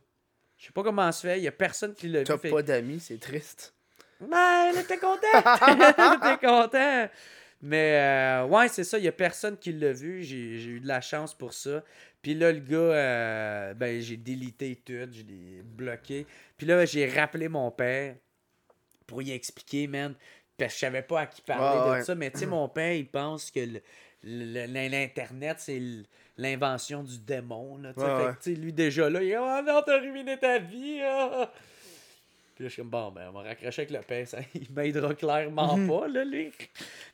Je 0.56 0.66
sais 0.66 0.73
pas 0.73 0.82
comment 0.82 1.12
se 1.12 1.27
fait. 1.27 1.39
Il 1.39 1.44
y 1.44 1.48
a 1.48 1.52
personne 1.52 1.94
qui 1.94 2.09
l'a 2.09 2.20
vu. 2.20 2.24
T'as 2.24 2.39
pas 2.39 2.62
d'amis, 2.62 3.01
c'est 3.01 3.20
triste. 3.20 3.74
ben, 4.20 4.73
là, 4.73 4.82
t'es 4.89 4.97
content. 4.97 5.19
t'es 6.39 6.47
content. 6.47 7.09
Mais, 7.66 7.99
euh, 7.99 8.45
ouais, 8.45 8.69
c'est 8.69 8.85
ça. 8.85 8.99
Il 8.99 9.05
y 9.05 9.09
a 9.09 9.12
personne 9.12 9.57
qui 9.57 9.73
l'a 9.73 9.91
vu. 9.91 10.23
J'ai 10.23 10.59
j'ai 10.59 10.70
eu 10.73 10.81
de 10.81 10.86
la 10.86 11.01
chance 11.01 11.32
pour 11.32 11.55
ça. 11.55 11.82
Puis 12.20 12.35
là, 12.35 12.53
le 12.53 12.61
gars, 12.61 12.77
euh, 12.77 13.74
ben, 13.74 14.03
j'ai 14.03 14.19
délité 14.19 14.77
tout. 14.77 14.93
Je 14.93 15.23
l'ai 15.23 15.62
bloqué. 15.65 16.27
Puis 16.59 16.66
là, 16.66 16.85
j'ai 16.85 17.09
rappelé 17.09 17.49
mon 17.49 17.70
père 17.70 18.16
pour 19.07 19.23
y 19.23 19.32
expliquer, 19.32 19.86
man. 19.86 20.15
Parce 20.59 20.74
que 20.74 20.74
je 20.74 20.81
savais 20.81 21.01
pas 21.01 21.20
à 21.23 21.27
qui 21.27 21.41
parler 21.41 21.86
de 21.86 21.93
ouais. 21.93 22.05
ça. 22.05 22.15
Mais, 22.15 22.31
tu 22.31 22.41
sais, 22.41 22.47
mon 22.47 22.69
père, 22.69 22.93
il 22.93 23.09
pense 23.09 23.51
que 23.51 23.61
l'Internet, 24.23 25.57
c'est 25.59 25.81
l'invention 26.36 27.03
du 27.03 27.19
démon. 27.19 27.78
Là, 27.78 27.95
tu 27.95 28.01
sais. 28.01 28.07
Ouais, 28.07 28.32
fait 28.43 28.51
ouais. 28.51 28.57
lui, 28.57 28.73
déjà 28.74 29.09
là, 29.09 29.23
il 29.23 29.31
est 29.31 29.39
Oh 29.39 29.61
non, 29.65 29.81
t'as 29.86 30.01
ruiné 30.01 30.39
ta 30.39 30.59
vie. 30.59 31.01
ah. 31.03 31.51
Puis 32.55 32.64
là, 32.64 32.68
je 32.68 32.74
suis 32.74 32.82
comme, 32.82 32.90
bon, 32.90 33.10
ben, 33.10 33.28
on 33.31 33.32
va 33.32 33.43
raccrocher 33.48 33.82
avec 33.82 33.90
le 33.90 34.01
père, 34.01 34.26
ça, 34.28 34.39
il 34.55 34.68
m'aidera 34.72 35.14
clairement 35.14 35.76
Mhm. 35.76 35.89
pas, 35.89 36.09
là, 36.09 36.24
lui. 36.24 36.52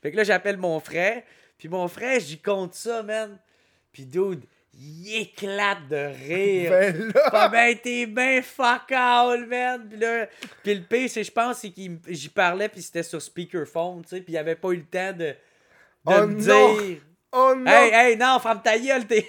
Fait 0.02 0.10
que 0.10 0.16
là, 0.16 0.24
j'appelle 0.24 0.56
mon 0.58 0.78
frère, 0.80 1.22
puis 1.58 1.68
mon 1.68 1.88
frère, 1.88 2.20
j'y 2.20 2.38
compte 2.38 2.74
ça, 2.74 3.02
man. 3.02 3.38
Puis 3.92 4.04
dude, 4.06 4.44
il 4.74 5.16
éclate 5.22 5.88
de 5.88 5.96
rire. 5.96 6.70
Ben 6.70 7.08
là! 7.12 7.30
Pas 7.30 7.48
ben, 7.48 7.76
t'es 7.82 8.06
ben 8.06 8.40
fuck 8.42 8.92
all, 8.92 9.46
man. 9.46 9.88
Puis 9.88 9.98
là, 9.98 10.26
puis 10.62 10.74
le 10.74 10.82
pire, 10.82 11.10
c'est, 11.10 11.24
je 11.24 11.32
pense, 11.32 11.58
c'est 11.58 11.70
qu'il 11.70 11.98
j'y 12.06 12.28
parlais, 12.28 12.68
puis 12.68 12.80
c'était 12.82 13.02
sur 13.02 13.20
speakerphone, 13.20 14.02
tu 14.02 14.10
sais, 14.10 14.20
puis 14.20 14.34
il 14.34 14.38
avait 14.38 14.54
pas 14.54 14.70
eu 14.70 14.76
le 14.76 14.84
temps 14.84 15.12
de, 15.12 15.24
de 15.24 15.34
Oh 16.06 16.26
me 16.26 16.34
non! 16.46 16.74
dire. 16.76 16.98
Oh 17.32 17.54
non! 17.56 17.70
Hey, 17.70 17.90
hey, 17.92 18.16
non, 18.16 18.38
ferme 18.40 18.60
ta 18.62 18.76
gueule, 18.78 19.06
t'es. 19.06 19.28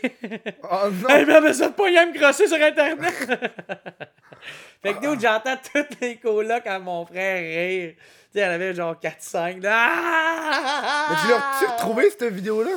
Oh 0.63 0.89
non! 0.91 1.09
Hey, 1.09 1.25
mais 1.25 1.53
ça 1.53 1.69
te 1.69 1.73
pogne 1.75 1.97
à 1.97 2.05
me 2.07 2.17
grosser 2.17 2.47
sur 2.47 2.57
Internet! 2.61 3.13
fait 4.81 4.93
que 4.95 5.05
nous, 5.05 5.19
j'entends 5.19 5.57
toutes 5.57 5.99
les 6.01 6.17
colocs 6.17 6.65
à 6.65 6.79
mon 6.79 7.05
frère 7.05 7.39
rire. 7.41 7.93
Tu 8.33 8.39
sais, 8.39 8.45
en 8.45 8.49
avait 8.51 8.73
genre 8.73 8.95
4-5. 8.95 9.61
Ah! 9.67 11.07
Mais 11.09 11.15
tu 11.21 11.27
l'as 11.29 11.73
retrouvé 11.73 12.09
cette 12.09 12.23
vidéo-là? 12.33 12.71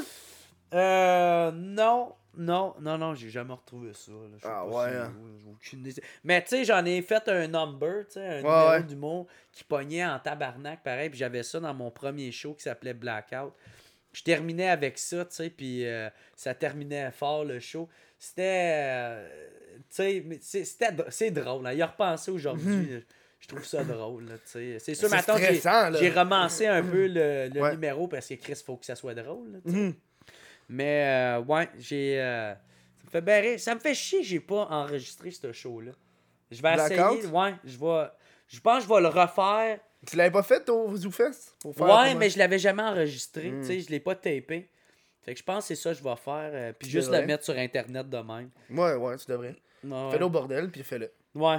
Euh, 0.74 1.50
non. 1.52 2.12
Non, 2.36 2.74
non, 2.80 2.98
non, 2.98 3.14
j'ai 3.14 3.30
jamais 3.30 3.52
retrouvé 3.52 3.92
ça. 3.94 4.10
là. 4.10 4.36
Ah, 4.42 4.48
pas 4.48 4.64
ouais, 4.66 4.90
c'est 4.90 4.96
hein. 4.98 5.12
aucune 5.52 5.86
idée. 5.86 6.02
Mais 6.24 6.42
tu 6.42 6.48
sais, 6.48 6.64
j'en 6.64 6.84
ai 6.84 7.00
fait 7.00 7.28
un 7.28 7.46
number, 7.46 8.04
tu 8.08 8.14
sais, 8.14 8.26
un 8.26 8.30
Ouais, 8.30 8.38
numéro 8.42 8.68
ouais. 8.70 8.82
d'humour 8.82 9.26
qui 9.52 9.62
pognait 9.62 10.04
en 10.04 10.18
tabarnak, 10.18 10.82
pareil. 10.82 11.10
Puis 11.10 11.18
j'avais 11.20 11.44
ça 11.44 11.60
dans 11.60 11.72
mon 11.72 11.92
premier 11.92 12.32
show 12.32 12.54
qui 12.54 12.64
s'appelait 12.64 12.92
Blackout. 12.92 13.52
Je 14.14 14.22
terminais 14.22 14.70
avec 14.70 14.96
ça, 14.96 15.24
tu 15.26 15.34
sais, 15.34 15.50
puis 15.50 15.84
euh, 15.86 16.08
ça 16.36 16.54
terminait 16.54 17.10
fort 17.10 17.44
le 17.44 17.60
show. 17.60 17.88
C'était. 18.18 18.70
euh, 18.76 19.28
tu 19.94 20.38
sais, 20.40 20.64
c'est- 20.64 20.64
drôle. 21.32 21.66
Hein. 21.66 21.72
Y 21.74 21.82
a 21.82 21.86
repensé 21.88 22.30
aujourd'hui. 22.30 22.86
là, 22.94 22.98
Je 23.40 23.48
trouve 23.48 23.64
ça 23.66 23.84
drôle, 23.84 24.26
tu 24.26 24.52
sais. 24.52 24.78
C'est 24.78 24.94
sûr, 24.94 25.08
Mhm. 25.10 25.16
Maintenant, 25.16 25.36
j'ai 26.00 26.10
romancé 26.10 26.66
un 26.66 26.82
peu 26.82 27.06
le, 27.08 27.50
le 27.52 27.60
Ouais. 27.60 27.72
numéro 27.72 28.08
parce 28.08 28.26
que 28.28 28.34
Chris, 28.34 28.62
faut 28.64 28.76
que 28.78 28.86
ça 28.86 28.94
soit 28.96 29.14
drôle, 29.14 29.52
là. 29.52 29.58
Mhm. 29.66 29.94
Mais 30.70 31.04
euh, 31.36 31.40
ouais, 31.42 31.68
j'ai. 31.78 32.18
euh, 32.22 32.54
ça 33.12 33.20
me 33.20 33.26
fait 33.26 33.40
rire. 33.40 33.60
Ça 33.60 33.74
me 33.74 33.80
fait 33.80 33.94
chier, 33.94 34.20
que 34.20 34.26
j'ai 34.26 34.40
pas 34.40 34.66
enregistré 34.70 35.30
ce 35.30 35.52
show-là. 35.52 35.92
Je 36.50 36.62
vais 36.62 36.74
essayer. 36.74 37.26
Ouais, 37.26 37.54
je 37.64 37.76
vais. 37.78 38.06
Je 38.48 38.60
pense 38.60 38.84
que 38.84 38.88
je 38.88 38.94
vais 38.94 39.00
le 39.00 39.08
refaire. 39.08 39.78
Tu 40.06 40.16
l'avais 40.16 40.30
pas 40.30 40.42
fait 40.42 40.68
au 40.68 40.96
ZooFest? 40.96 41.54
Pour 41.60 41.74
faire 41.74 41.86
Ouais, 41.86 42.14
mais 42.14 42.30
je 42.30 42.38
l'avais 42.38 42.58
jamais 42.58 42.82
enregistré. 42.82 43.50
Mm. 43.50 43.60
Tu 43.60 43.66
sais, 43.66 43.80
je 43.80 43.90
l'ai 43.90 44.00
pas 44.00 44.14
tapé. 44.14 44.68
Fait 45.22 45.32
que 45.32 45.38
je 45.38 45.44
pense 45.44 45.64
que 45.68 45.74
c'est 45.74 45.82
ça 45.82 45.92
que 45.92 45.98
je 45.98 46.02
vais 46.04 46.16
faire. 46.16 46.50
euh, 46.52 46.72
puis 46.78 46.88
juste 46.90 47.06
devrais. 47.06 47.22
le 47.22 47.26
mettre 47.26 47.44
sur 47.44 47.56
Internet 47.56 48.08
de 48.10 48.18
même. 48.18 48.50
Ouais, 48.70 48.94
ouais, 48.94 49.16
tu 49.16 49.24
devrais. 49.30 49.56
Ouais. 49.82 50.10
Fais-le 50.10 50.24
au 50.24 50.30
bordel, 50.30 50.70
puis 50.70 50.82
fais-le. 50.82 51.10
Ouais. 51.34 51.58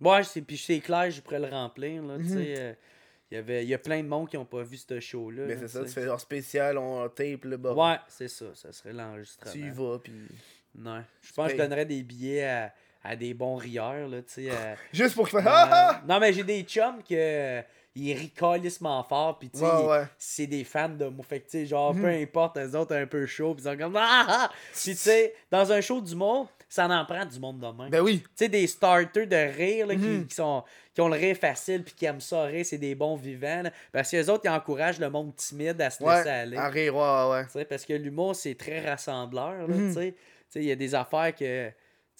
Ouais, 0.00 0.24
c'est, 0.24 0.40
puis 0.42 0.56
c'est 0.56 0.80
clair, 0.80 1.10
je 1.10 1.20
pourrais 1.20 1.40
le 1.40 1.48
remplir. 1.48 2.02
Là, 2.02 2.16
tu 2.16 2.22
Mhm. 2.24 2.28
sais, 2.28 2.54
euh, 2.58 2.72
il 3.30 3.34
y 3.34 3.38
avait- 3.38 3.64
il 3.64 3.68
y 3.68 3.74
a 3.74 3.78
plein 3.78 4.02
de 4.02 4.08
monde 4.08 4.28
qui 4.30 4.36
ont 4.38 4.46
pas 4.46 4.62
vu 4.62 4.78
ce 4.78 4.98
show-là. 4.98 5.42
Mais 5.46 5.56
c'est 5.58 5.68
ça, 5.68 5.84
tu 5.84 5.90
fais 5.90 6.04
genre 6.04 6.20
spécial, 6.20 6.78
on 6.78 7.06
tape 7.10 7.44
le 7.44 7.56
bordel. 7.58 7.82
Ouais, 7.84 7.98
c'est 8.08 8.28
ça. 8.28 8.46
Ça 8.54 8.72
serait 8.72 8.92
l'enregistrement. 8.94 9.52
Tu 9.52 9.58
y 9.60 9.70
vas, 9.70 9.98
puis. 9.98 10.12
Ouais. 10.78 11.00
Je 11.22 11.32
pense 11.34 11.48
que 11.48 11.52
je 11.52 11.58
donnerais 11.62 11.84
des 11.84 12.02
billets 12.02 12.44
à, 12.44 12.72
à 13.02 13.16
des 13.16 13.34
bons 13.34 13.56
rieurs, 13.56 14.08
là, 14.08 14.18
tu 14.22 14.32
sais. 14.32 14.50
à- 14.50 14.76
Juste 14.92 15.14
pour 15.14 15.28
qu'il 15.28 15.38
fasse. 15.40 15.46
euh, 15.46 15.50
Ah 15.72 16.00
ah! 16.00 16.02
non, 16.06 16.20
mais 16.20 16.32
j'ai 16.32 16.44
des 16.44 16.62
chums 16.62 17.02
que 17.02 17.14
euh, 17.14 17.62
ils 17.94 18.12
rient 18.16 18.30
calissement 18.30 19.02
fort, 19.02 19.38
pis 19.38 19.50
tu 19.50 19.58
sais, 19.58 19.64
Ouais, 19.64 20.04
c'est 20.18 20.46
des 20.46 20.64
fans 20.64 20.88
de 20.90 21.06
moi. 21.06 21.24
Fait 21.28 21.40
que, 21.40 21.46
tu 21.46 21.50
sais, 21.58 21.66
genre, 21.66 21.94
Mhm. 21.94 22.02
peu 22.02 22.08
importe, 22.08 22.58
eux 22.58 22.76
autres 22.76 22.94
un 22.94 23.06
peu 23.06 23.26
chaud, 23.26 23.54
pis 23.54 23.62
ils 23.62 23.70
sont 23.70 23.76
comme 23.76 23.96
ah 23.96 24.26
ah! 24.28 24.50
Tu 24.74 24.94
sais, 24.94 25.34
dans 25.50 25.72
un 25.72 25.80
show 25.80 26.00
d'humour, 26.00 26.48
ça 26.68 26.86
en 26.86 27.04
prend 27.04 27.24
du 27.24 27.40
monde 27.40 27.58
de 27.58 27.66
même. 27.66 27.90
Ben 27.90 28.00
oui. 28.00 28.20
Tu 28.20 28.28
sais, 28.36 28.48
des 28.48 28.66
starters 28.68 29.26
de 29.26 29.34
rire 29.56 29.86
là, 29.88 29.94
qui- 29.96 30.00
Mhm. 30.02 30.26
qui, 30.28 30.34
sont, 30.36 30.62
qui 30.94 31.00
ont 31.00 31.08
le 31.08 31.16
rire 31.16 31.36
facile 31.36 31.82
puis 31.82 31.94
qui 31.94 32.04
aiment 32.04 32.20
ça 32.20 32.42
rire, 32.44 32.64
c'est 32.64 32.78
des 32.78 32.94
bons 32.94 33.16
vivants. 33.16 33.62
là. 33.62 33.70
parce 33.92 34.10
que 34.10 34.18
les 34.18 34.30
autres, 34.30 34.42
ils 34.44 34.50
encouragent 34.50 35.00
le 35.00 35.10
monde 35.10 35.34
timide 35.34 35.80
à 35.80 35.90
se 35.90 36.00
Ouais. 36.04 36.16
laisser 36.18 36.28
aller. 36.28 36.56
À 36.56 36.68
rire, 36.68 36.94
ouais, 36.94 37.30
ouais. 37.32 37.44
Tu 37.46 37.52
sais, 37.52 37.64
parce 37.64 37.84
que 37.84 37.94
l'humour, 37.94 38.36
c'est 38.36 38.54
très 38.54 38.88
rassembleur. 38.88 39.66
sais. 39.92 40.12
Tu 40.12 40.16
sais, 40.50 40.60
Il 40.60 40.64
y 40.66 40.70
a 40.72 40.76
des 40.76 40.94
affaires 40.94 41.34
que 41.34 41.70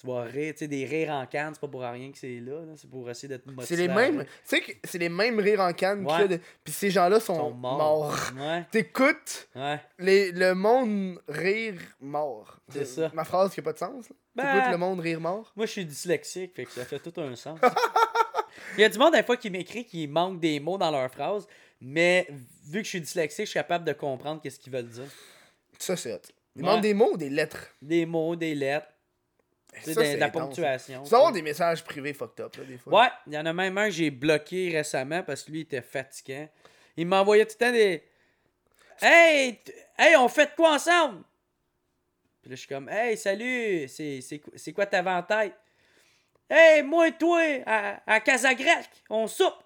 tu 0.00 0.06
vas 0.06 0.22
rire. 0.22 0.52
Tu 0.54 0.58
sais, 0.60 0.68
des 0.68 0.84
rires 0.84 1.10
en 1.10 1.26
canne, 1.26 1.52
c'est 1.54 1.60
pas 1.60 1.68
pour 1.68 1.82
rien 1.82 2.10
que 2.10 2.18
c'est 2.18 2.40
là. 2.40 2.60
là, 2.64 2.72
C'est 2.76 2.88
pour 2.88 3.08
essayer 3.10 3.28
de 3.28 3.36
te 3.36 3.48
motiver. 3.50 3.66
C'est 3.66 3.76
les 3.76 3.88
mêmes. 3.88 4.24
Tu 4.48 4.56
sais 4.62 4.80
c'est 4.84 4.98
les 4.98 5.08
mêmes 5.08 5.38
rires 5.38 5.60
en 5.60 5.72
canne 5.72 6.06
Ouais. 6.06 6.28
de- 6.28 6.40
Puis 6.64 6.72
ces 6.72 6.90
gens-là 6.90 7.20
sont, 7.20 7.50
morts. 7.50 7.76
morts. 7.78 8.16
Ouais, 8.38 8.64
T'écoutes 8.70 9.48
ouais. 9.54 9.80
les, 9.98 10.32
le 10.32 10.54
monde 10.54 11.20
rire 11.28 11.74
mort. 12.00 12.58
C'est 12.68 12.84
ça. 12.84 13.10
Ma 13.14 13.24
phrase 13.24 13.52
qui 13.52 13.60
a 13.60 13.62
pas 13.62 13.72
de 13.72 13.78
sens. 13.78 14.06
Ben, 14.34 14.44
T'écoutes 14.54 14.70
le 14.72 14.78
monde 14.78 15.00
rire 15.00 15.20
mort? 15.20 15.52
Moi, 15.56 15.66
je 15.66 15.72
suis 15.72 15.84
dyslexique, 15.84 16.54
fait 16.54 16.64
que 16.64 16.70
ça 16.70 16.84
fait 16.84 16.98
tout 17.00 17.20
un 17.20 17.34
sens. 17.36 17.58
Il 18.76 18.80
y 18.80 18.84
a 18.84 18.88
du 18.88 18.98
monde, 18.98 19.12
des 19.14 19.22
fois, 19.22 19.36
qui 19.36 19.50
m'écrit 19.50 19.84
qui 19.84 20.06
manque 20.06 20.40
des 20.40 20.60
mots 20.60 20.78
dans 20.78 20.90
leurs 20.90 21.10
phrases, 21.10 21.46
mais 21.80 22.28
vu 22.66 22.78
que 22.80 22.84
je 22.84 22.90
suis 22.90 23.00
dyslexique, 23.00 23.46
je 23.46 23.50
suis 23.50 23.58
capable 23.58 23.84
de 23.84 23.92
comprendre 23.92 24.40
qu'est-ce 24.40 24.58
qu'ils 24.60 24.72
veulent 24.72 24.88
dire. 24.88 25.08
Ça, 25.78 25.96
c'est 25.96 26.12
hot. 26.12 26.18
Il 26.56 26.62
manque 26.64 26.82
des 26.82 26.94
mots 26.94 27.12
ou 27.12 27.16
des 27.16 27.30
lettres? 27.30 27.68
Des 27.80 28.06
mots, 28.06 28.36
des 28.36 28.54
lettres, 28.54 28.86
Ça, 29.82 29.94
de, 29.94 30.18
la 30.18 30.26
intense. 30.26 30.42
ponctuation. 30.42 31.02
Tu 31.04 31.10
dois 31.10 31.18
avoir 31.18 31.32
des 31.32 31.42
messages 31.42 31.84
privés 31.84 32.12
fucked 32.12 32.44
up, 32.44 32.56
là, 32.56 32.64
des 32.64 32.78
fois. 32.78 33.00
Ouais, 33.02 33.08
il 33.26 33.34
y 33.34 33.38
en 33.38 33.46
a 33.46 33.52
même 33.52 33.78
un 33.78 33.86
que 33.86 33.92
j'ai 33.92 34.10
bloqué 34.10 34.70
récemment 34.70 35.22
parce 35.22 35.44
que 35.44 35.52
lui 35.52 35.60
il 35.60 35.62
était 35.62 35.82
fatigant. 35.82 36.48
Il 36.96 37.06
m'envoyait 37.06 37.46
tout 37.46 37.56
le 37.60 37.66
temps 37.66 37.72
des 37.72 38.02
Hey, 39.00 39.58
hey, 39.98 40.16
on 40.16 40.28
fait 40.28 40.46
de 40.46 40.50
quoi 40.56 40.74
ensemble? 40.74 41.22
Puis 42.42 42.50
là, 42.50 42.56
je 42.56 42.60
suis 42.60 42.68
comme 42.68 42.88
Hey, 42.88 43.16
salut, 43.16 43.88
c'est, 43.88 44.72
quoi- 44.74 44.86
ta 44.86 45.02
en 45.18 45.22
tête? 45.22 45.54
Hey, 46.48 46.82
moi 46.82 47.08
et 47.08 47.12
toi, 47.12 47.40
à, 47.64 48.02
à 48.12 48.20
Casagrec, 48.20 48.90
on 49.08 49.28
soupe. 49.28 49.62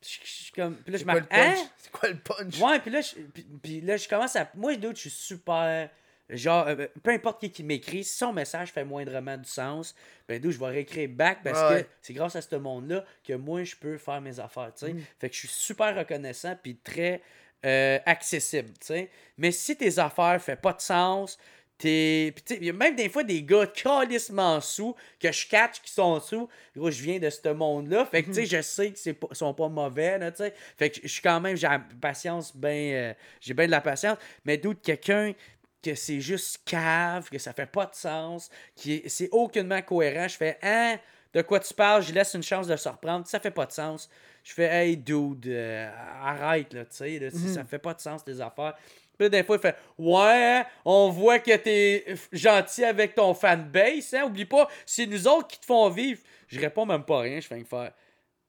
Puis 0.00 0.20
je 0.24 0.30
suis 0.44 0.52
comme. 0.52 0.76
Puis 0.76 0.92
là, 0.92 0.98
je 0.98 1.04
marque? 1.04 1.26
Hein? 1.30 1.54
C'est 1.76 1.90
quoi 1.90 2.08
le 2.08 2.18
punch? 2.18 2.60
Ouais, 2.60 2.78
puis 2.80 2.90
là, 2.90 3.00
je, 3.00 3.14
puis, 3.20 3.46
puis 3.62 3.80
là, 3.80 3.96
je 3.96 4.08
commence 4.08 4.36
à. 4.36 4.48
Moi, 4.54 4.76
d'autres, 4.76 4.96
je 4.96 5.08
suis 5.08 5.10
super. 5.10 5.90
Genre, 6.28 6.66
euh, 6.66 6.86
peu 7.02 7.12
importe 7.12 7.40
qui, 7.40 7.50
qui 7.52 7.62
m'écrit, 7.62 8.02
si 8.02 8.16
son 8.16 8.32
message 8.32 8.72
fait 8.72 8.84
moindrement 8.84 9.36
du 9.36 9.48
sens, 9.48 9.94
ben 10.28 10.40
d'où 10.40 10.50
je 10.50 10.58
vais 10.58 10.66
réécrire 10.66 11.08
back 11.08 11.38
parce 11.44 11.70
Ouais. 11.72 11.82
que 11.84 11.88
c'est 12.02 12.14
grâce 12.14 12.34
à 12.34 12.42
ce 12.42 12.56
monde-là 12.56 13.04
que 13.24 13.34
moi, 13.34 13.62
je 13.62 13.76
peux 13.76 13.96
faire 13.96 14.20
mes 14.20 14.40
affaires, 14.40 14.72
tu 14.76 14.86
sais. 14.86 14.92
Mm. 14.92 15.02
Fait 15.20 15.28
que 15.28 15.34
je 15.34 15.40
suis 15.40 15.48
super 15.48 15.94
reconnaissant 15.96 16.56
puis 16.60 16.76
très 16.82 17.22
euh, 17.64 17.98
accessible, 18.06 18.70
tu 18.80 18.86
sais. 18.88 19.10
Mais 19.38 19.52
si 19.52 19.76
tes 19.76 19.98
affaires 20.00 20.42
font 20.42 20.56
pas 20.56 20.72
de 20.72 20.80
sens, 20.80 21.38
t'es. 21.78 22.34
Il 22.50 22.64
y 22.64 22.70
a 22.70 22.72
même 22.72 22.96
des 22.96 23.08
fois 23.08 23.22
des 23.22 23.42
gars 23.42 23.66
calissement 23.66 24.60
sous 24.60 24.94
que 25.20 25.30
je 25.30 25.46
catch 25.48 25.80
qui 25.82 25.92
sont 25.92 26.18
sous. 26.20 26.48
Gros, 26.76 26.90
je 26.90 27.02
viens 27.02 27.18
de 27.18 27.28
ce 27.30 27.48
monde-là. 27.48 28.04
Fait 28.06 28.22
que 28.22 28.28
tu 28.28 28.34
sais, 28.34 28.46
je 28.46 28.62
sais 28.62 28.92
qu'ils 28.92 29.14
sont 29.32 29.54
pas 29.54 29.68
mauvais, 29.68 30.18
là, 30.18 30.30
tu 30.30 30.38
sais. 30.38 30.54
Fait 30.76 30.90
que 30.90 31.00
je 31.02 31.08
suis 31.08 31.22
quand 31.22 31.40
même, 31.40 31.56
j'ai 31.56 31.68
patience 32.00 32.54
bien. 32.56 33.14
j'ai 33.40 33.54
bien 33.54 33.66
de 33.66 33.70
la 33.70 33.80
patience. 33.80 34.18
Mais 34.44 34.56
d'où 34.58 34.74
quelqu'un 34.74 35.32
que 35.90 35.94
c'est 35.94 36.20
juste 36.20 36.60
cave, 36.64 37.28
que 37.30 37.38
ça 37.38 37.52
fait 37.52 37.66
pas 37.70 37.86
de 37.86 37.94
sens, 37.94 38.50
qui 38.74 38.94
est- 38.94 39.08
c'est 39.08 39.28
aucunement 39.32 39.80
cohérent. 39.82 40.28
Je 40.28 40.36
fais 40.36 40.58
Hein, 40.62 40.98
de 41.32 41.42
quoi 41.42 41.60
tu 41.60 41.72
parles, 41.74 42.02
je 42.02 42.12
laisse 42.12 42.34
une 42.34 42.42
chance 42.42 42.66
de 42.66 42.76
se 42.76 42.88
reprendre, 42.88 43.26
ça 43.26 43.40
fait 43.40 43.50
pas 43.50 43.66
de 43.66 43.72
sens. 43.72 44.08
Je 44.42 44.52
fais 44.52 44.64
Hey 44.66 44.96
dude, 44.96 45.46
euh, 45.48 45.90
arrête 46.22 46.72
là, 46.72 46.84
tu 46.84 46.96
sais, 46.96 47.30
si 47.30 47.52
ça 47.54 47.64
fait 47.64 47.78
pas 47.78 47.94
de 47.94 48.00
sens 48.00 48.24
tes 48.24 48.40
affaires. 48.40 48.74
Puis 49.18 49.24
là, 49.24 49.28
des 49.30 49.42
fois, 49.44 49.56
il 49.56 49.60
fait 49.62 49.76
Ouais, 49.98 50.62
on 50.84 51.08
voit 51.10 51.38
que 51.38 51.56
t'es 51.56 52.04
gentil 52.32 52.84
avec 52.84 53.14
ton 53.14 53.32
fanbase, 53.34 54.14
hein, 54.14 54.24
oublie 54.24 54.44
pas, 54.44 54.68
c'est 54.84 55.06
nous 55.06 55.26
autres 55.26 55.48
qui 55.48 55.58
te 55.60 55.66
font 55.66 55.88
vivre. 55.88 56.20
Je 56.48 56.60
réponds 56.60 56.86
même 56.86 57.04
pas 57.04 57.20
rien, 57.20 57.40
je 57.40 57.46
fais 57.46 57.60
que 57.62 57.68
faire 57.68 57.92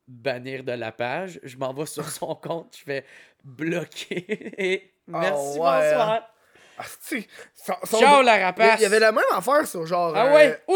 bannir 0.08 0.64
de 0.64 0.72
la 0.74 0.92
page. 0.92 1.40
Je 1.44 1.58
m'en 1.58 1.74
vais 1.74 1.86
sur 1.86 2.08
son 2.10 2.36
compte, 2.42 2.76
je 2.78 2.84
fais 2.84 3.06
bloquer 3.44 4.26
et 4.58 4.92
merci, 5.08 5.60
ouais, 5.60 5.66
hein. 5.68 5.80
bonsoir. 5.92 6.30
Tu 6.78 7.22
sais, 7.22 7.28
son- 7.56 7.74
son- 7.86 8.00
Ciao 8.00 8.22
la 8.22 8.38
rapace. 8.38 8.80
il 8.80 8.84
y 8.84 8.86
avait 8.86 9.00
la 9.00 9.12
même 9.12 9.24
affaire 9.32 9.66
sur 9.68 9.86
genre. 9.88 10.14
Ah 10.16 10.28
euh, 10.28 10.36
ouais, 10.36 10.62
ous, 10.68 10.74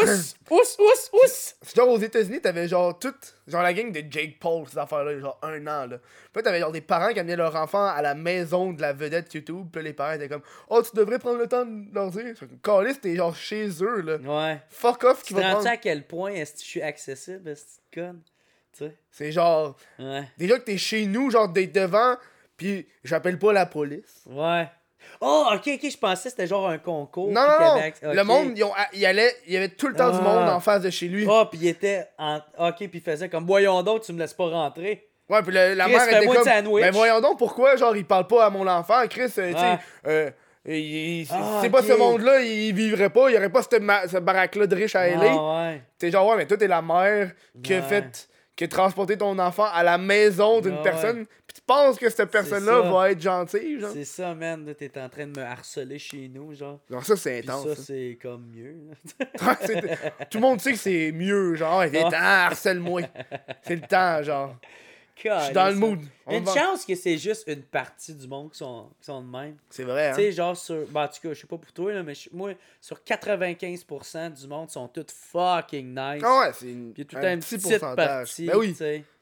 ous, 0.49 0.55
ous, 0.79 1.09
ous. 1.13 1.19
C'est 1.61 1.75
genre 1.75 1.89
aux 1.89 1.99
États-Unis, 1.99 2.41
t'avais 2.41 2.67
genre 2.67 2.97
toute. 2.97 3.35
Genre 3.47 3.61
la 3.61 3.73
gang 3.73 3.91
de 3.91 4.03
Jake 4.09 4.39
Paul, 4.39 4.67
ces 4.67 4.77
affaires-là, 4.77 5.19
genre 5.19 5.37
un 5.43 5.61
an, 5.67 5.85
là. 5.87 5.97
Puis 6.33 6.41
t'avais 6.41 6.59
genre 6.59 6.71
des 6.71 6.81
parents 6.81 7.13
qui 7.13 7.19
amenaient 7.19 7.35
leur 7.35 7.55
enfant 7.55 7.85
à 7.85 8.01
la 8.01 8.15
maison 8.15 8.73
de 8.73 8.81
la 8.81 8.93
vedette 8.93 9.33
YouTube. 9.33 9.67
Puis 9.71 9.83
les 9.83 9.93
parents 9.93 10.13
étaient 10.13 10.29
comme 10.29 10.41
Oh, 10.69 10.81
tu 10.81 10.95
devrais 10.95 11.19
prendre 11.19 11.37
le 11.37 11.47
temps 11.47 11.65
de 11.65 11.93
leur 11.93 12.09
dire. 12.09 12.33
Caliste, 12.63 13.01
t'es 13.01 13.15
genre 13.15 13.35
chez 13.35 13.67
eux, 13.81 14.01
là. 14.01 14.15
Ouais. 14.17 14.61
Fuck 14.69 15.03
off, 15.03 15.19
Tu 15.19 15.27
qui 15.27 15.33
te 15.35 15.39
va 15.39 15.47
rends 15.47 15.53
prendre. 15.55 15.69
à 15.69 15.77
quel 15.77 16.07
point 16.07 16.31
est-ce 16.31 16.53
que 16.53 16.59
je 16.61 16.65
suis 16.65 16.81
accessible, 16.81 17.47
est-ce 17.49 17.63
que 17.65 17.69
tu 17.91 17.99
connes? 17.99 18.21
Tu 18.73 18.85
sais? 18.85 18.95
C'est 19.11 19.31
genre. 19.31 19.75
Ouais. 19.99 20.23
Déjà 20.37 20.57
que 20.57 20.63
t'es 20.63 20.77
chez 20.77 21.05
nous, 21.05 21.29
genre 21.29 21.49
d'être 21.49 21.73
devant, 21.75 22.15
puis 22.57 22.87
j'appelle 23.03 23.37
pas 23.37 23.51
la 23.53 23.65
police. 23.65 24.23
Ouais. 24.25 24.67
Oh, 25.21 25.45
ok, 25.53 25.61
ok, 25.75 25.89
je 25.91 25.97
pensais 25.97 26.23
que 26.23 26.29
c'était 26.29 26.47
genre 26.47 26.67
un 26.69 26.77
concours. 26.77 27.27
Non, 27.31 27.41
non, 27.41 27.75
acc- 27.81 28.01
Le 28.13 28.23
monde, 28.23 28.53
ils 28.57 28.63
ont- 28.63 28.73
il, 28.93 29.05
allait, 29.05 29.35
il 29.47 29.53
y 29.53 29.57
avait 29.57 29.69
tout 29.69 29.87
le 29.87 29.93
temps 29.95 30.09
du 30.11 30.17
Ah. 30.19 30.23
monde 30.23 30.49
en 30.49 30.59
face 30.59 30.81
de 30.81 30.89
chez 30.89 31.07
lui. 31.07 31.25
Oh, 31.29 31.45
puis 31.49 31.59
il 31.61 31.67
était 31.67 32.07
en. 32.17 32.37
Ok, 32.59 32.77
puis 32.77 32.89
il 32.93 33.01
faisait 33.01 33.29
comme 33.29 33.45
Voyons 33.45 33.81
donc, 33.83 34.01
tu 34.01 34.13
me 34.13 34.19
laisses 34.19 34.33
pas 34.33 34.47
rentrer. 34.49 35.07
Ouais, 35.29 35.41
puis 35.43 35.53
la 35.53 35.75
Chris, 35.85 35.93
mère 35.93 36.07
était 36.21 36.25
comme. 36.27 36.73
Mais 36.79 36.91
voyons 36.91 37.21
donc 37.21 37.37
pourquoi, 37.37 37.75
genre, 37.77 37.95
il 37.95 38.05
parle 38.05 38.27
pas 38.27 38.45
à 38.45 38.49
mon 38.49 38.67
enfant. 38.67 39.01
Chris, 39.09 39.21
euh, 39.21 39.27
tu 39.27 39.37
sais, 39.37 39.53
Ouais. 39.53 39.79
euh, 40.07 40.29
il- 40.65 41.25
c'est 41.25 41.33
Ah, 41.35 41.69
pas 41.71 41.81
ce 41.81 41.93
monde-là, 41.93 42.41
il 42.41 42.73
vivrait 42.73 43.09
pas, 43.09 43.29
il 43.29 43.35
y 43.35 43.37
aurait 43.37 43.49
pas 43.49 43.61
cette, 43.61 43.81
ma- 43.81 44.07
ce 44.07 44.17
baraque-là 44.17 44.67
de 44.67 44.75
riche 44.75 44.95
à 44.95 45.07
LA. 45.07 45.31
Ah, 45.31 45.63
ouais. 45.69 45.81
T'es 45.97 46.11
genre, 46.11 46.27
ouais, 46.27 46.35
mais 46.37 46.45
toi, 46.47 46.57
t'es 46.57 46.67
la 46.67 46.81
mère 46.81 47.31
qui 47.63 47.73
a 47.73 47.77
Ouais. 47.77 47.81
fait. 47.83 48.27
Qui 48.55 48.65
a 48.65 48.67
transporté 48.67 49.17
ton 49.17 49.37
enfant 49.39 49.65
à 49.73 49.81
la 49.83 49.97
maison 49.97 50.61
d'une 50.61 50.75
Ouais, 50.75 50.83
personne. 50.83 51.25
Puis 51.25 51.55
tu 51.55 51.61
penses 51.65 51.97
que 51.97 52.09
cette 52.09 52.29
personne-là 52.31 52.81
va 52.81 53.11
être 53.11 53.21
gentille, 53.21 53.79
genre? 53.79 53.91
C'est 53.93 54.05
ça, 54.05 54.33
man. 54.35 54.73
T'es 54.77 54.91
en 54.99 55.09
train 55.09 55.27
de 55.27 55.39
me 55.39 55.45
harceler 55.45 55.97
chez 55.99 56.29
nous, 56.33 56.53
genre. 56.53 56.79
Genre, 56.89 57.03
ça, 57.03 57.15
c'est 57.15 57.39
intense. 57.39 57.67
ça, 57.67 57.75
ça. 57.75 57.81
c'est 57.83 58.17
comme 58.21 58.45
mieux. 58.53 58.75
Tout 60.29 60.37
le 60.37 60.41
monde 60.41 60.61
sait 60.61 60.73
que 60.73 60.77
c'est 60.77 61.11
mieux, 61.11 61.55
genre, 61.55 61.81
viens, 61.83 62.03
Ouais. 62.05 62.09
t'en, 62.11 62.17
harcèle-moi. 62.17 63.01
C'est 63.63 63.75
le 63.75 63.81
temps, 63.87 64.21
genre. 64.23 64.55
Je 65.15 65.43
suis 65.45 65.53
dans 65.53 65.69
le 65.69 65.75
mood. 65.75 65.99
On 66.25 66.37
Une 66.37 66.43
va- 66.43 66.53
chance 66.53 66.85
que 66.85 66.95
c'est 66.95 67.17
juste 67.17 67.43
une 67.47 67.63
partie 67.63 68.13
du 68.13 68.27
monde 68.27 68.51
qui 68.51 68.57
sont, 68.57 68.89
qui 68.99 69.05
sont 69.05 69.21
de 69.21 69.27
même. 69.29 69.57
C'est 69.69 69.83
vrai, 69.83 70.09
hein. 70.09 70.15
Tu 70.15 70.21
sais, 70.21 70.31
genre 70.31 70.55
sur. 70.57 70.87
Ben, 70.87 71.03
en 71.03 71.07
tout 71.07 71.21
cas, 71.21 71.33
je 71.33 71.41
sais 71.41 71.47
pas 71.47 71.57
pour 71.57 71.71
toi, 71.73 71.93
là, 71.93 72.03
mais 72.03 72.13
moi, 72.31 72.53
sur 72.79 73.01
95% 73.03 74.29
du 74.41 74.47
monde 74.47 74.69
sont 74.69 74.87
tous 74.87 75.05
fucking 75.11 75.89
nice. 75.89 76.23
Ah 76.25 76.39
ouais, 76.41 76.53
c'est 76.53 76.71
une- 76.71 76.93
Puis 76.93 77.05
tout 77.05 77.17
un 77.17 77.23
un 77.23 77.37
petit 77.39 77.57
petit 77.57 77.69
pourcentage. 77.69 77.95
partie. 77.95 78.45
Ben 78.47 78.57
oui, 78.57 78.75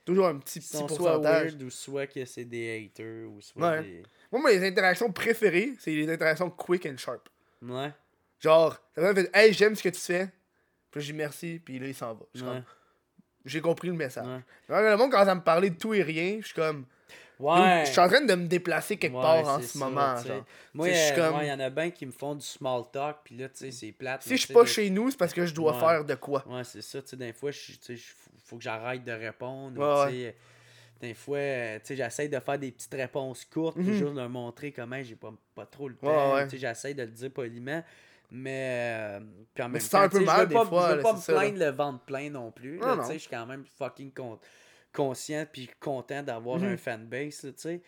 toujours 0.06 0.28
un 0.28 0.38
petit, 0.38 0.60
petit 0.60 0.68
soit 0.78 0.88
pourcentage. 0.88 1.46
weird 1.52 1.62
ou 1.64 1.70
soit 1.70 2.08
que 2.08 2.26
c'est 2.26 2.46
des 2.46 2.90
haters 2.94 3.30
ou 3.30 3.42
soit 3.42 3.70
Ouais. 3.72 3.82
des. 3.84 4.04
Moi, 4.32 4.42
mes 4.52 4.68
interactions 4.68 5.12
préférées, 5.12 5.74
c'est 5.80 5.92
les 5.92 6.10
interactions 6.12 6.50
quick 6.50 6.86
and 6.86 6.98
sharp. 6.98 7.28
Ouais. 7.62 7.92
Genre, 8.40 8.78
ça 8.96 9.02
me 9.02 9.14
fait 9.14 9.30
Hey, 9.34 9.54
j'aime 9.54 9.76
ce 9.76 9.84
que 9.84 9.90
tu 9.90 10.00
fais. 10.00 10.30
Puis 10.92 11.02
je 11.02 11.06
dis 11.08 11.14
merci, 11.14 11.62
puis 11.64 11.78
là, 11.78 11.88
il 11.88 11.94
s'en 11.94 12.14
va. 12.14 12.26
Je 12.34 12.44
Ouais. 12.46 12.62
J'ai 13.46 13.62
compris 13.62 13.88
le 13.88 13.94
message. 13.94 14.26
Ouais. 14.70 14.92
Le 14.92 14.98
monde 14.98 15.12
commence 15.12 15.28
à 15.28 15.36
me 15.36 15.42
parler 15.42 15.70
de 15.70 15.76
tout 15.78 15.94
et 15.94 16.04
rien. 16.04 16.38
Je 16.42 16.46
suis 16.48 16.56
comme. 16.56 16.86
Ouais. 17.40 17.84
Je 17.86 17.92
suis 17.92 18.00
en 18.02 18.08
train 18.10 18.20
de 18.26 18.36
me 18.36 18.48
déplacer 18.48 18.98
quelque 18.98 19.16
Ouais, 19.16 19.22
part 19.22 19.48
en 19.48 19.62
ce 19.62 19.68
ça, 19.68 19.80
moment. 19.80 20.18
Genre. 20.18 20.44
Moi, 20.74 20.88
suis 20.94 21.14
euh, 21.14 21.16
comme- 21.32 21.42
il 21.42 21.48
y 21.48 21.52
en 21.54 21.60
a 21.62 21.70
bien 21.70 21.90
qui 21.90 22.06
me 22.06 22.12
font 22.12 22.36
du 22.36 22.46
small 22.46 22.84
talk, 22.92 23.20
puis 23.24 23.38
là, 23.38 23.48
tu 23.48 23.56
sais, 23.60 23.72
c'est 23.72 23.94
plate. 23.94 24.24
Si 24.24 24.36
je 24.36 24.46
suis 24.46 24.54
pas 24.54 24.66
chez 24.66 24.90
nous, 24.90 25.10
c'est 25.10 25.18
parce 25.18 25.34
que 25.34 25.46
je 25.46 25.54
dois 25.54 25.74
faire 25.80 26.04
de 26.04 26.16
quoi. 26.16 26.44
Ouais, 26.50 26.66
c'est 26.66 26.82
ça. 26.82 27.02
Tu 27.02 27.08
sais, 27.10 27.16
des 27.16 27.32
fois, 27.32 27.52
je- 27.52 27.72
faut, 28.44 28.58
que 28.58 28.64
j'arrête 28.64 29.06
de 29.06 29.12
répondre. 29.14 30.08
Tu 30.10 30.14
sais, 30.16 30.36
Des 31.00 31.14
fois, 31.14 31.38
euh, 31.38 31.80
tu 31.80 31.86
sais, 31.86 31.96
j'essaie 31.96 32.28
de 32.28 32.38
faire 32.42 32.60
des 32.60 32.72
petites 32.74 32.94
réponses 32.94 33.46
courtes, 33.46 33.78
Mhm. 33.78 33.86
toujours 33.86 34.14
leur 34.14 34.28
montrer 34.28 34.74
comment 34.74 35.02
j'ai 35.02 35.16
pas, 35.16 35.32
pas 35.56 35.66
trop 35.66 35.88
le 35.88 35.96
temps. 35.96 36.34
ouais. 36.34 36.44
Tu 36.44 36.52
sais, 36.52 36.58
j'essaie 36.58 36.94
de 36.94 37.04
le 37.04 37.08
dire 37.12 37.32
poliment. 37.32 37.82
Mais, 38.32 39.18
euh, 39.20 39.20
puis 39.54 39.64
en 39.64 39.70
même 39.70 39.82
temps, 39.82 40.02
un 40.02 40.10
peu 40.10 40.20
mal 40.20 40.36
je 40.38 40.42
veux 40.42 40.48
des 40.50 40.54
pas, 40.56 40.66
fois, 40.66 40.84
je 40.84 40.92
veux 40.92 40.98
là, 40.98 41.04
pas 41.04 41.14
me 41.14 41.20
plaindre 41.26 41.60
le 41.60 41.70
ventre 41.72 42.00
plein 42.06 42.30
non 42.30 42.52
plus. 42.52 42.80
Je 42.80 43.18
suis 43.18 43.30
quand 43.30 43.46
même 43.46 43.66
fucking 43.78 44.12
con- 44.14 44.40
conscient 44.94 45.46
puis 45.52 45.70
content 45.80 46.22
d'avoir 46.24 46.60
Mhm. 46.60 46.74
un 46.74 46.78
fanbase, 46.78 47.42
tu 47.42 47.54
sais. 47.56 47.82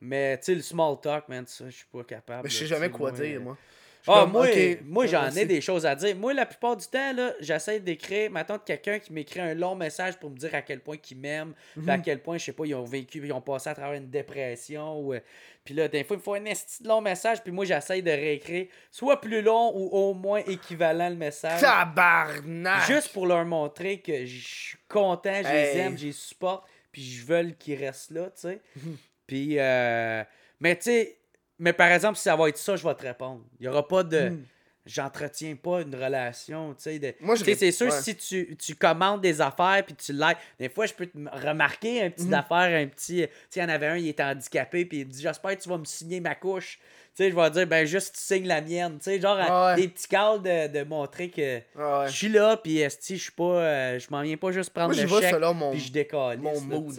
Mais, 0.00 0.36
tu 0.38 0.44
sais, 0.46 0.54
le 0.56 0.60
small 0.62 1.00
talk, 1.00 1.28
man, 1.28 1.46
je 1.48 1.70
suis 1.70 1.86
pas 1.92 2.04
capable. 2.04 2.42
Mais 2.44 2.50
je 2.50 2.58
sais 2.58 2.66
jamais 2.66 2.90
quoi 2.90 3.10
moi, 3.10 3.20
dire, 3.20 3.38
euh, 3.40 3.44
moi. 3.44 3.58
Ah, 4.06 4.26
moi, 4.26 4.46
moi 4.84 5.06
j'en 5.06 5.30
ai 5.30 5.46
des 5.46 5.60
choses 5.60 5.86
à 5.86 5.94
dire. 5.94 6.14
Moi, 6.16 6.34
la 6.34 6.44
plupart 6.46 6.76
du 6.76 6.86
temps, 6.86 7.12
j'essaie 7.40 7.80
d'écrire, 7.80 8.30
maintenant 8.30 8.58
quelqu'un 8.58 8.98
qui 8.98 9.12
m'écrit 9.12 9.40
un 9.40 9.54
long 9.54 9.74
message 9.74 10.18
pour 10.18 10.30
me 10.30 10.36
dire 10.36 10.54
à 10.54 10.62
quel 10.62 10.80
point 10.80 10.96
il 11.10 11.16
m'aime, 11.18 11.54
puis 11.72 11.82
Mhm. 11.82 11.88
à 11.88 11.98
quel 11.98 12.18
point, 12.20 12.36
je 12.38 12.44
sais 12.44 12.52
pas, 12.52 12.66
ils 12.66 12.74
ont 12.74 12.84
vécu, 12.84 13.20
ils 13.24 13.32
ont 13.32 13.40
passé 13.40 13.70
à 13.70 13.74
travers 13.74 13.94
une 13.94 14.10
dépression. 14.10 15.00
Ou, 15.00 15.14
euh, 15.14 15.20
puis 15.64 15.72
là, 15.74 15.88
des 15.88 16.04
fois, 16.04 16.16
il 16.16 16.18
me 16.18 16.22
faut 16.22 16.34
un 16.34 16.44
esti 16.44 16.82
de 16.82 16.88
long 16.88 17.00
message, 17.00 17.42
puis 17.42 17.50
moi, 17.52 17.64
j'essaie 17.64 18.02
de 18.02 18.10
réécrire, 18.10 18.66
soit 18.90 19.20
plus 19.20 19.40
long 19.40 19.72
ou 19.74 19.88
au 19.92 20.12
moins 20.12 20.40
équivalent 20.46 21.08
le 21.08 21.16
message. 21.16 21.60
Tabarnak! 21.60 22.86
Juste 22.86 23.12
pour 23.12 23.26
leur 23.26 23.44
montrer 23.44 23.98
que 24.00 24.24
je 24.26 24.46
suis 24.46 24.78
content, 24.88 25.40
je 25.42 25.48
les 25.48 25.78
aime, 25.78 25.96
je 25.98 26.06
les 26.06 26.12
supporte, 26.12 26.64
puis 26.92 27.02
je 27.02 27.24
veux 27.24 27.50
qu'ils 27.58 27.82
restent 27.82 28.10
là, 28.10 28.24
tu 28.26 28.48
sais. 28.48 28.60
Mhm. 28.76 28.96
puis, 29.26 29.58
euh, 29.58 30.22
mais 30.60 30.76
tu 30.76 30.82
sais, 30.82 31.16
mais 31.58 31.72
par 31.72 31.88
exemple, 31.88 32.16
si 32.16 32.22
ça 32.24 32.36
va 32.36 32.48
être 32.48 32.58
ça, 32.58 32.76
je 32.76 32.86
vais 32.86 32.94
te 32.94 33.02
répondre. 33.02 33.42
Il 33.58 33.62
n'y 33.62 33.68
aura 33.68 33.86
pas 33.86 34.02
de. 34.02 34.30
Mm. 34.30 34.44
J'entretiens 34.86 35.56
pas 35.56 35.80
une 35.80 35.94
relation, 35.94 36.74
tu 36.74 36.82
sais. 36.82 36.98
de- 36.98 37.14
Moi, 37.20 37.36
je 37.36 37.44
c'est 37.54 37.72
sûr, 37.72 37.86
ouais. 37.86 38.02
si 38.02 38.14
tu, 38.16 38.54
tu 38.58 38.74
commandes 38.74 39.22
des 39.22 39.40
affaires 39.40 39.82
puis 39.86 39.94
tu 39.94 40.12
likes, 40.12 40.36
des 40.58 40.68
fois, 40.68 40.84
je 40.84 40.92
peux 40.92 41.06
te 41.06 41.16
remarquer 41.16 42.02
un 42.02 42.10
petit 42.10 42.26
Mhm. 42.26 42.34
affaire, 42.34 42.82
un 42.82 42.86
petit. 42.88 43.22
Tu 43.22 43.28
sais, 43.48 43.60
il 43.60 43.62
y 43.62 43.64
en 43.64 43.70
avait 43.70 43.86
un, 43.86 43.96
il 43.96 44.08
était 44.08 44.22
handicapé, 44.22 44.84
puis 44.84 45.00
il 45.00 45.08
dit 45.08 45.22
J'espère 45.22 45.56
que 45.56 45.62
tu 45.62 45.70
vas 45.70 45.78
me 45.78 45.86
signer 45.86 46.20
ma 46.20 46.34
couche. 46.34 46.78
Tu 47.16 47.22
sais, 47.22 47.30
je 47.30 47.36
vais 47.36 47.50
dire 47.50 47.66
Ben, 47.68 47.86
juste 47.86 48.16
tu 48.16 48.20
signes 48.20 48.48
la 48.48 48.60
mienne. 48.60 48.98
Tu 48.98 49.04
sais, 49.04 49.20
genre, 49.20 49.36
ouais. 49.38 49.76
des 49.76 49.86
petits 49.88 50.08
calls 50.08 50.42
de, 50.42 50.66
de 50.66 50.82
montrer 50.84 51.30
que 51.30 51.58
ouais. 51.58 52.06
je 52.08 52.12
suis 52.12 52.28
là, 52.28 52.56
puis 52.56 52.78
esti, 52.80 53.16
je 53.16 53.22
suis 53.22 53.32
pas. 53.32 53.44
euh, 53.44 53.98
je 54.00 54.08
m'en 54.10 54.20
viens 54.22 54.36
pas 54.36 54.50
juste 54.50 54.70
prendre 54.70 54.92
Moi, 54.94 55.00
le 55.02 55.08
chèque, 55.20 55.40
mon, 55.54 55.70
puis 55.70 55.80
je 55.80 55.92
décolle. 55.92 56.38
mon 56.38 56.60
mood. 56.60 56.92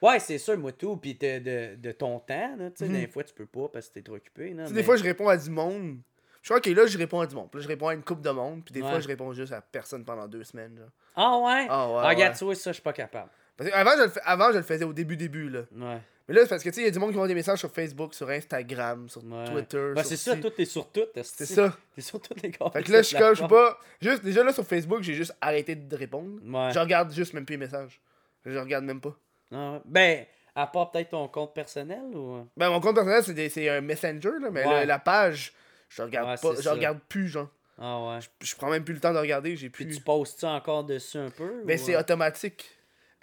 Ouais, 0.00 0.20
c'est 0.20 0.38
sûr, 0.38 0.56
moi 0.56 0.70
tout, 0.72 0.96
puis 0.96 1.14
de, 1.14 1.38
de, 1.40 1.74
de 1.76 1.92
ton 1.92 2.20
temps, 2.20 2.54
là, 2.56 2.70
tu 2.70 2.84
sais, 2.84 2.88
Mhm. 2.88 3.00
des 3.00 3.06
fois, 3.08 3.24
tu 3.24 3.34
peux 3.34 3.46
pas 3.46 3.68
parce 3.72 3.88
que 3.88 3.94
t'es 3.94 4.02
trop 4.02 4.14
occupé. 4.14 4.50
Là, 4.54 4.64
mais- 4.68 4.72
Des 4.72 4.82
fois, 4.84 4.96
je 4.96 5.02
réponds 5.02 5.28
à 5.28 5.36
du 5.36 5.50
monde. 5.50 5.96
Je 6.42 6.52
suis 6.52 6.54
ok, 6.54 6.66
là, 6.76 6.86
je 6.86 6.96
réponds 6.96 7.20
à 7.20 7.26
du 7.26 7.34
monde. 7.34 7.48
Puis 7.50 7.58
là, 7.58 7.62
je 7.64 7.68
réponds 7.68 7.88
à 7.88 7.94
une 7.94 8.04
coupe 8.04 8.20
de 8.20 8.30
monde. 8.30 8.62
Puis 8.64 8.72
des 8.72 8.82
Ouais. 8.82 8.88
fois, 8.88 9.00
je 9.00 9.08
réponds 9.08 9.32
juste 9.32 9.52
à 9.52 9.60
personne 9.60 10.04
pendant 10.04 10.28
deux 10.28 10.44
semaines. 10.44 10.76
Genre. 10.78 10.88
Ah 11.16 11.38
ouais? 11.38 11.66
Ah 11.68 11.88
ouais, 11.88 12.00
Ah, 12.04 12.08
regarde, 12.10 12.34
ça, 12.36 12.46
je 12.54 12.72
suis 12.72 12.82
pas 12.82 12.92
capable. 12.92 13.30
Parce 13.56 13.68
que 13.70 13.74
avant, 13.74 13.90
je 13.98 14.02
le 14.04 14.12
avant, 14.24 14.52
je 14.52 14.58
le 14.58 14.62
faisais 14.62 14.84
au 14.84 14.92
début, 14.92 15.16
début, 15.16 15.48
là. 15.48 15.62
Ouais. 15.74 15.98
Mais 16.28 16.34
là, 16.34 16.42
c'est 16.42 16.48
parce 16.48 16.64
que, 16.64 16.68
tu 16.70 16.74
sais, 16.74 16.80
il 16.80 16.84
y 16.84 16.88
a 16.88 16.90
du 16.90 16.98
monde 16.98 17.10
qui 17.10 17.14
m'envoie 17.14 17.28
des 17.28 17.34
messages 17.34 17.60
sur 17.60 17.70
Facebook, 17.70 18.12
sur 18.12 18.28
Instagram, 18.28 19.08
sur 19.08 19.22
ouais. 19.24 19.44
Twitter. 19.44 19.92
Ben, 19.94 20.02
c'est 20.02 20.16
ça, 20.16 20.36
tout 20.36 20.52
est 20.58 20.64
sur 20.64 20.90
tout. 20.90 21.06
C'est 21.22 21.46
ça. 21.46 21.76
T'es 21.94 22.00
sur 22.00 22.20
toutes 22.20 22.42
les 22.42 22.50
gars. 22.50 22.68
Fait 22.72 22.82
que 22.82 22.90
là, 22.90 23.02
je 23.02 23.06
suis 23.34 23.46
pas. 23.46 23.78
Juste, 24.00 24.24
déjà 24.24 24.42
là, 24.42 24.52
sur 24.52 24.66
Facebook, 24.66 25.02
j'ai 25.02 25.14
juste 25.14 25.36
arrêté 25.40 25.76
de 25.76 25.96
répondre. 25.96 26.40
Ouais. 26.44 26.72
Je 26.72 26.78
regarde 26.78 27.12
juste 27.12 27.32
même 27.32 27.46
plus 27.46 27.54
les 27.54 27.58
messages. 27.58 28.00
Je 28.44 28.58
regarde 28.58 28.84
même 28.84 29.00
pas. 29.00 29.16
Ah. 29.52 29.80
Ben, 29.84 30.24
à 30.54 30.66
part 30.66 30.90
peut-être 30.90 31.10
ton 31.10 31.28
compte 31.28 31.54
personnel 31.54 32.04
ou? 32.14 32.46
Ben, 32.56 32.70
mon 32.70 32.80
compte 32.80 32.96
personnel, 32.96 33.22
c'est 33.50 33.68
un 33.68 33.80
messenger, 33.80 34.32
là, 34.40 34.50
mais 34.50 34.66
Ouais. 34.66 34.86
la 34.86 34.98
page, 34.98 35.52
je 35.88 36.02
regarde 36.02 36.40
pas. 36.40 36.54
Je 36.56 36.62
ça. 36.62 36.72
regarde 36.72 36.98
plus, 37.08 37.28
genre. 37.28 37.48
Ah 37.78 38.00
ouais. 38.02 38.18
Je 38.40 38.56
prends 38.56 38.70
même 38.70 38.84
plus 38.84 38.94
le 38.94 39.00
temps 39.00 39.12
de 39.12 39.18
regarder, 39.18 39.54
j'ai 39.54 39.68
Puis 39.68 39.84
plus. 39.84 39.96
tu 39.96 40.02
postes-tu 40.02 40.46
encore 40.46 40.84
dessus 40.84 41.18
un 41.18 41.30
peu? 41.30 41.62
Mais 41.66 41.80
ou, 41.80 41.84
c'est 41.84 41.94
euh? 41.94 42.00
automatique. 42.00 42.75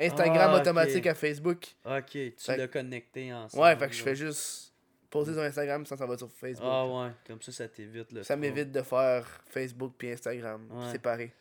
Instagram 0.06 0.52
Ah, 0.54 0.60
automatique 0.62 1.08
à 1.08 1.16
Facebook. 1.16 1.76
Ok, 1.86 2.10
tu 2.12 2.34
l'as 2.48 2.68
connecté 2.68 3.34
ensemble. 3.34 3.64
Ouais, 3.64 3.76
fait 3.76 3.88
que 3.88 3.94
je 3.94 4.04
fais 4.04 4.16
juste 4.16 4.74
poster 5.10 5.34
sur 5.34 5.42
Instagram 5.44 5.86
sans 5.86 5.96
ça 5.98 6.06
va 6.06 6.18
sur 6.18 6.32
Facebook. 6.32 6.68
Ah 6.70 6.86
ouais, 6.88 7.12
comme 7.28 7.42
ça, 7.42 7.52
ça 7.52 7.68
t'évite 7.68 8.12
le. 8.12 8.24
Ça 8.24 8.36
m'évite 8.36 8.72
de 8.72 8.82
faire 8.82 9.26
Facebook 9.50 9.94
puis 9.98 10.12
Instagram 10.12 10.68
Ouais. 10.72 10.92
séparés. 10.92 11.32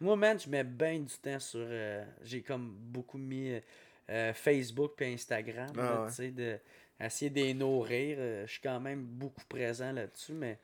Moi, 0.00 0.16
man, 0.16 0.38
je 0.38 0.48
mets 0.48 0.64
bien 0.64 0.98
du 0.98 1.14
temps 1.22 1.38
sur. 1.38 1.60
euh, 1.62 2.04
J'ai 2.24 2.42
comme 2.42 2.74
beaucoup 2.76 3.18
mis 3.18 3.52
euh, 3.52 3.60
euh, 4.10 4.32
Facebook 4.34 4.92
puis 4.96 5.12
Instagram, 5.12 5.70
Ah 5.78 5.80
là, 5.82 6.00
ouais. 6.02 6.08
tu 6.08 6.14
sais, 6.14 6.30
de 6.30 6.58
essayer 7.00 7.30
de 7.30 7.36
les 7.40 7.54
nourrir. 7.54 8.16
euh, 8.18 8.46
je 8.46 8.52
suis 8.52 8.60
quand 8.60 8.80
même 8.80 9.02
beaucoup 9.02 9.44
présent 9.48 9.92
là-dessus, 9.92 10.32
mais. 10.32 10.58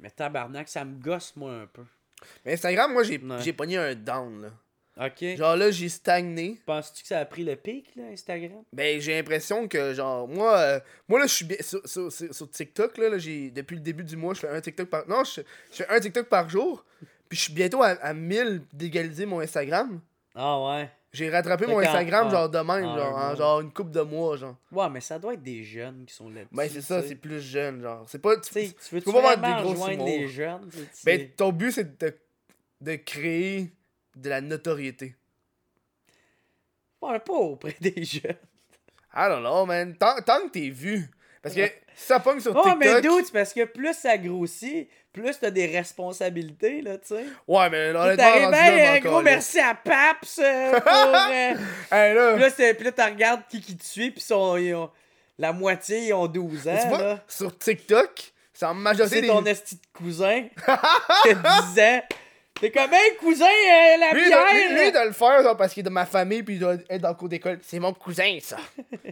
Mais 0.00 0.10
tabarnak, 0.10 0.68
ça 0.68 0.84
me 0.84 0.94
gosse, 1.00 1.34
moi, 1.36 1.52
un 1.52 1.66
peu. 1.66 1.82
Mais 2.44 2.52
Instagram, 2.54 2.92
moi, 2.92 3.02
j'ai 3.02 3.18
Ouais. 3.18 3.52
pogné 3.52 3.76
un 3.76 3.94
down, 3.94 4.42
là. 4.42 4.50
Ok. 5.00 5.36
Genre 5.36 5.56
là, 5.56 5.70
j'ai 5.70 5.88
stagné. 5.88 6.60
Penses-tu 6.66 7.02
que 7.02 7.08
ça 7.08 7.20
a 7.20 7.24
pris 7.24 7.44
le 7.44 7.54
pic, 7.54 7.94
là, 7.94 8.04
Instagram? 8.12 8.62
Ben, 8.72 9.00
j'ai 9.00 9.14
l'impression 9.14 9.68
que, 9.68 9.94
genre, 9.94 10.26
moi, 10.26 10.56
euh, 10.58 10.80
moi 11.08 11.20
là, 11.20 11.26
je 11.26 11.32
suis 11.34 11.44
bien. 11.44 11.56
Sur, 11.60 11.86
sur- 11.88 12.10
sur- 12.12 12.50
TikTok, 12.50 12.98
là, 12.98 13.10
là, 13.10 13.18
j'ai, 13.18 13.50
depuis 13.50 13.76
le 13.76 13.80
début 13.82 14.02
du 14.04 14.16
mois, 14.16 14.34
je 14.34 14.40
fais 14.40 14.48
un 14.48 14.60
TikTok 14.60 14.88
par. 14.88 15.08
Non, 15.08 15.22
je, 15.24 15.42
fais 15.70 15.88
un 15.88 16.00
TikTok 16.00 16.26
par 16.28 16.48
jour. 16.48 16.84
Puis 17.28 17.38
je 17.38 17.44
suis 17.44 17.52
bientôt 17.52 17.82
à, 17.82 17.88
à 17.90 18.12
1000 18.14 18.62
d'égaliser 18.72 19.26
mon 19.26 19.40
Instagram. 19.40 20.00
Ah 20.34 20.60
ouais. 20.64 20.90
J'ai 21.12 21.30
rattrapé 21.30 21.66
mon 21.66 21.78
Instagram, 21.78 22.26
en- 22.26 22.30
genre, 22.30 22.48
de 22.50 22.58
même, 22.58 22.84
en 22.84 22.96
genre, 22.96 23.16
en 23.18 23.34
genre 23.36 23.60
une 23.60 23.72
coupe 23.72 23.90
de 23.90 24.00
mois, 24.02 24.36
genre. 24.36 24.56
Ouais, 24.72 24.88
mais 24.90 25.00
ça 25.00 25.18
doit 25.18 25.34
être 25.34 25.42
des 25.42 25.62
jeunes 25.62 26.04
qui 26.06 26.14
sont 26.14 26.28
là-dessus. 26.28 26.48
Ben, 26.54 26.68
c'est 26.70 26.82
ça, 26.82 27.02
c'est 27.02 27.14
plus 27.14 27.40
jeune, 27.40 27.82
genre. 27.82 28.04
C'est 28.08 28.18
pas. 28.20 28.36
Tu 28.36 28.58
veux 28.92 29.00
peux 29.00 29.12
pas 29.12 29.20
voir 29.20 29.38
vraiment 29.38 30.04
des 30.04 30.18
gros 30.18 30.26
jeunes? 30.28 30.68
Ben, 31.04 31.30
ton 31.36 31.52
but, 31.52 31.70
c'est 31.72 31.98
de, 31.98 32.14
de 32.80 32.96
créer 32.96 33.72
de 34.20 34.28
la 34.28 34.40
notoriété. 34.40 35.14
Ouais, 37.00 37.18
pas 37.20 37.32
auprès 37.32 37.76
des 37.80 38.02
jeunes. 38.04 38.36
I 39.14 39.28
don't 39.28 39.40
know, 39.40 39.64
man. 39.66 39.96
Tant, 39.96 40.20
tant 40.22 40.40
que 40.46 40.50
t'es 40.52 40.68
vu. 40.70 41.10
Parce 41.42 41.54
que 41.54 41.62
ça 41.94 42.18
pogne 42.20 42.40
sur 42.40 42.54
Oh, 42.54 42.62
TikTok. 42.62 42.78
mais 42.78 43.00
dude, 43.00 43.24
c'est 43.24 43.32
parce 43.32 43.52
que 43.54 43.64
plus 43.64 43.94
ça 43.94 44.18
grossit, 44.18 44.88
plus 45.12 45.38
t'as 45.38 45.50
des 45.50 45.66
responsabilités, 45.66 46.82
là, 46.82 46.98
tu 46.98 47.08
sais. 47.08 47.24
Ouais, 47.46 47.70
mais 47.70 47.90
honnêtement, 47.94 48.30
rendu 48.32 48.50
là, 48.52 48.92
un 48.94 48.98
gros 49.00 49.22
merci 49.22 49.60
à 49.60 49.74
Paps 49.74 50.38
euh, 50.40 50.80
pour. 50.80 50.92
euh, 50.92 51.54
Hey, 51.92 52.14
là. 52.14 52.34
Puis 52.74 52.84
là, 52.84 52.92
tu 52.92 53.02
regardes 53.02 53.42
qui 53.48 53.60
qui 53.60 53.76
te 53.76 53.84
suit, 53.84 54.10
puis 54.10 54.20
sont, 54.20 54.56
ils 54.56 54.74
ont- 54.74 54.90
la 55.38 55.52
moitié, 55.52 56.08
ils 56.08 56.12
ont 56.12 56.26
12 56.26 56.66
ans, 56.68 56.76
tu 56.82 56.88
vois, 56.88 56.98
là. 56.98 57.24
sur 57.28 57.56
TikTok, 57.56 58.32
c'est 58.52 58.66
en 58.66 58.74
majorité 58.74 59.20
C'est 59.20 59.26
ton 59.28 59.44
esti 59.44 59.76
de 59.76 59.80
cousin 59.96 60.42
qui 61.22 61.30
a 61.30 61.34
10 61.74 61.80
ans. 61.80 62.02
T'es 62.60 62.70
comme, 62.70 62.92
hey, 62.92 63.16
cousin, 63.16 63.46
euh, 63.46 63.96
la 63.98 64.12
Lui, 64.12 64.26
bière! 64.26 64.84
lui, 64.84 64.92
doit 64.92 65.04
le 65.04 65.12
faire 65.12 65.42
genre, 65.42 65.56
parce 65.56 65.72
qu'il 65.72 65.80
est 65.80 65.84
de 65.84 65.90
ma 65.90 66.06
famille 66.06 66.42
puis 66.42 66.54
il 66.54 66.60
doit 66.60 66.74
être 66.88 67.00
dans 67.00 67.10
le 67.10 67.14
cours 67.14 67.28
d'école. 67.28 67.58
C'est 67.62 67.78
mon 67.78 67.92
cousin, 67.92 68.38
ça. 68.40 68.56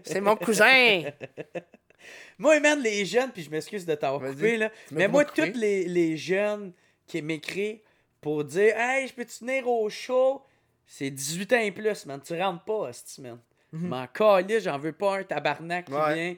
C'est 0.05 0.21
mon 0.21 0.37
cousin. 0.37 1.03
Moi, 2.39 2.61
man, 2.61 2.81
les 2.83 3.05
jeunes, 3.05 3.31
puis 3.33 3.43
je 3.43 3.51
m'excuse 3.51 3.87
de 3.87 3.95
t'avoir 3.95 4.31
coupé, 4.31 4.57
là. 4.57 4.71
Mais 4.91 5.09
moi, 5.09 5.25
tous 5.25 5.53
les, 5.55 5.85
les 5.85 6.17
jeunes 6.17 6.73
qui 7.07 7.23
m'écrivent 7.23 7.79
pour 8.21 8.45
dire 8.45 8.79
Hey, 8.79 9.09
je 9.09 9.15
peux-tu 9.15 9.45
venir 9.45 9.67
au 9.69 9.89
show? 9.89 10.43
C'est 10.87 11.11
18 11.11 11.53
ans 11.55 11.59
et 11.61 11.73
plus, 11.73 12.07
man. 12.07 12.21
Tu 12.25 12.41
rentres 12.41 12.65
pas, 12.65 12.75
hostie, 12.75 13.23
man. 13.23 13.39
Je 13.73 13.79
M'en 13.79 14.07
calisse, 14.07 14.63
j'en 14.65 14.79
veux 14.79 14.93
pas 14.93 15.19
un 15.19 15.25
tabarnak 15.25 15.87
qui. 15.87 15.93
Ouais. 15.93 16.15
vient. 16.15 16.37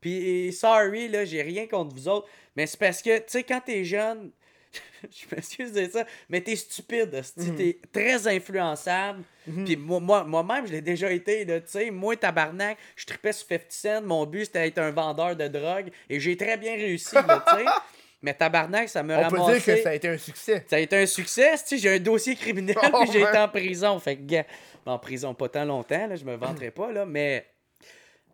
Puis, 0.00 0.52
sorry, 0.52 1.08
là, 1.08 1.24
j'ai 1.24 1.42
rien 1.42 1.66
contre 1.66 1.94
vous 1.94 2.08
autres. 2.08 2.28
Mais 2.54 2.66
c'est 2.66 2.78
parce 2.78 3.02
que, 3.02 3.18
tu 3.18 3.24
sais, 3.26 3.42
quand 3.42 3.60
t'es 3.64 3.84
jeune, 3.84 4.30
je 5.02 5.34
m'excuse 5.34 5.72
de 5.72 5.88
ça, 5.88 6.04
mais 6.28 6.40
t'es 6.40 6.56
stupide, 6.56 7.14
hostie. 7.14 7.50
Mhm. 7.50 7.56
T'es 7.56 7.78
très 7.92 8.26
influençable. 8.28 9.22
Puis 9.64 9.76
moi, 9.76 10.00
moi, 10.00 10.24
moi-même, 10.24 10.66
je 10.66 10.72
l'ai 10.72 10.82
déjà 10.82 11.10
été, 11.10 11.46
tu 11.46 11.52
sais. 11.66 11.90
Moi, 11.90 12.16
tabarnak, 12.16 12.76
je 12.96 13.06
tripais 13.06 13.32
sur 13.32 13.46
50 13.48 13.64
Cent. 13.70 14.02
Mon 14.02 14.26
but, 14.26 14.44
c'était 14.44 14.62
d'être 14.64 14.78
un 14.78 14.90
vendeur 14.90 15.34
de 15.36 15.48
drogue. 15.48 15.90
Et 16.10 16.20
j'ai 16.20 16.36
très 16.36 16.56
bien 16.56 16.74
réussi, 16.74 17.10
tu 17.10 17.56
sais. 17.56 17.64
Mais 18.22 18.34
tabarnak, 18.34 18.88
ça 18.88 19.02
me 19.04 19.16
On 19.16 19.28
peut 19.28 19.52
dire 19.52 19.64
que 19.64 19.76
ça 19.82 19.90
a 19.90 19.94
été 19.94 20.08
un 20.08 20.18
succès. 20.18 20.64
Ça 20.68 20.76
a 20.76 20.78
été 20.80 20.96
un 20.96 21.06
succès, 21.06 21.52
tu 21.66 21.78
j'ai 21.78 21.94
un 21.94 21.98
dossier 22.00 22.34
criminel, 22.34 22.76
Oh, 22.92 22.98
puis 23.02 23.12
j'ai 23.12 23.20
été 23.20 23.38
en 23.38 23.48
prison. 23.48 23.98
Fait 24.00 24.16
que, 24.16 24.42
en 24.84 24.98
prison 24.98 25.34
pas 25.34 25.48
tant 25.48 25.64
longtemps, 25.64 26.06
là, 26.08 26.16
je 26.16 26.24
me 26.24 26.34
vanterai 26.34 26.72
pas, 26.72 26.90
là, 26.90 27.06
mais, 27.06 27.46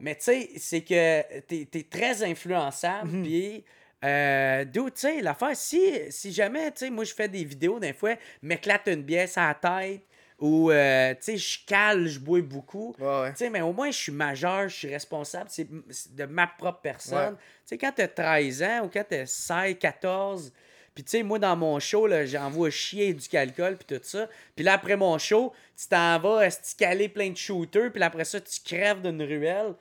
mais 0.01 0.15
tu 0.15 0.25
sais, 0.25 0.51
c'est 0.57 0.81
que 0.81 1.41
t'es 1.41 1.69
es 1.75 1.83
très 1.83 2.23
influençable, 2.23 3.11
Mhm. 3.11 3.23
puis, 3.25 3.65
euh, 4.05 4.65
d'où, 4.65 4.91
tu 4.91 5.01
sais, 5.01 5.21
l'affaire, 5.23 5.57
si, 5.57 5.93
si 6.11 6.33
jamais, 6.33 6.71
tu 6.73 6.79
sais, 6.81 6.91
moi, 6.91 7.05
je 7.05 7.15
fais 7.15 7.29
des 7.29 7.45
vidéos, 7.45 7.79
des 7.81 7.93
fois, 7.93 8.15
m'éclate 8.43 8.87
une 8.89 9.03
bière 9.03 9.29
à 9.37 9.49
la 9.49 9.55
tête, 9.55 10.03
ou, 10.39 10.71
euh, 10.71 11.15
tu 11.15 11.19
sais, 11.21 11.37
je 11.37 11.59
cale, 11.67 12.07
je 12.07 12.19
bois 12.19 12.43
beaucoup, 12.43 12.95
Ouais, 12.99 13.07
ouais. 13.23 13.31
tu 13.31 13.39
sais, 13.39 13.51
mais 13.51 13.61
au 13.63 13.73
moins, 13.73 13.91
je 13.91 13.97
suis 13.97 14.13
majeur, 14.13 14.69
je 14.69 14.75
suis 14.77 14.89
responsable, 14.93 15.49
c'est 15.49 15.67
de 16.15 16.25
ma 16.27 16.47
propre 16.47 16.81
personne. 16.83 17.35
Ouais. 17.35 17.39
Tu 17.61 17.67
sais, 17.67 17.79
quand 17.79 17.93
t'as 17.95 18.09
13 18.09 18.63
ans 18.63 18.81
ou 18.85 18.91
quand 18.93 19.05
t'as 19.09 19.27
16, 19.27 19.77
14, 19.79 20.53
puis 20.95 21.03
tu 21.03 21.11
sais, 21.11 21.23
moi, 21.23 21.39
dans 21.39 21.57
mon 21.57 21.79
show, 21.81 22.07
là, 22.07 22.25
j'envoie 22.27 22.71
chier 22.71 23.15
du 23.15 23.27
calcul, 23.29 23.77
puis 23.77 23.97
tout 23.97 24.05
ça. 24.05 24.29
Puis 24.55 24.65
là, 24.65 24.75
après 24.75 24.97
mon 24.97 25.19
show, 25.19 25.53
tu 25.77 25.89
t'en 25.89 26.19
vas, 26.21 26.49
tu 26.51 26.75
caler 26.77 27.09
plein 27.09 27.31
de 27.31 27.37
shooters, 27.37 27.91
puis 27.93 28.03
après 28.03 28.25
ça, 28.25 28.41
tu 28.41 28.61
crèves 28.65 29.03
d'une 29.03 29.23
ruelle. 29.23 29.75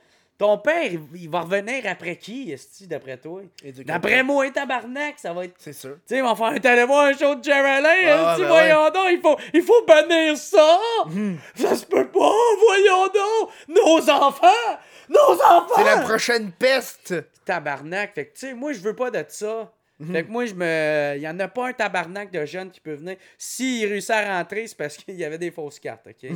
Ton 0.44 0.58
père, 0.58 0.92
il, 0.92 1.00
il 1.16 1.30
va 1.30 1.40
revenir 1.40 1.86
après 1.88 2.18
qui, 2.18 2.52
esti, 2.52 2.86
d'après 2.86 3.16
toi? 3.16 3.44
D'après 3.86 4.24
moi, 4.24 4.50
tabarnak, 4.52 5.18
ça 5.18 5.32
va 5.32 5.46
être... 5.46 5.56
C'est 5.58 5.72
sûr. 5.72 5.96
Tu 5.96 6.02
sais, 6.08 6.18
ils 6.18 6.22
vont 6.22 6.36
faire, 6.36 6.60
t'allais 6.60 6.86
voir 6.86 7.06
un 7.06 7.14
show 7.18 7.34
de 7.36 7.42
Jerry 7.42 7.66
Ah, 7.66 8.32
esti, 8.34 8.42
ben 8.42 8.48
voyons 8.50 8.90
donc, 8.90 9.08
il 9.10 9.22
faut, 9.22 9.38
il 9.54 9.62
faut 9.62 9.86
bannir 9.86 10.36
ça! 10.36 10.78
Mhm. 11.08 11.38
Ça 11.56 11.78
se 11.78 11.86
peut 11.86 12.10
pas, 12.10 12.34
voyons 12.60 13.06
donc! 13.06 13.52
Nos 13.70 14.10
enfants! 14.10 14.80
Nos 15.08 15.18
enfants! 15.42 15.76
C'est 15.78 15.86
la 15.86 16.02
prochaine 16.02 16.52
peste. 16.52 17.16
tabarnak. 17.46 18.14
Fait 18.14 18.26
que, 18.26 18.34
tu 18.34 18.48
sais, 18.48 18.54
moi, 18.54 18.74
je 18.74 18.80
veux 18.82 18.98
pas 18.98 19.12
de 19.12 19.24
ça. 19.30 19.72
Mhm. 19.98 20.12
Fait 20.12 20.24
que 20.26 20.30
moi, 20.30 20.46
je 20.46 20.56
me. 20.56 21.14
Il 21.16 21.22
y 21.22 21.28
en 21.30 21.40
a 21.40 21.48
pas 21.48 21.70
un 21.70 21.74
tabarnak 21.74 22.32
de 22.34 22.46
jeunes 22.46 22.70
qui 22.70 22.82
peut 22.82 22.96
venir. 22.96 23.16
S'il 23.38 23.88
réussit 23.88 24.12
à 24.12 24.38
rentrer, 24.40 24.68
c'est 24.68 24.78
parce 24.78 24.98
qu'il 25.06 25.16
y 25.16 25.24
avait 25.24 25.38
des 25.38 25.52
fausses 25.52 25.80
cartes, 25.80 26.06
OK? 26.06 26.30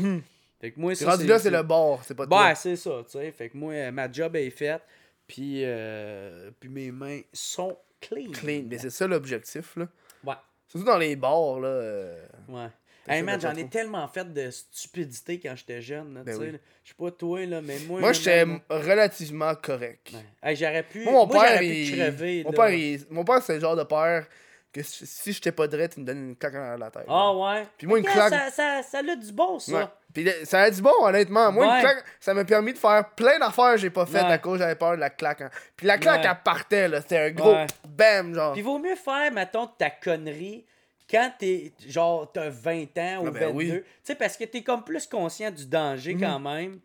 Fait 0.59 0.71
que 0.71 0.79
moi, 0.79 0.95
ça. 0.95 1.11
rendu 1.11 1.27
là, 1.27 1.37
c'est 1.39 1.51
le 1.51 1.61
bord, 1.63 2.03
c'est 2.03 2.15
pas 2.15 2.23
Ouais, 2.23 2.29
toi. 2.29 2.55
c'est 2.55 2.75
ça, 2.75 3.01
tu 3.05 3.11
sais. 3.17 3.31
Fait 3.31 3.49
que 3.49 3.57
moi, 3.57 3.73
euh, 3.73 3.91
ma 3.91 4.11
job 4.11 4.35
est 4.35 4.49
faite. 4.49 4.81
Puis, 5.27 5.61
euh, 5.65 6.49
puis 6.59 6.69
mes 6.69 6.89
mains 6.91 7.19
sont 7.33 7.77
clean. 8.01 8.31
Clean. 8.31 8.63
Mais 8.69 8.77
c'est 8.77 8.89
ça 8.89 9.05
l'objectif, 9.07 9.75
là. 9.75 9.87
Ouais, 10.23 10.33
Surtout 10.67 10.85
dans 10.85 10.97
les 10.97 11.15
bars, 11.15 11.59
là. 11.59 11.67
euh, 11.67 12.25
ouais. 12.49 12.67
Hey 13.09 13.21
man, 13.21 13.37
de 13.37 13.41
j'en 13.41 13.55
ai 13.55 13.69
tellement 13.69 14.05
fait 14.09 14.33
de 14.33 14.49
stupidité 14.51 15.39
quand 15.39 15.55
j'étais 15.55 15.81
jeune, 15.81 16.13
là, 16.15 16.23
Ben 16.23 16.33
tu 16.37 16.43
sais. 16.43 16.51
oui. 16.51 16.57
Je 16.83 16.89
sais 16.89 16.95
pas 16.97 17.11
toi, 17.11 17.45
là, 17.45 17.61
mais 17.61 17.79
moi. 17.87 17.99
Moi, 18.01 18.11
j'étais 18.13 18.43
relativement 18.69 19.53
correct. 19.55 20.11
ouais. 20.13 20.25
Hey, 20.49 20.55
j'aurais 20.57 20.83
pu. 20.83 21.03
Moi, 21.03 21.13
mon 21.13 21.25
moi, 21.27 21.41
père, 21.43 21.53
j'aurais 21.53 21.59
pu 21.59 21.75
il... 21.75 21.91
crever, 21.97 22.43
mon, 22.43 22.51
là. 22.51 22.55
père 22.57 22.69
il... 22.71 23.05
mon 23.09 23.23
père, 23.23 23.41
c'est 23.41 23.53
le 23.55 23.59
genre 23.61 23.75
de 23.77 23.83
père 23.83 24.27
que 24.73 24.83
si 24.83 25.05
si 25.07 25.33
j'étais 25.33 25.51
pas 25.51 25.67
drette, 25.67 25.93
il 25.97 26.01
me 26.01 26.05
donne 26.05 26.29
une 26.29 26.35
claque 26.35 26.55
en 26.55 26.77
la 26.77 26.91
tête. 26.91 27.05
Ah 27.07 27.33
ouais. 27.33 27.67
Puis 27.77 27.87
moi, 27.87 27.99
une 27.99 28.05
claque- 28.05 28.29
Ça, 28.33 28.51
ça, 28.51 28.83
ça 28.83 28.97
a 28.99 29.15
du 29.15 29.31
bon, 29.31 29.57
ça. 29.59 29.71
Ouais. 29.73 29.85
Puis 30.13 30.23
le- 30.23 30.45
ça 30.45 30.61
a 30.63 30.69
du 30.71 30.81
bon, 30.81 30.93
honnêtement. 31.01 31.51
Moi, 31.51 31.67
Ouais. 31.67 31.73
une 31.75 31.79
claque, 31.81 32.03
ça 32.19 32.33
m'a 32.33 32.43
permis 32.45 32.73
de 32.73 32.77
faire 32.77 33.09
plein 33.15 33.39
d'affaires 33.39 33.73
que 33.73 33.77
j'ai 33.79 33.89
pas 33.89 34.05
faites 34.05 34.23
Ouais. 34.23 34.31
à 34.31 34.37
cause 34.37 34.59
j'avais 34.59 34.75
peur 34.75 34.91
de 34.95 34.99
la 35.01 35.09
claque. 35.09 35.41
hein. 35.41 35.49
Puis 35.75 35.87
la 35.87 35.97
claque, 35.97 36.25
elle 36.25 36.37
partait, 36.43 36.87
là. 36.87 37.01
C'était 37.01 37.17
un 37.17 37.31
gros 37.31 37.55
bam, 37.87 38.33
genre. 38.35 38.53
Puis 38.53 38.61
vaut 38.61 38.79
mieux 38.79 38.95
faire, 38.95 39.31
mettons, 39.31 39.67
ta 39.67 39.89
connerie 39.89 40.65
quand 41.09 41.31
t'es, 41.39 41.71
genre, 41.87 42.31
t'as 42.31 42.49
20 42.49 42.97
ans 42.97 43.23
ou 43.23 43.27
Ah 43.27 43.31
ben 43.31 43.47
22. 43.47 43.53
oui. 43.53 43.71
Tu 43.71 43.83
sais, 44.03 44.15
parce 44.15 44.35
que 44.37 44.43
t'es 44.43 44.61
comme 44.63 44.83
plus 44.83 45.07
conscient 45.07 45.49
du 45.51 45.65
danger 45.65 46.15
quand 46.19 46.39
même. 46.39 46.79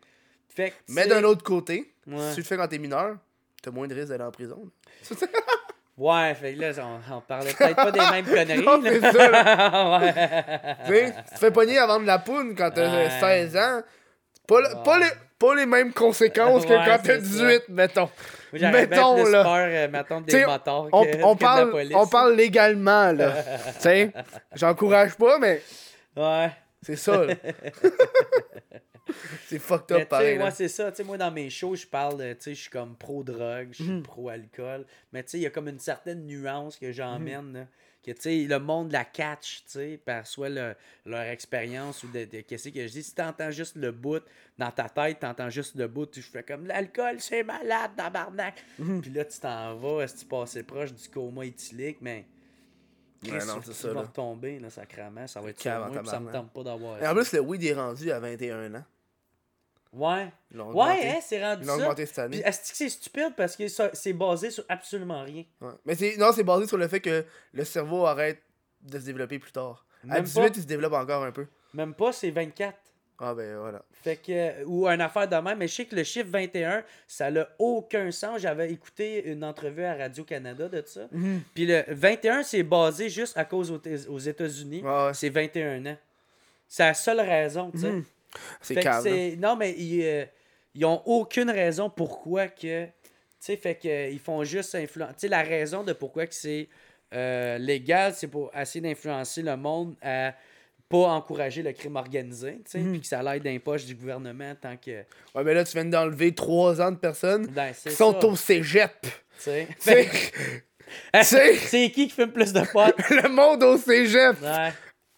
Fait 0.49 0.69
que, 0.69 0.75
tu 0.87 0.93
Mais 0.93 1.07
d'un 1.07 1.23
autre 1.23 1.43
côté, 1.43 1.93
Ouais. 2.07 2.29
si 2.29 2.35
tu 2.35 2.41
le 2.41 2.45
fais 2.45 2.57
quand 2.57 2.67
t'es 2.67 2.77
mineur, 2.77 3.17
t'as 3.61 3.71
moins 3.71 3.87
de 3.87 3.95
risque 3.95 4.09
d'aller 4.09 4.23
en 4.23 4.31
prison. 4.31 4.69
là. 5.97 6.03
Ouais, 6.27 6.33
fait 6.35 6.53
que 6.53 6.61
là, 6.61 6.71
on, 7.09 7.15
on 7.17 7.21
parlait 7.21 7.53
peut-être 7.53 7.75
pas 7.75 7.91
des 7.91 7.99
mêmes 7.99 8.25
conneries. 8.33 8.63
Non, 8.65 8.81
là. 8.81 9.11
ça, 9.11 9.99
ouais. 9.99 10.13
tu 10.87 10.93
sais, 10.93 11.13
tu 11.29 11.33
te 11.35 11.39
fais 11.39 11.51
pogner 11.51 11.77
à 11.77 11.85
vendre 11.85 12.01
de 12.01 12.07
la 12.07 12.19
poudre 12.19 12.53
quand 12.57 12.71
t'as 12.71 12.89
Ouais. 12.89 13.09
16 13.19 13.57
ans. 13.57 13.81
Pas, 14.47 14.59
le- 14.61 14.83
pas, 14.83 14.97
les, 14.99 15.05
pas 15.39 15.55
les 15.55 15.65
mêmes 15.65 15.93
conséquences 15.93 16.65
que 16.65 16.69
Ouais, 16.73 16.81
quand 16.85 16.97
t'as 17.03 17.13
c'est 17.15 17.21
18, 17.21 17.63
mettons. 17.69 18.09
j'aurais 18.51 18.71
bien 18.71 18.87
Mettons, 18.87 19.23
plus 19.23 19.31
là. 19.31 19.43
peur, 19.43 19.55
euh, 19.69 19.87
mettons, 19.89 20.21
des 20.21 20.33
T'sais, 20.33 20.45
motards 20.45 20.87
On, 20.91 21.03
que, 21.05 21.23
on 21.23 21.35
que 21.35 21.39
de 21.39 21.43
la 21.43 21.49
parle, 21.49 21.69
police. 21.71 21.95
on 21.95 22.07
parle 22.07 22.33
légalement, 22.35 23.11
là. 23.13 23.31
tu 23.75 23.81
sais, 23.81 24.11
j'encourage 24.55 25.15
pas, 25.15 25.37
mais 25.39 25.61
Ouais. 26.17 26.49
c'est 26.81 26.95
ça, 26.97 27.23
là. 27.25 27.33
c'est 29.47 29.59
fucked 29.59 29.85
Mais 29.89 29.95
up, 29.95 29.99
tu 29.99 30.03
sais, 30.03 30.05
pareil. 30.05 30.37
ouais, 30.37 30.43
là. 30.43 30.51
c'est 30.51 30.67
ça. 30.67 30.91
Tu 30.91 30.97
sais, 30.97 31.03
moi, 31.03 31.17
dans 31.17 31.31
mes 31.31 31.49
shows, 31.49 31.75
je 31.75 31.85
parle, 31.87 32.35
je 32.43 32.51
suis 32.53 32.69
comme 32.69 32.95
pro-drogue, 32.95 33.69
je 33.71 33.83
suis 33.83 33.91
Mhm. 33.91 34.03
pro-alcool. 34.03 34.85
Mais 35.11 35.23
il 35.33 35.39
y 35.41 35.45
a 35.45 35.49
comme 35.49 35.67
une 35.67 35.79
certaine 35.79 36.25
nuance 36.25 36.77
que 36.77 36.91
j'emmène, 36.91 37.51
Mhm. 37.51 37.67
Que, 38.05 38.11
le 38.49 38.57
monde 38.59 38.91
la 38.91 39.05
catch, 39.05 39.63
tu 39.71 39.97
le- 40.49 40.75
leur 41.05 41.21
expérience 41.21 42.03
ou 42.03 42.09
de, 42.09 42.25
de- 42.25 42.41
qu'est-ce 42.41 42.67
que 42.67 42.85
je 42.85 42.91
dis. 42.91 43.01
Si 43.01 43.15
t'entends 43.15 43.49
juste 43.49 43.77
le 43.77 43.93
bout 43.93 44.21
dans 44.57 44.71
ta 44.71 44.89
tête, 44.89 45.19
t'entends 45.21 45.49
juste 45.49 45.75
le 45.75 45.87
bout, 45.87 46.05
tu 46.07 46.21
fais 46.21 46.43
comme 46.43 46.67
l'alcool, 46.67 47.21
c'est 47.21 47.43
malade, 47.43 47.91
tabarnak. 47.95 48.61
Mhm. 48.77 49.01
Puis 49.01 49.11
là, 49.11 49.23
tu 49.23 49.39
t'en 49.39 49.75
vas, 49.77 50.01
est-ce 50.03 50.15
que 50.15 50.19
tu 50.19 50.25
passais 50.25 50.63
proche 50.63 50.93
du 50.93 51.07
coma 51.07 51.45
éthylique, 51.45 51.99
mais. 52.01 52.25
Ouais, 53.23 53.31
non, 53.45 53.61
c'est 53.63 53.71
ça, 53.71 53.87
vas 53.87 53.93
là. 53.93 54.01
retomber, 54.01 54.59
là, 54.59 54.69
sacrément. 54.69 55.25
Ça 55.27 55.39
va 55.39 55.51
être 55.51 55.61
sur 55.61 55.71
moi, 55.71 56.03
ça 56.03 56.19
me 56.19 56.29
tente 56.29 56.51
pas 56.51 56.63
d'avoir 56.63 57.01
Et 57.01 57.07
en 57.07 57.13
plus, 57.15 57.31
le 57.31 57.39
weed 57.39 57.63
est 57.63 57.73
rendu 57.73 58.11
à 58.11 58.19
21 58.19 58.75
ans. 58.75 58.83
Ouais. 59.93 60.31
Ils 60.51 60.57
l'ont 60.57 60.71
Ouais, 60.73 61.07
hein, 61.07 61.19
c'est 61.21 61.41
rendu 61.43 61.61
Ils 61.63 61.67
l'ont 61.67 61.77
ça. 61.77 61.83
augmenté 61.83 62.05
cette 62.05 62.15
Puis 62.15 62.23
année. 62.39 62.47
est-ce 62.47 62.71
que 62.71 62.77
c'est 62.77 62.89
stupide 62.89 63.33
parce 63.37 63.55
que 63.55 63.67
ça- 63.67 63.91
c'est 63.93 64.13
basé 64.13 64.49
sur 64.49 64.63
absolument 64.67 65.23
rien? 65.23 65.43
Ouais. 65.61 65.71
Mais 65.85 65.95
c'est, 65.95 66.17
non, 66.17 66.31
c'est 66.33 66.43
basé 66.43 66.67
sur 66.67 66.77
le 66.77 66.87
fait 66.87 66.99
que 66.99 67.23
le 67.53 67.63
cerveau 67.63 68.05
arrête 68.05 68.41
de 68.81 68.99
se 68.99 69.05
développer 69.05 69.39
plus 69.39 69.51
tard. 69.51 69.85
à 70.03 70.15
Même 70.15 70.23
18, 70.23 70.41
pas. 70.41 70.47
il 70.55 70.61
se 70.61 70.67
développe 70.67 70.93
encore 70.93 71.23
un 71.23 71.31
peu. 71.31 71.45
Même 71.73 71.93
pas, 71.93 72.11
c'est 72.11 72.29
24. 72.31 72.75
Ah 73.19 73.33
ben 73.33 73.57
voilà. 73.57 73.81
Fait 74.01 74.17
que, 74.17 74.65
ou 74.65 74.85
une 74.87 74.99
affaire 74.99 75.29
de 75.29 75.35
même, 75.37 75.57
mais 75.59 75.67
je 75.67 75.75
sais 75.75 75.85
que 75.85 75.95
le 75.95 76.03
chiffre 76.03 76.27
21, 76.29 76.83
ça 77.07 77.31
n'a 77.31 77.47
aucun 77.59 78.11
sens. 78.11 78.41
J'avais 78.41 78.71
écouté 78.71 79.29
une 79.31 79.43
entrevue 79.45 79.83
à 79.85 79.95
Radio-Canada 79.95 80.67
de 80.67 80.83
ça. 80.85 81.01
Mhm. 81.11 81.41
Puis 81.53 81.65
le 81.67 81.83
21, 81.87 82.43
c'est 82.43 82.63
basé 82.63 83.07
juste 83.09 83.37
à 83.37 83.45
cause 83.45 83.71
aux, 83.71 83.79
aux 84.09 84.19
États-Unis. 84.19 84.81
Ouais, 84.83 84.89
ouais. 85.05 85.13
C'est 85.13 85.29
21 85.29 85.85
ans. 85.85 85.97
C'est 86.67 86.83
la 86.83 86.93
seule 86.95 87.21
raison, 87.21 87.71
tu 87.71 87.77
sais. 87.79 87.91
Mhm. 87.91 88.03
C'est 88.61 88.75
calme. 88.75 89.35
Non, 89.39 89.55
mais 89.55 89.71
ils, 89.77 90.03
euh, 90.03 90.25
ils 90.75 90.85
ont 90.85 91.01
aucune 91.05 91.49
raison 91.49 91.89
pourquoi 91.89 92.47
que. 92.47 92.85
Tu 92.85 92.91
sais, 93.39 93.57
fait 93.57 93.75
que 93.75 93.87
euh, 93.87 94.07
ils 94.09 94.19
font 94.19 94.43
juste 94.43 94.73
influencer. 94.75 95.13
Tu 95.15 95.19
sais, 95.21 95.27
la 95.27 95.43
raison 95.43 95.83
de 95.83 95.91
pourquoi 95.93 96.25
que 96.27 96.33
c'est 96.35 96.69
euh, 97.13 97.57
légal, 97.57 98.13
c'est 98.15 98.27
pour 98.27 98.49
essayer 98.55 98.81
d'influencer 98.81 99.41
le 99.41 99.55
monde 99.57 99.95
à 100.01 100.33
pas 100.89 101.07
encourager 101.09 101.61
le 101.63 101.71
crime 101.73 101.95
organisé, 101.95 102.61
tu 102.65 102.71
sais, 102.71 102.77
Mhm. 102.79 102.91
puis 102.91 103.01
que 103.01 103.07
ça 103.07 103.21
l'aide 103.23 103.43
dans 103.43 103.49
les 103.49 103.59
poches 103.59 103.85
du 103.85 103.95
gouvernement 103.95 104.53
tant 104.61 104.77
que. 104.77 105.03
Ouais, 105.33 105.43
mais 105.43 105.53
là, 105.53 105.63
tu 105.63 105.73
viens 105.73 105.85
d'enlever 105.85 106.33
3 106.35 106.79
ans 106.81 106.91
de 106.91 106.97
personnes 106.97 107.47
Ben, 107.47 107.71
qui 107.73 107.91
sont 107.91 108.19
ça, 108.19 108.27
au 108.27 108.35
cégep. 108.35 108.91
tu 109.01 109.09
sais. 109.39 109.67
Tu 109.69 109.75
sais, 109.79 110.03
Fait- 110.03 111.23
sais- 111.23 111.55
c'est 111.55 111.89
qui 111.91 112.07
qui 112.07 112.09
fume 112.09 112.31
plus 112.31 112.53
de 112.53 112.61
potes? 112.71 112.95
le 113.09 113.27
monde 113.29 113.63
au 113.63 113.77
cégep. 113.77 114.39
Ouais, 114.41 114.71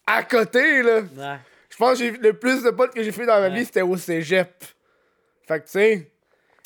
À 0.08 0.24
côté, 0.24 0.82
là. 0.82 1.02
ouais. 1.02 1.38
Je 1.70 1.78
pense 1.78 2.00
que 2.00 2.04
le 2.22 2.34
plus 2.34 2.64
de 2.64 2.70
potes 2.72 2.94
que 2.94 3.04
j'ai 3.04 3.12
fait 3.12 3.26
dans 3.26 3.40
ma 3.40 3.50
Ouais. 3.50 3.56
vie, 3.56 3.66
c'était 3.66 3.82
au 3.82 3.98
cégep. 3.98 4.64
Fait 5.48 5.60
que, 5.60 5.66
tu 5.66 5.72
sais, 5.72 6.12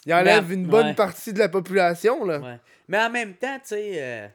il 0.06 0.14
enlève 0.14 0.48
Mais- 0.48 0.54
une 0.56 0.68
bonne 0.68 0.88
ouais. 0.88 0.94
partie 0.94 1.34
de 1.34 1.40
la 1.40 1.50
population, 1.50 2.24
là. 2.26 2.40
Ouais. 2.40 2.58
Mais 2.88 3.00
en 3.00 3.10
même 3.10 3.36
temps, 3.36 3.58
tu 3.60 3.70
sais, 3.70 3.92
euh, 4.02 4.28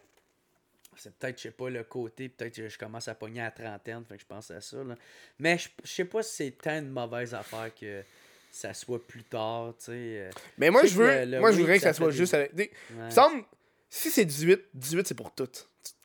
c'est 0.96 1.14
peut-être, 1.16 1.38
je 1.38 1.42
sais 1.44 1.50
pas, 1.50 1.68
le 1.70 1.82
côté, 1.84 2.28
peut-être 2.28 2.54
que 2.56 2.68
je 2.68 2.78
commence 2.78 3.08
à 3.08 3.14
pogner 3.14 3.40
à 3.40 3.44
la 3.44 3.50
trentaine, 3.50 4.04
fait 4.08 4.14
que 4.16 4.20
je 4.20 4.26
pense 4.26 4.50
à 4.50 4.60
ça. 4.60 4.76
Là. 4.84 4.94
Mais 5.38 5.58
je 5.58 5.68
sais 5.84 6.04
pas 6.04 6.22
si 6.22 6.34
c'est 6.36 6.50
tant 6.52 6.78
une 6.78 6.90
mauvaise 6.90 7.34
affaire 7.34 7.70
que 7.78 8.02
ça 8.50 8.72
soit 8.74 9.04
plus 9.04 9.24
tard, 9.24 9.74
tu 9.78 9.86
sais. 9.86 9.92
euh, 9.92 10.30
Mais 10.58 10.70
moi, 10.70 10.84
Je 10.84 10.94
veux, 10.94 11.06
que 11.06 11.24
le- 11.24 11.30
le 11.32 11.40
moi, 11.40 11.50
je 11.52 11.58
voudrais 11.58 11.76
que 11.78 11.82
ça 11.82 11.92
soit 11.92 12.10
juste 12.10 12.34
avec. 12.34 12.72
me 12.90 13.10
semble, 13.10 13.42
si 13.90 14.10
c'est 14.10 14.24
18, 14.24 14.60
18 14.74 15.06
c'est 15.08 15.14
pour 15.16 15.34
tout. 15.34 15.46
Tu 15.48 15.62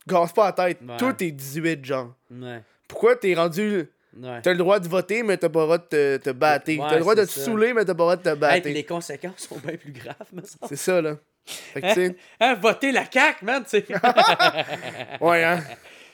te 0.07 0.11
gasses 0.14 0.34
pas 0.34 0.45
la 0.45 0.53
tête. 0.53 0.80
Tout 0.98 1.23
est 1.23 1.31
18, 1.31 1.86
genre. 1.86 2.15
Ouais, 2.31 2.61
Pourquoi 2.88 3.15
t'es 3.15 3.34
rendu. 3.36 3.86
Ouais. 4.22 4.41
T'as 4.41 4.52
le 4.52 4.58
droit 4.58 4.80
de 4.80 4.88
voter, 4.88 5.24
mais 5.24 5.38
t'as 5.38 5.50
pas 5.50 5.60
le 5.60 5.66
droit 5.66 5.78
de 5.78 5.84
te, 5.84 6.18
te 6.18 6.30
battre. 6.32 6.70
Ouais, 6.70 6.78
t'as 6.78 6.96
le 6.96 7.00
droit 7.02 7.16
de 7.16 7.26
te 7.26 7.30
ça. 7.32 7.41
saouler, 7.46 7.74
mais 7.74 7.86
t'as 7.86 7.94
pas 7.94 8.04
le 8.04 8.16
droit 8.16 8.16
de 8.16 8.24
te 8.24 8.36
battre. 8.36 8.68
les 8.70 8.84
conséquences 8.84 9.48
sont 9.48 9.58
bien 9.60 9.78
plus 9.78 9.91
graves, 9.91 10.16
me 10.34 10.41
semble. 10.41 10.68
C'est 10.68 10.76
ça, 10.76 11.02
là. 11.02 11.18
Fait 11.46 11.82
que, 11.82 11.88
tu 11.88 11.94
sais. 11.94 12.16
Hein, 12.40 12.54
voter 12.56 12.91
la 12.91 13.10
CAQ, 13.10 13.46
man, 13.46 13.64
tu 13.64 13.70
sais. 13.72 13.86
ouais, 15.22 15.44
hein. 15.44 15.64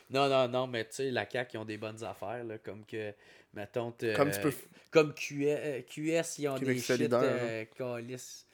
non, 0.10 0.30
non, 0.30 0.48
non, 0.48 0.68
mais 0.68 0.86
tu 0.86 0.96
sais, 0.96 1.12
la 1.12 1.30
CAQ, 1.30 1.56
ils 1.56 1.58
ont 1.60 1.66
des 1.66 1.78
bonnes 1.78 2.04
affaires, 2.04 2.44
là, 2.44 2.58
comme 2.58 2.86
que, 2.86 3.14
mettons, 3.54 3.94
Comme 4.16 4.32
tu 4.32 4.40
peux- 4.40 4.54
Comme 4.92 5.14
QS, 5.14 5.44
euh, 5.48 5.82
QS, 5.82 6.40
ils 6.40 6.48
ont 6.48 6.58
Québec 6.58 6.76
des 6.78 6.82
shit 6.82 7.14
euh, 7.14 7.66
calices, 7.78 8.46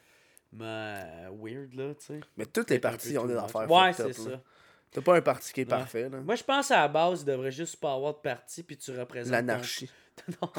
mais, 0.54 0.66
euh, 0.66 1.30
weird, 1.40 1.74
là, 1.76 1.94
tu 1.94 2.06
sais. 2.06 2.20
Mais 2.38 2.46
toutes 2.46 2.70
les 2.72 2.80
peu 2.80 2.90
ont 3.20 3.26
des 3.26 3.36
affaires. 3.36 3.70
Ouais, 3.70 3.94
c'est 3.94 4.14
ça. 4.14 4.42
T'as 4.94 5.02
pas 5.02 5.16
un 5.16 5.22
parti 5.22 5.54
qui 5.54 5.62
est 5.62 5.66
parfait, 5.66 6.10
là. 6.10 6.18
Moi, 6.20 6.36
je 6.36 6.44
pense 6.44 6.70
à 6.72 6.82
la 6.82 6.88
base, 6.88 7.22
il 7.22 7.26
devrait 7.26 7.52
juste 7.52 7.78
pas 7.78 7.94
avoir 7.94 8.14
de 8.14 8.20
parti, 8.20 8.62
puis 8.64 8.76
tu 8.78 8.92
représentes 8.98 9.32
L'anarchie. 9.32 9.90
ton, 10.40 10.50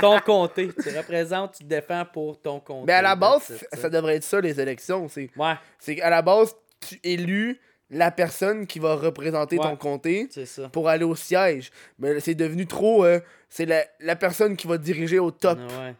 ton 0.00 0.20
comté. 0.20 0.70
Tu 0.82 0.96
représentes, 0.96 1.54
tu 1.56 1.64
te 1.64 1.68
défends 1.68 2.04
pour 2.12 2.40
ton 2.40 2.60
comté. 2.60 2.86
Mais 2.86 2.92
à 2.92 3.02
la 3.02 3.16
base, 3.16 3.52
ça 3.72 3.90
devrait 3.90 4.16
être 4.16 4.24
ça, 4.24 4.40
les 4.40 4.60
élections. 4.60 5.08
C'est 5.08 5.28
Ouais, 5.36 5.54
c'est 5.78 5.96
qu'à 5.96 6.08
la 6.10 6.22
base, 6.22 6.54
tu 6.80 6.98
élus 7.02 7.60
la 7.90 8.10
personne 8.10 8.66
qui 8.66 8.78
va 8.78 8.94
représenter 8.94 9.58
Ouais. 9.58 9.64
ton 9.64 9.76
comté 9.76 10.28
pour 10.72 10.88
aller 10.88 11.04
au 11.04 11.14
siège. 11.16 11.70
Mais 11.98 12.20
c'est 12.20 12.34
devenu 12.34 12.66
trop. 12.66 13.04
euh, 13.04 13.20
c'est 13.50 13.66
la, 13.66 13.84
la 14.00 14.16
personne 14.16 14.56
qui 14.56 14.66
va 14.66 14.78
diriger 14.78 15.18
au 15.18 15.30
top. 15.32 15.58
Ouais. 15.58 15.94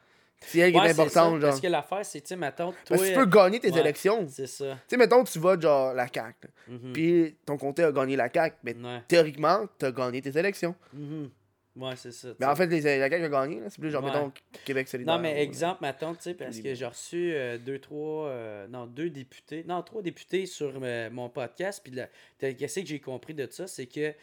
C'est 0.46 0.58
elle 0.60 0.72
qui 0.72 0.78
Ouais, 0.78 0.86
est 0.86 0.90
importante, 0.90 1.40
genre. 1.40 1.50
Parce 1.50 1.60
que 1.60 1.66
l'affaire, 1.66 2.04
c'est, 2.04 2.20
tu 2.20 2.28
sais, 2.28 2.36
mettons, 2.36 2.70
toi... 2.72 2.76
Parce 2.88 3.02
que 3.02 3.08
tu 3.08 3.14
peux 3.14 3.26
gagner 3.26 3.60
tes 3.60 3.70
ouais, 3.70 3.80
élections. 3.80 4.24
Tu 4.26 4.32
C'est 4.32 4.46
ça. 4.46 4.78
sais, 4.86 4.96
mettons, 4.96 5.24
tu 5.24 5.38
votes 5.38 5.62
genre 5.62 5.92
la 5.94 6.06
CAQ. 6.06 6.34
là. 6.42 6.48
Mhm. 6.68 6.92
Puis 6.92 7.36
ton 7.46 7.56
comté 7.56 7.82
a 7.84 7.92
gagné 7.92 8.16
la 8.16 8.28
CAQ. 8.32 8.56
Mais 8.62 8.74
Ouais. 8.74 9.02
théoriquement, 9.08 9.66
t'as 9.78 9.90
gagné 9.92 10.20
tes 10.22 10.36
élections. 10.38 10.74
Mhm. 10.92 11.30
Ouais, 11.76 11.96
c'est 11.96 12.12
ça. 12.12 12.28
tu 12.28 12.36
Mais 12.38 12.46
en 12.46 12.54
fait, 12.54 12.66
les, 12.68 12.80
la 12.98 13.10
CAQ 13.10 13.24
a 13.24 13.28
gagné. 13.28 13.60
C'est 13.68 13.80
plus 13.80 13.90
genre, 13.90 14.02
mettons, 14.02 14.30
Québec 14.64 14.86
solidaire. 14.86 15.16
Non, 15.16 15.20
mais 15.20 15.34
ou- 15.34 15.38
exemple, 15.42 15.78
mettons, 15.82 16.14
tu 16.14 16.22
sais, 16.22 16.34
parce 16.34 16.60
que 16.60 16.72
j'ai 16.72 16.86
reçu 16.86 17.32
euh, 17.34 17.58
deux, 17.58 17.80
trois, 17.80 18.28
euh, 18.28 18.68
non, 18.68 18.86
deux 18.86 19.10
députés, 19.10 19.64
non, 19.66 19.82
trois 19.82 20.00
députés 20.00 20.46
sur 20.46 20.72
euh, 20.80 21.10
mon 21.10 21.28
podcast, 21.28 21.80
puis 21.82 21.92
qu'est-ce 22.38 22.78
que 22.80 22.86
j'ai 22.86 23.00
compris 23.00 23.34
de 23.34 23.48
ça, 23.50 23.66
c'est 23.66 23.86
que, 23.86 24.10
tu 24.10 24.16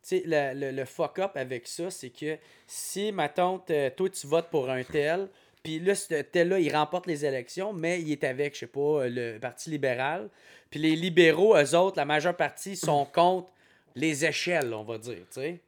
sais, 0.00 0.22
le, 0.24 0.58
le, 0.58 0.70
le 0.70 0.84
fuck-up 0.86 1.32
avec 1.34 1.66
ça, 1.68 1.90
c'est 1.90 2.08
que 2.08 2.38
si, 2.66 3.12
mettons, 3.12 3.58
t'es- 3.58 3.90
toi, 3.90 4.08
tu 4.08 4.26
votes 4.26 4.48
pour 4.48 4.70
un 4.70 4.82
tel, 4.82 5.28
puis 5.66 5.80
là, 5.80 5.96
ce 5.96 6.14
tel-là, 6.14 6.60
il 6.60 6.72
remporte 6.74 7.08
les 7.08 7.24
élections, 7.24 7.72
mais 7.72 8.00
il 8.00 8.12
est 8.12 8.22
avec, 8.22 8.54
je 8.54 8.60
sais 8.60 8.66
pas, 8.68 9.08
le 9.08 9.38
Parti 9.38 9.68
libéral, 9.68 10.30
puis 10.70 10.78
les 10.78 10.94
libéraux, 10.94 11.56
eux 11.56 11.74
autres, 11.74 11.96
la 11.96 12.04
majeure 12.04 12.36
partie, 12.36 12.76
sont 12.76 13.04
contre 13.12 13.50
les 13.96 14.24
échelles, 14.24 14.72
on 14.72 14.84
va 14.84 14.96
dire, 14.98 15.24
tu 15.32 15.40
sais. 15.40 15.60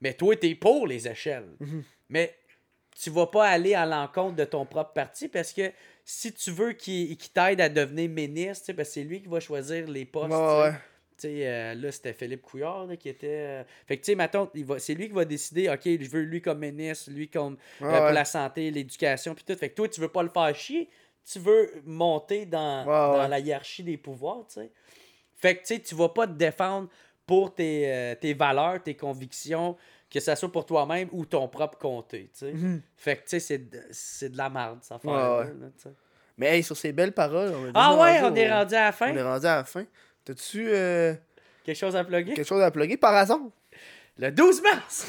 Mais 0.00 0.14
toi, 0.14 0.36
t'es 0.36 0.54
pour 0.54 0.86
les 0.86 1.08
échelles. 1.08 1.48
Mais 2.08 2.32
tu 2.96 3.10
vas 3.10 3.26
pas 3.26 3.48
aller 3.48 3.74
à 3.74 3.86
l'encontre 3.86 4.36
de 4.36 4.44
ton 4.44 4.64
propre 4.64 4.92
parti 4.92 5.26
parce 5.28 5.52
que 5.52 5.72
si 6.04 6.32
tu 6.32 6.52
veux 6.52 6.72
qu'il 6.72 7.16
t'aide 7.18 7.60
à 7.60 7.68
devenir 7.68 8.08
ministre, 8.08 8.72
parce 8.72 8.88
que 8.88 8.94
c'est 8.94 9.04
lui 9.04 9.20
qui 9.20 9.28
va 9.28 9.40
choisir 9.40 9.88
les 9.88 10.04
postes. 10.04 10.32
Ouais, 10.32 10.60
ouais. 10.62 10.74
Sais, 11.20 11.46
euh, 11.46 11.74
là, 11.74 11.92
c'était 11.92 12.12
Philippe 12.12 12.42
Couillard 12.42 12.86
là, 12.86 12.96
qui 12.96 13.08
était. 13.08 13.26
euh, 13.28 13.64
Fait 13.86 13.96
que, 13.96 14.02
tu 14.04 14.12
sais, 14.12 14.16
mettons, 14.16 14.48
il 14.54 14.64
va- 14.64 14.78
c'est 14.78 14.94
lui 14.94 15.08
qui 15.08 15.14
va 15.14 15.24
décider, 15.24 15.68
OK, 15.68 15.82
je 15.84 16.08
veux 16.10 16.22
lui 16.22 16.40
comme 16.42 16.58
ministre, 16.60 17.10
lui 17.10 17.28
comme 17.28 17.56
euh, 17.82 17.86
Ouais, 17.90 17.98
pour 17.98 18.10
la 18.12 18.24
santé, 18.24 18.70
l'éducation, 18.70 19.34
puis 19.34 19.44
tout. 19.44 19.54
Fait 19.56 19.68
que 19.70 19.74
toi, 19.74 19.88
tu 19.88 20.00
veux 20.00 20.08
pas 20.08 20.22
le 20.22 20.28
faire 20.30 20.54
chier, 20.54 20.88
tu 21.30 21.38
veux 21.38 21.70
monter 21.84 22.46
dans, 22.46 22.80
Ouais, 22.80 22.86
dans 23.16 23.22
ouais. 23.22 23.28
la 23.28 23.38
hiérarchie 23.38 23.82
des 23.82 23.96
pouvoirs, 23.96 24.44
tu 24.48 24.54
sais. 24.60 24.70
Fait 25.36 25.54
que, 25.56 25.60
tu 25.60 25.66
sais, 25.74 25.80
tu 25.80 25.94
vas 25.94 26.08
pas 26.10 26.26
te 26.26 26.32
défendre 26.32 26.88
pour 27.26 27.54
tes, 27.54 27.90
euh, 27.92 28.14
tes 28.14 28.34
valeurs, 28.34 28.82
tes 28.82 28.94
convictions, 28.94 29.76
que 30.10 30.18
ça 30.20 30.34
soit 30.36 30.50
pour 30.50 30.66
toi-même 30.66 31.08
ou 31.12 31.24
ton 31.24 31.46
propre 31.48 31.78
comté, 31.78 32.30
tu 32.32 32.38
sais. 32.40 32.52
Mhm. 32.52 32.82
Fait 32.96 33.16
que, 33.16 33.22
tu 33.22 33.28
sais, 33.28 33.40
c'est 33.40 33.58
de, 33.70 33.80
c'est 33.90 34.30
de 34.30 34.36
la 34.36 34.50
merde, 34.50 34.78
ça 34.82 34.98
Ouais, 35.04 35.12
ouais. 35.12 35.52
Mais 36.36 36.56
hey, 36.56 36.62
sur 36.62 36.76
ces 36.76 36.92
belles 36.92 37.12
paroles. 37.12 37.52
On 37.54 37.70
Ah 37.74 37.94
ouais, 38.00 38.20
rendu 38.20 38.32
on 38.32 38.34
est 38.42 38.50
rendu 38.50 38.74
à 38.74 38.84
la 38.86 38.92
fin. 38.92 39.12
On 39.12 39.16
est 39.16 39.22
rendu 39.22 39.46
à 39.46 39.56
la 39.56 39.64
fin. 39.64 39.84
T'as-tu 40.24 40.68
euh, 40.68 41.14
Quelque 41.64 41.76
chose 41.76 41.96
à 41.96 42.04
plugger? 42.04 42.34
quelque 42.34 42.46
chose 42.46 42.62
à 42.62 42.70
plugger 42.70 42.96
par 42.96 43.14
hasard? 43.14 43.40
Le 44.18 44.30
12 44.30 44.62
mars! 44.62 45.06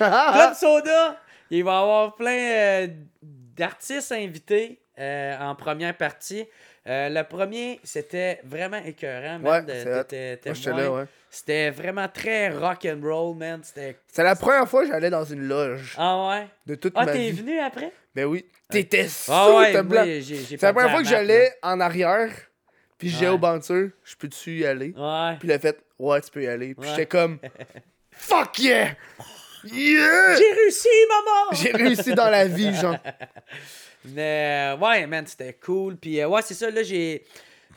Ah, 0.00 0.32
Club 0.34 0.54
Soda! 0.54 1.20
Il 1.50 1.64
va 1.64 1.72
y 1.72 1.76
avoir 1.76 2.14
plein 2.16 2.38
euh, 2.38 2.86
d'artistes 3.22 4.12
invités 4.12 4.80
euh, 4.98 5.36
en 5.38 5.54
première 5.54 5.96
partie. 5.96 6.46
Le 6.86 7.22
premier, 7.22 7.80
c'était 7.82 8.40
vraiment 8.44 8.76
écœurant, 8.84 9.38
Ouais, 9.40 9.62
man. 9.62 9.66
là, 9.66 10.92
ouais. 10.92 11.04
C'était 11.30 11.70
vraiment 11.70 12.06
très 12.08 12.50
rock 12.50 12.84
and 12.86 13.00
roll, 13.02 13.36
man. 13.36 13.60
C'était. 13.64 13.96
C'est 14.06 14.22
la 14.22 14.36
première 14.36 14.68
fois 14.68 14.82
que 14.82 14.88
j'allais 14.88 15.08
dans 15.10 15.24
une 15.24 15.48
loge 15.48 15.94
Ah 15.96 16.28
ouais? 16.28 16.46
de 16.66 16.74
toute 16.74 16.92
Ah, 16.94 17.06
ma 17.06 17.12
t'es 17.12 17.30
vie. 17.30 17.32
venu 17.32 17.58
après? 17.58 17.90
Ben 18.14 18.26
oui. 18.26 18.44
T'étais 18.70 19.06
Ah 19.28 19.50
ouais, 19.54 20.20
j'ai 20.20 20.36
C'est 20.44 20.60
la 20.62 20.72
première 20.74 20.90
fois 20.90 21.02
que 21.02 21.08
j'allais 21.08 21.52
en 21.62 21.80
arrière, 21.80 22.30
puis 23.08 23.16
j'ai 23.18 23.28
au 23.28 23.38
bouncer, 23.38 23.90
je 24.04 24.16
peux-tu 24.16 24.58
y 24.60 24.66
aller? 24.66 24.94
Ouais. 24.96 25.36
Puis 25.38 25.48
il 25.48 25.52
a 25.52 25.58
fait, 25.58 25.78
ouais, 25.98 26.20
tu 26.20 26.30
peux 26.30 26.42
y 26.42 26.46
aller. 26.46 26.74
Puis 26.74 26.88
j'étais 26.90 27.06
comme, 27.06 27.38
fuck 28.12 28.58
yeah! 28.58 28.94
Yeah! 29.64 30.36
J'ai 30.36 30.52
réussi, 30.52 30.88
maman! 31.08 31.52
J'ai 31.62 31.72
réussi 31.72 32.14
dans 32.14 32.28
la 32.28 32.46
vie, 32.46 32.74
genre. 32.74 32.96
Mais 34.06 34.74
ouais, 34.80 35.06
man, 35.06 35.26
c'était 35.26 35.54
cool. 35.54 35.96
Puis 35.96 36.20
euh, 36.20 36.28
ouais, 36.28 36.42
c'est 36.42 36.54
ça, 36.54 36.70
là, 36.70 36.82
j'ai. 36.82 37.24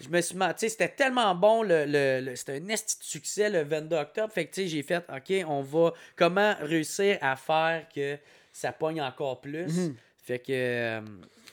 Je 0.01 0.09
me 0.09 0.21
suis. 0.21 0.35
Tu 0.35 0.43
sais, 0.57 0.69
c'était 0.69 0.89
tellement 0.89 1.33
bon, 1.33 1.63
le, 1.63 1.85
le, 1.85 2.19
le- 2.21 2.35
c'était 2.35 2.59
un 2.61 2.67
esti 2.67 2.99
de 2.99 3.03
succès 3.03 3.49
le 3.49 3.63
22 3.63 3.95
octobre. 3.95 4.31
Fait 4.33 4.45
que, 4.45 4.53
tu 4.53 4.61
sais, 4.63 4.67
j'ai 4.67 4.83
fait, 4.83 5.03
OK, 5.09 5.45
on 5.47 5.61
va. 5.61 5.93
Comment 6.15 6.55
réussir 6.61 7.17
à 7.21 7.35
faire 7.35 7.85
que 7.93 8.17
ça 8.51 8.71
pogne 8.73 9.01
encore 9.01 9.39
plus? 9.41 9.65
Mhm. 9.67 9.95
Fait 10.23 10.39
que. 10.39 10.45
euh, 10.51 11.01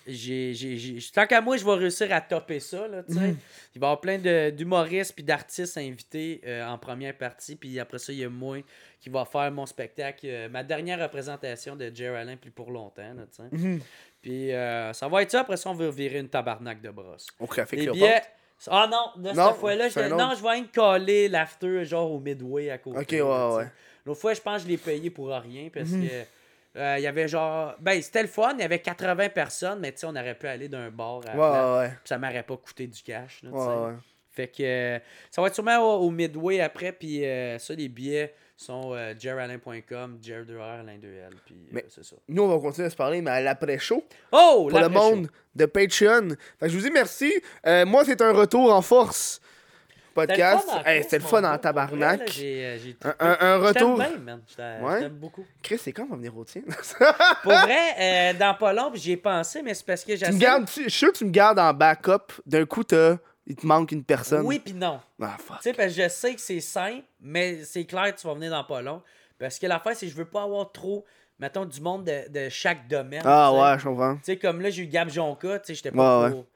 j'ai, 0.06 0.54
j'ai, 0.54 0.76
j'ai- 0.76 0.98
tant 1.12 1.26
qu'à 1.26 1.40
moi, 1.40 1.56
je 1.56 1.64
vais 1.64 1.74
réussir 1.74 2.12
à 2.12 2.20
topper 2.20 2.60
ça. 2.60 2.86
Là, 2.88 3.02
tu 3.02 3.14
sais. 3.14 3.20
Mhm. 3.20 3.36
Il 3.74 3.80
va 3.80 3.86
y 3.86 3.88
avoir 3.88 4.00
plein 4.00 4.18
de, 4.18 4.50
d'humoristes 4.50 5.14
puis 5.14 5.24
d'artistes 5.24 5.76
invités 5.78 6.40
euh, 6.46 6.66
en 6.66 6.78
première 6.78 7.16
partie. 7.16 7.56
Puis 7.56 7.78
après 7.80 7.98
ça, 7.98 8.12
il 8.12 8.18
y 8.20 8.24
a 8.24 8.28
moi 8.28 8.58
qui 9.00 9.08
va 9.10 9.24
faire 9.24 9.50
mon 9.50 9.66
spectacle, 9.66 10.26
euh, 10.26 10.48
ma 10.48 10.62
dernière 10.62 11.00
représentation 11.00 11.76
de 11.76 11.90
Jerry 11.94 12.16
Allen 12.16 12.38
plus 12.38 12.50
pour 12.50 12.70
longtemps. 12.70 13.02
là, 13.14 13.22
tu 13.30 13.36
sais. 13.42 13.48
Mhm. 13.50 13.80
Puis 14.22 14.52
euh, 14.52 14.92
ça 14.92 15.08
va 15.08 15.22
être 15.22 15.30
ça. 15.30 15.40
Après 15.40 15.56
ça, 15.56 15.70
on 15.70 15.74
va 15.74 15.90
virer 15.90 16.18
une 16.18 16.28
tabarnak 16.28 16.80
de 16.80 16.90
brosse. 16.90 17.26
Au 17.40 17.46
café 17.46 17.76
Les 17.76 17.86
billets. 17.88 18.22
Ah 18.68 18.88
non, 18.90 19.22
de 19.22 19.30
Non, 19.36 19.48
cette 19.50 19.56
fois-là, 19.60 19.88
je... 19.88 20.00
non, 20.08 20.32
je 20.36 20.42
vais 20.42 20.50
rien 20.50 20.66
coller 20.74 21.28
l'after 21.28 21.84
genre 21.84 22.10
au 22.10 22.20
Midway 22.20 22.70
à 22.70 22.78
côté. 22.78 22.98
Ok, 22.98 23.10
ouais, 23.10 23.56
ouais. 23.56 23.66
L'autre 24.06 24.20
fois, 24.20 24.32
je 24.32 24.40
pense 24.40 24.58
que 24.58 24.62
je 24.64 24.68
l'ai 24.68 24.76
payé 24.78 25.10
pour 25.10 25.28
rien 25.28 25.68
parce 25.72 25.88
Mhm. 25.90 26.08
que. 26.08 26.14
Euh, 26.76 26.94
Il 26.98 27.02
y 27.02 27.06
avait 27.06 27.28
genre. 27.28 27.74
Ben, 27.80 28.00
c'était 28.02 28.22
le 28.22 28.28
fun, 28.28 28.52
il 28.54 28.60
y 28.60 28.64
avait 28.64 28.78
80 28.80 29.28
personnes, 29.30 29.80
mais 29.80 29.92
tu 29.92 29.98
sais, 30.00 30.06
on 30.06 30.10
aurait 30.16 30.34
pu 30.34 30.46
aller 30.46 30.68
d'un 30.68 30.90
bar 30.90 31.20
à 31.28 31.36
Ouais, 31.36 31.78
ouais, 31.86 31.92
ça 32.04 32.18
m'aurait 32.18 32.42
pas 32.42 32.56
coûté 32.56 32.86
du 32.86 33.02
cash. 33.02 33.42
là, 33.42 33.50
Ouais. 33.50 33.92
Fait 34.30 34.48
que 34.48 34.62
euh, 34.64 34.98
ça 35.30 35.40
va 35.40 35.46
être 35.46 35.54
sûrement 35.54 35.78
au, 35.78 36.06
au 36.06 36.10
Midway 36.10 36.60
après, 36.60 36.90
puis 36.90 37.24
euh, 37.24 37.56
ça, 37.60 37.72
les 37.74 37.88
billets 37.88 38.34
sont 38.56 38.92
euh, 38.92 39.14
jeralain.com, 39.16 40.18
jer 40.20 40.44
2 40.44 40.58
r 40.58 40.62
alain 40.62 40.96
2L, 40.96 41.30
puis 41.44 41.54
euh, 41.72 41.80
c'est 41.88 42.04
ça. 42.04 42.16
Nous, 42.28 42.42
on 42.42 42.48
va 42.48 42.58
continuer 42.58 42.86
à 42.86 42.90
se 42.90 42.96
parler, 42.96 43.20
mais 43.22 43.30
à 43.30 43.40
l'après-show. 43.40 44.02
Oh! 44.32 44.66
pour 44.68 44.80
le 44.80 44.88
monde 44.88 45.28
de 45.54 45.66
Patreon. 45.66 46.30
Fait 46.58 46.66
que 46.66 46.68
je 46.72 46.76
vous 46.76 46.82
dis 46.82 46.90
merci. 46.90 47.32
Euh, 47.66 47.86
moi, 47.86 48.04
c'est 48.04 48.20
un 48.22 48.32
retour 48.32 48.72
en 48.72 48.82
force. 48.82 49.40
Podcast. 50.14 50.68
C'était 50.68 50.78
le 50.78 50.78
fun 50.78 50.78
en 50.78 50.86
Hey, 50.86 51.00
crise, 51.00 51.02
C'était 51.04 51.16
le 51.18 51.22
mon 51.24 51.28
fun 51.28 51.40
gars, 51.42 51.48
en 51.48 51.52
pour 51.52 51.60
tabarnak. 51.60 52.30
j'ai, 52.32 52.64
euh, 53.04 53.12
Un, 53.20 53.36
un- 53.40 53.56
retour. 53.58 54.00
Je 54.02 54.84
Ouais. 54.84 55.08
beaucoup. 55.10 55.44
Chris, 55.62 55.78
c'est 55.78 55.92
quand 55.92 56.04
on 56.04 56.10
va 56.10 56.16
venir 56.16 56.36
au 56.36 56.44
tien? 56.44 56.62
Pour 57.42 57.52
vrai, 57.52 57.94
euh, 57.98 58.32
dans 58.38 58.54
pas 58.54 58.72
long, 58.72 58.90
j'y 58.94 59.12
ai 59.12 59.16
pensé, 59.16 59.62
mais 59.62 59.74
c'est 59.74 59.84
parce 59.86 60.04
que 60.04 60.12
tu 60.12 60.18
j'essaie... 60.18 60.32
me 60.32 60.38
gardes, 60.38 60.66
tu- 60.66 60.84
je 60.84 60.88
suis 60.88 60.98
sûr 60.98 61.12
que 61.12 61.18
tu 61.18 61.24
me 61.24 61.30
gardes 61.30 61.58
en 61.58 61.72
backup. 61.74 62.32
D'un 62.46 62.64
coup, 62.64 62.84
t'as- 62.84 63.18
il 63.46 63.56
te 63.56 63.66
manque 63.66 63.92
une 63.92 64.04
personne. 64.04 64.46
Oui, 64.46 64.58
puis 64.58 64.72
non. 64.72 65.00
Ah, 65.20 65.36
fuck. 65.38 65.58
Tu 65.58 65.64
sais, 65.64 65.72
parce 65.74 65.92
que 65.94 66.02
je 66.02 66.08
sais 66.08 66.34
que 66.34 66.40
c'est 66.40 66.60
simple, 66.60 67.02
mais 67.20 67.62
c'est 67.64 67.84
clair 67.84 68.14
que 68.14 68.20
tu 68.20 68.26
vas 68.26 68.34
venir 68.34 68.50
dans 68.50 68.64
pas 68.64 68.80
long. 68.80 69.02
Parce 69.38 69.58
que 69.58 69.66
l'affaire, 69.66 69.94
c'est 69.96 70.06
que 70.06 70.12
je 70.12 70.16
veux 70.16 70.24
pas 70.24 70.44
avoir 70.44 70.70
trop, 70.72 71.04
mettons, 71.38 71.64
du 71.66 71.80
monde 71.80 72.04
de, 72.04 72.28
de 72.30 72.48
chaque 72.48 72.86
domaine. 72.88 73.22
Ah, 73.24 73.52
ouais, 73.52 73.78
je 73.78 73.84
comprends. 73.84 74.14
Tu 74.16 74.20
sais, 74.24 74.36
comme 74.38 74.60
là, 74.62 74.70
j'ai 74.70 74.84
eu 74.84 74.86
Gab 74.86 75.10
Jonca, 75.10 75.58
tu 75.58 75.66
sais, 75.66 75.74
j'étais 75.74 75.90
pas 75.90 76.22
Ouais, 76.22 76.30
pour 76.30 76.46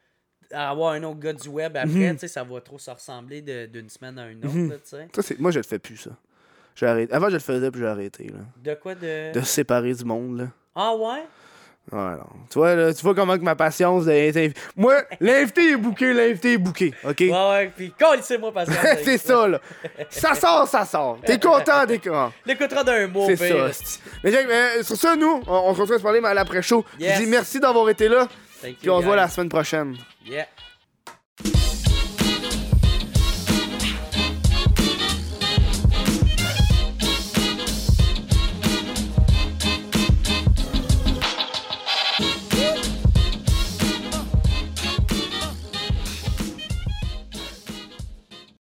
avoir 0.52 0.92
un 0.92 1.02
autre 1.04 1.18
gars 1.20 1.32
du 1.32 1.48
web 1.48 1.76
après, 1.76 2.12
tu 2.12 2.18
sais, 2.20 2.28
ça 2.28 2.42
va 2.44 2.60
trop 2.60 2.78
se 2.78 2.90
ressembler 2.90 3.42
de- 3.42 3.66
d'une 3.66 3.88
semaine 3.88 4.18
à 4.18 4.26
une 4.28 4.44
autre, 4.44 4.54
Mhm. 4.54 4.70
là, 4.70 4.76
sais. 4.84 5.08
Ça, 5.14 5.22
c'est... 5.22 5.38
Moi, 5.38 5.50
je 5.50 5.58
le 5.58 5.64
fais 5.64 5.78
plus, 5.78 5.96
ça. 5.96 6.10
J'ai 6.74 6.86
arrêté. 6.86 7.12
Avant, 7.12 7.28
je 7.28 7.34
le 7.34 7.38
faisais, 7.40 7.70
puis 7.70 7.80
j'ai 7.80 7.86
arrêté. 7.86 8.24
Là. 8.28 8.38
De 8.62 8.74
quoi 8.80 8.94
de... 8.94 9.32
De 9.32 9.40
se 9.40 9.46
séparer 9.46 9.92
du 9.94 10.04
monde. 10.04 10.38
Là. 10.38 10.44
Ah 10.74 10.94
ouais? 10.94 11.24
Ouais, 11.90 11.98
non. 12.16 12.26
Tu 12.50 12.58
vois, 12.58 12.74
là, 12.74 12.92
tu 12.92 13.02
vois 13.02 13.14
comment 13.14 13.36
que 13.38 13.42
ma 13.42 13.56
patience. 13.56 14.06
est- 14.08 14.54
Moi, 14.76 15.02
l'invité 15.20 15.70
est 15.72 15.76
booké, 15.76 16.12
l'invité 16.12 16.52
est 16.52 16.58
booké. 16.58 16.92
OK? 17.02 17.16
Ouais, 17.20 17.30
ouais, 17.32 17.72
puis 17.74 17.92
moi 18.38 18.52
parce 18.52 18.68
que... 18.68 18.74
c'est 19.04 19.16
ça, 19.16 19.48
là. 19.48 19.58
Ça 20.10 20.34
sort, 20.34 20.68
ça 20.68 20.84
sort. 20.84 21.18
T'es 21.24 21.38
content, 21.40 21.86
t'es 21.86 21.98
content. 21.98 22.30
L'écoutera 22.44 22.84
d'un 22.84 23.06
mot, 23.08 23.24
C'est 23.26 23.36
ça. 23.36 23.70
Mais 24.22 24.30
Jack, 24.30 24.46
euh, 24.50 24.82
sur 24.82 24.96
ça, 24.96 25.16
nous, 25.16 25.42
on, 25.46 25.52
on 25.52 25.74
se 25.74 25.80
retrouve 25.80 25.94
à 25.94 25.98
se 25.98 26.02
parler 26.02 26.20
mais 26.20 26.28
à 26.28 26.34
l'après-show. 26.34 26.84
Je 26.98 27.04
Yes. 27.04 27.20
dis 27.20 27.26
merci 27.26 27.58
d'avoir 27.58 27.88
été 27.88 28.06
là. 28.08 28.28
On 28.64 29.00
se 29.00 29.04
voit 29.04 29.16
la 29.16 29.28
semaine 29.28 29.48
prochaine. 29.48 29.96
Yeah. 30.26 30.46